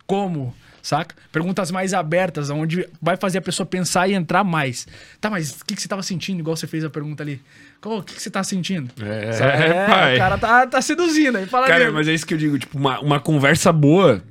Como? 0.06 0.56
Saca? 0.84 1.16
Perguntas 1.32 1.72
mais 1.72 1.94
abertas, 1.94 2.50
onde 2.50 2.86
vai 3.02 3.16
fazer 3.16 3.38
a 3.38 3.42
pessoa 3.42 3.66
pensar 3.66 4.10
e 4.10 4.14
entrar 4.14 4.44
mais. 4.44 4.86
Tá, 5.22 5.30
mas 5.30 5.62
o 5.62 5.66
que, 5.66 5.76
que 5.76 5.82
você 5.82 5.88
tava 5.88 6.04
sentindo, 6.04 6.42
igual 6.42 6.58
você 6.58 6.68
fez 6.68 6.84
a 6.84 6.90
pergunta 6.90 7.24
ali? 7.24 7.42
O 7.82 8.04
que, 8.04 8.16
que 8.16 8.22
você 8.22 8.30
tá 8.30 8.44
sentindo? 8.44 8.92
É, 9.02 9.32
Saca? 9.32 9.58
pai. 9.90 10.16
O 10.16 10.18
cara 10.18 10.38
tá, 10.38 10.68
tá 10.68 10.82
seduzindo 10.82 11.38
aí. 11.38 11.46
Fala 11.46 11.68
Cara, 11.68 11.86
dele. 11.86 11.92
mas 11.92 12.10
é 12.10 12.14
isso 12.14 12.28
que 12.28 12.34
eu 12.34 12.38
digo, 12.38 12.60
tipo, 12.60 12.78
uma, 12.78 13.00
uma 13.00 13.20
conversa 13.22 13.72
boa, 13.72 14.22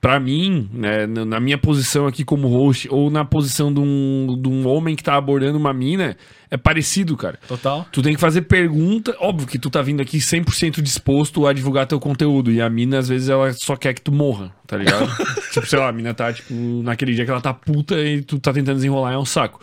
pra 0.00 0.20
mim, 0.20 0.68
né, 0.72 1.06
na 1.06 1.24
na 1.24 1.40
minha 1.40 1.58
posição 1.58 2.06
aqui 2.06 2.24
como 2.24 2.48
host, 2.48 2.88
ou 2.90 3.10
na 3.10 3.24
posição 3.24 3.72
de 3.72 3.80
um, 3.80 4.38
de 4.40 4.48
um 4.48 4.66
homem 4.66 4.94
que 4.94 5.02
tá 5.02 5.16
abordando 5.16 5.58
uma 5.58 5.72
mina, 5.72 6.16
é 6.50 6.56
parecido, 6.56 7.16
cara. 7.16 7.38
Total. 7.46 7.86
Tu 7.92 8.00
tem 8.02 8.14
que 8.14 8.20
fazer 8.20 8.42
pergunta. 8.42 9.14
Óbvio 9.20 9.46
que 9.46 9.58
tu 9.58 9.68
tá 9.68 9.82
vindo 9.82 10.00
aqui 10.00 10.18
100% 10.18 10.80
disposto 10.80 11.46
a 11.46 11.52
divulgar 11.52 11.86
teu 11.86 12.00
conteúdo. 12.00 12.50
E 12.50 12.60
a 12.60 12.70
mina, 12.70 12.98
às 12.98 13.08
vezes, 13.08 13.28
ela 13.28 13.52
só 13.52 13.76
quer 13.76 13.92
que 13.92 14.00
tu 14.00 14.12
morra, 14.12 14.52
tá 14.66 14.76
ligado? 14.76 15.06
tipo, 15.52 15.66
sei 15.66 15.78
lá, 15.78 15.88
a 15.88 15.92
mina 15.92 16.14
tá, 16.14 16.32
tipo, 16.32 16.54
naquele 16.82 17.14
dia 17.14 17.24
que 17.24 17.30
ela 17.30 17.40
tá 17.40 17.52
puta 17.52 17.98
e 18.00 18.22
tu 18.22 18.38
tá 18.38 18.52
tentando 18.52 18.76
desenrolar, 18.76 19.12
é 19.12 19.18
um 19.18 19.26
saco. 19.26 19.60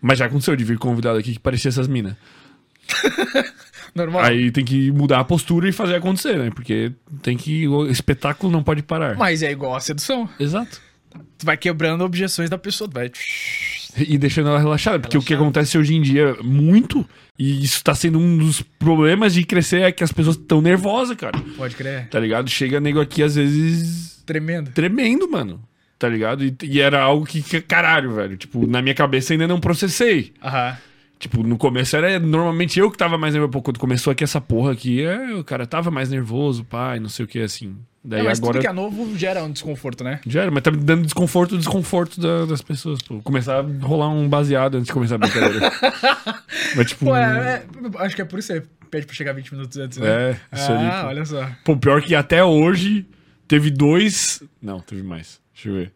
Mas 0.00 0.18
já 0.18 0.26
aconteceu 0.26 0.54
de 0.54 0.64
vir 0.64 0.78
convidado 0.78 1.18
aqui 1.18 1.32
que 1.32 1.40
parecia 1.40 1.68
essas 1.70 1.88
minas. 1.88 2.14
Normal. 3.96 4.22
Aí 4.22 4.50
tem 4.50 4.64
que 4.64 4.90
mudar 4.92 5.20
a 5.20 5.24
postura 5.24 5.68
e 5.68 5.72
fazer 5.72 5.94
acontecer, 5.96 6.38
né? 6.38 6.50
Porque 6.54 6.92
tem 7.22 7.36
que. 7.36 7.66
O 7.66 7.86
espetáculo 7.86 8.52
não 8.52 8.62
pode 8.62 8.82
parar. 8.82 9.16
Mas 9.16 9.42
é 9.42 9.50
igual 9.50 9.74
a 9.74 9.80
sedução. 9.80 10.28
Exato. 10.38 10.80
Tu 11.38 11.46
vai 11.46 11.56
quebrando 11.56 12.04
objeções 12.04 12.50
da 12.50 12.58
pessoa. 12.58 12.88
Tu 12.88 12.94
vai. 12.94 13.10
E 13.98 14.18
deixando 14.18 14.50
ela 14.50 14.58
relaxada. 14.58 14.98
Porque 14.98 15.16
o 15.16 15.22
que 15.22 15.32
acontece 15.32 15.78
hoje 15.78 15.94
em 15.94 16.02
dia 16.02 16.36
muito, 16.42 17.08
e 17.38 17.64
isso 17.64 17.82
tá 17.82 17.94
sendo 17.94 18.18
um 18.18 18.36
dos 18.36 18.60
problemas 18.60 19.32
de 19.32 19.42
crescer, 19.44 19.80
é 19.80 19.90
que 19.90 20.04
as 20.04 20.12
pessoas 20.12 20.36
estão 20.36 20.60
nervosas, 20.60 21.16
cara. 21.16 21.38
Pode 21.56 21.74
crer. 21.74 22.08
Tá 22.08 22.20
ligado? 22.20 22.50
Chega 22.50 22.78
nego 22.78 23.00
aqui, 23.00 23.22
às 23.22 23.36
vezes, 23.36 24.22
Tremendo. 24.26 24.70
tremendo, 24.72 25.30
mano. 25.30 25.62
Tá 25.98 26.10
ligado? 26.10 26.44
E, 26.44 26.54
e 26.62 26.78
era 26.78 27.00
algo 27.00 27.24
que, 27.24 27.40
que, 27.40 27.62
caralho, 27.62 28.12
velho. 28.12 28.36
Tipo, 28.36 28.66
na 28.66 28.82
minha 28.82 28.94
cabeça 28.94 29.32
ainda 29.32 29.48
não 29.48 29.58
processei. 29.58 30.34
Aham. 30.44 30.76
Tipo, 31.18 31.42
no 31.42 31.56
começo 31.56 31.96
era 31.96 32.18
normalmente 32.20 32.78
eu 32.78 32.90
que 32.90 32.98
tava 32.98 33.16
mais 33.16 33.32
nervoso. 33.32 33.50
Pô, 33.52 33.62
quando 33.62 33.78
começou 33.78 34.10
aqui 34.10 34.22
essa 34.22 34.40
porra 34.40 34.72
aqui, 34.72 35.02
é, 35.02 35.34
o 35.34 35.42
cara 35.42 35.66
tava 35.66 35.90
mais 35.90 36.10
nervoso, 36.10 36.62
pai, 36.64 37.00
não 37.00 37.08
sei 37.08 37.24
o 37.24 37.28
que, 37.28 37.40
assim. 37.40 37.74
Daí 38.04 38.20
É, 38.20 38.22
mas 38.22 38.38
agora. 38.38 38.52
tudo 38.54 38.62
que 38.62 38.68
é 38.68 38.72
novo 38.72 39.16
gera 39.18 39.42
um 39.42 39.50
desconforto, 39.50 40.04
né? 40.04 40.20
Já 40.26 40.42
era, 40.42 40.50
mas 40.50 40.62
tá 40.62 40.70
me 40.70 40.76
dando 40.76 41.02
desconforto, 41.04 41.56
desconforto 41.58 42.20
da- 42.20 42.44
das 42.44 42.60
pessoas, 42.62 43.00
pô. 43.02 43.18
Começar 43.22 43.58
a 43.58 43.62
rolar 43.84 44.10
um 44.10 44.28
baseado 44.28 44.76
antes 44.76 44.86
de 44.88 44.92
começar 44.92 45.14
a 45.16 45.18
brincadeira. 45.18 45.72
mas, 46.76 46.86
tipo. 46.88 47.06
Pô, 47.06 47.16
é, 47.16 47.64
é- 47.98 48.04
acho 48.04 48.14
que 48.14 48.22
é 48.22 48.24
por 48.24 48.38
isso 48.38 48.52
que 48.52 48.60
você 48.60 48.66
pede 48.90 49.06
pra 49.06 49.14
chegar 49.16 49.32
20 49.32 49.52
minutos 49.52 49.76
antes, 49.78 49.98
né? 49.98 50.06
É, 50.08 50.30
isso 50.54 50.70
Ah, 50.72 51.00
pô. 51.02 51.08
olha 51.08 51.24
só. 51.24 51.48
Pô, 51.64 51.76
pior 51.76 52.00
que 52.02 52.14
até 52.14 52.44
hoje 52.44 53.06
teve 53.48 53.70
dois. 53.70 54.42
Não, 54.62 54.78
teve 54.80 55.02
mais. 55.02 55.40
Deixa 55.54 55.68
eu 55.70 55.74
ver. 55.74 55.92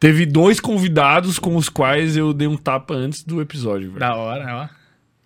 Teve 0.00 0.24
dois 0.24 0.60
convidados 0.60 1.38
com 1.38 1.56
os 1.56 1.68
quais 1.68 2.16
eu 2.16 2.32
dei 2.32 2.46
um 2.46 2.56
tapa 2.56 2.94
antes 2.94 3.24
do 3.24 3.40
episódio, 3.40 3.88
velho. 3.88 3.98
Da 4.00 4.14
hora, 4.14 4.54
ó. 4.54 4.68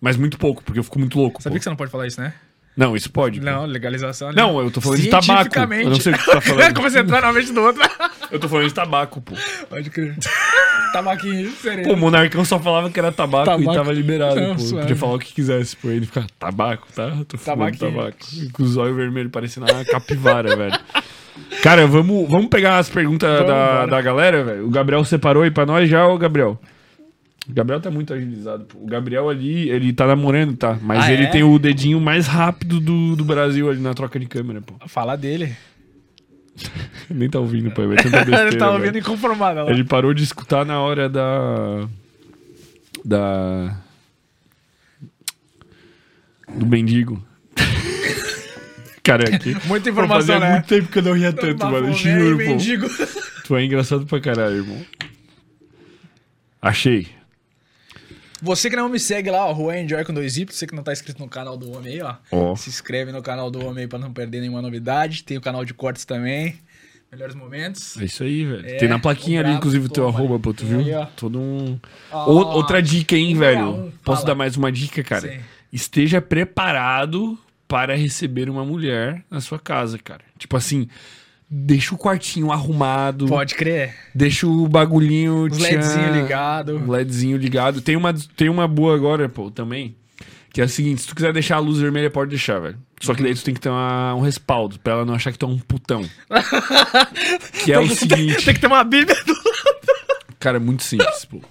Mas 0.01 0.17
muito 0.17 0.37
pouco, 0.37 0.63
porque 0.63 0.79
eu 0.79 0.83
fico 0.83 0.99
muito 0.99 1.17
louco. 1.17 1.41
Sabia 1.41 1.55
pô. 1.57 1.59
que 1.59 1.63
você 1.63 1.69
não 1.69 1.77
pode 1.77 1.91
falar 1.91 2.07
isso, 2.07 2.19
né? 2.19 2.33
Não, 2.75 2.95
isso 2.95 3.11
pode. 3.11 3.39
pô. 3.39 3.45
Não, 3.45 3.65
legalização 3.65 4.29
ali. 4.29 4.37
Não, 4.37 4.59
eu 4.59 4.71
tô 4.71 4.81
falando 4.81 4.99
de 4.99 5.07
tabaco. 5.09 5.55
Eu 5.59 5.89
não 5.91 5.99
sei 5.99 6.11
o 6.13 6.17
que 6.17 6.25
tu 6.25 6.31
tá 6.31 6.41
falando. 6.41 6.73
Começa 6.75 6.97
a 6.97 7.01
entrar 7.03 7.21
na 7.21 7.31
mente 7.31 7.53
do 7.53 7.61
outro. 7.61 7.81
Eu 8.31 8.39
tô 8.39 8.49
falando 8.49 8.67
de 8.67 8.73
tabaco, 8.73 9.21
pô. 9.21 9.35
Pode 9.69 9.91
crer. 9.91 10.17
Tabaquinho, 10.91 11.51
sereno. 11.51 11.87
Pô, 11.87 11.93
o 11.93 11.97
Monarcão 11.97 12.43
só 12.43 12.59
falava 12.59 12.89
que 12.89 12.97
era 12.99 13.11
tabaco, 13.11 13.43
e 13.43 13.45
Tabaco. 13.45 13.73
tava 13.73 13.91
liberado, 13.93 14.39
Não, 14.39 14.55
pô. 14.55 14.61
suave. 14.61 14.81
Podia 14.81 14.95
falar 14.95 15.13
o 15.13 15.19
que 15.19 15.33
quisesse, 15.33 15.75
pô. 15.75 15.89
Ele 15.91 16.07
fica, 16.07 16.25
tabaco, 16.39 16.87
tá? 16.95 17.09
Eu 17.09 17.25
tô 17.25 17.37
fumando 17.37 17.77
tabaco. 17.77 18.17
E 18.33 18.49
Com 18.49 18.63
os 18.63 18.75
olhos 18.75 18.95
vermelhos 18.95 19.31
parecendo 19.31 19.71
uma 19.71 19.85
capivara, 19.85 20.55
velho. 20.55 20.79
Cara, 21.61 21.87
vamos, 21.87 22.29
vamos 22.29 22.47
pegar 22.47 22.77
as 22.77 22.89
perguntas 22.89 23.29
Vamos, 23.29 23.47
da, 23.47 23.85
da 23.85 24.01
galera, 24.01 24.43
velho. 24.43 24.67
O 24.67 24.69
Gabriel 24.69 25.03
separou 25.05 25.43
aí 25.43 25.51
pra 25.51 25.65
nós 25.65 25.89
já, 25.89 26.07
ô 26.07 26.17
Gabriel. 26.17 26.59
O 27.49 27.53
Gabriel 27.53 27.81
tá 27.81 27.91
muito 27.91 28.13
agilizado, 28.13 28.65
pô. 28.65 28.77
O 28.79 28.85
Gabriel 28.85 29.29
ali, 29.29 29.69
ele 29.69 29.91
tá 29.91 30.07
namorando, 30.07 30.55
tá? 30.55 30.77
Mas 30.81 31.05
Ah, 31.05 31.11
ele 31.11 31.23
é? 31.23 31.27
tem 31.27 31.43
o 31.43 31.57
dedinho 31.59 31.99
mais 31.99 32.27
rápido 32.27 32.79
do, 32.79 33.15
do 33.15 33.25
Brasil 33.25 33.69
ali 33.69 33.81
na 33.81 33.93
troca 33.93 34.17
de 34.19 34.25
câmera, 34.27 34.61
pô. 34.61 34.73
Fala 34.87 35.15
dele. 35.17 35.55
Nem 37.09 37.29
tá 37.29 37.39
ouvindo, 37.39 37.71
pô. 37.71 37.81
É 37.91 37.95
tanta 37.95 38.17
besteira, 38.23 38.47
Ele 38.49 38.57
tá 38.57 38.71
ouvindo 38.71 38.97
inconformado 38.97 39.63
lá. 39.63 39.71
Ele 39.71 39.83
parou 39.83 40.13
de 40.13 40.23
escutar 40.23 40.65
na 40.65 40.79
hora 40.79 41.09
da. 41.09 41.87
Da. 43.03 43.75
Do 46.55 46.65
mendigo. 46.65 47.21
Cara, 49.03 49.35
aqui. 49.35 49.53
Muita 49.67 49.85
Pô, 49.85 49.89
informação, 49.91 50.27
fazia 50.35 50.39
né? 50.39 50.51
muito 50.53 50.67
tempo 50.67 50.87
que 50.87 50.99
eu 50.99 51.03
não 51.03 51.13
ria 51.13 51.33
tanto, 51.33 51.65
mano. 51.65 51.93
Juro, 51.93 52.37
pô. 52.37 52.43
mendigo. 52.43 52.87
Tu 53.45 53.55
é 53.55 53.65
engraçado 53.65 54.05
pra 54.05 54.21
caralho, 54.21 54.57
irmão. 54.57 54.81
Achei. 56.61 57.07
Você 58.41 58.69
que 58.69 58.75
não 58.75 58.89
me 58.89 58.99
segue 58.99 59.29
lá, 59.29 59.45
ó, 59.45 59.53
Juan 59.55 59.79
Enjoy 59.81 60.03
com 60.03 60.13
dois 60.13 60.37
Y, 60.37 60.53
você 60.53 60.67
que 60.67 60.75
não 60.75 60.83
tá 60.83 60.91
inscrito 60.91 61.21
no 61.21 61.29
canal 61.29 61.57
do 61.57 61.71
Homem 61.71 61.93
aí, 61.93 62.01
ó. 62.01 62.15
Ó. 62.31 62.55
Se 62.55 62.69
inscreve 62.69 63.11
no 63.11 63.21
canal 63.21 63.51
do 63.51 63.65
Homem 63.65 63.83
aí 63.83 63.87
pra 63.87 63.99
não 63.99 64.11
perder 64.11 64.41
nenhuma 64.41 64.61
novidade. 64.61 65.23
Tem 65.23 65.37
o 65.37 65.41
canal 65.41 65.63
de 65.63 65.73
cortes 65.73 66.05
também. 66.05 66.55
Melhores 67.11 67.35
momentos. 67.35 67.95
É 68.01 68.05
isso 68.05 68.23
aí, 68.23 68.43
velho. 68.43 68.65
É, 68.65 68.77
Tem 68.77 68.89
na 68.89 68.99
plaquinha 68.99 69.41
ali, 69.41 69.53
inclusive, 69.53 69.85
o 69.85 69.89
teu 69.89 70.05
toma. 70.05 70.17
arroba, 70.17 70.39
pô, 70.39 70.53
tu 70.53 70.65
viu? 70.65 70.97
ó. 70.97 71.05
Todo 71.15 71.39
um. 71.39 71.79
Ó, 72.11 72.55
outra 72.55 72.81
dica, 72.81 73.15
hein, 73.15 73.35
velho? 73.35 73.93
Posso 74.03 74.25
dar 74.25 74.33
mais 74.35 74.57
uma 74.57 74.71
dica, 74.71 75.03
cara? 75.03 75.29
Sim. 75.29 75.39
Esteja 75.71 76.21
preparado 76.21 77.37
para 77.73 77.95
receber 77.95 78.51
uma 78.51 78.63
mulher 78.63 79.23
na 79.31 79.41
sua 79.41 79.57
casa, 79.57 79.97
cara. 79.97 80.21
Tipo 80.37 80.55
assim, 80.55 80.87
deixa 81.49 81.95
o 81.95 81.97
quartinho 81.97 82.51
arrumado. 82.51 83.25
Pode 83.25 83.55
crer. 83.55 83.95
Deixa 84.13 84.45
o 84.45 84.67
bagulhinho. 84.67 85.47
Os 85.51 85.57
LEDzinho 85.57 86.13
ligado. 86.13 86.77
um 86.77 86.91
LEDzinho 86.91 87.35
ligado. 87.35 87.81
Tem 87.81 87.95
uma, 87.95 88.13
tem 88.13 88.47
uma 88.47 88.67
boa 88.67 88.93
agora, 88.93 89.27
pô, 89.27 89.49
também. 89.49 89.95
Que 90.51 90.61
é 90.61 90.65
o 90.65 90.69
seguinte, 90.69 91.01
se 91.01 91.07
tu 91.07 91.15
quiser 91.15 91.33
deixar 91.33 91.55
a 91.55 91.59
luz 91.59 91.79
vermelha, 91.79 92.11
pode 92.11 92.29
deixar, 92.29 92.59
velho. 92.59 92.77
Só 93.01 93.15
que 93.15 93.23
daí 93.23 93.33
tu 93.33 93.43
tem 93.43 93.55
que 93.55 93.59
ter 93.59 93.69
uma- 93.69 94.13
um 94.13 94.21
respaldo, 94.21 94.77
pra 94.79 94.93
ela 94.93 95.03
não 95.05 95.15
achar 95.15 95.31
que 95.31 95.39
tu 95.39 95.47
é 95.47 95.49
um 95.49 95.57
putão. 95.57 96.07
que 97.65 97.73
é 97.73 97.79
o 97.79 97.87
Tem 97.87 97.89
que- 97.89 97.95
seguinte... 97.95 98.45
Tem 98.45 98.53
que 98.53 98.59
ter 98.61 98.67
uma 98.67 98.83
bíblia 98.83 99.17
do... 99.25 99.33
Cara, 100.39 100.57
é 100.57 100.59
muito 100.59 100.83
simples, 100.83 101.25
pô. 101.25 101.41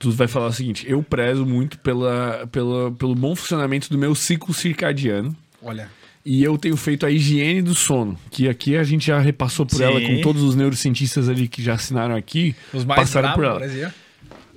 Tu 0.00 0.10
vai 0.12 0.26
falar 0.26 0.46
o 0.46 0.52
seguinte, 0.52 0.86
eu 0.88 1.02
prezo 1.02 1.44
muito 1.44 1.78
pela, 1.78 2.48
pela, 2.50 2.90
pelo 2.92 3.14
bom 3.14 3.36
funcionamento 3.36 3.90
do 3.90 3.98
meu 3.98 4.14
ciclo 4.14 4.54
circadiano. 4.54 5.36
Olha. 5.62 5.90
E 6.24 6.42
eu 6.42 6.56
tenho 6.56 6.74
feito 6.74 7.04
a 7.04 7.10
higiene 7.10 7.60
do 7.60 7.74
sono, 7.74 8.18
que 8.30 8.48
aqui 8.48 8.78
a 8.78 8.82
gente 8.82 9.06
já 9.06 9.18
repassou 9.18 9.66
por 9.66 9.76
Sim. 9.76 9.84
ela 9.84 10.00
com 10.00 10.22
todos 10.22 10.42
os 10.42 10.54
neurocientistas 10.54 11.28
ali 11.28 11.46
que 11.46 11.62
já 11.62 11.74
assinaram 11.74 12.16
aqui, 12.16 12.56
Os 12.72 12.82
mais 12.82 12.98
passaram 13.00 13.32
por 13.32 13.40
bravos, 13.40 13.60
ela. 13.60 13.68
por 13.68 13.76
exemplo. 13.76 13.94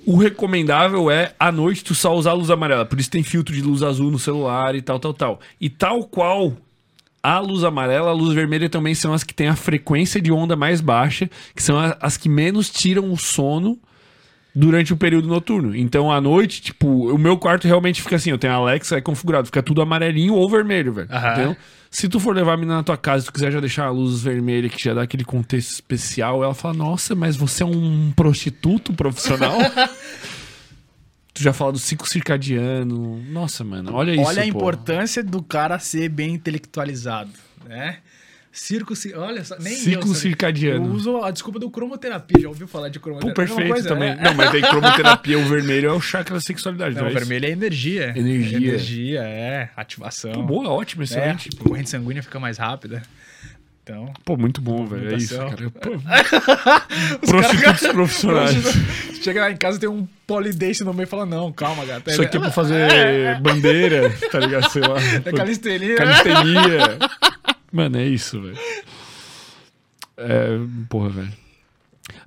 O 0.06 0.16
recomendável 0.16 1.10
é 1.10 1.34
à 1.38 1.52
noite 1.52 1.84
tu 1.84 1.94
só 1.94 2.14
usar 2.14 2.32
luz 2.32 2.48
amarela, 2.48 2.86
por 2.86 2.98
isso 2.98 3.10
tem 3.10 3.22
filtro 3.22 3.54
de 3.54 3.60
luz 3.60 3.82
azul 3.82 4.10
no 4.10 4.18
celular 4.18 4.74
e 4.74 4.80
tal, 4.80 4.98
tal, 4.98 5.12
tal. 5.12 5.40
E 5.60 5.68
tal 5.68 6.04
qual 6.04 6.56
a 7.22 7.38
luz 7.38 7.64
amarela, 7.64 8.10
a 8.10 8.14
luz 8.14 8.34
vermelha 8.34 8.70
também 8.70 8.94
são 8.94 9.12
as 9.12 9.22
que 9.22 9.34
têm 9.34 9.48
a 9.48 9.56
frequência 9.56 10.22
de 10.22 10.32
onda 10.32 10.56
mais 10.56 10.80
baixa, 10.80 11.28
que 11.54 11.62
são 11.62 11.76
as 12.00 12.16
que 12.16 12.30
menos 12.30 12.70
tiram 12.70 13.12
o 13.12 13.18
sono 13.18 13.78
durante 14.54 14.92
o 14.92 14.96
período 14.96 15.26
noturno. 15.26 15.74
Então, 15.74 16.12
à 16.12 16.20
noite, 16.20 16.62
tipo, 16.62 17.12
o 17.12 17.18
meu 17.18 17.36
quarto 17.36 17.66
realmente 17.66 18.00
fica 18.00 18.16
assim, 18.16 18.30
eu 18.30 18.38
tenho 18.38 18.52
a 18.52 18.56
Alexa, 18.56 18.96
é 18.96 19.00
configurado, 19.00 19.46
fica 19.46 19.62
tudo 19.62 19.82
amarelinho 19.82 20.34
ou 20.34 20.48
vermelho, 20.48 20.92
velho. 20.92 21.08
Entendeu? 21.10 21.56
Se 21.90 22.08
tu 22.08 22.20
for 22.20 22.34
levar 22.34 22.54
a 22.54 22.56
menina 22.56 22.76
na 22.76 22.82
tua 22.82 22.96
casa 22.96 23.24
e 23.24 23.26
tu 23.26 23.32
quiser 23.32 23.52
já 23.52 23.60
deixar 23.60 23.86
a 23.86 23.90
luz 23.90 24.22
vermelha, 24.22 24.68
que 24.68 24.82
já 24.82 24.94
dá 24.94 25.02
aquele 25.02 25.24
contexto 25.24 25.70
especial, 25.70 26.42
ela 26.42 26.54
fala, 26.54 26.74
nossa, 26.74 27.14
mas 27.14 27.36
você 27.36 27.62
é 27.62 27.66
um 27.66 28.12
prostituto 28.14 28.92
profissional? 28.92 29.58
tu 31.34 31.42
já 31.42 31.52
fala 31.52 31.72
do 31.72 31.78
ciclo 31.78 32.06
circadiano. 32.06 33.20
Nossa, 33.30 33.64
mano, 33.64 33.92
olha 33.92 34.12
isso, 34.12 34.22
Olha 34.22 34.42
a 34.42 34.44
pô. 34.44 34.58
importância 34.58 35.22
do 35.22 35.42
cara 35.42 35.78
ser 35.80 36.08
bem 36.08 36.34
intelectualizado, 36.34 37.30
né? 37.64 37.98
Circo, 38.56 38.94
ci- 38.94 39.12
olha 39.14 39.42
só, 39.42 39.56
nem 39.58 39.74
Ciclo 39.74 40.12
eu, 40.12 40.14
circadiano. 40.14 40.86
Eu 40.86 40.92
uso 40.92 41.22
a 41.24 41.30
desculpa 41.32 41.58
do 41.58 41.68
cromoterapia, 41.68 42.40
já 42.40 42.48
ouviu 42.48 42.68
falar 42.68 42.88
de 42.88 43.00
Pô, 43.00 43.06
cromoterapia? 43.06 43.42
É 43.42 43.44
a 43.44 43.48
mesma 43.48 43.56
perfeito 43.56 43.72
coisa, 43.74 43.88
também. 43.88 44.14
né? 44.14 44.22
Não, 44.22 44.34
mas 44.34 44.54
aí 44.54 44.62
cromoterapia, 44.70 45.38
o 45.40 45.44
vermelho 45.44 45.88
é 45.88 45.92
o 45.92 46.00
chakra 46.00 46.34
da 46.36 46.40
sexualidade, 46.40 46.94
Não, 46.94 47.02
não, 47.02 47.08
o 47.08 47.10
é 47.10 47.14
isso? 47.16 47.18
vermelho 47.26 47.46
é 47.46 47.50
energia. 47.50 48.12
Energia. 48.16 48.56
Energia, 48.68 49.20
é. 49.24 49.70
Ativação. 49.76 50.30
Pô, 50.32 50.42
boa, 50.44 50.68
ótimo, 50.70 51.02
é, 51.02 51.04
excelente. 51.04 51.50
a 51.60 51.64
corrente 51.64 51.90
sanguínea 51.90 52.22
fica 52.22 52.38
mais 52.38 52.56
rápida. 52.56 53.02
Então. 53.82 54.14
Pô, 54.24 54.36
muito 54.36 54.60
bom, 54.62 54.86
velho. 54.86 55.12
É 55.12 55.16
isso, 55.16 55.36
cara. 55.36 55.70
Pô, 55.70 55.90
Prostitutos 57.26 57.86
profissionais. 57.88 58.54
Chega 59.22 59.40
lá 59.42 59.50
em 59.50 59.56
casa 59.56 59.78
tem 59.78 59.88
um 59.88 60.06
polidense 60.26 60.84
no 60.84 60.94
meio 60.94 61.04
e 61.04 61.08
fala: 61.08 61.26
Não, 61.26 61.52
calma, 61.52 61.84
gata. 61.84 62.10
Isso 62.10 62.22
aqui 62.22 62.36
é 62.36 62.40
pra 62.40 62.50
fazer 62.50 63.38
bandeira, 63.40 64.10
tá 64.30 64.38
ligado? 64.40 64.70
Sei 64.70 64.80
lá. 64.80 64.96
É 65.24 65.32
calistenia. 65.32 65.96
Calistenia. 65.96 66.98
Mano, 67.74 67.98
é 67.98 68.06
isso, 68.06 68.40
velho. 68.40 68.56
É, 70.16 70.58
porra, 70.88 71.08
velho. 71.08 71.32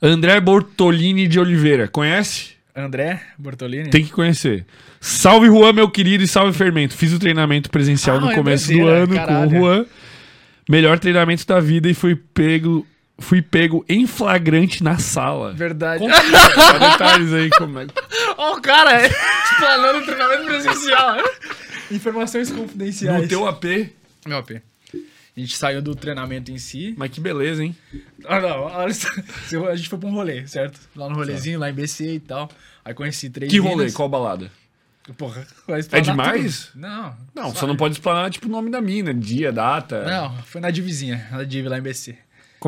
André 0.02 0.42
Bortolini 0.42 1.26
de 1.26 1.40
Oliveira, 1.40 1.88
conhece? 1.88 2.58
André 2.76 3.22
Bortolini. 3.38 3.90
Tem 3.90 4.04
que 4.04 4.12
conhecer. 4.12 4.66
Salve, 5.00 5.48
Juan, 5.48 5.72
meu 5.72 5.90
querido, 5.90 6.22
e 6.22 6.28
salve, 6.28 6.52
Fermento. 6.52 6.96
Fiz 6.98 7.14
o 7.14 7.20
treinamento 7.20 7.70
presencial 7.70 8.18
Ah, 8.18 8.20
no 8.20 8.32
é 8.32 8.36
começo 8.36 8.72
do 8.74 8.86
ano 8.86 9.16
caralho. 9.16 9.50
com 9.50 9.56
o 9.56 9.60
Juan. 9.62 9.86
Melhor 10.70 11.00
treinamento 11.00 11.48
da 11.48 11.62
vida 11.62 11.90
e 11.90 11.94
fui 11.94 12.14
pego, 12.14 12.86
fui 13.18 13.42
pego 13.42 13.86
em 13.88 14.06
flagrante 14.06 14.84
na 14.84 14.98
sala. 15.00 15.54
Verdade. 15.54 16.00
Conta 16.04 16.80
detalhes 16.80 17.32
aí 17.32 17.50
como 17.52 17.80
é. 17.80 17.88
Ó, 18.38 18.58
o 18.58 18.62
cara 18.62 19.02
é, 19.02 19.08
explanando 19.08 20.00
o 20.00 20.06
treinamento 20.06 20.44
presencial. 20.44 21.18
Informações 21.90 22.52
confidenciais. 22.52 23.22
No 23.22 23.28
teu 23.30 23.48
AP. 23.48 23.64
Meu 24.28 24.40
AP. 24.40 24.62
A 25.38 25.40
gente 25.40 25.56
saiu 25.56 25.84
do 25.84 25.94
treinamento 25.96 26.52
em 26.52 26.58
si. 26.58 26.96
Mas 26.98 27.12
que 27.12 27.22
beleza, 27.22 27.64
hein? 27.64 27.76
Ah, 28.26 28.40
não. 28.40 28.68
A 28.76 28.90
gente 28.90 29.88
foi 29.88 30.00
pra 30.00 30.10
um 30.10 30.12
rolê, 30.12 30.48
certo? 30.48 30.80
Lá 30.96 31.08
no 31.08 31.16
rolezinho, 31.16 31.60
lá 31.60 31.70
em 31.70 31.74
BC 31.74 32.16
e 32.16 32.20
tal. 32.20 32.50
Aí 32.84 32.92
conheci 32.96 33.30
três 33.30 33.52
Que 33.52 33.60
rolê? 33.60 33.76
minas. 33.76 33.94
Qual 33.94 34.10
balada? 34.10 34.50
Porra, 35.16 35.46
vai 35.68 35.80
explanar 35.80 36.04
demais? 36.06 36.66
tudo. 36.68 36.82
Não. 36.82 37.16
Não, 37.36 37.56
só 37.56 37.68
não 37.68 37.78
pode 37.78 37.94
explanar, 37.94 38.30
tipo, 38.32 38.48
o 38.48 38.52
nome 38.52 38.72
da 38.72 38.82
mina, 38.82 39.14
dia, 39.14 39.52
data. 39.52 40.04
Não, 40.04 40.36
foi 40.44 40.60
na 40.60 40.72
Divizinha, 40.72 41.28
na 41.32 41.44
Div 41.44 41.68
lá 41.68 41.78
em 41.78 41.82
BC. 41.82 42.18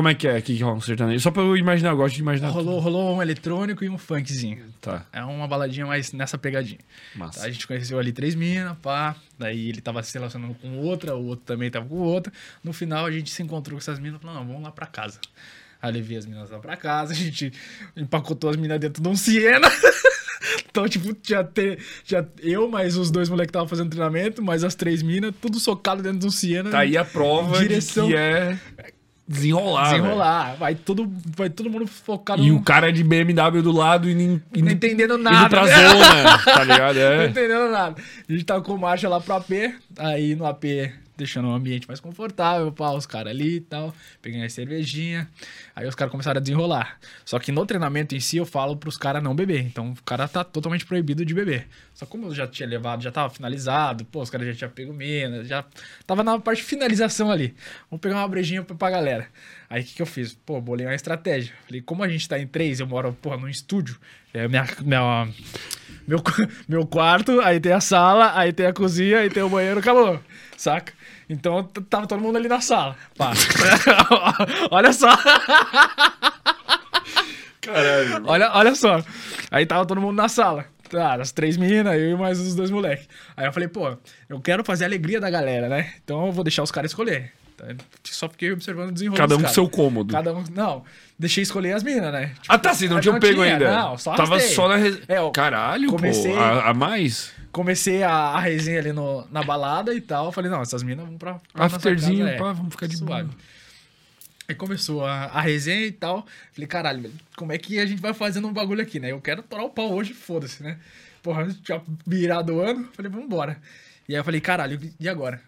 Como 0.00 0.08
é 0.08 0.14
que 0.14 0.26
é 0.26 0.34
aqui 0.34 0.56
que 0.56 0.62
rola 0.62 0.76
um 0.76 0.80
sertanejo? 0.80 1.20
Só 1.22 1.30
pra 1.30 1.42
eu 1.42 1.54
imaginar, 1.58 1.90
eu 1.90 1.96
gosto 1.98 2.14
de 2.14 2.22
imaginar. 2.22 2.48
Rolou, 2.48 2.78
rolou 2.80 3.16
um 3.16 3.20
eletrônico 3.20 3.84
e 3.84 3.88
um 3.90 3.98
funkzinho. 3.98 4.56
tudo. 4.80 4.94
Tá, 4.94 5.04
É 5.12 5.22
uma 5.22 5.46
baladinha 5.46 5.84
mais 5.84 6.10
nessa 6.14 6.38
pegadinha. 6.38 6.78
massa. 7.14 7.40
Tá, 7.40 7.46
a 7.46 7.50
gente 7.50 7.66
conheceu 7.66 7.98
ali 7.98 8.10
três 8.10 8.34
minas, 8.34 8.78
pá. 8.80 9.14
Daí 9.38 9.68
ele 9.68 9.82
tava 9.82 10.02
se 10.02 10.14
relacionando 10.16 10.54
com 10.54 10.78
outra, 10.78 11.14
o 11.14 11.26
outro 11.26 11.44
também 11.44 11.70
tava 11.70 11.84
com 11.84 11.96
outra. 11.96 12.32
No 12.64 12.72
final 12.72 13.04
a 13.04 13.10
gente 13.10 13.28
se 13.30 13.42
encontrou 13.42 13.76
com 13.76 13.82
essas 13.82 13.98
minas 13.98 14.18
e 14.18 14.22
falou: 14.22 14.36
não, 14.40 14.46
vamos 14.46 14.62
lá 14.62 14.72
pra 14.72 14.86
casa. 14.86 15.20
Aí 15.82 15.92
levei 15.92 16.16
as 16.16 16.24
minas 16.24 16.48
lá 16.50 16.58
pra 16.60 16.78
casa, 16.78 17.12
a 17.12 17.14
gente 17.16 17.52
empacotou 17.94 18.48
as 18.48 18.56
minas 18.56 18.80
dentro 18.80 19.02
de 19.02 19.08
um 19.10 19.14
Siena. 19.14 19.68
então, 20.66 20.88
tipo, 20.88 21.14
já 21.22 21.44
ter. 21.44 21.78
Já, 22.06 22.24
eu, 22.38 22.70
mais 22.70 22.96
os 22.96 23.10
dois 23.10 23.28
moleques 23.28 23.48
que 23.48 23.50
estavam 23.50 23.68
fazendo 23.68 23.90
treinamento, 23.90 24.42
mais 24.42 24.64
as 24.64 24.74
três 24.74 25.02
minas, 25.02 25.34
tudo 25.42 25.60
socado 25.60 26.02
dentro 26.02 26.20
de 26.20 26.26
um 26.26 26.30
Siena. 26.30 26.70
Tá 26.70 26.78
aí 26.78 26.96
a 26.96 27.04
prova 27.04 27.58
Direção- 27.58 28.08
que 28.08 28.16
é 28.16 28.58
desenrolar. 29.30 29.90
desenrolar. 29.90 30.56
Vai 30.58 30.74
todo, 30.74 31.10
vai 31.36 31.48
todo 31.48 31.70
mundo 31.70 31.86
focado 31.86 32.42
E 32.42 32.50
no- 32.50 32.56
o 32.58 32.62
cara 32.62 32.92
de 32.92 33.04
BMW 33.04 33.62
do 33.62 33.70
lado 33.72 34.10
e 34.10 34.14
nem, 34.14 34.28
não 34.28 34.40
indo, 34.54 34.70
entendendo 34.72 35.14
indo 35.14 35.22
nada. 35.22 35.48
pra 35.48 35.64
né? 35.64 35.88
zona, 35.88 36.38
tá 36.44 36.64
ligado? 36.64 36.94
Não 36.96 37.02
É. 37.02 37.26
entendendo 37.26 37.70
nada. 37.70 37.96
A 38.28 38.32
gente 38.32 38.44
tava 38.44 38.60
com 38.62 38.76
marcha 38.76 39.08
lá 39.08 39.20
pro 39.20 39.34
AP, 39.34 39.52
aí 39.98 40.34
no 40.34 40.44
AP, 40.46 40.64
deixando 41.20 41.48
o 41.48 41.52
ambiente 41.52 41.86
mais 41.86 42.00
confortável, 42.00 42.72
pá, 42.72 42.90
os 42.90 43.06
caras 43.06 43.30
ali 43.30 43.56
e 43.56 43.60
tal, 43.60 43.94
peguei 44.20 44.42
a 44.42 44.48
cervejinha, 44.48 45.28
aí 45.76 45.86
os 45.86 45.94
caras 45.94 46.10
começaram 46.10 46.38
a 46.38 46.40
desenrolar. 46.40 46.98
Só 47.24 47.38
que 47.38 47.52
no 47.52 47.64
treinamento 47.64 48.14
em 48.14 48.20
si 48.20 48.38
eu 48.38 48.46
falo 48.46 48.76
pros 48.76 48.96
caras 48.96 49.22
não 49.22 49.34
beber, 49.34 49.60
então 49.60 49.92
o 49.92 50.02
cara 50.02 50.26
tá 50.26 50.42
totalmente 50.42 50.84
proibido 50.86 51.24
de 51.24 51.34
beber. 51.34 51.68
Só 51.94 52.06
como 52.06 52.26
eu 52.26 52.34
já 52.34 52.46
tinha 52.46 52.66
levado, 52.68 53.02
já 53.02 53.12
tava 53.12 53.28
finalizado, 53.28 54.04
pô, 54.06 54.22
os 54.22 54.30
caras 54.30 54.46
já 54.48 54.54
tinham 54.54 54.70
pego 54.70 54.92
menos, 54.92 55.46
já 55.46 55.64
tava 56.06 56.24
na 56.24 56.38
parte 56.38 56.62
de 56.62 56.64
finalização 56.64 57.30
ali. 57.30 57.54
Vamos 57.90 58.00
pegar 58.00 58.16
uma 58.16 58.28
brejinha 58.28 58.62
pra, 58.62 58.74
pra 58.74 58.90
galera. 58.90 59.28
Aí 59.68 59.82
o 59.82 59.84
que, 59.84 59.94
que 59.94 60.02
eu 60.02 60.06
fiz? 60.06 60.32
Pô, 60.34 60.60
bolei 60.60 60.86
uma 60.86 60.94
estratégia. 60.94 61.52
Falei, 61.66 61.82
como 61.82 62.02
a 62.02 62.08
gente 62.08 62.26
tá 62.28 62.38
em 62.38 62.46
três, 62.46 62.80
eu 62.80 62.86
moro, 62.86 63.12
porra, 63.12 63.36
num 63.36 63.48
estúdio, 63.48 63.98
é 64.32 64.48
minha, 64.48 64.66
minha, 64.80 65.28
meu, 66.08 66.22
meu 66.66 66.86
quarto, 66.86 67.40
aí 67.40 67.60
tem 67.60 67.72
a 67.72 67.80
sala, 67.80 68.32
aí 68.34 68.52
tem 68.52 68.66
a 68.66 68.72
cozinha, 68.72 69.18
aí 69.18 69.28
tem 69.28 69.42
o 69.42 69.48
banheiro, 69.48 69.80
acabou. 69.80 70.18
Saca? 70.56 70.92
Então 71.32 71.62
tava 71.88 72.06
todo 72.08 72.20
mundo 72.20 72.36
ali 72.36 72.48
na 72.48 72.60
sala. 72.60 72.96
Pá. 73.16 73.32
olha 74.70 74.92
só. 74.92 75.08
Caralho. 77.60 78.22
Olha, 78.26 78.50
olha 78.54 78.74
só. 78.74 79.02
Aí 79.50 79.64
tava 79.66 79.86
todo 79.86 80.00
mundo 80.00 80.16
na 80.16 80.28
sala. 80.28 80.64
Tá, 80.88 81.14
as 81.14 81.30
três 81.30 81.56
minas, 81.56 81.94
eu 81.94 82.10
e 82.10 82.16
mais 82.16 82.40
os 82.40 82.54
dois 82.56 82.70
moleques. 82.70 83.08
Aí 83.36 83.46
eu 83.46 83.52
falei, 83.52 83.68
pô, 83.68 83.96
eu 84.28 84.40
quero 84.40 84.64
fazer 84.64 84.84
a 84.84 84.88
alegria 84.88 85.20
da 85.20 85.30
galera, 85.30 85.68
né? 85.68 85.92
Então 86.02 86.26
eu 86.26 86.32
vou 86.32 86.42
deixar 86.42 86.64
os 86.64 86.72
caras 86.72 86.90
escolher. 86.90 87.30
Então, 87.54 87.76
Só 88.04 88.28
fiquei 88.28 88.50
observando 88.50 88.88
o 88.88 88.92
desenrolo 88.92 89.18
Cada 89.18 89.36
um 89.36 89.42
com 89.42 89.48
seu 89.48 89.68
cômodo. 89.68 90.12
Cada 90.12 90.34
um. 90.34 90.42
Não, 90.52 90.82
deixei 91.16 91.42
escolher 91.44 91.74
as 91.74 91.84
minas, 91.84 92.12
né? 92.12 92.28
Tipo, 92.40 92.46
Ah, 92.48 92.58
tá, 92.58 92.74
vocês 92.74 92.90
não 92.90 92.96
não 92.96 93.02
tinham 93.02 93.20
pego 93.20 93.42
tinha, 93.42 93.52
ainda. 93.52 93.70
não, 93.72 93.96
só 93.98 94.14
Tava 94.16 94.34
arrastei. 94.34 94.56
só 94.56 94.68
na. 94.68 94.76
Res... 94.76 94.98
É, 95.06 95.16
Caralho, 95.32 95.88
comecei- 95.90 96.32
pô. 96.32 96.40
A, 96.40 96.70
a 96.70 96.74
mais? 96.74 97.32
Comecei 97.52 98.02
a, 98.02 98.12
a 98.12 98.40
resenha 98.40 98.78
ali 98.78 98.92
no, 98.92 99.26
na 99.30 99.42
balada 99.42 99.94
e 99.94 100.00
tal. 100.00 100.32
Falei, 100.32 100.50
não, 100.50 100.62
essas 100.62 100.82
minas 100.82 101.06
vão 101.06 101.16
pra. 101.18 101.40
pra 101.52 101.66
Afterzinho, 101.66 102.24
casa, 102.24 102.36
é, 102.36 102.38
pá, 102.38 102.52
vamos 102.52 102.72
ficar 102.72 102.86
de 102.86 102.96
suave. 102.96 103.28
boa. 103.28 103.38
Aí 104.48 104.54
começou 104.54 105.06
a, 105.06 105.26
a 105.26 105.40
resenha 105.40 105.86
e 105.86 105.92
tal. 105.92 106.26
Falei, 106.52 106.66
caralho, 106.66 107.02
velho, 107.02 107.14
como 107.36 107.52
é 107.52 107.58
que 107.58 107.78
a 107.78 107.86
gente 107.86 108.00
vai 108.00 108.12
fazendo 108.12 108.48
um 108.48 108.52
bagulho 108.52 108.82
aqui, 108.82 108.98
né? 108.98 109.12
Eu 109.12 109.20
quero 109.20 109.42
torar 109.42 109.64
o 109.64 109.70
pau 109.70 109.92
hoje, 109.92 110.12
foda-se, 110.12 110.62
né? 110.62 110.78
Porra, 111.22 111.48
já 111.64 111.80
virado 112.06 112.54
o 112.54 112.60
ano. 112.60 112.88
Falei, 112.92 113.10
vambora. 113.10 113.60
E 114.08 114.14
aí 114.14 114.20
eu 114.20 114.24
falei, 114.24 114.40
caralho, 114.40 114.80
e 114.98 115.08
agora? 115.08 115.40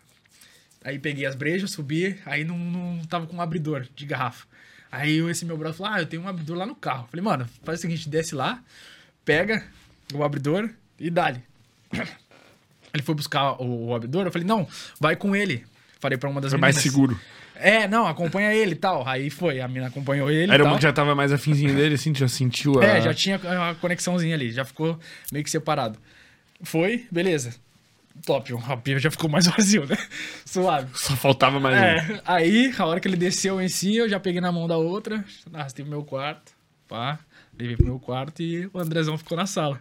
Aí 0.85 0.99
peguei 0.99 1.27
as 1.27 1.35
brejas, 1.35 1.73
subi, 1.73 2.19
aí 2.27 2.45
não, 2.45 2.59
não 2.59 3.05
tava 3.05 3.27
com 3.27 3.37
um 3.37 3.41
abridor 3.41 3.87
de 3.95 4.07
garrafa. 4.07 4.47
Aí 4.91 5.19
esse 5.31 5.45
meu 5.45 5.57
brother 5.57 5.77
falou, 5.77 5.95
ah, 5.95 6.01
eu 6.01 6.07
tenho 6.07 6.23
um 6.23 6.29
abridor 6.29 6.57
lá 6.57 6.67
no 6.67 6.75
carro. 6.75 7.09
Falei, 7.11 7.25
mano, 7.25 7.49
faz 7.65 7.79
o 7.79 7.83
seguinte, 7.83 8.09
desce 8.09 8.35
lá, 8.35 8.63
pega 9.25 9.65
o 10.13 10.23
abridor 10.23 10.69
e 10.99 11.11
dá-lhe. 11.11 11.43
Ele 12.93 13.03
foi 13.03 13.15
buscar 13.15 13.53
o, 13.61 13.89
o 13.89 13.95
abridor, 13.95 14.27
eu 14.27 14.33
falei, 14.33 14.47
não, 14.47 14.67
vai 15.01 15.17
com 15.17 15.35
ele. 15.35 15.65
Falei 15.99 16.19
pra 16.19 16.29
uma 16.29 16.41
das 16.41 16.53
É 16.53 16.57
mais 16.57 16.77
meninas. 16.77 16.93
seguro. 16.93 17.21
É, 17.55 17.87
não, 17.87 18.07
acompanha 18.07 18.53
ele 18.53 18.73
e 18.73 18.77
tal. 18.77 19.07
Aí 19.07 19.31
foi, 19.31 19.61
a 19.61 19.69
mina 19.69 19.87
acompanhou 19.87 20.29
ele 20.31 20.53
Era 20.53 20.65
uma 20.65 20.77
que 20.77 20.83
já 20.83 20.93
tava 20.93 21.15
mais 21.15 21.33
afinzinho 21.33 21.75
dele, 21.77 21.95
assim, 21.95 22.13
já 22.15 22.27
sentiu 22.27 22.81
a. 22.81 22.85
É, 22.85 23.01
já 23.01 23.15
tinha 23.15 23.37
a 23.37 23.75
conexãozinha 23.77 24.35
ali, 24.35 24.51
já 24.51 24.65
ficou 24.65 24.99
meio 25.31 25.45
que 25.45 25.51
separado. 25.51 25.99
Foi, 26.63 27.07
beleza. 27.11 27.55
Top, 28.27 28.53
o 28.53 28.57
rapinho 28.57 28.99
já 28.99 29.11
ficou 29.11 29.31
mais 29.31 29.47
vazio, 29.57 29.87
né? 29.87 29.97
Suave. 30.45 30.89
Só 30.95 31.15
faltava 31.17 31.59
mais 31.61 31.77
um. 31.77 31.81
É, 32.15 32.21
aí, 32.27 32.73
a 32.77 32.85
hora 32.85 33.01
que 33.01 33.07
ele 33.09 33.17
desceu 33.17 33.61
em 33.61 33.69
si, 33.69 33.97
eu 33.97 34.09
já 34.09 34.19
peguei 34.21 34.41
na 34.41 34.51
mão 34.53 34.67
da 34.67 34.77
outra, 34.77 35.25
arrastei 35.53 35.85
pro 35.85 35.91
meu 35.93 36.05
quarto. 36.05 36.53
pá. 36.89 37.19
Levei 37.59 37.77
pro 37.77 37.85
meu 37.87 37.99
quarto 38.01 38.43
e 38.43 38.67
o 38.73 38.79
Andrezão 38.79 39.17
ficou 39.19 39.37
na 39.37 39.47
sala. 39.47 39.79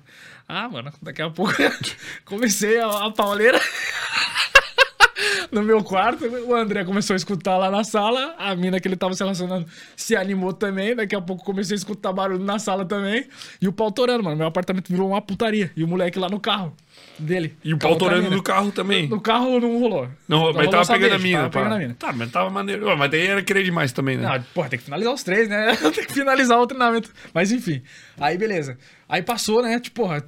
Ah, 0.54 0.68
mano, 0.68 0.92
daqui 1.02 1.22
a 1.22 1.30
pouco 1.30 1.54
comecei 2.26 2.78
a, 2.78 3.06
a 3.06 3.12
pauleira. 3.12 3.58
no 5.50 5.64
meu 5.64 5.82
quarto, 5.82 6.26
o 6.26 6.54
André 6.54 6.84
começou 6.84 7.14
a 7.14 7.18
escutar 7.18 7.58
lá 7.58 7.72
na 7.72 7.86
sala, 7.86 8.36
a 8.38 8.54
mina 8.54 8.78
que 8.78 8.86
ele 8.86 8.98
tava 8.98 9.14
se 9.14 9.24
relacionando 9.24 9.66
se 9.96 10.14
animou 10.14 10.52
também, 10.52 10.94
daqui 10.94 11.16
a 11.16 11.22
pouco 11.22 11.46
comecei 11.46 11.76
a 11.76 11.78
escutar 11.78 12.12
barulho 12.12 12.44
na 12.44 12.60
sala 12.60 12.84
também, 12.84 13.26
e 13.62 13.68
o 13.68 13.72
pau 13.72 13.92
torando, 13.94 14.26
mano, 14.26 14.36
meu 14.36 14.48
apartamento 14.48 14.90
virou 14.90 15.08
uma 15.08 15.22
putaria, 15.22 15.72
e 15.74 15.86
o 15.86 15.88
moleque 15.88 16.20
lá 16.20 16.28
no 16.28 16.40
carro 16.40 16.76
dele. 17.18 17.56
E 17.64 17.74
o 17.74 17.78
pau 17.78 17.96
torando 17.96 18.30
no 18.30 18.44
carro 18.44 18.74
também. 18.74 19.08
No 19.08 19.22
carro 19.22 19.58
não 19.58 19.80
rolou. 19.80 20.10
Não, 20.28 20.52
mas 20.52 20.66
rolou 20.66 20.70
tava 20.70 20.88
pegando 20.88 21.16
a 21.16 21.20
mina, 21.20 21.38
tava 21.38 21.50
pegando 21.50 21.76
a 21.76 21.80
mina. 21.80 21.96
Tá, 21.98 22.12
mas 22.12 22.30
tava 22.30 22.50
maneiro. 22.50 22.98
Mas 22.98 23.12
daí 23.12 23.28
era 23.28 23.42
querer 23.42 23.64
demais 23.64 23.94
também, 23.94 24.18
né? 24.18 24.28
Não, 24.28 24.44
porra, 24.54 24.68
tem 24.68 24.80
que 24.80 24.86
finalizar 24.86 25.14
os 25.14 25.24
três, 25.24 25.48
né? 25.48 25.76
tem 25.96 26.06
que 26.06 26.14
finalizar 26.14 26.60
o 26.60 26.68
treinamento. 26.68 27.10
Mas 27.34 27.52
enfim. 27.52 27.82
Aí, 28.20 28.38
beleza. 28.38 28.78
Aí 29.08 29.22
passou, 29.22 29.62
né? 29.62 29.80
Tipo, 29.80 30.02
porra. 30.02 30.26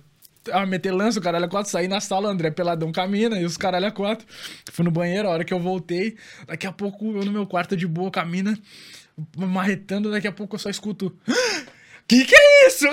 Ah, 0.51 0.65
meter 0.65 0.91
lança, 0.91 1.19
o 1.19 1.21
caralho 1.21 1.45
a 1.45 1.47
quatro, 1.47 1.71
saí 1.71 1.87
na 1.87 2.01
sala, 2.01 2.29
André 2.29 2.51
peladão 2.51 2.91
camina 2.91 3.39
e 3.39 3.45
os 3.45 3.55
caralho 3.55 3.87
a 3.87 3.91
quatro. 3.91 4.25
Fui 4.71 4.83
no 4.83 4.91
banheiro, 4.91 5.27
a 5.27 5.31
hora 5.31 5.43
que 5.43 5.53
eu 5.53 5.59
voltei, 5.59 6.17
daqui 6.45 6.67
a 6.67 6.71
pouco 6.71 7.15
eu 7.15 7.23
no 7.23 7.31
meu 7.31 7.47
quarto 7.47 7.77
de 7.77 7.87
boa, 7.87 8.11
camina, 8.11 8.57
marretando, 9.37 10.11
daqui 10.11 10.27
a 10.27 10.31
pouco 10.31 10.55
eu 10.55 10.59
só 10.59 10.69
escuto. 10.69 11.15
Que 12.07 12.25
que 12.25 12.35
é 12.35 12.67
isso? 12.67 12.85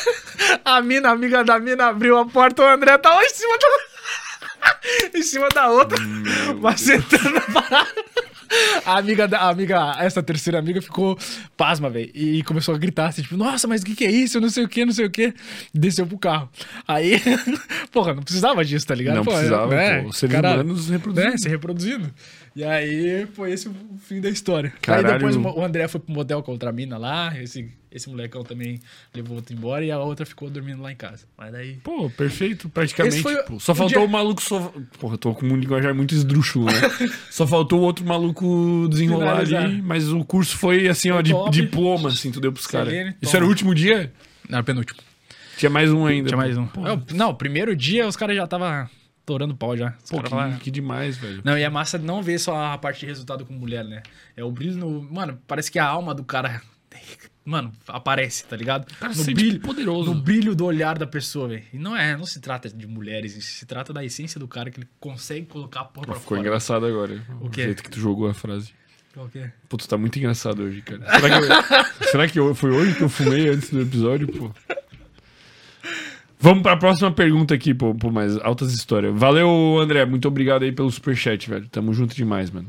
a 0.64 0.80
mina, 0.80 1.10
a 1.10 1.12
amiga 1.12 1.44
da 1.44 1.58
mina, 1.58 1.88
abriu 1.88 2.16
a 2.16 2.26
porta, 2.26 2.62
o 2.62 2.66
André 2.66 2.96
tava 2.98 3.22
em 3.22 3.30
cima 3.30 3.58
da. 3.58 3.66
em 5.18 5.22
cima 5.22 5.48
da 5.50 5.68
outra, 5.68 5.98
macetando 6.60 7.38
a 7.38 7.52
parada. 7.52 8.25
A 8.84 8.98
amiga, 8.98 9.26
da, 9.26 9.40
a 9.40 9.48
amiga, 9.50 9.96
essa 9.98 10.22
terceira 10.22 10.58
amiga 10.58 10.80
ficou 10.80 11.18
pasma, 11.56 11.90
velho. 11.90 12.10
E 12.14 12.42
começou 12.44 12.74
a 12.74 12.78
gritar 12.78 13.08
assim, 13.08 13.22
tipo, 13.22 13.36
nossa, 13.36 13.66
mas 13.66 13.82
o 13.82 13.84
que, 13.84 13.94
que 13.94 14.04
é 14.04 14.10
isso? 14.10 14.40
Não 14.40 14.48
sei 14.48 14.64
o 14.64 14.68
que, 14.68 14.84
não 14.84 14.92
sei 14.92 15.06
o 15.06 15.10
que. 15.10 15.34
Desceu 15.74 16.06
pro 16.06 16.18
carro. 16.18 16.48
Aí, 16.86 17.20
porra, 17.92 18.14
não 18.14 18.22
precisava 18.22 18.64
disso, 18.64 18.86
tá 18.86 18.94
ligado? 18.94 19.16
Não 19.16 19.24
Pô, 19.24 19.32
precisava, 19.32 19.74
né? 19.74 20.02
pô. 20.02 20.08
Os 20.10 20.18
seres 20.18 20.34
Caralho. 20.34 20.62
humanos 20.62 20.88
reproduzindo. 20.88 21.30
Né? 21.30 21.36
Se 21.38 21.48
reproduzindo. 21.48 22.14
E 22.54 22.64
aí 22.64 23.26
foi 23.34 23.52
esse 23.52 23.68
o 23.68 23.74
fim 23.98 24.20
da 24.20 24.30
história. 24.30 24.72
Caralho. 24.80 25.06
Aí 25.06 25.12
depois 25.14 25.36
o 25.36 25.62
André 25.62 25.88
foi 25.88 26.00
pro 26.00 26.12
motel 26.14 26.42
com 26.42 26.52
outra 26.52 26.72
mina 26.72 26.96
lá. 26.96 27.32
Esse, 27.38 27.68
esse 27.96 28.08
molecão 28.08 28.44
também 28.44 28.80
levou 29.14 29.36
outro 29.36 29.54
embora 29.54 29.84
e 29.84 29.90
a 29.90 29.98
outra 29.98 30.24
ficou 30.26 30.48
dormindo 30.50 30.82
lá 30.82 30.92
em 30.92 30.96
casa. 30.96 31.26
Mas 31.36 31.52
daí. 31.52 31.76
Pô, 31.76 32.10
perfeito, 32.10 32.68
praticamente. 32.68 33.22
Foi 33.22 33.36
pô. 33.42 33.58
Só 33.58 33.72
o 33.72 33.74
faltou 33.74 33.98
dia- 33.98 34.06
o 34.06 34.10
maluco. 34.10 34.42
Só... 34.42 34.72
Porra, 35.00 35.14
eu 35.14 35.18
tô 35.18 35.34
com 35.34 35.46
um 35.46 35.56
linguajar 35.56 35.94
muito 35.94 36.14
esdrúxulo, 36.14 36.66
né? 36.66 36.72
só 37.30 37.46
faltou 37.46 37.80
o 37.80 37.82
outro 37.82 38.04
maluco 38.04 38.86
desenrolar 38.90 39.44
Finalizar. 39.46 39.64
ali. 39.64 39.82
Mas 39.82 40.08
o 40.12 40.24
curso 40.24 40.56
foi 40.56 40.88
assim, 40.88 41.10
ó, 41.10 41.20
de 41.20 41.32
diploma, 41.50 42.10
assim, 42.10 42.30
tu 42.30 42.40
deu 42.40 42.52
pros 42.52 42.66
caras. 42.66 42.92
Isso 43.20 43.34
era 43.36 43.44
o 43.44 43.48
último 43.48 43.74
dia? 43.74 44.12
Não, 44.48 44.62
penúltimo. 44.62 45.00
Tinha 45.56 45.70
mais 45.70 45.90
um 45.90 46.04
ainda. 46.06 46.28
Tinha 46.28 46.36
mais 46.36 46.56
um. 46.56 46.66
Pô, 46.66 46.86
Eu- 46.86 47.02
não, 47.14 47.34
primeiro 47.34 47.74
dia 47.74 48.06
os 48.06 48.14
caras 48.16 48.36
já 48.36 48.46
tava 48.46 48.90
torando 49.24 49.56
pau 49.56 49.76
já. 49.76 49.94
Pô, 50.08 50.22
que, 50.22 50.64
que 50.64 50.70
demais, 50.70 51.16
velho. 51.16 51.40
Não, 51.44 51.58
e 51.58 51.62
é 51.62 51.68
massa 51.68 51.98
não 51.98 52.22
ver 52.22 52.38
só 52.38 52.72
a 52.72 52.78
parte 52.78 53.00
de 53.00 53.06
resultado 53.06 53.44
com 53.44 53.52
mulher, 53.54 53.84
né? 53.84 54.02
É 54.36 54.44
o 54.44 54.50
brilho 54.52 54.76
no. 54.76 55.02
Mano, 55.02 55.38
parece 55.46 55.70
que 55.70 55.78
a 55.78 55.86
alma 55.86 56.14
do 56.14 56.24
cara. 56.24 56.62
Mano, 57.46 57.72
aparece, 57.86 58.44
tá 58.44 58.56
ligado? 58.56 58.92
cara 58.98 59.14
no 59.14 59.24
brilho, 59.24 59.60
poderoso. 59.60 60.12
No 60.12 60.20
brilho 60.20 60.52
do 60.54 60.64
olhar 60.66 60.98
da 60.98 61.06
pessoa, 61.06 61.46
velho. 61.46 61.62
E 61.72 61.78
não 61.78 61.96
é, 61.96 62.16
não 62.16 62.26
se 62.26 62.40
trata 62.40 62.68
de 62.68 62.86
mulheres, 62.88 63.32
se 63.44 63.64
trata 63.64 63.92
da 63.92 64.04
essência 64.04 64.40
do 64.40 64.48
cara 64.48 64.68
que 64.68 64.80
ele 64.80 64.88
consegue 64.98 65.46
colocar 65.46 65.82
a 65.82 65.84
porra 65.84 66.06
pra 66.06 66.14
Ficou 66.16 66.36
fora. 66.36 66.40
engraçado 66.40 66.84
agora. 66.84 67.22
O, 67.40 67.46
O 67.46 67.52
jeito 67.54 67.84
que 67.84 67.90
tu 67.90 68.00
jogou 68.00 68.28
a 68.28 68.34
frase. 68.34 68.72
Qual 69.14 69.28
que 69.28 69.38
é? 69.38 69.52
Pô, 69.68 69.76
tu 69.76 69.88
tá 69.88 69.96
muito 69.96 70.18
engraçado 70.18 70.60
hoje, 70.64 70.82
cara. 70.82 71.00
Será 71.20 71.40
que, 71.40 71.46
eu- 71.46 72.06
será 72.10 72.28
que 72.28 72.38
eu- 72.40 72.54
foi 72.54 72.70
hoje 72.72 72.94
que 72.96 73.02
eu 73.02 73.08
fumei 73.08 73.48
antes 73.48 73.70
do 73.70 73.80
episódio, 73.80 74.26
pô? 74.26 74.50
Vamos 76.38 76.62
pra 76.62 76.76
próxima 76.76 77.10
pergunta 77.10 77.54
aqui, 77.54 77.72
pô, 77.72 77.94
pô, 77.94 78.10
mais 78.10 78.36
altas 78.38 78.72
histórias. 78.72 79.16
Valeu, 79.18 79.78
André. 79.80 80.04
Muito 80.04 80.28
obrigado 80.28 80.64
aí 80.64 80.72
pelo 80.72 80.90
superchat, 80.90 81.48
velho. 81.48 81.66
Tamo 81.68 81.94
junto 81.94 82.14
demais, 82.14 82.50
mano. 82.50 82.68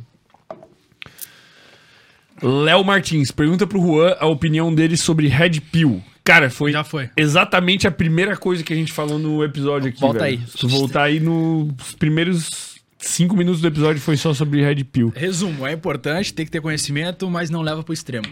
Léo 2.42 2.84
Martins, 2.84 3.32
pergunta 3.32 3.66
pro 3.66 3.80
Juan 3.82 4.16
a 4.20 4.28
opinião 4.28 4.74
dele 4.74 4.96
sobre 4.98 5.28
Red 5.28 5.62
Pill. 5.72 6.04
Cara, 6.24 6.50
foi 6.50 6.72
Já 6.74 6.84
foi. 6.84 7.10
exatamente 7.16 7.88
a 7.88 7.92
primeira 7.92 8.36
coisa 8.36 8.62
que 8.64 8.74
a 8.74 8.76
gente 8.76 8.92
falou 8.92 9.18
no 9.18 9.44
episódio 9.44 9.90
aqui, 9.90 10.02
Volta 10.02 10.20
velho. 10.20 10.40
aí. 10.42 10.48
Se 10.48 10.58
tu 10.58 10.68
voltar 10.68 11.04
aí 11.04 11.20
nos 11.20 11.94
primeiros 11.98 12.76
cinco 13.00 13.36
minutos 13.38 13.62
do 13.62 13.68
episódio 13.68 14.02
foi 14.02 14.18
só 14.18 14.34
sobre 14.34 14.62
Red 14.62 14.84
Pill. 14.84 15.14
Resumo, 15.16 15.66
é 15.66 15.72
importante, 15.72 16.34
tem 16.34 16.46
que 16.46 16.52
ter 16.52 16.62
conhecimento, 16.62 17.30
mas 17.30 17.50
não 17.50 17.62
leva 17.62 17.82
pro 17.82 17.94
extremo. 17.94 18.28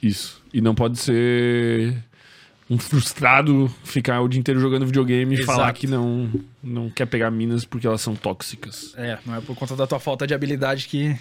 Isso. 0.00 0.40
E 0.54 0.60
não 0.60 0.74
pode 0.74 0.98
ser 1.00 1.96
um 2.70 2.78
frustrado 2.78 3.72
ficar 3.84 4.20
o 4.20 4.28
dia 4.28 4.38
inteiro 4.40 4.60
jogando 4.60 4.86
videogame 4.86 5.34
e 5.34 5.38
Exato. 5.40 5.46
falar 5.58 5.72
que 5.72 5.86
não, 5.86 6.30
não 6.62 6.88
quer 6.90 7.06
pegar 7.06 7.30
minas 7.30 7.64
porque 7.64 7.86
elas 7.86 8.00
são 8.00 8.14
tóxicas. 8.14 8.94
É, 8.96 9.18
não 9.26 9.34
é 9.34 9.40
por 9.40 9.56
conta 9.56 9.74
da 9.74 9.86
tua 9.86 9.98
falta 9.98 10.26
de 10.26 10.34
habilidade 10.34 10.86
que. 10.86 11.16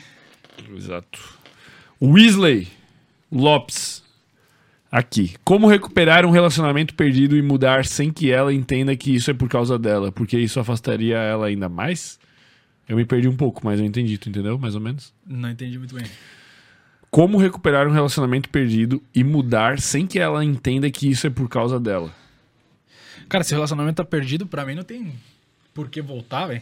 Exato. 0.75 1.19
Weasley 2.01 2.67
Lopes. 3.31 4.03
Aqui. 4.91 5.35
Como 5.43 5.67
recuperar 5.67 6.25
um 6.25 6.31
relacionamento 6.31 6.93
perdido 6.93 7.35
e 7.35 7.41
mudar 7.41 7.85
sem 7.85 8.11
que 8.11 8.31
ela 8.31 8.53
entenda 8.53 8.95
que 8.95 9.13
isso 9.13 9.29
é 9.29 9.33
por 9.33 9.49
causa 9.49 9.77
dela? 9.77 10.11
Porque 10.11 10.37
isso 10.37 10.59
afastaria 10.59 11.17
ela 11.17 11.47
ainda 11.47 11.67
mais? 11.67 12.17
Eu 12.87 12.95
me 12.95 13.03
perdi 13.03 13.27
um 13.27 13.35
pouco, 13.35 13.61
mas 13.63 13.79
eu 13.79 13.85
entendi. 13.85 14.17
Tu 14.17 14.29
entendeu? 14.29 14.57
Mais 14.57 14.75
ou 14.75 14.81
menos? 14.81 15.13
Não 15.25 15.49
entendi 15.49 15.77
muito 15.77 15.95
bem. 15.95 16.05
Como 17.11 17.37
recuperar 17.37 17.87
um 17.87 17.91
relacionamento 17.91 18.49
perdido 18.49 19.01
e 19.13 19.23
mudar 19.23 19.79
sem 19.79 20.05
que 20.05 20.19
ela 20.19 20.45
entenda 20.45 20.89
que 20.89 21.09
isso 21.09 21.27
é 21.27 21.29
por 21.29 21.49
causa 21.49 21.79
dela? 21.79 22.13
Cara, 23.27 23.43
se 23.43 23.53
o 23.53 23.55
relacionamento 23.55 23.97
tá 23.97 24.05
perdido, 24.05 24.45
pra 24.45 24.65
mim 24.65 24.75
não 24.75 24.83
tem 24.83 25.13
por 25.73 25.89
que 25.89 26.01
voltar, 26.01 26.47
velho. 26.47 26.61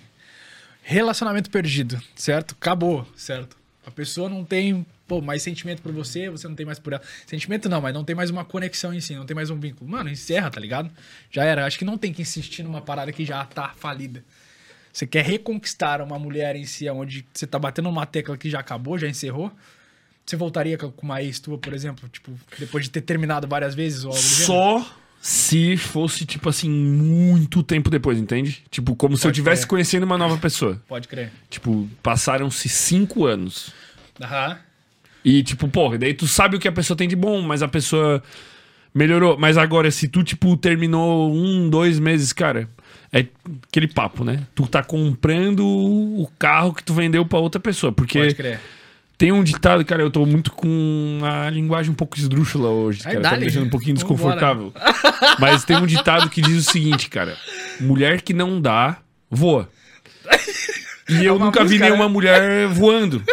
Relacionamento 0.81 1.49
perdido, 1.49 2.01
certo? 2.15 2.55
Acabou, 2.59 3.07
certo? 3.15 3.55
A 3.85 3.91
pessoa 3.91 4.29
não 4.29 4.45
tem 4.45 4.85
pô, 5.07 5.21
mais 5.21 5.43
sentimento 5.43 5.81
por 5.81 5.91
você, 5.91 6.29
você 6.29 6.47
não 6.47 6.55
tem 6.55 6.65
mais 6.65 6.79
por 6.79 6.93
ela. 6.93 7.01
Sentimento 7.27 7.67
não, 7.67 7.81
mas 7.81 7.93
não 7.93 8.03
tem 8.03 8.15
mais 8.15 8.29
uma 8.29 8.45
conexão 8.45 8.93
em 8.93 8.99
si, 8.99 9.15
não 9.15 9.25
tem 9.25 9.35
mais 9.35 9.49
um 9.49 9.59
vínculo. 9.59 9.89
Mano, 9.89 10.09
encerra, 10.09 10.49
tá 10.49 10.59
ligado? 10.59 10.89
Já 11.29 11.43
era. 11.43 11.65
Acho 11.65 11.77
que 11.77 11.85
não 11.85 11.97
tem 11.97 12.13
que 12.13 12.21
insistir 12.21 12.63
numa 12.63 12.81
parada 12.81 13.11
que 13.11 13.25
já 13.25 13.43
tá 13.45 13.73
falida. 13.75 14.23
Você 14.91 15.07
quer 15.07 15.25
reconquistar 15.25 16.01
uma 16.01 16.19
mulher 16.19 16.55
em 16.55 16.65
si, 16.65 16.87
onde 16.89 17.25
você 17.33 17.47
tá 17.47 17.57
batendo 17.57 17.89
uma 17.89 18.05
tecla 18.05 18.37
que 18.37 18.49
já 18.49 18.59
acabou, 18.59 18.97
já 18.97 19.07
encerrou. 19.07 19.51
Você 20.25 20.35
voltaria 20.35 20.77
com 20.77 20.93
uma 21.01 21.21
ex 21.21 21.39
tua, 21.39 21.57
por 21.57 21.73
exemplo, 21.73 22.07
tipo, 22.07 22.31
depois 22.57 22.85
de 22.85 22.91
ter 22.91 23.01
terminado 23.01 23.47
várias 23.47 23.75
vezes 23.75 24.05
ou 24.05 24.11
algo? 24.11 24.21
Só 24.21 25.02
se 25.25 25.77
fosse, 25.77 26.25
tipo 26.25 26.49
assim, 26.49 26.69
muito 26.69 27.63
tempo 27.63 27.89
depois, 27.89 28.19
entende? 28.19 28.61
Tipo, 28.69 28.93
como 28.93 29.15
se 29.15 29.25
eu 29.25 29.29
Pode 29.29 29.37
estivesse 29.39 29.61
crer. 29.61 29.69
conhecendo 29.69 30.03
uma 30.03 30.17
nova 30.17 30.35
pessoa. 30.35 30.81
Pode 30.85 31.07
crer. 31.07 31.31
Tipo, 31.49 31.87
passaram-se 32.03 32.67
cinco 32.67 33.25
anos. 33.25 33.71
Aham. 34.21 34.57
E, 35.23 35.41
tipo, 35.41 35.69
porra, 35.69 35.97
daí 35.97 36.13
tu 36.13 36.27
sabe 36.27 36.57
o 36.57 36.59
que 36.59 36.67
a 36.67 36.73
pessoa 36.73 36.97
tem 36.97 37.07
de 37.07 37.15
bom, 37.15 37.41
mas 37.41 37.63
a 37.63 37.69
pessoa 37.69 38.21
melhorou. 38.93 39.37
Mas 39.37 39.57
agora, 39.57 39.89
se 39.91 40.09
tu, 40.09 40.23
tipo, 40.25 40.57
terminou 40.57 41.33
um, 41.33 41.69
dois 41.69 41.99
meses, 41.99 42.33
cara, 42.33 42.67
é 43.09 43.25
aquele 43.69 43.87
papo, 43.87 44.25
né? 44.25 44.45
Tu 44.53 44.67
tá 44.67 44.83
comprando 44.83 45.65
o 45.65 46.29
carro 46.37 46.73
que 46.73 46.83
tu 46.83 46.93
vendeu 46.93 47.25
pra 47.25 47.39
outra 47.39 47.61
pessoa. 47.61 47.93
Porque 47.93 48.19
Pode 48.19 48.35
crer. 48.35 48.59
Tem 49.23 49.31
um 49.31 49.41
ditado, 49.41 49.85
cara, 49.85 50.01
eu 50.01 50.11
tô 50.11 50.25
muito 50.25 50.51
com 50.51 51.21
a 51.23 51.49
linguagem 51.49 51.89
um 51.89 51.95
pouco 51.95 52.17
esdrúxula 52.17 52.67
hoje, 52.67 53.03
cara. 53.03 53.21
Tá 53.21 53.31
me 53.31 53.37
deixando 53.37 53.67
um 53.67 53.69
pouquinho 53.69 53.93
desconfortável. 53.93 54.73
Mas 55.39 55.63
tem 55.63 55.77
um 55.77 55.85
ditado 55.85 56.29
que 56.29 56.41
diz 56.41 56.67
o 56.67 56.69
seguinte, 56.69 57.07
cara. 57.09 57.37
Mulher 57.79 58.21
que 58.21 58.33
não 58.33 58.59
dá, 58.59 58.97
voa. 59.31 59.69
E 61.07 61.23
eu 61.23 61.37
uma 61.37 61.45
nunca 61.45 61.61
vi 61.61 61.67
música, 61.69 61.85
nenhuma 61.85 62.03
né? 62.03 62.11
mulher 62.11 62.67
voando. 62.67 63.23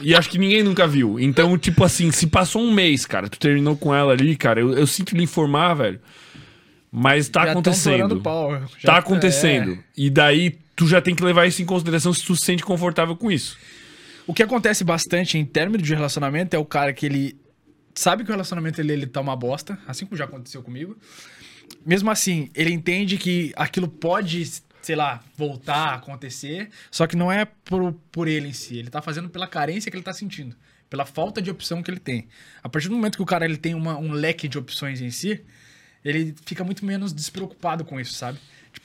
E 0.00 0.14
acho 0.14 0.30
que 0.30 0.38
ninguém 0.38 0.62
nunca 0.62 0.86
viu. 0.86 1.18
Então, 1.18 1.58
tipo 1.58 1.82
assim, 1.82 2.12
se 2.12 2.28
passou 2.28 2.62
um 2.62 2.72
mês, 2.72 3.04
cara, 3.04 3.28
tu 3.28 3.40
terminou 3.40 3.76
com 3.76 3.92
ela 3.92 4.12
ali, 4.12 4.36
cara, 4.36 4.60
eu, 4.60 4.72
eu 4.72 4.86
sinto 4.86 5.16
lhe 5.16 5.24
informar, 5.24 5.74
velho. 5.74 5.98
Mas 6.92 7.28
tá 7.28 7.44
Já 7.44 7.50
acontecendo. 7.50 8.20
pau. 8.20 8.52
Já- 8.78 8.92
Tá 8.92 8.98
acontecendo. 8.98 9.72
é. 9.72 9.78
E 9.96 10.10
daí 10.10 10.56
tu 10.76 10.86
já 10.86 11.00
tem 11.00 11.12
que 11.16 11.24
levar 11.24 11.44
isso 11.46 11.60
em 11.60 11.66
consideração 11.66 12.14
se 12.14 12.22
tu 12.24 12.36
se 12.36 12.44
sente 12.44 12.62
confortável 12.62 13.16
com 13.16 13.32
isso. 13.32 13.58
O 14.28 14.34
que 14.34 14.42
acontece 14.42 14.84
bastante 14.84 15.38
em 15.38 15.44
términos 15.46 15.86
de 15.86 15.94
relacionamento 15.94 16.54
é 16.54 16.58
o 16.58 16.64
cara 16.64 16.92
que 16.92 17.06
ele 17.06 17.40
sabe 17.94 18.24
que 18.24 18.30
o 18.30 18.32
relacionamento 18.32 18.76
dele 18.76 18.92
ele 18.92 19.06
tá 19.06 19.22
uma 19.22 19.34
bosta, 19.34 19.78
assim 19.86 20.04
como 20.04 20.18
já 20.18 20.24
aconteceu 20.26 20.62
comigo. 20.62 20.98
Mesmo 21.84 22.10
assim, 22.10 22.50
ele 22.54 22.70
entende 22.70 23.16
que 23.16 23.54
aquilo 23.56 23.88
pode, 23.88 24.44
sei 24.82 24.94
lá, 24.94 25.24
voltar 25.34 25.88
a 25.88 25.94
acontecer, 25.94 26.68
só 26.90 27.06
que 27.06 27.16
não 27.16 27.32
é 27.32 27.46
por, 27.46 27.94
por 28.12 28.28
ele 28.28 28.48
em 28.48 28.52
si. 28.52 28.76
Ele 28.76 28.90
tá 28.90 29.00
fazendo 29.00 29.30
pela 29.30 29.46
carência 29.46 29.90
que 29.90 29.96
ele 29.96 30.04
tá 30.04 30.12
sentindo, 30.12 30.54
pela 30.90 31.06
falta 31.06 31.40
de 31.40 31.50
opção 31.50 31.82
que 31.82 31.90
ele 31.90 31.98
tem. 31.98 32.28
A 32.62 32.68
partir 32.68 32.88
do 32.88 32.94
momento 32.96 33.16
que 33.16 33.22
o 33.22 33.26
cara 33.26 33.46
ele 33.46 33.56
tem 33.56 33.74
uma- 33.74 33.96
um 33.96 34.12
leque 34.12 34.46
de 34.46 34.58
opções 34.58 35.00
em 35.00 35.10
si, 35.10 35.40
ele 36.04 36.34
fica 36.44 36.62
muito 36.62 36.84
menos 36.84 37.14
despreocupado 37.14 37.82
com 37.82 37.98
isso, 37.98 38.12
sabe? 38.12 38.38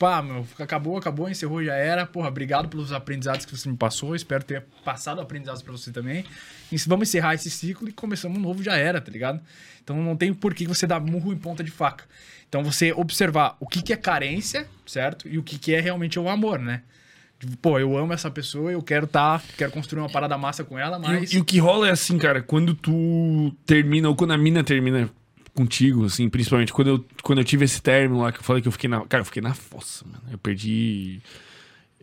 Ah, 0.06 0.22
meu, 0.22 0.46
acabou, 0.60 0.98
acabou, 0.98 1.30
encerrou, 1.30 1.64
já 1.64 1.76
era. 1.76 2.06
Porra, 2.06 2.28
obrigado 2.28 2.68
pelos 2.68 2.92
aprendizados 2.92 3.46
que 3.46 3.56
você 3.56 3.70
me 3.70 3.78
passou. 3.78 4.16
Espero 4.16 4.44
ter 4.44 4.64
passado 4.84 5.22
aprendizados 5.22 5.62
pra 5.62 5.72
você 5.72 5.92
também. 5.92 6.26
E 6.72 6.78
vamos 6.88 7.10
encerrar 7.10 7.34
esse 7.34 7.50
ciclo 7.50 7.88
e 7.88 7.92
começamos 7.92 8.38
um 8.38 8.42
novo, 8.42 8.64
já 8.64 8.76
era, 8.76 9.00
tá 9.00 9.12
ligado? 9.12 9.42
Então 9.84 10.02
não 10.02 10.16
tem 10.16 10.34
por 10.34 10.54
que 10.54 10.66
você 10.66 10.88
dar 10.88 11.00
murro 11.00 11.34
em 11.34 11.38
ponta 11.38 11.64
de 11.64 11.72
faca. 11.72 12.06
Então 12.48 12.64
você 12.64 12.94
observar 12.94 13.58
o 13.60 13.68
que, 13.68 13.82
que 13.82 13.92
é 13.92 13.98
carência, 13.98 14.68
certo? 14.86 15.28
E 15.28 15.38
o 15.38 15.44
que, 15.44 15.58
que 15.58 15.74
é 15.74 15.80
realmente 15.80 16.20
o 16.20 16.30
amor, 16.30 16.60
né? 16.60 16.84
Tipo, 17.40 17.58
Pô, 17.58 17.80
eu 17.80 17.98
amo 17.98 18.14
essa 18.14 18.32
pessoa, 18.32 18.72
eu 18.72 18.82
quero 18.82 19.08
tá, 19.08 19.42
quero 19.58 19.72
construir 19.72 20.02
uma 20.02 20.10
parada 20.10 20.38
massa 20.38 20.64
com 20.64 20.78
ela, 20.78 20.98
mas. 21.00 21.34
E, 21.34 21.38
e 21.38 21.40
o 21.40 21.44
que 21.44 21.60
rola 21.60 21.88
é 21.88 21.92
assim, 21.92 22.18
cara, 22.18 22.42
quando 22.42 22.74
tu 22.74 23.54
termina, 23.66 24.08
ou 24.08 24.16
quando 24.16 24.32
a 24.32 24.38
mina 24.38 24.64
termina 24.64 25.10
contigo, 25.54 26.06
assim, 26.06 26.30
principalmente 26.30 26.74
quando 26.74 26.88
eu, 26.88 27.06
quando 27.22 27.40
eu 27.40 27.46
tive 27.46 27.66
esse 27.66 27.82
término 27.82 28.22
lá, 28.22 28.32
que 28.32 28.40
eu 28.40 28.44
falei 28.44 28.62
que 28.62 28.68
eu 28.68 28.72
fiquei 28.72 28.90
na. 28.90 29.02
Cara, 29.06 29.22
eu 29.22 29.26
fiquei 29.26 29.42
na 29.42 29.54
fossa, 29.54 30.06
mano. 30.06 30.24
Eu 30.32 30.38
perdi. 30.38 31.20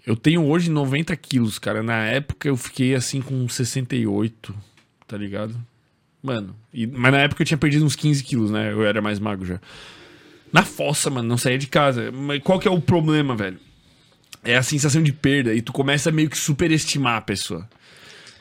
Eu 0.06 0.16
tenho 0.16 0.44
hoje 0.46 0.70
90 0.70 1.14
quilos, 1.16 1.58
cara. 1.58 1.82
Na 1.82 2.04
época 2.06 2.48
eu 2.48 2.56
fiquei 2.56 2.94
assim 2.94 3.20
com 3.20 3.48
68, 3.48 4.54
tá 5.06 5.16
ligado? 5.16 5.54
Mano, 6.22 6.54
e- 6.72 6.86
mas 6.86 7.12
na 7.12 7.18
época 7.18 7.42
eu 7.42 7.46
tinha 7.46 7.58
perdido 7.58 7.84
uns 7.84 7.96
15 7.96 8.22
quilos, 8.22 8.50
né? 8.50 8.72
Eu 8.72 8.84
era 8.84 9.00
mais 9.02 9.18
magro 9.18 9.46
já. 9.46 9.60
Na 10.52 10.62
fossa, 10.64 11.08
mano, 11.10 11.28
não 11.28 11.38
saía 11.38 11.58
de 11.58 11.66
casa. 11.66 12.10
Mas 12.12 12.42
qual 12.42 12.58
que 12.58 12.66
é 12.66 12.70
o 12.70 12.80
problema, 12.80 13.36
velho? 13.36 13.58
É 14.42 14.56
a 14.56 14.62
sensação 14.62 15.02
de 15.02 15.12
perda. 15.12 15.54
E 15.54 15.60
tu 15.62 15.72
começa 15.72 16.08
a 16.08 16.12
meio 16.12 16.28
que 16.30 16.36
superestimar 16.38 17.16
a 17.16 17.20
pessoa. 17.20 17.68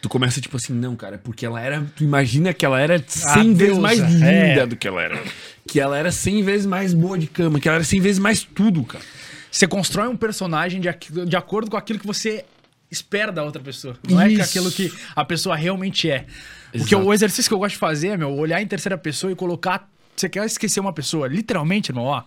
Tu 0.02 0.08
começa 0.08 0.40
tipo 0.40 0.56
assim, 0.56 0.74
não, 0.74 0.96
cara, 0.96 1.18
porque 1.18 1.46
ela 1.46 1.60
era. 1.60 1.86
Tu 1.96 2.04
imagina 2.04 2.54
que 2.54 2.66
ela 2.66 2.80
era 2.80 3.04
100 3.06 3.34
vezes 3.54 3.58
deusa, 3.58 3.82
mais 3.82 4.00
linda 4.00 4.62
é. 4.62 4.66
do 4.66 4.76
que 4.76 4.88
ela 4.88 5.02
era. 5.02 5.22
Que 5.68 5.80
ela 5.80 5.98
era 5.98 6.12
100 6.12 6.44
vezes 6.44 6.66
mais 6.66 6.94
boa 6.94 7.18
de 7.18 7.28
cama, 7.28 7.60
que 7.60 7.68
ela 7.68 7.76
era 7.76 7.84
100 7.84 8.00
vezes 8.00 8.20
mais 8.20 8.42
tudo, 8.44 8.84
cara. 8.84 9.04
Você 9.52 9.68
constrói 9.68 10.08
um 10.08 10.16
personagem 10.16 10.80
de, 10.80 10.90
de 11.26 11.36
acordo 11.36 11.72
com 11.72 11.78
aquilo 11.78 12.00
que 12.00 12.08
você 12.08 12.46
espera 12.90 13.32
da 13.32 13.44
outra 13.44 13.62
pessoa. 13.62 13.98
Não 14.08 14.22
é 14.22 14.30
Isso. 14.32 14.42
aquilo 14.42 14.72
que 14.72 14.92
a 15.16 15.26
pessoa 15.26 15.56
realmente 15.56 16.10
é. 16.10 16.26
O, 16.70 16.72
que 16.72 16.78
Exato. 16.78 16.96
eu- 16.96 17.06
o 17.06 17.14
exercício 17.14 17.50
que 17.50 17.54
eu 17.54 17.60
gosto 17.60 17.74
de 17.74 17.80
fazer 17.80 18.10
é, 18.10 18.18
meu, 18.18 18.32
olhar 18.32 18.62
em 18.62 18.68
terceira 18.68 18.98
pessoa 18.98 19.32
e 19.32 19.36
colocar. 19.36 19.90
Você 20.16 20.28
quer 20.30 20.46
esquecer 20.46 20.80
uma 20.80 20.94
pessoa, 20.94 21.28
literalmente, 21.28 21.92
irmão, 21.92 22.06
ó. 22.06 22.24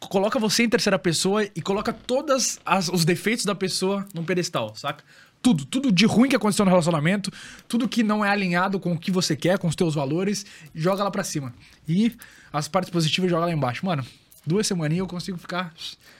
Coloca 0.00 0.38
você 0.38 0.62
em 0.62 0.68
terceira 0.68 0.98
pessoa 0.98 1.44
e 1.44 1.60
coloca 1.60 1.92
todos 1.92 2.58
os 2.92 3.04
defeitos 3.04 3.44
da 3.44 3.54
pessoa 3.54 4.06
num 4.14 4.24
pedestal, 4.24 4.74
saca? 4.74 5.04
Tudo, 5.42 5.64
tudo 5.64 5.90
de 5.90 6.04
ruim 6.04 6.28
que 6.28 6.36
aconteceu 6.36 6.64
no 6.64 6.70
relacionamento, 6.70 7.30
tudo 7.66 7.88
que 7.88 8.02
não 8.02 8.24
é 8.24 8.28
alinhado 8.28 8.78
com 8.78 8.92
o 8.92 8.98
que 8.98 9.10
você 9.10 9.34
quer, 9.34 9.58
com 9.58 9.68
os 9.68 9.74
teus 9.74 9.94
valores, 9.94 10.44
joga 10.74 11.02
lá 11.02 11.10
pra 11.10 11.24
cima. 11.24 11.54
E 11.88 12.12
as 12.52 12.68
partes 12.68 12.90
positivas 12.90 13.30
joga 13.30 13.46
lá 13.46 13.52
embaixo. 13.52 13.86
Mano, 13.86 14.04
duas 14.46 14.66
semaninhas 14.66 15.00
eu 15.00 15.06
consigo 15.06 15.38
ficar 15.38 15.72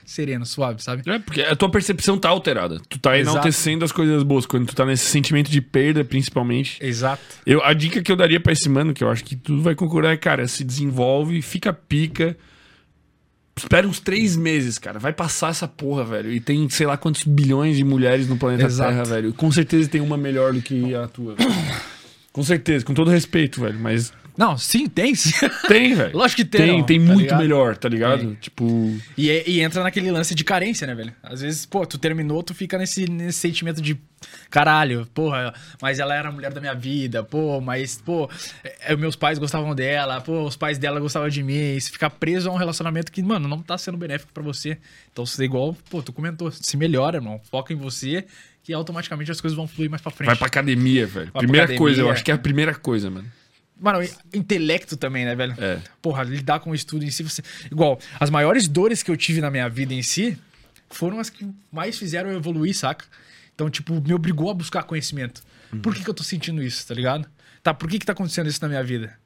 sereno, 0.05 0.45
suave, 0.45 0.83
sabe? 0.83 1.03
É, 1.07 1.19
porque 1.19 1.41
a 1.43 1.55
tua 1.55 1.71
percepção 1.71 2.19
tá 2.19 2.29
alterada. 2.29 2.81
Tu 2.89 2.99
tá 2.99 3.19
Exato. 3.19 3.37
enaltecendo 3.37 3.85
as 3.85 3.93
coisas 3.93 4.23
boas. 4.23 4.47
Quando 4.47 4.67
tu 4.67 4.75
tá 4.75 4.85
nesse 4.85 5.05
sentimento 5.07 5.51
de 5.51 5.61
perda, 5.61 6.05
principalmente. 6.05 6.79
Exato. 6.81 7.23
Eu, 7.47 7.63
a 7.65 7.73
dica 7.73 8.03
que 8.03 8.11
eu 8.11 8.17
daria 8.17 8.41
pra 8.41 8.53
esse 8.53 8.69
mano, 8.69 8.93
que 8.93 9.05
eu 9.05 9.11
acho 9.11 9.25
que 9.25 9.37
tu 9.37 9.61
vai 9.61 9.75
concordar, 9.75 10.13
é, 10.13 10.17
cara, 10.17 10.47
se 10.49 10.65
desenvolve, 10.65 11.41
fica 11.43 11.73
pica. 11.73 12.37
Espera 13.65 13.87
uns 13.87 14.01
três 14.01 14.37
meses, 14.37 14.79
cara. 14.79 14.99
Vai 14.99 15.13
passar 15.13 15.51
essa 15.51 15.69
porra, 15.69 16.05
velho. 16.05 16.33
E 16.33 16.41
tem, 16.41 16.69
sei 16.69 16.87
lá, 16.87 16.97
quantos 16.97 17.25
bilhões 17.25 17.77
de 17.77 17.85
mulheres 17.85 18.29
no 18.29 18.37
planeta 18.37 18.65
Exato. 18.65 18.91
Terra, 18.91 19.05
velho. 19.05 19.33
Com 19.35 19.51
certeza 19.53 19.89
tem 19.89 20.01
uma 20.01 20.17
melhor 20.17 20.53
do 20.53 20.63
que 20.63 20.95
a 20.95 21.07
tua. 21.07 21.35
velho. 21.35 21.51
com 22.33 22.43
certeza, 22.43 22.85
com 22.85 22.95
todo 22.95 23.11
respeito, 23.11 23.61
velho. 23.61 23.79
Mas 23.79 24.13
Não, 24.41 24.57
sim, 24.57 24.89
tem. 24.89 25.15
sim. 25.15 25.33
tem, 25.69 25.93
velho. 25.95 26.17
Lógico 26.17 26.39
que 26.43 26.49
tem, 26.49 26.61
Tem, 26.67 26.79
não, 26.79 26.87
tem 26.87 26.99
tá 26.99 27.07
muito 27.13 27.21
ligado? 27.25 27.39
melhor, 27.39 27.77
tá 27.77 27.89
ligado? 27.91 28.21
Tem. 28.21 28.35
Tipo. 28.37 28.65
E, 29.15 29.29
e 29.47 29.61
entra 29.61 29.83
naquele 29.83 30.11
lance 30.11 30.35
de 30.35 30.43
carência, 30.43 30.87
né, 30.87 30.95
velho? 30.95 31.13
Às 31.23 31.43
vezes, 31.43 31.67
pô, 31.67 31.85
tu 31.85 31.99
terminou, 31.99 32.43
tu 32.43 32.55
fica 32.55 32.79
nesse, 32.79 33.05
nesse 33.07 33.39
sentimento 33.39 33.83
de 33.83 34.01
caralho, 34.49 35.07
porra, 35.13 35.53
mas 35.81 35.99
ela 35.99 36.15
era 36.15 36.31
a 36.31 36.33
mulher 36.33 36.53
da 36.53 36.61
minha 36.61 36.75
vida, 36.75 37.23
pô, 37.23 37.61
mas, 37.61 38.01
pô, 38.03 38.31
é, 38.81 38.97
meus 38.97 39.15
pais 39.15 39.39
gostavam 39.39 39.75
dela, 39.75 40.21
pô, 40.23 40.43
os 40.45 40.57
pais 40.57 40.79
dela 40.79 40.99
gostavam 41.01 41.29
de 41.29 41.43
mim. 41.43 41.77
E 41.77 41.81
você 41.81 41.91
fica 41.91 42.09
preso 42.09 42.49
a 42.49 42.53
um 42.53 42.57
relacionamento 42.57 43.13
que, 43.13 43.23
mano, 43.23 43.47
não 43.47 43.61
tá 43.61 43.77
sendo 43.77 43.99
benéfico 43.99 44.33
pra 44.33 44.43
você. 44.43 44.79
Então, 45.13 45.27
você 45.27 45.45
igual, 45.45 45.77
pô, 45.91 46.03
tu 46.03 46.15
comentou, 46.15 46.51
se 46.51 46.77
melhora, 46.79 47.19
irmão. 47.19 47.39
Foca 47.51 47.75
em 47.75 47.77
você, 47.77 48.25
que 48.65 48.73
automaticamente 48.73 49.31
as 49.31 49.39
coisas 49.39 49.55
vão 49.55 49.69
fluir 49.69 49.91
mais 49.91 50.01
pra 50.01 50.11
frente. 50.11 50.29
Vai 50.29 50.37
pra 50.37 50.47
academia, 50.47 51.07
velho. 51.07 51.31
pra 51.31 51.41
Primeira 51.41 51.65
academia. 51.65 51.79
coisa, 51.79 52.01
eu 52.01 52.11
acho 52.11 52.25
que 52.25 52.31
é 52.31 52.35
a 52.35 52.39
primeira 52.39 52.75
coisa, 52.75 53.11
mano. 53.11 53.29
Mano, 53.81 54.07
intelecto 54.35 54.97
também, 54.97 55.25
né, 55.25 55.35
velho? 55.35 55.55
É. 55.59 55.81
Porra, 56.03 56.23
lidar 56.23 56.61
com 56.61 56.71
o 56.71 56.75
estudo 56.75 57.05
em 57.05 57.11
si, 57.11 57.23
você. 57.23 57.43
Igual, 57.71 57.99
as 58.19 58.29
maiores 58.29 58.69
dores 58.69 59.03
que 59.03 59.11
eu 59.11 59.17
tive 59.17 59.41
na 59.41 59.51
minha 59.51 59.69
vida 59.69 59.95
em 59.95 60.03
si 60.03 60.37
foram 60.91 61.19
as 61.19 61.31
que 61.31 61.49
mais 61.73 61.99
fizeram 61.99 62.31
eu 62.31 62.37
evoluir, 62.37 62.77
saca? 62.77 63.07
Então, 63.55 63.71
tipo, 63.71 64.01
me 64.01 64.13
obrigou 64.13 64.51
a 64.51 64.55
buscar 64.55 64.83
conhecimento. 64.83 65.43
Por 65.83 65.95
que, 65.95 66.03
que 66.03 66.11
eu 66.11 66.15
tô 66.15 66.23
sentindo 66.23 66.63
isso, 66.63 66.87
tá 66.87 66.95
ligado? 66.95 67.29
Tá, 67.63 67.73
por 67.73 67.89
que, 67.89 67.99
que 67.99 68.07
tá 68.07 68.13
acontecendo 68.13 68.49
isso 68.49 68.61
na 68.63 68.69
minha 68.69 68.83
vida? 68.83 69.17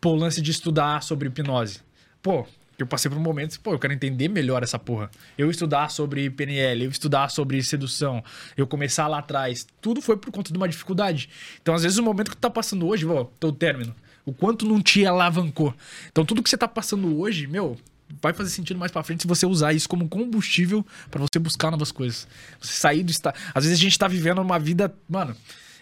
Pô, 0.00 0.10
o 0.10 0.16
lance 0.16 0.40
de 0.40 0.50
estudar 0.50 1.02
sobre 1.02 1.28
hipnose. 1.28 1.80
Pô, 2.22 2.46
eu 2.78 2.86
passei 2.86 3.10
por 3.10 3.16
um 3.16 3.22
momento, 3.22 3.58
pô, 3.60 3.72
eu 3.72 3.78
quero 3.78 3.92
entender 3.92 4.28
melhor 4.28 4.62
essa 4.62 4.78
porra. 4.78 5.10
Eu 5.38 5.50
estudar 5.50 5.90
sobre 5.90 6.28
PNL, 6.30 6.84
eu 6.84 6.90
estudar 6.90 7.30
sobre 7.30 7.62
sedução, 7.62 8.22
eu 8.56 8.66
começar 8.66 9.06
lá 9.06 9.18
atrás. 9.18 9.66
Tudo 9.80 10.00
foi 10.00 10.16
por 10.16 10.30
conta 10.30 10.52
de 10.52 10.56
uma 10.56 10.68
dificuldade. 10.68 11.28
Então, 11.62 11.74
às 11.74 11.82
vezes, 11.82 11.98
o 11.98 12.02
momento 12.02 12.30
que 12.30 12.36
tu 12.36 12.40
tá 12.40 12.50
passando 12.50 12.86
hoje, 12.86 13.06
ó, 13.06 13.24
teu 13.38 13.52
término, 13.52 13.94
o 14.24 14.32
quanto 14.32 14.66
não 14.66 14.80
te 14.80 15.06
alavancou. 15.06 15.74
Então, 16.10 16.24
tudo 16.24 16.42
que 16.42 16.50
você 16.50 16.56
tá 16.56 16.66
passando 16.66 17.18
hoje, 17.18 17.46
meu, 17.46 17.76
vai 18.20 18.32
fazer 18.32 18.50
sentido 18.50 18.78
mais 18.78 18.92
pra 18.92 19.02
frente 19.02 19.22
se 19.22 19.26
você 19.26 19.46
usar 19.46 19.72
isso 19.72 19.88
como 19.88 20.08
combustível 20.08 20.84
pra 21.10 21.20
você 21.20 21.38
buscar 21.38 21.70
novas 21.70 21.92
coisas. 21.92 22.26
Você 22.60 22.72
sair 22.74 23.02
do 23.02 23.10
estado. 23.10 23.38
Às 23.54 23.64
vezes 23.64 23.78
a 23.78 23.82
gente 23.82 23.98
tá 23.98 24.08
vivendo 24.08 24.40
uma 24.40 24.58
vida, 24.58 24.94
mano, 25.08 25.36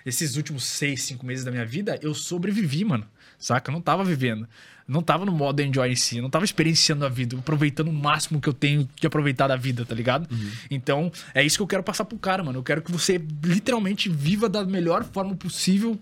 esses 0.04 0.36
últimos 0.36 0.64
seis, 0.64 1.02
cinco 1.02 1.24
meses 1.24 1.44
da 1.44 1.50
minha 1.50 1.64
vida, 1.66 1.98
eu 2.02 2.14
sobrevivi, 2.14 2.84
mano. 2.84 3.06
Saca? 3.38 3.70
Eu 3.70 3.72
não 3.72 3.80
tava 3.80 4.04
vivendo. 4.04 4.48
Não 4.86 5.02
tava 5.02 5.24
no 5.24 5.32
modo 5.32 5.60
enjoy 5.62 5.90
em 5.90 5.96
si. 5.96 6.18
Eu 6.18 6.22
não 6.22 6.30
tava 6.30 6.44
experienciando 6.44 7.04
a 7.04 7.08
vida, 7.08 7.36
aproveitando 7.36 7.88
o 7.88 7.92
máximo 7.92 8.40
que 8.40 8.48
eu 8.48 8.52
tenho 8.52 8.88
de 9.00 9.06
aproveitar 9.06 9.48
da 9.48 9.56
vida, 9.56 9.84
tá 9.84 9.94
ligado? 9.94 10.28
Então, 10.70 11.10
é 11.34 11.42
isso 11.42 11.56
que 11.56 11.62
eu 11.62 11.66
quero 11.66 11.82
passar 11.82 12.04
pro 12.04 12.18
cara, 12.18 12.42
mano. 12.42 12.58
Eu 12.58 12.62
quero 12.62 12.82
que 12.82 12.92
você 12.92 13.20
literalmente 13.44 14.08
viva 14.08 14.48
da 14.48 14.64
melhor 14.64 15.04
forma 15.04 15.34
possível. 15.34 16.00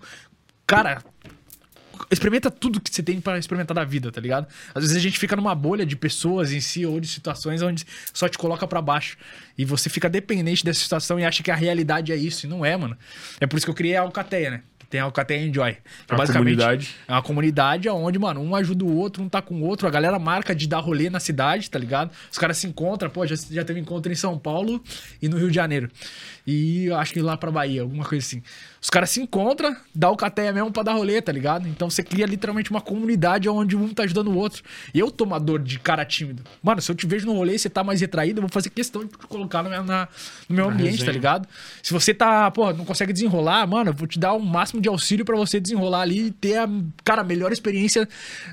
Cara, 0.67 1.03
experimenta 2.09 2.49
tudo 2.49 2.79
que 2.79 2.93
você 2.93 3.01
tem 3.01 3.19
pra 3.21 3.37
experimentar 3.37 3.75
da 3.75 3.83
vida, 3.83 4.11
tá 4.11 4.19
ligado? 4.19 4.47
Às 4.73 4.83
vezes 4.83 4.97
a 4.97 4.99
gente 4.99 5.17
fica 5.17 5.35
numa 5.35 5.55
bolha 5.55 5.85
de 5.85 5.95
pessoas 5.95 6.51
em 6.51 6.59
si 6.59 6.85
ou 6.85 6.99
de 6.99 7.07
situações 7.07 7.61
onde 7.61 7.85
só 8.13 8.27
te 8.27 8.37
coloca 8.37 8.67
pra 8.67 8.81
baixo. 8.81 9.17
E 9.57 9.65
você 9.65 9.89
fica 9.89 10.09
dependente 10.09 10.63
dessa 10.63 10.81
situação 10.81 11.19
e 11.19 11.25
acha 11.25 11.43
que 11.43 11.51
a 11.51 11.55
realidade 11.55 12.11
é 12.11 12.15
isso. 12.15 12.45
E 12.45 12.49
não 12.49 12.65
é, 12.65 12.75
mano. 12.75 12.97
É 13.39 13.47
por 13.47 13.57
isso 13.57 13.65
que 13.65 13.69
eu 13.69 13.75
criei 13.75 13.95
a 13.95 14.01
Alcateia, 14.01 14.51
né? 14.51 14.63
Tem 14.91 14.99
a 14.99 15.05
Alcateia 15.05 15.43
Enjoy. 15.43 15.71
Que 15.73 16.13
A 16.13 16.17
comunidade. 16.33 16.95
É 17.07 17.11
uma 17.13 17.21
comunidade 17.23 17.89
onde, 17.89 18.19
mano, 18.19 18.41
um 18.41 18.55
ajuda 18.55 18.83
o 18.85 18.95
outro, 18.95 19.23
um 19.23 19.29
tá 19.29 19.41
com 19.41 19.55
o 19.55 19.63
outro. 19.65 19.87
A 19.87 19.89
galera 19.89 20.19
marca 20.19 20.53
de 20.53 20.67
dar 20.67 20.79
rolê 20.81 21.09
na 21.09 21.19
cidade, 21.19 21.67
tá 21.71 21.79
ligado? 21.79 22.11
Os 22.31 22.37
caras 22.37 22.57
se 22.57 22.67
encontram, 22.67 23.09
pô, 23.09 23.25
já, 23.25 23.35
já 23.49 23.63
teve 23.63 23.79
encontro 23.79 24.11
em 24.11 24.15
São 24.15 24.37
Paulo 24.37 24.83
e 25.21 25.27
no 25.29 25.37
Rio 25.37 25.47
de 25.47 25.55
Janeiro. 25.55 25.89
E 26.45 26.91
acho 26.91 27.13
que 27.13 27.21
lá 27.21 27.37
pra 27.37 27.49
Bahia, 27.51 27.81
alguma 27.83 28.03
coisa 28.03 28.25
assim. 28.25 28.41
Os 28.81 28.89
caras 28.89 29.11
se 29.11 29.21
encontram, 29.21 29.75
dá 29.93 30.09
o 30.09 30.17
cateia 30.17 30.51
mesmo 30.51 30.71
pra 30.71 30.81
dar 30.81 30.93
rolê, 30.93 31.21
tá 31.21 31.31
ligado? 31.31 31.67
Então 31.67 31.87
você 31.89 32.01
cria 32.03 32.25
literalmente 32.25 32.71
uma 32.71 32.81
comunidade 32.81 33.47
onde 33.47 33.75
um 33.75 33.93
tá 33.93 34.03
ajudando 34.03 34.29
o 34.29 34.35
outro. 34.37 34.63
E 34.93 34.99
eu, 34.99 35.11
tomador 35.11 35.59
de 35.59 35.77
cara 35.79 36.03
tímido, 36.03 36.43
mano, 36.63 36.81
se 36.81 36.91
eu 36.91 36.95
te 36.95 37.05
vejo 37.05 37.27
no 37.27 37.33
rolê 37.33 37.55
e 37.55 37.59
você 37.59 37.69
tá 37.69 37.83
mais 37.83 38.01
retraído, 38.01 38.39
eu 38.39 38.41
vou 38.41 38.49
fazer 38.49 38.71
questão 38.71 39.03
de 39.05 39.11
te 39.11 39.17
colocar 39.27 39.61
no 39.61 39.69
meu, 39.69 39.83
na- 39.83 40.07
no 40.49 40.55
meu 40.55 40.65
ambiente, 40.67 40.97
tá 41.05 41.11
ligado? 41.11 41.47
Se 41.83 41.93
você 41.93 42.11
tá, 42.11 42.49
pô, 42.49 42.73
não 42.73 42.83
consegue 42.83 43.13
desenrolar, 43.13 43.67
mano, 43.67 43.91
eu 43.91 43.93
vou 43.93 44.07
te 44.07 44.17
dar 44.17 44.33
o 44.33 44.39
máximo 44.39 44.80
de 44.81 44.89
auxílio 44.89 45.23
pra 45.23 45.37
você 45.37 45.59
desenrolar 45.59 46.01
ali 46.01 46.27
e 46.27 46.31
ter 46.31 46.57
a, 46.57 46.67
cara, 47.03 47.21
a 47.21 47.23
melhor 47.23 47.51
experiência 47.51 48.07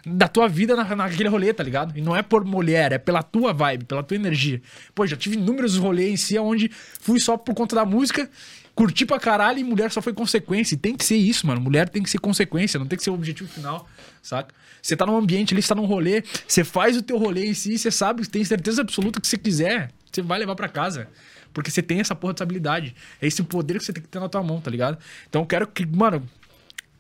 da 0.07 0.29
tua 0.29 0.49
vida 0.49 0.77
na, 0.77 0.85
naquele 0.95 1.29
rolê, 1.29 1.53
tá 1.53 1.63
ligado? 1.63 1.97
E 1.97 2.01
não 2.01 2.15
é 2.15 2.23
por 2.23 2.45
mulher, 2.45 2.93
é 2.93 2.99
pela 2.99 3.23
tua 3.23 3.53
vibe, 3.53 3.85
pela 3.87 4.03
tua 4.03 4.17
energia. 4.17 4.61
Pô, 4.95 5.07
já 5.07 5.17
tive 5.17 5.37
inúmeros 5.37 5.77
rolês 5.77 6.13
em 6.13 6.17
si 6.17 6.39
onde 6.39 6.71
fui 7.01 7.19
só 7.19 7.37
por 7.37 7.55
conta 7.55 7.75
da 7.75 7.85
música, 7.85 8.31
curti 8.75 9.05
pra 9.05 9.19
caralho 9.19 9.59
e 9.59 9.65
mulher 9.65 9.91
só 9.91 10.01
foi 10.01 10.13
consequência. 10.13 10.75
E 10.75 10.79
tem 10.79 10.97
que 10.97 11.05
ser 11.05 11.17
isso, 11.17 11.47
mano. 11.47 11.61
Mulher 11.61 11.89
tem 11.89 12.03
que 12.03 12.11
ser 12.11 12.19
consequência, 12.19 12.79
não 12.79 12.87
tem 12.87 12.97
que 12.97 13.03
ser 13.03 13.11
o 13.11 13.15
objetivo 13.15 13.49
final, 13.49 13.89
saca? 14.23 14.55
Você 14.81 14.97
tá 14.97 15.05
num 15.05 15.17
ambiente 15.17 15.53
ali, 15.53 15.61
você 15.61 15.69
tá 15.69 15.75
num 15.75 15.85
rolê, 15.85 16.23
você 16.47 16.63
faz 16.63 16.97
o 16.97 17.03
teu 17.03 17.19
rolê 17.19 17.47
em 17.47 17.55
si, 17.55 17.77
você 17.77 17.91
sabe, 17.91 18.27
tem 18.29 18.45
certeza 18.45 18.83
absoluta 18.83 19.21
que 19.21 19.27
você 19.27 19.37
quiser, 19.37 19.91
você 20.11 20.23
vai 20.23 20.39
levar 20.39 20.55
pra 20.55 20.69
casa. 20.69 21.09
Porque 21.53 21.71
você 21.71 21.83
tem 21.83 22.01
essa 22.01 22.15
porra 22.15 22.33
dessa 22.33 22.45
habilidade. 22.45 22.95
É 23.21 23.27
esse 23.27 23.43
poder 23.43 23.79
que 23.79 23.85
você 23.85 23.93
tem 23.93 24.03
que 24.03 24.09
ter 24.09 24.21
na 24.21 24.29
tua 24.29 24.43
mão, 24.43 24.61
tá 24.61 24.71
ligado? 24.71 24.99
Então 25.29 25.43
eu 25.43 25.47
quero 25.47 25.67
que, 25.67 25.85
mano, 25.87 26.23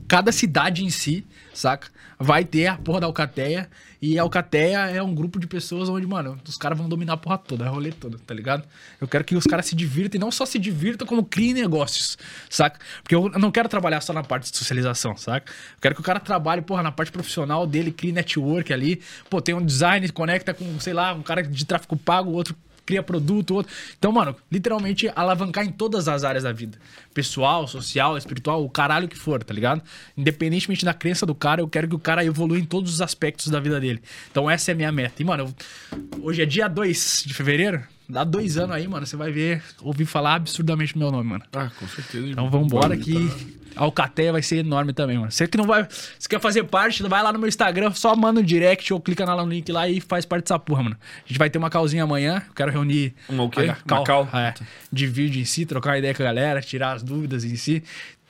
cada 0.06 0.30
cidade 0.30 0.84
em 0.84 0.90
si, 0.90 1.26
saca? 1.52 1.88
Vai 2.18 2.44
ter 2.44 2.66
a 2.66 2.76
porra 2.76 3.00
da 3.00 3.06
Alcateia. 3.06 3.68
E 4.00 4.18
a 4.18 4.22
Alcateia 4.22 4.78
é 4.90 5.02
um 5.02 5.12
grupo 5.12 5.40
de 5.40 5.46
pessoas 5.46 5.88
onde, 5.88 6.06
mano, 6.06 6.38
os 6.46 6.56
caras 6.56 6.78
vão 6.78 6.88
dominar 6.88 7.14
a 7.14 7.16
porra 7.16 7.36
toda, 7.36 7.66
a 7.66 7.68
rolê 7.68 7.90
toda, 7.90 8.16
tá 8.18 8.32
ligado? 8.32 8.64
Eu 9.00 9.08
quero 9.08 9.24
que 9.24 9.34
os 9.34 9.44
caras 9.44 9.66
se 9.66 9.74
divirtam 9.74 10.18
e 10.18 10.20
não 10.20 10.30
só 10.30 10.46
se 10.46 10.58
divirtam, 10.58 11.06
como 11.06 11.24
criem 11.24 11.54
negócios, 11.54 12.16
saca? 12.48 12.78
Porque 13.02 13.14
eu 13.14 13.28
não 13.30 13.50
quero 13.50 13.68
trabalhar 13.68 14.00
só 14.00 14.12
na 14.12 14.22
parte 14.22 14.50
de 14.50 14.56
socialização, 14.56 15.16
saca? 15.16 15.50
Eu 15.50 15.80
quero 15.80 15.94
que 15.96 16.00
o 16.00 16.04
cara 16.04 16.20
trabalhe, 16.20 16.62
porra, 16.62 16.82
na 16.82 16.92
parte 16.92 17.10
profissional 17.10 17.66
dele, 17.66 17.90
crie 17.90 18.12
network 18.12 18.72
ali. 18.72 19.00
Pô, 19.28 19.40
tem 19.40 19.54
um 19.54 19.64
design, 19.64 20.08
conecta 20.10 20.54
com, 20.54 20.78
sei 20.78 20.92
lá, 20.92 21.12
um 21.12 21.22
cara 21.22 21.42
de 21.42 21.64
tráfego 21.64 21.96
pago, 21.96 22.30
outro 22.30 22.54
cria 22.88 23.02
produto, 23.02 23.54
outro. 23.54 23.70
Então, 23.98 24.10
mano, 24.10 24.34
literalmente 24.50 25.12
alavancar 25.14 25.62
em 25.62 25.70
todas 25.70 26.08
as 26.08 26.24
áreas 26.24 26.44
da 26.44 26.52
vida. 26.52 26.78
Pessoal, 27.12 27.68
social, 27.68 28.16
espiritual, 28.16 28.64
o 28.64 28.70
caralho 28.70 29.06
que 29.06 29.16
for, 29.18 29.44
tá 29.44 29.52
ligado? 29.52 29.82
Independentemente 30.16 30.86
da 30.86 30.94
crença 30.94 31.26
do 31.26 31.34
cara, 31.34 31.60
eu 31.60 31.68
quero 31.68 31.86
que 31.86 31.94
o 31.94 31.98
cara 31.98 32.24
evolua 32.24 32.58
em 32.58 32.64
todos 32.64 32.94
os 32.94 33.02
aspectos 33.02 33.48
da 33.48 33.60
vida 33.60 33.78
dele. 33.78 34.00
Então, 34.30 34.48
essa 34.50 34.70
é 34.70 34.72
a 34.72 34.76
minha 34.76 34.90
meta. 34.90 35.20
E, 35.20 35.24
mano, 35.24 35.54
eu- 35.92 36.22
hoje 36.22 36.40
é 36.40 36.46
dia 36.46 36.66
2 36.66 37.24
de 37.26 37.34
fevereiro. 37.34 37.82
Dá 38.08 38.24
dois 38.24 38.56
anos 38.56 38.74
aí, 38.74 38.88
mano. 38.88 39.06
Você 39.06 39.16
vai 39.16 39.30
ver, 39.30 39.62
ouvir 39.82 40.06
falar 40.06 40.36
absurdamente 40.36 40.94
do 40.94 40.98
meu 40.98 41.10
nome, 41.10 41.28
mano. 41.28 41.44
Ah, 41.52 41.70
com 41.78 41.86
certeza. 41.86 42.26
Então 42.26 42.48
vambora 42.48 42.88
Pode, 42.88 43.02
que 43.02 43.58
a 43.76 43.82
Alcateia 43.82 44.32
vai 44.32 44.42
ser 44.42 44.56
enorme 44.58 44.94
também, 44.94 45.18
mano. 45.18 45.30
Você 45.30 45.46
que 45.46 45.58
não 45.58 45.66
vai. 45.66 45.86
Se 46.18 46.28
quer 46.28 46.40
fazer 46.40 46.64
parte, 46.64 47.02
vai 47.02 47.22
lá 47.22 47.32
no 47.32 47.38
meu 47.38 47.48
Instagram, 47.48 47.92
só 47.92 48.16
manda 48.16 48.40
um 48.40 48.42
direct 48.42 48.92
ou 48.94 49.00
clica 49.00 49.26
lá 49.26 49.44
no 49.44 49.50
link 49.50 49.70
lá 49.70 49.86
e 49.88 50.00
faz 50.00 50.24
parte 50.24 50.44
dessa 50.44 50.58
porra, 50.58 50.84
mano. 50.84 50.96
A 51.24 51.28
gente 51.28 51.38
vai 51.38 51.50
ter 51.50 51.58
uma 51.58 51.68
calzinha 51.68 52.02
amanhã. 52.02 52.42
Eu 52.48 52.54
quero 52.54 52.72
reunir. 52.72 53.14
Uma 53.28 53.42
o 53.44 53.50
quê? 53.50 53.70
a 53.70 53.94
Uma 53.94 54.04
cal? 54.04 54.28
É, 54.32 54.54
de 54.90 55.06
vídeo 55.06 55.40
em 55.40 55.44
si, 55.44 55.66
trocar 55.66 55.90
uma 55.90 55.98
ideia 55.98 56.14
com 56.14 56.22
a 56.22 56.26
galera, 56.26 56.62
tirar 56.62 56.92
as 56.92 57.02
dúvidas 57.02 57.44
em 57.44 57.56
si. 57.56 57.84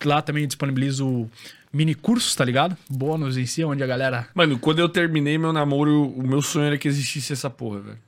Lá 0.04 0.20
também 0.20 0.46
disponibilizo 0.46 1.30
mini 1.72 1.94
cursos, 1.94 2.34
tá 2.34 2.44
ligado? 2.44 2.76
Bônus 2.90 3.36
em 3.36 3.46
si, 3.46 3.62
onde 3.62 3.82
a 3.82 3.86
galera. 3.86 4.28
Mano, 4.34 4.58
quando 4.58 4.80
eu 4.80 4.88
terminei 4.88 5.38
meu 5.38 5.52
namoro, 5.52 6.08
o 6.08 6.26
meu 6.26 6.42
sonho 6.42 6.66
era 6.66 6.78
que 6.78 6.88
existisse 6.88 7.32
essa 7.32 7.48
porra, 7.48 7.80
velho. 7.80 8.07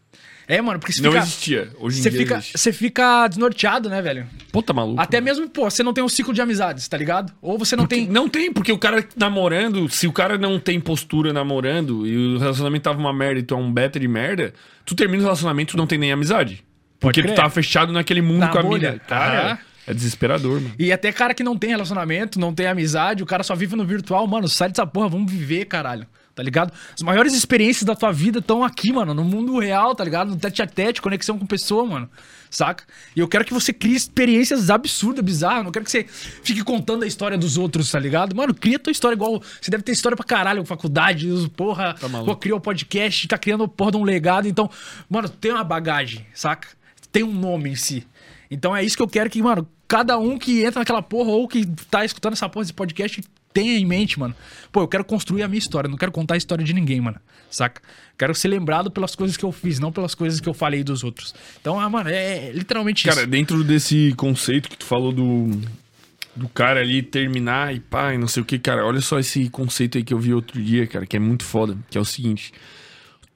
É, 0.52 0.60
mano, 0.60 0.80
porque 0.80 0.92
você 0.92 1.00
Não 1.02 1.12
fica. 1.12 1.22
existia. 1.22 1.70
Hoje 1.78 2.00
em 2.00 2.02
Você 2.02 2.10
dia 2.10 2.18
fica, 2.20 2.34
existe. 2.38 2.58
você 2.58 2.72
fica 2.72 3.28
desnorteado, 3.28 3.88
né, 3.88 4.02
velho? 4.02 4.26
Pô, 4.50 4.60
tá 4.60 4.72
maluco. 4.72 5.00
Até 5.00 5.18
mano. 5.20 5.24
mesmo, 5.26 5.48
pô, 5.48 5.70
você 5.70 5.82
não 5.82 5.92
tem 5.92 6.02
um 6.02 6.08
ciclo 6.08 6.34
de 6.34 6.40
amizades, 6.42 6.88
tá 6.88 6.96
ligado? 6.96 7.32
Ou 7.40 7.56
você 7.56 7.76
não 7.76 7.84
Porque- 7.84 7.94
tem. 8.04 8.08
Não 8.08 8.28
tem, 8.28 8.52
porque 8.52 8.72
o 8.72 8.78
cara 8.78 9.06
namorando, 9.16 9.88
se 9.88 10.08
o 10.08 10.12
cara 10.12 10.36
não 10.36 10.58
tem 10.58 10.80
postura 10.80 11.32
namorando 11.32 12.04
e 12.06 12.34
o 12.34 12.38
relacionamento 12.38 12.82
tava 12.82 12.98
uma 12.98 13.12
merda 13.12 13.38
e 13.38 13.42
tu 13.44 13.54
é 13.54 13.56
um 13.56 13.72
beta 13.72 14.00
de 14.00 14.08
merda, 14.08 14.52
tu 14.84 14.94
termina 14.96 15.20
o 15.22 15.24
relacionamento 15.26 15.72
tu 15.72 15.76
não 15.76 15.86
tem 15.86 15.98
nem 15.98 16.10
amizade. 16.10 16.64
Porque 16.98 17.22
crer. 17.22 17.32
tu 17.32 17.36
tava 17.36 17.50
fechado 17.50 17.92
naquele 17.92 18.20
mundo 18.20 18.40
Na 18.40 18.48
com 18.48 18.58
a 18.58 18.62
bolha. 18.62 18.90
mina. 18.90 19.00
Cara, 19.06 19.58
é 19.86 19.94
desesperador, 19.94 20.60
mano. 20.60 20.74
E 20.78 20.92
até 20.92 21.12
cara 21.12 21.32
que 21.32 21.42
não 21.44 21.56
tem 21.56 21.70
relacionamento, 21.70 22.38
não 22.40 22.52
tem 22.52 22.66
amizade, 22.66 23.22
o 23.22 23.26
cara 23.26 23.42
só 23.42 23.54
vive 23.54 23.76
no 23.76 23.84
virtual, 23.84 24.26
mano, 24.26 24.48
sai 24.48 24.68
dessa 24.68 24.84
porra, 24.86 25.08
vamos 25.08 25.30
viver, 25.30 25.64
caralho. 25.66 26.06
Tá 26.34 26.42
ligado? 26.42 26.73
As 26.94 27.02
maiores 27.02 27.34
experiências 27.34 27.84
da 27.84 27.94
tua 27.94 28.12
vida 28.12 28.39
estão 28.39 28.62
aqui, 28.62 28.92
mano, 28.92 29.12
no 29.12 29.25
mundo 29.25 29.59
real, 29.59 29.94
tá 29.94 30.05
ligado? 30.05 30.31
No 30.31 30.36
tete 30.36 30.62
a 30.62 30.67
tete, 30.67 31.02
conexão 31.02 31.39
com 31.39 31.44
pessoa, 31.44 31.84
mano. 31.84 32.09
Saca? 32.49 32.84
E 33.15 33.20
eu 33.20 33.28
quero 33.28 33.44
que 33.44 33.52
você 33.52 33.73
crie 33.73 33.94
experiências 33.94 34.70
absurdas, 34.70 35.25
bizarras. 35.25 35.65
Não 35.65 35.70
quero 35.70 35.84
que 35.84 35.91
você 35.91 36.05
fique 36.05 36.65
contando 36.65 37.05
a 37.05 37.07
história 37.07 37.36
dos 37.36 37.57
outros, 37.57 37.91
tá 37.91 37.99
ligado? 37.99 38.34
Mano, 38.34 38.55
cria 38.55 38.78
tua 38.78 38.91
história 38.91 39.15
igual. 39.15 39.42
Você 39.60 39.70
deve 39.70 39.83
ter 39.83 39.92
história 39.92 40.17
pra 40.17 40.25
caralho, 40.25 40.65
faculdade, 40.65 41.28
porra. 41.57 41.94
Tá 41.94 42.09
maluco. 42.09 42.33
pô, 42.33 42.36
criou 42.36 42.59
o 42.59 42.60
podcast, 42.60 43.28
tá 43.28 43.39
criando 43.39 43.68
porra 43.68 43.92
de 43.92 43.97
um 43.99 44.05
legado. 44.05 44.49
Então, 44.49 44.70
mano, 45.09 45.28
tem 45.28 45.52
uma 45.52 45.65
bagagem, 45.65 46.26
saca? 46.34 46.68
Tem 47.12 47.23
um 47.23 47.33
nome 47.33 47.70
em 47.70 47.76
si. 47.76 48.07
Então 48.50 48.75
é 48.75 48.83
isso 48.83 48.97
que 48.97 49.02
eu 49.02 49.09
quero 49.09 49.31
que, 49.31 49.42
mano, 49.42 49.68
cada 49.86 50.18
um 50.18 50.39
que 50.39 50.65
entra 50.65 50.81
naquela 50.81 51.02
porra 51.02 51.31
ou 51.31 51.47
que 51.47 51.67
tá 51.91 52.05
escutando 52.05 52.33
essa 52.33 52.49
porra 52.49 52.65
desse 52.65 52.73
podcast 52.73 53.23
tenha 53.52 53.78
em 53.78 53.84
mente, 53.84 54.18
mano. 54.18 54.34
Pô, 54.72 54.80
eu 54.80 54.88
quero 54.88 55.04
construir 55.04 55.42
a 55.42 55.48
minha 55.48 55.58
história, 55.58 55.88
não 55.88 55.96
quero 55.96 56.12
contar 56.12 56.34
a 56.34 56.36
história 56.36 56.64
de 56.64 56.72
ninguém, 56.72 57.00
mano. 57.00 57.20
Saca? 57.50 57.82
Quero 58.16 58.34
ser 58.34 58.48
lembrado 58.48 58.90
pelas 58.90 59.14
coisas 59.14 59.36
que 59.36 59.44
eu 59.44 59.52
fiz, 59.52 59.78
não 59.78 59.90
pelas 59.90 60.14
coisas 60.14 60.40
que 60.40 60.48
eu 60.48 60.54
falei 60.54 60.84
dos 60.84 61.02
outros. 61.02 61.34
Então, 61.60 61.78
ah, 61.80 61.88
mano, 61.88 62.10
é 62.10 62.52
literalmente 62.52 63.04
Cara, 63.04 63.20
isso. 63.22 63.30
dentro 63.30 63.64
desse 63.64 64.14
conceito 64.16 64.68
que 64.68 64.76
tu 64.76 64.84
falou 64.84 65.12
do, 65.12 65.50
do 66.36 66.48
cara 66.48 66.80
ali 66.80 67.02
terminar 67.02 67.74
e 67.74 67.80
pá, 67.80 68.14
e 68.14 68.18
não 68.18 68.28
sei 68.28 68.42
o 68.42 68.46
que, 68.46 68.58
cara, 68.58 68.86
olha 68.86 69.00
só 69.00 69.18
esse 69.18 69.48
conceito 69.50 69.98
aí 69.98 70.04
que 70.04 70.14
eu 70.14 70.18
vi 70.18 70.32
outro 70.32 70.62
dia, 70.62 70.86
cara, 70.86 71.06
que 71.06 71.16
é 71.16 71.20
muito 71.20 71.44
foda, 71.44 71.76
que 71.90 71.98
é 71.98 72.00
o 72.00 72.04
seguinte: 72.04 72.52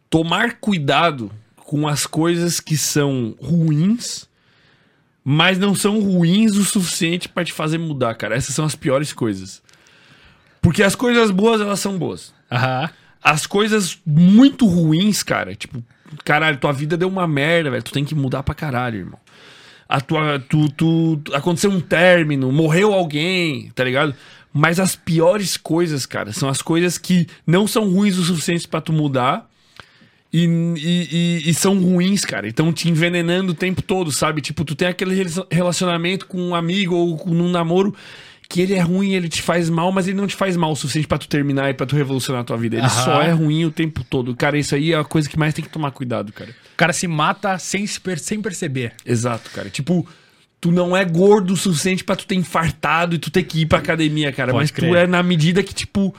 tomar 0.09 0.59
cuidado 0.59 1.31
com 1.57 1.89
as 1.89 2.07
coisas 2.07 2.61
que 2.61 2.77
são 2.77 3.35
ruins, 3.41 4.29
mas 5.25 5.59
não 5.59 5.75
são 5.75 5.99
ruins 5.99 6.57
o 6.57 6.65
suficiente 6.65 7.29
pra 7.29 7.45
te 7.45 7.53
fazer 7.53 7.79
mudar, 7.79 8.15
cara. 8.15 8.37
Essas 8.37 8.55
são 8.55 8.65
as 8.65 8.75
piores 8.75 9.13
coisas. 9.13 9.63
Porque 10.65 10.83
as 10.83 10.95
coisas 10.97 11.31
boas, 11.31 11.61
elas 11.61 11.79
são 11.79 11.99
boas. 11.99 12.33
Aham. 12.51 12.89
As 13.23 13.47
coisas 13.47 13.99
muito 14.05 14.67
ruins, 14.67 15.23
cara, 15.23 15.55
tipo, 15.55 15.83
caralho, 16.25 16.57
tua 16.59 16.73
vida 16.73 16.97
deu 16.97 17.09
uma 17.09 17.27
merda, 17.29 17.71
velho. 17.71 17.83
Tu 17.83 17.93
tem 17.93 18.05
que 18.05 18.15
mudar 18.15 18.43
pra 18.43 18.55
caralho, 18.55 18.99
irmão. 18.99 19.19
A 19.87 20.01
tua, 20.01 20.39
tu, 20.49 20.69
tu, 20.71 21.21
aconteceu 21.35 21.71
um 21.71 21.81
término, 21.81 22.51
morreu 22.51 22.93
alguém, 22.95 23.71
tá 23.75 23.85
ligado? 23.85 24.15
Mas 24.53 24.81
as 24.81 24.97
piores 24.97 25.59
coisas, 25.59 26.07
cara, 26.07 26.33
são 26.33 26.49
as 26.49 26.63
coisas 26.63 26.97
que 26.97 27.27
não 27.47 27.67
são 27.67 27.91
ruins 27.91 28.17
o 28.17 28.25
suficiente 28.25 28.67
pra 28.67 28.81
tu 28.81 28.93
mudar 28.93 29.47
e, 30.33 30.45
e, 30.47 31.09
e- 31.47 31.51
e 31.51 31.55
são 31.55 31.79
ruins, 31.79 32.25
cara. 32.25 32.49
Então 32.49 32.73
te 32.73 32.89
envenenando 32.89 33.53
o 33.53 33.55
tempo 33.55 33.83
todo, 33.83 34.11
sabe? 34.11 34.41
Tipo, 34.41 34.65
tu 34.65 34.75
tem 34.75 34.89
aquele 34.89 35.15
relacion- 35.15 35.47
relacionamento 35.51 36.27
com 36.27 36.41
um 36.41 36.55
amigo 36.55 36.95
ou 36.95 37.17
com 37.19 37.31
um 37.31 37.51
namoro 37.51 37.95
que 38.55 38.61
ele 38.61 38.75
é 38.75 38.81
ruim, 38.81 39.15
ele 39.15 39.29
te 39.29 39.43
faz 39.43 39.69
mal, 39.69 39.91
mas 39.91 40.07
ele 40.07 40.17
não 40.17 40.29
te 40.29 40.37
faz 40.37 40.57
mal 40.57 40.71
o 40.71 40.77
suficiente 40.77 41.09
pra 41.09 41.19
tu 41.19 41.27
terminar 41.27 41.71
e 41.71 41.75
pra 41.75 41.85
tu 41.85 41.97
revolucionar 41.97 42.43
a 42.43 42.45
tua 42.45 42.57
vida. 42.57 42.77
Ele 42.77 42.87
Aham. 42.87 43.05
só 43.05 43.21
é 43.21 43.33
ruim 43.33 43.65
o 43.65 43.71
tempo 43.73 44.05
todo. 44.05 44.33
Cara, 44.37 44.57
isso 44.57 44.77
aí 44.77 44.93
é 44.93 44.97
a 44.97 45.03
coisa 45.03 45.29
que 45.29 45.37
mais 45.37 45.53
tem 45.53 45.65
que 45.65 45.69
tomar 45.71 45.91
cuidado, 45.91 46.33
cara. 46.33 46.51
O 46.51 46.77
cara 46.77 46.93
se 46.93 47.09
mata 47.09 47.59
sem, 47.59 47.85
se 47.85 48.01
per- 48.01 48.21
sem 48.21 48.41
perceber. 48.41 48.93
Exato, 49.05 49.51
cara. 49.51 49.69
Tipo, 49.69 50.07
tu 50.61 50.71
não 50.71 50.97
é 50.97 51.05
gordo 51.05 51.55
o 51.55 51.57
suficiente 51.57 52.05
pra 52.05 52.15
tu 52.15 52.27
ter 52.29 52.37
infartado 52.37 53.17
e 53.17 53.19
tu 53.19 53.29
ter 53.29 53.43
que 53.43 53.63
ir 53.63 53.67
pra 53.67 53.79
academia, 53.81 54.31
cara. 54.31 54.53
Pode 54.53 54.63
mas 54.63 54.71
tu 54.71 54.77
crer. 54.83 54.95
é 54.99 55.07
na 55.09 55.21
medida 55.21 55.61
que, 55.61 55.75
tipo, 55.75 56.15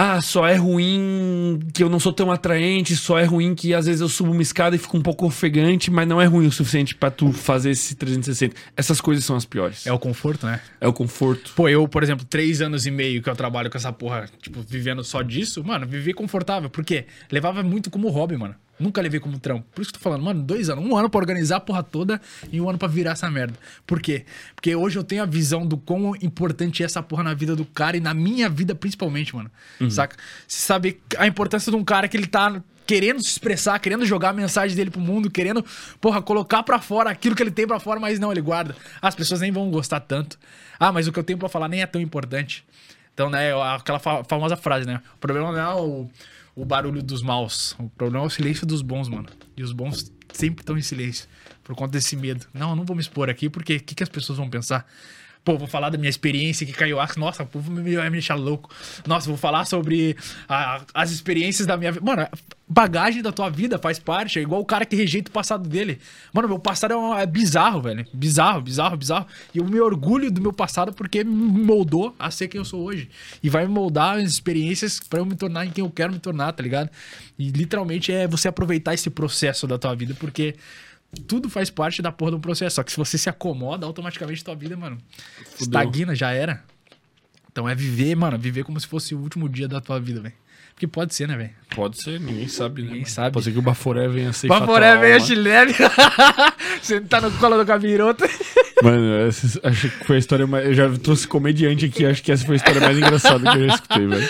ah, 0.00 0.20
só 0.20 0.46
é 0.46 0.54
ruim 0.54 1.58
que 1.74 1.82
eu 1.82 1.88
não 1.88 1.98
sou 1.98 2.12
tão 2.12 2.30
atraente, 2.30 2.94
só 2.94 3.18
é 3.18 3.24
ruim 3.24 3.52
que 3.52 3.74
às 3.74 3.86
vezes 3.86 4.00
eu 4.00 4.08
subo 4.08 4.30
uma 4.30 4.40
escada 4.40 4.76
e 4.76 4.78
fico 4.78 4.96
um 4.96 5.02
pouco 5.02 5.26
ofegante, 5.26 5.90
mas 5.90 6.06
não 6.06 6.20
é 6.20 6.24
ruim 6.24 6.46
o 6.46 6.52
suficiente 6.52 6.94
pra 6.94 7.10
tu 7.10 7.32
fazer 7.32 7.70
esse 7.70 7.96
360. 7.96 8.54
Essas 8.76 9.00
coisas 9.00 9.24
são 9.24 9.34
as 9.34 9.44
piores. 9.44 9.84
É 9.88 9.92
o 9.92 9.98
conforto, 9.98 10.46
né? 10.46 10.60
É 10.80 10.86
o 10.86 10.92
conforto. 10.92 11.52
Pô, 11.56 11.68
eu, 11.68 11.88
por 11.88 12.04
exemplo, 12.04 12.24
três 12.24 12.60
anos 12.60 12.86
e 12.86 12.92
meio 12.92 13.20
que 13.20 13.28
eu 13.28 13.34
trabalho 13.34 13.68
com 13.68 13.76
essa 13.76 13.92
porra, 13.92 14.26
tipo, 14.40 14.60
vivendo 14.62 15.02
só 15.02 15.20
disso, 15.20 15.64
mano, 15.64 15.84
vivi 15.84 16.14
confortável. 16.14 16.70
Por 16.70 16.84
quê? 16.84 17.06
Levava 17.28 17.64
muito 17.64 17.90
como 17.90 18.08
hobby, 18.08 18.36
mano. 18.36 18.54
Nunca 18.78 19.00
levei 19.00 19.18
como 19.20 19.38
trampo. 19.38 19.66
Por 19.74 19.82
isso 19.82 19.90
que 19.90 19.96
eu 19.96 20.00
tô 20.00 20.04
falando, 20.04 20.22
mano, 20.24 20.42
dois 20.42 20.70
anos. 20.70 20.84
Um 20.84 20.96
ano 20.96 21.10
pra 21.10 21.18
organizar 21.18 21.56
a 21.56 21.60
porra 21.60 21.82
toda 21.82 22.20
e 22.52 22.60
um 22.60 22.68
ano 22.68 22.78
pra 22.78 22.86
virar 22.88 23.12
essa 23.12 23.30
merda. 23.30 23.54
Por 23.86 24.00
quê? 24.00 24.24
Porque 24.54 24.74
hoje 24.74 24.98
eu 24.98 25.04
tenho 25.04 25.22
a 25.22 25.26
visão 25.26 25.66
do 25.66 25.76
quão 25.76 26.14
importante 26.22 26.82
é 26.82 26.86
essa 26.86 27.02
porra 27.02 27.22
na 27.24 27.34
vida 27.34 27.56
do 27.56 27.64
cara 27.64 27.96
e 27.96 28.00
na 28.00 28.14
minha 28.14 28.48
vida 28.48 28.74
principalmente, 28.74 29.34
mano. 29.34 29.50
Saca? 29.90 30.16
Você 30.46 30.60
sabe 30.60 31.00
a 31.18 31.26
importância 31.26 31.70
de 31.72 31.76
um 31.76 31.84
cara 31.84 32.06
que 32.08 32.16
ele 32.16 32.26
tá 32.26 32.62
querendo 32.86 33.20
se 33.22 33.28
expressar, 33.28 33.78
querendo 33.80 34.06
jogar 34.06 34.30
a 34.30 34.32
mensagem 34.32 34.74
dele 34.74 34.90
pro 34.90 35.00
mundo, 35.00 35.30
querendo, 35.30 35.62
porra, 36.00 36.22
colocar 36.22 36.62
pra 36.62 36.78
fora 36.80 37.10
aquilo 37.10 37.34
que 37.36 37.42
ele 37.42 37.50
tem 37.50 37.66
pra 37.66 37.78
fora, 37.78 38.00
mas 38.00 38.18
não, 38.18 38.32
ele 38.32 38.40
guarda. 38.40 38.74
As 39.02 39.14
pessoas 39.14 39.40
nem 39.42 39.52
vão 39.52 39.70
gostar 39.70 40.00
tanto. 40.00 40.38
Ah, 40.80 40.90
mas 40.90 41.06
o 41.06 41.12
que 41.12 41.18
eu 41.18 41.24
tenho 41.24 41.38
pra 41.38 41.48
falar 41.50 41.68
nem 41.68 41.82
é 41.82 41.86
tão 41.86 42.00
importante. 42.00 42.64
Então, 43.12 43.28
né, 43.28 43.50
aquela 43.74 43.98
fa- 43.98 44.22
famosa 44.24 44.56
frase, 44.56 44.86
né? 44.86 45.02
O 45.16 45.18
problema 45.18 45.52
não 45.52 45.58
é 45.60 45.74
o, 45.74 46.08
o 46.58 46.64
barulho 46.64 47.00
dos 47.02 47.22
maus. 47.22 47.76
O 47.78 47.88
problema 47.88 48.24
é 48.24 48.26
o 48.26 48.30
silêncio 48.30 48.66
dos 48.66 48.82
bons, 48.82 49.08
mano. 49.08 49.28
E 49.56 49.62
os 49.62 49.72
bons 49.72 50.12
sempre 50.32 50.62
estão 50.62 50.76
em 50.76 50.82
silêncio. 50.82 51.28
Por 51.62 51.76
conta 51.76 51.92
desse 51.92 52.16
medo. 52.16 52.46
Não, 52.52 52.70
eu 52.70 52.76
não 52.76 52.84
vou 52.84 52.96
me 52.96 53.02
expor 53.02 53.30
aqui, 53.30 53.48
porque 53.48 53.76
o 53.76 53.80
que, 53.80 53.94
que 53.94 54.02
as 54.02 54.08
pessoas 54.08 54.38
vão 54.38 54.50
pensar? 54.50 54.84
Pô, 55.48 55.56
vou 55.56 55.66
falar 55.66 55.88
da 55.88 55.96
minha 55.96 56.10
experiência 56.10 56.66
que 56.66 56.74
caiu 56.74 57.00
aço. 57.00 57.18
Nossa, 57.18 57.42
o 57.42 57.46
povo 57.46 57.72
vai 57.74 57.82
me 57.82 58.10
deixar 58.10 58.34
louco. 58.34 58.68
Nossa, 59.06 59.26
vou 59.26 59.38
falar 59.38 59.64
sobre 59.64 60.14
a- 60.46 60.82
as 60.92 61.10
experiências 61.10 61.66
da 61.66 61.74
minha 61.74 61.90
vida. 61.90 62.04
Mano, 62.04 62.28
bagagem 62.68 63.22
da 63.22 63.32
tua 63.32 63.48
vida 63.48 63.78
faz 63.78 63.98
parte. 63.98 64.38
É 64.38 64.42
igual 64.42 64.60
o 64.60 64.64
cara 64.66 64.84
que 64.84 64.94
rejeita 64.94 65.30
o 65.30 65.32
passado 65.32 65.66
dele. 65.66 66.00
Mano, 66.34 66.48
meu 66.48 66.58
passado 66.58 66.92
é, 66.92 67.22
é 67.22 67.26
bizarro, 67.26 67.80
velho. 67.80 68.06
Bizarro, 68.12 68.60
bizarro, 68.60 68.94
bizarro. 68.98 69.26
E 69.54 69.56
eu 69.56 69.64
me 69.64 69.80
orgulho 69.80 70.30
do 70.30 70.38
meu 70.38 70.52
passado 70.52 70.92
porque 70.92 71.24
me 71.24 71.32
moldou 71.64 72.14
a 72.18 72.30
ser 72.30 72.48
quem 72.48 72.58
eu 72.58 72.64
sou 72.66 72.82
hoje. 72.82 73.08
E 73.42 73.48
vai 73.48 73.66
me 73.66 73.72
moldar 73.72 74.18
as 74.18 74.24
experiências 74.30 75.00
pra 75.00 75.20
eu 75.20 75.24
me 75.24 75.34
tornar 75.34 75.64
em 75.64 75.70
quem 75.70 75.82
eu 75.82 75.88
quero 75.90 76.12
me 76.12 76.18
tornar, 76.18 76.52
tá 76.52 76.62
ligado? 76.62 76.90
E 77.38 77.48
literalmente 77.48 78.12
é 78.12 78.28
você 78.28 78.48
aproveitar 78.48 78.92
esse 78.92 79.08
processo 79.08 79.66
da 79.66 79.78
tua 79.78 79.94
vida, 79.94 80.14
porque 80.20 80.56
tudo 81.26 81.48
faz 81.48 81.70
parte 81.70 82.02
da 82.02 82.12
porra 82.12 82.32
do 82.32 82.40
processo. 82.40 82.76
Só 82.76 82.82
que 82.82 82.90
se 82.90 82.96
você 82.96 83.16
se 83.16 83.28
acomoda, 83.28 83.86
automaticamente 83.86 84.44
tua 84.44 84.54
vida, 84.54 84.76
mano, 84.76 84.98
estagna, 85.60 86.14
já 86.14 86.30
era. 86.32 86.62
Então 87.50 87.68
é 87.68 87.74
viver, 87.74 88.14
mano, 88.14 88.38
viver 88.38 88.64
como 88.64 88.78
se 88.78 88.86
fosse 88.86 89.14
o 89.14 89.18
último 89.18 89.48
dia 89.48 89.66
da 89.66 89.80
tua 89.80 89.98
vida, 89.98 90.20
velho. 90.20 90.34
Porque 90.74 90.86
pode 90.86 91.12
ser, 91.12 91.26
né, 91.26 91.36
velho? 91.36 91.50
Pode 91.74 92.00
ser, 92.00 92.20
ninguém 92.20 92.46
sabe, 92.46 92.82
né? 92.82 92.86
Ninguém 92.86 93.00
mano? 93.00 93.12
sabe. 93.12 93.32
Pode 93.32 93.44
ser 93.46 93.52
que 93.52 93.58
o 93.58 93.62
Baforé 93.62 94.06
venha 94.06 94.30
tua 94.30 94.60
Baforé 94.60 94.96
veio 94.96 95.14
a 95.14 95.16
alma. 95.16 95.26
chilene. 95.26 95.72
Você 96.80 97.00
tá 97.00 97.20
no 97.20 97.32
colo 97.32 97.56
do 97.56 97.66
capiroto. 97.66 98.24
Mano, 98.80 99.26
essa, 99.26 99.60
acho 99.64 99.90
que 99.90 100.04
foi 100.04 100.16
a 100.16 100.18
história 100.20 100.46
mais. 100.46 100.66
Eu 100.66 100.74
já 100.74 100.98
trouxe 100.98 101.26
comediante 101.26 101.86
aqui, 101.86 102.06
acho 102.06 102.22
que 102.22 102.30
essa 102.30 102.46
foi 102.46 102.54
a 102.54 102.58
história 102.58 102.80
mais 102.80 102.96
engraçada 102.96 103.50
que 103.50 103.58
eu 103.58 103.66
já 103.66 103.74
escutei, 103.74 104.06
velho. 104.06 104.28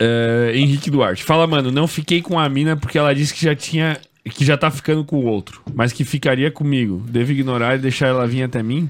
É, 0.00 0.52
Henrique 0.56 0.90
Duarte. 0.90 1.22
Fala, 1.22 1.46
mano, 1.46 1.70
não 1.70 1.86
fiquei 1.86 2.20
com 2.20 2.40
a 2.40 2.48
mina 2.48 2.76
porque 2.76 2.98
ela 2.98 3.14
disse 3.14 3.32
que 3.32 3.44
já 3.44 3.54
tinha. 3.54 4.00
Que 4.30 4.44
já 4.44 4.56
tá 4.56 4.70
ficando 4.70 5.04
com 5.04 5.16
o 5.16 5.24
outro, 5.24 5.62
mas 5.74 5.92
que 5.92 6.04
ficaria 6.04 6.50
comigo. 6.50 7.04
Devo 7.08 7.32
ignorar 7.32 7.76
e 7.76 7.78
deixar 7.78 8.08
ela 8.08 8.26
vir 8.26 8.42
até 8.42 8.62
mim? 8.62 8.88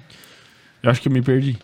Eu 0.83 0.91
acho 0.91 1.01
que 1.01 1.09
eu 1.09 1.13
me 1.13 1.23
perdi. 1.23 1.59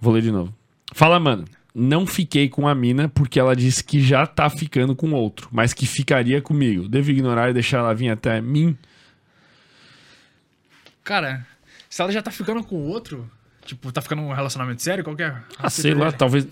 Vou 0.00 0.12
ler 0.12 0.22
de 0.22 0.30
novo. 0.30 0.54
Fala, 0.92 1.20
mano. 1.20 1.44
Não 1.78 2.06
fiquei 2.06 2.48
com 2.48 2.66
a 2.66 2.74
mina 2.74 3.06
porque 3.06 3.38
ela 3.38 3.54
disse 3.54 3.84
que 3.84 4.00
já 4.00 4.26
tá 4.26 4.48
ficando 4.48 4.96
com 4.96 5.12
outro, 5.12 5.48
mas 5.52 5.74
que 5.74 5.84
ficaria 5.84 6.40
comigo. 6.40 6.88
Devo 6.88 7.10
ignorar 7.10 7.50
e 7.50 7.52
deixar 7.52 7.78
ela 7.80 7.94
vir 7.94 8.08
até 8.08 8.40
mim? 8.40 8.74
Cara, 11.04 11.46
se 11.90 12.00
ela 12.00 12.10
já 12.10 12.22
tá 12.22 12.30
ficando 12.30 12.64
com 12.64 12.76
o 12.76 12.88
outro, 12.88 13.30
tipo, 13.62 13.92
tá 13.92 14.00
ficando 14.00 14.22
num 14.22 14.32
relacionamento 14.32 14.82
sério, 14.82 15.04
qual 15.04 15.14
que 15.14 15.22
é? 15.22 15.36
Ah, 15.58 15.68
sei 15.68 15.92
lá, 15.92 16.10
talvez. 16.10 16.48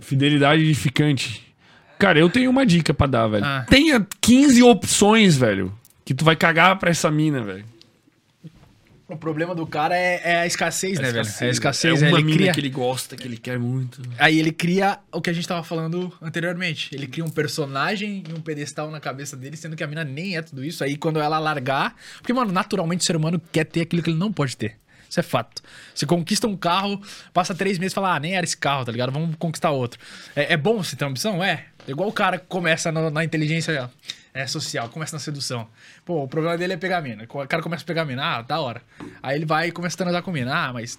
Fidelidade 0.00 0.62
edificante. 0.62 1.53
Cara, 1.98 2.18
eu 2.18 2.28
tenho 2.28 2.50
uma 2.50 2.66
dica 2.66 2.92
pra 2.92 3.06
dar, 3.06 3.26
velho. 3.28 3.44
Ah. 3.44 3.66
Tenha 3.68 4.06
15 4.20 4.62
opções, 4.62 5.36
velho. 5.36 5.72
Que 6.04 6.12
tu 6.12 6.24
vai 6.24 6.36
cagar 6.36 6.78
pra 6.78 6.90
essa 6.90 7.10
mina, 7.10 7.42
velho. 7.42 7.64
O 9.06 9.16
problema 9.16 9.54
do 9.54 9.66
cara 9.66 9.94
é, 9.96 10.20
é 10.24 10.36
a 10.38 10.46
escassez, 10.46 10.98
né, 10.98 11.12
velho? 11.12 11.28
É 11.40 11.44
a 11.44 11.50
escassez. 11.50 12.02
É 12.02 12.06
aí 12.06 12.12
uma 12.12 12.18
ele 12.18 12.24
mina 12.24 12.36
cria, 12.38 12.52
que 12.52 12.60
ele 12.60 12.70
gosta, 12.70 13.16
que 13.16 13.28
ele 13.28 13.36
quer 13.36 13.58
muito. 13.58 14.00
Aí 14.18 14.38
ele 14.38 14.50
cria 14.50 14.98
o 15.12 15.20
que 15.20 15.28
a 15.28 15.32
gente 15.32 15.46
tava 15.46 15.62
falando 15.62 16.10
anteriormente. 16.22 16.88
Ele 16.92 17.06
cria 17.06 17.24
um 17.24 17.28
personagem 17.28 18.24
e 18.28 18.32
um 18.32 18.40
pedestal 18.40 18.90
na 18.90 18.98
cabeça 19.00 19.36
dele, 19.36 19.58
sendo 19.58 19.76
que 19.76 19.84
a 19.84 19.86
mina 19.86 20.04
nem 20.04 20.38
é 20.38 20.42
tudo 20.42 20.64
isso. 20.64 20.82
Aí 20.82 20.96
quando 20.96 21.20
ela 21.20 21.38
largar. 21.38 21.94
Porque, 22.16 22.32
mano, 22.32 22.50
naturalmente 22.50 23.02
o 23.02 23.04
ser 23.04 23.14
humano 23.14 23.40
quer 23.52 23.64
ter 23.64 23.82
aquilo 23.82 24.02
que 24.02 24.08
ele 24.08 24.18
não 24.18 24.32
pode 24.32 24.56
ter. 24.56 24.76
Isso 25.08 25.20
é 25.20 25.22
fato. 25.22 25.62
Você 25.94 26.06
conquista 26.06 26.46
um 26.48 26.56
carro, 26.56 27.00
passa 27.32 27.54
três 27.54 27.78
meses 27.78 27.92
e 27.92 27.94
fala, 27.94 28.16
ah, 28.16 28.18
nem 28.18 28.34
era 28.34 28.44
esse 28.44 28.56
carro, 28.56 28.84
tá 28.84 28.90
ligado? 28.90 29.12
Vamos 29.12 29.36
conquistar 29.38 29.70
outro. 29.70 30.00
É, 30.34 30.54
é 30.54 30.56
bom 30.56 30.82
você 30.82 30.96
ter 30.96 31.04
ambição? 31.04 31.44
É. 31.44 31.66
É 31.86 31.90
igual 31.90 32.08
o 32.08 32.12
cara 32.12 32.38
que 32.38 32.46
começa 32.46 32.90
na, 32.90 33.10
na 33.10 33.24
inteligência 33.24 33.90
é, 34.32 34.46
social, 34.46 34.88
começa 34.88 35.14
na 35.14 35.20
sedução. 35.20 35.68
Pô, 36.04 36.24
o 36.24 36.28
problema 36.28 36.58
dele 36.58 36.72
é 36.72 36.76
pegar 36.76 37.00
mina. 37.00 37.24
O 37.24 37.46
cara 37.46 37.62
começa 37.62 37.84
a 37.84 37.86
pegar 37.86 38.04
mina, 38.04 38.38
ah, 38.38 38.42
da 38.42 38.60
hora. 38.60 38.82
Aí 39.22 39.36
ele 39.36 39.46
vai 39.46 39.68
e 39.68 39.72
começa 39.72 39.94
a 39.94 39.98
transar 39.98 40.22
com 40.22 40.32
mina. 40.32 40.52
Ah, 40.52 40.72
mas 40.72 40.98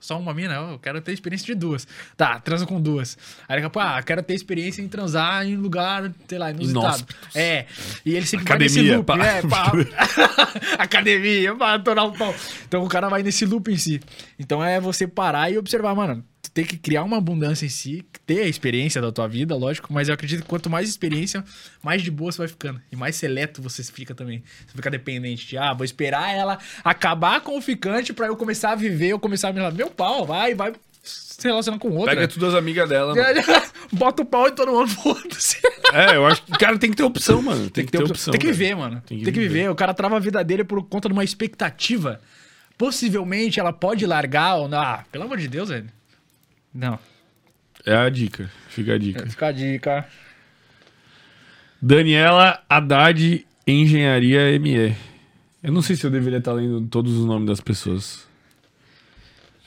só 0.00 0.16
uma 0.16 0.32
mina? 0.32 0.54
Eu 0.54 0.78
quero 0.78 1.00
ter 1.00 1.12
experiência 1.12 1.46
de 1.46 1.54
duas. 1.56 1.86
Tá, 2.16 2.38
transa 2.38 2.64
com 2.66 2.80
duas. 2.80 3.18
Aí 3.48 3.56
daqui 3.56 3.66
a 3.66 3.70
pouco, 3.70 3.88
ah, 3.88 4.00
quero 4.00 4.22
ter 4.22 4.34
experiência 4.34 4.80
em 4.80 4.86
transar 4.86 5.44
em 5.44 5.56
lugar, 5.56 6.12
sei 6.28 6.38
lá, 6.38 6.50
inusitado. 6.50 6.86
Inóspitos. 6.86 7.36
É. 7.36 7.66
E 8.04 8.14
ele 8.14 8.24
sempre 8.24 8.46
Academia, 8.46 8.68
vai 8.70 8.82
nesse 8.82 8.94
loop. 8.94 9.06
pá. 9.06 9.26
É, 9.26 9.42
pá. 9.42 10.78
Academia, 10.78 11.54
pra 11.56 11.78
torar 11.80 12.04
o 12.04 12.12
pau. 12.12 12.34
Então 12.66 12.84
o 12.84 12.88
cara 12.88 13.08
vai 13.08 13.24
nesse 13.24 13.44
loop 13.44 13.72
em 13.72 13.76
si. 13.76 14.00
Então 14.38 14.64
é 14.64 14.80
você 14.80 15.06
parar 15.08 15.50
e 15.50 15.58
observar, 15.58 15.96
mano. 15.96 16.24
Tem 16.58 16.66
que 16.66 16.76
criar 16.76 17.04
uma 17.04 17.18
abundância 17.18 17.64
em 17.64 17.68
si, 17.68 18.04
ter 18.26 18.40
a 18.40 18.48
experiência 18.48 19.00
da 19.00 19.12
tua 19.12 19.28
vida, 19.28 19.54
lógico, 19.54 19.92
mas 19.92 20.08
eu 20.08 20.14
acredito 20.14 20.42
que 20.42 20.48
quanto 20.48 20.68
mais 20.68 20.88
experiência, 20.88 21.44
mais 21.80 22.02
de 22.02 22.10
boa 22.10 22.32
você 22.32 22.38
vai 22.38 22.48
ficando. 22.48 22.82
E 22.90 22.96
mais 22.96 23.14
seleto 23.14 23.62
você 23.62 23.80
fica 23.84 24.12
também. 24.12 24.42
Você 24.66 24.74
fica 24.74 24.90
dependente 24.90 25.46
de, 25.46 25.56
ah, 25.56 25.72
vou 25.72 25.84
esperar 25.84 26.34
ela 26.34 26.58
acabar 26.82 27.42
com 27.42 27.56
o 27.56 27.62
ficante 27.62 28.12
pra 28.12 28.26
eu 28.26 28.34
começar 28.34 28.72
a 28.72 28.74
viver, 28.74 29.10
eu 29.10 29.20
começar 29.20 29.50
a 29.50 29.52
me 29.52 29.70
Meu 29.70 29.88
pau, 29.88 30.26
vai, 30.26 30.52
vai 30.52 30.72
se 31.00 31.46
relacionar 31.46 31.78
com 31.78 31.92
outra. 31.92 32.16
Pega 32.16 32.26
tudo 32.26 32.46
as 32.46 32.54
amigas 32.54 32.88
dela, 32.88 33.14
mano. 33.14 33.40
Bota 33.92 34.22
o 34.22 34.26
pau 34.26 34.48
em 34.48 34.52
todo 34.52 34.72
mundo, 34.72 34.88
foda-se. 35.00 35.60
É, 35.92 36.16
eu 36.16 36.26
acho 36.26 36.42
que 36.42 36.50
o 36.50 36.58
cara 36.58 36.76
tem 36.76 36.90
que 36.90 36.96
ter 36.96 37.04
opção, 37.04 37.40
mano. 37.40 37.70
Tem, 37.70 37.86
que 37.86 37.92
ter 37.92 38.02
opção. 38.02 38.32
Tem 38.32 38.40
que 38.40 38.48
viver, 38.48 38.74
mano. 38.74 39.00
Tem 39.06 39.18
Tem 39.18 39.26
que 39.26 39.30
que, 39.30 39.38
viver. 39.38 39.54
viver. 39.54 39.70
O 39.70 39.76
cara 39.76 39.94
trava 39.94 40.16
a 40.16 40.18
vida 40.18 40.42
dele 40.42 40.64
por 40.64 40.82
conta 40.88 41.08
de 41.08 41.12
uma 41.12 41.22
expectativa. 41.22 42.20
Possivelmente 42.76 43.60
ela 43.60 43.72
pode 43.72 44.04
largar 44.04 44.56
ou 44.56 44.68
não. 44.68 44.80
Ah, 44.80 45.04
pelo 45.12 45.22
amor 45.22 45.38
de 45.38 45.46
Deus, 45.46 45.68
velho. 45.68 45.97
Não. 46.72 46.98
É 47.84 47.94
a 47.94 48.08
dica. 48.08 48.50
Fica 48.68 48.94
a 48.94 48.98
dica. 48.98 49.26
Fica 49.28 49.46
a 49.46 49.52
dica. 49.52 50.08
Daniela 51.80 52.62
Haddad, 52.68 53.46
Engenharia 53.66 54.58
ME. 54.58 54.94
Eu 55.62 55.72
não 55.72 55.82
sei 55.82 55.96
se 55.96 56.04
eu 56.04 56.10
deveria 56.10 56.38
estar 56.38 56.52
lendo 56.52 56.86
todos 56.88 57.16
os 57.16 57.24
nomes 57.24 57.48
das 57.48 57.60
pessoas. 57.60 58.26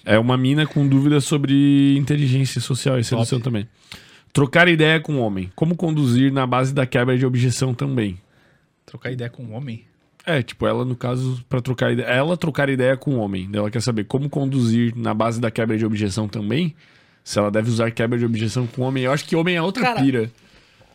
É 0.03 0.17
uma 0.17 0.37
mina 0.37 0.65
com 0.65 0.87
dúvidas 0.87 1.25
sobre 1.25 1.95
inteligência 1.97 2.59
social 2.59 2.99
e 2.99 3.03
sedução 3.03 3.39
também. 3.39 3.67
Trocar 4.33 4.67
ideia 4.67 4.99
com 4.99 5.15
o 5.15 5.19
homem. 5.19 5.51
Como 5.55 5.75
conduzir 5.75 6.31
na 6.31 6.47
base 6.47 6.73
da 6.73 6.85
quebra 6.85 7.17
de 7.17 7.25
objeção 7.25 7.73
também. 7.73 8.19
Trocar 8.85 9.11
ideia 9.11 9.29
com 9.29 9.43
um 9.43 9.53
homem. 9.53 9.85
É, 10.25 10.41
tipo, 10.43 10.67
ela, 10.67 10.85
no 10.85 10.95
caso, 10.95 11.43
pra 11.49 11.61
trocar 11.61 11.91
ideia. 11.91 12.05
Ela 12.05 12.37
trocar 12.37 12.69
ideia 12.69 12.95
com 12.95 13.15
o 13.15 13.17
homem. 13.19 13.49
Ela 13.51 13.71
quer 13.71 13.81
saber 13.81 14.03
como 14.05 14.29
conduzir 14.29 14.93
na 14.95 15.13
base 15.13 15.41
da 15.41 15.49
quebra 15.49 15.77
de 15.77 15.85
objeção 15.85 16.27
também. 16.27 16.75
Se 17.23 17.39
ela 17.39 17.49
deve 17.51 17.69
usar 17.69 17.91
quebra 17.91 18.17
de 18.17 18.25
objeção 18.25 18.67
com 18.67 18.81
o 18.83 18.85
homem. 18.85 19.03
Eu 19.03 19.11
acho 19.11 19.25
que 19.25 19.35
homem 19.35 19.55
é 19.55 19.61
outra 19.61 19.83
Cara, 19.83 20.01
pira. 20.01 20.31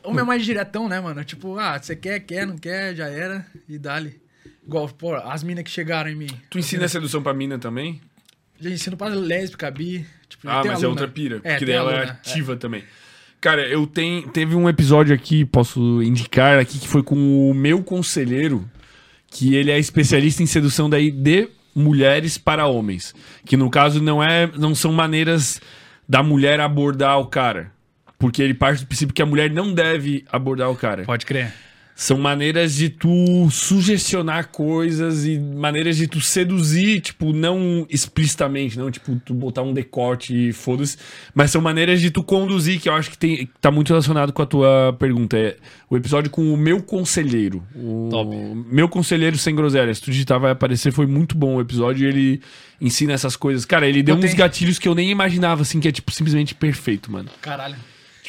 Homem 0.05 0.21
é 0.21 0.25
mais 0.25 0.45
diretão, 0.45 0.89
né, 0.89 1.01
mano? 1.01 1.25
Tipo, 1.25 1.59
ah, 1.59 1.79
você 1.81 1.97
quer, 1.97 2.21
quer, 2.21 2.47
não 2.47 2.57
quer, 2.57 2.95
já 2.95 3.09
era. 3.09 3.45
E 3.69 3.79
dali. 3.79 4.21
Igual, 4.65 4.89
pô, 4.89 5.15
as 5.15 5.43
minas 5.43 5.65
que 5.65 5.71
chegaram 5.71 6.09
em 6.11 6.15
mim. 6.17 6.29
Tu 6.51 6.59
ensina 6.59 6.87
sedução 6.89 7.23
pra 7.23 7.35
mina 7.35 7.59
também? 7.59 8.01
Já 8.61 8.71
ensino 8.71 8.97
pra 8.97 9.09
lésbica, 9.09 9.71
bi. 9.71 10.07
Tipo, 10.29 10.49
Ah, 10.49 10.59
mas 10.65 10.67
é 10.67 10.71
aluna. 10.73 10.89
outra 10.89 11.09
pira. 11.09 11.41
É, 11.45 11.59
porque 11.59 11.71
ela 11.71 11.93
é 11.93 11.97
aluna, 11.99 12.13
ativa 12.13 12.57
também. 12.57 12.85
Cara, 13.41 13.67
eu 13.69 13.87
tenho. 13.87 14.29
Teve 14.29 14.55
um 14.55 14.69
episódio 14.69 15.15
aqui, 15.15 15.45
posso 15.45 16.03
indicar 16.03 16.59
aqui, 16.59 16.79
que 16.79 16.89
foi 16.89 17.03
com 17.03 17.51
o 17.51 17.55
meu 17.55 17.83
conselheiro, 17.83 18.69
que 19.37 19.55
ele 19.55 19.71
é 19.71 19.79
especialista 19.79 20.43
em 20.43 20.47
sedução 20.47 20.89
daí 20.89 21.11
de 21.11 21.51
mulheres 21.75 22.39
para 22.39 22.67
homens. 22.67 23.15
Que 23.45 23.55
no 23.55 23.69
caso 23.69 24.03
não 24.03 24.23
é. 24.23 24.51
não 24.57 24.75
são 24.75 24.91
maneiras 24.93 25.61
da 26.09 26.23
mulher 26.23 26.59
abordar 26.59 27.19
o 27.21 27.27
cara. 27.27 27.71
Porque 28.19 28.43
ele 28.43 28.55
parte 28.55 28.83
do 28.83 28.87
princípio 28.87 29.15
que 29.15 29.21
a 29.21 29.27
mulher 29.27 29.51
não 29.51 29.75
deve 29.75 30.25
abordar 30.33 30.71
o 30.71 30.75
cara. 30.75 31.05
Pode 31.05 31.27
crer. 31.27 31.53
São 31.99 32.18
maneiras 32.18 32.75
de 32.75 32.91
tu 32.91 33.49
sugestionar 33.50 34.49
coisas 34.49 35.25
e 35.25 35.39
maneiras 35.39 35.97
de 35.97 36.07
tu 36.07 36.20
seduzir, 36.20 37.00
tipo, 37.00 37.33
não 37.33 37.86
explicitamente, 37.89 38.78
não, 38.78 38.91
tipo, 38.91 39.16
tu 39.25 39.33
botar 39.33 39.62
um 39.62 39.73
decote 39.73 40.49
e 40.49 40.52
foda-se, 40.52 40.99
mas 41.34 41.50
são 41.50 41.62
maneiras 41.62 41.99
de 42.02 42.10
tu 42.10 42.23
conduzir, 42.23 42.78
que 42.83 42.91
eu 42.91 42.92
acho 42.92 43.10
que 43.10 43.16
tem, 43.16 43.49
tá 43.62 43.70
muito 43.70 43.89
relacionado 43.89 44.31
com 44.31 44.42
a 44.42 44.47
tua 44.47 44.94
pergunta. 44.99 45.39
É 45.39 45.57
o 45.89 45.97
episódio 45.97 46.31
com 46.31 46.52
o 46.52 46.57
meu 46.57 46.83
conselheiro. 46.83 47.65
O 47.75 48.08
Top. 48.10 48.36
meu 48.70 48.91
conselheiro 48.91 49.39
sem 49.39 49.55
groselhas. 49.57 49.97
Se 49.97 50.05
tu 50.05 50.10
digitar 50.10 50.39
vai 50.39 50.50
aparecer, 50.50 50.92
foi 50.92 51.07
muito 51.07 51.34
bom 51.34 51.57
o 51.57 51.60
episódio 51.62 52.05
e 52.05 52.08
ele 52.08 52.41
ensina 52.78 53.15
essas 53.15 53.36
coisas. 53.36 53.65
Cara, 53.65 53.89
ele 53.89 54.02
deu 54.02 54.15
Eu 54.15 54.18
uns 54.18 54.25
tenho- 54.26 54.36
gatilhos 54.36 54.78
que 54.78 54.86
eu 54.86 54.94
nem 54.94 55.10
imaginava, 55.10 55.62
assim, 55.62 55.81
que 55.81 55.89
é, 55.89 55.92
tipo, 55.92 56.12
simplesmente 56.12 56.55
perfeito, 56.55 57.10
mano. 57.10 57.31
Caralho. 57.41 57.76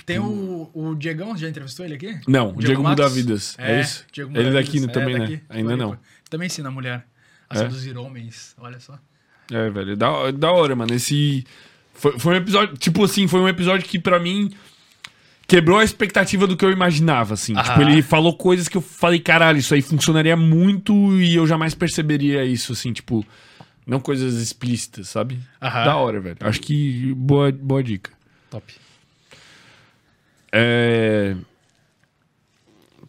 Tem 0.08 0.19
o, 0.19 0.69
o 0.74 0.95
Diegão, 0.95 1.36
já 1.38 1.50
entrevistou 1.50 1.86
ele 1.86 1.95
aqui? 1.95 2.18
Não, 2.26 2.52
o 2.56 2.60
Diego 2.60 2.82
Matos? 2.82 3.03
Mudavidas. 3.06 3.56
É, 3.60 3.82
isso? 3.82 4.06
Diego 4.11 4.32
ele 4.36 4.52
daqui 4.52 4.80
Mudavidas. 4.80 4.94
também, 4.94 5.16
É, 5.16 5.19
né? 5.19 5.42
Ainda 5.50 5.76
não. 5.76 6.00
Também 6.30 6.45
ensina 6.48 6.69
a 6.69 6.72
mulher 6.72 7.06
a 7.50 7.56
É? 7.56 7.58
seduzir 7.60 7.98
homens, 7.98 8.56
olha 8.58 8.80
só. 8.80 8.98
É, 9.52 9.69
velho, 9.69 9.98
da, 9.98 10.32
da 10.32 10.50
hora, 10.52 10.76
mano. 10.77 10.94
Esse. 10.94 11.45
Foi, 11.94 12.18
foi 12.18 12.34
um 12.34 12.38
episódio. 12.38 12.77
Tipo 12.77 13.03
assim, 13.03 13.27
foi 13.27 13.42
um 13.42 13.50
episódio 13.50 13.86
que 13.86 14.00
pra 14.00 14.18
mim. 14.18 14.50
Quebrou 15.45 15.77
a 15.80 15.84
expectativa 15.84 16.45
do 16.48 16.56
que 16.58 16.64
eu 16.66 16.72
imaginava, 16.72 17.34
assim. 17.34 17.53
Aham. 17.53 17.64
Tipo, 17.64 17.82
ele 17.82 18.02
falou 18.02 18.36
coisas 18.36 18.68
que 18.69 18.76
eu 18.77 18.82
falei, 18.82 19.19
caralho, 19.19 19.58
isso 19.60 19.74
aí 19.74 19.82
funcionaria 19.82 20.36
muito 20.38 20.94
e 21.22 21.36
eu 21.36 21.45
jamais 21.45 21.74
perceberia 21.76 22.45
isso, 22.45 22.72
assim, 22.72 22.94
tipo. 22.94 23.26
Não 23.86 24.00
coisas 24.02 24.36
explícitas, 24.42 25.10
sabe? 25.10 25.40
Aham. 25.61 25.84
Da 25.86 25.95
hora, 25.98 26.19
velho. 26.22 26.38
Acho 26.42 26.60
que 26.61 27.14
boa, 27.14 27.52
boa 27.52 27.84
dica. 27.84 28.11
Top. 28.50 28.74
É. 30.51 31.35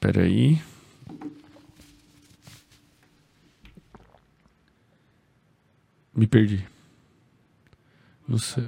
Peraí. 0.00 0.60
Me 6.14 6.26
perdi. 6.26 6.64
Não 8.26 8.38
sei. 8.38 8.64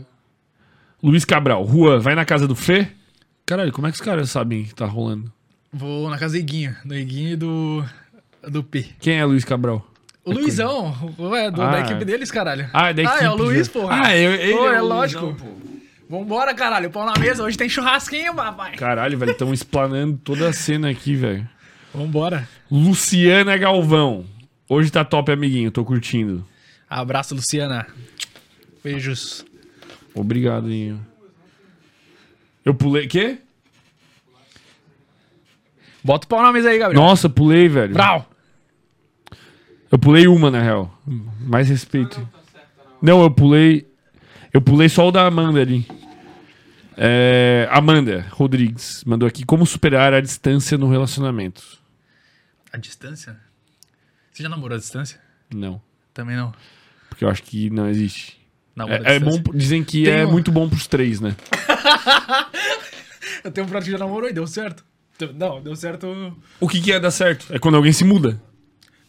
Luiz 1.03 1.25
Cabral, 1.25 1.63
Rua, 1.65 1.99
vai 1.99 2.15
na 2.15 2.25
casa 2.25 2.47
do 2.47 2.55
Fê? 2.55 2.89
Caralho, 3.47 3.73
como 3.73 3.87
é 3.87 3.91
que 3.91 3.97
os 3.97 4.01
caras 4.01 4.31
sabem 4.31 4.65
que 4.65 4.75
tá 4.75 4.87
rolando? 4.87 5.33
Vou 5.73 6.09
na 6.11 6.19
casa 6.19 6.35
do 6.35 6.39
Iguinho, 6.41 6.77
do 6.85 6.95
Iguinho 6.95 7.31
e 7.31 7.37
do, 7.37 7.85
do 8.49 8.63
P. 8.63 8.87
Quem 9.01 9.19
é 9.19 9.25
Luiz 9.25 9.45
Cabral? 9.45 9.87
O 10.25 10.33
Luizão, 10.33 11.15
ué, 11.19 11.51
do- 11.51 11.63
Ah. 11.63 11.71
da 11.73 11.81
equipe 11.81 12.05
deles, 12.05 12.31
caralho. 12.31 12.69
Ah, 12.73 12.91
é 12.91 12.95
da 12.95 13.03
equipe. 13.03 13.19
Ah, 13.19 13.25
é 13.25 13.31
o 13.31 13.35
Luiz, 13.37 13.69
porra. 13.69 14.03
Ah, 14.07 14.17
eu, 14.17 14.33
ele 14.35 14.53
Pô, 14.53 14.69
é 14.71 14.83
o 14.83 14.87
lógico. 14.87 15.27
Luizão. 15.27 15.70
Vambora, 16.11 16.53
caralho, 16.53 16.91
pau 16.91 17.07
na 17.07 17.17
mesa, 17.21 17.45
hoje 17.45 17.57
tem 17.57 17.69
churrasquinho, 17.69 18.35
papai. 18.35 18.75
Caralho, 18.75 19.17
velho, 19.17 19.31
estão 19.31 19.55
explanando 19.55 20.19
toda 20.19 20.49
a 20.49 20.53
cena 20.53 20.91
aqui, 20.91 21.15
velho. 21.15 21.49
Vambora. 21.95 22.49
Luciana 22.69 23.57
Galvão. 23.57 24.27
Hoje 24.69 24.91
tá 24.91 25.05
top, 25.05 25.31
amiguinho, 25.31 25.71
tô 25.71 25.85
curtindo. 25.85 26.45
Abraço, 26.89 27.33
Luciana. 27.33 27.87
Beijos. 28.83 29.47
Obrigado, 30.13 30.69
Inho. 30.73 31.01
Eu 32.65 32.75
pulei. 32.75 33.07
Quê? 33.07 33.39
Bota 36.03 36.27
o 36.27 36.29
pau 36.29 36.43
na 36.43 36.51
mesa 36.51 36.71
aí, 36.71 36.79
Gabriel. 36.81 37.01
Nossa, 37.01 37.29
pulei, 37.29 37.69
velho. 37.69 37.95
Brau. 37.95 38.29
Eu 39.93 39.99
pulei 39.99 40.27
uma, 40.27 40.51
na 40.51 40.61
real. 40.61 40.93
Mais 41.07 41.69
respeito. 41.69 42.29
Não, 43.01 43.23
eu 43.23 43.31
pulei. 43.31 43.89
Eu 44.53 44.61
pulei 44.61 44.89
só 44.89 45.07
o 45.07 45.13
da 45.13 45.25
Amanda 45.25 45.61
ali. 45.61 46.00
É, 47.03 47.67
Amanda 47.71 48.27
Rodrigues 48.31 49.03
mandou 49.07 49.27
aqui 49.27 49.43
como 49.43 49.65
superar 49.65 50.13
a 50.13 50.21
distância 50.21 50.77
no 50.77 50.91
relacionamento. 50.91 51.63
A 52.71 52.77
distância? 52.77 53.39
Você 54.31 54.43
já 54.43 54.51
namorou 54.51 54.77
a 54.77 54.79
distância? 54.79 55.19
Não, 55.55 55.81
Também 56.13 56.37
não. 56.37 56.53
porque 57.09 57.25
eu 57.25 57.31
acho 57.31 57.43
que 57.43 57.71
não 57.71 57.89
existe. 57.89 58.39
É, 59.05 59.17
é 59.17 59.19
bom, 59.19 59.43
dizem 59.55 59.83
que 59.83 60.05
Tem 60.05 60.13
é 60.15 60.27
um- 60.27 60.31
muito 60.31 60.53
bom 60.53 60.69
pros 60.69 60.87
três, 60.87 61.21
né? 61.21 61.35
Eu 63.45 63.51
tenho 63.51 63.67
um 63.67 63.71
prato 63.71 63.85
que 63.85 63.91
já 63.91 63.99
namorou 63.99 64.29
e 64.29 64.33
deu 64.33 64.47
certo. 64.47 64.85
Deu- 65.19 65.33
Não, 65.33 65.63
deu 65.63 65.75
certo. 65.75 66.37
O 66.61 66.69
que, 66.69 66.81
que 66.81 66.93
é 66.93 67.01
dar 67.01 67.11
certo? 67.11 67.47
É 67.51 67.59
quando 67.59 67.77
alguém 67.77 67.93
se 67.93 68.05
muda. 68.05 68.41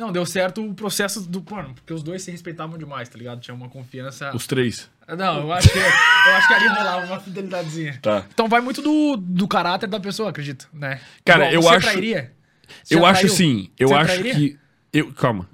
Não, 0.02 0.12
deu 0.12 0.26
certo 0.26 0.66
o 0.68 0.74
processo 0.74 1.22
do. 1.22 1.44
Mano, 1.50 1.76
porque 1.76 1.94
os 1.94 2.02
dois 2.02 2.24
se 2.24 2.32
respeitavam 2.32 2.76
demais, 2.78 3.08
tá 3.08 3.18
ligado? 3.18 3.40
Tinha 3.40 3.54
uma 3.54 3.70
confiança. 3.70 4.36
Os 4.36 4.48
três. 4.48 4.90
Não, 5.18 5.42
eu 5.42 5.52
acho 5.54 5.70
que, 5.70 5.78
eu 5.78 6.34
acho 6.36 6.48
que 6.48 6.54
ali 6.56 6.68
rolava 6.70 7.06
uma 7.06 7.20
fidelidadezinha. 7.20 8.00
Tá. 8.02 8.26
Então 8.34 8.48
vai 8.50 8.62
muito 8.62 8.82
do, 8.82 9.16
do 9.18 9.48
caráter 9.48 9.88
da 9.88 10.00
pessoa, 10.00 10.30
acredito, 10.32 10.68
né? 10.74 11.00
Cara, 11.24 11.52
eu 11.54 11.62
você 11.62 11.76
acho- 11.76 11.88
Trairia? 11.88 12.32
Você 12.84 12.96
Eu 12.96 13.06
acho 13.06 13.30
sim. 13.30 13.70
Eu 13.78 13.90
Você 13.90 13.94
acho 13.96 14.06
trairia? 14.14 14.34
que. 14.34 14.58
Eu, 14.92 15.14
calma. 15.14 15.48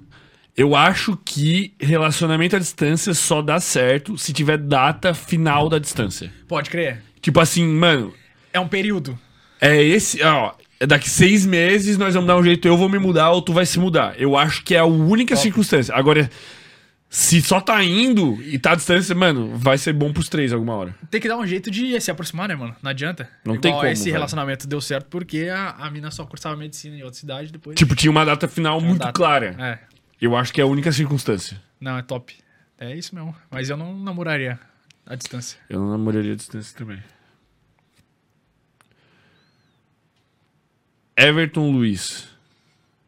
Eu 0.56 0.74
acho 0.74 1.16
que 1.24 1.74
relacionamento 1.78 2.56
à 2.56 2.58
distância 2.58 3.12
só 3.14 3.42
dá 3.42 3.60
certo 3.60 4.16
se 4.16 4.32
tiver 4.32 4.56
data 4.56 5.12
final 5.14 5.68
da 5.68 5.78
distância. 5.78 6.32
Pode 6.48 6.70
crer. 6.70 7.02
Tipo 7.20 7.38
assim, 7.40 7.66
mano, 7.66 8.14
É 8.52 8.58
um 8.58 8.66
período. 8.68 9.18
é 9.60 9.82
esse. 9.82 10.22
Ó, 10.22 10.54
daqui 10.86 11.08
seis 11.08 11.44
meses 11.46 11.96
nós 11.98 12.14
vamos 12.14 12.26
dar 12.28 12.36
um 12.36 12.42
jeito, 12.44 12.66
eu 12.68 12.76
vou 12.76 12.88
me 12.88 12.98
mudar 12.98 13.30
ou 13.30 13.42
tu 13.42 13.52
vai 13.52 13.66
se 13.66 13.78
mudar. 13.78 14.14
Eu 14.20 14.36
acho 14.36 14.62
que 14.64 14.74
é 14.74 14.78
a 14.78 14.84
única 14.84 15.34
circunstância. 15.36 15.94
Agora, 15.94 16.30
se 17.10 17.40
só 17.40 17.60
tá 17.60 17.82
indo 17.82 18.38
e 18.42 18.58
tá 18.58 18.72
à 18.72 18.74
distância, 18.74 19.14
mano, 19.14 19.56
vai 19.56 19.78
ser 19.78 19.92
bom 19.94 20.12
pros 20.12 20.28
três 20.28 20.52
alguma 20.52 20.74
hora. 20.74 20.94
Tem 21.10 21.20
que 21.20 21.26
dar 21.28 21.38
um 21.38 21.46
jeito 21.46 21.70
de 21.70 21.98
se 22.00 22.10
aproximar, 22.10 22.48
né, 22.48 22.54
mano? 22.54 22.76
Não 22.82 22.90
adianta. 22.90 23.28
Não 23.44 23.54
Igual 23.54 23.60
tem 23.62 23.72
como, 23.72 23.86
Esse 23.86 24.04
velho. 24.04 24.14
relacionamento 24.14 24.66
deu 24.68 24.80
certo 24.80 25.06
porque 25.08 25.48
a, 25.50 25.70
a 25.70 25.90
mina 25.90 26.10
só 26.10 26.24
cursava 26.26 26.54
medicina 26.56 26.96
em 26.96 27.02
outra 27.02 27.18
cidade 27.18 27.50
depois. 27.50 27.76
Tipo, 27.76 27.94
tinha 27.94 28.10
uma 28.10 28.24
data 28.24 28.46
final 28.46 28.80
muito 28.80 29.00
data. 29.00 29.12
clara. 29.12 29.56
É. 29.58 29.78
Eu 30.20 30.36
acho 30.36 30.52
que 30.52 30.60
é 30.60 30.64
a 30.64 30.66
única 30.66 30.92
circunstância. 30.92 31.60
Não, 31.80 31.96
é 31.96 32.02
top. 32.02 32.34
É 32.78 32.94
isso 32.94 33.14
mesmo. 33.14 33.34
Mas 33.50 33.70
eu 33.70 33.76
não 33.76 33.96
namoraria 33.98 34.58
à 35.06 35.14
distância. 35.14 35.58
Eu 35.70 35.80
não 35.80 35.90
namoraria 35.92 36.32
à 36.32 36.36
distância 36.36 36.76
também. 36.76 36.98
Everton 41.18 41.70
Luiz. 41.72 42.28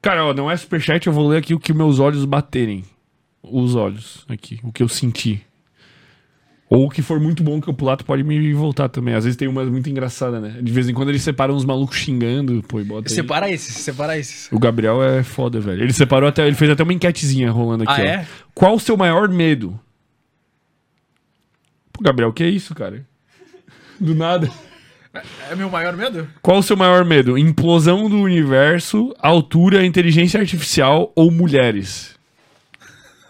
Cara, 0.02 0.24
ó, 0.24 0.34
não 0.34 0.50
é 0.50 0.56
superchat, 0.56 1.06
eu 1.06 1.12
vou 1.12 1.28
ler 1.28 1.38
aqui 1.38 1.54
o 1.54 1.60
que 1.60 1.72
meus 1.72 1.98
olhos 1.98 2.24
baterem. 2.24 2.84
Os 3.42 3.74
olhos, 3.74 4.24
aqui, 4.28 4.58
o 4.62 4.72
que 4.72 4.82
eu 4.82 4.88
senti. 4.88 5.40
Ou 6.68 6.86
o 6.86 6.90
que 6.90 7.02
for 7.02 7.18
muito 7.18 7.42
bom 7.42 7.60
que 7.60 7.68
eu 7.68 7.74
pular, 7.74 7.96
tu 7.96 8.04
pode 8.04 8.22
me 8.22 8.52
voltar 8.52 8.88
também. 8.88 9.14
Às 9.14 9.24
vezes 9.24 9.36
tem 9.36 9.48
umas 9.48 9.68
muito 9.68 9.90
engraçadas, 9.90 10.40
né? 10.40 10.60
De 10.62 10.70
vez 10.72 10.88
em 10.88 10.94
quando 10.94 11.08
eles 11.08 11.22
separam 11.22 11.54
uns 11.54 11.64
malucos 11.64 11.96
xingando, 11.96 12.62
pô, 12.62 12.80
e 12.80 12.84
bota 12.84 13.08
aí. 13.08 13.14
Separa 13.14 13.50
esses, 13.50 13.74
separa 13.76 14.16
esses. 14.16 14.48
O 14.52 14.58
Gabriel 14.58 15.02
é 15.02 15.22
foda, 15.24 15.58
velho. 15.60 15.82
Ele 15.82 15.92
separou 15.92 16.28
até, 16.28 16.46
ele 16.46 16.54
fez 16.54 16.70
até 16.70 16.82
uma 16.84 16.92
enquetezinha 16.92 17.50
rolando 17.50 17.82
aqui, 17.84 18.00
Ah, 18.00 18.04
ó. 18.04 18.06
é? 18.06 18.26
Qual 18.54 18.74
o 18.76 18.80
seu 18.80 18.96
maior 18.96 19.28
medo? 19.28 19.78
Pô, 21.92 22.02
Gabriel, 22.02 22.32
que 22.32 22.44
é 22.44 22.48
isso, 22.48 22.72
cara? 22.74 23.04
Do 23.98 24.14
nada. 24.14 24.48
É 25.50 25.56
meu 25.56 25.68
maior 25.68 25.96
medo? 25.96 26.28
Qual 26.40 26.58
o 26.58 26.62
seu 26.62 26.76
maior 26.76 27.04
medo? 27.04 27.36
Implosão 27.36 28.08
do 28.08 28.20
universo, 28.20 29.12
altura, 29.18 29.84
inteligência 29.84 30.38
artificial 30.38 31.12
ou 31.16 31.30
mulheres? 31.30 32.14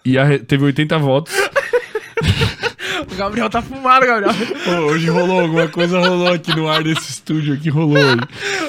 E 0.05 0.19
a 0.19 0.39
teve 0.39 0.65
80 0.65 0.99
votos. 0.99 1.35
O 3.11 3.15
Gabriel 3.17 3.51
tá 3.51 3.61
fumado, 3.63 4.07
Gabriel. 4.07 4.33
Hoje 4.87 5.09
rolou 5.09 5.41
alguma 5.41 5.67
coisa, 5.69 5.99
rolou 5.99 6.33
aqui 6.33 6.55
no 6.55 6.69
ar 6.69 6.83
desse 6.83 7.11
estúdio 7.11 7.55
aqui, 7.55 7.69
rolou 7.69 7.99
hoje. 7.99 8.21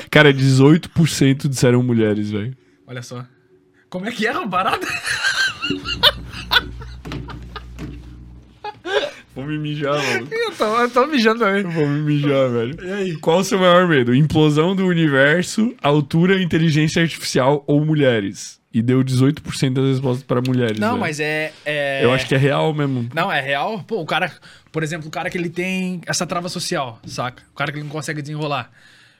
Cara, 0.09 0.33
18% 0.33 1.47
disseram 1.47 1.83
mulheres, 1.83 2.31
velho. 2.31 2.55
Olha 2.87 3.01
só. 3.01 3.25
Como 3.89 4.07
é 4.07 4.11
que 4.11 4.25
é 4.25 4.31
a 4.31 4.47
parada? 4.47 4.87
Vou 9.35 9.45
me 9.45 9.57
mijar, 9.57 9.93
mano. 9.95 10.27
Eu 10.31 10.51
tô, 10.55 10.79
eu 10.81 10.89
tô 10.89 11.07
mijando 11.07 11.39
também. 11.39 11.63
Vou 11.63 11.87
me 11.87 12.01
mijar, 12.01 12.49
velho. 12.49 12.77
E 12.85 12.91
aí? 12.91 13.17
Qual 13.17 13.39
o 13.39 13.43
seu 13.43 13.57
maior 13.57 13.87
medo? 13.87 14.13
Implosão 14.13 14.75
do 14.75 14.85
universo, 14.85 15.73
altura, 15.81 16.41
inteligência 16.41 17.01
artificial 17.01 17.63
ou 17.65 17.83
mulheres? 17.85 18.59
E 18.73 18.81
deu 18.81 19.03
18% 19.03 19.73
das 19.73 19.85
respostas 19.85 20.23
para 20.23 20.41
mulheres. 20.41 20.79
Não, 20.79 20.89
velho. 20.91 20.99
mas 21.01 21.19
é, 21.19 21.51
é- 21.65 22.03
Eu 22.03 22.13
acho 22.13 22.25
que 22.27 22.35
é 22.35 22.37
real 22.37 22.73
mesmo. 22.73 23.09
Não, 23.13 23.31
é 23.31 23.41
real. 23.41 23.83
Pô, 23.85 24.01
o 24.01 24.05
cara, 24.05 24.31
por 24.71 24.81
exemplo, 24.83 25.07
o 25.07 25.11
cara 25.11 25.29
que 25.29 25.37
ele 25.37 25.49
tem 25.49 26.01
essa 26.05 26.25
trava 26.25 26.47
social, 26.47 26.99
saca? 27.05 27.43
O 27.51 27.55
cara 27.55 27.71
que 27.71 27.77
ele 27.79 27.83
não 27.85 27.91
consegue 27.91 28.21
desenrolar. 28.21 28.71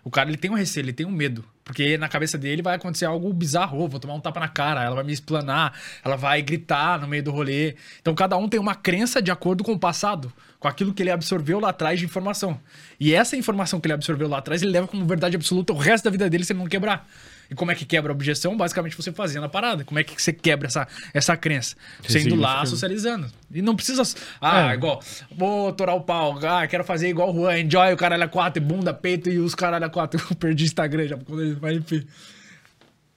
O 0.04 0.10
cara, 0.10 0.30
ele 0.30 0.38
tem 0.38 0.50
um 0.50 0.56
receio, 0.56 0.84
ele 0.84 0.94
tem 0.94 1.06
um 1.06 1.12
medo. 1.12 1.44
Porque 1.64 1.98
na 1.98 2.10
cabeça 2.10 2.38
dele 2.38 2.62
vai 2.62 2.76
acontecer 2.76 3.06
algo 3.06 3.32
bizarro. 3.32 3.88
Vou 3.88 4.00
tomar 4.00 4.16
um 4.16 4.20
tapa 4.20 4.40
na 4.40 4.48
cara, 4.48 4.84
ela 4.84 4.96
vai 4.96 5.04
me 5.04 5.14
explanar, 5.14 5.74
ela 6.04 6.16
vai 6.16 6.42
gritar 6.42 7.00
no 7.00 7.08
meio 7.08 7.24
do 7.24 7.32
rolê. 7.32 7.76
Então 8.02 8.14
cada 8.14 8.36
um 8.36 8.50
tem 8.50 8.60
uma 8.60 8.76
crença 8.76 9.22
de 9.22 9.32
acordo 9.32 9.64
com 9.64 9.74
o 9.74 9.80
passado, 9.80 10.32
com 10.60 10.68
aquilo 10.68 10.94
que 10.94 11.04
ele 11.04 11.12
absorveu 11.12 11.60
lá 11.60 11.70
atrás 11.70 12.00
de 12.00 12.06
informação. 12.06 12.60
E 13.00 13.14
essa 13.14 13.38
informação 13.38 13.80
que 13.80 13.88
ele 13.88 13.94
absorveu 13.94 14.28
lá 14.28 14.40
atrás, 14.40 14.62
ele 14.62 14.72
leva 14.72 14.88
como 14.88 15.06
verdade 15.06 15.36
absoluta 15.36 15.72
o 15.72 15.78
resto 15.78 16.06
da 16.06 16.12
vida 16.12 16.30
dele 16.30 16.44
se 16.44 16.52
ele 16.52 16.60
não 16.60 16.68
quebrar. 16.68 17.08
E 17.52 17.54
como 17.56 17.70
é 17.70 17.76
que 17.76 17.84
quebra 17.84 18.14
a 18.14 18.16
objeção? 18.16 18.56
Basicamente 18.56 18.96
você 18.96 19.12
fazendo 19.12 19.44
a 19.44 19.50
parada. 19.50 19.84
Como 19.84 20.00
é 20.00 20.06
que 20.06 20.20
você 20.20 20.32
quebra 20.32 20.68
essa, 20.68 20.88
essa 21.14 21.36
crença? 21.36 21.76
Você 22.02 22.22
indo 22.22 22.36
lá, 22.36 22.66
socializando. 22.66 23.28
E 23.54 23.62
não 23.62 23.76
precisa. 23.76 24.02
Ah, 24.40 24.72
É. 24.72 24.74
igual. 24.76 25.04
Vou 25.36 25.74
torar 25.74 25.94
o 25.96 26.00
pau. 26.02 26.40
Ah, 26.48 26.66
quero 26.66 26.86
fazer 26.86 27.10
igual 27.10 27.30
o 27.30 27.34
Juan. 27.34 27.60
Enjoy 27.60 27.92
o 27.92 27.98
caralho 27.98 28.24
a 28.24 28.28
quatro, 28.30 28.64
bunda, 28.64 28.94
peito 28.94 29.30
e 29.30 29.38
os 29.38 29.54
caralho 29.54 29.84
a 29.86 29.90
quatro. 29.90 30.18
Eu 30.32 30.36
perdi 30.38 30.64
o 30.64 30.66
Instagram 30.66 31.08
já. 31.10 31.18
Quando 31.18 31.42
ele 31.42 31.56
vai, 31.56 31.74
enfim. 31.74 32.08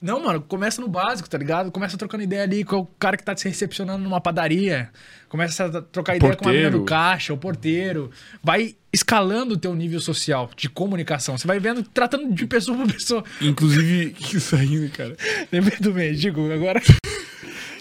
Não, 0.05 0.23
mano, 0.23 0.39
começa 0.39 0.79
no 0.79 0.87
básico, 0.87 1.27
tá 1.27 1.35
ligado? 1.35 1.71
Começa 1.71 1.97
trocando 1.97 2.23
ideia 2.23 2.43
ali 2.43 2.63
com 2.63 2.77
o 2.77 2.85
cara 2.85 3.17
que 3.17 3.23
tá 3.23 3.33
te 3.33 3.47
recepcionando 3.47 4.03
numa 4.03 4.21
padaria. 4.21 4.89
Começa 5.27 5.65
a 5.65 5.81
trocar 5.81 6.15
ideia 6.15 6.35
com 6.35 6.41
a 6.41 6.51
Porteiro. 6.51 6.77
do 6.77 6.85
caixa, 6.85 7.33
o 7.33 7.37
porteiro. 7.37 8.11
Vai 8.43 8.75
escalando 8.93 9.55
o 9.55 9.57
teu 9.57 9.73
nível 9.73 9.99
social 9.99 10.51
de 10.55 10.69
comunicação. 10.69 11.35
Você 11.35 11.47
vai 11.47 11.59
vendo, 11.59 11.81
tratando 11.81 12.31
de 12.31 12.45
pessoa 12.45 12.77
por 12.77 12.93
pessoa. 12.93 13.23
Inclusive, 13.41 14.15
isso 14.31 14.55
aí, 14.55 14.87
cara. 14.89 15.17
Lembrei 15.51 15.79
do 15.79 15.91
mendigo, 15.91 16.51
agora 16.53 16.79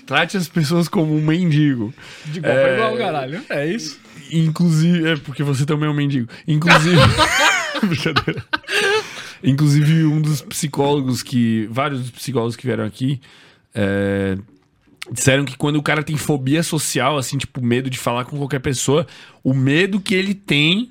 Trate 0.07 0.39
as 0.39 0.49
pessoas 0.49 0.89
como 0.89 1.15
um 1.15 1.21
mendigo. 1.21 1.93
de 2.25 2.39
igual 2.39 2.55
pra 2.55 2.75
igual, 2.75 2.97
caralho. 2.97 3.45
É 3.51 3.67
isso. 3.67 4.01
Inclusive, 4.33 5.11
é 5.11 5.17
porque 5.17 5.43
você 5.43 5.67
também 5.67 5.89
é 5.91 5.93
um 5.93 5.95
mendigo. 5.95 6.27
Inclusive. 6.49 6.97
Brincadeira. 7.85 8.45
Inclusive, 9.45 10.05
um 10.05 10.21
dos 10.21 10.41
psicólogos 10.41 11.23
que. 11.23 11.69
Vários 11.71 12.01
dos 12.01 12.11
psicólogos 12.11 12.57
que 12.57 12.67
vieram 12.67 12.85
aqui. 12.85 13.21
é, 13.75 14.37
disseram 15.13 15.45
que 15.45 15.57
quando 15.57 15.77
o 15.77 15.83
cara 15.83 16.03
tem 16.03 16.17
fobia 16.17 16.63
social, 16.63 17.19
assim, 17.19 17.37
tipo, 17.37 17.63
medo 17.63 17.91
de 17.91 17.99
falar 17.99 18.25
com 18.25 18.39
qualquer 18.39 18.61
pessoa, 18.61 19.07
o 19.43 19.53
medo 19.53 20.01
que 20.01 20.15
ele 20.15 20.35
tem 20.35 20.91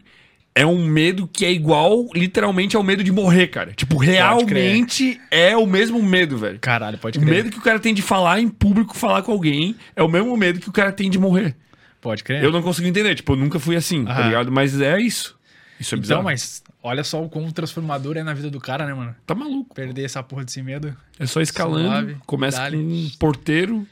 é 0.56 0.66
um 0.66 0.86
medo 0.86 1.28
que 1.28 1.46
é 1.46 1.52
igual, 1.52 2.08
literalmente, 2.14 2.76
ao 2.76 2.84
medo 2.84 3.04
de 3.04 3.12
morrer, 3.12 3.48
cara. 3.48 3.74
Tipo, 3.74 3.98
realmente 3.98 5.20
é 5.32 5.58
o 5.58 5.66
mesmo 5.66 6.02
medo, 6.02 6.38
velho. 6.38 6.60
Caralho, 6.60 6.98
pode 6.98 7.18
O 7.18 7.22
medo 7.24 7.50
que 7.50 7.58
o 7.58 7.62
cara 7.62 7.80
tem 7.80 7.94
de 7.94 8.04
falar 8.04 8.40
em 8.40 8.48
público, 8.48 8.96
falar 8.96 9.24
com 9.24 9.32
alguém, 9.32 9.76
é 9.96 10.04
o 10.04 10.08
mesmo 10.08 10.36
medo 10.38 10.60
que 10.60 10.70
o 10.70 10.74
cara 10.74 10.92
tem 10.92 11.10
de 11.10 11.18
morrer. 11.18 11.56
Pode 12.00 12.24
crer. 12.24 12.44
Eu 12.44 12.52
não 12.52 12.62
consigo 12.62 12.88
entender, 12.88 13.16
tipo, 13.16 13.34
eu 13.34 13.38
nunca 13.38 13.60
fui 13.60 13.76
assim, 13.76 14.06
tá 14.06 14.12
Aham. 14.12 14.26
ligado? 14.28 14.52
Mas 14.52 14.80
é 14.80 15.00
isso. 15.00 15.36
Isso 15.84 15.95
é 15.95 15.98
bizarro. 15.98 16.22
Então, 16.22 16.32
mas 16.32 16.64
olha 16.82 17.03
só 17.03 17.22
o 17.22 17.30
quão 17.30 17.52
transformador 17.52 18.16
é 18.16 18.24
na 18.24 18.34
vida 18.34 18.50
do 18.50 18.60
cara, 18.60 18.86
né, 18.86 18.94
mano? 18.94 19.14
Tá 19.28 19.36
maluco. 19.36 19.76
Perder 19.76 20.06
essa 20.06 20.24
porra 20.24 20.45
desse 20.45 20.62
medo. 20.64 20.95
É 21.20 21.26
só 21.26 21.42
escalando, 21.42 21.90
Suave, 21.90 22.18
começa 22.26 22.58
dale. 22.58 22.78
com 22.78 22.84
um 22.84 23.10
porteiro. 23.20 23.86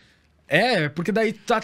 É, 0.48 0.88
porque 0.90 1.12
daí 1.12 1.34
tá. 1.34 1.62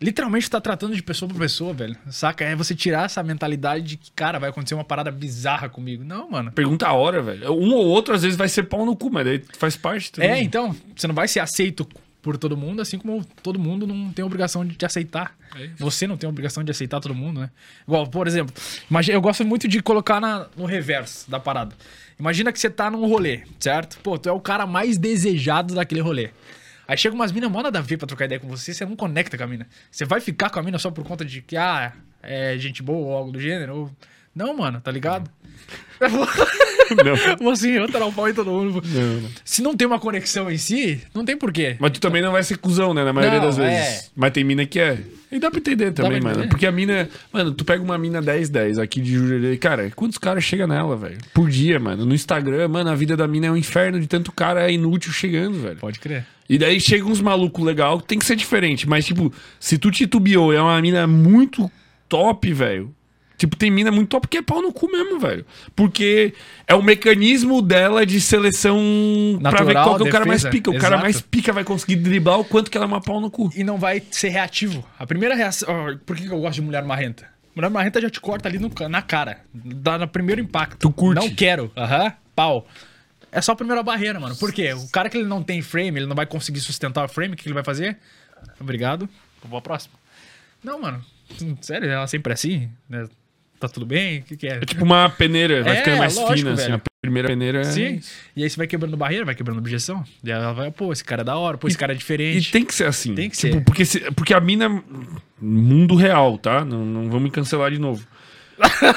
Literalmente 0.00 0.50
tá 0.50 0.60
tratando 0.60 0.94
de 0.94 1.02
pessoa 1.02 1.30
por 1.30 1.38
pessoa, 1.38 1.72
velho. 1.72 1.96
Saca? 2.10 2.44
É 2.44 2.54
você 2.54 2.74
tirar 2.74 3.06
essa 3.06 3.22
mentalidade 3.22 3.84
de 3.84 3.96
que, 3.96 4.10
cara, 4.12 4.38
vai 4.38 4.50
acontecer 4.50 4.74
uma 4.74 4.84
parada 4.84 5.10
bizarra 5.10 5.68
comigo. 5.68 6.04
Não, 6.04 6.30
mano. 6.30 6.52
Pergunta 6.52 6.86
a 6.86 6.92
hora, 6.92 7.22
velho. 7.22 7.52
Um 7.52 7.72
ou 7.72 7.86
outro, 7.86 8.12
às 8.12 8.22
vezes, 8.22 8.36
vai 8.36 8.48
ser 8.48 8.64
pau 8.64 8.84
no 8.84 8.94
cu, 8.94 9.08
mas 9.10 9.24
daí 9.24 9.42
faz 9.56 9.76
parte 9.76 10.12
também. 10.12 10.30
É, 10.30 10.42
então, 10.42 10.76
você 10.94 11.06
não 11.06 11.14
vai 11.14 11.26
ser 11.26 11.40
aceito 11.40 11.88
por 12.24 12.36
todo 12.38 12.56
mundo, 12.56 12.80
assim 12.80 12.98
como 12.98 13.22
todo 13.42 13.58
mundo 13.58 13.86
não 13.86 14.10
tem 14.10 14.24
obrigação 14.24 14.64
de 14.66 14.74
te 14.74 14.84
aceitar. 14.86 15.36
É. 15.54 15.68
Você 15.76 16.06
não 16.06 16.16
tem 16.16 16.28
obrigação 16.28 16.64
de 16.64 16.70
aceitar 16.70 16.98
todo 16.98 17.14
mundo, 17.14 17.38
né? 17.40 17.50
Igual, 17.86 18.06
por 18.08 18.26
exemplo, 18.26 18.52
imagina, 18.90 19.14
eu 19.16 19.20
gosto 19.20 19.44
muito 19.44 19.68
de 19.68 19.82
colocar 19.82 20.20
na- 20.20 20.46
no 20.56 20.64
reverso 20.64 21.30
da 21.30 21.38
parada. 21.38 21.76
Imagina 22.18 22.50
que 22.50 22.58
você 22.58 22.70
tá 22.70 22.90
num 22.90 23.06
rolê, 23.06 23.42
certo? 23.60 23.98
Pô, 24.02 24.18
tu 24.18 24.28
é 24.28 24.32
o 24.32 24.40
cara 24.40 24.66
mais 24.66 24.96
desejado 24.96 25.74
daquele 25.74 26.00
rolê. 26.00 26.30
Aí 26.88 26.96
chega 26.96 27.14
umas 27.14 27.30
minas 27.30 27.50
mó 27.50 27.62
nada 27.62 27.78
a 27.78 27.82
ver 27.82 27.98
pra 27.98 28.06
trocar 28.06 28.24
ideia 28.24 28.40
com 28.40 28.48
você, 28.48 28.72
você 28.72 28.84
não 28.86 28.96
conecta 28.96 29.36
com 29.36 29.44
a 29.44 29.46
mina. 29.46 29.66
Você 29.90 30.04
vai 30.06 30.20
ficar 30.20 30.48
com 30.50 30.58
a 30.58 30.62
mina 30.62 30.78
só 30.78 30.90
por 30.90 31.04
conta 31.04 31.24
de 31.24 31.42
que, 31.42 31.56
ah, 31.56 31.92
é 32.22 32.56
gente 32.58 32.82
boa 32.82 33.06
ou 33.06 33.14
algo 33.14 33.32
do 33.32 33.40
gênero? 33.40 33.76
Ou... 33.76 33.90
Não, 34.34 34.56
mano, 34.56 34.80
tá 34.80 34.90
ligado? 34.90 35.30
Não. 36.10 37.36
Vou 37.40 37.52
assim, 37.52 37.70
eu 37.70 37.88
tarar 37.88 38.06
o 38.06 38.12
pau 38.12 38.28
em 38.28 38.34
todo 38.34 38.50
mundo. 38.50 38.82
Não, 38.86 39.20
não. 39.20 39.30
Se 39.44 39.62
não 39.62 39.76
tem 39.76 39.86
uma 39.86 39.98
conexão 39.98 40.50
em 40.50 40.58
si, 40.58 41.00
não 41.14 41.24
tem 41.24 41.36
porquê. 41.36 41.76
Mas 41.78 41.92
tu 41.92 42.00
também 42.00 42.22
não 42.22 42.32
vai 42.32 42.42
ser 42.42 42.58
cuzão, 42.58 42.92
né? 42.92 43.04
Na 43.04 43.12
maioria 43.12 43.40
das 43.40 43.56
vezes. 43.56 43.72
é. 43.72 44.04
Mas 44.14 44.32
tem 44.32 44.44
mina 44.44 44.66
que 44.66 44.78
é. 44.78 44.98
E 45.32 45.38
dá 45.38 45.50
pra 45.50 45.58
entender 45.58 45.92
também, 45.92 46.20
pra 46.20 46.20
mano. 46.20 46.30
entender. 46.40 46.48
Porque 46.48 46.66
a 46.66 46.72
mina. 46.72 47.08
Mano, 47.32 47.52
tu 47.52 47.64
pega 47.64 47.82
uma 47.82 47.98
mina 47.98 48.22
10-10 48.22 48.80
aqui 48.80 49.00
de 49.00 49.12
Jurerê. 49.14 49.56
Cara, 49.56 49.90
quantos 49.90 50.18
caras 50.18 50.44
chegam 50.44 50.66
nela, 50.66 50.96
velho? 50.96 51.18
Por 51.32 51.48
dia, 51.48 51.80
mano. 51.80 52.04
No 52.04 52.14
Instagram, 52.14 52.68
mano, 52.68 52.90
a 52.90 52.94
vida 52.94 53.16
da 53.16 53.26
mina 53.26 53.46
é 53.46 53.50
um 53.50 53.56
inferno 53.56 53.98
de 53.98 54.06
tanto 54.06 54.30
cara 54.30 54.70
inútil 54.70 55.12
chegando, 55.12 55.60
velho. 55.60 55.76
Pode 55.76 55.98
crer. 55.98 56.26
E 56.48 56.58
daí 56.58 56.78
chega 56.78 57.06
uns 57.06 57.20
malucos 57.20 57.64
legal 57.64 57.98
que 57.98 58.06
tem 58.06 58.18
que 58.18 58.24
ser 58.26 58.36
diferente. 58.36 58.86
Mas, 58.88 59.06
tipo, 59.06 59.32
se 59.58 59.78
tu 59.78 59.90
titubeou 59.90 60.52
e 60.52 60.56
é 60.56 60.60
uma 60.60 60.80
mina 60.80 61.06
muito 61.06 61.70
top, 62.08 62.52
velho. 62.52 62.94
Tipo, 63.36 63.56
tem 63.56 63.70
mina 63.70 63.90
muito 63.90 64.08
top 64.08 64.28
que 64.28 64.38
é 64.38 64.42
pau 64.42 64.62
no 64.62 64.72
cu 64.72 64.90
mesmo, 64.90 65.18
velho. 65.18 65.44
Porque 65.74 66.34
é 66.66 66.74
o 66.74 66.82
mecanismo 66.82 67.60
dela 67.60 68.06
de 68.06 68.20
seleção 68.20 68.78
pra 69.42 69.64
ver 69.64 69.74
Natural, 69.74 69.84
qual 69.84 69.96
que 69.96 70.04
é 70.04 70.08
o 70.08 70.12
cara 70.12 70.24
mais 70.24 70.44
pica. 70.44 70.70
O 70.70 70.74
cara 70.74 70.86
Exato. 70.94 71.02
mais 71.02 71.20
pica 71.20 71.52
vai 71.52 71.64
conseguir 71.64 71.96
driblar 71.96 72.38
o 72.38 72.44
quanto 72.44 72.70
que 72.70 72.76
ela 72.76 72.86
é 72.86 72.88
uma 72.88 73.00
pau 73.00 73.20
no 73.20 73.30
cu. 73.30 73.50
E 73.56 73.64
não 73.64 73.76
vai 73.76 74.02
ser 74.10 74.28
reativo. 74.28 74.86
A 74.98 75.06
primeira 75.06 75.34
reação. 75.34 75.68
por 76.06 76.16
que 76.16 76.26
eu 76.26 76.40
gosto 76.40 76.54
de 76.54 76.62
mulher 76.62 76.84
marrenta? 76.84 77.28
Mulher 77.54 77.70
marrenta 77.70 78.00
já 78.00 78.10
te 78.10 78.20
corta 78.20 78.48
ali 78.48 78.58
no 78.58 78.70
na 78.88 79.02
cara. 79.02 79.40
Dá 79.52 79.98
no 79.98 80.08
primeiro 80.08 80.40
impacto. 80.40 80.78
Tu 80.78 80.92
curte? 80.92 81.20
Não 81.20 81.34
quero. 81.34 81.70
Aham. 81.76 82.12
Pau. 82.34 82.66
É 83.30 83.40
só 83.40 83.52
a 83.52 83.56
primeira 83.56 83.82
barreira, 83.82 84.20
mano. 84.20 84.36
Por 84.36 84.52
quê? 84.52 84.72
O 84.74 84.88
cara 84.90 85.08
que 85.08 85.16
ele 85.16 85.26
não 85.26 85.42
tem 85.42 85.60
frame, 85.60 85.98
ele 85.98 86.06
não 86.06 86.14
vai 86.14 86.26
conseguir 86.26 86.60
sustentar 86.60 87.04
o 87.04 87.08
frame, 87.08 87.34
o 87.34 87.36
que 87.36 87.46
ele 87.48 87.54
vai 87.54 87.64
fazer? 87.64 87.98
Obrigado. 88.60 89.08
Vou 89.44 89.58
à 89.58 89.62
próxima. 89.62 89.94
Não, 90.62 90.80
mano. 90.80 91.04
Sério, 91.60 91.90
ela 91.90 92.06
sempre 92.06 92.32
é 92.32 92.34
assim? 92.34 92.70
né? 92.88 93.08
Tá 93.66 93.72
tudo 93.74 93.86
bem? 93.86 94.18
O 94.20 94.22
que, 94.24 94.36
que 94.36 94.46
é? 94.46 94.56
É 94.56 94.60
tipo 94.60 94.84
uma 94.84 95.08
peneira, 95.08 95.62
vai 95.62 95.74
É, 95.74 95.76
ficando 95.78 95.96
mais 95.98 96.16
lógico, 96.16 96.36
fina, 96.36 96.52
assim. 96.52 96.62
velho. 96.64 96.74
A 96.76 96.80
primeira 97.06 97.28
peneira 97.28 97.60
é. 97.60 97.64
Sim. 97.64 98.00
E 98.36 98.42
aí 98.42 98.50
você 98.50 98.56
vai 98.56 98.66
quebrando 98.66 98.96
barreira, 98.96 99.24
vai 99.24 99.34
quebrando 99.34 99.58
objeção. 99.58 100.04
E 100.22 100.30
ela 100.30 100.52
vai, 100.52 100.70
pô, 100.70 100.92
esse 100.92 101.02
cara 101.04 101.22
é 101.22 101.24
da 101.24 101.36
hora, 101.36 101.56
pô, 101.56 101.66
esse 101.68 101.76
cara 101.78 101.92
é 101.92 101.94
E 101.94 101.98
diferente. 101.98 102.50
tem 102.52 102.64
que 102.64 102.74
ser 102.74 102.84
assim. 102.86 103.14
Tem 103.14 103.30
que 103.30 103.36
Tipo, 103.36 103.54
ser. 103.54 103.64
Porque, 103.64 103.84
se- 103.84 104.10
porque 104.12 104.34
a 104.34 104.40
mina. 104.40 104.82
Mundo 105.40 105.94
real, 105.94 106.36
tá? 106.38 106.64
Não, 106.64 106.84
não 106.84 107.04
vamos 107.06 107.22
me 107.22 107.30
cancelar 107.30 107.70
de 107.70 107.78
novo. 107.78 108.06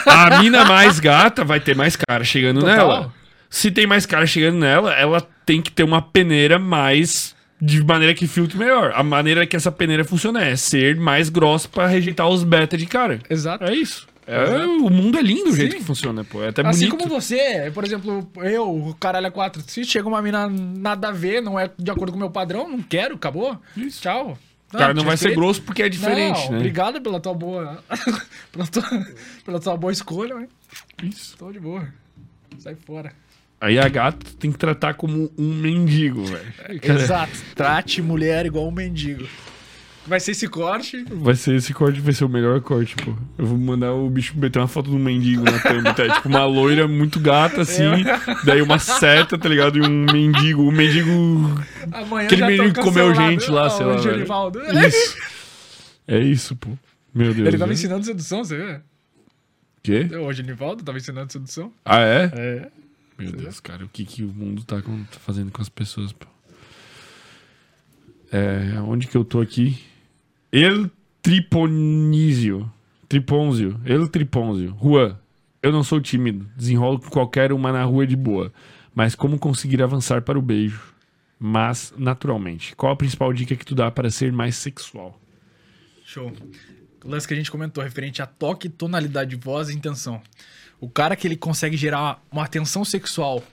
A 0.05 0.39
mina 0.41 0.63
mais 0.65 0.99
gata 0.99 1.43
vai 1.43 1.59
ter 1.59 1.75
mais 1.75 1.95
cara 1.95 2.23
chegando 2.23 2.59
Total. 2.61 2.75
nela. 2.77 3.13
Se 3.49 3.71
tem 3.71 3.87
mais 3.87 4.05
cara 4.05 4.25
chegando 4.25 4.57
nela, 4.57 4.93
ela 4.93 5.21
tem 5.45 5.61
que 5.61 5.71
ter 5.71 5.83
uma 5.83 6.01
peneira 6.01 6.59
mais. 6.59 7.35
De 7.59 7.83
maneira 7.83 8.13
que 8.13 8.27
filtre 8.27 8.55
melhor. 8.55 8.91
A 8.95 9.01
maneira 9.01 9.43
que 9.47 9.55
essa 9.55 9.71
peneira 9.71 10.03
funciona 10.05 10.45
é 10.45 10.55
ser 10.55 10.95
mais 10.95 11.27
grossa 11.27 11.67
pra 11.67 11.87
rejeitar 11.87 12.29
os 12.29 12.43
beta 12.43 12.77
de 12.77 12.85
cara. 12.85 13.19
Exato. 13.27 13.63
É 13.63 13.73
isso. 13.73 14.05
É, 14.27 14.65
o 14.65 14.89
mundo 14.89 15.17
é 15.17 15.21
lindo 15.21 15.51
o 15.51 15.55
jeito 15.55 15.71
Sim. 15.71 15.77
que 15.77 15.85
funciona, 15.85 16.21
pô. 16.23 16.43
É 16.43 16.49
até 16.49 16.61
Assim 16.67 16.89
bonito. 16.89 16.97
como 16.97 17.09
você, 17.09 17.71
por 17.73 17.85
exemplo, 17.85 18.29
eu, 18.43 18.69
o 18.89 18.93
caralho 18.95 19.27
é 19.27 19.31
4. 19.31 19.63
Se 19.65 19.85
chega 19.85 20.05
uma 20.05 20.21
mina 20.21 20.49
nada 20.49 21.07
a 21.07 21.11
ver, 21.11 21.41
não 21.41 21.57
é 21.57 21.71
de 21.79 21.89
acordo 21.89 22.11
com 22.11 22.17
o 22.17 22.19
meu 22.19 22.29
padrão, 22.29 22.67
não 22.67 22.81
quero, 22.81 23.15
acabou. 23.15 23.57
Isso. 23.75 24.01
Tchau. 24.01 24.37
O 24.73 24.77
cara 24.77 24.93
não 24.93 25.05
vai 25.05 25.15
ser 25.15 25.33
grosso 25.33 25.61
porque 25.61 25.81
é 25.81 25.87
diferente, 25.87 26.43
não, 26.45 26.51
né? 26.51 26.57
Obrigado 26.57 27.01
pela 27.01 27.21
tua 27.21 27.33
boa. 27.33 27.81
pela, 28.51 28.67
tua, 28.67 28.83
pela 29.45 29.59
tua 29.61 29.77
boa 29.77 29.93
escolha, 29.93 30.35
mas 30.35 30.49
Isso. 31.01 31.37
tô 31.37 31.49
de 31.49 31.59
boa. 31.59 31.87
Sai 32.59 32.75
fora. 32.75 33.13
Aí 33.61 33.79
a 33.79 33.87
gata 33.87 34.27
tem 34.37 34.51
que 34.51 34.57
tratar 34.57 34.95
como 34.95 35.31
um 35.37 35.53
mendigo, 35.55 36.23
velho. 36.25 36.53
Exato. 36.83 37.31
Trate 37.55 38.01
mulher 38.01 38.45
igual 38.45 38.67
um 38.67 38.71
mendigo. 38.71 39.25
Vai 40.07 40.21
ser 40.21 40.31
esse 40.31 40.47
corte. 40.47 41.03
Vai 41.11 41.35
ser 41.35 41.55
esse 41.55 41.73
corte, 41.73 41.99
vai 41.99 42.13
ser 42.13 42.23
o 42.23 42.29
melhor 42.29 42.61
corte, 42.61 42.95
pô. 42.95 43.13
Eu 43.37 43.45
vou 43.45 43.57
mandar 43.57 43.91
o 43.91 44.09
bicho 44.09 44.37
meter 44.37 44.59
uma 44.59 44.67
foto 44.67 44.89
de 44.89 44.95
um 44.95 44.99
mendigo 44.99 45.43
na 45.43 45.59
thumb, 45.59 45.83
tá? 45.83 46.15
Tipo 46.15 46.29
uma 46.29 46.45
loira 46.45 46.87
muito 46.87 47.19
gata, 47.19 47.61
assim. 47.61 47.83
Daí 48.45 48.61
uma 48.61 48.79
seta, 48.79 49.37
tá 49.37 49.49
ligado? 49.49 49.77
E 49.77 49.81
um 49.81 50.05
mendigo. 50.05 50.63
O 50.63 50.71
mendigo. 50.71 51.11
Amanhã 51.91 52.25
Aquele 52.25 52.45
mendigo 52.45 52.73
que 52.73 52.81
comeu 52.81 53.13
gente 53.13 53.51
lá, 53.51 53.69
sei 53.69 53.85
lá, 53.85 53.97
velho. 53.97 54.25
Isso. 54.87 55.17
É 56.07 56.19
isso, 56.19 56.55
pô. 56.55 56.69
Meu 57.13 57.33
Deus. 57.33 57.47
Ele 57.47 57.57
tava 57.57 57.67
né? 57.67 57.73
ensinando 57.73 58.05
sedução, 58.05 58.45
você 58.45 58.57
vê? 58.57 58.79
Quê? 59.83 60.07
O 60.15 60.31
Genivaldo 60.31 60.83
tava 60.83 60.97
ensinando 60.97 61.31
sedução. 61.31 61.71
Ah, 61.83 61.99
é? 61.99 62.31
É. 62.33 62.67
Meu 63.19 63.31
Deus, 63.31 63.59
cara, 63.59 63.83
o 63.83 63.89
que, 63.89 64.05
que 64.05 64.23
o 64.23 64.27
mundo 64.27 64.63
tá 64.63 64.81
fazendo 65.19 65.51
com 65.51 65.61
as 65.61 65.69
pessoas, 65.69 66.13
pô? 66.13 66.27
É, 68.31 68.79
onde 68.81 69.07
que 69.07 69.17
eu 69.17 69.25
tô 69.25 69.41
aqui? 69.41 69.77
El 70.51 70.89
Triponísio. 71.21 72.71
Triponzio. 73.07 73.79
El 73.85 74.09
Triponzio. 74.09 74.77
Juan, 74.81 75.17
eu 75.61 75.71
não 75.73 75.83
sou 75.83 75.99
tímido. 75.99 76.49
Desenrolo 76.55 76.99
com 76.99 77.09
qualquer 77.09 77.51
uma 77.51 77.71
na 77.71 77.83
rua 77.83 78.07
de 78.07 78.15
boa. 78.15 78.53
Mas 78.95 79.13
como 79.13 79.37
conseguir 79.37 79.83
avançar 79.83 80.21
para 80.21 80.39
o 80.39 80.41
beijo? 80.41 80.81
Mas, 81.37 81.93
naturalmente. 81.97 82.75
Qual 82.75 82.91
a 82.91 82.95
principal 82.95 83.33
dica 83.33 83.55
que 83.55 83.65
tu 83.65 83.75
dá 83.75 83.91
para 83.91 84.09
ser 84.09 84.31
mais 84.31 84.55
sexual? 84.55 85.19
Show. 86.05 86.31
O 87.03 87.09
lance 87.09 87.27
que 87.27 87.33
a 87.33 87.37
gente 87.37 87.51
comentou, 87.51 87.83
referente 87.83 88.21
a 88.21 88.25
toque, 88.25 88.69
tonalidade 88.69 89.31
de 89.31 89.35
voz 89.35 89.69
e 89.69 89.75
intenção. 89.75 90.21
O 90.79 90.89
cara 90.89 91.15
que 91.15 91.27
ele 91.27 91.35
consegue 91.35 91.75
gerar 91.75 92.23
uma 92.31 92.45
atenção 92.45 92.85
sexual, 92.85 93.43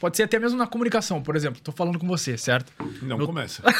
pode 0.00 0.16
ser 0.16 0.22
até 0.22 0.38
mesmo 0.38 0.56
na 0.56 0.66
comunicação, 0.66 1.20
por 1.20 1.34
exemplo, 1.34 1.60
tô 1.60 1.72
falando 1.72 1.98
com 1.98 2.06
você, 2.06 2.38
certo? 2.38 2.72
Não 3.02 3.18
começa. 3.18 3.62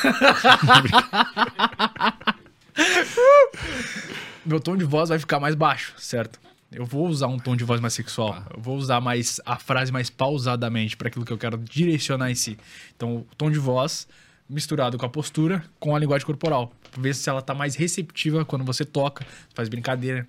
Meu 4.44 4.60
tom 4.60 4.76
de 4.76 4.84
voz 4.84 5.08
vai 5.08 5.18
ficar 5.18 5.40
mais 5.40 5.54
baixo, 5.54 5.94
certo? 5.96 6.38
Eu 6.70 6.84
vou 6.84 7.06
usar 7.06 7.28
um 7.28 7.38
tom 7.38 7.54
de 7.54 7.62
voz 7.62 7.80
mais 7.80 7.94
sexual. 7.94 8.42
Eu 8.54 8.60
vou 8.60 8.76
usar 8.76 9.00
mais 9.00 9.40
a 9.46 9.56
frase 9.56 9.92
mais 9.92 10.10
pausadamente 10.10 10.96
para 10.96 11.08
aquilo 11.08 11.24
que 11.24 11.32
eu 11.32 11.38
quero 11.38 11.56
direcionar 11.56 12.30
em 12.30 12.34
si. 12.34 12.58
Então, 12.96 13.18
o 13.18 13.34
tom 13.36 13.50
de 13.50 13.58
voz 13.58 14.08
misturado 14.48 14.98
com 14.98 15.06
a 15.06 15.08
postura, 15.08 15.64
com 15.78 15.94
a 15.94 15.98
linguagem 15.98 16.26
corporal. 16.26 16.72
Pra 16.90 17.00
ver 17.00 17.14
se 17.14 17.28
ela 17.30 17.40
tá 17.40 17.54
mais 17.54 17.76
receptiva 17.76 18.44
quando 18.44 18.64
você 18.64 18.84
toca, 18.84 19.24
faz 19.54 19.68
brincadeira. 19.68 20.26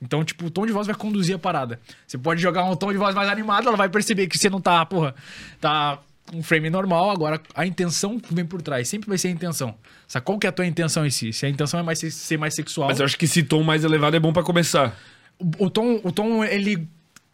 Então, 0.00 0.24
tipo, 0.24 0.46
o 0.46 0.50
tom 0.50 0.66
de 0.66 0.72
voz 0.72 0.86
vai 0.86 0.96
conduzir 0.96 1.36
a 1.36 1.38
parada. 1.38 1.80
Você 2.06 2.18
pode 2.18 2.40
jogar 2.40 2.64
um 2.64 2.76
tom 2.76 2.92
de 2.92 2.98
voz 2.98 3.14
mais 3.14 3.28
animado, 3.28 3.68
ela 3.68 3.76
vai 3.76 3.88
perceber 3.88 4.26
que 4.26 4.36
você 4.36 4.50
não 4.50 4.60
tá, 4.60 4.84
porra, 4.84 5.14
tá 5.60 5.98
um 6.34 6.42
frame 6.42 6.68
normal, 6.70 7.10
agora 7.10 7.40
a 7.54 7.66
intenção 7.66 8.20
vem 8.30 8.44
por 8.44 8.60
trás. 8.62 8.88
Sempre 8.88 9.08
vai 9.08 9.18
ser 9.18 9.28
a 9.28 9.30
intenção. 9.30 9.74
Sabe 10.08 10.24
qual 10.26 10.38
que 10.38 10.46
é 10.46 10.50
a 10.50 10.52
tua 10.52 10.66
intenção 10.66 11.06
em 11.06 11.10
si? 11.10 11.32
Se 11.32 11.46
a 11.46 11.48
intenção 11.48 11.80
é 11.80 11.82
mais 11.82 11.98
se- 11.98 12.10
ser 12.10 12.36
mais 12.38 12.54
sexual. 12.54 12.88
Mas 12.88 12.98
eu 12.98 13.04
acho 13.06 13.16
que 13.18 13.24
esse 13.26 13.42
tom 13.42 13.62
mais 13.62 13.84
elevado 13.84 14.16
é 14.16 14.20
bom 14.20 14.32
pra 14.32 14.42
começar. 14.42 14.96
O, 15.38 15.66
o 15.66 15.70
tom, 15.70 16.00
o 16.02 16.10
tom, 16.12 16.44
ele. 16.44 16.88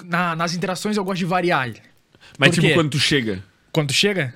na- 0.04 0.34
nas 0.36 0.54
interações 0.54 0.96
eu 0.96 1.04
gosto 1.04 1.18
de 1.18 1.24
variar. 1.24 1.70
Mas 2.38 2.50
Por 2.50 2.54
tipo, 2.56 2.66
quê? 2.68 2.74
quando 2.74 2.90
tu 2.90 2.98
chega. 2.98 3.42
Quando 3.72 3.88
tu 3.88 3.94
chega. 3.94 4.34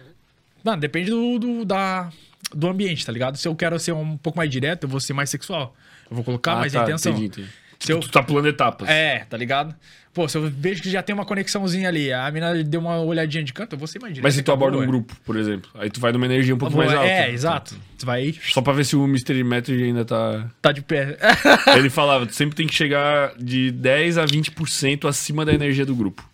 Não, 0.64 0.76
depende 0.78 1.10
do, 1.10 1.38
do, 1.38 1.64
da, 1.64 2.10
do 2.52 2.68
ambiente, 2.68 3.04
tá 3.06 3.12
ligado? 3.12 3.36
Se 3.36 3.46
eu 3.46 3.54
quero 3.54 3.78
ser 3.78 3.92
um 3.92 4.16
pouco 4.16 4.36
mais 4.38 4.50
direto, 4.50 4.84
eu 4.84 4.88
vou 4.88 5.00
ser 5.00 5.12
mais 5.12 5.30
sexual. 5.30 5.74
Eu 6.10 6.16
vou 6.16 6.24
colocar 6.24 6.56
mais 6.56 6.72
tá, 6.72 6.82
intenção. 6.82 7.12
Entendi, 7.12 7.26
entendi. 7.26 7.48
Se 7.78 7.92
eu- 7.92 8.00
Tu 8.00 8.08
tá 8.10 8.22
pulando 8.22 8.48
etapas. 8.48 8.88
É, 8.88 9.26
tá 9.28 9.36
ligado? 9.36 9.74
Pô, 10.16 10.26
se 10.26 10.38
eu 10.38 10.50
vejo 10.50 10.80
que 10.82 10.90
já 10.90 11.02
tem 11.02 11.14
uma 11.14 11.26
conexãozinha 11.26 11.88
ali, 11.90 12.10
a 12.10 12.30
mina 12.30 12.64
deu 12.64 12.80
uma 12.80 12.98
olhadinha 13.02 13.44
de 13.44 13.52
canto, 13.52 13.74
eu 13.74 13.78
vou 13.78 13.86
ser 13.86 13.98
mais 13.98 14.14
direto. 14.14 14.24
Mas 14.24 14.32
se 14.34 14.42
tu 14.42 14.50
aborda 14.50 14.78
um 14.78 14.86
grupo, 14.86 15.14
por 15.26 15.36
exemplo, 15.36 15.70
aí 15.74 15.90
tu 15.90 16.00
vai 16.00 16.10
numa 16.10 16.24
energia 16.24 16.54
um 16.54 16.58
pouco 16.58 16.74
Vou- 16.74 16.82
mais 16.82 16.96
alta. 16.96 17.06
É, 17.06 17.30
exato. 17.30 17.76
Tu 17.98 18.06
vai. 18.06 18.34
Só 18.48 18.62
pra 18.62 18.72
ver 18.72 18.84
se 18.86 18.96
o 18.96 19.06
Mystery 19.06 19.44
Method 19.44 19.84
ainda 19.84 20.06
tá. 20.06 20.48
Tá 20.62 20.72
de 20.72 20.80
pé. 20.80 21.18
Ele 21.76 21.90
falava, 21.90 22.24
tu 22.24 22.34
sempre 22.34 22.56
tem 22.56 22.66
que 22.66 22.74
chegar 22.74 23.34
de 23.38 23.70
10 23.70 24.16
a 24.16 24.24
20% 24.24 25.06
acima 25.06 25.44
da 25.44 25.52
energia 25.52 25.84
do 25.84 25.94
grupo. 25.94 26.26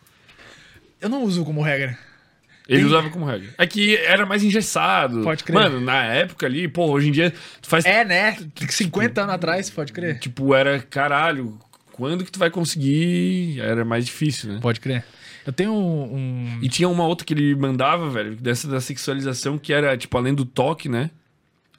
eu 1.01 1.09
não 1.09 1.25
uso 1.25 1.45
como 1.45 1.61
regra. 1.61 1.99
Ele 2.69 2.79
Tem- 2.79 2.87
usava 2.87 3.11
como 3.11 3.25
regra. 3.25 3.49
É 3.59 3.67
que 3.67 3.97
era 3.97 4.25
mais 4.25 4.45
engessado. 4.45 5.23
Pode 5.23 5.43
crer. 5.43 5.55
Mano, 5.55 5.81
na 5.81 6.05
época 6.05 6.47
ali, 6.47 6.69
pô, 6.69 6.87
hoje 6.89 7.09
em 7.09 7.11
dia, 7.11 7.35
tu 7.61 7.69
faz. 7.69 7.85
É, 7.85 8.05
né? 8.05 8.37
50 8.69 9.23
anos 9.23 9.35
atrás, 9.35 9.69
pode 9.69 9.93
crer. 9.93 10.21
Tipo, 10.21 10.55
era 10.55 10.79
caralho. 10.79 11.59
Quando 11.93 12.25
que 12.25 12.33
tu 12.33 12.39
vai 12.39 12.51
conseguir? 12.51 13.61
Era 13.61 13.85
mais 13.85 14.07
difícil, 14.07 14.53
né? 14.53 14.59
Pode 14.61 14.81
crer. 14.81 15.05
Eu 15.47 15.53
tenho 15.53 15.73
um. 15.75 16.59
E 16.63 16.69
tinha 16.69 16.89
uma 16.89 17.05
outra 17.05 17.27
que 17.27 17.35
ele 17.35 17.55
mandava, 17.55 18.09
velho, 18.11 18.37
dessa 18.37 18.69
da 18.69 18.81
sexualização, 18.81 19.59
que 19.59 19.73
era, 19.73 19.97
tipo, 19.97 20.17
além 20.17 20.35
do 20.35 20.45
toque, 20.45 20.89
né? 20.89 21.11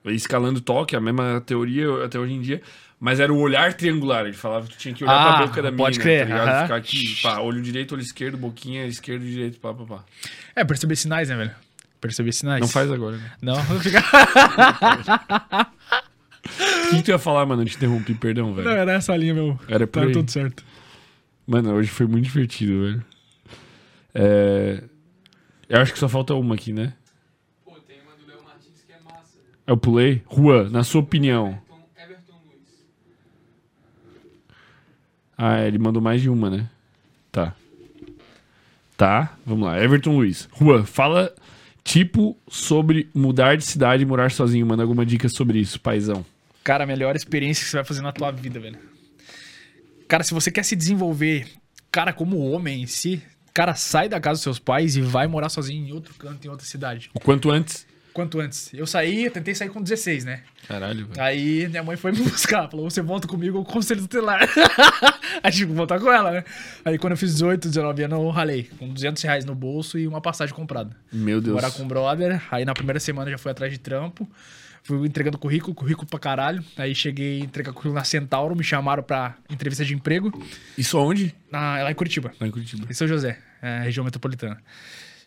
Escalando 0.06 0.60
o 0.60 0.62
toque, 0.62 0.96
a 0.96 1.00
mesma 1.00 1.42
teoria 1.46 2.04
até 2.04 2.20
hoje 2.20 2.34
em 2.34 2.42
dia. 2.42 2.62
Mas 3.00 3.20
era 3.20 3.34
o 3.34 3.38
olhar 3.40 3.74
triangular. 3.74 4.26
Ele 4.26 4.34
falava 4.34 4.66
que 4.68 4.74
tu 4.74 4.78
tinha 4.78 4.94
que 4.94 5.04
olhar 5.04 5.14
Ah, 5.14 5.38
pra 5.38 5.46
boca 5.48 5.62
da 5.62 5.72
mina, 5.72 5.84
pode 5.84 6.00
crer, 6.00 6.20
tá 6.28 6.34
ligado? 6.34 6.48
aham. 6.50 6.62
Ficar 6.64 6.76
aqui, 6.76 7.16
pá, 7.22 7.40
olho 7.40 7.62
direito, 7.62 7.94
olho 7.94 8.02
esquerdo, 8.02 8.38
boquinha, 8.38 8.86
esquerdo, 8.86 9.24
direito, 9.26 9.60
pá, 9.60 9.74
pá, 9.74 9.84
pá. 9.86 10.04
É, 10.56 10.64
perceber 10.64 10.96
sinais, 10.98 11.30
né, 11.30 11.36
velho? 11.38 11.52
Perceber 12.02 12.34
sinais. 12.34 12.60
Não 12.62 12.68
faz 12.68 12.92
agora, 12.92 13.16
né? 13.18 13.32
Não, 13.42 13.56
fica. 13.82 14.04
O 16.46 16.90
que, 16.90 16.96
que 16.98 17.04
tu 17.04 17.12
ia 17.12 17.18
falar, 17.20 17.46
mano? 17.46 17.62
Eu 17.62 17.66
te 17.66 17.76
interrompi, 17.78 18.14
perdão, 18.14 18.54
velho. 18.54 18.68
Não, 18.70 18.76
era 18.76 18.94
essa 18.94 19.16
linha, 19.16 19.34
meu. 19.34 19.60
Era 19.68 19.88
por 19.88 20.02
Tá 20.02 20.08
aí. 20.08 20.12
tudo 20.14 20.30
certo. 20.30 20.64
Mano, 21.48 21.74
hoje 21.74 21.90
foi 21.90 22.06
muito 22.06 22.26
divertido, 22.26 22.82
velho. 22.82 23.06
É... 24.14 24.84
Eu 25.70 25.80
acho 25.82 25.94
que 25.94 26.00
só 26.00 26.08
falta 26.10 26.34
uma 26.36 26.56
aqui, 26.56 26.72
né? 26.74 26.94
Pô, 27.66 27.72
tem 27.88 27.98
uma 28.02 28.16
do 28.16 28.28
Léo 28.28 28.44
Martins 28.44 28.84
que 28.86 28.92
é 28.94 28.98
massa. 29.04 29.38
Eu 29.66 29.78
pulei. 29.78 30.22
Rua, 30.26 30.70
na 30.70 30.84
sua 30.84 31.02
opinião. 31.02 31.58
Everton, 31.98 32.04
Everton 32.04 32.36
Luiz. 32.46 32.86
Ah, 35.38 35.62
ele 35.66 35.78
mandou 35.80 36.02
mais 36.02 36.22
de 36.22 36.30
uma, 36.30 36.50
né? 36.50 36.70
Tá. 37.32 37.56
Tá? 38.96 39.36
Vamos 39.46 39.66
lá. 39.68 39.82
Everton 39.82 40.16
Luiz. 40.16 40.48
Juan, 40.60 40.84
fala 40.86 41.34
tipo 41.84 42.38
sobre 42.48 43.10
mudar 43.14 43.58
de 43.58 43.66
cidade 43.66 44.04
e 44.04 44.06
morar 44.06 44.30
sozinho. 44.32 44.66
Manda 44.66 44.84
alguma 44.84 45.06
dica 45.06 45.28
sobre 45.28 45.60
isso, 45.60 45.80
paizão. 45.80 46.24
Cara, 46.64 46.86
a 46.86 46.88
melhor 46.88 47.16
experiência 47.16 47.64
que 47.64 47.70
você 47.70 47.78
vai 47.78 47.84
fazer 47.84 48.02
na 48.02 48.12
tua 48.12 48.32
vida, 48.32 48.60
velho. 48.60 48.80
Cara, 50.08 50.24
se 50.24 50.34
você 50.34 50.50
quer 50.52 50.64
se 50.64 50.76
desenvolver, 50.76 51.48
cara, 51.92 52.14
como 52.14 52.40
homem 52.40 52.84
em 52.84 52.88
si, 52.88 53.22
cara, 53.54 53.76
sai 53.76 54.08
da 54.08 54.20
casa 54.20 54.36
dos 54.36 54.44
seus 54.44 54.60
pais 54.60 54.96
e 54.96 55.02
vai 55.02 55.28
morar 55.28 55.50
sozinho 55.50 55.88
em 55.88 55.92
outro 55.92 56.14
canto, 56.16 56.46
em 56.46 56.50
outra 56.50 56.66
cidade. 56.66 57.10
O 57.14 57.20
quanto 57.20 57.52
antes. 57.52 57.86
Quanto 58.14 58.40
antes. 58.40 58.70
Eu 58.74 58.86
saí, 58.86 59.26
eu 59.26 59.32
tentei 59.32 59.56
sair 59.56 59.70
com 59.70 59.82
16, 59.82 60.24
né? 60.24 60.42
Caralho, 60.68 61.08
velho. 61.08 61.20
Aí 61.22 61.68
minha 61.68 61.82
mãe 61.84 61.98
foi 61.98 62.12
me 62.12 62.20
buscar, 62.30 62.70
falou: 62.70 62.88
você 62.90 63.02
volta 63.02 63.28
comigo 63.28 63.58
ao 63.58 63.66
conselho 63.66 64.02
tutelar. 64.02 64.48
Aí 65.42 65.52
tive 65.52 65.72
que 65.72 65.74
voltar 65.78 66.00
com 66.00 66.12
ela, 66.12 66.30
né? 66.32 66.44
Aí 66.86 66.98
quando 67.00 67.12
eu 67.14 67.18
fiz 67.18 67.32
18, 67.34 67.68
19 67.70 68.04
anos, 68.04 68.20
eu 68.20 68.30
ralei, 68.30 68.70
com 68.78 68.88
200 68.88 69.22
reais 69.24 69.46
no 69.46 69.56
bolso 69.56 69.98
e 69.98 70.08
uma 70.08 70.22
passagem 70.22 70.54
comprada. 70.54 70.96
Meu 71.12 71.42
Deus. 71.42 71.56
Morar 71.56 71.72
com 71.72 71.82
um 71.84 71.88
brother, 71.88 72.40
aí 72.52 72.64
na 72.66 72.74
primeira 72.74 73.00
semana 73.00 73.32
já 73.32 73.38
fui 73.40 73.52
atrás 73.52 73.72
de 73.72 73.80
trampo, 73.80 74.30
fui 74.84 75.08
entregando 75.08 75.38
currículo, 75.40 75.74
currículo 75.74 76.08
pra 76.08 76.20
caralho. 76.20 76.64
Aí 76.78 76.94
cheguei 76.94 77.42
a 77.42 77.46
entregar 77.46 77.72
currículo 77.74 77.96
na 77.96 78.04
Centauro, 78.04 78.56
me 78.56 78.64
chamaram 78.64 79.02
pra 79.02 79.36
entrevista 79.50 79.84
de 79.84 79.96
emprego, 79.96 80.32
Isso 80.78 80.98
aonde? 81.00 81.34
na, 81.52 81.82
lá 81.84 81.92
em 81.92 81.96
Curitiba, 81.96 82.32
Lá 82.40 82.46
em 82.48 82.52
Curitiba. 82.52 82.86
em 82.88 82.94
São 82.94 83.08
José, 83.08 83.40
é, 83.60 83.80
região 83.80 84.04
metropolitana. 84.06 84.58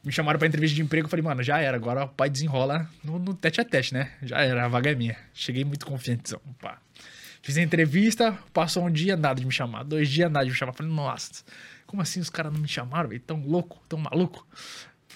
Me 0.07 0.13
chamaram 0.13 0.39
pra 0.39 0.47
entrevista 0.47 0.77
de 0.77 0.83
emprego, 0.83 1.07
eu 1.07 1.11
falei, 1.11 1.25
mano, 1.25 1.43
já 1.43 1.59
era, 1.59 1.77
agora 1.77 2.05
o 2.05 2.09
pai 2.09 2.31
desenrola 2.31 2.89
no, 3.03 3.19
no 3.19 3.35
tete 3.35 3.61
a 3.61 3.65
tete, 3.65 3.93
né? 3.93 4.13
Já 4.23 4.39
era, 4.39 4.65
a 4.65 4.69
vaga 4.69 4.93
é 4.93 4.95
minha. 4.95 5.17
Cheguei 5.35 5.65
muito 5.65 5.85
confiante, 5.85 6.33
pá. 6.61 6.79
Fiz 7.43 7.59
a 7.59 7.61
entrevista, 7.61 8.39
passou 8.53 8.87
um 8.87 8.91
dia, 8.91 9.17
nada 9.17 9.41
de 9.41 9.45
me 9.45 9.51
chamar. 9.51 9.83
Dois 9.83 10.09
dias, 10.09 10.31
nada 10.31 10.45
de 10.45 10.53
me 10.53 10.57
chamar. 10.57 10.75
Falei, 10.75 10.93
nossa, 10.93 11.43
como 11.89 12.03
assim 12.03 12.21
os 12.21 12.31
caras 12.31 12.53
não 12.53 12.61
me 12.61 12.69
chamaram, 12.69 13.09
velho? 13.09 13.21
Tão 13.21 13.43
louco, 13.45 13.83
tão 13.89 13.99
maluco. 13.99 14.47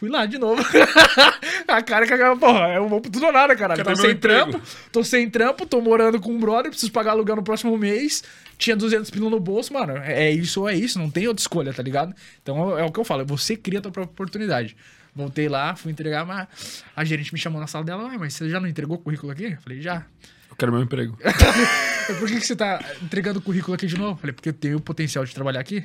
Fui 0.01 0.09
lá 0.09 0.25
de 0.25 0.39
novo. 0.39 0.63
a 1.69 1.83
cara 1.83 2.07
que 2.07 2.15
a 2.15 2.35
porra, 2.35 2.73
eu 2.73 2.89
vou 2.89 3.03
pro 3.03 3.11
tudo 3.11 3.27
ou 3.27 3.33
nada, 3.33 3.55
caralho. 3.55 3.85
Cadê 3.85 3.95
Tô 3.95 4.01
sem 4.01 4.13
emprego? 4.13 4.51
trampo, 4.53 4.67
tô 4.91 5.05
sem 5.05 5.29
trampo, 5.29 5.67
tô 5.67 5.79
morando 5.83 6.19
com 6.19 6.33
um 6.33 6.41
brother, 6.41 6.71
preciso 6.71 6.91
pagar 6.91 7.11
aluguel 7.11 7.37
no 7.37 7.43
próximo 7.43 7.77
mês. 7.77 8.25
Tinha 8.57 8.75
200 8.75 9.11
pila 9.11 9.29
no 9.29 9.39
bolso, 9.39 9.75
mano. 9.75 9.99
É 9.99 10.31
isso 10.31 10.63
ou 10.63 10.71
é 10.71 10.75
isso, 10.75 10.99
não 10.99 11.11
tem 11.11 11.29
outra 11.29 11.43
escolha, 11.43 11.75
tá 11.75 11.83
ligado? 11.83 12.15
Então 12.43 12.79
é 12.79 12.83
o 12.83 12.91
que 12.91 12.99
eu 12.99 13.05
falo, 13.05 13.27
você 13.27 13.59
cria 13.59 13.79
a 13.79 13.83
tua 13.83 13.93
própria 13.93 14.11
oportunidade. 14.15 14.75
Voltei 15.15 15.51
lá, 15.51 15.77
fui 15.77 15.93
entregar, 15.93 16.25
mas 16.25 16.83
a 16.97 17.05
gerente 17.05 17.35
me 17.35 17.39
chamou 17.39 17.61
na 17.61 17.67
sala 17.67 17.85
dela, 17.85 18.05
"Ué, 18.09 18.17
mas 18.17 18.33
você 18.33 18.49
já 18.49 18.59
não 18.59 18.67
entregou 18.69 18.97
o 18.97 19.01
currículo 19.01 19.31
aqui? 19.31 19.53
Eu 19.53 19.61
falei, 19.61 19.83
já. 19.83 20.07
Eu 20.49 20.57
quero 20.57 20.73
meu 20.73 20.81
emprego. 20.81 21.19
Por 22.19 22.27
que, 22.27 22.41
que 22.41 22.47
você 22.47 22.57
tá 22.57 22.83
entregando 23.03 23.39
o 23.39 23.43
currículo 23.43 23.75
aqui 23.75 23.87
de 23.87 23.99
novo? 23.99 24.13
Eu 24.13 24.17
falei, 24.17 24.33
porque 24.33 24.49
eu 24.49 24.55
tenho 24.55 24.79
o 24.79 24.81
potencial 24.81 25.27
de 25.27 25.35
trabalhar 25.35 25.61
aqui. 25.61 25.85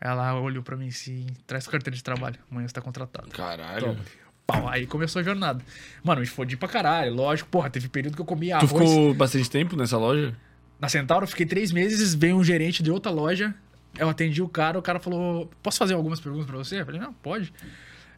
Ela 0.00 0.38
olhou 0.40 0.62
pra 0.62 0.76
mim 0.76 0.88
assim, 0.88 1.26
traz 1.46 1.66
carteira 1.66 1.96
de 1.96 2.02
trabalho, 2.04 2.38
amanhã 2.50 2.68
você 2.68 2.74
tá 2.74 2.80
contratado. 2.82 3.28
Caralho. 3.30 3.80
Toma. 3.94 4.00
Pau, 4.46 4.68
aí 4.68 4.86
começou 4.86 5.20
a 5.20 5.22
jornada. 5.24 5.64
Mano, 6.04 6.20
me 6.20 6.26
fodi 6.26 6.56
pra 6.56 6.68
caralho, 6.68 7.12
lógico, 7.14 7.48
porra, 7.48 7.68
teve 7.70 7.88
período 7.88 8.14
que 8.14 8.20
eu 8.20 8.26
comia 8.26 8.58
Tu 8.58 8.66
arroz. 8.66 8.72
ficou 8.90 9.14
bastante 9.14 9.50
tempo 9.50 9.74
nessa 9.76 9.98
loja? 9.98 10.36
Na 10.78 10.88
Centauro, 10.88 11.24
eu 11.24 11.28
fiquei 11.28 11.46
três 11.46 11.72
meses, 11.72 12.14
veio 12.14 12.36
um 12.36 12.44
gerente 12.44 12.82
de 12.82 12.90
outra 12.90 13.10
loja, 13.10 13.54
eu 13.98 14.08
atendi 14.08 14.40
o 14.42 14.48
cara, 14.48 14.78
o 14.78 14.82
cara 14.82 15.00
falou, 15.00 15.50
posso 15.62 15.78
fazer 15.78 15.94
algumas 15.94 16.20
perguntas 16.20 16.46
pra 16.46 16.56
você? 16.56 16.80
Eu 16.80 16.84
falei, 16.86 17.00
não, 17.00 17.12
pode. 17.14 17.52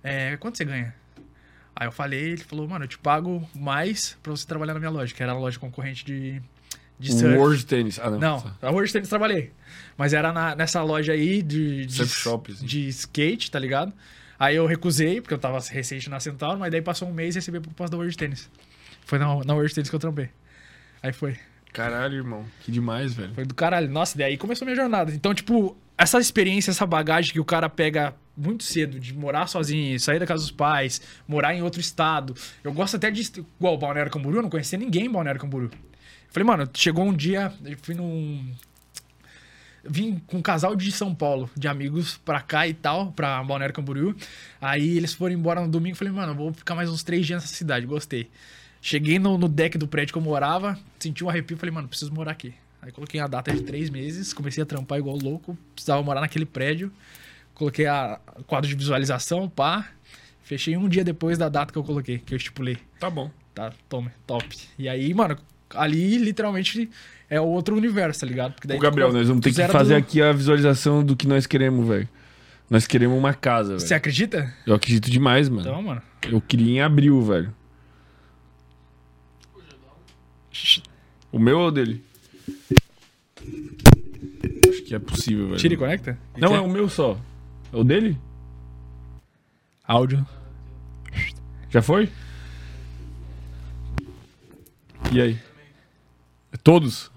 É, 0.03 0.37
quanto 0.37 0.59
você 0.59 0.65
ganha? 0.65 0.95
Aí 1.75 1.87
eu 1.87 1.93
falei, 1.93 2.33
ele 2.33 2.43
falou, 2.43 2.67
mano, 2.69 2.85
eu 2.85 2.89
te 2.89 2.99
pago 2.99 3.49
mais 3.55 4.19
pra 4.23 4.33
você 4.33 4.45
trabalhar 4.45 4.75
na 4.75 4.81
minha 4.81 4.91
loja, 4.91 5.15
que 5.15 5.23
era 5.23 5.31
a 5.33 5.39
loja 5.39 5.59
concorrente 5.59 6.05
de, 6.05 6.43
de 6.99 7.13
surf. 7.13 7.37
World 7.37 7.67
Tennis. 7.67 7.99
Ah, 7.99 8.11
não. 8.11 8.19
Não, 8.19 8.53
a 8.63 8.71
World 8.71 8.93
Tennis 8.93 9.09
trabalhei. 9.09 9.53
Mas 9.97 10.13
era 10.13 10.33
na- 10.33 10.55
nessa 10.55 10.83
loja 10.83 11.13
aí 11.13 11.43
de, 11.43 11.87
de, 11.87 11.93
Surf 11.93 12.15
shop, 12.15 12.53
assim. 12.53 12.65
de 12.67 12.89
skate, 12.89 13.51
tá 13.51 13.59
ligado? 13.59 13.93
Aí 14.39 14.55
eu 14.57 14.67
recusei, 14.67 15.21
porque 15.21 15.35
eu 15.35 15.39
tava 15.39 15.59
recente 15.59 16.09
na 16.09 16.21
Centauro, 16.21 16.59
mas 16.59 16.71
daí 16.71 16.81
passou 16.81 17.09
um 17.09 17.13
mês 17.13 17.35
e 17.35 17.39
recebi 17.39 17.59
a 17.59 17.61
proposta 17.61 17.91
da 17.91 17.97
World 17.97 18.17
Tennis. 18.17 18.49
Foi 19.05 19.19
na, 19.19 19.27
na 19.45 19.55
World 19.55 19.75
Tennis 19.75 19.91
que 19.91 19.97
eu 19.97 20.01
trampei. 20.01 20.29
Aí 21.03 21.13
foi. 21.13 21.37
Caralho, 21.73 22.15
irmão. 22.17 22.45
Que 22.61 22.71
demais, 22.73 23.15
velho. 23.15 23.35
Foi 23.35 23.45
do 23.45 23.55
caralho. 23.55 23.89
Nossa, 23.91 24.17
daí 24.17 24.37
começou 24.37 24.65
minha 24.65 24.77
jornada. 24.77 25.13
Então, 25.13 25.35
tipo, 25.35 25.77
essa 25.97 26.19
experiência, 26.19 26.71
essa 26.71 26.87
bagagem 26.87 27.33
que 27.33 27.41
o 27.41 27.45
cara 27.45 27.69
pega 27.69 28.15
muito 28.37 28.63
cedo, 28.63 28.99
de 29.01 29.13
morar 29.13 29.49
sozinho, 29.49 29.99
sair 29.99 30.19
da 30.21 30.27
casa 30.27 30.43
dos 30.43 30.53
pais, 30.53 31.03
morar 31.27 31.55
em 31.55 31.63
outro 31.63 31.81
estado. 31.81 32.35
Eu 32.63 32.73
gosto 32.73 32.97
até 32.97 33.11
de. 33.11 33.23
Igual 33.59 33.77
Balneário 33.77 34.11
Camboriú, 34.13 34.39
eu 34.39 34.43
não 34.43 34.51
conhecia 34.51 34.79
ninguém 34.79 35.07
em 35.07 35.11
Balneário 35.11 35.41
Camboriú. 35.41 35.71
Falei, 36.29 36.47
mano, 36.47 36.69
chegou 36.75 37.05
um 37.05 37.13
dia, 37.13 37.53
eu 37.65 37.77
fui 37.83 37.95
num. 37.95 38.53
Vim 39.85 40.19
com 40.27 40.39
um 40.39 40.43
casal 40.43 40.77
de 40.77 40.93
São 40.93 41.15
Paulo, 41.15 41.49
de 41.57 41.67
amigos, 41.67 42.19
pra 42.19 42.41
cá 42.41 42.69
e 42.69 42.75
tal, 42.75 43.13
pra 43.13 43.43
Balneário 43.43 43.75
Camboriú. 43.75 44.15
Aí 44.61 44.97
eles 44.97 45.15
foram 45.15 45.35
embora 45.35 45.61
no 45.61 45.69
domingo. 45.69 45.97
Falei, 45.97 46.13
mano, 46.13 46.35
vou 46.35 46.53
ficar 46.53 46.75
mais 46.75 46.91
uns 46.91 47.03
três 47.03 47.27
dias 47.27 47.43
nessa 47.43 47.55
cidade, 47.55 47.87
gostei. 47.87 48.29
Cheguei 48.81 49.19
no, 49.19 49.39
no 49.39 49.49
deck 49.49 49.79
do 49.79 49.89
prédio 49.89 50.13
que 50.13 50.19
eu 50.19 50.23
morava, 50.23 50.79
senti 50.99 51.25
um 51.25 51.29
arrepio, 51.29 51.57
falei, 51.57 51.75
mano, 51.75 51.89
preciso 51.89 52.13
morar 52.13 52.33
aqui. 52.33 52.55
Aí 52.81 52.93
coloquei 52.93 53.21
a 53.21 53.27
data 53.27 53.53
de 53.53 53.63
três 53.63 53.91
meses, 53.91 54.33
comecei 54.33 54.63
a 54.63 54.67
trampar 54.67 54.99
igual 54.99 55.17
louco, 55.17 55.59
precisava 55.75 56.03
morar 56.03 56.21
naquele 56.21 56.47
prédio. 56.47 56.93
Coloquei 57.55 57.87
a 57.87 58.21
quadro 58.47 58.69
de 58.69 58.77
visualização, 58.77 59.49
pá. 59.49 59.91
Fechei 60.43 60.77
um 60.77 60.89
dia 60.89 61.03
depois 61.03 61.37
da 61.37 61.49
data 61.49 61.73
que 61.73 61.79
eu 61.79 61.83
coloquei, 61.83 62.19
que 62.19 62.33
eu 62.33 62.37
estipulei. 62.37 62.79
Tá 63.01 63.11
bom. 63.11 63.31
Tá, 63.53 63.73
tome, 63.89 64.11
top. 64.25 64.57
E 64.79 64.89
aí, 64.89 65.13
mano, 65.13 65.37
ali 65.75 66.19
literalmente 66.19 66.91
é 67.31 67.41
outro 67.41 67.77
universo, 67.77 68.21
tá 68.21 68.27
ligado? 68.27 68.55
Porque 68.55 68.73
Ô, 68.73 68.79
Gabriel, 68.79 69.13
nós 69.13 69.29
vamos 69.29 69.43
ter 69.43 69.53
que 69.53 69.69
fazer 69.69 69.95
do- 69.95 69.99
aqui 69.99 70.23
a 70.23 70.33
visualização 70.33 71.05
do 71.05 71.15
que 71.17 71.27
nós 71.27 71.47
queremos, 71.47 71.87
velho. 71.87 72.09
Nós 72.71 72.87
queremos 72.87 73.17
uma 73.19 73.33
casa, 73.35 73.79
Você 73.79 73.87
velho. 73.89 73.97
acredita? 73.99 74.55
Eu 74.67 74.75
acredito 74.75 75.11
demais, 75.11 75.49
mano. 75.49 75.63
Então, 75.63 75.83
mano. 75.83 76.03
Eu 76.31 76.41
queria 76.41 76.73
em 76.73 76.81
abril, 76.83 77.23
velho. 77.23 77.55
O 81.31 81.39
meu 81.39 81.59
ou 81.61 81.69
o 81.69 81.71
dele? 81.71 82.03
Acho 84.69 84.83
que 84.85 84.95
é 84.95 84.99
possível, 84.99 85.47
velho. 85.49 85.59
Tira 85.59 85.75
e 85.75 85.77
conecta? 85.77 86.19
Não, 86.37 86.55
é 86.55 86.61
o 86.61 86.69
meu 86.69 86.89
só. 86.89 87.19
É 87.73 87.77
o 87.77 87.85
dele? 87.85 88.19
Áudio. 89.85 90.27
Já 91.71 91.81
foi? 91.83 92.09
E 95.13 95.21
aí? 95.21 95.39
Todos? 96.63 97.11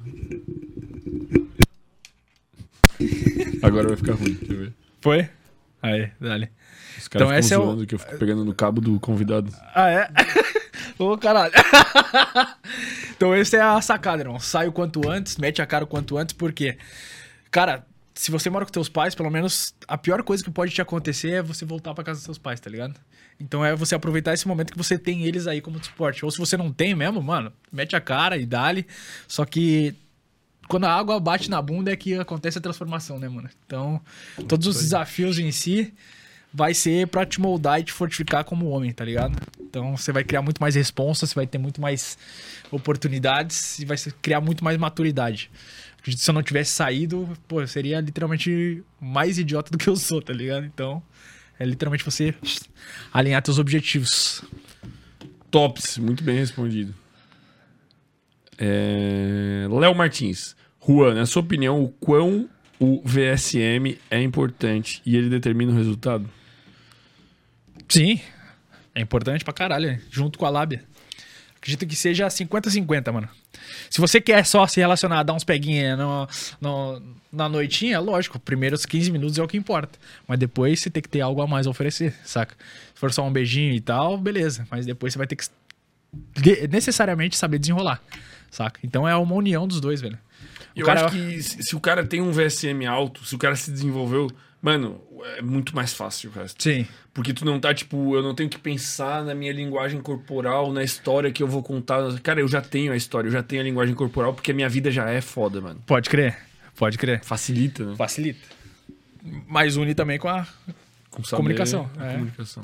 Agora 3.63 3.87
vai 3.89 3.97
ficar 3.97 4.13
ruim, 4.13 4.33
deixa 4.33 4.53
eu 4.53 4.59
ver. 4.59 4.73
Foi? 5.01 5.29
Aí, 5.81 6.11
dale. 6.19 6.49
Os 6.97 7.07
caras 7.07 7.27
Então 7.29 7.41
ficam 7.43 7.79
é 7.79 7.83
o- 7.83 7.87
que 7.87 7.95
eu 7.95 7.99
fico 7.99 8.17
pegando 8.17 8.45
no 8.45 8.53
cabo 8.53 8.79
do 8.81 8.99
convidado. 8.99 9.51
Ah, 9.73 9.89
é? 9.89 10.09
Ô, 10.99 11.17
caralho. 11.17 11.51
então 13.15 13.35
esse 13.35 13.55
é 13.55 13.61
a 13.61 13.81
sacada, 13.81 14.21
irmão. 14.21 14.39
Sai 14.39 14.67
o 14.67 14.71
quanto 14.71 15.09
antes, 15.09 15.37
mete 15.37 15.61
a 15.61 15.65
cara 15.65 15.83
o 15.83 15.87
quanto 15.87 16.17
antes, 16.17 16.33
porque, 16.33 16.77
cara, 17.49 17.85
se 18.21 18.29
você 18.29 18.51
mora 18.51 18.63
com 18.63 18.71
teus 18.71 18.87
pais, 18.87 19.15
pelo 19.15 19.31
menos 19.31 19.73
a 19.87 19.97
pior 19.97 20.21
coisa 20.21 20.43
que 20.43 20.51
pode 20.51 20.71
te 20.71 20.79
acontecer 20.79 21.31
é 21.31 21.41
você 21.41 21.65
voltar 21.65 21.91
pra 21.95 22.03
casa 22.03 22.19
dos 22.19 22.25
seus 22.25 22.37
pais, 22.37 22.59
tá 22.59 22.69
ligado? 22.69 22.93
Então 23.39 23.65
é 23.65 23.75
você 23.75 23.95
aproveitar 23.95 24.31
esse 24.31 24.47
momento 24.47 24.73
que 24.73 24.77
você 24.77 24.95
tem 24.95 25.23
eles 25.23 25.47
aí 25.47 25.59
como 25.59 25.83
suporte. 25.83 26.23
Ou 26.23 26.29
se 26.29 26.37
você 26.37 26.55
não 26.55 26.71
tem 26.71 26.93
mesmo, 26.93 27.19
mano, 27.19 27.51
mete 27.71 27.95
a 27.95 27.99
cara 27.99 28.37
e 28.37 28.45
dale. 28.45 28.85
Só 29.27 29.43
que 29.43 29.95
quando 30.67 30.83
a 30.83 30.93
água 30.93 31.19
bate 31.19 31.49
na 31.49 31.59
bunda 31.63 31.91
é 31.91 31.95
que 31.95 32.13
acontece 32.13 32.59
a 32.59 32.61
transformação, 32.61 33.17
né, 33.17 33.27
mano? 33.27 33.49
Então, 33.65 33.99
todos 34.47 34.67
os 34.67 34.75
desafios 34.75 35.39
em 35.39 35.51
si 35.51 35.91
vai 36.53 36.75
ser 36.75 37.07
pra 37.07 37.25
te 37.25 37.41
moldar 37.41 37.79
e 37.79 37.83
te 37.85 37.91
fortificar 37.91 38.43
como 38.43 38.69
homem, 38.69 38.91
tá 38.91 39.03
ligado? 39.03 39.35
Então 39.59 39.97
você 39.97 40.11
vai 40.11 40.23
criar 40.23 40.43
muito 40.43 40.59
mais 40.59 40.75
responsa, 40.75 41.25
você 41.25 41.33
vai 41.33 41.47
ter 41.47 41.57
muito 41.57 41.81
mais 41.81 42.19
oportunidades 42.69 43.79
e 43.79 43.85
vai 43.85 43.97
criar 44.21 44.41
muito 44.41 44.63
mais 44.63 44.77
maturidade. 44.77 45.49
Se 46.03 46.29
eu 46.29 46.33
não 46.33 46.41
tivesse 46.41 46.71
saído, 46.71 47.29
pô, 47.47 47.61
eu 47.61 47.67
seria 47.67 47.99
literalmente 47.99 48.83
mais 48.99 49.37
idiota 49.37 49.71
do 49.71 49.77
que 49.77 49.87
eu 49.87 49.95
sou, 49.95 50.21
tá 50.21 50.33
ligado? 50.33 50.65
Então, 50.65 51.01
é 51.59 51.65
literalmente 51.65 52.03
você 52.03 52.33
alinhar 53.13 53.41
teus 53.41 53.59
objetivos. 53.59 54.43
Tops, 55.51 55.97
muito 55.97 56.23
bem 56.23 56.37
respondido. 56.37 56.95
É, 58.57 59.67
Léo 59.69 59.93
Martins. 59.93 60.55
Juan, 60.83 61.13
na 61.13 61.25
sua 61.27 61.41
opinião, 61.41 61.83
o 61.83 61.89
quão 61.89 62.49
o 62.79 63.01
VSM 63.05 63.99
é 64.09 64.21
importante 64.21 65.01
e 65.05 65.15
ele 65.15 65.29
determina 65.29 65.71
o 65.71 65.75
resultado? 65.75 66.27
Sim, 67.87 68.19
é 68.95 69.01
importante 69.01 69.43
pra 69.43 69.53
caralho, 69.53 70.01
junto 70.09 70.39
com 70.39 70.45
a 70.45 70.49
lábia. 70.49 70.83
Acredito 71.57 71.85
que 71.85 71.95
seja 71.95 72.27
50-50, 72.27 73.11
mano. 73.11 73.29
Se 73.89 73.99
você 73.99 74.19
quer 74.21 74.45
só 74.45 74.65
se 74.67 74.79
relacionar, 74.79 75.23
dar 75.23 75.33
uns 75.33 75.43
peguinhas 75.43 75.97
no, 75.97 76.27
no- 76.59 77.01
na 77.31 77.47
noitinha, 77.47 77.99
lógico, 77.99 78.39
primeiros 78.39 78.85
15 78.85 79.11
minutos 79.11 79.37
é 79.37 79.43
o 79.43 79.47
que 79.47 79.57
importa. 79.57 79.97
Mas 80.27 80.37
depois 80.39 80.79
você 80.79 80.89
tem 80.89 81.01
que 81.03 81.09
ter 81.09 81.21
algo 81.21 81.41
a 81.41 81.47
mais 81.47 81.67
a 81.67 81.69
oferecer, 81.69 82.13
saca? 82.25 82.55
Se 82.93 82.99
for 82.99 83.11
só 83.13 83.25
um 83.25 83.31
beijinho 83.31 83.73
e 83.73 83.79
tal, 83.81 84.17
beleza. 84.17 84.67
Mas 84.69 84.85
depois 84.85 85.13
você 85.13 85.17
vai 85.17 85.27
ter 85.27 85.35
que 85.35 85.47
necessariamente 86.69 87.37
saber 87.37 87.59
desenrolar, 87.59 88.01
saca? 88.49 88.79
Então 88.83 89.07
é 89.07 89.15
uma 89.15 89.35
união 89.35 89.67
dos 89.67 89.79
dois, 89.79 90.01
velho. 90.01 90.17
O 90.75 90.79
Eu 90.79 90.85
cara- 90.85 91.05
acho 91.05 91.15
que 91.15 91.41
se, 91.43 91.63
se 91.63 91.75
o 91.75 91.79
cara 91.79 92.05
tem 92.05 92.21
um 92.21 92.31
VSM 92.31 92.85
alto, 92.87 93.25
se 93.25 93.35
o 93.35 93.37
cara 93.37 93.55
se 93.55 93.71
desenvolveu, 93.71 94.29
Mano, 94.61 95.01
é 95.37 95.41
muito 95.41 95.75
mais 95.75 95.91
fácil 95.91 96.29
o 96.29 96.33
resto. 96.33 96.61
Sim. 96.61 96.85
Porque 97.13 97.33
tu 97.33 97.43
não 97.43 97.59
tá, 97.59 97.73
tipo, 97.73 98.15
eu 98.15 98.21
não 98.21 98.35
tenho 98.35 98.49
que 98.49 98.59
pensar 98.59 99.25
na 99.25 99.33
minha 99.33 99.51
linguagem 99.51 99.99
corporal, 99.99 100.71
na 100.71 100.83
história 100.83 101.31
que 101.31 101.41
eu 101.41 101.47
vou 101.47 101.63
contar. 101.63 102.01
Cara, 102.21 102.39
eu 102.39 102.47
já 102.47 102.61
tenho 102.61 102.93
a 102.93 102.95
história, 102.95 103.27
eu 103.27 103.31
já 103.31 103.41
tenho 103.41 103.61
a 103.61 103.65
linguagem 103.65 103.95
corporal, 103.95 104.33
porque 104.33 104.51
a 104.51 104.53
minha 104.53 104.69
vida 104.69 104.91
já 104.91 105.09
é 105.09 105.19
foda, 105.19 105.59
mano. 105.59 105.81
Pode 105.87 106.09
crer. 106.09 106.37
Pode 106.75 106.97
crer. 106.97 107.23
Facilita, 107.23 107.85
né? 107.85 107.95
Facilita. 107.95 108.47
Mas 109.47 109.77
une 109.77 109.95
também 109.95 110.19
com 110.19 110.29
a. 110.29 110.47
Com 111.09 111.23
saber, 111.23 111.37
Comunicação, 111.37 111.89
a 111.97 112.05
é. 112.05 112.13
comunicação. 112.13 112.63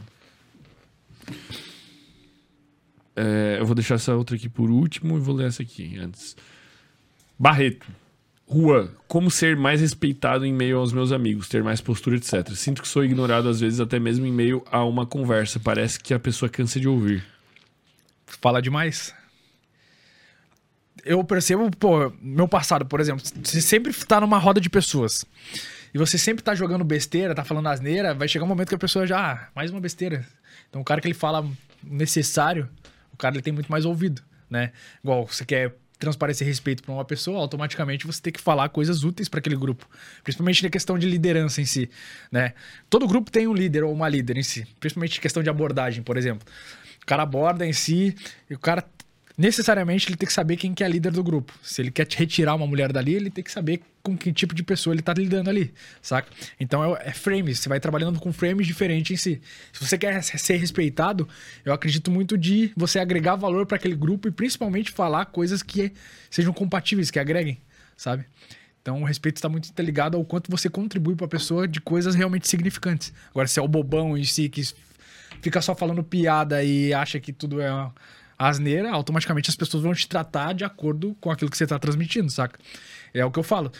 É, 3.15 3.57
eu 3.59 3.65
vou 3.65 3.73
deixar 3.73 3.95
essa 3.95 4.15
outra 4.15 4.35
aqui 4.35 4.47
por 4.47 4.69
último 4.69 5.17
e 5.17 5.19
vou 5.19 5.35
ler 5.35 5.47
essa 5.47 5.63
aqui 5.63 5.97
antes. 5.97 6.35
Barreto. 7.37 7.87
Rua, 8.49 8.89
como 9.09 9.29
ser 9.29 9.57
mais 9.57 9.81
respeitado 9.81 10.45
em 10.45 10.53
meio 10.53 10.77
aos 10.77 10.93
meus 10.93 11.11
amigos, 11.11 11.49
ter 11.49 11.61
mais 11.61 11.81
postura, 11.81 12.15
etc. 12.15 12.49
Sinto 12.51 12.81
que 12.81 12.87
sou 12.87 13.03
ignorado 13.03 13.49
às 13.49 13.59
vezes, 13.59 13.81
até 13.81 13.99
mesmo 13.99 14.25
em 14.25 14.31
meio 14.31 14.63
a 14.71 14.85
uma 14.85 15.05
conversa. 15.05 15.59
Parece 15.59 15.99
que 15.99 16.13
a 16.13 16.19
pessoa 16.19 16.47
cansa 16.47 16.79
de 16.79 16.87
ouvir. 16.87 17.25
Fala 18.25 18.61
demais. 18.61 19.13
Eu 21.03 21.21
percebo, 21.25 21.69
pô, 21.71 22.11
meu 22.21 22.47
passado, 22.47 22.85
por 22.85 23.01
exemplo, 23.01 23.21
você 23.43 23.61
sempre 23.61 23.93
tá 23.93 24.21
numa 24.21 24.37
roda 24.37 24.61
de 24.61 24.69
pessoas. 24.69 25.25
E 25.93 25.97
você 25.97 26.17
sempre 26.17 26.43
tá 26.43 26.55
jogando 26.55 26.85
besteira, 26.85 27.35
tá 27.35 27.43
falando 27.43 27.67
asneira, 27.67 28.13
vai 28.13 28.27
chegar 28.27 28.45
um 28.45 28.47
momento 28.47 28.69
que 28.69 28.75
a 28.75 28.79
pessoa 28.79 29.05
já, 29.05 29.33
ah, 29.33 29.47
mais 29.53 29.71
uma 29.71 29.81
besteira. 29.81 30.25
Então 30.69 30.81
o 30.81 30.85
cara 30.85 31.01
que 31.01 31.07
ele 31.07 31.13
fala 31.13 31.45
necessário, 31.83 32.69
o 33.13 33.17
cara 33.17 33.35
ele 33.35 33.41
tem 33.41 33.53
muito 33.53 33.71
mais 33.71 33.83
ouvido, 33.83 34.21
né? 34.49 34.71
Igual 35.03 35.27
você 35.27 35.45
quer 35.45 35.75
transparecer 35.99 36.47
respeito 36.47 36.83
pra 36.83 36.93
uma 36.93 37.05
pessoa, 37.05 37.39
automaticamente 37.39 38.05
você 38.05 38.21
tem 38.21 38.33
que 38.33 38.41
falar 38.41 38.69
coisas 38.69 39.03
úteis 39.03 39.27
pra 39.27 39.39
aquele 39.39 39.55
grupo, 39.55 39.87
principalmente 40.23 40.63
na 40.63 40.69
questão 40.69 40.97
de 40.97 41.07
liderança 41.07 41.61
em 41.61 41.65
si, 41.65 41.89
né? 42.31 42.53
Todo 42.89 43.07
grupo 43.07 43.31
tem 43.31 43.47
um 43.47 43.53
líder 43.53 43.83
ou 43.83 43.93
uma 43.93 44.07
líder 44.07 44.37
em 44.37 44.43
si, 44.43 44.67
principalmente 44.79 45.19
questão 45.19 45.41
de 45.41 45.49
abordagem, 45.49 46.03
por 46.03 46.17
exemplo. 46.17 46.47
O 47.01 47.05
cara 47.05 47.23
aborda 47.23 47.65
em 47.65 47.73
si 47.73 48.15
e 48.49 48.53
o 48.53 48.59
cara 48.59 48.83
necessariamente 49.37 50.09
ele 50.09 50.17
tem 50.17 50.25
que 50.25 50.33
saber 50.33 50.57
quem 50.57 50.73
que 50.73 50.83
é 50.83 50.89
líder 50.89 51.11
do 51.11 51.23
grupo. 51.23 51.53
Se 51.61 51.81
ele 51.81 51.91
quer 51.91 52.07
retirar 52.09 52.55
uma 52.55 52.65
mulher 52.65 52.91
dali, 52.91 53.13
ele 53.13 53.29
tem 53.29 53.43
que 53.43 53.51
saber 53.51 53.81
com 54.01 54.17
que 54.17 54.33
tipo 54.33 54.55
de 54.55 54.63
pessoa 54.63 54.93
ele 54.93 55.01
tá 55.01 55.13
lidando 55.13 55.49
ali, 55.49 55.73
saca? 56.01 56.29
Então 56.59 56.95
é, 56.95 57.09
é 57.09 57.11
frames, 57.11 57.59
você 57.59 57.69
vai 57.69 57.79
trabalhando 57.79 58.19
com 58.19 58.33
frames 58.33 58.65
diferentes 58.65 59.11
em 59.11 59.17
si. 59.21 59.41
Se 59.71 59.85
você 59.85 59.97
quer 59.97 60.23
ser 60.23 60.57
respeitado, 60.57 61.27
eu 61.63 61.71
acredito 61.71 62.09
muito 62.09 62.37
de 62.37 62.71
você 62.75 62.99
agregar 62.99 63.35
valor 63.35 63.65
para 63.65 63.77
aquele 63.77 63.95
grupo 63.95 64.27
e 64.27 64.31
principalmente 64.31 64.91
falar 64.91 65.25
coisas 65.25 65.61
que 65.61 65.91
sejam 66.29 66.51
compatíveis, 66.51 67.11
que 67.11 67.19
agreguem, 67.19 67.61
sabe? 67.95 68.25
Então 68.81 69.01
o 69.01 69.05
respeito 69.05 69.35
está 69.35 69.49
muito 69.49 69.69
interligado 69.69 70.17
ao 70.17 70.23
quanto 70.23 70.49
você 70.49 70.69
contribui 70.69 71.15
para 71.15 71.25
a 71.25 71.29
pessoa 71.29 71.67
de 71.67 71.81
coisas 71.81 72.15
realmente 72.15 72.47
significantes. 72.47 73.13
Agora, 73.29 73.47
se 73.47 73.59
é 73.59 73.61
o 73.61 73.67
bobão 73.67 74.17
em 74.17 74.23
si 74.23 74.47
que 74.47 74.61
fica 75.41 75.61
só 75.61 75.75
falando 75.75 76.03
piada 76.03 76.63
e 76.63 76.93
acha 76.93 77.19
que 77.19 77.33
tudo 77.33 77.59
é 77.59 77.69
asneira, 78.37 78.91
automaticamente 78.91 79.49
as 79.49 79.55
pessoas 79.55 79.83
vão 79.83 79.93
te 79.93 80.07
tratar 80.07 80.53
de 80.53 80.63
acordo 80.63 81.15
com 81.19 81.31
aquilo 81.31 81.49
que 81.49 81.57
você 81.57 81.65
tá 81.65 81.79
transmitindo, 81.79 82.29
saca? 82.29 82.59
É 83.13 83.25
o 83.25 83.31
que 83.31 83.39
eu 83.39 83.43
falo. 83.43 83.71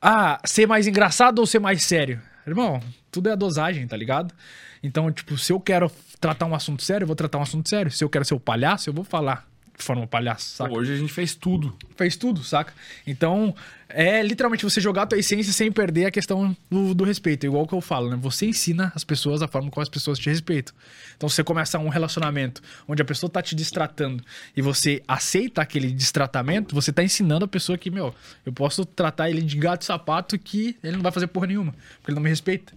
Ah, 0.00 0.40
ser 0.44 0.66
mais 0.66 0.86
engraçado 0.86 1.38
ou 1.38 1.46
ser 1.46 1.60
mais 1.60 1.82
sério? 1.84 2.20
Irmão, 2.46 2.80
tudo 3.10 3.28
é 3.28 3.32
a 3.32 3.36
dosagem, 3.36 3.86
tá 3.86 3.96
ligado? 3.96 4.34
Então, 4.82 5.10
tipo, 5.10 5.38
se 5.38 5.52
eu 5.52 5.60
quero 5.60 5.90
tratar 6.20 6.46
um 6.46 6.54
assunto 6.54 6.82
sério, 6.82 7.04
eu 7.04 7.06
vou 7.06 7.16
tratar 7.16 7.38
um 7.38 7.42
assunto 7.42 7.68
sério. 7.68 7.90
Se 7.90 8.04
eu 8.04 8.10
quero 8.10 8.24
ser 8.24 8.34
o 8.34 8.40
palhaço, 8.40 8.88
eu 8.90 8.94
vou 8.94 9.04
falar 9.04 9.46
de 9.76 9.82
forma 9.82 10.06
palhaço, 10.06 10.56
saca? 10.56 10.72
Hoje 10.72 10.92
a 10.92 10.96
gente 10.96 11.12
fez 11.12 11.34
tudo. 11.34 11.76
fez 11.96 12.16
tudo, 12.16 12.44
saca? 12.44 12.72
Então, 13.06 13.54
é 13.94 14.22
literalmente 14.22 14.64
você 14.64 14.80
jogar 14.80 15.02
a 15.02 15.06
tua 15.06 15.18
essência 15.18 15.52
sem 15.52 15.70
perder 15.70 16.06
a 16.06 16.10
questão 16.10 16.54
do, 16.68 16.94
do 16.94 17.04
respeito. 17.04 17.46
Igual 17.46 17.66
que 17.66 17.74
eu 17.74 17.80
falo, 17.80 18.10
né? 18.10 18.16
Você 18.20 18.46
ensina 18.46 18.92
as 18.94 19.04
pessoas 19.04 19.40
a 19.40 19.48
forma 19.48 19.70
como 19.70 19.82
as 19.82 19.88
pessoas 19.88 20.18
te 20.18 20.28
respeitam. 20.28 20.74
Então, 21.16 21.28
você 21.28 21.44
começa 21.44 21.78
um 21.78 21.88
relacionamento 21.88 22.60
onde 22.88 23.00
a 23.00 23.04
pessoa 23.04 23.30
tá 23.30 23.40
te 23.40 23.54
distratando 23.54 24.22
e 24.56 24.60
você 24.60 25.02
aceita 25.06 25.62
aquele 25.62 25.92
distratamento, 25.92 26.74
você 26.74 26.92
tá 26.92 27.02
ensinando 27.02 27.44
a 27.44 27.48
pessoa 27.48 27.78
que, 27.78 27.90
meu, 27.90 28.12
eu 28.44 28.52
posso 28.52 28.84
tratar 28.84 29.30
ele 29.30 29.42
de 29.42 29.56
gato 29.56 29.82
e 29.82 29.84
sapato 29.84 30.36
que 30.38 30.76
ele 30.82 30.96
não 30.96 31.02
vai 31.02 31.12
fazer 31.12 31.28
porra 31.28 31.46
nenhuma, 31.46 31.72
porque 31.72 32.10
ele 32.10 32.16
não 32.16 32.22
me 32.22 32.28
respeita. 32.28 32.72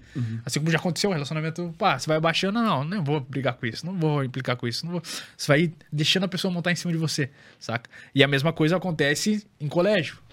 Assim 0.45 0.59
como 0.59 0.71
já 0.71 0.77
aconteceu 0.77 1.09
o 1.09 1.13
relacionamento, 1.13 1.73
pá, 1.77 1.97
você 1.97 2.07
vai 2.07 2.19
baixando, 2.19 2.59
não, 2.59 2.83
não 2.83 3.03
vou 3.03 3.19
brigar 3.19 3.53
com 3.53 3.65
isso, 3.65 3.85
não 3.85 3.97
vou 3.97 4.23
implicar 4.23 4.55
com 4.55 4.67
isso, 4.67 4.85
não 4.85 4.93
vou. 4.93 5.01
Você 5.35 5.47
vai 5.47 5.73
deixando 5.91 6.23
a 6.23 6.27
pessoa 6.27 6.51
montar 6.51 6.71
em 6.71 6.75
cima 6.75 6.91
de 6.91 6.97
você, 6.97 7.29
saca? 7.59 7.89
E 8.13 8.23
a 8.23 8.27
mesma 8.27 8.53
coisa 8.53 8.77
acontece 8.77 9.45
em 9.59 9.67
colégio. 9.67 10.26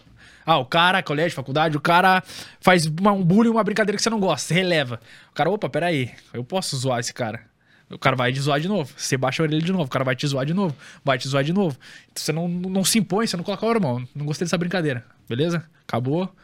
Ah, 0.47 0.59
o 0.59 0.67
cara, 0.67 1.03
colégio, 1.03 1.35
faculdade, 1.35 1.77
o 1.77 1.81
cara 1.81 2.23
faz 2.61 2.87
um 2.87 3.23
bullying, 3.25 3.51
uma 3.51 3.65
brincadeira 3.65 3.97
que 3.97 4.03
você 4.03 4.11
não 4.11 4.21
gosta, 4.21 4.49
você 4.49 4.55
releva. 4.55 5.01
O 5.31 5.35
cara, 5.35 5.51
opa, 5.51 5.69
peraí, 5.69 6.11
eu 6.33 6.45
posso 6.45 6.77
zoar 6.77 7.01
esse 7.01 7.15
cara. 7.15 7.41
O 7.91 7.99
cara 7.99 8.17
vai 8.17 8.33
te 8.33 8.41
zoar 8.41 8.59
de 8.61 8.67
novo. 8.69 8.93
Você 8.97 9.17
baixa 9.17 9.43
a 9.43 9.45
orelha 9.45 9.61
de 9.63 9.71
novo, 9.73 9.85
o 9.85 9.89
cara 9.89 10.05
vai 10.05 10.17
te 10.17 10.27
zoar 10.27 10.45
de 10.45 10.55
novo, 10.55 10.75
vai 11.05 11.19
te 11.19 11.29
zoar 11.29 11.45
de 11.45 11.53
novo. 11.53 11.79
Então, 12.11 12.25
você 12.25 12.33
não, 12.33 12.49
não 12.49 12.85
se 12.85 12.99
impõe, 12.99 13.27
você 13.27 13.37
não 13.37 13.45
coloca, 13.45 13.65
ó, 13.65 13.71
irmão, 13.71 14.07
não 14.15 14.27
gostei 14.27 14.45
dessa 14.47 14.59
brincadeira. 14.59 15.05
Beleza? 15.29 15.65
Acabou. 15.87 16.35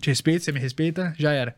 Te 0.00 0.08
respeito, 0.08 0.44
você 0.44 0.52
me 0.52 0.60
respeita, 0.60 1.14
já 1.18 1.32
era. 1.32 1.54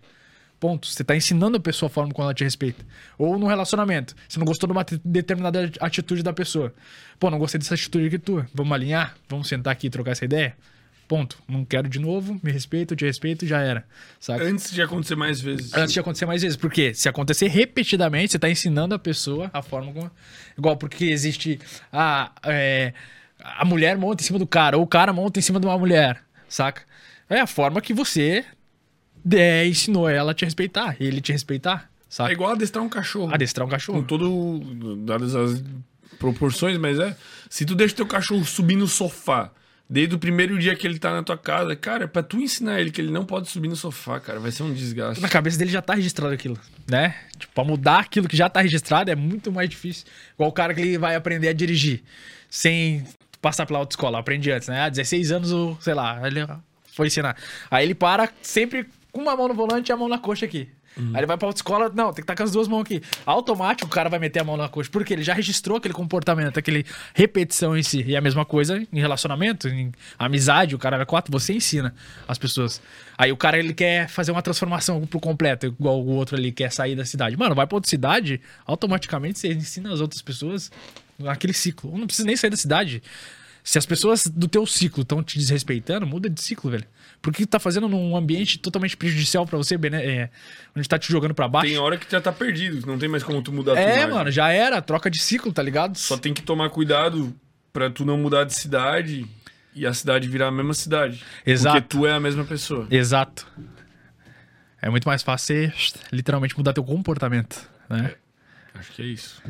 Ponto. 0.59 0.87
Você 0.87 1.05
tá 1.05 1.15
ensinando 1.15 1.57
a 1.57 1.61
pessoa 1.61 1.89
a 1.89 1.91
forma 1.91 2.13
como 2.13 2.25
ela 2.25 2.35
te 2.35 2.45
respeita. 2.45 2.85
Ou 3.19 3.39
no 3.39 3.47
relacionamento. 3.47 4.15
Você 4.29 4.39
não 4.39 4.45
gostou 4.47 4.67
de 4.67 4.73
uma 4.73 4.85
te- 4.85 5.01
determinada 5.05 5.71
atitude 5.81 6.23
da 6.23 6.33
pessoa. 6.33 6.73
Pô, 7.19 7.31
não 7.31 7.39
gostei 7.39 7.59
dessa 7.59 7.75
atitude 7.75 8.07
aqui 8.07 8.19
tua. 8.19 8.47
Vamos 8.55 8.73
alinhar? 8.73 9.15
Vamos 9.29 9.49
sentar 9.49 9.73
aqui 9.73 9.89
e 9.89 9.91
trocar 9.91 10.13
essa 10.13 10.25
ideia? 10.25 10.57
Ponto. 11.13 11.37
Não 11.47 11.63
quero 11.63 11.91
de 11.91 11.99
novo, 11.99 12.41
me 12.43 12.51
respeito, 12.51 12.97
te 12.97 13.05
respeito, 13.05 13.47
já 13.47 13.61
era. 13.61 13.85
Saca? 14.19 14.43
Antes 14.45 14.71
de 14.71 14.81
acontecer 14.81 15.15
mais 15.15 15.43
vezes. 15.43 15.75
Antes 15.75 15.93
de 15.93 16.01
acontecer 16.01 16.25
mais 16.25 16.41
vezes. 16.41 16.57
Porque 16.57 16.95
se 16.95 17.07
acontecer 17.07 17.49
repetidamente, 17.49 18.33
você 18.33 18.39
tá 18.39 18.49
ensinando 18.49 18.95
a 18.95 18.99
pessoa 18.99 19.51
a 19.53 19.61
forma 19.61 19.93
como. 19.93 20.11
Igual 20.57 20.79
porque 20.79 21.05
existe 21.05 21.61
a. 21.93 22.33
é, 22.45 22.95
a 23.39 23.63
mulher 23.67 23.99
monta 23.99 24.23
em 24.23 24.27
cima 24.27 24.39
do 24.39 24.47
cara, 24.47 24.79
ou 24.79 24.85
o 24.85 24.87
cara 24.87 25.13
monta 25.13 25.39
em 25.39 25.43
cima 25.43 25.61
de 25.61 25.67
uma 25.67 25.77
mulher, 25.77 26.23
saca? 26.49 26.81
É 27.29 27.41
a 27.41 27.47
forma 27.47 27.83
que 27.83 27.93
você 27.93 28.43
é, 29.31 29.67
ensinou 29.67 30.09
ela 30.09 30.31
a 30.33 30.35
te 30.35 30.47
respeitar, 30.47 30.97
ele 30.99 31.21
te 31.21 31.31
respeitar, 31.31 31.91
É 31.91 32.05
saca? 32.09 32.33
igual 32.33 32.53
adestrar 32.53 32.83
um 32.83 32.89
cachorro. 32.89 33.35
Adestrar 33.35 33.67
um 33.67 33.69
Com 33.69 33.75
cachorro. 33.77 34.03
todo. 34.05 34.97
dadas 35.05 35.35
as 35.35 35.63
proporções, 36.19 36.79
mas 36.79 36.99
é. 36.99 37.15
Se 37.51 37.67
tu 37.67 37.75
deixa 37.75 37.95
teu 37.97 38.07
cachorro 38.07 38.45
subir 38.47 38.77
no 38.77 38.89
sofá. 38.89 39.51
Desde 39.93 40.15
o 40.15 40.19
primeiro 40.19 40.59
dia 40.59 40.75
que 40.75 40.87
ele 40.87 40.99
tá 40.99 41.13
na 41.13 41.23
tua 41.23 41.37
casa, 41.37 41.77
cara, 41.77 42.09
pra 42.09 42.23
tu 42.23 42.39
ensinar 42.39 42.81
ele 42.81 42.91
que 42.91 42.99
ele 42.99 43.11
não 43.11 43.27
pode 43.27 43.51
subir 43.51 43.69
no 43.69 43.77
sofá, 43.77 44.19
cara, 44.19 44.41
vai 44.41 44.51
ser 44.51 44.63
um 44.63 44.73
desgaste. 44.73 45.21
Na 45.21 45.29
cabeça 45.29 45.59
dele 45.59 45.71
já 45.71 45.83
tá 45.83 45.93
registrado 45.93 46.33
aquilo, 46.33 46.59
né? 46.89 47.15
Tipo, 47.37 47.53
pra 47.53 47.63
mudar 47.63 47.99
aquilo 47.99 48.27
que 48.27 48.35
já 48.35 48.49
tá 48.49 48.63
registrado 48.63 49.11
é 49.11 49.15
muito 49.15 49.53
mais 49.53 49.69
difícil. 49.69 50.07
Igual 50.33 50.49
o 50.49 50.53
cara 50.53 50.73
que 50.73 50.81
ele 50.81 50.97
vai 50.97 51.15
aprender 51.15 51.49
a 51.49 51.53
dirigir 51.53 52.03
sem 52.49 53.05
passar 53.43 53.67
pela 53.67 53.81
autoescola. 53.81 54.19
Aprendi 54.19 54.51
antes, 54.51 54.67
né? 54.67 54.81
Ah, 54.81 54.89
16 54.89 55.31
anos, 55.31 55.77
sei 55.85 55.93
lá, 55.93 56.27
ele 56.27 56.41
foi 56.87 57.09
ensinar. 57.09 57.37
Aí 57.71 57.85
ele 57.85 57.95
para 57.95 58.31
sempre 58.41 58.87
com 59.11 59.21
uma 59.21 59.37
mão 59.37 59.49
no 59.49 59.53
volante 59.53 59.91
e 59.91 59.93
a 59.93 59.97
mão 59.99 60.09
na 60.09 60.19
coxa 60.19 60.47
aqui. 60.47 60.71
Aí 60.97 61.21
ele 61.21 61.27
vai 61.27 61.37
pra 61.37 61.49
autoescola, 61.49 61.91
não, 61.95 62.07
tem 62.07 62.17
que 62.17 62.21
estar 62.23 62.37
com 62.37 62.43
as 62.43 62.53
duas 62.53 62.69
mãos 62.69 62.83
aqui. 62.83 63.03
Automático, 63.25 63.87
o 63.87 63.91
cara 63.91 64.09
vai 64.09 64.19
meter 64.19 64.41
a 64.41 64.45
mão 64.45 64.57
na 64.57 64.69
coxa. 64.69 64.91
Porque 64.91 65.13
ele 65.13 65.23
já 65.23 65.35
registrou 65.35 65.79
aquele 65.79 65.95
comportamento, 65.95 66.59
aquele 66.59 66.85
repetição 67.15 67.77
em 67.77 67.83
si. 67.83 68.03
E 68.07 68.17
a 68.17 68.21
mesma 68.21 68.45
coisa 68.45 68.87
em 68.93 69.01
relacionamento, 69.01 69.69
em 69.69 69.93
amizade, 70.19 70.75
o 70.75 70.79
cara 70.79 71.01
é 71.01 71.05
quatro, 71.05 71.33
você 71.33 71.53
ensina 71.55 71.95
as 72.29 72.39
pessoas. 72.39 72.81
Aí 73.17 73.33
o 73.33 73.37
cara 73.37 73.59
ele 73.59 73.73
quer 73.73 74.09
fazer 74.09 74.33
uma 74.33 74.43
transformação 74.43 75.07
pro 75.07 75.21
completo, 75.21 75.67
igual 75.67 76.01
o 76.01 76.09
outro 76.09 76.37
ali 76.37 76.53
quer 76.53 76.71
sair 76.71 76.95
da 76.95 77.05
cidade. 77.05 77.37
Mano, 77.37 77.55
vai 77.55 77.67
pra 77.67 77.77
outra 77.77 77.89
cidade, 77.89 78.41
automaticamente 78.67 79.39
você 79.39 79.53
ensina 79.53 79.93
as 79.93 80.01
outras 80.01 80.21
pessoas 80.21 80.71
aquele 81.27 81.53
ciclo. 81.53 81.97
Não 81.97 82.07
precisa 82.07 82.27
nem 82.27 82.37
sair 82.37 82.51
da 82.51 82.57
cidade. 82.57 83.03
Se 83.65 83.79
as 83.79 83.87
pessoas 83.87 84.27
do 84.27 84.49
teu 84.49 84.67
ciclo 84.67 85.03
estão 85.03 85.23
te 85.23 85.39
desrespeitando, 85.39 86.07
muda 86.07 86.29
de 86.29 86.41
ciclo, 86.41 86.71
velho. 86.71 86.85
Porque 87.21 87.47
tá 87.47 87.61
fazendo 87.61 87.89
num 87.89 88.17
ambiente 88.17 88.59
totalmente 88.59 88.97
prejudicial 88.97 89.47
pra 89.47 89.57
você, 89.57 89.79
né? 89.79 90.05
É, 90.05 90.31
onde 90.77 90.89
tá 90.89 90.99
te 90.99 91.11
jogando 91.11 91.33
pra 91.33 91.47
baixo. 91.47 91.69
Tem 91.69 91.79
hora 91.79 91.97
que 91.97 92.11
já 92.11 92.21
tá 92.21 92.33
perdido, 92.33 92.85
não 92.87 92.99
tem 92.99 93.09
mais 93.09 93.23
como 93.23 93.41
tu 93.41 93.53
mudar 93.53 93.77
É, 93.79 94.05
mano, 94.07 94.31
já 94.31 94.51
era. 94.51 94.83
Troca 94.83 95.09
de 95.09 95.21
ciclo, 95.21 95.53
tá 95.53 95.63
ligado? 95.63 95.97
Só 95.97 96.17
tem 96.17 96.35
que 96.35 96.43
tomar 96.43 96.71
cuidado 96.71 97.33
pra 97.73 97.89
tu 97.89 98.05
não 98.05 98.19
mudar 98.19 98.45
de 98.45 98.55
cidade 98.55 99.25
e 99.75 99.87
a 99.87 99.95
cidade 99.95 100.29
virar 100.29 100.49
a 100.49 100.53
mesma 100.53 100.75
cidade. 100.75 101.23
Exato. 101.47 101.83
Porque 101.83 101.97
tu 101.97 102.07
é 102.07 102.13
a 102.13 102.21
mesma 102.21 102.45
pessoa. 102.45 102.89
Exato. 102.91 103.47
É 104.81 104.91
muito 104.91 105.07
mais 105.07 105.23
fácil 105.23 105.71
você 105.71 105.73
literalmente 106.11 106.57
mudar 106.59 106.73
teu 106.73 106.83
comportamento, 106.83 107.71
né? 107.89 108.17
Acho 108.75 108.91
que 108.93 109.03
é 109.03 109.07
isso. 109.07 109.41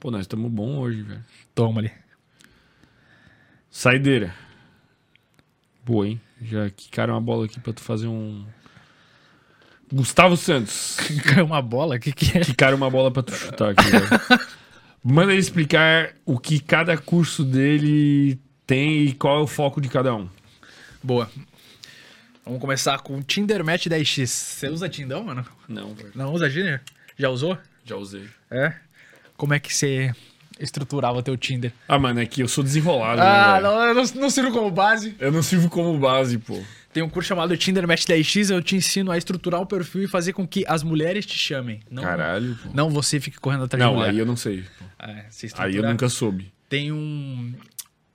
Pô, 0.00 0.10
nós 0.10 0.22
estamos 0.22 0.50
bom 0.50 0.78
hoje, 0.78 1.02
velho. 1.02 1.22
Toma 1.54 1.80
ali. 1.80 1.92
Saideira. 3.70 4.34
Boa, 5.84 6.08
hein? 6.08 6.20
Já 6.42 6.68
quicaram 6.70 7.14
uma 7.14 7.20
bola 7.20 7.46
aqui 7.46 7.60
pra 7.60 7.72
tu 7.72 7.80
fazer 7.80 8.06
um. 8.06 8.44
Gustavo 9.92 10.36
Santos. 10.36 10.96
Caiu 11.24 11.46
uma 11.46 11.62
bola? 11.62 11.96
O 11.96 12.00
que, 12.00 12.12
que 12.12 12.38
é? 12.38 12.40
Quicaram 12.40 12.76
uma 12.76 12.90
bola 12.90 13.10
pra 13.10 13.22
tu 13.22 13.32
chutar 13.32 13.70
aqui. 13.70 13.82
Manda 15.02 15.32
ele 15.32 15.40
explicar 15.40 16.14
o 16.26 16.38
que 16.38 16.60
cada 16.60 16.96
curso 16.96 17.42
dele 17.42 18.38
tem 18.66 19.06
e 19.06 19.14
qual 19.14 19.40
é 19.40 19.42
o 19.42 19.46
foco 19.46 19.80
de 19.80 19.88
cada 19.88 20.14
um. 20.14 20.28
Boa. 21.02 21.30
Vamos 22.44 22.60
começar 22.60 22.98
com 23.00 23.16
o 23.16 23.22
Tinder 23.22 23.64
Match 23.64 23.86
10X. 23.86 24.26
Você 24.26 24.68
usa 24.68 24.88
Tindão, 24.88 25.24
mano? 25.24 25.46
Não. 25.68 25.94
Não 26.14 26.32
usa 26.32 26.50
Tinder? 26.50 26.82
Já 27.16 27.28
usou? 27.30 27.56
Já 27.84 27.96
usei. 27.96 28.28
É. 28.50 28.74
Como 29.36 29.54
é 29.54 29.58
que 29.58 29.74
você 29.74 30.12
estruturava 30.60 31.22
teu 31.22 31.36
Tinder? 31.36 31.72
Ah, 31.88 31.98
mano, 31.98 32.20
é 32.20 32.26
que 32.26 32.42
eu 32.42 32.48
sou 32.48 32.62
desenrolado, 32.62 33.20
Ah, 33.20 33.54
né, 33.54 33.60
não, 33.62 33.82
eu 33.82 33.94
não, 33.94 34.04
não 34.22 34.30
sirvo 34.30 34.52
como 34.52 34.70
base. 34.70 35.14
Eu 35.18 35.32
não 35.32 35.42
sirvo 35.42 35.68
como 35.68 35.98
base, 35.98 36.38
pô. 36.38 36.60
Tem 36.92 37.02
um 37.02 37.08
curso 37.08 37.28
chamado 37.28 37.56
Tinder 37.56 37.86
Match 37.86 38.04
10X, 38.04 38.50
eu 38.50 38.60
te 38.62 38.74
ensino 38.74 39.10
a 39.12 39.16
estruturar 39.16 39.60
um 39.60 39.66
perfil 39.66 40.02
e 40.02 40.08
fazer 40.08 40.32
com 40.32 40.46
que 40.46 40.64
as 40.66 40.82
mulheres 40.82 41.24
te 41.24 41.38
chamem. 41.38 41.80
Não, 41.90 42.02
Caralho, 42.02 42.56
pô. 42.62 42.70
não 42.74 42.90
você 42.90 43.20
fique 43.20 43.38
correndo 43.38 43.64
atrás 43.64 43.80
de 43.80 43.86
Não, 43.88 43.96
mulher. 43.96 44.10
aí 44.10 44.18
eu 44.18 44.26
não 44.26 44.36
sei. 44.36 44.64
pô. 44.78 44.84
É, 45.06 45.26
Aí 45.58 45.76
eu 45.76 45.82
nunca 45.84 46.08
soube. 46.08 46.52
Tem 46.68 46.90
um... 46.92 47.52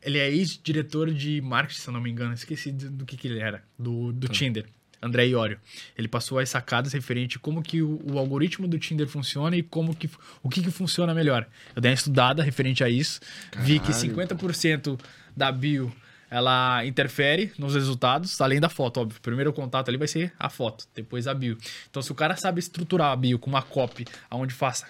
Ele 0.01 0.19
é 0.19 0.29
ex-diretor 0.29 1.11
de 1.11 1.41
marketing, 1.41 1.79
se 1.81 1.87
eu 1.87 1.93
não 1.93 2.01
me 2.01 2.11
engano. 2.11 2.33
Esqueci 2.33 2.71
do, 2.71 2.89
do 2.91 3.05
que 3.05 3.17
que 3.17 3.27
ele 3.27 3.39
era. 3.39 3.63
Do, 3.79 4.11
do 4.11 4.27
Tinder. 4.27 4.65
André 5.05 5.27
Iorio. 5.27 5.59
Ele 5.95 6.07
passou 6.07 6.39
as 6.39 6.49
sacadas 6.49 6.91
referente 6.93 7.37
a 7.37 7.39
como 7.39 7.61
que 7.61 7.81
o, 7.81 8.01
o 8.11 8.17
algoritmo 8.17 8.67
do 8.67 8.79
Tinder 8.79 9.07
funciona 9.07 9.55
e 9.55 9.61
como 9.61 9.95
que, 9.95 10.09
o 10.41 10.49
que, 10.49 10.61
que 10.63 10.71
funciona 10.71 11.13
melhor. 11.13 11.47
Eu 11.75 11.81
dei 11.81 11.91
uma 11.91 11.95
estudada 11.95 12.41
referente 12.41 12.83
a 12.83 12.89
isso. 12.89 13.19
Vi 13.59 13.79
que 13.79 13.91
Caralho. 13.91 14.15
50% 14.15 14.99
da 15.37 15.51
bio 15.51 15.93
ela 16.29 16.85
interfere 16.85 17.53
nos 17.57 17.75
resultados, 17.75 18.41
além 18.41 18.59
da 18.59 18.67
foto, 18.67 18.99
óbvio. 18.99 19.21
Primeiro 19.21 19.53
contato 19.53 19.89
ali 19.89 19.97
vai 19.97 20.07
ser 20.07 20.33
a 20.39 20.49
foto, 20.49 20.85
depois 20.95 21.27
a 21.27 21.33
bio. 21.33 21.57
Então, 21.89 22.01
se 22.01 22.11
o 22.11 22.15
cara 22.15 22.35
sabe 22.35 22.59
estruturar 22.59 23.11
a 23.11 23.15
bio 23.15 23.37
com 23.37 23.49
uma 23.49 23.61
copy, 23.61 24.05
aonde 24.29 24.53
faça 24.53 24.87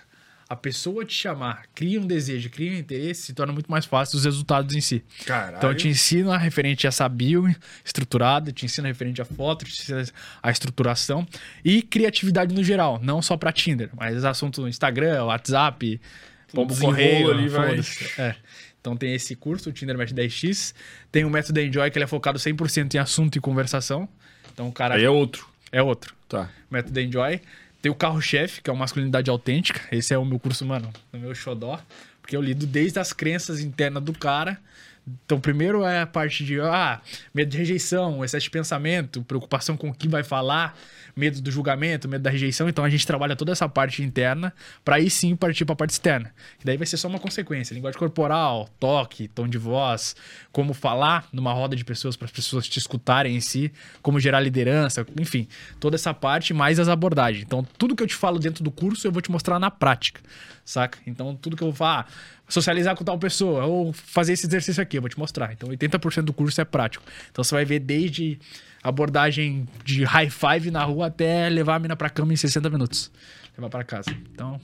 a 0.48 0.56
pessoa 0.56 1.04
te 1.04 1.14
chamar, 1.14 1.64
cria 1.74 2.00
um 2.00 2.06
desejo, 2.06 2.50
cria 2.50 2.72
um 2.72 2.76
interesse, 2.76 3.24
se 3.24 3.34
torna 3.34 3.52
muito 3.52 3.70
mais 3.70 3.86
fácil 3.86 4.18
os 4.18 4.26
resultados 4.26 4.76
em 4.76 4.82
si. 4.82 5.04
Caralho. 5.26 5.58
Então 5.58 5.72
eu 5.72 5.76
te 5.76 5.88
ensino 5.88 6.32
a 6.32 6.38
referente 6.38 6.86
a 6.86 6.90
essa 6.90 7.10
bio 7.10 7.48
estruturada, 7.84 8.52
te 8.52 8.66
ensino 8.66 8.86
a 8.86 8.90
referente 8.90 9.22
a 9.22 9.26
foto, 9.26 9.66
te 9.66 9.72
ensino 9.72 10.04
a 10.44 10.52
estruturação 10.52 11.28
e 11.64 11.82
criatividade 11.82 12.54
no 12.54 12.64
geral, 12.64 13.00
não 13.02 13.22
só 13.22 13.36
pra 13.36 13.52
Tinder, 13.52 13.90
mas 13.96 14.24
assunto 14.24 14.68
Instagram, 14.68 15.24
WhatsApp, 15.26 16.00
pombo 16.54 16.78
correio, 16.78 17.32
ali, 17.32 17.48
vai. 17.50 17.80
É. 18.18 18.36
Então 18.80 18.96
tem 18.96 19.16
esse 19.16 19.36
curso, 19.36 19.72
o 19.72 19.74
Tinder 19.74 19.98
Match 19.98 20.12
10X, 20.12 20.76
tem 21.12 21.26
o 21.26 21.30
método 21.30 21.60
Enjoy 21.60 21.90
que 21.90 21.98
ele 21.98 22.04
é 22.04 22.08
focado 22.08 22.38
100% 22.38 22.94
em 22.94 22.98
assunto 23.00 23.36
e 23.36 23.42
conversação. 23.42 24.08
Então 24.54 24.68
o 24.68 24.72
cara 24.72 24.94
Aí 24.94 25.04
é 25.04 25.10
outro. 25.10 25.50
é 25.72 25.82
outro. 25.82 26.14
Tá. 26.30 26.52
Método 26.70 27.00
Enjoy. 27.00 27.42
Tem 27.86 27.92
o 27.92 27.94
carro-chefe, 27.96 28.64
que 28.64 28.70
é 28.72 28.74
o 28.74 28.76
masculinidade 28.76 29.30
autêntica. 29.30 29.80
Esse 29.92 30.12
é 30.12 30.18
o 30.18 30.26
meu 30.26 30.40
curso, 30.40 30.66
mano, 30.66 30.92
no 31.14 31.20
meu 31.20 31.36
xodó. 31.36 31.80
Porque 32.20 32.36
eu 32.36 32.42
lido 32.42 32.66
desde 32.66 32.98
as 32.98 33.14
crenças 33.14 33.60
internas 33.60 34.02
do 34.02 34.12
cara. 34.12 34.60
Então, 35.24 35.40
primeiro 35.40 35.86
é 35.86 36.02
a 36.02 36.08
parte 36.08 36.44
de 36.44 36.60
ah, 36.60 37.00
medo 37.32 37.52
de 37.52 37.60
rejeição, 37.60 38.26
excesso 38.26 38.46
de 38.46 38.50
pensamento, 38.50 39.22
preocupação 39.22 39.78
com 39.78 39.90
o 39.90 39.94
que 39.94 40.08
vai 40.08 40.24
falar, 40.24 40.76
medo 41.16 41.42
do 41.42 41.50
julgamento, 41.50 42.10
medo 42.10 42.22
da 42.22 42.30
rejeição. 42.30 42.68
Então, 42.68 42.84
a 42.84 42.90
gente 42.90 43.08
trabalha 43.08 43.35
toda 43.35 43.52
essa 43.52 43.69
parte 43.69 44.03
interna 44.03 44.53
para 44.84 44.98
aí 44.98 45.10
sim 45.10 45.35
partir 45.35 45.66
para 45.66 45.74
a 45.74 45.76
parte 45.76 45.92
externa. 45.92 46.34
Que 46.60 46.66
daí 46.66 46.77
vai 46.77 46.85
ser 46.85 46.98
só 46.98 47.08
uma 47.08 47.19
consequência. 47.19 47.74
Linguagem 47.74 47.98
corporal, 47.98 48.69
toque, 48.80 49.27
tom 49.27 49.48
de 49.48 49.58
voz, 49.58 50.16
como 50.52 50.74
falar 50.74 51.27
numa 51.32 51.53
roda 51.53 51.76
de 51.76 51.85
pessoas 51.85 52.16
para 52.16 52.26
as 52.26 52.32
pessoas 52.32 52.68
te 52.68 52.77
escutarem 52.80 53.35
em 53.35 53.40
si, 53.40 53.72
como 54.02 54.19
gerar 54.19 54.40
liderança, 54.40 55.06
enfim, 55.19 55.48
toda 55.80 55.95
essa 55.95 56.14
parte 56.14 56.53
mais 56.53 56.80
as 56.80 56.88
abordagens. 56.88 57.44
Então, 57.44 57.66
tudo 57.77 57.95
que 57.95 58.03
eu 58.03 58.08
te 58.08 58.16
falo 58.16 58.40
dentro 58.40 58.64
do 58.64 58.72
curso 58.72 59.08
eu 59.08 59.11
vou 59.11 59.22
te 59.22 59.32
mostrar 59.32 59.60
na 59.60 59.72
prática, 59.72 60.22
saca? 60.64 60.98
Então, 61.08 61.35
tudo 61.35 61.56
que 61.56 61.64
eu 61.64 61.68
vou 61.68 61.76
falar, 61.76 62.08
ah, 62.10 62.45
socializar 62.48 62.95
com 62.95 63.03
tal 63.03 63.18
pessoa 63.18 63.66
ou 63.66 63.94
fazer 63.94 64.34
esse 64.34 64.45
exercício 64.45 64.82
aqui, 64.82 64.98
eu 64.98 65.02
vou 65.02 65.10
te 65.10 65.18
mostrar. 65.18 65.52
Então, 65.53 65.69
80% 65.69 66.24
do 66.24 66.34
curso 66.34 66.60
é 66.60 66.66
prático. 66.66 67.03
Então, 67.32 67.44
você 67.44 67.56
vai 67.56 67.66
ver 67.66 67.80
desde 67.80 68.40
abordagem 68.90 69.68
de 69.84 70.04
high 70.04 70.30
five 70.30 70.70
na 70.70 70.84
rua 70.84 71.08
até 71.08 71.50
levar 71.50 71.76
a 71.76 71.80
mina 71.80 71.96
pra 71.96 72.10
cama 72.10 72.32
em 72.34 72.36
60 72.36 72.70
minutos. 72.70 73.12
Levar 73.58 73.70
pra 73.70 73.84
casa. 73.84 74.12
Então, 74.32 74.60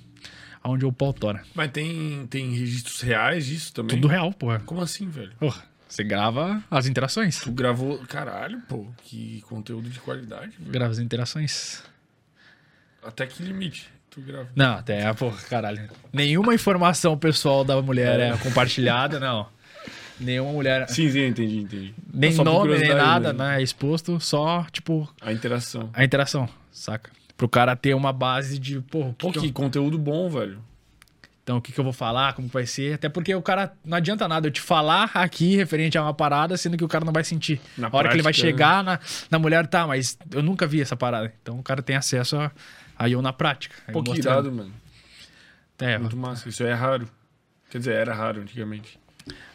aonde 0.63 0.85
o 0.85 0.93
pau 0.93 1.11
tora. 1.11 1.41
Mas 1.55 1.71
tem, 1.71 2.27
tem 2.27 2.51
registros 2.53 3.01
reais 3.01 3.45
disso 3.47 3.73
também? 3.73 3.95
Tudo 3.95 4.07
real, 4.07 4.31
porra. 4.31 4.59
Como 4.65 4.81
assim, 4.81 5.09
velho? 5.09 5.31
Porra, 5.39 5.63
Você 5.87 6.03
grava 6.03 6.63
as 6.69 6.85
interações. 6.85 7.39
Tu 7.39 7.51
gravou. 7.51 7.97
Caralho, 8.07 8.61
pô. 8.69 8.85
Que 9.03 9.41
conteúdo 9.49 9.89
de 9.89 9.99
qualidade, 9.99 10.51
velho. 10.59 10.71
Grava 10.71 10.91
as 10.91 10.99
interações. 10.99 11.83
Até 13.03 13.25
que 13.25 13.41
limite 13.41 13.89
tu 14.11 14.21
gravou. 14.21 14.51
Não, 14.55 14.75
até, 14.75 15.11
porra, 15.13 15.37
caralho. 15.49 15.89
Nenhuma 16.13 16.53
informação 16.53 17.17
pessoal 17.17 17.63
da 17.63 17.81
mulher 17.81 18.19
é, 18.19 18.37
compartilhada, 18.37 19.19
não. 19.19 19.47
Nenhuma 20.21 20.51
mulher. 20.51 20.87
Sim, 20.89 21.09
sim, 21.09 21.25
entendi, 21.25 21.59
entendi. 21.59 21.95
Nem 22.13 22.35
por 22.35 22.45
nome, 22.45 22.77
nem 22.77 22.93
nada, 22.93 23.33
né? 23.33 23.59
É 23.59 23.63
exposto, 23.63 24.19
só, 24.19 24.65
tipo, 24.71 25.11
A 25.21 25.31
interação. 25.33 25.89
a 25.93 26.03
interação, 26.03 26.47
saca? 26.71 27.09
Pro 27.35 27.49
cara 27.49 27.75
ter 27.75 27.95
uma 27.95 28.13
base 28.13 28.59
de, 28.59 28.79
porra, 28.81 29.09
o 29.09 29.13
que 29.13 29.25
Pô, 29.25 29.31
que 29.31 29.39
eu- 29.47 29.51
conteúdo 29.53 29.97
bom, 29.97 30.29
velho. 30.29 30.59
Então, 31.43 31.57
o 31.57 31.61
que, 31.61 31.71
que 31.71 31.79
eu 31.79 31.83
vou 31.83 31.91
falar, 31.91 32.33
como 32.33 32.47
que 32.47 32.53
vai 32.53 32.67
ser. 32.67 32.93
Até 32.93 33.09
porque 33.09 33.33
o 33.33 33.41
cara. 33.41 33.73
Não 33.83 33.97
adianta 33.97 34.27
nada 34.27 34.47
eu 34.47 34.51
te 34.51 34.61
falar 34.61 35.09
aqui 35.15 35.55
referente 35.55 35.97
a 35.97 36.03
uma 36.03 36.13
parada, 36.13 36.55
sendo 36.55 36.77
que 36.77 36.83
o 36.83 36.87
cara 36.87 37.03
não 37.03 37.11
vai 37.11 37.23
sentir. 37.23 37.59
Na 37.75 37.87
a 37.87 37.97
hora 37.97 38.09
que 38.09 38.15
ele 38.15 38.21
vai 38.21 38.31
prática, 38.31 38.47
chegar 38.47 38.83
na, 38.83 38.99
na 39.29 39.39
mulher, 39.39 39.65
tá, 39.65 39.87
mas 39.87 40.17
eu 40.31 40.43
nunca 40.43 40.67
vi 40.67 40.79
essa 40.81 40.95
parada. 40.95 41.33
Então 41.41 41.57
o 41.59 41.63
cara 41.63 41.81
tem 41.81 41.95
acesso 41.95 42.37
a, 42.37 42.51
a 42.95 43.09
eu 43.09 43.23
na 43.23 43.33
prática. 43.33 43.75
Pô, 43.91 44.03
que 44.03 44.19
irado, 44.19 44.51
mano. 44.51 44.71
É, 45.79 45.97
Muito 45.97 46.15
massa. 46.15 46.47
Isso 46.47 46.63
é 46.63 46.73
raro. 46.73 47.09
Quer 47.71 47.79
dizer, 47.79 47.95
era 47.95 48.13
raro 48.13 48.39
antigamente. 48.41 48.99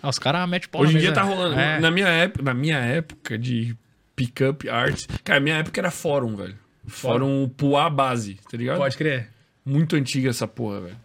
Ah, 0.03 0.09
os 0.09 0.19
caras 0.19 0.49
metem 0.49 0.69
pau 0.69 0.83
Hoje 0.83 0.93
na 0.95 0.99
em 0.99 1.03
dia 1.03 1.13
tá 1.13 1.23
rolando. 1.23 1.59
É. 1.59 1.79
Na, 1.81 1.91
minha 1.91 2.09
época, 2.09 2.43
na 2.43 2.55
minha 2.55 2.79
época 2.79 3.39
de 3.39 3.77
pick-up 4.15 4.69
arts. 4.69 5.07
Cara, 5.25 5.41
minha 5.41 5.57
época 5.57 5.81
era 5.81 5.91
fórum, 5.91 6.37
velho. 6.37 6.57
Fórum 6.87 7.49
Puá 7.49 7.91
base, 7.91 8.39
tá 8.51 8.57
ligado? 8.57 8.79
Pode 8.79 8.97
crer. 8.97 9.29
Muito 9.65 9.97
antiga 9.97 10.31
essa 10.31 10.47
porra, 10.47 10.81
velho. 10.83 10.97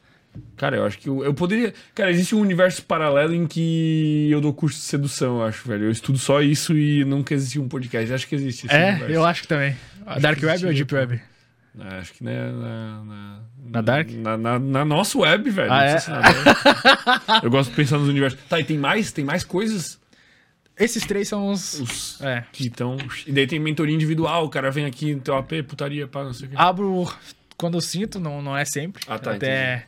Cara, 0.55 0.77
eu 0.77 0.85
acho 0.85 0.97
que 0.97 1.09
eu, 1.09 1.23
eu 1.25 1.33
poderia. 1.33 1.73
Cara, 1.93 2.09
existe 2.09 2.33
um 2.35 2.39
universo 2.39 2.83
paralelo 2.83 3.33
em 3.33 3.45
que 3.45 4.29
eu 4.31 4.39
dou 4.39 4.53
curso 4.53 4.77
de 4.77 4.83
sedução, 4.83 5.39
eu 5.39 5.43
acho, 5.45 5.67
velho. 5.67 5.85
Eu 5.85 5.91
estudo 5.91 6.17
só 6.17 6.41
isso 6.41 6.77
e 6.77 7.03
nunca 7.03 7.33
existiu 7.33 7.61
um 7.61 7.67
podcast. 7.67 8.13
Acho 8.13 8.27
que 8.27 8.35
existe 8.35 8.65
esse 8.67 8.75
É, 8.75 8.91
universo. 8.91 9.13
eu 9.13 9.25
acho 9.25 9.41
que 9.41 9.47
também. 9.47 9.75
Dark 10.21 10.39
que 10.39 10.45
Web 10.45 10.65
ou 10.67 10.73
Deep 10.73 10.93
Web? 10.95 11.21
É, 11.79 11.99
acho 11.99 12.13
que 12.13 12.23
né, 12.23 12.51
na, 12.51 13.03
na, 13.03 13.39
Na 13.57 13.81
Dark? 13.81 14.09
Na, 14.11 14.37
na, 14.37 14.59
na 14.59 14.85
nossa 14.85 15.17
web, 15.17 15.49
velho. 15.49 15.71
Ah, 15.71 15.83
é? 15.85 15.97
se 15.99 16.11
eu 17.43 17.49
gosto 17.49 17.69
de 17.69 17.75
pensar 17.75 17.97
nos 17.97 18.09
universos. 18.09 18.39
Tá, 18.49 18.59
e 18.59 18.63
tem 18.63 18.77
mais? 18.77 19.11
Tem 19.11 19.23
mais 19.23 19.43
coisas? 19.43 19.99
Esses 20.77 21.05
três 21.05 21.27
são 21.27 21.49
os. 21.49 21.79
Os 21.79 22.21
É. 22.21 22.43
que 22.51 22.67
estão. 22.67 22.97
E 23.25 23.31
daí 23.31 23.47
tem 23.47 23.59
mentoria 23.59 23.95
individual, 23.95 24.45
o 24.45 24.49
cara 24.49 24.71
vem 24.71 24.85
aqui 24.85 25.13
no 25.13 25.21
teu 25.21 25.35
AP, 25.35 25.63
putaria, 25.67 26.07
pá, 26.07 26.23
não 26.23 26.33
sei 26.33 26.47
o 26.47 26.49
quê. 26.49 26.55
Abro 26.57 27.07
quando 27.55 27.75
eu 27.75 27.81
sinto, 27.81 28.19
não, 28.19 28.41
não 28.41 28.57
é 28.57 28.65
sempre. 28.65 29.03
Ah, 29.07 29.19
tá, 29.19 29.33
Até, 29.35 29.85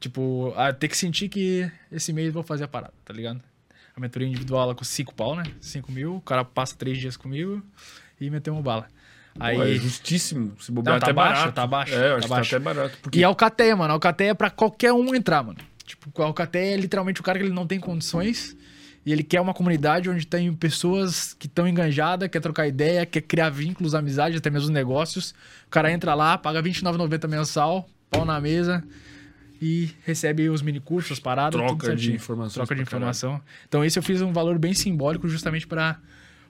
tipo, 0.00 0.52
a 0.56 0.72
ter 0.72 0.88
que 0.88 0.96
sentir 0.96 1.28
que 1.28 1.70
esse 1.90 2.12
mês 2.12 2.26
eu 2.26 2.32
vou 2.32 2.42
fazer 2.42 2.64
a 2.64 2.68
parada, 2.68 2.92
tá 3.04 3.14
ligado? 3.14 3.40
A 3.96 4.00
mentoria 4.00 4.26
individual 4.26 4.64
ela 4.64 4.74
com 4.74 4.82
5 4.84 5.14
pau, 5.14 5.36
né? 5.36 5.44
5 5.60 5.92
mil, 5.92 6.16
o 6.16 6.20
cara 6.20 6.44
passa 6.44 6.74
3 6.76 6.98
dias 6.98 7.16
comigo 7.16 7.62
e 8.20 8.28
meteu 8.28 8.52
uma 8.54 8.62
bala. 8.62 8.88
Aí, 9.40 9.56
Pô, 9.56 9.62
é 9.64 9.72
justíssimo. 9.74 10.52
Se 10.60 10.70
bobear 10.70 10.94
Não, 10.94 11.00
tá 11.00 11.06
até 11.06 11.12
baixo, 11.12 11.34
barato. 11.40 11.54
tá 11.54 11.66
baixo, 11.66 11.94
É, 11.94 12.06
eu 12.06 12.10
tá 12.12 12.16
acho 12.18 12.28
baixo. 12.28 12.44
que 12.44 12.50
tá 12.50 12.70
até 12.70 12.74
barato. 12.80 12.98
Porque 13.02 13.18
E 13.18 13.24
a 13.24 13.28
Alcateia, 13.28 13.74
mano. 13.76 13.90
A 13.92 13.94
Alcateia 13.94 14.30
é 14.30 14.34
pra 14.34 14.50
qualquer 14.50 14.92
um 14.92 15.14
entrar, 15.14 15.42
mano. 15.42 15.58
Tipo, 15.84 16.22
a 16.22 16.26
Alcateia 16.26 16.74
é 16.74 16.76
literalmente 16.76 17.20
o 17.20 17.24
cara 17.24 17.38
que 17.38 17.44
ele 17.44 17.52
não 17.54 17.66
tem 17.66 17.80
condições 17.80 18.56
e 19.04 19.12
ele 19.12 19.22
quer 19.22 19.40
uma 19.40 19.52
comunidade 19.54 20.08
onde 20.08 20.26
tem 20.26 20.52
pessoas 20.54 21.34
que 21.34 21.46
estão 21.46 21.66
enganjadas, 21.66 22.28
quer 22.28 22.40
trocar 22.40 22.68
ideia, 22.68 23.04
quer 23.04 23.20
criar 23.22 23.50
vínculos, 23.50 23.94
amizade, 23.94 24.36
até 24.36 24.48
mesmo 24.50 24.70
negócios. 24.70 25.30
O 25.66 25.70
cara 25.70 25.90
entra 25.90 26.14
lá, 26.14 26.36
paga 26.38 26.60
R$29,90 26.60 27.26
mensal, 27.28 27.88
pau 28.10 28.24
na 28.24 28.40
mesa 28.40 28.84
e 29.60 29.90
recebe 30.04 30.48
os 30.50 30.60
mini 30.62 30.78
cursos, 30.80 31.12
as 31.12 31.20
paradas. 31.20 31.60
Troca 31.60 31.96
de 31.96 32.12
informações 32.12 32.54
Troca 32.54 32.74
de 32.74 32.82
pra 32.82 32.90
caralho. 32.90 33.10
informação. 33.10 33.40
Então 33.68 33.84
esse 33.84 33.98
eu 33.98 34.02
fiz 34.02 34.20
um 34.22 34.32
valor 34.32 34.58
bem 34.58 34.74
simbólico 34.74 35.28
justamente 35.28 35.66
pra 35.66 35.98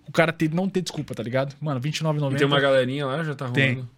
o 0.09 0.13
cara 0.13 0.33
ter, 0.33 0.53
não 0.53 0.69
ter 0.69 0.83
desculpa, 0.83 1.15
tá 1.15 1.23
ligado? 1.23 1.55
Mano, 1.61 1.81
R$29,90. 1.81 2.35
E 2.35 2.37
tem 2.37 2.47
uma 2.47 2.61
galerinha 2.61 3.07
lá, 3.07 3.23
já 3.23 3.35
tá 3.35 3.47
rolando. 3.47 3.55
Tem. 3.55 3.89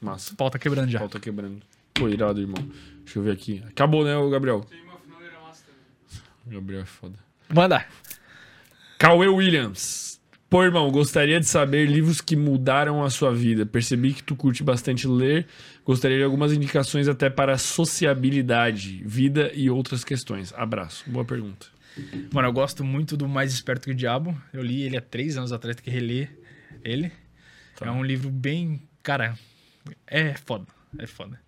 Massa. 0.00 0.34
Pau 0.34 0.50
tá 0.50 0.58
quebrando 0.58 0.90
já. 0.90 0.98
Pau 0.98 1.08
tá 1.08 1.20
quebrando. 1.20 1.60
Pô, 1.94 2.08
irado, 2.08 2.40
irmão. 2.40 2.66
Deixa 3.04 3.18
eu 3.18 3.22
ver 3.22 3.32
aqui. 3.32 3.62
Acabou, 3.68 4.04
né, 4.04 4.16
o 4.16 4.30
Gabriel? 4.30 4.60
Tem 4.60 4.80
uma 4.82 4.98
finaleira 4.98 5.36
massa 5.46 5.64
também. 5.64 6.58
Gabriel 6.60 6.82
é 6.82 6.86
foda. 6.86 7.14
Manda. 7.52 7.84
Cauê 8.98 9.28
Williams. 9.28 10.20
Pô, 10.48 10.64
irmão, 10.64 10.90
gostaria 10.90 11.38
de 11.38 11.46
saber 11.46 11.86
livros 11.86 12.20
que 12.20 12.34
mudaram 12.34 13.04
a 13.04 13.10
sua 13.10 13.32
vida. 13.32 13.64
Percebi 13.64 14.12
que 14.12 14.22
tu 14.22 14.34
curte 14.34 14.64
bastante 14.64 15.06
ler. 15.06 15.46
Gostaria 15.84 16.18
de 16.18 16.24
algumas 16.24 16.52
indicações 16.52 17.06
até 17.06 17.30
para 17.30 17.56
sociabilidade, 17.56 19.00
vida 19.06 19.52
e 19.54 19.70
outras 19.70 20.02
questões. 20.02 20.52
Abraço. 20.56 21.08
Boa 21.08 21.24
pergunta. 21.24 21.66
Mano, 22.32 22.48
eu 22.48 22.52
gosto 22.52 22.84
muito 22.84 23.16
do 23.16 23.28
Mais 23.28 23.52
Esperto 23.52 23.84
que 23.84 23.90
o 23.90 23.94
Diabo. 23.94 24.40
Eu 24.52 24.62
li 24.62 24.82
ele 24.82 24.96
há 24.96 25.00
três 25.00 25.36
anos 25.36 25.52
atrás, 25.52 25.76
tem 25.76 25.84
que 25.84 25.90
reler 25.90 26.30
ele. 26.84 27.12
Tá. 27.76 27.86
É 27.86 27.90
um 27.90 28.04
livro 28.04 28.30
bem. 28.30 28.82
Cara, 29.02 29.36
é 30.06 30.34
foda. 30.34 30.66
É 30.98 31.06
foda. 31.06 31.40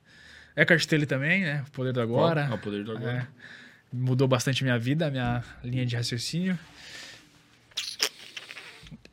Eckhart 0.56 0.84
Tolle 0.86 1.06
também, 1.06 1.42
né? 1.42 1.64
O 1.66 1.70
Poder 1.70 1.92
do 1.92 2.00
Agora. 2.00 2.48
Ah, 2.50 2.54
o 2.54 2.58
poder 2.58 2.84
do 2.84 2.92
agora. 2.92 3.12
É. 3.12 3.26
Mudou 3.92 4.26
bastante 4.26 4.62
minha 4.64 4.78
vida, 4.78 5.10
minha 5.10 5.42
linha 5.62 5.84
de 5.84 5.96
raciocínio. 5.96 6.58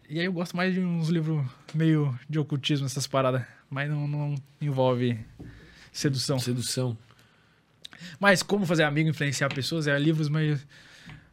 E 0.10 0.20
aí 0.20 0.26
eu 0.26 0.34
gosto 0.34 0.58
mais 0.58 0.74
de 0.74 0.80
uns 0.80 1.10
livros 1.10 1.46
meio 1.74 2.18
de 2.28 2.40
ocultismo, 2.40 2.86
essas 2.86 3.06
paradas. 3.06 3.44
Mas 3.70 3.90
não, 3.90 4.08
não 4.08 4.36
envolve 4.60 5.20
sedução. 5.92 6.40
Sedução. 6.40 6.98
Mas 8.20 8.42
como 8.42 8.66
fazer 8.66 8.84
amigo, 8.84 9.10
influenciar 9.10 9.50
pessoas, 9.50 9.88
é 9.88 9.98
livros 10.00 10.30
meio. 10.30 10.60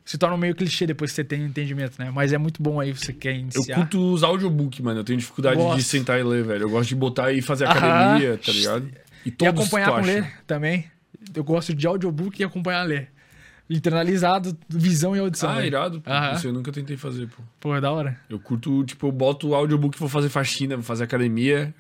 Se 0.07 0.17
tornam 0.17 0.39
meio 0.39 0.55
clichê 0.55 0.87
depois 0.87 1.11
que 1.11 1.17
você 1.17 1.25
tem 1.25 1.43
um 1.43 1.47
entendimento, 1.47 1.99
né? 1.99 2.13
Mas 2.15 2.33
é 2.33 2.39
muito 2.39 2.63
bom 2.63 2.79
aí, 2.79 2.93
você 2.93 3.13
quer 3.13 3.33
Eu 3.35 3.41
iniciar. 3.41 3.75
curto 3.75 4.13
os 4.13 4.23
audiobook, 4.23 4.81
mano. 4.81 5.01
Eu 5.01 5.05
tenho 5.05 5.19
dificuldade 5.19 5.57
Gosto. 5.57 5.77
de 5.79 5.83
sentar 5.83 6.21
e 6.21 6.23
ler, 6.23 6.45
velho. 6.45 6.63
Eu 6.63 6.71
gosto 6.71 6.89
de 6.89 6.95
botar 6.95 7.33
e 7.33 7.43
fazer 7.43 7.65
academia, 7.67 8.39
tá 8.39 8.53
ligado? 8.53 8.89
E 9.27 9.35
E 9.43 9.47
acompanhar 9.47 9.91
com 9.91 10.01
ler 10.03 10.33
também. 10.47 10.85
Eu 11.35 11.43
gosto 11.43 11.75
de 11.75 11.85
audiobook 11.89 12.41
e 12.41 12.45
acompanhar 12.45 12.85
ler. 12.85 13.09
Internalizado, 13.69 14.57
visão 14.69 15.17
e 15.17 15.19
audição. 15.19 15.51
Ah, 15.51 15.57
né? 15.57 15.67
irado. 15.67 16.01
Pô. 16.01 16.09
Aham. 16.09 16.35
Isso 16.37 16.47
eu 16.47 16.53
nunca 16.53 16.71
tentei 16.71 16.97
fazer, 16.97 17.27
pô. 17.27 17.43
Pô, 17.59 17.75
é 17.75 17.81
da 17.81 17.91
hora. 17.91 18.17
Eu 18.31 18.39
curto, 18.39 18.85
tipo, 18.85 19.09
eu 19.09 19.13
boto 19.13 19.49
o 19.49 19.55
audiobook, 19.57 19.99
vou 19.99 20.09
fazer 20.09 20.29
faxina, 20.29 20.77
vou 20.77 20.85
fazer 20.85 21.03
academia. 21.03 21.75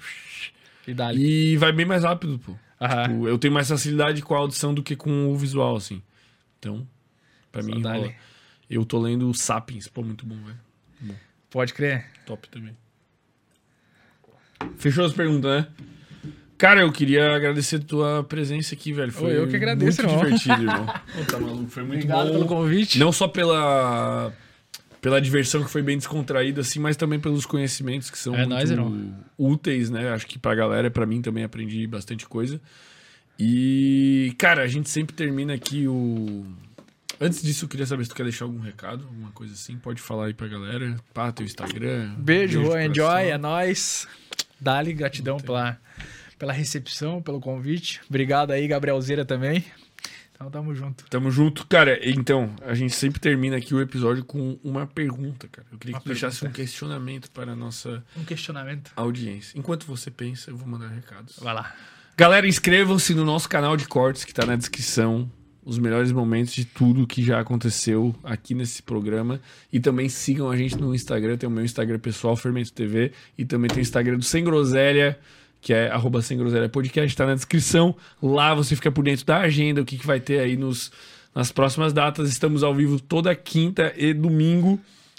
E 0.84 0.92
dali. 0.92 1.52
E 1.52 1.56
vai 1.56 1.70
bem 1.70 1.86
mais 1.86 2.02
rápido, 2.02 2.40
pô. 2.40 2.56
Aham. 2.80 3.02
Tipo, 3.05 3.28
eu 3.28 3.38
tenho 3.38 3.55
mais 3.55 3.68
facilidade 3.68 4.20
com 4.20 4.34
a 4.34 4.38
audição 4.38 4.74
do 4.74 4.82
que 4.82 4.96
com 4.96 5.28
o 5.32 5.36
visual, 5.36 5.76
assim. 5.76 6.02
Então, 6.58 6.84
pra 7.57 7.62
Só 7.62 7.70
mim, 7.70 7.83
rola. 7.83 8.12
Eu 8.68 8.85
tô 8.85 8.99
lendo 9.01 9.33
Sapiens, 9.33 9.86
pô, 9.89 10.02
muito 10.02 10.26
bom, 10.26 10.36
velho. 10.36 11.17
Pode 11.51 11.73
crer. 11.73 12.05
Top 12.26 12.49
também. 12.49 12.76
Fechou 14.76 15.05
as 15.05 15.12
perguntas, 15.12 15.51
né? 15.62 15.68
Cara, 16.59 16.81
eu 16.81 16.91
queria 16.91 17.35
agradecer 17.35 17.76
a 17.76 17.81
tua 17.81 18.25
presença 18.25 18.75
aqui, 18.75 18.93
velho. 18.93 19.12
Foi 19.12 19.36
eu 19.36 19.47
que 19.47 19.57
agradeço, 19.57 20.02
muito 20.02 20.12
irmão. 20.15 20.25
divertido, 20.25 20.62
irmão. 20.62 20.86
Tá 21.31 21.39
maluco, 21.39 21.70
foi 21.70 21.83
muito 21.83 21.99
Obrigado 22.05 22.26
bom. 22.28 22.33
pelo 22.33 22.47
convite. 22.47 22.99
Não 22.99 23.12
só 23.12 23.28
pela 23.28 24.33
pela 25.01 25.20
diversão 25.20 25.62
que 25.62 25.70
foi 25.70 25.83
bem 25.83 25.97
descontraída, 25.99 26.62
assim, 26.62 26.81
mas 26.81 26.97
também 26.97 27.20
pelos 27.20 27.47
conhecimentos 27.47 28.10
que 28.10 28.18
são 28.18 28.35
É 28.35 28.44
muito 28.44 28.75
nóis, 28.76 29.12
úteis, 29.39 29.89
né? 29.91 30.10
Acho 30.12 30.26
que 30.26 30.39
pra 30.39 30.55
galera, 30.55 30.91
pra 30.91 31.07
mim 31.07 31.23
também 31.23 31.44
aprendi 31.44 31.86
bastante 31.86 32.26
coisa. 32.26 32.60
E, 33.39 34.35
cara, 34.39 34.62
a 34.62 34.67
gente 34.67 34.89
sempre 34.89 35.15
termina 35.15 35.55
aqui 35.55 35.86
o. 35.86 36.44
Antes 37.20 37.43
disso, 37.43 37.65
eu 37.65 37.69
queria 37.69 37.86
saber 37.86 38.05
se 38.05 38.11
tu 38.11 38.15
quer 38.17 38.25
deixar 38.25 38.45
algum 38.45 38.61
recado, 38.61 39.05
alguma 39.05 39.31
coisa 39.31 39.55
assim. 39.55 39.77
Pode 39.77 40.01
falar 40.01 40.27
aí 40.27 40.35
pra 40.35 40.47
galera. 40.49 40.97
Pá, 41.15 41.33
teu 41.33 41.45
Instagram. 41.47 42.15
Beijo, 42.19 42.62
Juan, 42.62 42.85
enjoy, 42.86 43.28
é 43.28 43.39
nóis. 43.39 44.07
Dali, 44.61 44.93
gratidão 44.93 45.39
pela, 45.39 45.78
pela 46.39 46.53
recepção, 46.53 47.23
pelo 47.23 47.41
convite. 47.41 48.01
Obrigado 48.09 48.51
aí, 48.51 48.67
Gabrielzeira 48.69 49.25
também. 49.25 49.65
Então, 50.35 50.51
tamo 50.51 50.75
junto. 50.75 51.05
Tamo 51.09 51.31
junto. 51.31 51.67
Cara, 51.67 51.99
então, 52.07 52.55
a 52.62 52.75
gente 52.75 52.95
sempre 52.95 53.19
termina 53.19 53.57
aqui 53.57 53.75
o 53.75 53.81
episódio 53.81 54.23
com 54.23 54.59
uma 54.62 54.86
pergunta, 54.86 55.49
cara. 55.49 55.67
Eu 55.73 55.78
queria 55.78 55.95
Uma 55.95 56.01
que 56.01 56.05
tu 56.05 56.09
deixasse 56.09 56.45
um 56.45 56.51
questionamento 56.51 57.31
para 57.31 57.53
a 57.53 57.57
nossa 57.57 58.05
Um 58.15 58.23
questionamento. 58.23 58.93
audiência. 58.97 59.59
Enquanto 59.59 59.86
você 59.86 60.11
pensa, 60.11 60.51
eu 60.51 60.57
vou 60.57 60.69
mandar 60.69 60.89
recados. 60.89 61.36
Vai 61.41 61.55
lá. 61.55 61.75
Galera, 62.19 62.47
inscrevam-se 62.47 63.15
no 63.15 63.25
nosso 63.25 63.49
canal 63.49 63.77
de 63.78 63.86
cortes 63.86 64.25
que 64.25 64.35
tá 64.35 64.45
na 64.45 64.57
descrição. 64.57 65.31
Os 65.67 65.81
melhores 65.81 66.12
momentos 66.12 66.55
de 66.55 66.65
tudo 66.65 67.09
que 67.09 67.25
já 67.25 67.41
aconteceu 67.41 68.15
aqui 68.23 68.55
nesse 68.55 68.81
programa. 68.81 69.41
E 69.73 69.81
também 69.81 70.09
sigam 70.09 70.49
a 70.49 70.57
gente 70.57 70.77
no 70.77 70.95
Instagram. 70.95 71.36
Tem 71.36 71.49
o 71.49 71.53
meu 71.53 71.65
Instagram 71.65 71.99
pessoal, 71.99 72.36
Fermento 72.36 72.73
TV. 72.73 73.11
E 73.36 73.45
também 73.45 73.69
tem 73.69 73.78
o 73.78 73.83
Instagram 73.83 74.17
do 74.17 74.25
Sem 74.25 74.45
Groselha, 74.45 75.19
que 75.61 75.75
é 75.75 75.91
arroba 75.91 76.23
Sem 76.23 76.39
Groselha 76.39 76.69
Podcast. 76.69 77.17
Tá 77.17 77.27
na 77.27 77.35
descrição. 77.35 77.97
Lá 78.23 78.55
você 78.55 78.77
fica 78.77 78.93
por 78.93 79.03
dentro 79.03 79.27
da 79.27 79.39
agenda, 79.39 79.83
o 79.83 79.85
que, 79.85 79.99
que 79.99 80.07
vai 80.07 80.20
ter 80.20 80.39
aí 80.39 80.57
nos, 80.57 80.93
nas 81.35 81.51
próximas 81.51 81.93
datas. 81.93 82.28
Estamos 82.28 82.62
ao 82.62 82.73
vivo 82.73 83.01
toda 83.01 83.35
quinta 83.35 83.93
e 83.97 84.15
domingo. 84.15 84.78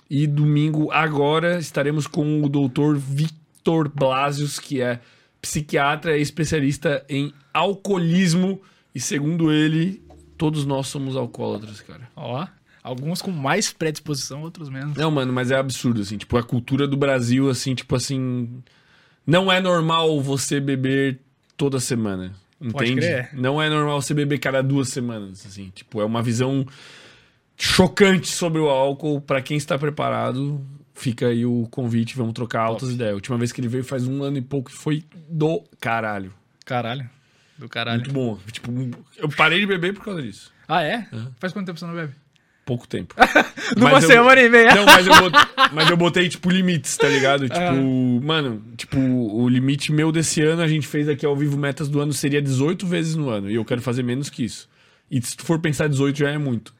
E 0.10 0.26
domingo 0.26 0.90
agora 0.94 1.60
estaremos 1.60 2.08
com 2.08 2.42
o 2.42 2.48
doutor 2.48 2.96
Victor 2.96 3.92
Blasius, 3.94 4.60
que 4.60 4.82
é 4.82 5.02
psiquiatra 5.42 6.18
e 6.18 6.22
especialista 6.22 7.04
em 7.10 7.34
alcoolismo. 7.54 8.62
E 8.96 9.00
segundo 9.02 9.52
ele, 9.52 10.07
todos 10.38 10.66
nós 10.66 10.88
somos 10.88 11.16
alcoólatras, 11.16 11.82
cara. 11.82 12.10
Ó, 12.16 12.48
alguns 12.84 13.22
com 13.22 13.32
mais 13.32 13.72
predisposição, 13.72 14.42
outros 14.42 14.70
menos. 14.70 14.96
Não, 14.96 15.12
mano, 15.12 15.34
mas 15.34 15.52
é 15.52 15.56
absurdo, 15.56 16.02
assim. 16.02 16.18
Tipo, 16.18 16.38
a 16.38 16.44
cultura 16.44 16.88
do 16.88 16.96
Brasil, 16.96 17.50
assim, 17.50 17.76
tipo 17.76 17.96
assim. 17.96 18.62
Não 19.26 19.52
é 19.52 19.60
normal 19.60 20.22
você 20.22 20.60
beber 20.60 21.20
toda 21.58 21.80
semana. 21.80 22.34
Entende? 22.62 23.06
Não 23.34 23.62
é 23.62 23.70
normal 23.70 24.02
você 24.02 24.14
beber 24.14 24.40
cada 24.40 24.64
duas 24.64 24.90
semanas, 24.90 25.46
assim. 25.46 25.70
Tipo, 25.76 26.02
é 26.02 26.06
uma 26.06 26.24
visão 26.24 26.66
chocante 27.58 28.28
sobre 28.28 28.62
o 28.62 28.70
álcool. 28.70 29.20
Pra 29.20 29.42
quem 29.42 29.58
está 29.58 29.78
preparado, 29.78 30.66
fica 30.94 31.28
aí 31.28 31.46
o 31.46 31.68
convite. 31.70 32.16
Vamos 32.16 32.34
trocar 32.34 32.62
altas 32.62 32.92
ideias. 32.92 33.12
A 33.12 33.16
última 33.16 33.38
vez 33.38 33.52
que 33.52 33.60
ele 33.60 33.68
veio 33.68 33.84
faz 33.84 34.08
um 34.08 34.24
ano 34.24 34.38
e 34.38 34.42
pouco 34.42 34.72
foi 34.72 35.04
do 35.30 35.64
caralho. 35.80 36.34
Caralho. 36.66 37.10
Do 37.58 37.68
caralho. 37.70 38.00
Muito 38.02 38.14
bom. 38.14 38.38
Tipo, 38.52 38.72
eu 39.18 39.30
parei 39.30 39.60
de 39.60 39.66
beber 39.66 39.94
por 39.94 40.04
causa 40.04 40.22
disso. 40.22 40.52
Ah, 40.68 40.84
é? 40.84 41.08
Faz 41.40 41.54
quanto 41.54 41.66
tempo 41.66 41.80
você 41.80 41.86
não 41.86 41.94
bebe? 41.96 42.14
Pouco 42.66 42.86
tempo. 42.88 43.16
Numa 43.78 43.92
Mas 43.92 44.04
eu- 44.04 44.10
semana 44.10 44.42
e 44.42 44.50
meia. 44.50 44.76
Não, 44.76 44.86
mas 44.86 45.08
eu, 45.08 45.16
botei, 45.16 45.42
mas 45.72 45.90
eu 45.90 45.98
botei, 45.98 46.28
tipo, 46.30 46.50
limites, 46.50 46.98
tá 46.98 47.08
ligado? 47.08 47.44
Tipo, 47.50 47.60
Ah. 47.60 48.26
mano, 48.26 48.62
tipo, 48.76 48.98
o 49.00 49.48
limite 49.48 49.92
meu 49.92 50.12
desse 50.12 50.42
ano, 50.42 50.62
a 50.62 50.68
gente 50.68 50.86
fez 50.86 51.08
aqui 51.08 51.26
ao 51.26 51.36
vivo 51.36 51.58
metas 51.58 51.88
do 51.88 52.02
ano, 52.02 52.12
seria 52.12 52.42
18 52.42 52.86
vezes 52.86 53.16
no 53.16 53.30
ano. 53.30 53.50
E 53.50 53.56
eu 53.56 53.64
quero 53.64 53.82
fazer 53.82 54.04
menos 54.04 54.30
que 54.30 54.44
isso. 54.44 54.70
E 55.10 55.22
se 55.22 55.38
tu 55.38 55.46
for 55.46 55.60
pensar 55.60 55.88
18 55.88 56.18
já 56.18 56.30
é 56.30 56.38
muito. 56.38 56.76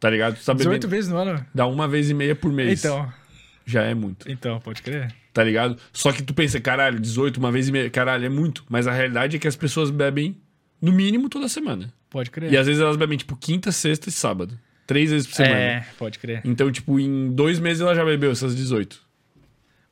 Tá 0.00 0.10
ligado? 0.10 0.34
Tu 0.36 0.44
tá 0.44 0.52
18 0.52 0.72
bebendo, 0.82 0.88
vezes 0.88 1.08
no 1.10 1.16
ano? 1.16 1.46
dá 1.54 1.66
uma 1.66 1.86
vez 1.86 2.10
e 2.10 2.14
meia 2.14 2.34
por 2.34 2.52
mês. 2.52 2.84
Então. 2.84 3.10
Já 3.66 3.82
é 3.82 3.94
muito, 3.94 4.30
Então, 4.30 4.60
pode 4.60 4.80
crer. 4.80 5.12
tá 5.32 5.42
ligado? 5.42 5.76
Só 5.92 6.12
que 6.12 6.22
tu 6.22 6.32
pensa, 6.32 6.60
caralho, 6.60 7.00
18, 7.00 7.38
uma 7.38 7.50
vez 7.50 7.68
e 7.68 7.72
meia, 7.72 7.90
caralho, 7.90 8.24
é 8.24 8.28
muito. 8.28 8.64
Mas 8.68 8.86
a 8.86 8.92
realidade 8.92 9.36
é 9.36 9.38
que 9.40 9.48
as 9.48 9.56
pessoas 9.56 9.90
bebem, 9.90 10.36
no 10.80 10.92
mínimo, 10.92 11.28
toda 11.28 11.48
semana. 11.48 11.92
Pode 12.08 12.30
crer. 12.30 12.52
E 12.52 12.56
às 12.56 12.66
vezes 12.66 12.80
elas 12.80 12.96
bebem, 12.96 13.18
tipo, 13.18 13.36
quinta, 13.36 13.72
sexta 13.72 14.08
e 14.08 14.12
sábado. 14.12 14.56
Três 14.86 15.10
vezes 15.10 15.26
por 15.26 15.34
semana. 15.34 15.58
É, 15.58 15.84
pode 15.98 16.18
crer. 16.20 16.40
Então, 16.44 16.70
tipo, 16.70 17.00
em 17.00 17.32
dois 17.32 17.58
meses 17.58 17.80
ela 17.80 17.92
já 17.94 18.04
bebeu 18.04 18.30
essas 18.30 18.54
18. 18.54 19.04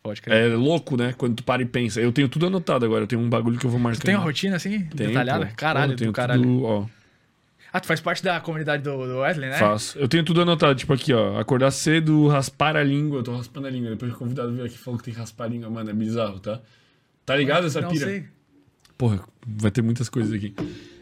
Pode 0.05 0.23
crer. 0.23 0.53
É 0.53 0.55
louco, 0.55 0.97
né? 0.97 1.13
Quando 1.19 1.35
tu 1.37 1.43
para 1.43 1.61
e 1.63 1.65
pensa. 1.67 2.01
Eu 2.01 2.13
tenho 2.13 2.29
tudo 2.29 2.47
anotado 2.47 2.85
agora. 2.85 3.03
Eu 3.03 3.07
tenho 3.09 3.21
um 3.23 3.29
bagulho 3.29 3.59
que 3.59 3.67
eu 3.67 3.71
vou 3.71 3.81
marcar. 3.81 4.01
Tu 4.01 4.05
tem 4.07 4.15
uma 4.15 4.23
rotina 4.23 4.55
assim? 4.57 4.85
Tenho, 4.85 5.09
detalhada? 5.09 5.47
pô. 5.47 5.53
Caralho, 5.57 5.89
Pô, 5.89 5.93
eu 5.95 5.97
tenho 5.97 6.13
do 6.13 6.15
caralho. 6.15 6.43
Tudo, 6.43 6.65
ó, 6.65 6.87
Ah, 7.75 7.81
tu 7.81 7.89
faz 7.89 8.01
parte 8.01 8.23
da 8.23 8.39
comunidade 8.41 8.85
do, 8.85 8.97
do 9.05 9.19
Wesley, 9.19 9.51
né? 9.51 9.59
faço. 9.59 9.99
Eu 9.99 10.07
tenho 10.07 10.23
tudo 10.25 10.43
anotado. 10.43 10.77
Tipo 10.77 10.93
aqui, 10.93 11.13
ó. 11.13 11.41
Acordar 11.41 11.73
cedo, 11.73 12.29
raspar 12.29 12.77
a 12.77 12.85
língua. 12.85 13.19
Eu 13.19 13.25
tô 13.25 13.37
raspando 13.37 13.67
a 13.67 13.71
língua. 13.71 13.91
Depois 13.91 14.13
o 14.13 14.17
convidado 14.17 14.53
veio 14.53 14.65
aqui 14.65 14.77
e 14.77 14.79
falou 14.79 14.97
que 14.97 15.07
tem 15.07 15.13
que 15.13 15.19
raspar 15.19 15.47
a 15.47 15.49
língua. 15.49 15.69
Mano, 15.69 15.91
é 15.91 15.93
bizarro, 15.93 16.39
tá? 16.39 16.61
Tá 17.27 17.35
ligado 17.35 17.67
essa 17.67 17.81
Não 17.81 17.89
pira? 17.89 18.07
sei. 18.07 18.25
Porra, 18.97 19.25
vai 19.45 19.73
ter 19.73 19.83
muitas 19.83 20.09
coisas 20.09 20.33
aqui. 20.33 20.55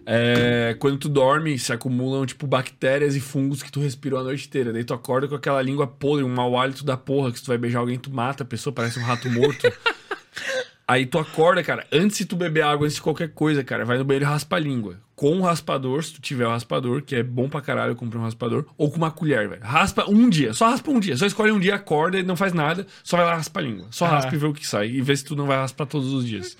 É, 0.06 0.74
quando 0.78 0.96
tu 0.96 1.10
dorme, 1.10 1.58
se 1.58 1.74
acumulam, 1.74 2.24
tipo, 2.24 2.46
bactérias 2.46 3.14
e 3.14 3.20
fungos 3.20 3.62
que 3.62 3.70
tu 3.70 3.78
respirou 3.78 4.20
a 4.20 4.22
noite 4.22 4.46
inteira. 4.46 4.72
Daí 4.72 4.82
tu 4.82 4.94
acorda 4.94 5.28
com 5.28 5.34
aquela 5.34 5.60
língua 5.60 5.86
podre, 5.86 6.24
um 6.24 6.34
mau 6.34 6.58
hálito 6.58 6.86
da 6.86 6.96
porra, 6.96 7.30
que 7.30 7.38
se 7.38 7.44
tu 7.44 7.48
vai 7.48 7.58
beijar 7.58 7.80
alguém, 7.80 7.98
tu 7.98 8.10
mata 8.10 8.44
a 8.44 8.46
pessoa, 8.46 8.72
parece 8.72 8.98
um 8.98 9.02
rato 9.02 9.28
morto. 9.28 9.70
Aí 10.92 11.06
tu 11.06 11.18
acorda, 11.18 11.62
cara, 11.62 11.86
antes 11.90 12.18
de 12.18 12.24
tu 12.26 12.36
beber 12.36 12.62
água, 12.62 12.84
antes 12.84 12.96
de 12.96 13.02
qualquer 13.02 13.28
coisa, 13.30 13.64
cara, 13.64 13.84
vai 13.84 13.96
no 13.96 14.04
banheiro 14.04 14.24
e 14.26 14.28
raspa 14.28 14.56
a 14.56 14.58
língua. 14.58 14.98
Com 15.16 15.36
um 15.36 15.40
raspador, 15.42 16.02
se 16.02 16.12
tu 16.14 16.20
tiver 16.20 16.46
o 16.46 16.50
raspador, 16.50 17.02
que 17.02 17.14
é 17.14 17.22
bom 17.22 17.48
pra 17.48 17.60
caralho 17.60 17.94
comprar 17.94 18.18
um 18.18 18.24
raspador, 18.24 18.66
ou 18.76 18.90
com 18.90 18.96
uma 18.98 19.10
colher, 19.10 19.48
velho. 19.48 19.62
Raspa 19.62 20.04
um 20.10 20.28
dia, 20.28 20.52
só 20.52 20.68
raspa 20.68 20.90
um 20.90 20.98
dia. 21.00 21.16
Só 21.16 21.24
escolhe 21.24 21.50
um 21.52 21.60
dia, 21.60 21.76
acorda 21.76 22.18
e 22.18 22.22
não 22.22 22.36
faz 22.36 22.52
nada, 22.52 22.86
só 23.02 23.16
vai 23.16 23.24
lá 23.24 23.36
raspar 23.36 23.60
a 23.60 23.62
língua. 23.62 23.86
Só 23.90 24.04
Ah. 24.06 24.10
raspa 24.10 24.34
e 24.34 24.38
vê 24.38 24.46
o 24.46 24.52
que 24.52 24.66
sai. 24.66 24.88
E 24.90 25.00
vê 25.00 25.16
se 25.16 25.24
tu 25.24 25.34
não 25.36 25.46
vai 25.46 25.56
raspar 25.56 25.86
todos 25.86 26.12
os 26.12 26.26
dias. 26.26 26.56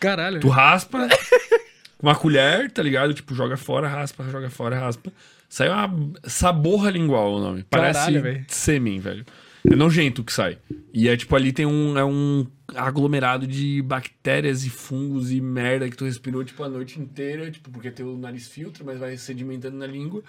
Caralho. 0.00 0.40
Tu 0.40 0.48
raspa 0.48 1.08
com 1.98 2.06
uma 2.06 2.14
colher, 2.14 2.70
tá 2.70 2.82
ligado? 2.82 3.12
Tipo, 3.12 3.34
joga 3.34 3.56
fora, 3.56 3.88
raspa, 3.88 4.24
joga 4.30 4.48
fora, 4.50 4.78
raspa. 4.78 5.12
Sai 5.48 5.68
uma 5.68 6.12
saborra 6.24 6.90
lingual 6.90 7.34
o 7.34 7.40
nome. 7.40 7.64
Parece 7.68 7.98
Caralho, 7.98 8.22
velho. 8.22 8.44
sêmen, 8.48 8.98
velho. 9.00 9.24
É 9.68 9.74
nojento 9.74 10.22
o 10.22 10.24
que 10.24 10.32
sai. 10.32 10.58
E 10.94 11.08
é 11.08 11.16
tipo, 11.16 11.34
ali 11.34 11.52
tem 11.52 11.66
um, 11.66 11.98
é 11.98 12.04
um 12.04 12.46
aglomerado 12.76 13.46
de 13.46 13.82
bactérias 13.82 14.64
e 14.64 14.70
fungos 14.70 15.32
e 15.32 15.40
merda 15.40 15.88
que 15.88 15.96
tu 15.96 16.04
respirou, 16.04 16.44
tipo, 16.44 16.62
a 16.62 16.68
noite 16.68 17.00
inteira, 17.00 17.50
tipo, 17.50 17.70
porque 17.70 17.90
teu 17.90 18.16
nariz 18.16 18.48
filtra, 18.48 18.84
mas 18.84 18.98
vai 18.98 19.16
sedimentando 19.16 19.76
na 19.76 19.86
língua. 19.86 20.22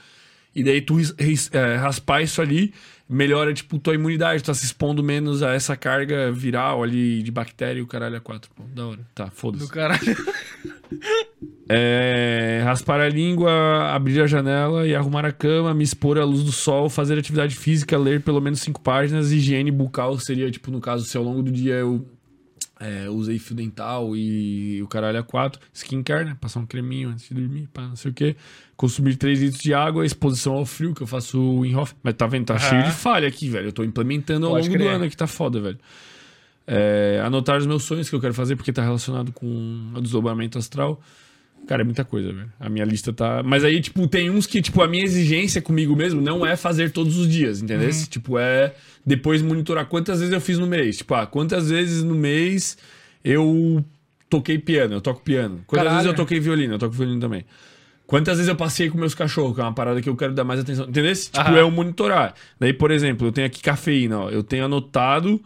E 0.56 0.64
daí 0.64 0.82
tu 0.82 0.98
é, 1.52 1.76
raspar 1.76 2.24
isso 2.24 2.42
ali, 2.42 2.74
melhora, 3.08 3.54
tipo, 3.54 3.78
tua 3.78 3.94
imunidade. 3.94 4.42
Tu 4.42 4.48
tá 4.48 4.54
se 4.56 4.66
expondo 4.66 5.04
menos 5.04 5.44
a 5.44 5.54
essa 5.54 5.78
carga 5.78 6.32
viral 6.32 6.82
ali 6.82 7.22
de 7.22 7.30
bactéria 7.30 7.80
e 7.80 7.84
o 7.84 7.88
caralho 7.88 8.16
é 8.16 8.20
quatro. 8.20 8.50
Pô, 8.56 8.64
da 8.74 8.88
hora. 8.88 9.08
Tá, 9.14 9.30
foda-se. 9.30 9.64
Do 9.64 9.70
caralho. 9.70 10.02
É, 11.70 12.62
raspar 12.64 13.02
a 13.02 13.10
língua, 13.10 13.52
abrir 13.94 14.22
a 14.22 14.28
janela 14.28 14.88
e 14.88 14.96
arrumar 14.96 15.26
a 15.26 15.34
cama, 15.34 15.74
me 15.74 15.84
expor 15.84 16.18
à 16.18 16.24
luz 16.24 16.42
do 16.42 16.52
sol, 16.52 16.90
fazer 16.90 17.20
atividade 17.20 17.58
física, 17.58 17.98
ler 17.98 18.22
pelo 18.22 18.40
menos 18.40 18.62
cinco 18.62 18.80
páginas, 18.80 19.34
higiene 19.34 19.70
bucal 19.70 20.18
seria, 20.18 20.50
tipo, 20.50 20.72
no 20.72 20.80
caso, 20.80 21.04
se 21.04 21.18
ao 21.18 21.24
longo 21.26 21.44
do 21.44 21.52
dia 21.52 21.74
eu 21.74 22.08
É, 22.80 23.10
usei 23.10 23.40
fio 23.40 23.56
dental 23.56 24.16
e 24.16 24.82
o 24.84 24.88
caralho 24.88 25.20
a 25.20 25.24
quatro. 25.24 25.60
Skincare, 25.74 26.26
né? 26.26 26.38
Passar 26.40 26.60
um 26.60 26.66
creminho 26.66 27.10
antes 27.10 27.28
de 27.28 27.34
dormir, 27.34 27.68
pá, 27.74 27.82
não 27.88 27.96
sei 27.96 28.12
o 28.12 28.14
quê. 28.14 28.36
Consumir 28.76 29.16
3 29.16 29.40
litros 29.42 29.62
de 29.62 29.74
água, 29.74 30.06
exposição 30.06 30.54
ao 30.54 30.66
frio, 30.66 30.94
que 30.94 31.02
eu 31.02 31.08
faço 31.08 31.66
em 31.66 31.76
off. 31.76 31.96
Mas 32.04 32.14
tá 32.14 32.28
vendo? 32.28 32.46
Tá 32.46 32.54
Aham. 32.54 32.70
cheio 32.70 32.84
de 32.84 32.92
falha 32.92 33.28
aqui, 33.28 33.50
velho. 33.50 33.70
Eu 33.70 33.74
tô 33.74 33.84
implementando 33.84 34.46
ao 34.46 34.54
Pode 34.54 34.70
longo 34.70 34.80
do 34.84 34.88
ano 34.88 35.06
aqui, 35.06 35.18
tá 35.18 35.26
foda, 35.26 35.60
velho. 35.60 35.80
É, 36.68 37.22
anotar 37.26 37.58
os 37.58 37.66
meus 37.66 37.84
sonhos 37.84 38.10
que 38.10 38.16
eu 38.16 38.20
quero 38.22 38.34
fazer, 38.34 38.56
porque 38.56 38.72
tá 38.74 38.84
relacionado 38.84 39.32
com 39.32 39.92
o 39.96 40.02
desdobramento 40.02 40.58
astral. 40.58 41.02
Cara, 41.68 41.82
é 41.82 41.86
muita 41.86 42.06
coisa, 42.06 42.32
velho. 42.32 42.52
A 42.60 42.70
minha 42.70 42.86
lista 42.86 43.12
tá. 43.12 43.44
Mas 43.44 43.64
aí, 43.64 43.82
tipo, 43.82 44.08
tem 44.08 44.30
uns 44.30 44.48
que, 44.48 44.62
tipo, 44.62 44.82
a 44.82 44.88
minha 44.88 45.04
exigência 45.04 45.62
comigo 45.62 45.96
mesmo 45.96 46.22
não 46.22 46.46
é 46.46 46.56
fazer 46.56 46.92
todos 46.92 47.18
os 47.18 47.28
dias, 47.28 47.62
entendeu? 47.62 47.90
Tipo, 48.10 48.40
é 48.40 48.74
depois 49.06 49.42
monitorar 49.42 49.86
quantas 49.86 50.20
vezes 50.20 50.34
eu 50.34 50.40
fiz 50.40 50.58
no 50.58 50.66
mês. 50.66 50.98
Tipo, 50.98 51.14
ah, 51.16 51.26
quantas 51.28 51.70
vezes 51.70 52.04
no 52.04 52.16
mês 52.16 52.78
eu 53.24 53.84
toquei 54.30 54.58
piano, 54.58 54.94
eu 54.96 55.02
toco 55.02 55.22
piano. 55.22 55.62
Quantas 55.68 55.84
Caralho. 55.84 55.96
vezes 56.04 56.08
eu 56.12 56.16
toquei 56.16 56.40
violino, 56.40 56.76
eu 56.76 56.80
toco 56.80 56.94
violino 56.96 57.20
também. 57.20 57.44
Quantas 58.06 58.38
vezes 58.38 58.48
eu 58.48 58.56
passei 58.56 58.90
com 58.90 58.98
meus 58.98 59.14
cachorros, 59.14 59.54
que 59.54 59.60
é 59.60 59.64
uma 59.66 59.74
parada 59.74 60.02
que 60.02 60.08
eu 60.08 60.16
quero 60.16 60.34
dar 60.34 60.46
mais 60.46 60.62
atenção. 60.62 60.88
Entendeu? 60.88 61.14
Tipo, 61.14 61.38
Aham. 61.40 61.58
é 61.58 61.64
o 61.64 61.70
monitorar. 61.72 62.34
Daí, 62.58 62.72
por 62.72 62.92
exemplo, 62.92 63.28
eu 63.28 63.32
tenho 63.34 63.46
aqui 63.48 63.62
cafeína, 63.62 64.20
ó. 64.20 64.30
Eu 64.30 64.42
tenho 64.42 64.64
anotado 64.64 65.44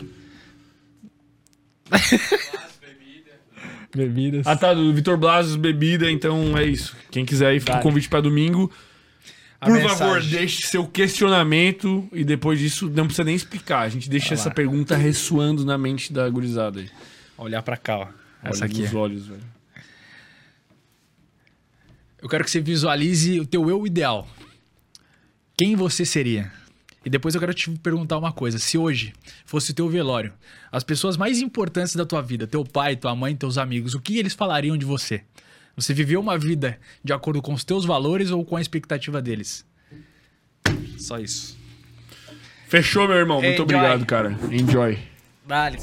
Bebidas. 3.95 4.47
Ah, 4.47 4.55
tá, 4.57 4.75
do 4.75 4.93
Vitor 4.93 5.17
Blasos, 5.17 5.57
bebida, 5.57 6.11
então 6.11 6.57
é 6.57 6.65
isso. 6.65 6.95
Quem 7.11 7.25
quiser 7.25 7.49
aí, 7.49 7.61
fica 7.61 7.79
o 7.79 7.83
convite 7.83 8.09
pra 8.09 8.21
domingo. 8.21 8.71
A 9.61 9.67
Por 9.67 9.75
mensagem. 9.75 9.97
favor, 9.99 10.23
deixe 10.23 10.67
seu 10.69 10.87
questionamento 10.87 12.09
e 12.13 12.23
depois 12.23 12.61
disso 12.61 12.89
não 12.89 13.07
precisa 13.07 13.25
nem 13.25 13.35
explicar. 13.35 13.81
A 13.81 13.89
gente 13.89 14.09
deixa 14.09 14.35
essa 14.35 14.51
pergunta 14.51 14.97
ressoando 14.97 15.65
na 15.65 15.77
mente 15.77 16.13
da 16.13 16.29
gurizada 16.29 16.81
aí. 16.81 16.89
Olhar 17.37 17.63
pra 17.63 17.77
cá, 17.77 17.99
ó. 17.99 18.09
Essa 18.43 18.65
Olha 18.65 18.73
aqui. 18.73 18.83
nos 18.83 18.95
olhos, 18.95 19.27
velho. 19.27 19.43
Eu 22.23 22.29
quero 22.29 22.45
que 22.45 22.51
você 22.51 22.61
visualize 22.61 23.41
o 23.41 23.47
teu 23.47 23.69
eu 23.69 23.87
ideal. 23.87 24.29
Quem 25.57 25.75
você 25.75 26.05
seria? 26.05 26.53
E 27.09 27.11
depois 27.11 27.35
eu 27.35 27.41
quero 27.41 27.55
te 27.55 27.71
perguntar 27.71 28.19
uma 28.19 28.31
coisa. 28.31 28.59
Se 28.59 28.77
hoje 28.77 29.15
fosse 29.47 29.71
o 29.71 29.75
teu 29.75 29.89
velório, 29.89 30.31
as 30.71 30.85
pessoas 30.85 31.17
mais 31.17 31.41
importantes 31.41 31.97
da 31.97 32.05
tua 32.05 32.21
vida, 32.21 32.47
teu 32.47 32.63
pai, 32.63 32.97
tua 32.97 33.17
mãe, 33.17 33.35
teus 33.35 33.57
amigos, 33.57 33.95
o 33.95 34.01
que 34.01 34.19
eles 34.19 34.35
falariam 34.35 34.77
de 34.77 34.85
você? 34.85 35.23
Você 35.75 35.95
viveu 35.95 36.21
uma 36.21 36.37
vida 36.37 36.79
de 37.03 37.15
acordo 37.15 37.41
com 37.41 37.55
os 37.55 37.65
teus 37.65 37.87
valores 37.87 38.31
ou 38.31 38.45
com 38.45 38.57
a 38.57 38.61
expectativa 38.61 39.23
deles? 39.23 39.65
Só 40.99 41.19
isso. 41.19 41.57
Fechou, 42.67 43.09
meu 43.09 43.17
irmão. 43.17 43.41
Muito 43.41 43.55
Enjoy. 43.55 43.63
obrigado, 43.63 44.05
cara. 44.05 44.39
Enjoy. 44.53 44.99
Dale. 45.47 45.79